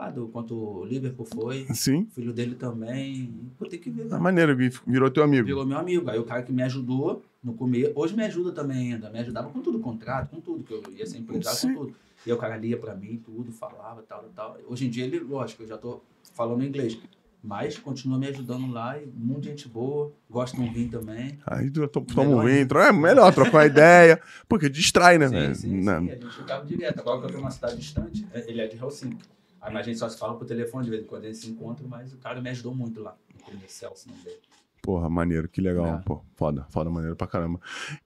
Ah, 0.00 0.10
do, 0.10 0.28
quanto 0.28 0.54
o 0.54 0.84
Liverpool 0.84 1.26
foi. 1.26 1.66
Sim. 1.74 2.02
O 2.02 2.14
filho 2.14 2.32
dele 2.32 2.54
também. 2.54 3.34
Pô, 3.58 3.66
tem 3.66 3.80
que 3.80 3.90
ver, 3.90 4.02
É 4.02 4.10
né? 4.10 4.18
maneiro, 4.18 4.56
virou 4.86 5.10
teu 5.10 5.24
amigo. 5.24 5.44
Virou 5.46 5.66
meu 5.66 5.76
amigo. 5.76 6.08
Aí 6.08 6.18
o 6.18 6.24
cara 6.24 6.42
que 6.44 6.52
me 6.52 6.62
ajudou 6.62 7.22
no 7.42 7.52
começo, 7.52 7.90
hoje 7.96 8.14
me 8.16 8.24
ajuda 8.24 8.52
também 8.52 8.92
ainda. 8.92 9.10
Me 9.10 9.18
ajudava 9.18 9.50
com 9.50 9.60
tudo, 9.60 9.80
contrato, 9.80 10.30
com 10.30 10.40
tudo, 10.40 10.62
que 10.62 10.72
eu 10.72 10.82
ia 10.96 11.04
ser 11.04 11.18
empresário 11.18 11.58
Sim. 11.58 11.74
com 11.74 11.80
tudo. 11.86 11.94
E 12.24 12.30
aí 12.30 12.36
o 12.36 12.38
cara 12.38 12.56
lia 12.56 12.76
pra 12.76 12.94
mim 12.94 13.20
tudo, 13.24 13.50
falava, 13.50 14.02
tal, 14.08 14.24
tal. 14.36 14.56
Hoje 14.68 14.86
em 14.86 14.90
dia 14.90 15.04
ele, 15.04 15.18
lógico, 15.18 15.64
eu 15.64 15.66
já 15.68 15.76
tô 15.76 16.00
falando 16.34 16.64
inglês. 16.64 16.96
Mas 17.42 17.78
continua 17.78 18.18
me 18.18 18.26
ajudando 18.28 18.70
lá 18.72 19.00
e 19.00 19.06
muita 19.06 19.48
gente 19.48 19.68
boa. 19.68 20.12
Gosta 20.30 20.56
de 20.56 20.62
um 20.62 20.72
vinho 20.72 20.90
também. 20.90 21.38
Aí 21.46 21.70
tu 21.70 21.86
toma 21.88 22.30
um 22.36 22.44
vinho, 22.44 22.66
é 22.80 22.92
melhor 22.92 23.32
trocar 23.34 23.64
ideia, 23.66 24.20
porque 24.48 24.68
distrai, 24.68 25.18
né? 25.18 25.26
Sim, 25.28 25.34
velho? 25.34 25.54
sim, 25.54 25.80
Né? 25.82 25.98
sim. 26.00 26.10
A 26.10 26.14
gente 26.14 26.36
ficava 26.36 26.64
direto. 26.66 27.00
Agora 27.00 27.20
que 27.20 27.26
eu 27.26 27.30
tô 27.32 27.38
numa 27.38 27.50
cidade 27.50 27.76
distante, 27.76 28.26
é- 28.32 28.48
ele 28.50 28.60
é 28.60 28.66
de 28.66 28.76
Helsinki. 28.76 29.24
Aí 29.60 29.72
mas 29.72 29.82
a 29.86 29.90
gente 29.90 29.98
só 29.98 30.08
se 30.08 30.18
fala 30.18 30.36
por 30.36 30.46
telefone 30.46 30.84
de 30.84 30.90
vez 30.90 31.02
em 31.02 31.06
quando 31.06 31.24
a 31.24 31.26
gente 31.26 31.38
se 31.38 31.48
encontra, 31.50 31.86
mas 31.86 32.12
o 32.12 32.18
cara 32.18 32.40
me 32.40 32.50
ajudou 32.50 32.74
muito 32.74 33.00
lá. 33.02 33.16
No 33.52 33.60
Celso, 33.68 34.08
não 34.08 34.16
dele. 34.18 34.36
Porra, 34.82 35.08
maneiro, 35.08 35.48
que 35.48 35.60
legal, 35.60 35.86
É. 35.86 36.02
pô. 36.04 36.22
Foda, 36.36 36.66
foda, 36.70 36.88
maneiro 36.90 37.16
pra 37.16 37.26
caramba. 37.26 37.60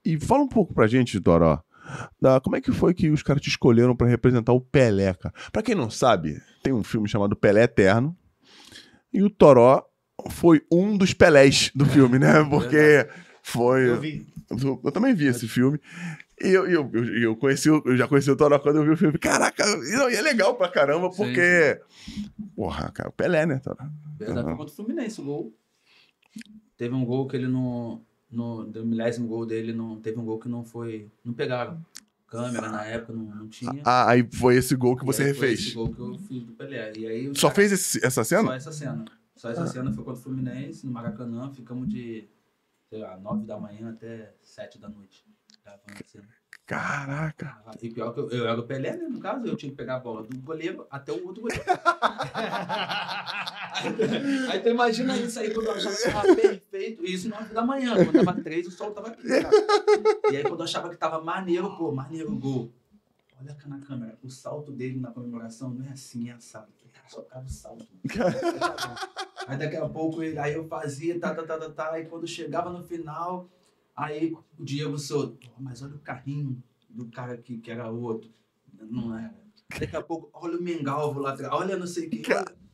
E 0.05 0.19
fala 0.19 0.43
um 0.43 0.49
pouco 0.49 0.73
pra 0.73 0.87
gente, 0.87 1.21
Toró, 1.21 1.63
da, 2.21 2.41
como 2.41 2.57
é 2.57 2.61
que 2.61 2.73
foi 2.73 2.95
que 2.95 3.11
os 3.11 3.23
caras 3.23 3.43
te 3.43 3.49
escolheram 3.49 3.95
pra 3.95 4.07
representar 4.07 4.53
o 4.53 4.61
Pelé, 4.61 5.13
cara? 5.15 5.35
Pra 5.53 5.63
quem 5.63 5.75
não 5.75 5.91
sabe, 5.91 6.41
tem 6.63 6.73
um 6.73 6.83
filme 6.83 7.09
chamado 7.09 7.37
Pelé 7.37 7.65
Eterno, 7.65 8.17
e 9.13 9.23
o 9.23 9.29
Toró 9.29 9.85
foi 10.31 10.63
um 10.73 10.97
dos 10.97 11.13
Pelés 11.13 11.71
do 11.75 11.85
filme, 11.85 12.19
né? 12.19 12.43
Porque 12.49 13.07
foi... 13.43 13.91
Eu 13.91 14.01
vi. 14.01 14.27
Eu, 14.51 14.81
eu 14.85 14.93
também 14.93 15.15
vi 15.15 15.27
esse 15.27 15.49
filme. 15.49 15.79
E 16.41 16.49
eu, 16.49 16.67
eu, 16.67 16.91
eu, 16.93 17.05
eu 17.19 17.37
conheci, 17.37 17.69
eu 17.69 17.97
já 17.97 18.09
conheci 18.09 18.31
o 18.31 18.37
Toró 18.37 18.59
quando 18.59 18.77
eu 18.77 18.85
vi 18.85 18.91
o 18.91 18.97
filme. 18.97 19.17
Caraca, 19.19 19.65
não, 19.65 20.11
e 20.11 20.15
é 20.17 20.21
legal 20.23 20.57
pra 20.57 20.69
caramba, 20.69 21.11
Sim, 21.11 21.17
porque... 21.17 21.81
Porra, 22.57 22.91
cara, 22.91 23.09
o 23.09 23.13
Pelé, 23.13 23.47
né, 23.47 23.59
Toró? 23.59 23.77
Verdade, 24.19 24.41
Aham. 24.41 24.49
foi 24.49 24.57
contra 24.57 24.73
o 24.73 24.77
Fluminense 24.77 25.21
o 25.21 25.25
gol. 25.25 25.55
Teve 26.77 26.95
um 26.95 27.05
gol 27.05 27.27
que 27.29 27.37
ele 27.37 27.47
não. 27.49 28.03
No, 28.31 28.65
do 28.65 28.85
milésimo 28.87 29.29
gol 29.29 29.45
dele, 29.45 29.75
não, 29.75 30.01
teve 30.01 30.19
um 30.19 30.25
gol 30.25 30.39
que 30.39 30.49
não 30.49 30.65
foi. 30.65 31.11
Não 31.23 31.35
pegaram. 31.35 31.85
Câmera 32.27 32.71
na 32.71 32.83
época 32.87 33.13
não, 33.13 33.25
não 33.25 33.47
tinha. 33.49 33.83
Ah, 33.85 34.09
aí 34.11 34.27
foi 34.33 34.57
esse 34.57 34.75
gol 34.75 34.97
que 34.97 35.05
você 35.05 35.25
aí 35.25 35.35
foi 35.35 35.49
refez. 35.49 35.67
Esse 35.67 35.75
gol 35.75 35.93
que 35.95 36.01
eu 36.01 36.19
fiz 36.19 36.43
do 36.43 36.53
Pelé. 36.53 36.93
E 36.97 37.07
aí, 37.07 37.27
Só 37.37 37.49
caras- 37.51 37.57
fez 37.57 37.73
esse- 37.73 38.05
essa 38.07 38.25
cena? 38.25 38.43
Só 38.49 38.55
essa 38.55 38.73
cena. 38.73 39.05
Só 39.37 39.51
essa 39.51 39.67
cena 39.67 39.93
foi 39.93 40.03
contra 40.03 40.19
o 40.19 40.23
Fluminense, 40.23 40.87
no 40.87 40.93
Maracanã. 40.93 41.51
Ficamos 41.53 41.89
de, 41.91 42.27
sei 42.89 43.01
lá, 43.01 43.19
9 43.19 43.45
da 43.45 43.59
manhã 43.61 43.91
até 43.91 44.33
7 44.41 44.79
da 44.79 44.89
noite. 44.89 45.27
Caraca. 46.67 47.61
E 47.83 47.91
pior 47.91 48.13
que 48.15 48.21
eu, 48.21 48.31
eu 48.31 48.47
era 48.49 48.59
o 48.59 48.63
Pelé, 48.67 48.97
né? 48.97 49.09
No 49.09 49.21
caso, 49.21 49.47
eu 49.47 49.57
tinha 49.57 49.71
que 49.71 49.77
pegar 49.77 49.97
a 49.97 50.01
bola 50.01 50.23
do 50.23 50.39
goleiro 50.39 50.87
até 50.91 51.13
o 51.13 51.27
outro 51.27 51.43
goleiro. 51.43 51.63
aí, 53.73 54.49
aí 54.53 54.61
tu 54.61 54.69
imagina 54.69 55.17
isso 55.17 55.39
aí 55.41 55.53
quando 55.53 55.67
eu 55.67 55.73
achava 55.73 55.97
que 55.97 56.11
tava 56.11 56.35
perfeito. 56.37 57.05
E 57.05 57.13
isso 57.15 57.29
9 57.29 57.53
da 57.53 57.63
manhã. 57.63 57.95
Quando 57.97 58.25
tava 58.25 58.41
3, 58.41 58.67
o 58.67 58.71
sol 58.71 58.93
tava 58.93 59.09
aqui. 59.09 59.23
cara. 59.29 59.51
E 60.31 60.37
aí 60.37 60.43
quando 60.45 60.61
eu 60.61 60.65
achava 60.65 60.89
que 60.89 60.97
tava 60.97 61.21
maneiro, 61.21 61.77
pô, 61.77 61.91
maneiro 61.93 62.35
gol. 62.37 62.71
Olha 63.41 63.57
na 63.67 63.81
câmera, 63.81 64.17
o 64.23 64.31
salto 64.31 64.71
dele 64.71 65.01
na 65.01 65.11
comemoração 65.11 65.69
não 65.71 65.85
é 65.87 65.91
assim, 65.93 66.31
é 66.31 66.33
assado. 66.33 66.69
Cara 66.93 67.09
só 67.09 67.23
ficava 67.23 67.45
o 67.45 67.51
salto. 67.51 67.87
Aí 69.49 69.59
daqui 69.59 69.75
a 69.75 69.89
pouco 69.89 70.23
ele- 70.23 70.39
aí 70.39 70.55
eu 70.55 70.69
fazia, 70.69 71.19
tá, 71.19 71.35
tá, 71.35 71.43
tá, 71.43 71.59
tá, 71.59 71.69
tá. 71.71 71.91
Aí 71.93 72.05
quando 72.07 72.25
chegava 72.29 72.71
no 72.71 72.85
final, 72.85 73.49
aí 74.03 74.33
o 74.59 74.65
Diego 74.65 74.99
Souto, 74.99 75.37
"Pô, 75.39 75.51
mas 75.59 75.83
olha 75.83 75.95
o 75.95 75.99
carrinho 76.01 76.63
do 76.89 77.07
cara 77.07 77.37
que, 77.37 77.59
que 77.59 77.71
era 77.71 77.91
outro. 77.91 78.31
Não 78.91 79.17
era. 79.17 79.35
Daqui 79.79 79.97
a 79.97 80.03
pouco, 80.03 80.29
olha 80.35 80.59
o 80.59 80.63
Mengalvo 80.63 81.21
lá 81.21 81.33
atrás, 81.33 81.53
olha 81.53 81.77
não 81.77 81.87
sei 81.87 82.07
o 82.07 82.11
que. 82.11 82.23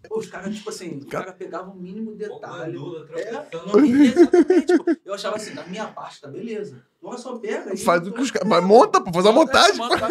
Pô, 0.08 0.18
os 0.18 0.26
caras, 0.26 0.54
tipo 0.56 0.70
assim, 0.70 0.98
os 0.98 1.04
caras 1.06 1.34
pegavam 1.34 1.74
o 1.74 1.78
mínimo 1.80 2.14
detalhe. 2.14 2.72
Gandula, 2.72 3.08
É, 3.12 3.28
exatamente. 3.28 4.98
Eu 5.04 5.14
achava 5.14 5.36
assim, 5.36 5.54
da 5.54 5.66
minha 5.66 5.86
parte, 5.88 6.20
tá 6.20 6.28
beleza. 6.28 6.84
Agora 7.00 7.18
só 7.18 7.36
pega 7.38 7.70
aí. 7.70 7.76
Faz 7.76 8.06
o 8.06 8.12
que 8.12 8.20
os 8.20 8.30
caras. 8.30 8.48
Mas 8.48 8.64
monta, 8.64 9.00
pô, 9.00 9.12
faz 9.12 9.26
a 9.26 9.32
Monta, 9.32 9.52
montagem. 9.58 9.76
monta. 9.76 10.06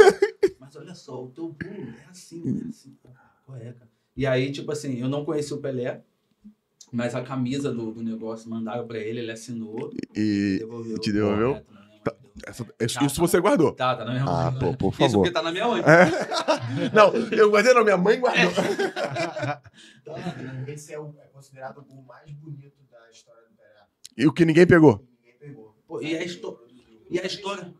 Mas 0.59 0.75
olha 0.75 0.93
só, 0.95 1.23
o 1.23 1.29
teu 1.29 1.53
pulo 1.53 1.93
é 2.05 2.09
assim, 2.09 2.61
é 2.65 2.67
assim. 2.67 2.97
Pô, 3.01 3.09
Qual 3.45 3.57
é, 3.57 3.71
cara? 3.73 3.89
E 4.15 4.25
aí, 4.25 4.51
tipo 4.51 4.71
assim, 4.71 4.99
eu 4.99 5.07
não 5.09 5.23
conheci 5.23 5.53
o 5.53 5.57
Pelé, 5.61 6.03
mas 6.91 7.13
a 7.15 7.21
camisa 7.21 7.71
do, 7.71 7.91
do 7.91 8.01
negócio 8.03 8.49
mandaram 8.49 8.87
pra 8.87 8.97
ele, 8.97 9.19
ele 9.19 9.31
assinou. 9.31 9.91
E 10.15 10.57
Devolveu. 10.59 10.97
te 10.99 11.11
devolveu? 11.11 11.49
Correto, 11.49 11.73
na 11.73 11.79
minha 11.81 11.99
mão. 11.99 12.17
essa- 12.47 12.65
isso, 12.79 13.03
isso 13.03 13.19
você 13.19 13.39
guardou. 13.41 13.73
Tá, 13.73 13.95
tá 13.95 14.05
na 14.05 14.11
minha 14.11 14.23
mão. 14.25 14.33
Ah, 14.35 14.51
pô, 14.51 14.73
por 14.75 14.89
Isso 14.89 14.97
favor. 14.99 15.17
porque 15.19 15.31
tá 15.31 15.41
na 15.41 15.51
minha 15.51 15.67
mãe. 15.67 15.81
Não, 16.93 17.13
eu 17.37 17.49
guardei 17.51 17.73
na 17.73 17.83
minha 17.83 17.97
mãe 17.97 18.19
guardou. 18.19 18.51
Esse 20.67 20.93
é, 20.93 20.99
o, 20.99 21.13
é 21.19 21.27
considerado 21.27 21.85
o 21.89 22.01
mais 22.05 22.31
bonito 22.31 22.77
da 22.91 23.09
história 23.11 23.41
do 23.43 23.55
Pelé. 23.55 23.85
E 24.17 24.27
o 24.27 24.33
que 24.33 24.45
ninguém 24.45 24.65
pegou. 24.67 25.03
Ninguém 25.19 25.37
pegou. 25.39 25.75
Pô, 25.87 26.01
e 26.01 26.15
a 26.15 26.23
E 27.09 27.19
a 27.19 27.25
história? 27.25 27.73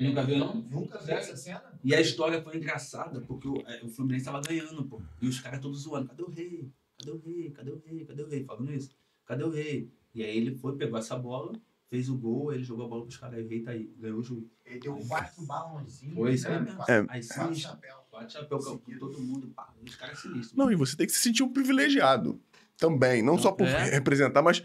Nunca 0.00 0.22
vi. 0.22 0.36
Nunca 0.38 0.52
viu, 0.52 0.54
não? 0.70 0.80
Nunca 0.80 0.98
vi 0.98 1.10
essa 1.12 1.36
cena? 1.36 1.78
E 1.82 1.94
a 1.94 2.00
história 2.00 2.42
foi 2.42 2.56
engraçada, 2.56 3.20
porque 3.20 3.48
o, 3.48 3.62
é, 3.66 3.82
o 3.84 3.88
Fluminense 3.88 4.24
tava 4.24 4.40
ganhando, 4.40 4.84
pô. 4.84 5.00
E 5.20 5.26
os 5.28 5.40
caras 5.40 5.60
todos 5.60 5.80
zoando. 5.82 6.08
Cadê 6.08 6.22
o 6.22 6.30
rei? 6.30 6.70
Cadê 6.98 7.10
o 7.12 7.18
rei? 7.18 7.50
Cadê 7.50 7.70
o 7.70 7.82
rei? 7.84 8.04
Cadê 8.04 8.22
o 8.22 8.28
rei? 8.28 8.44
Falando 8.44 8.72
isso. 8.72 8.90
Cadê 9.26 9.44
o 9.44 9.50
rei? 9.50 9.90
E 10.14 10.22
aí 10.22 10.36
ele 10.36 10.54
foi, 10.56 10.76
pegou 10.76 10.98
essa 10.98 11.16
bola, 11.16 11.52
fez 11.90 12.08
o 12.08 12.16
gol, 12.16 12.52
ele 12.52 12.62
jogou 12.62 12.86
a 12.86 12.88
bola 12.88 13.02
pros 13.04 13.16
caras. 13.16 13.38
E 13.40 13.42
o 13.42 13.48
rei 13.48 13.60
tá 13.62 13.72
aí. 13.72 13.92
Ganhou 13.98 14.18
o 14.18 14.22
jogo. 14.22 14.48
Ele 14.64 14.78
deu 14.80 14.96
quatro 15.08 15.44
balãozinhos. 15.44 16.14
Foi 16.14 16.32
isso 16.34 16.46
aí 16.48 16.54
né? 16.54 16.60
mesmo. 16.60 16.76
Quatro- 16.76 16.94
É. 16.94 16.98
Aí 16.98 17.06
quatro 17.26 17.44
sinistro. 17.44 17.70
chapéus. 17.70 17.98
Bate 18.12 18.32
chapéu 18.32 18.58
com 18.60 18.78
todo 18.98 19.20
mundo. 19.20 19.48
Pá, 19.56 19.74
os 19.84 19.96
caras 19.96 20.18
sinistros. 20.20 20.52
Não, 20.54 20.70
e 20.70 20.76
você 20.76 20.96
tem 20.96 21.04
que 21.06 21.12
se 21.12 21.18
sentir 21.18 21.42
um 21.42 21.52
privilegiado 21.52 22.40
também. 22.76 23.22
Não 23.22 23.36
só 23.36 23.50
por 23.50 23.66
É. 23.66 23.90
representar, 23.90 24.40
mas. 24.40 24.62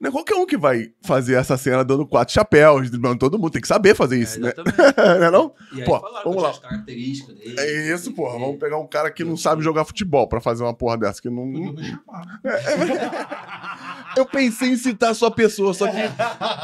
Não 0.00 0.08
é 0.08 0.12
qualquer 0.12 0.34
um 0.34 0.46
que 0.46 0.56
vai 0.56 0.92
fazer 1.02 1.34
essa 1.34 1.58
cena 1.58 1.84
dando 1.84 2.06
quatro 2.06 2.32
chapéus, 2.32 2.88
driblando 2.88 3.18
todo 3.18 3.38
mundo. 3.38 3.50
Tem 3.50 3.60
que 3.60 3.68
saber 3.68 3.94
fazer 3.94 4.16
É, 4.16 4.20
isso, 4.20 4.40
né? 4.40 4.50
exatamente. 4.56 4.96
Não 5.20 5.26
é 5.26 5.30
não? 5.30 5.52
E 5.74 5.80
aí 5.80 5.84
Pô, 5.84 6.00
vamos 6.24 6.42
lá. 6.42 6.54
características 6.58 7.34
dele. 7.36 7.54
É 7.60 7.94
isso, 7.94 8.10
porra. 8.14 8.38
Vamos 8.38 8.56
pegar 8.58 8.78
um 8.78 8.86
cara 8.86 9.10
que 9.10 9.22
não 9.22 9.36
sabe 9.36 9.62
jogar 9.62 9.84
futebol 9.84 10.26
pra 10.26 10.40
fazer 10.40 10.62
uma 10.62 10.72
porra 10.72 10.96
dessa. 10.96 11.20
Que 11.20 11.28
não... 11.28 11.52
Podia 11.52 11.72
me 11.72 11.84
chamar. 11.84 12.40
Eu 14.16 14.24
pensei 14.26 14.70
em 14.70 14.76
citar 14.76 15.10
a 15.10 15.14
sua 15.14 15.30
pessoa, 15.30 15.74
só 15.74 15.86
que. 15.86 15.98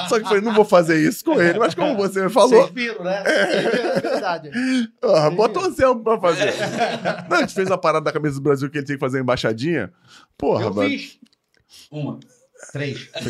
Só 0.08 0.18
que 0.18 0.24
falei, 0.24 0.40
não 0.40 0.54
vou 0.54 0.64
fazer 0.64 0.98
isso 1.06 1.22
com 1.24 1.40
ele. 1.40 1.58
Mas 1.58 1.74
como 1.74 1.94
você 1.96 2.22
me 2.24 2.30
falou, 2.30 2.48
Vocês 2.62 2.70
viram, 2.70 3.04
né? 3.04 3.22
É 3.26 4.00
verdade. 4.00 4.50
ah, 5.02 5.30
bota 5.30 5.60
o 5.60 5.64
Anselmo 5.66 6.02
pra 6.02 6.18
fazer. 6.18 6.54
Não, 7.28 7.36
a 7.36 7.40
gente 7.40 7.54
fez 7.54 7.70
a 7.70 7.76
parada 7.78 8.04
da 8.06 8.12
camisa 8.12 8.36
do 8.36 8.40
Brasil 8.42 8.70
que 8.70 8.78
ele 8.78 8.86
tinha 8.86 8.96
que 8.96 9.00
fazer 9.04 9.18
a 9.18 9.20
embaixadinha. 9.20 9.92
Porra, 10.38 10.64
Eu 10.64 10.74
mano. 10.74 10.88
fiz. 10.88 11.18
Uma. 11.90 12.18
Três. 12.73 13.09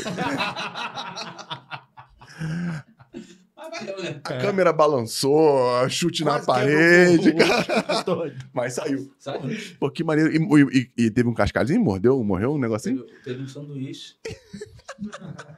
Valeu, 3.57 4.03
né? 4.03 4.20
A 4.24 4.35
câmera 4.39 4.73
balançou, 4.73 5.89
chute 5.89 6.23
na 6.24 6.32
Quase 6.40 6.47
parede, 6.47 7.32
quebrou 7.32 7.47
o- 7.47 7.48
cara. 7.48 8.36
Mas 8.53 8.74
saiu. 8.74 9.12
Sabe? 9.19 9.57
Pô, 9.81 9.90
que 9.90 10.05
maneiro. 10.05 10.31
E, 10.32 10.78
e- 10.78 11.05
e 11.07 11.11
teve 11.11 11.28
um 11.28 11.35
cascalzinho? 11.35 11.81
Mordeu? 11.81 12.23
Morreu 12.23 12.53
um 12.55 12.59
negocinho? 12.59 13.03
Teve, 13.05 13.23
teve 13.24 13.43
um 13.43 13.48
sanduíche. 13.48 14.15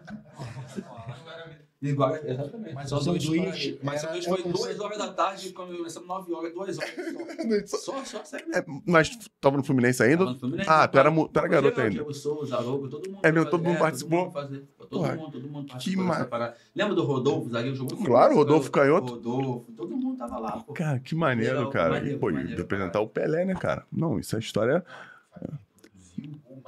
Igual, 1.81 2.17
exatamente. 2.17 2.75
Mas 2.75 2.89
Só 2.89 2.99
o 2.99 3.01
sanduíche 3.01 3.73
para- 3.75 3.85
Mas 3.85 4.03
o 4.03 4.07
era- 4.07 4.15
sanduíche 4.23 4.29
foi 4.29 4.41
um 4.43 4.51
2 4.53 4.65
sandu- 4.73 4.83
horas 4.85 4.99
da 4.99 5.13
tarde, 5.13 5.53
quando 5.53 5.77
começamos 5.77 6.09
9 6.09 6.35
horas, 6.35 6.53
2 6.53 6.77
horas. 6.79 6.91
Só, 7.71 7.77
só, 7.79 8.05
só, 8.05 8.25
sério 8.25 8.47
É, 8.53 8.65
mas 8.85 9.17
tava 9.41 9.57
no 9.57 9.63
Fluminense 9.63 10.03
ainda? 10.03 10.19
Tava 10.25 10.33
no 10.33 10.39
Fluminense, 10.41 10.69
Ah, 10.69 10.89
tu 10.89 10.99
era, 10.99 11.11
tu 11.13 11.31
era 11.39 11.47
garoto 11.49 11.81
ainda. 11.81 11.93
Diego 11.93 12.13
Souza, 12.15 12.57
Arouca, 12.57 12.89
todo 12.89 13.09
mundo. 13.09 13.21
É 13.23 13.31
mesmo, 13.31 13.49
todo 13.51 13.63
mundo 13.63 13.79
participou? 13.79 14.31
Todo 14.33 15.03
mundo, 15.07 15.31
todo 15.31 15.49
mundo, 15.49 15.69
participou 15.69 16.05
ma- 16.05 16.15
dessa 16.15 16.25
parada. 16.27 16.57
Lembra 16.75 16.95
do 16.97 17.05
Rodolfo, 17.05 17.51
zagueiro 17.51 17.77
jogou 17.77 17.97
Claro, 18.05 18.35
Rodolfo 18.35 18.69
o- 18.69 18.73
Canhoto. 18.73 19.13
Rodolfo, 19.15 19.73
todo 19.77 19.97
mundo 19.97 20.17
tava 20.19 20.39
lá. 20.41 20.65
Cara, 20.75 20.99
que 20.99 21.15
maneiro, 21.15 21.71
cara. 21.71 22.01
e, 22.09 22.19
pô, 22.19 22.29
representar 22.31 23.01
o 23.01 23.09
Pelé, 23.09 23.45
né, 23.45 23.55
cara? 23.55 23.87
Não, 23.93 24.19
isso 24.19 24.35
é 24.35 24.41
história. 24.41 24.85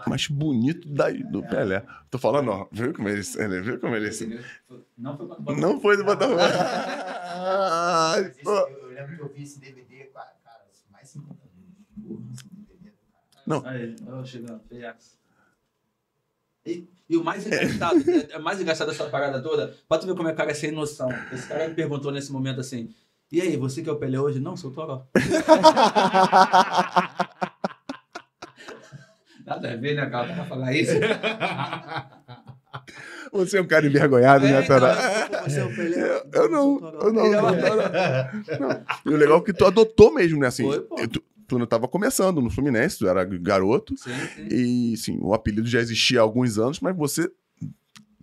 Mais 0.09 0.29
bonito 0.29 0.89
da, 0.89 1.11
do 1.11 1.43
Pelé. 1.43 1.85
Tô 2.11 2.19
falando, 2.19 2.51
ó. 2.51 2.69
Viu 2.71 2.95
como 2.95 3.09
ele, 3.09 3.23
ele 3.37 3.61
viu 3.61 3.81
como 3.81 3.97
ele 3.97 4.11
Não 4.97 5.17
foi 5.17 5.27
quando 5.27 5.49
o 5.49 5.57
Não 5.57 5.81
foi 5.81 5.97
do 5.97 6.05
Botafogo. 6.05 6.39
Ai, 6.41 8.33
eu, 8.45 8.89
lembro 8.89 9.17
que 9.17 9.23
eu 9.23 9.29
vi 9.29 9.43
esse 9.43 9.59
DVD, 9.61 10.05
cara, 10.13 10.33
cara, 10.45 10.65
mais 10.91 11.09
50 11.09 11.33
anos. 11.33 11.45
Esse 12.35 12.45
DVD 12.49 12.91
do 12.91 12.97
cara. 13.13 13.25
Não. 13.47 13.67
Aí, 13.67 13.97
chegando. 14.27 14.61
E, 16.65 16.89
e 17.09 17.17
o 17.17 17.25
mais 17.25 17.47
engraçado, 17.47 18.11
é, 18.11 18.33
é 18.33 18.39
mais 18.39 18.61
engraçado 18.61 18.89
dessa 18.89 19.09
parada 19.09 19.43
toda, 19.43 19.75
pra 19.89 19.99
tu 19.99 20.07
ver 20.07 20.15
como 20.15 20.29
é 20.29 20.33
que 20.33 20.35
o 20.35 20.37
cara 20.37 20.51
é 20.51 20.55
sem 20.55 20.71
noção. 20.71 21.09
Esse 21.33 21.49
cara 21.49 21.67
me 21.69 21.75
perguntou 21.75 22.13
nesse 22.13 22.31
momento 22.31 22.61
assim: 22.61 22.95
E 23.33 23.41
aí, 23.41 23.57
você 23.57 23.83
que 23.83 23.89
é 23.89 23.93
o 23.93 23.99
Pelé 23.99 24.21
hoje? 24.21 24.41
Não, 24.41 24.57
sou 24.57 24.71
o 24.71 24.75
Toró. 24.75 25.07
Nada 29.61 29.75
a 29.75 29.77
ver, 29.77 29.95
né, 29.95 30.07
cara? 30.07 30.33
Pra 30.33 30.45
falar 30.45 30.73
isso. 30.75 30.93
Você 33.33 33.59
é 33.59 33.61
um 33.61 33.67
cara 33.67 33.87
envergonhado, 33.87 34.45
né, 34.45 34.61
então, 34.61 34.81
Toró? 34.81 34.93
pô, 34.93 35.49
você 35.49 35.61
é 35.61 35.65
o 35.65 35.75
Pelé. 35.75 36.23
Eu 36.33 36.49
não, 36.49 36.79
Toró. 36.79 37.01
eu 37.01 37.13
não, 37.13 37.49
é. 37.49 38.31
E 39.07 39.09
o 39.09 39.17
legal 39.17 39.39
é 39.39 39.43
que 39.43 39.53
tu 39.53 39.65
adotou 39.65 40.13
mesmo, 40.13 40.41
né? 40.41 40.49
Assim, 40.49 40.65
Foi, 40.65 41.07
tu, 41.07 41.23
tu 41.47 41.59
não 41.59 41.67
tava 41.67 41.87
começando 41.87 42.41
no 42.41 42.51
Fluminense, 42.51 42.99
tu 42.99 43.09
era 43.09 43.25
garoto. 43.25 43.97
Sim, 43.97 44.11
sim. 44.35 44.49
E, 44.51 44.97
sim, 44.97 45.19
o 45.21 45.33
apelido 45.33 45.69
já 45.69 45.79
existia 45.79 46.19
há 46.19 46.23
alguns 46.23 46.59
anos, 46.59 46.81
mas 46.81 46.97
você. 46.97 47.31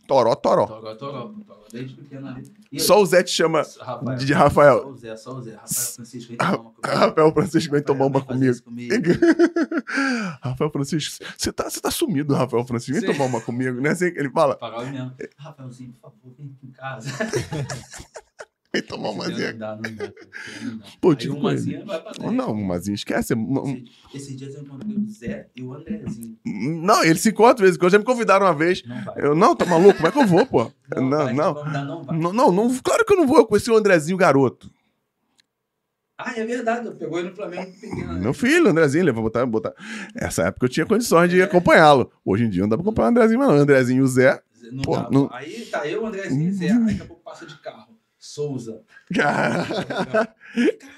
Toró, 0.08 0.36
Toró. 0.36 0.66
Toró, 0.66 0.96
Toró, 0.96 0.96
Toró, 0.96 1.34
desde 1.72 1.96
pequeno 1.96 2.28
ali. 2.30 2.50
E 2.72 2.80
Só 2.80 3.02
o 3.02 3.06
Zé 3.06 3.24
te 3.24 3.32
chama 3.32 3.64
Rafael. 3.80 4.18
de 4.18 4.34
Rafael. 4.34 4.82
Só 4.82 4.90
o 4.90 4.96
Zé, 4.98 5.18
só 5.18 5.34
o 5.34 5.42
Zé. 5.42 5.56
Rafael 5.56 5.74
Francisco, 5.96 6.30
vem 6.30 6.38
tomar 6.38 6.46
uma 6.60 6.72
comigo. 6.72 6.82
Rafael 6.86 7.34
Francisco 7.34 7.72
vem 7.74 7.84
tomar 7.84 8.06
uma 8.06 8.22
comigo. 8.22 8.64
comigo. 8.64 8.94
Rafael 10.42 10.72
Francisco, 10.72 11.26
você 11.38 11.52
tá, 11.52 11.70
você 11.70 11.82
tá 11.82 11.92
sumido, 11.92 12.34
Rafael 12.34 12.66
Francisco. 12.66 13.00
Vem 13.00 13.14
tomar 13.14 13.26
uma 13.26 13.42
comigo, 13.42 13.80
né? 13.82 13.90
Assim 13.92 14.06
ele 14.06 14.30
fala. 14.30 14.58
Rafaelzinho, 15.38 15.92
por 15.94 16.00
favor, 16.02 16.34
vem 16.38 16.56
aqui 16.58 16.68
em 16.68 16.72
casa. 16.72 17.10
vem 18.80 18.82
tomar 18.88 19.10
uma 19.10 19.28
Não 19.28 19.36
zinha. 19.36 19.54
dá, 19.54 19.76
não 19.76 19.82
dá. 19.82 19.90
Não 20.64 20.78
dá. 20.78 20.86
Pô, 21.02 21.10
Aí 21.12 21.16
tive 21.16 21.34
o 21.34 21.40
com 21.40 21.48
ele. 21.50 21.58
Mazinha 21.60 21.86
vai 21.86 22.02
pra 22.02 22.12
dentro. 22.12 22.32
Não, 22.32 22.54
mas 22.54 22.88
esquece. 22.88 23.36
Não, 23.36 23.64
Esse- 23.66 23.86
Esses 24.14 24.38
dias 24.38 24.56
eu 24.56 24.62
encontrei 24.64 24.96
o 24.96 25.10
Zé 25.10 25.48
e 25.56 25.64
o 25.64 25.74
Andrezinho. 25.74 26.38
Não, 26.46 27.04
eles 27.04 27.22
se 27.22 27.30
encontram, 27.30 27.64
vezes 27.66 27.78
que 27.78 27.90
já 27.90 27.98
me 28.00 28.06
convidaram 28.06 28.46
uma 28.46 28.54
vez. 28.54 28.84
Não 28.86 29.04
vai. 29.04 29.16
Eu, 29.18 29.36
não, 29.36 29.56
tá 29.56 29.66
maluco? 29.66 29.96
Como 29.96 30.08
é 30.08 30.12
que 30.12 30.20
eu 30.20 30.28
vou, 30.28 30.46
pô? 30.46 30.72
Não, 30.96 31.10
vai, 31.10 31.34
não. 31.34 31.54
Vamos 31.54 31.74
dar, 31.74 31.84
não 31.84 32.04
vai. 32.04 32.18
Não, 32.18 32.34
não, 32.34 32.52
não, 32.52 32.80
claro 32.80 33.04
que 33.06 33.12
eu 33.14 33.18
não 33.18 33.28
vou. 33.28 33.38
Eu 33.40 33.46
conheci 33.46 33.70
o 33.70 33.76
Andrezinho 33.76 34.18
garoto. 34.18 34.72
Ah, 36.18 36.34
é 36.36 36.44
verdade. 36.46 36.90
Pegou 36.96 37.20
ele 37.20 37.30
no 37.30 37.36
Flamengo 37.36 37.72
pequeno. 37.80 38.14
né? 38.14 38.20
Meu 38.22 38.34
filho, 38.34 38.70
Andrezinho, 38.70 39.06
levou 39.06 39.22
botar, 39.22 39.46
botar. 39.46 39.74
Essa 40.16 40.44
época 40.48 40.66
eu 40.66 40.70
tinha 40.70 40.86
condições 40.86 41.30
de 41.30 41.42
acompanhá-lo. 41.42 42.10
Hoje 42.26 42.46
em 42.46 42.50
dia 42.50 42.62
não 42.64 42.70
dá 42.70 42.76
pra 42.78 42.82
acompanhar 42.84 43.08
o 43.08 43.12
Andrezinho, 43.12 43.40
mas 43.40 43.50
não. 43.50 43.56
Andrezinho 43.58 44.00
e 44.00 44.02
o 44.02 44.08
Zé. 44.08 44.42
Não 44.72 44.82
Pô, 44.82 44.98
não- 45.12 45.30
Aí 45.32 45.66
tá 45.66 45.88
eu, 45.88 46.02
o 46.02 46.06
Andrezinho 46.08 46.50
e 46.50 46.52
Zé. 46.54 46.72
Aí 46.72 46.86
daqui 46.86 47.02
a 47.02 47.06
pouco 47.06 47.22
passa 47.24 47.46
de 47.46 47.56
carro. 47.60 47.88
Souza. 48.28 48.84
Cara, 49.16 49.66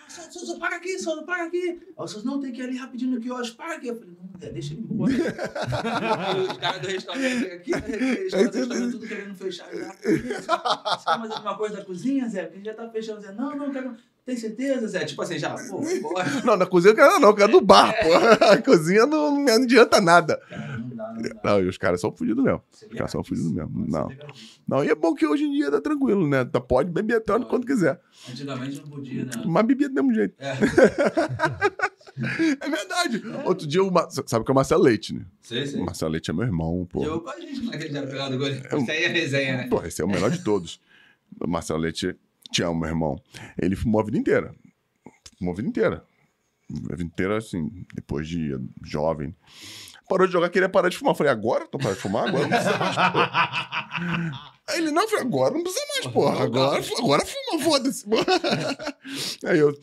Souza, 0.07 0.57
para 0.57 0.77
aqui, 0.77 0.97
Souza, 0.97 1.21
para 1.23 1.43
aqui. 1.43 1.79
Aí 1.79 1.93
o 1.95 2.07
Souza, 2.07 2.25
não, 2.25 2.39
tem 2.39 2.51
que 2.51 2.59
ir 2.59 2.63
ali 2.65 2.77
rapidinho 2.77 3.11
no 3.11 3.21
quiosque, 3.21 3.55
para 3.55 3.75
aqui. 3.75 3.87
Eu 3.87 3.95
falei, 3.95 4.17
não, 4.19 4.51
deixa 4.51 4.73
ele 4.73 4.81
embora. 4.81 5.13
Aí 5.13 6.39
os 6.41 6.57
caras 6.57 6.81
do 6.81 6.87
restaurante 6.87 7.45
aqui, 7.45 7.71
né? 7.71 7.79
Restaurante, 7.79 8.57
restaurante, 8.57 8.91
tudo 8.91 9.07
querendo 9.07 9.35
fechar 9.35 9.71
já. 9.71 9.93
Você 9.93 11.05
quer 11.05 11.19
mais 11.19 11.31
alguma 11.31 11.55
coisa 11.55 11.77
da 11.77 11.85
cozinha, 11.85 12.27
Zé? 12.27 12.45
Porque 12.47 12.65
já 12.65 12.73
tá 12.73 12.89
fechando, 12.89 13.21
Zé. 13.21 13.31
Não, 13.31 13.55
não, 13.55 13.71
quero. 13.71 13.95
Tem 14.29 14.37
certeza, 14.37 14.87
Zé? 14.87 15.05
Tipo 15.05 15.23
assim, 15.23 15.39
já, 15.39 15.55
pô, 15.55 15.81
bora. 16.03 16.29
não, 16.45 16.55
na 16.55 16.67
cozinha 16.67 16.91
eu 16.91 16.95
quero 16.95 17.19
não, 17.19 17.29
eu 17.29 17.35
quero 17.35 17.51
do 17.51 17.61
bar, 17.61 17.95
pô. 17.99 18.13
A 18.45 18.61
cozinha 18.61 19.07
não, 19.07 19.43
não 19.43 19.53
adianta 19.55 19.99
nada. 19.99 20.37
Cara, 20.47 20.77
não 20.77 20.89
dá, 20.89 21.13
não 21.13 21.21
dá. 21.23 21.35
Não, 21.43 21.61
e 21.61 21.67
os 21.67 21.79
caras 21.79 21.99
são 21.99 22.11
fudidos 22.11 22.43
mesmo. 22.43 22.61
Você 22.69 22.85
Os 22.85 22.93
caras 22.93 23.11
são 23.11 23.23
fudidos 23.23 23.51
mesmo. 23.51 23.87
Não. 23.87 24.07
Não, 24.67 24.83
e 24.83 24.89
é 24.89 24.93
bom 24.93 25.15
que 25.15 25.25
hoje 25.25 25.45
em 25.45 25.51
dia 25.51 25.71
tá 25.71 25.81
tranquilo, 25.81 26.27
né? 26.27 26.45
Tá, 26.45 26.61
pode 26.61 26.91
beber 26.91 27.21
tanto 27.21 27.47
quanto 27.47 27.65
quiser. 27.65 27.99
Antigamente 28.29 28.79
não 28.81 28.87
podia, 28.87 29.25
né? 29.25 29.31
Mas 29.47 29.65
bebia 29.65 29.89
do 29.89 29.95
mesmo 29.95 30.13
jeito. 30.13 30.35
É, 30.37 30.53
É 32.61 32.69
verdade. 32.69 33.23
Outro 33.45 33.65
dia, 33.65 33.81
o 33.83 33.89
Mar... 33.91 34.07
sabe 34.11 34.43
que 34.45 34.51
é 34.51 34.53
o 34.53 34.55
Marcelo 34.55 34.83
Leite, 34.83 35.13
né? 35.15 35.21
sei, 35.41 35.63
O 35.63 35.67
sei. 35.67 35.81
Marcelo 35.81 36.11
Leite 36.11 36.29
é 36.29 36.33
meu 36.33 36.43
irmão, 36.43 36.85
pô. 36.91 37.03
Jogou 37.03 37.21
com 37.21 37.29
a 37.29 37.39
gente 37.39 37.65
naquele 37.65 37.89
dia 37.89 38.05
pegado 38.05 38.31
do 38.31 38.37
gol. 38.37 38.47
Isso 38.49 38.91
aí 38.91 39.03
é 39.05 39.07
resenha, 39.07 39.57
né? 39.57 39.67
Pô, 39.69 39.81
esse 39.83 40.01
é 40.01 40.05
o 40.05 40.07
melhor 40.07 40.29
de 40.29 40.43
todos. 40.43 40.79
O 41.39 41.47
Marcelo 41.47 41.79
Leite, 41.79 42.15
te 42.51 42.63
amo, 42.63 42.79
meu 42.79 42.89
irmão. 42.89 43.21
Ele 43.57 43.75
fumou 43.75 44.01
a 44.01 44.03
vida 44.03 44.17
inteira. 44.17 44.55
Fumou 45.37 45.53
a 45.53 45.55
vida 45.55 45.67
inteira. 45.67 46.05
A 46.91 46.95
vida 46.95 47.03
inteira, 47.03 47.37
assim, 47.37 47.85
depois 47.93 48.27
de 48.27 48.57
jovem. 48.83 49.35
Parou 50.07 50.25
de 50.25 50.33
jogar, 50.33 50.49
queria 50.49 50.69
parar 50.69 50.89
de 50.89 50.97
fumar. 50.97 51.15
Falei, 51.15 51.31
agora? 51.31 51.67
Tô 51.67 51.77
parando 51.77 51.95
de 51.95 52.01
fumar? 52.01 52.27
Agora 52.27 52.43
não 52.43 52.49
precisa 52.49 52.77
mais, 52.77 52.95
pô. 52.95 53.19
Aí 54.69 54.77
ele, 54.79 54.91
não, 54.91 55.07
falei, 55.07 55.25
agora 55.25 55.53
não 55.53 55.63
precisa 55.63 55.85
mais, 55.93 56.07
porra. 56.07 56.43
Agora, 56.43 56.83
agora 56.97 57.25
fuma, 57.25 57.63
foda-se. 57.63 58.05
porra. 58.05 58.25
Aí 59.45 59.59
eu, 59.59 59.77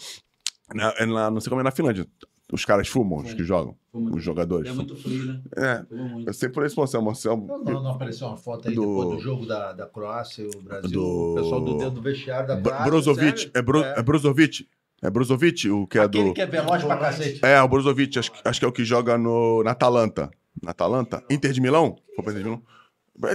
na, 0.75 0.93
lá, 1.07 1.31
não 1.31 1.41
sei 1.41 1.49
como 1.49 1.61
é 1.61 1.65
na 1.65 1.71
Finlândia. 1.71 2.07
Os 2.53 2.65
caras 2.65 2.87
fumam, 2.87 3.19
os 3.19 3.35
que 3.35 3.43
jogam, 3.43 3.75
os 3.93 4.23
jogadores. 4.23 4.71
É 4.71 4.73
muito 4.73 4.95
frio, 4.95 5.25
né? 5.27 5.41
É, 5.57 5.85
Fumou 5.89 6.09
muito. 6.09 6.29
eu 6.29 6.33
sempre 6.33 6.55
falei 6.55 6.67
isso 6.69 6.77
pra 6.77 6.87
você, 6.87 6.99
Marcelo. 7.01 7.45
Não, 7.45 7.59
não, 7.65 7.83
não 7.83 7.91
apareceu 7.91 8.29
uma 8.29 8.37
foto 8.37 8.69
aí 8.69 8.75
Do- 8.75 8.83
depois 8.83 9.09
do 9.17 9.21
jogo 9.21 9.47
da, 9.47 9.73
da 9.73 9.87
Croácia 9.87 10.43
e 10.45 10.47
o 10.57 10.63
Brasil. 10.63 10.91
Do- 10.91 11.33
O 11.33 11.35
pessoal 11.35 11.61
do 11.61 11.77
dedo 11.77 11.91
do 11.91 12.03
vestiário 12.03 12.47
da 12.47 12.61
Croácia. 12.61 12.85
Brozovic, 12.87 13.51
é, 13.53 13.61
Bro, 13.63 13.83
É. 13.83 13.95
é 13.99 14.03
Brozovic? 14.03 14.69
É 15.03 15.11
Brozovic, 15.11 15.69
o 15.71 15.87
que 15.89 15.99
é 15.99 16.03
Aquele 16.03 16.29
do. 16.29 16.35
que 16.35 16.41
é 16.41 16.47
veloz 16.47 16.85
pra 16.85 16.97
cacete. 16.97 17.41
É, 17.45 17.61
o 17.61 17.69
Brozovic, 17.69 18.17
acho, 18.19 18.31
acho 18.45 18.61
que 18.61 18.65
é 18.65 18.69
o 18.69 18.73
que 18.73 18.85
joga 18.85 19.19
no, 19.19 19.63
na 19.65 19.73
Atalanta. 19.73 20.31
Na 20.63 20.71
Atalanta? 20.71 21.23
Inter 21.29 21.51
de 21.53 21.61
Milão? 21.61 21.97
Foi 22.15 22.23
pra 22.25 22.33
Inter 22.33 22.45
de 22.45 22.49
Milão? 22.49 22.63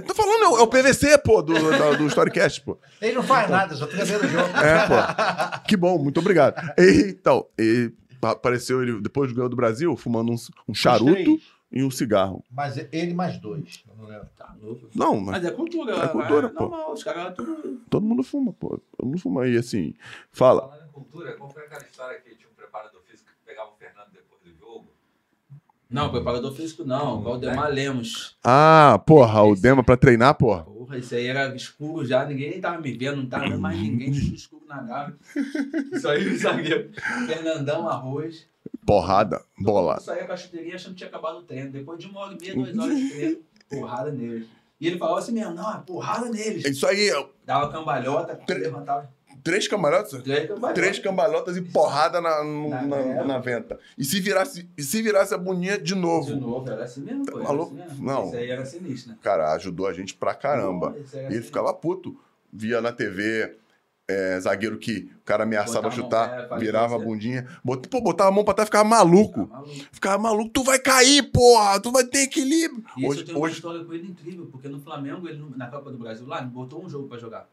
Tô 0.08 0.14
falando, 0.14 0.44
é 0.44 0.48
o, 0.48 0.58
é 0.60 0.62
o 0.62 0.68
PVC, 0.68 1.18
pô, 1.18 1.42
do, 1.42 1.54
do, 1.54 1.98
do 1.98 2.08
Storycast, 2.08 2.62
pô. 2.62 2.78
Ele 3.02 3.14
não 3.16 3.24
faz 3.24 3.50
nada, 3.50 3.76
só 3.76 3.88
fica 3.88 4.06
vendo 4.06 4.24
o 4.26 4.28
jogo. 4.28 4.48
É, 4.58 4.88
pô. 4.88 5.62
Que 5.68 5.76
bom, 5.76 5.98
muito 5.98 6.20
obrigado. 6.20 6.56
E, 6.78 7.10
então, 7.10 7.46
e 7.60 7.92
apareceu 8.22 8.81
ele, 8.81 9.02
depois 9.02 9.30
do 9.30 9.35
ganho 9.35 9.49
do 9.49 9.56
Brasil, 9.56 9.95
fumando 9.95 10.31
um, 10.31 10.35
um 10.68 10.73
charuto 10.73 11.39
e 11.72 11.84
um 11.84 11.89
cigarro. 11.91 12.43
Mas 12.52 12.77
ele 12.91 13.14
mais 13.14 13.38
dois. 13.39 13.84
Eu 13.88 13.95
não 13.95 14.06
lembro. 14.06 14.27
Tá. 14.35 14.56
Não, 14.95 15.15
mas 15.19 15.41
Mas 15.41 15.45
é 15.45 15.52
cultura, 15.52 15.95
É 15.95 16.07
cultura, 16.07 16.49
pô. 16.49 16.64
normal, 16.69 16.93
os 16.93 17.03
caras 17.03 17.34
tudo. 17.35 17.80
todo 17.89 18.06
mundo 18.06 18.23
fuma, 18.23 18.52
pô. 18.53 18.80
Todo 18.98 19.07
mundo 19.07 19.19
fuma 19.19 19.43
aí, 19.43 19.56
assim. 19.57 19.93
Fala. 20.31 20.61
Falando 20.68 20.85
em 20.89 20.91
cultura, 20.91 21.34
qual 21.34 21.49
foi 21.49 21.64
aquela 21.64 21.84
história 21.84 22.19
que 22.19 22.35
tinha 22.35 22.49
um 22.49 22.53
preparador 22.56 23.02
físico 23.10 23.30
que 23.30 23.45
pegava 23.49 23.69
o 23.69 23.76
Fernando 23.77 24.07
depois 24.11 24.41
do 24.43 24.60
jogo? 24.60 24.88
Não, 25.89 26.10
preparador 26.11 26.53
físico 26.53 26.84
não, 26.84 27.22
Valdemar 27.22 27.69
Lemos. 27.69 28.38
Ah, 28.43 29.02
porra, 29.06 29.41
o 29.43 29.56
Dema 29.56 29.84
pra 29.84 29.95
treinar, 29.98 30.35
porra. 30.35 30.65
Porra, 30.91 30.97
isso 30.99 31.15
aí 31.15 31.27
era 31.27 31.55
escuro 31.55 32.05
já, 32.05 32.26
ninguém 32.26 32.59
tava 32.59 32.81
me 32.81 32.91
vendo, 32.91 33.18
não 33.18 33.26
tava 33.26 33.45
vendo 33.45 33.59
mais 33.59 33.80
ninguém, 33.80 34.11
tudo 34.13 34.35
escuro 34.35 34.65
na 34.68 34.81
gávea. 34.81 35.15
Isso 35.93 36.07
aí, 36.09 36.38
zagueiro. 36.38 36.91
Fernandão, 37.27 37.88
arroz. 37.88 38.45
Porrada, 38.85 39.41
bola. 39.57 39.99
Saía 40.01 40.26
com 40.26 40.34
a 40.34 40.38
chuteirinha 40.38 40.76
achando 40.76 40.91
que 40.91 40.97
tinha 40.97 41.07
acabado 41.07 41.38
o 41.38 41.43
treino. 41.43 41.72
Depois 41.72 41.97
de 41.99 42.07
uma 42.07 42.19
hora 42.22 42.34
e 42.34 42.41
meia, 42.41 42.53
duas 42.53 42.77
horas 42.77 42.97
de 42.97 43.09
treino, 43.09 43.38
porrada 43.69 44.11
neles. 44.11 44.47
E 44.80 44.88
ele 44.88 44.97
falava 44.97 45.19
assim 45.19 45.31
mesmo, 45.31 45.53
não, 45.53 45.73
é 45.73 45.80
porrada 45.85 46.27
neles. 46.30 46.65
Isso 46.65 46.85
aí, 46.88 47.09
Dava 47.45 47.72
cambalhota, 47.72 48.35
Tre- 48.35 48.59
levantava 48.59 49.09
três 49.43 49.68
cambalhotas? 49.68 50.22
três 50.23 50.47
cambalhotas. 50.47 50.73
Três 50.73 50.99
cambalhotas 50.99 51.57
e 51.57 51.61
porrada 51.61 52.22
na, 52.22 52.43
no- 52.43 52.69
Na 52.69 52.81
na, 52.81 52.97
venta. 52.97 53.23
na 53.26 53.39
venta. 53.39 53.80
E 53.97 54.03
se 54.05 54.19
virasse, 54.19 54.69
e 54.77 54.84
se 54.84 55.01
virasse 55.01 55.34
a 55.34 55.38
boninha 55.38 55.77
de 55.77 55.95
novo? 55.95 56.34
De 56.34 56.39
novo, 56.39 56.69
era 56.72 56.84
assim 56.84 57.01
mesmo, 57.01 57.26
pô. 57.26 57.39
Maluco? 57.39 57.76
assim 57.76 57.89
mesmo. 57.89 58.05
Não. 58.05 58.27
Isso 58.27 58.35
aí 58.38 58.49
era 58.49 58.65
sinistro, 58.65 59.11
né? 59.11 59.18
Cara, 59.22 59.53
ajudou 59.53 59.88
a 59.88 59.93
gente 59.93 60.13
pra 60.13 60.34
caramba. 60.34 60.95
E 61.13 61.34
ele 61.34 61.41
ficava 61.41 61.73
puto. 61.73 62.18
Via 62.53 62.81
na 62.81 62.91
TV, 62.91 63.55
é, 64.09 64.38
zagueiro 64.41 64.77
que 64.77 65.09
o 65.22 65.23
cara 65.23 65.43
ameaçava 65.43 65.84
mão, 65.84 65.91
chutar, 65.91 66.49
é, 66.51 66.57
virava 66.59 66.97
a 66.97 66.99
é. 66.99 67.01
bundinha. 67.01 67.47
Bot, 67.63 67.88
pô, 67.88 68.01
botava 68.01 68.30
a 68.30 68.34
mão 68.34 68.43
pra 68.43 68.53
trás, 68.53 68.68
ficava 68.68 68.84
maluco. 68.84 69.47
Tá 69.47 69.53
maluco. 69.55 69.76
Ficava 69.91 70.18
maluco. 70.22 70.49
Tu 70.49 70.63
vai 70.63 70.77
cair, 70.80 71.23
porra! 71.31 71.80
Tu 71.80 71.89
vai 71.91 72.03
ter 72.03 72.23
equilíbrio. 72.23 72.84
E 72.97 72.99
isso 72.99 73.05
eu 73.05 73.09
Hoje, 73.09 73.23
tenho 73.23 73.38
uma 73.38 73.45
hoje, 73.45 73.55
história 73.55 73.85
com 73.85 73.93
ele 73.93 74.07
incrível, 74.09 74.47
porque 74.51 74.68
no 74.68 74.81
Flamengo, 74.81 75.30
ele, 75.30 75.41
na 75.55 75.68
Copa 75.68 75.89
do 75.89 75.97
Brasil 75.97 76.27
lá, 76.27 76.39
ele 76.41 76.49
botou 76.49 76.84
um 76.84 76.89
jogo 76.89 77.07
pra 77.07 77.18
jogar. 77.18 77.47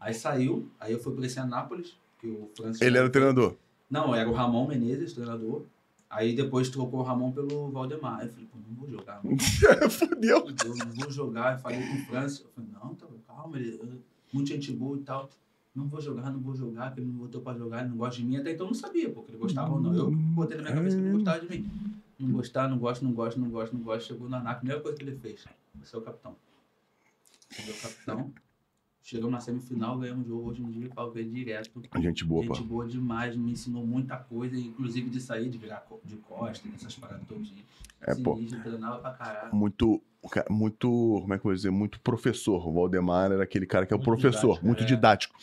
Aí 0.00 0.14
saiu, 0.14 0.68
aí 0.80 0.92
eu 0.92 0.98
fui 0.98 1.14
pra 1.14 1.26
esse 1.26 1.38
Anápolis, 1.38 1.96
que 2.20 2.26
o 2.28 2.50
Francisco... 2.56 2.84
ele 2.84 2.98
era 2.98 3.06
o 3.06 3.10
treinador. 3.10 3.54
Não, 3.90 4.14
era 4.14 4.28
o 4.28 4.32
Ramon 4.32 4.66
Menezes, 4.66 5.12
treinador. 5.12 5.62
Aí 6.08 6.34
depois 6.34 6.68
trocou 6.68 7.00
o 7.00 7.02
Ramon 7.02 7.32
pelo 7.32 7.70
Valdemar. 7.70 8.20
Aí 8.20 8.26
eu 8.26 8.32
falei, 8.32 8.46
pô, 8.46 8.58
não 8.68 8.74
vou 8.76 8.88
jogar. 8.88 9.20
Fudeu. 9.90 10.46
Eu 10.64 10.74
não 10.76 10.86
vou 10.92 11.10
jogar. 11.10 11.54
Eu 11.54 11.58
falei 11.58 11.80
com 11.80 11.94
o 11.94 12.04
Francis. 12.06 12.40
Eu 12.40 12.46
falei, 12.54 12.70
não, 12.72 12.94
tá, 12.94 13.06
calma, 13.26 13.58
ele, 13.58 13.78
eu- 13.80 13.98
muita 14.32 14.50
gente 14.54 14.72
boa 14.72 14.96
e 14.96 15.00
tal. 15.00 15.28
Não 15.74 15.88
vou 15.88 16.00
jogar, 16.00 16.30
não 16.30 16.38
vou 16.38 16.54
jogar, 16.54 16.86
porque 16.86 17.00
ele 17.00 17.10
não 17.10 17.18
botou 17.18 17.40
pra 17.40 17.52
jogar, 17.54 17.80
ele 17.80 17.88
não 17.88 17.96
gosta 17.96 18.20
de 18.20 18.24
mim. 18.24 18.36
Até 18.36 18.52
então 18.52 18.66
eu 18.66 18.70
não 18.70 18.74
sabia, 18.78 19.10
porque 19.10 19.32
ele 19.32 19.38
gostava 19.38 19.72
ou 19.72 19.80
não. 19.80 19.92
Eu 19.92 20.10
botei 20.10 20.56
na 20.56 20.62
minha 20.62 20.74
cabeça 20.74 20.96
que 20.96 21.02
ele 21.02 21.08
não 21.10 21.16
gostava 21.18 21.40
de 21.44 21.48
mim. 21.50 21.70
Não 22.16 22.30
gostar, 22.30 22.68
não 22.68 22.78
gosto, 22.78 23.04
não 23.04 23.12
gosto, 23.12 23.40
não 23.40 23.50
gosto, 23.50 23.72
não 23.76 23.80
gosto. 23.82 24.06
Chegou 24.06 24.28
na 24.28 24.38
ANAC, 24.38 24.56
a 24.56 24.58
primeira 24.60 24.80
coisa 24.80 24.96
que 24.96 25.02
ele 25.02 25.16
fez. 25.16 25.44
Você 25.82 25.96
é 25.96 25.98
o 25.98 26.02
capitão. 26.02 26.36
Você 27.50 27.70
é 27.70 27.74
o 27.74 27.76
capitão. 27.76 28.32
Chegamos 29.04 29.32
na 29.32 29.38
semifinal, 29.38 29.98
ganhamos 29.98 30.24
o 30.24 30.28
jogo 30.30 30.48
hoje 30.48 30.62
em 30.62 30.70
dia, 30.70 30.90
ele 31.14 31.30
direto. 31.30 31.82
Gente 32.00 32.24
boa, 32.24 32.46
pô. 32.46 32.54
Gente 32.54 32.66
boa 32.66 32.88
demais, 32.88 33.36
me 33.36 33.52
ensinou 33.52 33.86
muita 33.86 34.16
coisa, 34.16 34.56
inclusive 34.56 35.10
de 35.10 35.20
sair, 35.20 35.50
de 35.50 35.58
virar 35.58 35.86
de 36.02 36.16
costas, 36.16 36.72
essas 36.74 36.94
paradas 36.94 37.22
todas. 37.28 37.52
É, 38.00 38.14
pô. 38.14 38.34
Sinistro, 38.36 38.62
treinava 38.62 38.98
pra 39.00 39.10
caralho. 39.10 39.54
Muito, 39.54 40.02
muito, 40.48 40.88
como 41.20 41.34
é 41.34 41.36
que 41.36 41.40
eu 41.40 41.50
vou 41.50 41.54
dizer? 41.54 41.70
Muito 41.70 42.00
professor. 42.00 42.66
O 42.66 42.72
Valdemar 42.72 43.30
era 43.30 43.42
aquele 43.44 43.66
cara 43.66 43.84
que 43.84 43.92
é 43.92 43.96
o 43.96 43.98
Muito 43.98 44.06
professor, 44.06 44.40
didático, 44.54 44.66
muito 44.66 44.82
é. 44.82 44.86
didático. 44.86 45.36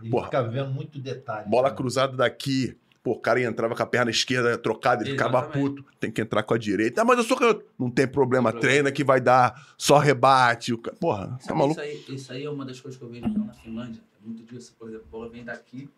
Ele 0.00 0.10
Porra. 0.10 0.24
fica 0.26 0.42
vendo 0.44 0.70
muito 0.70 0.96
detalhe. 1.00 1.50
Bola 1.50 1.70
né? 1.70 1.74
cruzada 1.74 2.16
daqui. 2.16 2.76
Pô, 3.08 3.12
o 3.12 3.18
cara 3.18 3.40
entrava 3.42 3.74
com 3.74 3.82
a 3.82 3.86
perna 3.86 4.10
esquerda 4.10 4.58
trocada, 4.58 5.02
ele 5.02 5.12
ficava 5.12 5.40
puto. 5.42 5.82
Tem 5.98 6.10
que 6.10 6.20
entrar 6.20 6.42
com 6.42 6.52
a 6.52 6.58
direita. 6.58 7.00
Ah, 7.00 7.04
mas 7.06 7.16
eu 7.16 7.24
sou 7.24 7.38
canhoto. 7.38 7.64
Não 7.78 7.90
tem 7.90 8.06
problema, 8.06 8.50
Não 8.50 8.52
tem 8.52 8.60
problema. 8.60 8.60
treina 8.82 8.92
que 8.92 9.02
vai 9.02 9.18
dar, 9.18 9.66
só 9.78 9.96
rebate. 9.96 10.76
Porra, 11.00 11.28
tá 11.28 11.38
Sabe, 11.40 11.58
maluco? 11.58 11.80
Isso 11.80 12.10
aí, 12.10 12.14
isso 12.14 12.32
aí 12.32 12.44
é 12.44 12.50
uma 12.50 12.66
das 12.66 12.78
coisas 12.78 12.98
que 12.98 13.04
eu 13.06 13.08
vejo 13.08 13.22
lá 13.22 13.46
na 13.46 13.54
Finlândia. 13.54 14.02
É 14.22 14.26
muito 14.26 14.42
disso. 14.42 14.74
Por 14.78 14.88
exemplo, 14.90 15.06
a 15.08 15.10
bola 15.10 15.30
vem 15.30 15.42
daqui, 15.42 15.88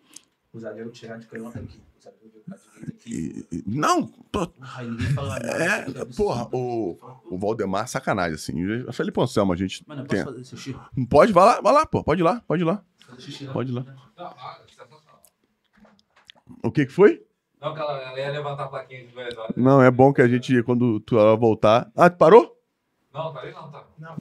o 0.53 0.61
zagueiro 0.61 0.89
tirar 0.91 1.19
de 1.19 1.27
canhota 1.27 1.59
aqui. 1.59 1.81
O 1.99 2.01
zagueiro. 2.01 2.31
E- 3.05 3.45
não, 3.67 4.07
pô, 4.07 4.43
é, 5.43 5.83
absurdo. 5.83 6.15
porra, 6.15 6.45
o, 6.53 6.95
pô, 6.95 7.21
o 7.29 7.39
Valdemar, 7.39 7.89
sacanagem, 7.89 8.37
assim. 8.37 8.85
O 8.87 8.93
Felipe 8.93 9.21
Anselmo, 9.21 9.53
a 9.53 9.57
gente 9.57 9.83
Mano, 9.85 10.03
eu 10.03 10.07
tem. 10.07 10.23
posso 10.25 10.37
fazer 10.37 10.45
xixi? 10.57 10.77
Pode, 11.09 11.33
vai 11.33 11.45
lá, 11.45 11.61
vai 11.61 11.73
lá, 11.73 11.85
pô, 11.87 12.05
pode 12.05 12.21
ir 12.21 12.25
lá, 12.25 12.41
pode 12.47 12.63
ir 12.63 12.67
lá. 12.67 12.85
Pode 13.53 13.73
ir 13.73 13.75
lá. 13.75 13.85
Não. 14.17 14.35
O 16.63 16.71
que 16.71 16.87
que 16.87 16.93
foi? 16.93 17.23
Não, 17.61 17.75
que 17.75 17.81
ela, 17.81 17.99
ela 17.99 18.19
ia 18.19 18.31
levantar 18.31 18.65
a 18.65 18.69
plaquinha 18.69 19.07
de 19.07 19.13
dois 19.13 19.37
horas. 19.37 19.55
Não, 19.57 19.83
é 19.83 19.91
bom 19.91 20.13
que 20.13 20.23
a 20.23 20.29
gente, 20.29 20.63
quando 20.63 20.99
tu 21.01 21.19
ela 21.19 21.37
voltar. 21.37 21.91
Ah, 21.95 22.09
tu 22.09 22.17
parou? 22.17 22.57
Não, 23.13 23.37
ali 23.37 23.53
não, 23.53 23.71
tá. 23.71 23.85
Não, 23.99 24.17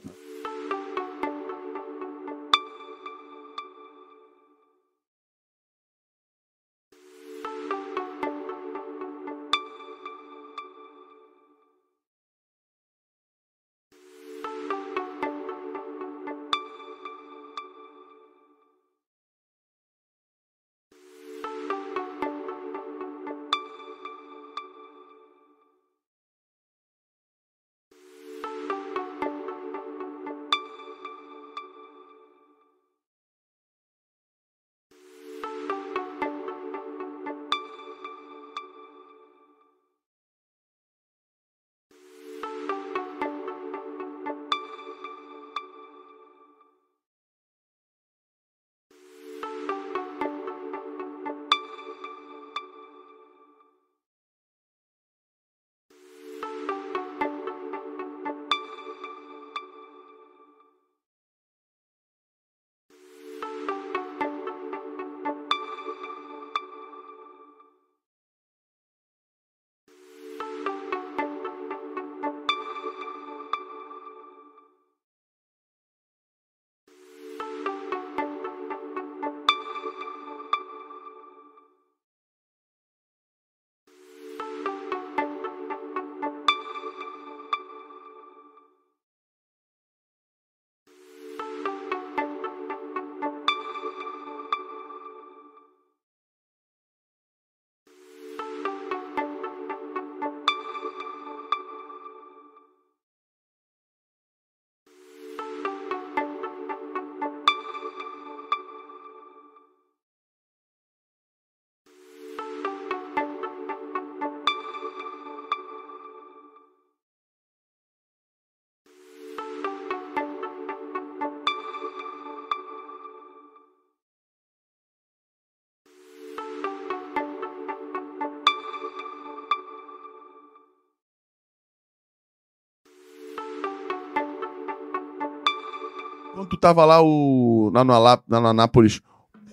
tava 136.60 136.84
lá, 136.84 137.02
o, 137.02 137.72
Alá- 137.74 138.22
lá 138.28 138.40
no 138.40 138.46
Anápolis, 138.48 139.00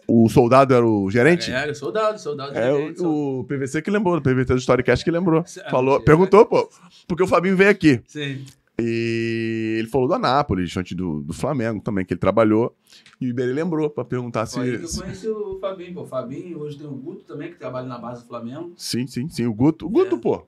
o 0.07 0.29
soldado 0.29 0.73
era 0.73 0.85
o 0.85 1.09
gerente? 1.09 1.51
É, 1.51 1.73
soldado, 1.73 2.19
soldado. 2.19 2.57
É, 2.57 2.71
gerente, 2.71 2.97
soldado. 2.99 3.15
o, 3.17 3.39
o 3.39 3.43
PVC 3.45 3.81
que 3.81 3.91
lembrou, 3.91 4.17
o 4.17 4.21
PVC 4.21 4.45
do 4.53 4.57
Storycast 4.59 5.03
que 5.03 5.11
lembrou. 5.11 5.41
Ah, 5.41 5.69
Falou, 5.69 5.93
mentira, 5.95 6.05
perguntou, 6.05 6.45
pô, 6.45 6.69
porque 7.07 7.23
o 7.23 7.27
Fabinho 7.27 7.57
veio 7.57 7.69
aqui. 7.69 8.01
Sim. 8.07 8.45
E 8.79 9.77
ele 9.79 9.87
falou 9.87 10.07
do 10.07 10.13
Anápolis, 10.13 10.75
antes 10.77 10.95
do, 10.95 11.21
do 11.21 11.33
Flamengo 11.33 11.81
também, 11.81 12.05
que 12.05 12.13
ele 12.13 12.19
trabalhou. 12.19 12.75
E 13.19 13.25
o 13.25 13.29
Iberê 13.31 13.51
lembrou 13.51 13.89
pra 13.89 14.05
perguntar 14.05 14.45
Foi 14.45 14.63
aí 14.69 14.71
que 14.77 14.77
se. 14.77 14.83
eu 14.83 14.87
se- 14.89 15.01
conheci 15.01 15.27
o 15.27 15.57
Fabinho, 15.59 15.93
pô. 15.95 16.01
O 16.01 16.05
Fabinho, 16.05 16.59
hoje 16.59 16.77
tem 16.77 16.85
o 16.85 16.91
Guto 16.91 17.23
também, 17.23 17.49
que 17.51 17.57
trabalha 17.57 17.87
na 17.87 17.97
base 17.97 18.21
do 18.21 18.27
Flamengo. 18.27 18.73
Sim, 18.77 19.07
sim, 19.07 19.27
sim. 19.29 19.47
O 19.47 19.53
Guto. 19.53 19.87
O 19.87 19.89
Guto, 19.89 20.15
É. 20.15 20.19
pô. 20.19 20.43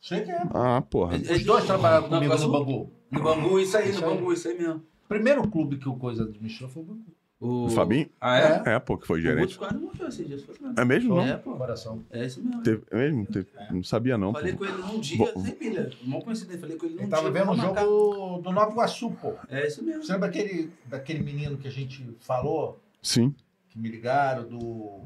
sei 0.00 0.22
que 0.22 0.30
é. 0.30 0.42
Ah, 0.54 0.80
porra. 0.88 1.16
Os 1.18 1.44
dois 1.44 1.64
trabalharam 1.66 2.08
comigo 2.08 2.34
no 2.34 2.46
o- 2.46 2.50
Bangu. 2.52 2.92
No 3.10 3.22
Bangu, 3.22 3.60
isso 3.60 3.76
aí, 3.76 3.90
Isso 3.90 4.00
no 4.00 4.08
aí. 4.08 4.14
Bangu, 4.16 4.32
isso 4.32 4.48
aí 4.48 4.58
mesmo. 4.58 4.82
O 5.04 5.08
primeiro 5.08 5.46
clube 5.48 5.76
que 5.76 5.88
o 5.88 5.96
Coisa 5.96 6.24
administrou 6.24 6.68
foi 6.70 6.82
o 6.82 6.86
Bangu. 6.86 7.04
O, 7.40 7.64
O 7.66 7.68
Fabinho? 7.70 8.08
Ah, 8.20 8.38
é? 8.38 8.62
É, 8.74 8.78
pô, 8.78 8.96
que 8.96 9.06
foi 9.06 9.18
O 9.18 9.22
gerente. 9.22 9.58
quase 9.58 9.76
morreu 9.76 10.08
esses 10.08 10.26
dias. 10.26 10.42
foi 10.42 10.54
mesmo. 10.60 10.80
É 10.80 10.84
mesmo? 10.84 11.14
Não? 11.16 11.22
É, 11.26 11.36
pô. 11.36 11.54
Coração. 11.56 12.02
É 12.10 12.24
isso 12.24 12.42
mesmo. 12.42 12.62
Teve- 12.62 12.82
é 12.90 12.96
mesmo? 12.96 13.26
Teve- 13.26 13.48
Não 13.70 13.82
sabia, 13.82 14.16
não. 14.16 14.32
Pô. 14.32 14.38
Falei 14.38 14.54
com 14.54 14.64
ele 14.64 14.78
num 14.78 15.00
dia, 15.00 15.18
Bom. 15.34 15.40
sem 15.44 15.54
pilha. 15.54 15.90
Mal 16.04 16.22
coincidente, 16.22 16.58
falei 16.60 16.76
com 16.76 16.86
ele 16.86 16.94
num 16.94 17.00
Ele 17.02 17.08
dia. 17.08 17.16
tava 17.16 17.30
vendo 17.30 17.50
o 17.50 17.56
jogo 17.56 18.38
do 18.40 18.50
Nova 18.52 18.70
Iguaçu, 18.72 19.10
pô. 19.20 19.34
É 19.50 19.66
isso 19.66 19.84
mesmo. 19.84 20.04
Você 20.04 20.12
lembra 20.12 20.28
aquele, 20.28 20.70
daquele 20.86 21.22
menino 21.22 21.58
que 21.58 21.68
a 21.68 21.70
gente 21.70 22.16
falou, 22.20 22.80
Sim. 23.02 23.34
que 23.68 23.78
me 23.78 23.88
ligaram, 23.90 24.48
do. 24.48 25.02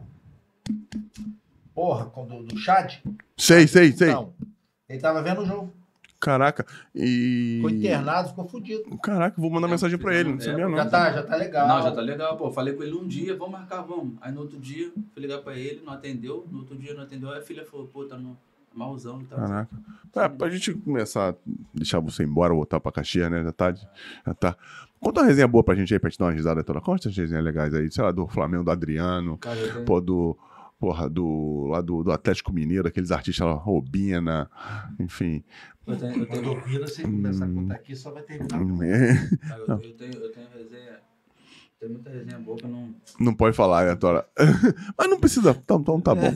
Porra, 1.74 2.04
do, 2.26 2.42
do 2.44 2.56
Chad? 2.58 2.96
Sei, 3.36 3.66
sei, 3.66 3.92
sei. 3.92 4.08
Não. 4.12 4.32
Ele 4.88 5.00
tava 5.00 5.22
vendo 5.22 5.42
o 5.42 5.46
jogo. 5.46 5.72
Caraca. 6.20 6.66
E. 6.94 7.56
Ficou 7.56 7.70
internado, 7.70 8.28
ficou 8.30 8.44
fudido. 8.48 8.98
Caraca, 8.98 9.40
vou 9.40 9.50
mandar 9.50 9.68
É, 9.68 9.70
mensagem 9.70 9.98
pra 9.98 10.14
ele. 10.14 10.30
Não 10.30 10.38
é, 10.38 10.40
sabia, 10.40 10.68
não. 10.68 10.76
Já 10.76 10.86
tá, 10.86 11.12
já 11.12 11.22
tá 11.22 11.36
legal. 11.36 11.68
Não, 11.68 11.82
já 11.82 11.90
tá 11.92 12.00
legal, 12.00 12.36
pô. 12.36 12.50
Falei 12.50 12.74
com 12.74 12.82
ele 12.82 12.96
um 12.96 13.06
dia, 13.06 13.36
vamos 13.36 13.52
marcar, 13.52 13.82
vamos. 13.82 14.14
Aí 14.20 14.32
no 14.32 14.40
outro 14.40 14.58
dia, 14.58 14.90
fui 15.12 15.22
ligar 15.22 15.38
pra 15.38 15.56
ele, 15.56 15.80
não 15.84 15.92
atendeu. 15.92 16.46
No 16.50 16.58
outro 16.58 16.76
dia 16.76 16.92
não 16.94 17.02
atendeu. 17.02 17.30
Aí 17.30 17.38
a 17.38 17.42
filha 17.42 17.64
falou, 17.64 17.86
pô, 17.86 18.04
tá 18.04 18.16
no 18.16 18.36
malzão 18.74 19.20
e 19.22 19.24
tal. 19.26 19.38
Caraca. 19.38 19.76
Pra, 20.12 20.28
pra 20.28 20.50
gente 20.50 20.74
começar 20.74 21.30
a 21.30 21.34
deixar 21.72 22.00
você 22.00 22.24
embora, 22.24 22.52
voltar 22.52 22.80
pra 22.80 22.90
Caxias, 22.92 23.30
né? 23.30 23.42
Já 23.44 23.52
tá. 23.52 23.72
Já 23.72 24.34
tá. 24.34 24.56
Conta 25.00 25.20
uma 25.20 25.26
resenha 25.28 25.46
boa 25.46 25.62
pra 25.62 25.76
gente 25.76 25.94
aí, 25.94 26.00
pra 26.00 26.10
gente 26.10 26.18
dar 26.18 26.26
uma 26.26 26.32
risada 26.32 26.64
toda. 26.64 26.80
Conta 26.80 27.02
essas 27.08 27.16
resenhas 27.16 27.44
legais 27.44 27.72
aí, 27.72 27.88
sei 27.92 28.02
lá, 28.02 28.10
do 28.10 28.26
Flamengo, 28.26 28.64
do 28.64 28.70
Adriano, 28.72 29.38
Cara, 29.38 29.56
pô, 29.86 30.00
do. 30.00 30.36
Porra, 30.78 31.08
do. 31.10 31.66
Lá 31.70 31.80
do, 31.80 32.02
do 32.04 32.12
Atlético 32.12 32.52
Mineiro, 32.52 32.86
aqueles 32.88 33.10
artistas 33.10 33.44
lá, 33.46 33.52
Robina, 33.54 34.48
enfim. 35.00 35.42
eu 35.86 35.96
tenho, 35.96 36.18
eu 36.20 36.26
tenho, 36.26 36.60
vira, 36.64 36.86
se 36.86 37.02
começar 37.02 37.44
a 37.44 37.48
contar 37.48 37.74
aqui, 37.74 37.96
só 37.96 38.12
vai 38.12 38.22
terminar. 38.22 38.84
É. 38.86 39.14
cara, 39.48 39.60
eu, 39.66 39.80
eu 39.82 39.94
tenho, 39.96 40.14
eu 40.14 40.30
tenho 40.32 40.46
resenha 40.56 41.00
Tem 41.80 41.88
muita 41.88 42.10
resenha 42.10 42.38
boa 42.38 42.56
que 42.56 42.64
eu 42.64 42.70
não. 42.70 42.94
Não 43.18 43.34
pode 43.34 43.56
falar, 43.56 43.86
né, 43.86 43.96
Tora? 43.96 44.24
Mas 44.96 45.10
não 45.10 45.18
precisa. 45.18 45.50
Então, 45.50 45.78
então 45.80 46.00
tá 46.00 46.14
bom. 46.14 46.32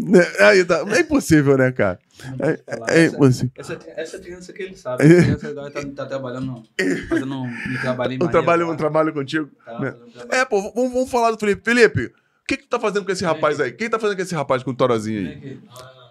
Aí 0.40 0.64
tá- 0.64 0.84
É 0.88 1.00
impossível, 1.00 1.58
né, 1.58 1.70
cara? 1.72 1.98
É 2.40 3.04
Essa- 3.04 3.14
impossível. 3.16 3.52
Essa, 3.56 3.78
essa 3.96 4.18
criança 4.18 4.52
que 4.54 4.62
ele 4.62 4.76
sabe. 4.76 5.04
Essa 5.04 5.22
criança 5.22 5.48
agora 5.48 5.70
tá, 5.70 5.82
tá 5.94 6.06
trabalhando, 6.06 6.62
fazendo 7.10 7.34
um, 7.34 7.44
um 7.46 7.80
trabalho 7.82 8.12
em 8.12 8.16
Um 8.20 8.24
Maria 8.24 8.30
trabalho, 8.30 8.60
um 8.62 8.64
agora. 8.64 8.78
trabalho 8.78 9.12
contigo. 9.12 9.50
Tá 9.64 9.78
né? 9.80 9.90
um 10.06 10.10
trabalho. 10.10 10.40
É, 10.40 10.44
pô, 10.46 10.72
vamos, 10.72 10.92
vamos 10.92 11.10
falar 11.10 11.30
do 11.30 11.38
Felipe. 11.38 11.62
Felipe, 11.64 12.12
que 12.56 12.62
que 12.62 12.64
tu 12.64 12.68
tá 12.70 12.78
fazendo 12.80 13.04
com 13.04 13.12
esse 13.12 13.24
rapaz 13.24 13.60
aí? 13.60 13.72
Quem 13.72 13.88
tá 13.90 13.98
fazendo 13.98 14.16
com 14.16 14.22
esse 14.22 14.34
rapaz, 14.34 14.62
com 14.62 14.70
o 14.70 14.74
Torozinho 14.74 15.22
Vem 15.22 15.32
aí? 15.32 15.36
aqui. 15.38 15.60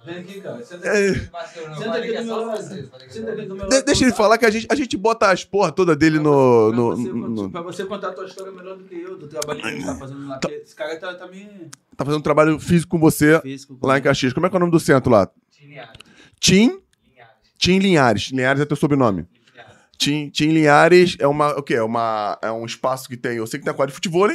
Vem 0.04 0.18
aqui, 0.18 0.42
cara. 0.42 0.64
Senta 0.64 0.88
É, 0.88 1.10
aqui. 1.12 1.20
Parceiro, 1.28 1.70
não, 1.70 1.78
Senta 1.78 1.98
aqui 1.98 2.16
é 2.16 2.22
do 2.24 2.28
só 2.28 2.36
meu 2.38 2.46
lado. 2.48 2.64
Senta 2.64 2.98
aqui 3.32 3.46
do 3.46 3.56
meu 3.56 3.84
deixa 3.84 4.04
ele 4.04 4.14
falar 4.14 4.38
que 4.40 4.46
a 4.46 4.50
gente, 4.50 4.68
a 4.70 4.74
gente 4.76 4.98
bota 4.98 5.30
as 5.32 5.44
porra 5.46 5.72
toda 5.72 5.96
dele 5.96 6.18
no. 6.18 6.70
Pra 6.70 6.76
no, 6.78 6.96
você, 6.96 7.12
no- 7.12 7.50
Pra 7.52 7.62
você 7.62 7.86
contar 7.86 8.08
a 8.10 8.12
tua 8.14 8.26
história 8.26 8.52
melhor 8.52 8.78
do 8.78 8.84
que 8.84 9.00
eu, 9.00 9.16
do 9.18 9.28
trabalho 9.28 9.62
que 9.62 9.68
ele 9.68 9.84
tá 9.86 9.96
fazendo 9.96 10.28
lá. 10.28 10.40
porque 10.40 10.56
Esse 10.56 10.76
cara 10.76 10.98
tá, 10.98 11.14
tá 11.14 11.28
me 11.28 11.48
tá 11.96 12.04
fazendo 12.04 12.20
um 12.20 12.24
trabalho 12.24 12.60
físico 12.60 12.90
com 12.90 13.00
você 13.00 13.40
físico. 13.42 13.78
lá 13.84 13.98
em 14.00 14.02
Caxias. 14.02 14.34
Como 14.34 14.46
é 14.46 14.50
que 14.50 14.56
é 14.56 14.58
o 14.58 14.60
nome 14.60 14.72
do 14.72 14.80
centro 14.80 15.12
lá? 15.12 15.30
Linhares, 15.62 15.92
Tim? 16.40 16.80
Linhares, 17.08 17.36
Tim 17.60 17.78
Linhares. 17.80 18.24
Linhares 18.32 18.62
é 18.62 18.66
teu 18.66 18.76
sobrenome. 18.78 19.28
Linhares. 19.54 19.74
Tim, 20.00 20.30
Tim 20.32 20.48
Linhares 20.48 21.16
é 21.20 21.28
uma. 21.28 21.52
O 21.60 21.62
quê? 21.62 21.76
É, 21.76 21.84
uma, 21.84 22.40
é 22.42 22.52
um 22.52 22.66
espaço 22.66 23.08
que 23.08 23.16
tem. 23.16 23.38
Eu 23.38 23.46
sei 23.46 23.60
que 23.60 23.66
tem 23.66 23.72
a 23.72 23.76
quadra 23.76 23.92
de 23.92 23.96
futebol 23.96 24.26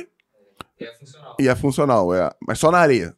É 0.79 0.87
funcional. 0.95 1.37
e 1.41 1.49
é 1.49 1.55
funcional, 1.57 2.15
é, 2.15 2.31
mas 2.47 2.59
só 2.59 2.71
na 2.71 2.79
areia. 2.79 3.15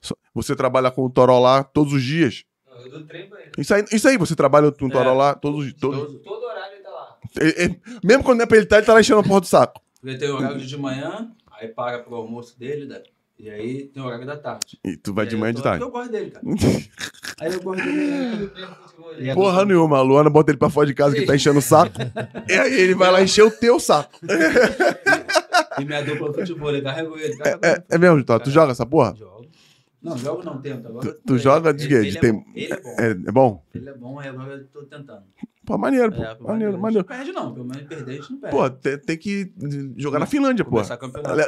Só 0.00 0.14
areia. 0.14 0.30
Você 0.34 0.56
trabalha 0.56 0.90
com 0.90 1.04
o 1.04 1.10
Toró 1.10 1.38
lá 1.38 1.62
todos 1.64 1.92
os 1.92 2.02
dias. 2.02 2.44
Não, 2.66 2.80
eu 2.84 2.90
dou 2.90 3.04
treino 3.06 3.28
pra 3.28 3.40
ele. 3.40 3.50
Isso 3.58 3.74
aí, 3.74 3.84
isso 3.92 4.08
aí 4.08 4.16
você 4.18 4.34
trabalha 4.36 4.70
com 4.72 4.86
o 4.86 4.90
Toró 4.90 5.10
É. 5.10 5.14
lá 5.16 5.34
todos 5.34 5.66
os 5.66 5.72
todos. 5.74 5.98
Todos. 6.00 6.22
Todo 6.22 6.44
horário 6.44 6.74
ele 6.74 6.82
tá 6.82 6.90
lá. 6.90 7.16
É- 7.40 7.64
é- 7.66 7.76
mesmo 8.04 8.22
quando 8.24 8.38
não 8.38 8.44
é 8.44 8.46
pra 8.46 8.56
ele 8.56 8.66
estar, 8.66 8.76
ele 8.78 8.86
tá 8.86 8.94
lá 8.94 9.00
enchendo 9.00 9.20
a 9.20 9.24
porra 9.24 9.40
do 9.40 9.46
saco. 9.46 9.80
Ele 10.04 10.16
tem 10.18 10.30
horário 10.30 10.58
de 10.60 10.76
manhã, 10.76 11.30
aí 11.52 11.68
para 11.68 11.98
pro 12.00 12.14
almoço 12.16 12.58
dele, 12.58 12.86
né? 12.86 13.02
e 13.40 13.48
aí 13.48 13.84
tem 13.84 14.02
horário 14.02 14.26
da 14.26 14.36
tarde. 14.36 14.80
E 14.84 14.96
tu 14.96 15.14
vai 15.14 15.24
E 15.24 15.28
de 15.28 15.36
manhã 15.36 15.50
e 15.50 15.54
de 15.54 15.62
tarde. 15.62 15.80
Eu 15.82 15.90
gosto 15.92 16.10
dele, 16.10 16.32
cara. 16.32 16.44
Aí 17.40 17.52
eu 17.52 17.60
gosto 17.62 17.84
dele. 17.84 18.50
E 19.20 19.30
é 19.30 19.34
Porra 19.34 19.64
nenhuma, 19.64 19.98
a 19.98 20.02
Luana 20.02 20.28
bota 20.28 20.50
ele 20.50 20.58
pra 20.58 20.68
fora 20.68 20.86
de 20.86 20.92
casa 20.94 21.14
que 21.14 21.24
tá 21.24 21.34
enchendo 21.36 21.60
o 21.60 21.62
saco. 21.62 21.94
e 22.48 22.52
aí 22.52 22.80
ele 22.80 22.94
vai 22.94 23.10
lá 23.12 23.22
encher 23.22 23.42
o 23.42 23.50
teu 23.50 23.78
saco. 23.80 24.18
E 25.80 25.84
minha 25.84 26.02
dupla 26.02 26.32
futebol, 26.32 26.70
ele 26.70 26.82
carregou 26.82 27.18
ele. 27.18 27.36
carregou 27.36 27.60
É, 27.64 27.72
ele. 27.72 27.82
é 27.88 27.98
mesmo, 27.98 28.24
Tó? 28.24 28.38
Tu 28.38 28.50
joga 28.50 28.72
essa 28.72 28.86
porra? 28.86 29.14
Jogo. 29.16 29.46
Não, 30.00 30.16
jogo 30.16 30.42
não 30.44 30.60
tento. 30.60 30.86
Agora 30.86 31.12
Tu- 31.12 31.20
tu 31.26 31.38
joga 31.38 31.74
de 31.74 31.88
quê? 31.88 31.94
Ele, 31.94 32.18
tem- 32.20 32.30
é 32.30 32.32
bom. 32.32 32.44
ele 32.54 32.72
é 32.72 32.80
bom. 32.80 32.94
É, 32.98 33.10
é 33.10 33.32
bom? 33.32 33.64
Ele 33.74 33.88
é 33.88 33.94
bom, 33.94 34.18
aí 34.20 34.28
agora 34.28 34.52
eu 34.54 34.64
tô 34.68 34.82
tentando. 34.84 35.22
Pô, 35.66 35.76
maneiro, 35.76 36.12
pô. 36.12 36.22
É, 36.22 36.34
pô, 36.36 36.44
maneiro, 36.48 36.78
maneiro. 36.78 37.06
não 37.08 37.16
perde 37.16 37.32
não, 37.32 37.52
pelo 37.52 37.66
menos 37.66 37.82
perder 37.82 38.12
a 38.12 38.14
gente 38.14 38.30
não 38.32 38.38
perde. 38.38 38.56
Pô, 38.56 38.70
tem, 38.70 38.98
tem 38.98 39.18
que 39.18 39.52
jogar 39.96 40.18
na 40.20 40.26
Finlândia, 40.26 40.64
pô. 40.64 40.80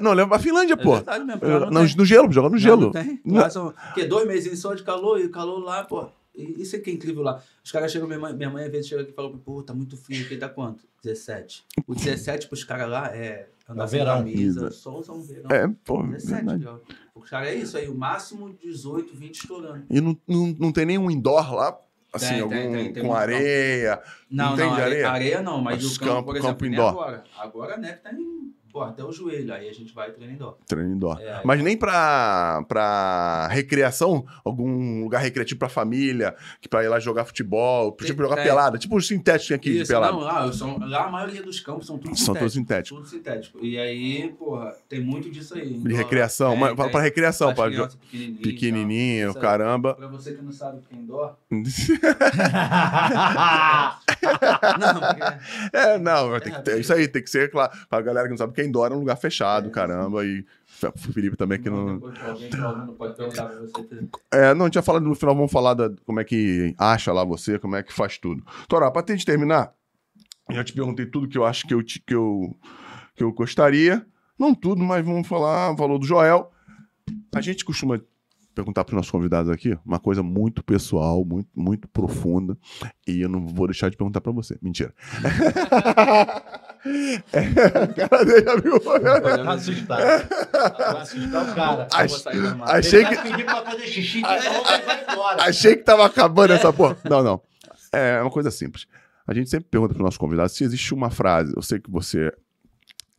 Não, 0.03 0.13
leva 0.13 0.29
pra 0.29 0.39
Finlândia, 0.41 0.75
É 0.75 0.77
pô. 0.77 0.95
verdade 0.97 1.25
mesmo, 1.25 1.41
lá 1.47 1.71
não 1.71 1.83
No, 1.85 1.97
tem. 1.97 2.05
gelo, 2.05 2.31
joga 2.33 2.49
no 2.51 2.59
gelo. 2.59 2.81
Não 2.83 2.91
tem. 2.91 3.21
Não. 3.25 3.41
Lá 3.41 3.49
são 3.49 3.73
que 3.95 4.05
dois 4.05 4.27
meses 4.27 4.59
só 4.59 4.75
de 4.75 4.83
calor 4.83 5.21
e 5.21 5.29
calor 5.29 5.61
lá, 5.61 5.85
pô. 5.85 6.09
Isso 6.35 6.77
é 6.77 6.79
que 6.81 6.91
é 6.91 6.93
incrível 6.93 7.23
lá. 7.23 7.41
Os 7.65 7.71
caras 7.73 7.91
chegam, 7.93 8.07
minha 8.09 8.19
mãe, 8.21 8.35
minha 8.35 8.51
mãe 8.51 8.65
às 8.65 8.71
vezes 8.71 8.89
chega 8.89 9.03
aqui 9.03 9.11
e 9.11 9.15
fala, 9.15 9.31
pô, 9.39 9.63
tá 9.63 9.73
muito 9.75 9.97
frio 9.97 10.25
aqui, 10.25 10.37
tá 10.37 10.49
quanto? 10.49 10.85
17. 11.03 11.65
O 11.87 11.95
17 11.95 12.47
pros 12.49 12.63
caras 12.65 12.89
lá 12.91 13.15
é 13.15 13.49
andar 13.71 13.85
É 13.85 13.87
sem 13.87 13.99
verão. 13.99 14.17
camisa, 14.19 14.71
só 14.71 14.99
usar 14.99 15.13
um 15.13 15.23
verão. 15.23 15.51
É, 15.51 15.69
pô, 15.85 16.03
17 16.03 16.35
verdade. 16.35 16.63
graus. 16.65 16.81
Os 17.15 17.29
caras 17.31 17.49
é 17.49 17.55
isso 17.55 17.77
aí, 17.77 17.89
o 17.89 17.95
máximo 17.95 18.53
18, 18.55 19.15
20 19.17 19.35
estourando. 19.37 19.85
E 19.91 20.01
não, 20.01 20.17
não, 20.27 20.57
não 20.59 20.73
tem 20.73 20.87
nenhum 20.87 21.11
indoor 21.11 21.55
lá? 21.55 21.79
Assim, 22.13 22.27
Tem, 22.31 22.41
algum 22.41 22.55
tem, 22.57 22.73
tem, 22.73 22.93
tem 22.93 23.03
com 23.05 23.11
um- 23.11 23.15
areia. 23.15 24.03
Não, 24.29 24.45
Não 24.45 24.51
não, 24.51 24.57
tem 24.57 24.67
de 24.75 24.81
areia? 24.81 24.85
areia? 25.09 25.11
areia 25.11 25.43
não, 25.43 25.61
mas 25.61 25.83
Mas 25.85 25.97
o 25.97 26.01
campo, 26.01 26.11
campo- 26.13 26.25
por 26.27 26.37
exemplo, 26.37 26.53
campo 26.55 26.67
indoor. 26.67 26.89
agora. 26.89 27.25
Agora, 27.39 27.77
né, 27.77 27.93
que 27.93 28.03
tá 28.03 28.13
em, 28.13 28.53
pô, 28.73 28.83
até 28.83 29.03
o 29.05 29.11
joelho, 29.13 29.53
aí 29.53 29.69
a 29.69 29.73
gente 29.73 29.93
vai 29.95 30.11
indoor. 30.21 30.57
Treino 30.67 30.95
indoor. 30.95 31.21
É, 31.21 31.35
aí- 31.35 31.41
Mas 31.45 31.63
nem 31.63 31.77
pra, 31.77 32.65
pra 32.69 33.49
recreação, 33.51 34.25
algum 34.45 35.03
lugar 35.03 35.21
recreativo 35.21 35.59
pra 35.59 35.69
família, 35.69 36.35
que 36.61 36.69
pra 36.69 36.85
ir 36.85 36.89
lá 36.89 36.99
jogar 37.01 37.25
futebol, 37.25 37.93
Tem- 37.93 38.07
tipo 38.07 38.23
jogar 38.23 38.37
tem. 38.37 38.45
pelada, 38.45 38.79
tipo 38.79 38.97
os 38.97 39.07
sintéticos 39.07 39.53
aqui 39.53 39.73
de 39.73 39.81
Isso, 39.83 39.93
pelada. 39.93 40.13
não, 40.13 40.21
lá, 40.21 40.53
sou- 40.53 40.79
lá 40.79 41.05
a 41.07 41.11
maioria 41.11 41.43
dos 41.43 41.59
campos 41.61 41.87
são 41.87 41.99
tudo 41.99 42.17
São 42.19 42.35
todos 42.35 42.53
sintéticos. 42.53 42.99
Tudo 42.99 43.09
sintético. 43.09 43.59
E 43.65 43.79
aí, 43.79 44.33
porra, 44.39 44.75
tem 44.89 45.01
muito 45.01 45.31
disso 45.31 45.55
aí. 45.55 45.75
De 45.75 45.95
recreação, 45.95 46.55
mas 46.57 46.75
fala 46.77 46.91
pra 46.91 47.01
recreação, 47.01 47.55
pra 47.55 47.71
pequenininho, 48.43 49.29
aí. 49.31 49.35
caramba. 49.41 49.95
Pra 49.95 50.07
você 50.09 50.33
que 50.35 50.43
não 50.43 50.53
sabe 50.53 50.79
o 50.79 50.83
que 50.83 50.95
é 50.95 50.99
indoor. 50.99 51.35
Não, 54.79 55.01
porque... 55.01 55.77
É, 55.77 55.99
não, 55.99 56.39
tem 56.41 56.53
que 56.53 56.59
É, 56.59 56.63
ter- 56.63 56.81
isso 56.81 56.93
aí 56.93 57.09
tem 57.09 57.23
que 57.23 57.31
ser, 57.31 57.51
claro. 57.51 57.73
Pra 57.89 58.01
galera 58.03 58.27
que 58.27 58.31
não 58.31 58.39
sabe, 58.39 58.53
porque 58.61 58.69
indoor 58.69 58.93
é 58.93 58.95
um 58.95 58.99
lugar 59.01 59.17
fechado, 59.17 59.69
É. 59.69 59.71
caramba. 59.71 60.25
E 60.25 60.45
o 60.85 61.13
Felipe 61.13 61.37
também 61.37 61.61
que 61.61 61.69
não. 61.71 61.95
Depois 61.95 62.19
alguém 62.23 62.51
que 62.51 62.61
ouvindo 62.61 62.93
pode 62.95 63.17
perguntar 63.17 63.47
pra 63.47 63.59
você. 63.61 64.09
É, 64.33 64.55
não, 64.55 64.63
a 64.63 64.69
gente 64.69 64.75
já 64.75 64.83
falado 64.83 65.05
no 65.05 65.15
final, 65.15 65.35
vamos 65.35 65.53
falar 65.53 65.75
da, 65.75 65.91
como 66.05 66.21
é 66.21 66.25
que 66.25 66.75
acha 66.79 67.13
lá 67.13 67.25
você, 67.25 67.59
como 67.59 67.77
é 67.77 67.83
que 67.83 67.93
faz 67.93 68.19
tudo. 68.19 68.43
Torá, 68.69 68.91
pra 68.91 69.05
gente 69.09 69.27
terminar, 69.27 69.73
eu 70.49 70.55
já 70.57 70.65
te 70.65 70.73
perguntei 70.73 71.07
tudo 71.07 71.29
que 71.29 71.39
eu 71.39 71.45
acho 71.45 71.67
que 71.67 71.75
eu, 71.75 71.83
te- 71.83 72.01
que 72.01 72.15
eu, 72.15 72.55
que 73.15 73.23
eu 73.23 73.33
gostaria. 73.33 74.05
Não 74.39 74.55
tudo, 74.55 74.83
mas 74.83 75.05
vamos 75.05 75.29
falar, 75.29 75.77
falou 75.77 75.99
do 75.99 76.07
Joel. 76.07 76.51
A 77.35 77.41
gente 77.41 77.65
costuma 77.65 78.01
perguntar 78.55 78.85
para 78.85 78.93
os 78.93 78.97
nossos 78.97 79.11
convidados 79.11 79.51
aqui 79.51 79.79
uma 79.87 79.99
coisa 80.01 80.23
muito 80.23 80.63
pessoal, 80.65 81.25
muito, 81.25 81.49
muito 81.55 81.87
profunda, 81.89 82.59
e 83.07 83.21
eu 83.21 83.29
não 83.29 83.47
vou 83.47 83.67
deixar 83.67 83.89
de 83.91 83.97
perguntar 83.97 84.21
para 84.21 84.33
você. 84.33 84.59
Mentira. 84.61 84.93
é, 86.85 87.43
o 87.85 88.09
cara 88.09 88.25
dele 88.25 88.45
já 88.45 88.57
viu. 88.57 88.81
Tá 88.81 89.53
assustado. 89.53 90.01
Vai 90.79 91.03
assustar 91.03 91.51
o 91.51 91.55
cara. 91.55 91.89
Achei 92.63 93.05
Ele 93.05 93.17
que, 93.17 93.87
xixi. 93.87 94.23
Achei 95.39 95.77
que 95.77 95.83
tava 95.83 96.07
acabando 96.07 96.53
essa 96.53 96.73
porra. 96.73 96.97
Não, 97.05 97.23
não. 97.23 97.43
É 97.93 98.21
uma 98.21 98.31
coisa 98.31 98.51
simples. 98.51 98.87
A 99.27 99.35
gente 99.35 99.51
sempre 99.51 99.69
pergunta 99.69 99.95
para 99.95 100.01
os 100.01 100.05
nossos 100.05 100.19
convidados 100.19 100.53
se 100.53 100.65
existe 100.65 100.95
uma 100.95 101.11
frase. 101.11 101.53
Eu 101.55 101.63
sei 101.63 101.79
que 101.79 101.91
você 101.91 102.33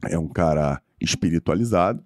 é 0.10 0.18
um 0.18 0.28
cara 0.28 0.82
espiritualizado, 1.00 2.04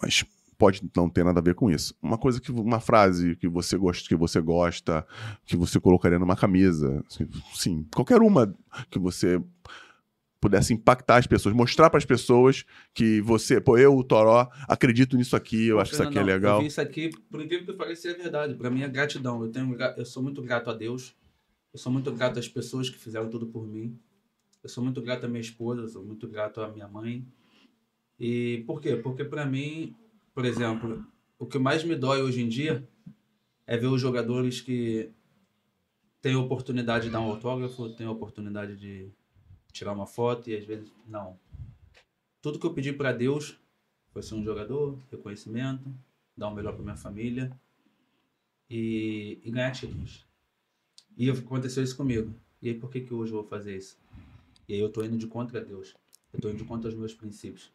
mas 0.00 0.24
pode 0.56 0.82
não 0.96 1.08
ter 1.08 1.24
nada 1.24 1.40
a 1.40 1.42
ver 1.42 1.54
com 1.54 1.70
isso. 1.70 1.94
Uma 2.00 2.16
coisa 2.16 2.40
que 2.40 2.52
uma 2.52 2.80
frase 2.80 3.36
que 3.36 3.48
você 3.48 3.76
gosta, 3.76 4.08
que 4.08 4.16
você 4.16 4.40
gosta, 4.40 5.06
que 5.44 5.56
você 5.56 5.80
colocaria 5.80 6.18
numa 6.18 6.36
camisa, 6.36 7.02
assim, 7.10 7.28
sim, 7.54 7.86
qualquer 7.94 8.22
uma 8.22 8.54
que 8.90 8.98
você 8.98 9.42
pudesse 10.44 10.74
impactar 10.74 11.16
as 11.16 11.26
pessoas, 11.26 11.54
mostrar 11.54 11.88
para 11.88 11.96
as 11.96 12.04
pessoas 12.04 12.66
que 12.92 13.18
você, 13.22 13.58
pô, 13.58 13.78
eu, 13.78 13.96
o 13.96 14.04
Toró, 14.04 14.50
acredito 14.68 15.16
nisso 15.16 15.34
aqui, 15.34 15.68
eu 15.68 15.80
acho 15.80 15.92
que 15.92 15.94
isso 15.94 16.02
aqui 16.02 16.18
é 16.18 16.20
Não, 16.20 16.26
legal. 16.26 16.56
Eu 16.56 16.60
vi 16.60 16.66
isso 16.66 16.80
aqui, 16.82 17.08
por 17.30 17.40
incrível 17.40 17.64
que 17.64 17.72
pareça, 17.72 18.10
é 18.10 18.14
verdade. 18.14 18.54
Pra 18.54 18.68
mim 18.68 18.82
é 18.82 18.88
gratidão. 18.88 19.42
Eu, 19.42 19.50
tenho, 19.50 19.74
eu 19.96 20.04
sou 20.04 20.22
muito 20.22 20.42
grato 20.42 20.68
a 20.68 20.74
Deus. 20.74 21.16
Eu 21.72 21.78
sou 21.78 21.90
muito 21.90 22.12
grato 22.12 22.38
às 22.38 22.46
pessoas 22.46 22.90
que 22.90 22.98
fizeram 22.98 23.30
tudo 23.30 23.46
por 23.46 23.66
mim. 23.66 23.98
Eu 24.62 24.68
sou 24.68 24.84
muito 24.84 25.00
grato 25.00 25.24
à 25.24 25.28
minha 25.28 25.40
esposa, 25.40 25.80
eu 25.80 25.88
sou 25.88 26.04
muito 26.04 26.28
grato 26.28 26.60
à 26.60 26.70
minha 26.70 26.86
mãe. 26.86 27.26
E 28.20 28.62
por 28.66 28.82
quê? 28.82 28.96
Porque 28.96 29.24
pra 29.24 29.46
mim, 29.46 29.96
por 30.34 30.44
exemplo, 30.44 31.06
o 31.38 31.46
que 31.46 31.58
mais 31.58 31.82
me 31.84 31.96
dói 31.96 32.20
hoje 32.20 32.42
em 32.42 32.48
dia 32.48 32.86
é 33.66 33.78
ver 33.78 33.86
os 33.86 34.00
jogadores 34.00 34.60
que 34.60 35.10
têm 36.20 36.34
a 36.34 36.38
oportunidade 36.38 37.06
de 37.06 37.10
dar 37.10 37.20
um 37.20 37.30
autógrafo, 37.30 37.88
têm 37.94 38.06
a 38.06 38.10
oportunidade 38.10 38.76
de 38.76 39.10
tirar 39.74 39.92
uma 39.92 40.06
foto 40.06 40.48
e 40.48 40.56
às 40.56 40.64
vezes 40.64 40.90
não. 41.06 41.38
Tudo 42.40 42.58
que 42.58 42.66
eu 42.66 42.72
pedi 42.72 42.92
pra 42.92 43.12
Deus 43.12 43.58
foi 44.12 44.22
ser 44.22 44.36
um 44.36 44.44
jogador, 44.44 44.96
reconhecimento, 45.10 45.92
dar 46.36 46.48
o 46.48 46.54
melhor 46.54 46.72
para 46.74 46.82
minha 46.82 46.96
família 46.96 47.50
e, 48.70 49.40
e 49.42 49.50
ganhar 49.50 49.72
títulos. 49.72 50.24
E 51.16 51.28
aconteceu 51.28 51.82
isso 51.82 51.96
comigo. 51.96 52.32
E 52.62 52.68
aí 52.68 52.74
por 52.78 52.88
que, 52.90 53.00
que 53.00 53.12
hoje 53.12 53.32
eu 53.32 53.40
vou 53.40 53.48
fazer 53.48 53.76
isso? 53.76 53.98
E 54.68 54.74
aí 54.74 54.80
eu 54.80 54.90
tô 54.90 55.02
indo 55.04 55.18
de 55.18 55.26
contra 55.26 55.60
Deus. 55.60 55.94
Eu 56.32 56.40
tô 56.40 56.48
indo 56.48 56.58
de 56.58 56.64
contra 56.64 56.88
aos 56.88 56.98
meus 56.98 57.12
princípios. 57.12 57.72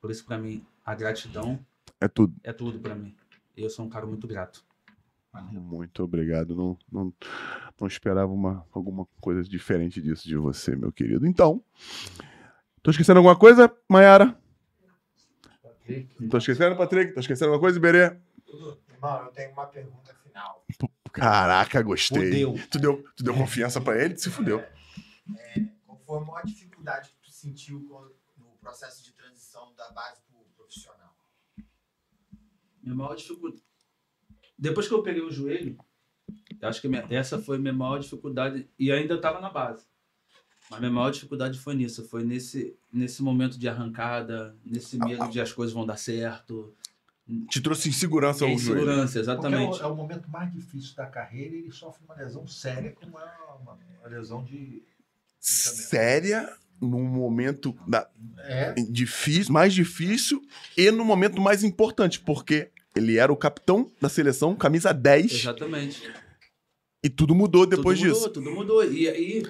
Por 0.00 0.10
isso, 0.10 0.24
para 0.24 0.38
mim, 0.38 0.64
a 0.84 0.94
gratidão 0.94 1.64
É 2.00 2.08
tudo. 2.08 2.34
é 2.42 2.52
tudo 2.52 2.78
para 2.78 2.94
mim. 2.94 3.14
E 3.56 3.62
eu 3.62 3.68
sou 3.68 3.84
um 3.84 3.88
cara 3.88 4.06
muito 4.06 4.26
grato. 4.26 4.64
Muito 5.52 6.02
obrigado. 6.02 6.56
Não, 6.56 6.76
não, 6.90 7.12
não 7.80 7.86
esperava 7.86 8.32
uma, 8.32 8.66
alguma 8.72 9.06
coisa 9.20 9.42
diferente 9.42 10.00
disso 10.00 10.26
de 10.26 10.36
você, 10.36 10.74
meu 10.74 10.92
querido. 10.92 11.26
Então, 11.26 11.62
tô 12.82 12.90
esquecendo 12.90 13.18
alguma 13.18 13.38
coisa, 13.38 13.72
Mayara? 13.88 14.36
Tô 16.30 16.38
esquecendo, 16.38 16.76
Patrick? 16.76 17.14
Tô 17.14 17.20
esquecendo 17.20 17.52
alguma 17.52 17.60
coisa, 17.60 17.78
Iberê? 17.78 18.16
Irmão, 18.88 19.24
eu 19.24 19.32
tenho 19.32 19.52
uma 19.52 19.66
pergunta 19.66 20.14
final. 20.14 20.64
Caraca, 21.12 21.82
gostei. 21.82 22.44
Fudeu. 22.44 22.68
Tu 22.70 22.78
deu, 22.78 23.04
tu 23.16 23.24
deu 23.24 23.34
confiança 23.34 23.80
pra 23.80 24.02
ele? 24.02 24.16
Se 24.16 24.30
fudeu. 24.30 24.60
É, 24.60 25.60
qual 25.86 25.98
foi 25.98 26.18
a 26.18 26.20
maior 26.20 26.44
dificuldade 26.44 27.10
que 27.10 27.16
tu 27.22 27.30
sentiu 27.30 27.80
no 28.36 28.56
processo 28.60 29.02
de 29.02 29.12
transição 29.12 29.74
da 29.74 29.90
base 29.90 30.20
pro 30.28 30.40
profissional? 30.56 31.14
Minha 32.82 32.94
maior 32.94 33.14
dificuldade. 33.14 33.62
Depois 34.60 34.86
que 34.86 34.92
eu 34.92 35.02
peguei 35.02 35.22
o 35.22 35.30
joelho, 35.30 35.78
eu 36.60 36.68
acho 36.68 36.80
que 36.82 36.88
minha- 36.88 37.06
essa 37.08 37.38
foi 37.38 37.56
a 37.56 37.58
minha 37.58 37.72
maior 37.72 37.98
dificuldade. 37.98 38.68
E 38.78 38.92
ainda 38.92 39.14
eu 39.14 39.20
tava 39.20 39.40
na 39.40 39.48
base. 39.48 39.84
Mas 40.70 40.78
minha 40.80 40.92
maior 40.92 41.10
dificuldade 41.10 41.58
foi 41.58 41.74
nisso, 41.74 42.06
foi 42.06 42.22
nesse, 42.22 42.76
nesse 42.92 43.22
momento 43.22 43.58
de 43.58 43.66
arrancada, 43.68 44.54
nesse 44.64 44.98
medo 44.98 45.28
de 45.30 45.40
as 45.40 45.50
coisas 45.52 45.72
vão 45.74 45.86
dar 45.86 45.96
certo. 45.96 46.74
Te 47.48 47.60
trouxe 47.60 47.88
insegurança 47.88 48.44
ao 48.44 48.50
joelho. 48.58 48.82
Insegurança, 48.82 49.18
Porque 49.18 49.18
é 49.18 49.22
exatamente. 49.22 49.80
o, 49.80 49.82
é 49.82 49.86
o 49.86 49.96
momento 49.96 50.28
mais 50.30 50.52
difícil 50.52 50.94
da 50.94 51.06
carreira 51.06 51.54
e 51.56 51.58
ele 51.60 51.72
sofre 51.72 52.04
uma 52.04 52.14
lesão 52.14 52.46
séria, 52.46 52.92
como 52.92 53.18
é 53.18 53.24
uma, 53.62 53.72
uma 53.72 54.08
lesão 54.08 54.44
de. 54.44 54.82
Séria 55.38 56.52
num 56.80 57.04
momento 57.04 57.76
da, 57.86 58.08
É, 58.38 58.74
difícil, 58.74 59.52
mais 59.52 59.72
difícil 59.74 60.42
e 60.76 60.90
no 60.90 61.04
momento 61.04 61.40
mais 61.40 61.62
importante, 61.64 62.18
porque 62.20 62.70
ele 62.96 63.16
era 63.16 63.32
o 63.32 63.36
capitão 63.36 63.90
da 64.00 64.08
seleção, 64.08 64.54
camisa 64.56 64.92
10, 64.92 65.32
Exatamente. 65.32 66.02
e 67.04 67.08
tudo 67.08 67.34
mudou 67.34 67.66
depois 67.66 67.98
tudo 67.98 68.08
disso. 68.08 68.20
mudou, 68.28 68.32
Tudo 68.42 68.50
mudou. 68.54 68.84
E 68.92 69.08
aí, 69.08 69.42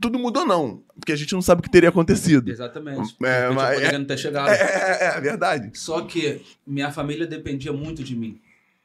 Tudo 0.00 0.18
mudou 0.18 0.44
não, 0.46 0.82
porque 0.94 1.12
a 1.12 1.16
gente 1.16 1.32
não 1.32 1.42
sabe 1.42 1.60
o 1.60 1.62
que 1.62 1.70
teria 1.70 1.88
acontecido. 1.88 2.50
exatamente. 2.50 3.16
É, 3.22 3.48
mas- 3.50 3.76
poderia 3.76 3.98
não 3.98 4.06
ter 4.06 4.18
chegado. 4.18 4.48
É, 4.50 4.54
é, 4.54 5.04
é, 5.14 5.16
é 5.16 5.20
verdade. 5.20 5.70
Só 5.78 6.02
que 6.02 6.40
minha 6.66 6.90
família 6.92 7.26
dependia 7.26 7.72
muito 7.72 8.02
de 8.02 8.14
mim. 8.16 8.40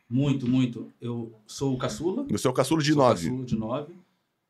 Muito, 0.09 0.47
muito. 0.47 0.91
Eu 1.01 1.33
sou 1.45 1.73
o 1.73 1.77
caçula. 1.77 2.25
Você 2.29 2.47
é 2.47 2.49
o 2.49 2.53
caçulo 2.53 2.81
de 2.81 2.93
sou 2.93 3.03
9. 3.03 3.23
caçula 3.29 3.45
de 3.45 3.55
nove. 3.57 3.93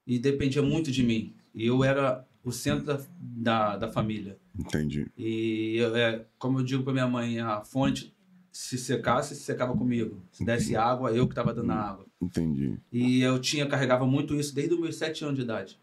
E 0.05 0.19
dependia 0.19 0.61
muito 0.61 0.91
de 0.91 1.01
mim. 1.03 1.33
E 1.53 1.65
eu 1.65 1.83
era 1.83 2.23
o 2.43 2.51
centro 2.51 2.85
da, 2.85 2.99
da, 3.19 3.77
da 3.77 3.91
família. 3.91 4.37
Entendi. 4.57 5.07
E 5.17 5.75
eu, 5.77 5.95
é, 5.95 6.25
como 6.37 6.59
eu 6.59 6.63
digo 6.63 6.83
para 6.83 6.93
minha 6.93 7.07
mãe, 7.07 7.39
a 7.39 7.61
fonte 7.63 8.13
se 8.59 8.77
secasse, 8.77 9.35
se 9.35 9.43
secava 9.43 9.75
comigo. 9.77 10.19
Se 10.31 10.43
desse 10.43 10.75
água, 10.75 11.11
eu 11.11 11.27
que 11.27 11.33
estava 11.33 11.53
dando 11.53 11.71
a 11.71 11.75
água. 11.75 12.05
Entendi. 12.19 12.77
E 12.91 13.21
eu 13.21 13.39
tinha 13.39 13.67
carregava 13.67 14.05
muito 14.07 14.33
isso 14.33 14.53
desde 14.55 14.73
os 14.73 14.79
meus 14.79 14.95
sete 14.95 15.23
anos 15.23 15.35
de 15.35 15.43
idade. 15.43 15.79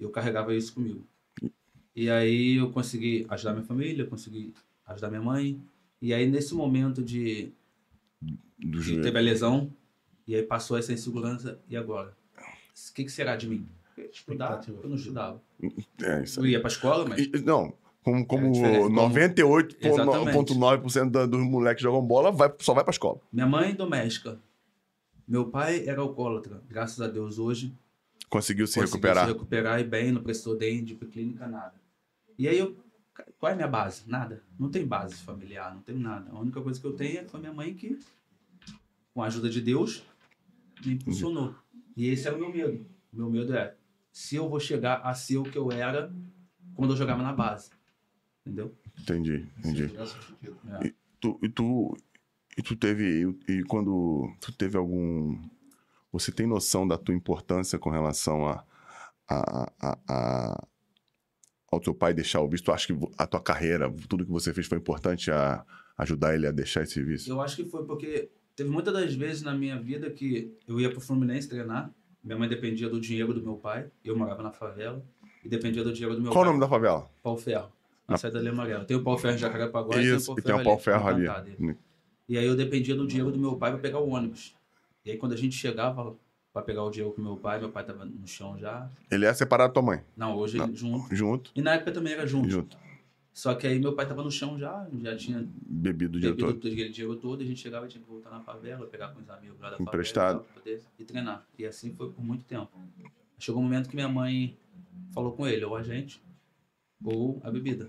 Eu 0.00 0.10
carregava 0.10 0.52
isso 0.54 0.74
comigo. 0.74 1.06
E 1.94 2.10
aí 2.10 2.56
eu 2.56 2.70
consegui 2.72 3.24
ajudar 3.28 3.52
minha 3.52 3.64
família, 3.64 4.04
consegui 4.06 4.52
ajudar 4.86 5.08
minha 5.08 5.22
mãe. 5.22 5.62
E 6.02 6.12
aí 6.12 6.28
nesse 6.28 6.52
momento 6.52 7.00
de 7.02 7.52
Do 8.58 8.80
joelho. 8.80 9.02
teve 9.02 9.18
a 9.18 9.22
lesão, 9.22 9.72
e 10.26 10.34
aí 10.34 10.42
passou 10.42 10.76
essa 10.76 10.92
insegurança, 10.92 11.60
e 11.68 11.76
agora? 11.76 12.16
O 12.36 12.92
que, 12.94 13.04
que 13.04 13.10
será 13.12 13.36
de 13.36 13.48
mim? 13.48 13.66
Estudar? 14.12 14.58
Expectativa. 14.58 14.80
Eu 14.82 14.88
não 14.90 14.96
estudava. 14.96 15.40
É, 16.02 16.22
isso 16.24 16.40
Eu 16.40 16.46
ia 16.46 16.60
pra 16.60 16.68
escola, 16.68 17.08
mas 17.08 17.20
E- 17.20 17.30
Não, 17.44 17.72
como, 18.06 18.24
como 18.24 18.46
É 18.46 18.50
diferente, 18.50 18.82
como- 18.84 18.94
98,9% 19.00 21.10
da- 21.10 21.26
dos 21.26 21.40
moleques 21.40 21.78
que 21.78 21.82
jogam 21.82 22.06
bola 22.06 22.30
vai, 22.30 22.52
só 22.60 22.72
vai 22.72 22.84
pra 22.84 22.92
escola. 22.92 23.20
minha 23.32 23.46
mãe 23.46 23.74
doméstica. 23.74 24.38
Meu 25.26 25.46
pai 25.50 25.88
era 25.88 26.00
alcoólatra. 26.00 26.62
Graças 26.68 27.00
a 27.00 27.08
Deus 27.08 27.36
hoje 27.38 27.74
Conseguiu 28.30 28.66
se 28.68 28.74
conseguiu 28.74 28.92
recuperar. 28.94 29.26
se 29.26 29.32
recuperar 29.32 29.80
e 29.80 29.84
bem, 29.84 30.12
não 30.12 30.22
precisou 30.22 30.56
nem 30.56 30.84
de 30.84 30.94
clínica, 30.94 31.48
nada. 31.48 31.74
E 32.38 32.46
aí 32.48 32.56
eu, 32.56 32.76
qual 33.38 33.50
é 33.50 33.54
a 33.54 33.56
minha 33.56 33.66
base? 33.68 34.02
Nada. 34.06 34.40
Não 34.58 34.70
tem 34.70 34.86
base 34.86 35.16
familiar, 35.16 35.74
não 35.74 35.82
tem 35.82 35.96
nada. 35.96 36.30
A 36.30 36.38
única 36.38 36.60
coisa 36.60 36.80
que 36.80 36.86
eu 36.86 36.92
tenho 36.92 37.18
é 37.18 37.24
foi 37.24 37.40
minha 37.40 37.52
mãe 37.52 37.74
que, 37.74 37.98
com 39.12 39.20
a 39.22 39.26
ajuda 39.26 39.50
de 39.50 39.60
Deus, 39.60 40.04
me 40.84 40.94
impulsionou. 40.94 41.54
E 41.96 42.08
esse 42.08 42.28
é 42.28 42.32
o 42.32 42.38
meu 42.38 42.52
medo. 42.52 42.86
O 43.12 43.16
meu 43.16 43.28
medo 43.30 43.52
é 43.52 43.74
se 44.12 44.36
eu 44.36 44.48
vou 44.48 44.60
chegar 44.60 45.00
a 45.02 45.12
ser 45.12 45.38
o 45.38 45.42
que 45.42 45.58
eu 45.58 45.72
era 45.72 46.12
quando 46.76 46.92
eu 46.92 46.96
jogava 46.96 47.20
na 47.22 47.32
base. 47.32 47.70
Entendeu? 48.46 48.72
Entendi, 49.00 49.44
entendi. 49.58 49.90
É. 50.80 50.92
Tu, 51.20 51.38
e 51.42 51.48
tu 51.48 51.96
e 52.56 52.62
tu 52.62 52.76
teve 52.76 53.22
e, 53.48 53.52
e 53.58 53.64
quando 53.64 54.30
tu 54.40 54.52
teve 54.52 54.76
algum 54.78 55.36
você 56.12 56.30
tem 56.30 56.46
noção 56.46 56.86
da 56.86 56.96
tua 56.96 57.14
importância 57.14 57.78
com 57.78 57.90
relação 57.90 58.46
a, 58.46 58.64
a, 59.28 59.72
a, 59.80 59.98
a- 60.08 60.66
ao 61.70 61.80
teu 61.80 61.92
pai 61.94 62.14
deixar 62.14 62.40
o 62.40 62.48
vício? 62.48 62.64
Tu 62.66 62.72
acha 62.72 62.86
que 62.86 62.98
a 63.18 63.26
tua 63.26 63.40
carreira, 63.40 63.92
tudo 64.08 64.24
que 64.24 64.30
você 64.30 64.54
fez 64.54 64.66
foi 64.66 64.78
importante 64.78 65.30
a 65.30 65.64
ajudar 65.98 66.34
ele 66.34 66.46
a 66.46 66.52
deixar 66.52 66.82
esse 66.84 67.02
vício? 67.02 67.30
Eu 67.32 67.40
acho 67.40 67.56
que 67.56 67.64
foi 67.64 67.84
porque 67.84 68.30
teve 68.54 68.70
muitas 68.70 68.94
das 68.94 69.14
vezes 69.14 69.42
na 69.42 69.52
minha 69.54 69.78
vida 69.80 70.08
que 70.10 70.56
eu 70.68 70.80
ia 70.80 70.88
pro 70.90 71.00
Fluminense 71.00 71.48
treinar, 71.48 71.92
minha 72.22 72.38
mãe 72.38 72.48
dependia 72.48 72.88
do 72.88 73.00
dinheiro 73.00 73.34
do 73.34 73.42
meu 73.42 73.56
pai, 73.56 73.90
eu 74.04 74.16
morava 74.16 74.42
na 74.42 74.52
favela, 74.52 75.04
e 75.44 75.48
dependia 75.48 75.82
do 75.84 75.92
dinheiro 75.92 76.14
do 76.16 76.22
meu 76.22 76.30
Qual 76.32 76.42
o 76.42 76.44
pai. 76.44 76.52
nome 76.54 76.60
da 76.64 76.68
favela? 76.68 77.10
Pau 77.22 77.36
Ferro, 77.36 77.70
na 78.08 78.16
saída 78.16 78.42
da 78.42 78.50
Amarela. 78.50 78.84
Tem 78.84 78.96
o 78.96 79.02
Pau 79.02 79.16
Ferro 79.18 79.34
em 79.34 79.38
Jacarepaguá 79.38 80.00
Isso, 80.00 80.34
e 80.38 80.42
tem 80.42 80.54
o 80.54 80.62
pau 80.62 80.78
ferro 80.78 81.08
ali. 81.08 81.26
E 82.28 82.36
aí 82.38 82.46
eu 82.46 82.56
dependia 82.56 82.94
do 82.94 83.06
dinheiro 83.06 83.30
do 83.30 83.38
meu 83.38 83.56
pai 83.56 83.70
para 83.72 83.80
pegar 83.80 83.98
o 84.00 84.08
ônibus. 84.08 84.54
E 85.04 85.10
aí 85.12 85.16
quando 85.16 85.32
a 85.32 85.36
gente 85.36 85.54
chegava 85.56 86.16
para 86.52 86.62
pegar 86.62 86.82
o 86.84 86.90
dinheiro 86.90 87.14
com 87.14 87.22
meu 87.22 87.36
pai, 87.36 87.58
meu 87.60 87.70
pai 87.70 87.84
tava 87.84 88.04
no 88.04 88.26
chão 88.26 88.58
já. 88.58 88.90
Ele 89.10 89.26
é 89.26 89.32
separado 89.34 89.68
da 89.70 89.74
tua 89.74 89.82
mãe. 89.82 90.02
Não, 90.16 90.36
hoje 90.36 90.58
ele 90.60 90.74
junto. 90.74 91.14
Junto, 91.14 91.52
E 91.54 91.62
na 91.62 91.74
época 91.74 91.92
também 91.92 92.12
era 92.12 92.26
junto. 92.26 92.48
junto. 92.48 92.76
Só 93.32 93.54
que 93.54 93.66
aí 93.66 93.78
meu 93.78 93.92
pai 93.94 94.06
tava 94.08 94.22
no 94.22 94.30
chão 94.30 94.58
já, 94.58 94.88
já 95.02 95.14
tinha 95.14 95.46
Bebido 95.68 96.16
o 96.16 96.20
dia 96.20 96.30
bebido 96.30 96.48
todo. 96.48 96.58
todo 96.60 96.72
aquele 96.72 96.88
dinheiro 96.88 97.16
todo, 97.16 97.42
e 97.42 97.44
a 97.44 97.46
gente 97.46 97.60
chegava 97.60 97.84
e 97.84 97.88
tinha 97.90 98.02
que 98.02 98.08
voltar 98.08 98.30
na 98.30 98.40
favela, 98.40 98.86
pegar 98.86 99.08
com 99.08 99.20
os 99.20 99.28
amigos 99.28 99.60
lá 99.60 99.66
da 99.70 99.76
favela 99.76 99.88
Emprestado. 99.90 100.44
e 100.50 100.58
poder 100.58 100.82
ir 100.98 101.04
treinar. 101.04 101.46
E 101.58 101.66
assim 101.66 101.92
foi 101.92 102.10
por 102.10 102.24
muito 102.24 102.44
tempo. 102.44 102.70
Chegou 103.38 103.60
um 103.60 103.64
momento 103.64 103.90
que 103.90 103.94
minha 103.94 104.08
mãe 104.08 104.56
falou 105.12 105.32
com 105.32 105.46
ele, 105.46 105.62
ou 105.66 105.76
a 105.76 105.82
gente, 105.82 106.18
ou 107.04 107.40
a 107.42 107.50
bebida. 107.50 107.88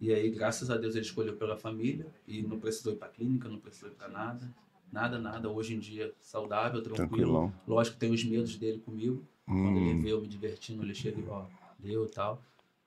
E 0.00 0.12
aí, 0.12 0.30
graças 0.30 0.68
a 0.70 0.76
Deus, 0.76 0.94
ele 0.94 1.04
escolheu 1.04 1.36
pela 1.36 1.56
família 1.56 2.06
e 2.26 2.42
não 2.42 2.58
precisou 2.58 2.92
ir 2.92 2.96
pra 2.96 3.08
clínica, 3.08 3.48
não 3.48 3.58
precisou 3.58 3.88
ir 3.90 3.94
pra 3.94 4.08
nada. 4.08 4.52
Nada, 4.90 5.18
nada. 5.18 5.48
Hoje 5.48 5.74
em 5.74 5.78
dia, 5.78 6.12
saudável, 6.20 6.82
tranquilo. 6.82 7.08
Tranquilão. 7.08 7.54
Lógico 7.66 7.94
que 7.94 8.00
tem 8.00 8.12
os 8.12 8.24
medos 8.24 8.56
dele 8.56 8.78
comigo. 8.80 9.24
Quando 9.46 9.78
ele 9.78 9.92
Hum, 9.94 10.02
vê 10.02 10.12
eu 10.12 10.20
me 10.20 10.26
divertindo, 10.28 10.82
ele 10.82 10.94
chega 10.94 11.20
e 11.20 11.28
ó, 11.28 11.46
deu 11.78 12.04
e 12.04 12.08
tal. 12.10 12.42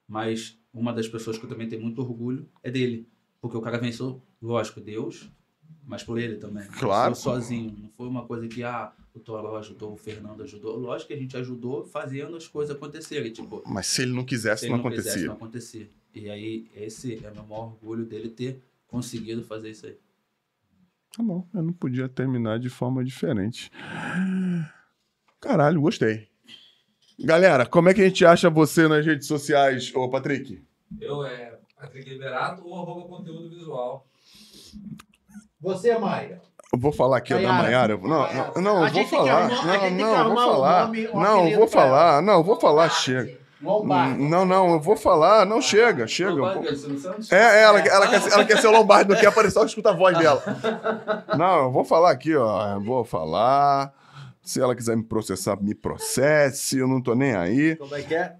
Mas 0.06 0.58
uma 0.72 0.92
das 0.92 1.08
pessoas 1.08 1.36
que 1.38 1.44
eu 1.44 1.48
também 1.48 1.68
tenho 1.68 1.82
muito 1.82 2.00
orgulho 2.00 2.48
é 2.62 2.70
dele. 2.70 3.08
Porque 3.40 3.56
o 3.56 3.60
cara 3.60 3.78
venceu, 3.78 4.22
lógico, 4.40 4.80
Deus, 4.80 5.28
mas 5.84 6.02
por 6.04 6.18
ele 6.18 6.36
também. 6.36 6.66
Claro. 6.78 7.14
Venceu 7.14 7.32
sozinho. 7.32 7.76
Não 7.78 7.88
foi 7.90 8.08
uma 8.08 8.24
coisa 8.26 8.46
que, 8.46 8.62
ah, 8.62 8.92
o 9.18 9.20
Toró 9.20 9.56
ajudou, 9.56 9.92
o 9.92 9.96
Fernando 9.96 10.42
ajudou. 10.42 10.76
Lógico 10.76 11.08
que 11.08 11.14
a 11.14 11.18
gente 11.18 11.36
ajudou 11.36 11.84
fazendo 11.84 12.36
as 12.36 12.46
coisas 12.46 12.76
acontecerem. 12.76 13.32
Tipo, 13.32 13.62
Mas 13.66 13.86
se 13.86 14.02
ele 14.02 14.12
não 14.12 14.24
quisesse, 14.24 14.60
se 14.60 14.66
ele 14.66 14.76
não 14.76 14.82
não 14.82 14.90
quisesse, 14.90 15.08
acontecia. 15.08 15.28
não 15.28 15.34
acontecia. 15.34 15.88
E 16.14 16.30
aí, 16.30 16.70
esse 16.74 17.24
é 17.24 17.30
o 17.30 17.34
meu 17.34 17.44
maior 17.44 17.64
orgulho 17.66 18.04
dele 18.04 18.28
ter 18.30 18.62
conseguido 18.86 19.42
fazer 19.42 19.70
isso 19.70 19.86
aí. 19.86 19.98
Tá 21.16 21.22
bom, 21.22 21.46
eu 21.54 21.62
não 21.62 21.72
podia 21.72 22.08
terminar 22.08 22.58
de 22.58 22.68
forma 22.68 23.02
diferente. 23.04 23.70
Caralho, 25.40 25.80
gostei. 25.80 26.28
Galera, 27.18 27.64
como 27.64 27.88
é 27.88 27.94
que 27.94 28.02
a 28.02 28.08
gente 28.08 28.24
acha 28.24 28.50
você 28.50 28.86
nas 28.86 29.04
redes 29.04 29.26
sociais, 29.26 29.94
ô 29.94 30.08
Patrick? 30.10 30.62
Eu 31.00 31.24
é 31.24 31.58
Patrick 31.74 32.08
Liberato 32.08 32.66
ou 32.66 32.74
arroba 32.74 33.08
conteúdo 33.08 33.48
visual. 33.48 34.06
Você, 35.60 35.96
Maia. 35.98 36.42
Eu 36.76 36.80
vou 36.80 36.92
falar 36.92 37.16
aqui 37.16 37.32
ó, 37.32 37.38
da 37.38 37.42
Maiara. 37.48 37.62
Maiara. 37.62 37.92
eu 37.94 37.98
vou- 37.98 38.08
Não, 38.10 38.18
Maiara. 38.20 38.52
não, 38.56 38.62
não, 38.62 38.90
vou 38.92 39.04
falar. 39.06 39.32
arrumar- 39.42 39.90
Não, 39.90 40.20
vou 40.26 40.36
falar. 40.36 40.86
nome- 40.86 41.08
Não, 41.14 41.50
vou 41.58 41.68
falar. 41.68 42.22
Não, 42.22 42.42
vou 42.42 42.60
falar, 42.60 42.90
chega. 42.90 43.38
Lombardi. 43.62 44.22
Não, 44.22 44.44
não, 44.44 44.72
eu 44.74 44.80
vou 44.80 44.96
falar. 44.96 45.46
Não, 45.46 45.62
chega, 45.62 46.06
chega. 46.06 46.30
Silvio 46.76 46.98
Santos? 46.98 47.32
É, 47.32 47.36
é, 47.36 47.62
ela, 47.62 47.80
ela, 47.80 48.06
quer, 48.06 48.20
ser- 48.20 48.32
ela 48.34 48.44
quer 48.44 48.58
ser 48.60 48.66
o 48.66 48.70
Lombardi, 48.70 49.10
não 49.10 49.18
quer 49.18 49.28
aparecer, 49.28 49.54
só 49.54 49.64
escuta 49.64 49.90
a 49.90 49.94
voz 49.94 50.16
dela. 50.18 50.42
Não, 51.38 51.64
eu 51.64 51.70
vou 51.72 51.82
falar 51.82 52.10
aqui, 52.10 52.36
ó. 52.36 52.74
Eu 52.74 52.80
vou 52.82 53.02
falar. 53.04 53.92
Se 54.42 54.60
ela 54.60 54.76
quiser 54.76 54.94
me 54.96 55.02
processar, 55.02 55.56
me 55.60 55.74
processe. 55.74 56.78
Eu 56.78 56.86
não 56.86 57.00
tô 57.02 57.14
nem 57.14 57.34
aí. 57.34 57.74
Como 57.76 57.94
é 57.96 58.02
que 58.02 58.14
é? 58.14 58.34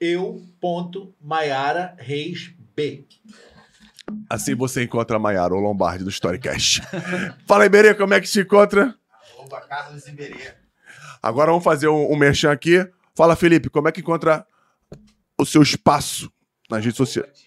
Eu, 0.00 0.40
ponto, 0.60 1.12
Maiara 1.20 1.94
Reis 1.98 2.54
B. 2.74 3.04
Assim 4.28 4.54
você 4.54 4.84
encontra 4.84 5.16
a 5.16 5.20
Maiara, 5.20 5.54
o 5.54 5.60
Lombardi 5.60 6.04
do 6.04 6.10
Storycast. 6.10 6.82
Fala 7.46 7.64
aí, 7.64 7.68
Berê, 7.68 7.94
como 7.94 8.14
é 8.14 8.20
que 8.20 8.28
se 8.28 8.40
encontra? 8.40 8.94
Arroba 9.34 9.60
Carlos 9.62 10.06
Iberê. 10.06 10.54
Agora 11.22 11.50
vamos 11.50 11.64
fazer 11.64 11.88
um, 11.88 12.12
um 12.12 12.16
merchan 12.16 12.50
aqui. 12.50 12.86
Fala, 13.14 13.36
Felipe, 13.36 13.70
como 13.70 13.88
é 13.88 13.92
que 13.92 14.00
encontra 14.00 14.46
o 15.38 15.46
seu 15.46 15.62
espaço 15.62 16.32
nas 16.70 16.84
redes 16.84 16.96
sociais? 16.96 17.46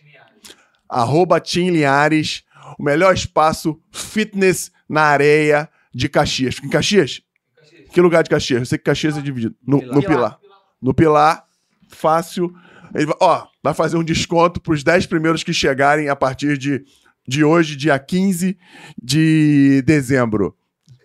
Arroba 0.88 1.40
Tim 1.40 1.72
Linhares, 1.72 2.44
o 2.80 2.84
melhor 2.84 3.14
espaço 3.14 3.80
fitness 3.92 4.72
na 4.88 5.02
areia 5.02 5.70
de 5.94 6.08
Caxias. 6.08 6.56
Fica 6.56 6.68
em 6.68 6.70
Caxias? 6.70 7.22
Que 7.92 8.02
lugar 8.02 8.24
de 8.24 8.30
Caxias? 8.30 8.60
Eu 8.60 8.66
sei 8.66 8.78
que 8.78 8.84
Caxias 8.84 9.18
é 9.18 9.22
dividido. 9.22 9.56
No, 9.66 9.82
no 9.82 10.04
Pilar. 10.04 10.38
No 10.82 10.94
Pilar, 10.94 11.46
fácil. 11.90 12.54
Ele 12.96 13.06
vai, 13.06 13.16
ó, 13.20 13.46
vai 13.62 13.74
fazer 13.74 13.98
um 13.98 14.04
desconto 14.04 14.62
para 14.62 14.74
os 14.74 14.84
10 14.84 15.06
primeiros 15.08 15.44
que 15.44 15.54
chegarem 15.54 16.08
a 16.08 16.16
partir 16.16 16.58
de, 16.58 16.84
de 17.28 17.44
hoje, 17.44 17.76
dia 17.76 18.00
15 18.00 18.58
de 19.02 19.84
dezembro. 19.86 20.56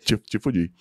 Te, 0.04 0.16
te 0.16 0.38
fudi. 0.38 0.72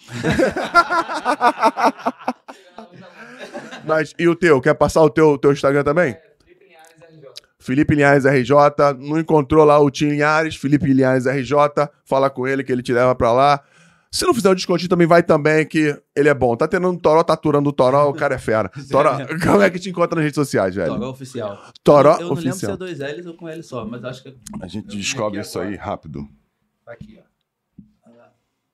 Mas, 3.86 4.14
e 4.20 4.28
o 4.28 4.36
teu? 4.36 4.62
Quer 4.62 4.76
passar 4.76 5.02
o 5.02 5.10
teu, 5.10 5.36
teu 5.38 5.52
Instagram 5.52 5.84
também? 5.84 6.16
Felipe 7.58 7.96
Linhares 7.96 8.26
RJ. 8.26 8.54
Não 9.00 9.20
encontrou 9.20 9.66
lá 9.66 9.80
o 9.80 9.90
Tim 9.90 10.10
Linhares, 10.10 10.56
Felipe 10.56 10.94
Linhares 10.94 11.26
RJ. 11.26 11.56
Fala 12.06 12.30
com 12.30 12.48
ele 12.48 12.64
que 12.64 12.72
ele 12.72 12.84
te 12.84 12.94
leva 12.94 13.16
pra 13.16 13.32
lá. 13.32 13.62
Se 14.12 14.26
não 14.26 14.34
fizer 14.34 14.50
o 14.50 14.56
descontinho, 14.56 14.90
também 14.90 15.06
vai 15.06 15.22
também, 15.22 15.66
que 15.68 15.96
ele 16.16 16.30
é 16.30 16.34
bom. 16.34 16.56
Tá 16.56 16.68
tendo 16.68 16.90
um 16.90 16.98
Toró, 16.98 17.24
tá 17.24 17.34
aturando 17.34 17.70
o 17.70 17.74
Toró, 17.74 18.10
o 18.10 18.14
cara 18.14 18.34
é 18.36 18.40
fera. 18.40 18.70
Toró, 18.90 19.12
como 19.44 19.62
é 19.62 19.70
que 19.70 19.78
te 19.80 19.90
encontra 19.90 20.16
nas 20.16 20.24
redes 20.24 20.36
sociais, 20.36 20.74
velho? 20.74 20.94
Toró 20.94 21.10
oficial. 21.10 21.60
Toró 21.84 22.14
eu 22.16 22.22
não 22.22 22.30
lembro 22.30 22.42
se 22.42 22.50
oficial. 22.50 22.74
é 22.74 22.78
dois 22.78 23.00
L's 23.00 23.26
ou 23.28 23.36
com 23.36 23.48
L 23.48 23.62
só, 23.62 23.86
mas 23.86 24.04
acho 24.04 24.24
que 24.24 24.30
é 24.30 24.34
A 24.62 24.68
gente 24.68 24.90
Eu 24.90 24.96
descobre 24.98 25.40
isso 25.40 25.60
aí 25.60 25.76
agora. 25.76 25.84
rápido. 25.90 26.28
Tá 26.86 26.94
aqui, 26.94 27.20
ó. 27.24 27.30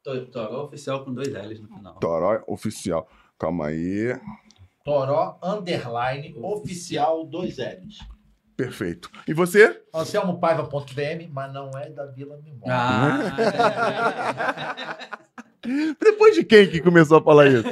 To- 0.04 0.26
Toró 0.28 0.64
oficial 0.66 1.04
com 1.04 1.14
dois 1.14 1.28
L's 1.28 1.60
no 1.60 1.68
final. 1.68 1.96
Toró 1.96 2.42
oficial. 2.48 3.10
Calma 3.38 3.68
aí. 3.68 4.18
Toró 4.86 5.38
Underline 5.44 6.36
Oficial 6.42 7.26
2 7.26 7.58
L's. 7.58 7.98
Perfeito. 8.56 9.10
E 9.28 9.34
você? 9.34 9.82
AnselmoPaiva.vm, 9.94 11.28
mas 11.32 11.52
não 11.52 11.72
é 11.72 11.90
da 11.90 12.06
Vila 12.06 12.38
Mimosa. 12.38 12.72
Ah, 12.72 13.36
Depois 16.00 16.36
de 16.36 16.44
quem 16.44 16.68
que 16.68 16.80
começou 16.82 17.18
a 17.18 17.24
falar 17.24 17.48
isso? 17.48 17.68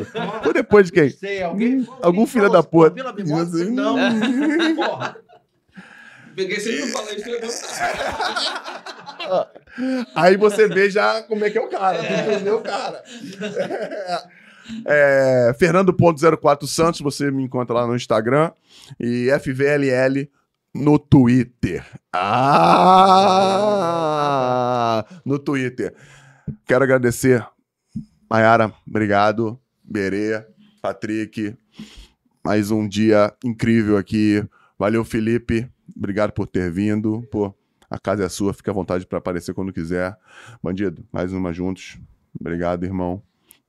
Ou 0.45 0.53
depois 0.53 0.87
de 0.87 0.91
quem? 0.91 1.09
Sei, 1.09 1.43
alguém, 1.43 1.87
Algum 2.01 2.21
alguém 2.21 2.27
filho 2.27 2.49
da 2.49 2.63
puta. 2.63 2.89
Vila 2.91 3.13
Mimosa? 3.13 3.63
Isso. 3.63 3.71
Não. 3.71 3.95
Porra. 4.75 5.15
Peguei 6.35 6.59
sempre 6.59 6.91
falei 6.91 7.15
isso, 7.15 7.29
eu 7.29 7.39
Aí 10.15 10.35
você 10.35 10.67
vê 10.67 10.89
já 10.89 11.21
como 11.23 11.45
é 11.45 11.49
que 11.49 11.57
é 11.57 11.61
o 11.61 11.69
cara. 11.69 11.99
Tu 11.99 12.13
entendeu 12.13 12.57
o 12.57 12.61
cara. 12.61 13.01
É, 14.85 15.53
Fernando.04 15.59 16.65
Santos, 16.67 17.01
você 17.01 17.29
me 17.29 17.43
encontra 17.43 17.75
lá 17.75 17.85
no 17.85 17.97
Instagram. 17.97 18.49
E 18.97 19.27
FVLL 19.37 20.31
no 20.73 20.97
Twitter. 20.97 21.83
Ah! 22.13 23.43
No 25.25 25.37
Twitter. 25.37 25.93
Quero 26.65 26.83
agradecer, 26.83 27.45
Mayara, 28.33 28.73
obrigado. 28.87 29.59
Berê, 29.83 30.43
Patrick, 30.81 31.55
mais 32.43 32.71
um 32.71 32.87
dia 32.87 33.31
incrível 33.45 33.95
aqui. 33.95 34.43
Valeu, 34.75 35.05
Felipe. 35.05 35.69
Obrigado 35.95 36.31
por 36.31 36.47
ter 36.47 36.71
vindo. 36.71 37.21
Pô, 37.31 37.53
a 37.87 37.99
casa 37.99 38.23
é 38.23 38.29
sua, 38.29 38.51
fica 38.51 38.71
à 38.71 38.73
vontade 38.73 39.05
para 39.05 39.19
aparecer 39.19 39.53
quando 39.53 39.71
quiser. 39.71 40.17
Bandido, 40.63 41.05
mais 41.11 41.31
uma 41.31 41.53
juntos. 41.53 41.99
Obrigado, 42.39 42.83
irmão. 42.83 43.21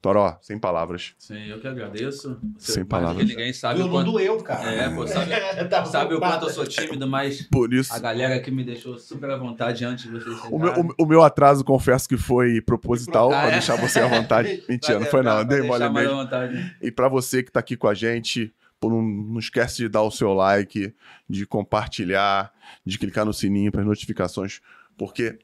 Toró, 0.04 0.36
sem 0.42 0.58
palavras. 0.58 1.14
Sim, 1.18 1.46
eu 1.48 1.58
que 1.58 1.66
agradeço. 1.66 2.38
Você, 2.58 2.72
Sem 2.72 2.84
palavras. 2.84 3.24
que 3.24 3.30
ninguém 3.30 3.54
sabe 3.54 3.80
Eu 3.80 3.86
o 3.86 3.88
não 3.88 3.94
quanto, 3.94 4.12
doeu, 4.12 4.36
cara. 4.42 4.70
É, 4.70 4.90
pô, 4.90 5.06
sabe- 5.06 5.30
Tava 5.70 5.86
sabe 5.86 6.14
o 6.14 6.18
quanto 6.18 6.44
eu 6.44 6.50
sou 6.50 6.66
tímido, 6.66 7.06
mas 7.06 7.40
Por 7.48 7.72
isso. 7.72 7.90
a 7.90 7.98
galera 7.98 8.34
aqui 8.34 8.50
me 8.50 8.62
deixou 8.62 8.98
super 8.98 9.30
à 9.30 9.38
vontade 9.38 9.82
antes 9.82 10.04
de 10.04 10.10
vocês 10.10 10.38
O 10.50 10.58
meu, 10.58 10.72
o- 10.98 11.04
o 11.04 11.06
meu 11.06 11.22
atraso, 11.22 11.64
confesso 11.64 12.06
que 12.06 12.18
foi 12.18 12.60
proposital, 12.60 13.32
Ah, 13.32 13.40
pra 13.40 13.48
é? 13.48 13.52
deixar 13.52 13.76
você 13.76 13.98
à 14.00 14.06
vontade. 14.06 14.62
Mentira, 14.68 15.00
não 15.00 15.06
foi 15.06 15.22
não, 15.22 15.38
eu 15.38 15.44
dei 15.46 15.62
mole 15.62 15.88
mesmo. 15.88 16.16
vontade. 16.16 16.76
E 16.82 16.90
pra 16.90 17.08
você 17.08 17.42
que 17.42 17.50
tá 17.50 17.60
aqui 17.60 17.74
com 17.74 17.88
a 17.88 17.94
gente, 17.94 18.54
pô, 18.78 18.90
não, 18.90 19.00
não 19.00 19.38
esquece 19.38 19.78
de 19.78 19.88
dar 19.88 20.02
o 20.02 20.10
seu 20.10 20.34
like, 20.34 20.94
de 21.26 21.46
compartilhar, 21.46 22.52
de 22.84 22.98
clicar 22.98 23.24
no 23.24 23.32
sininho 23.32 23.72
para 23.72 23.80
as 23.80 23.86
notificações, 23.86 24.60
porque 24.98 25.38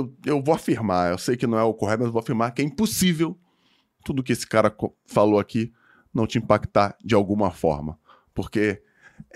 eu, 0.00 0.16
eu 0.24 0.42
vou 0.42 0.54
afirmar, 0.54 1.10
eu 1.12 1.18
sei 1.18 1.36
que 1.36 1.46
não 1.46 1.58
é 1.58 1.62
o 1.62 1.74
correto, 1.74 2.00
mas 2.00 2.06
eu 2.08 2.12
vou 2.12 2.20
afirmar 2.20 2.52
que 2.52 2.62
é 2.62 2.64
impossível 2.64 3.38
tudo 4.04 4.22
que 4.22 4.32
esse 4.32 4.46
cara 4.46 4.74
falou 5.06 5.38
aqui 5.38 5.72
não 6.12 6.26
te 6.26 6.38
impactar 6.38 6.96
de 7.04 7.14
alguma 7.14 7.50
forma. 7.50 7.98
Porque 8.34 8.82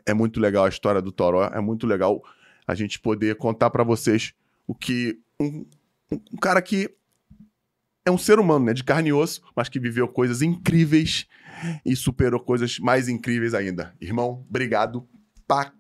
é 0.07 0.15
muito 0.15 0.41
legal 0.41 0.65
a 0.65 0.69
história 0.69 1.01
do 1.03 1.13
Toró, 1.13 1.45
é 1.45 1.61
muito 1.61 1.87
legal 1.87 2.23
a 2.67 2.75
gente 2.75 2.99
poder 2.99 3.37
contar 3.37 3.71
pra 3.71 3.85
vocês 3.85 4.33
o 4.67 4.75
que 4.75 5.19
um, 5.39 5.67
um- 6.11 6.37
cara 6.41 6.63
que 6.63 6.91
é 8.07 8.11
um 8.11 8.19
ser 8.19 8.39
humano, 8.39 8.67
né, 8.67 8.73
de 8.75 8.85
carne 8.85 9.11
e 9.11 9.13
osso, 9.13 9.43
mas 9.57 9.69
que 9.69 9.79
viveu 9.81 10.07
coisas 10.09 10.43
incríveis 10.43 11.27
e 11.85 11.95
superou 11.97 12.41
coisas 12.41 12.79
mais 12.79 13.09
incríveis 13.09 13.55
ainda. 13.55 13.95
Irmão, 14.01 14.45
obrigado 14.49 15.07
pra 15.47 15.73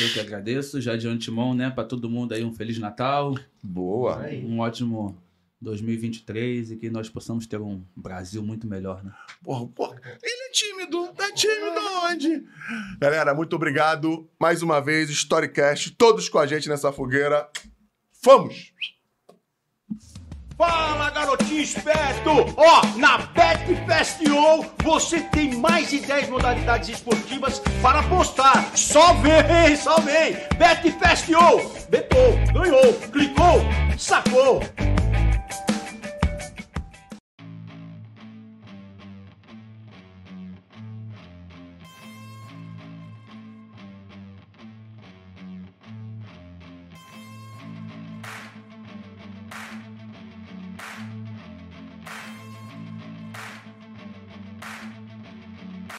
Eu 0.00 0.12
que 0.12 0.20
agradeço, 0.20 0.80
já 0.80 0.96
de 0.96 1.06
antemão, 1.06 1.54
né, 1.54 1.70
pra 1.70 1.84
todo 1.84 2.10
mundo 2.10 2.32
aí 2.32 2.44
um 2.44 2.52
Feliz 2.52 2.78
Natal, 2.78 3.34
Boa. 3.62 4.20
Aí. 4.22 4.44
um 4.44 4.60
ótimo 4.60 5.20
2023 5.60 6.72
e 6.72 6.76
que 6.76 6.90
nós 6.90 7.08
possamos 7.08 7.46
ter 7.46 7.60
um 7.60 7.82
Brasil 7.94 8.42
muito 8.42 8.66
melhor, 8.66 9.02
né? 9.02 9.12
Porra, 9.42 9.66
porra, 9.68 10.00
ele 10.22 10.48
é 10.48 10.50
tímido. 10.50 11.08
Tá 11.14 11.32
tímido 11.32 11.80
onde? 12.04 12.44
Galera, 12.98 13.34
muito 13.34 13.56
obrigado. 13.56 14.28
Mais 14.38 14.62
uma 14.62 14.80
vez, 14.80 15.08
Storycast, 15.10 15.92
todos 15.92 16.28
com 16.28 16.38
a 16.38 16.46
gente 16.46 16.68
nessa 16.68 16.92
fogueira. 16.92 17.48
Vamos! 18.22 18.72
Fala, 20.56 21.10
garotinho 21.10 21.60
esperto! 21.60 22.30
Ó, 22.56 22.96
na 22.96 23.18
BetFestival 23.18 24.64
você 24.82 25.20
tem 25.20 25.54
mais 25.54 25.90
de 25.90 25.98
10 25.98 26.30
modalidades 26.30 26.88
esportivas 26.88 27.60
para 27.82 28.00
apostar. 28.00 28.70
Só 28.74 29.12
vem, 29.14 29.76
só 29.76 30.00
vem! 30.00 30.34
BetFestival! 30.56 31.60
Betou, 31.90 32.38
ganhou, 32.54 32.94
clicou, 33.12 33.60
sacou! 33.98 34.62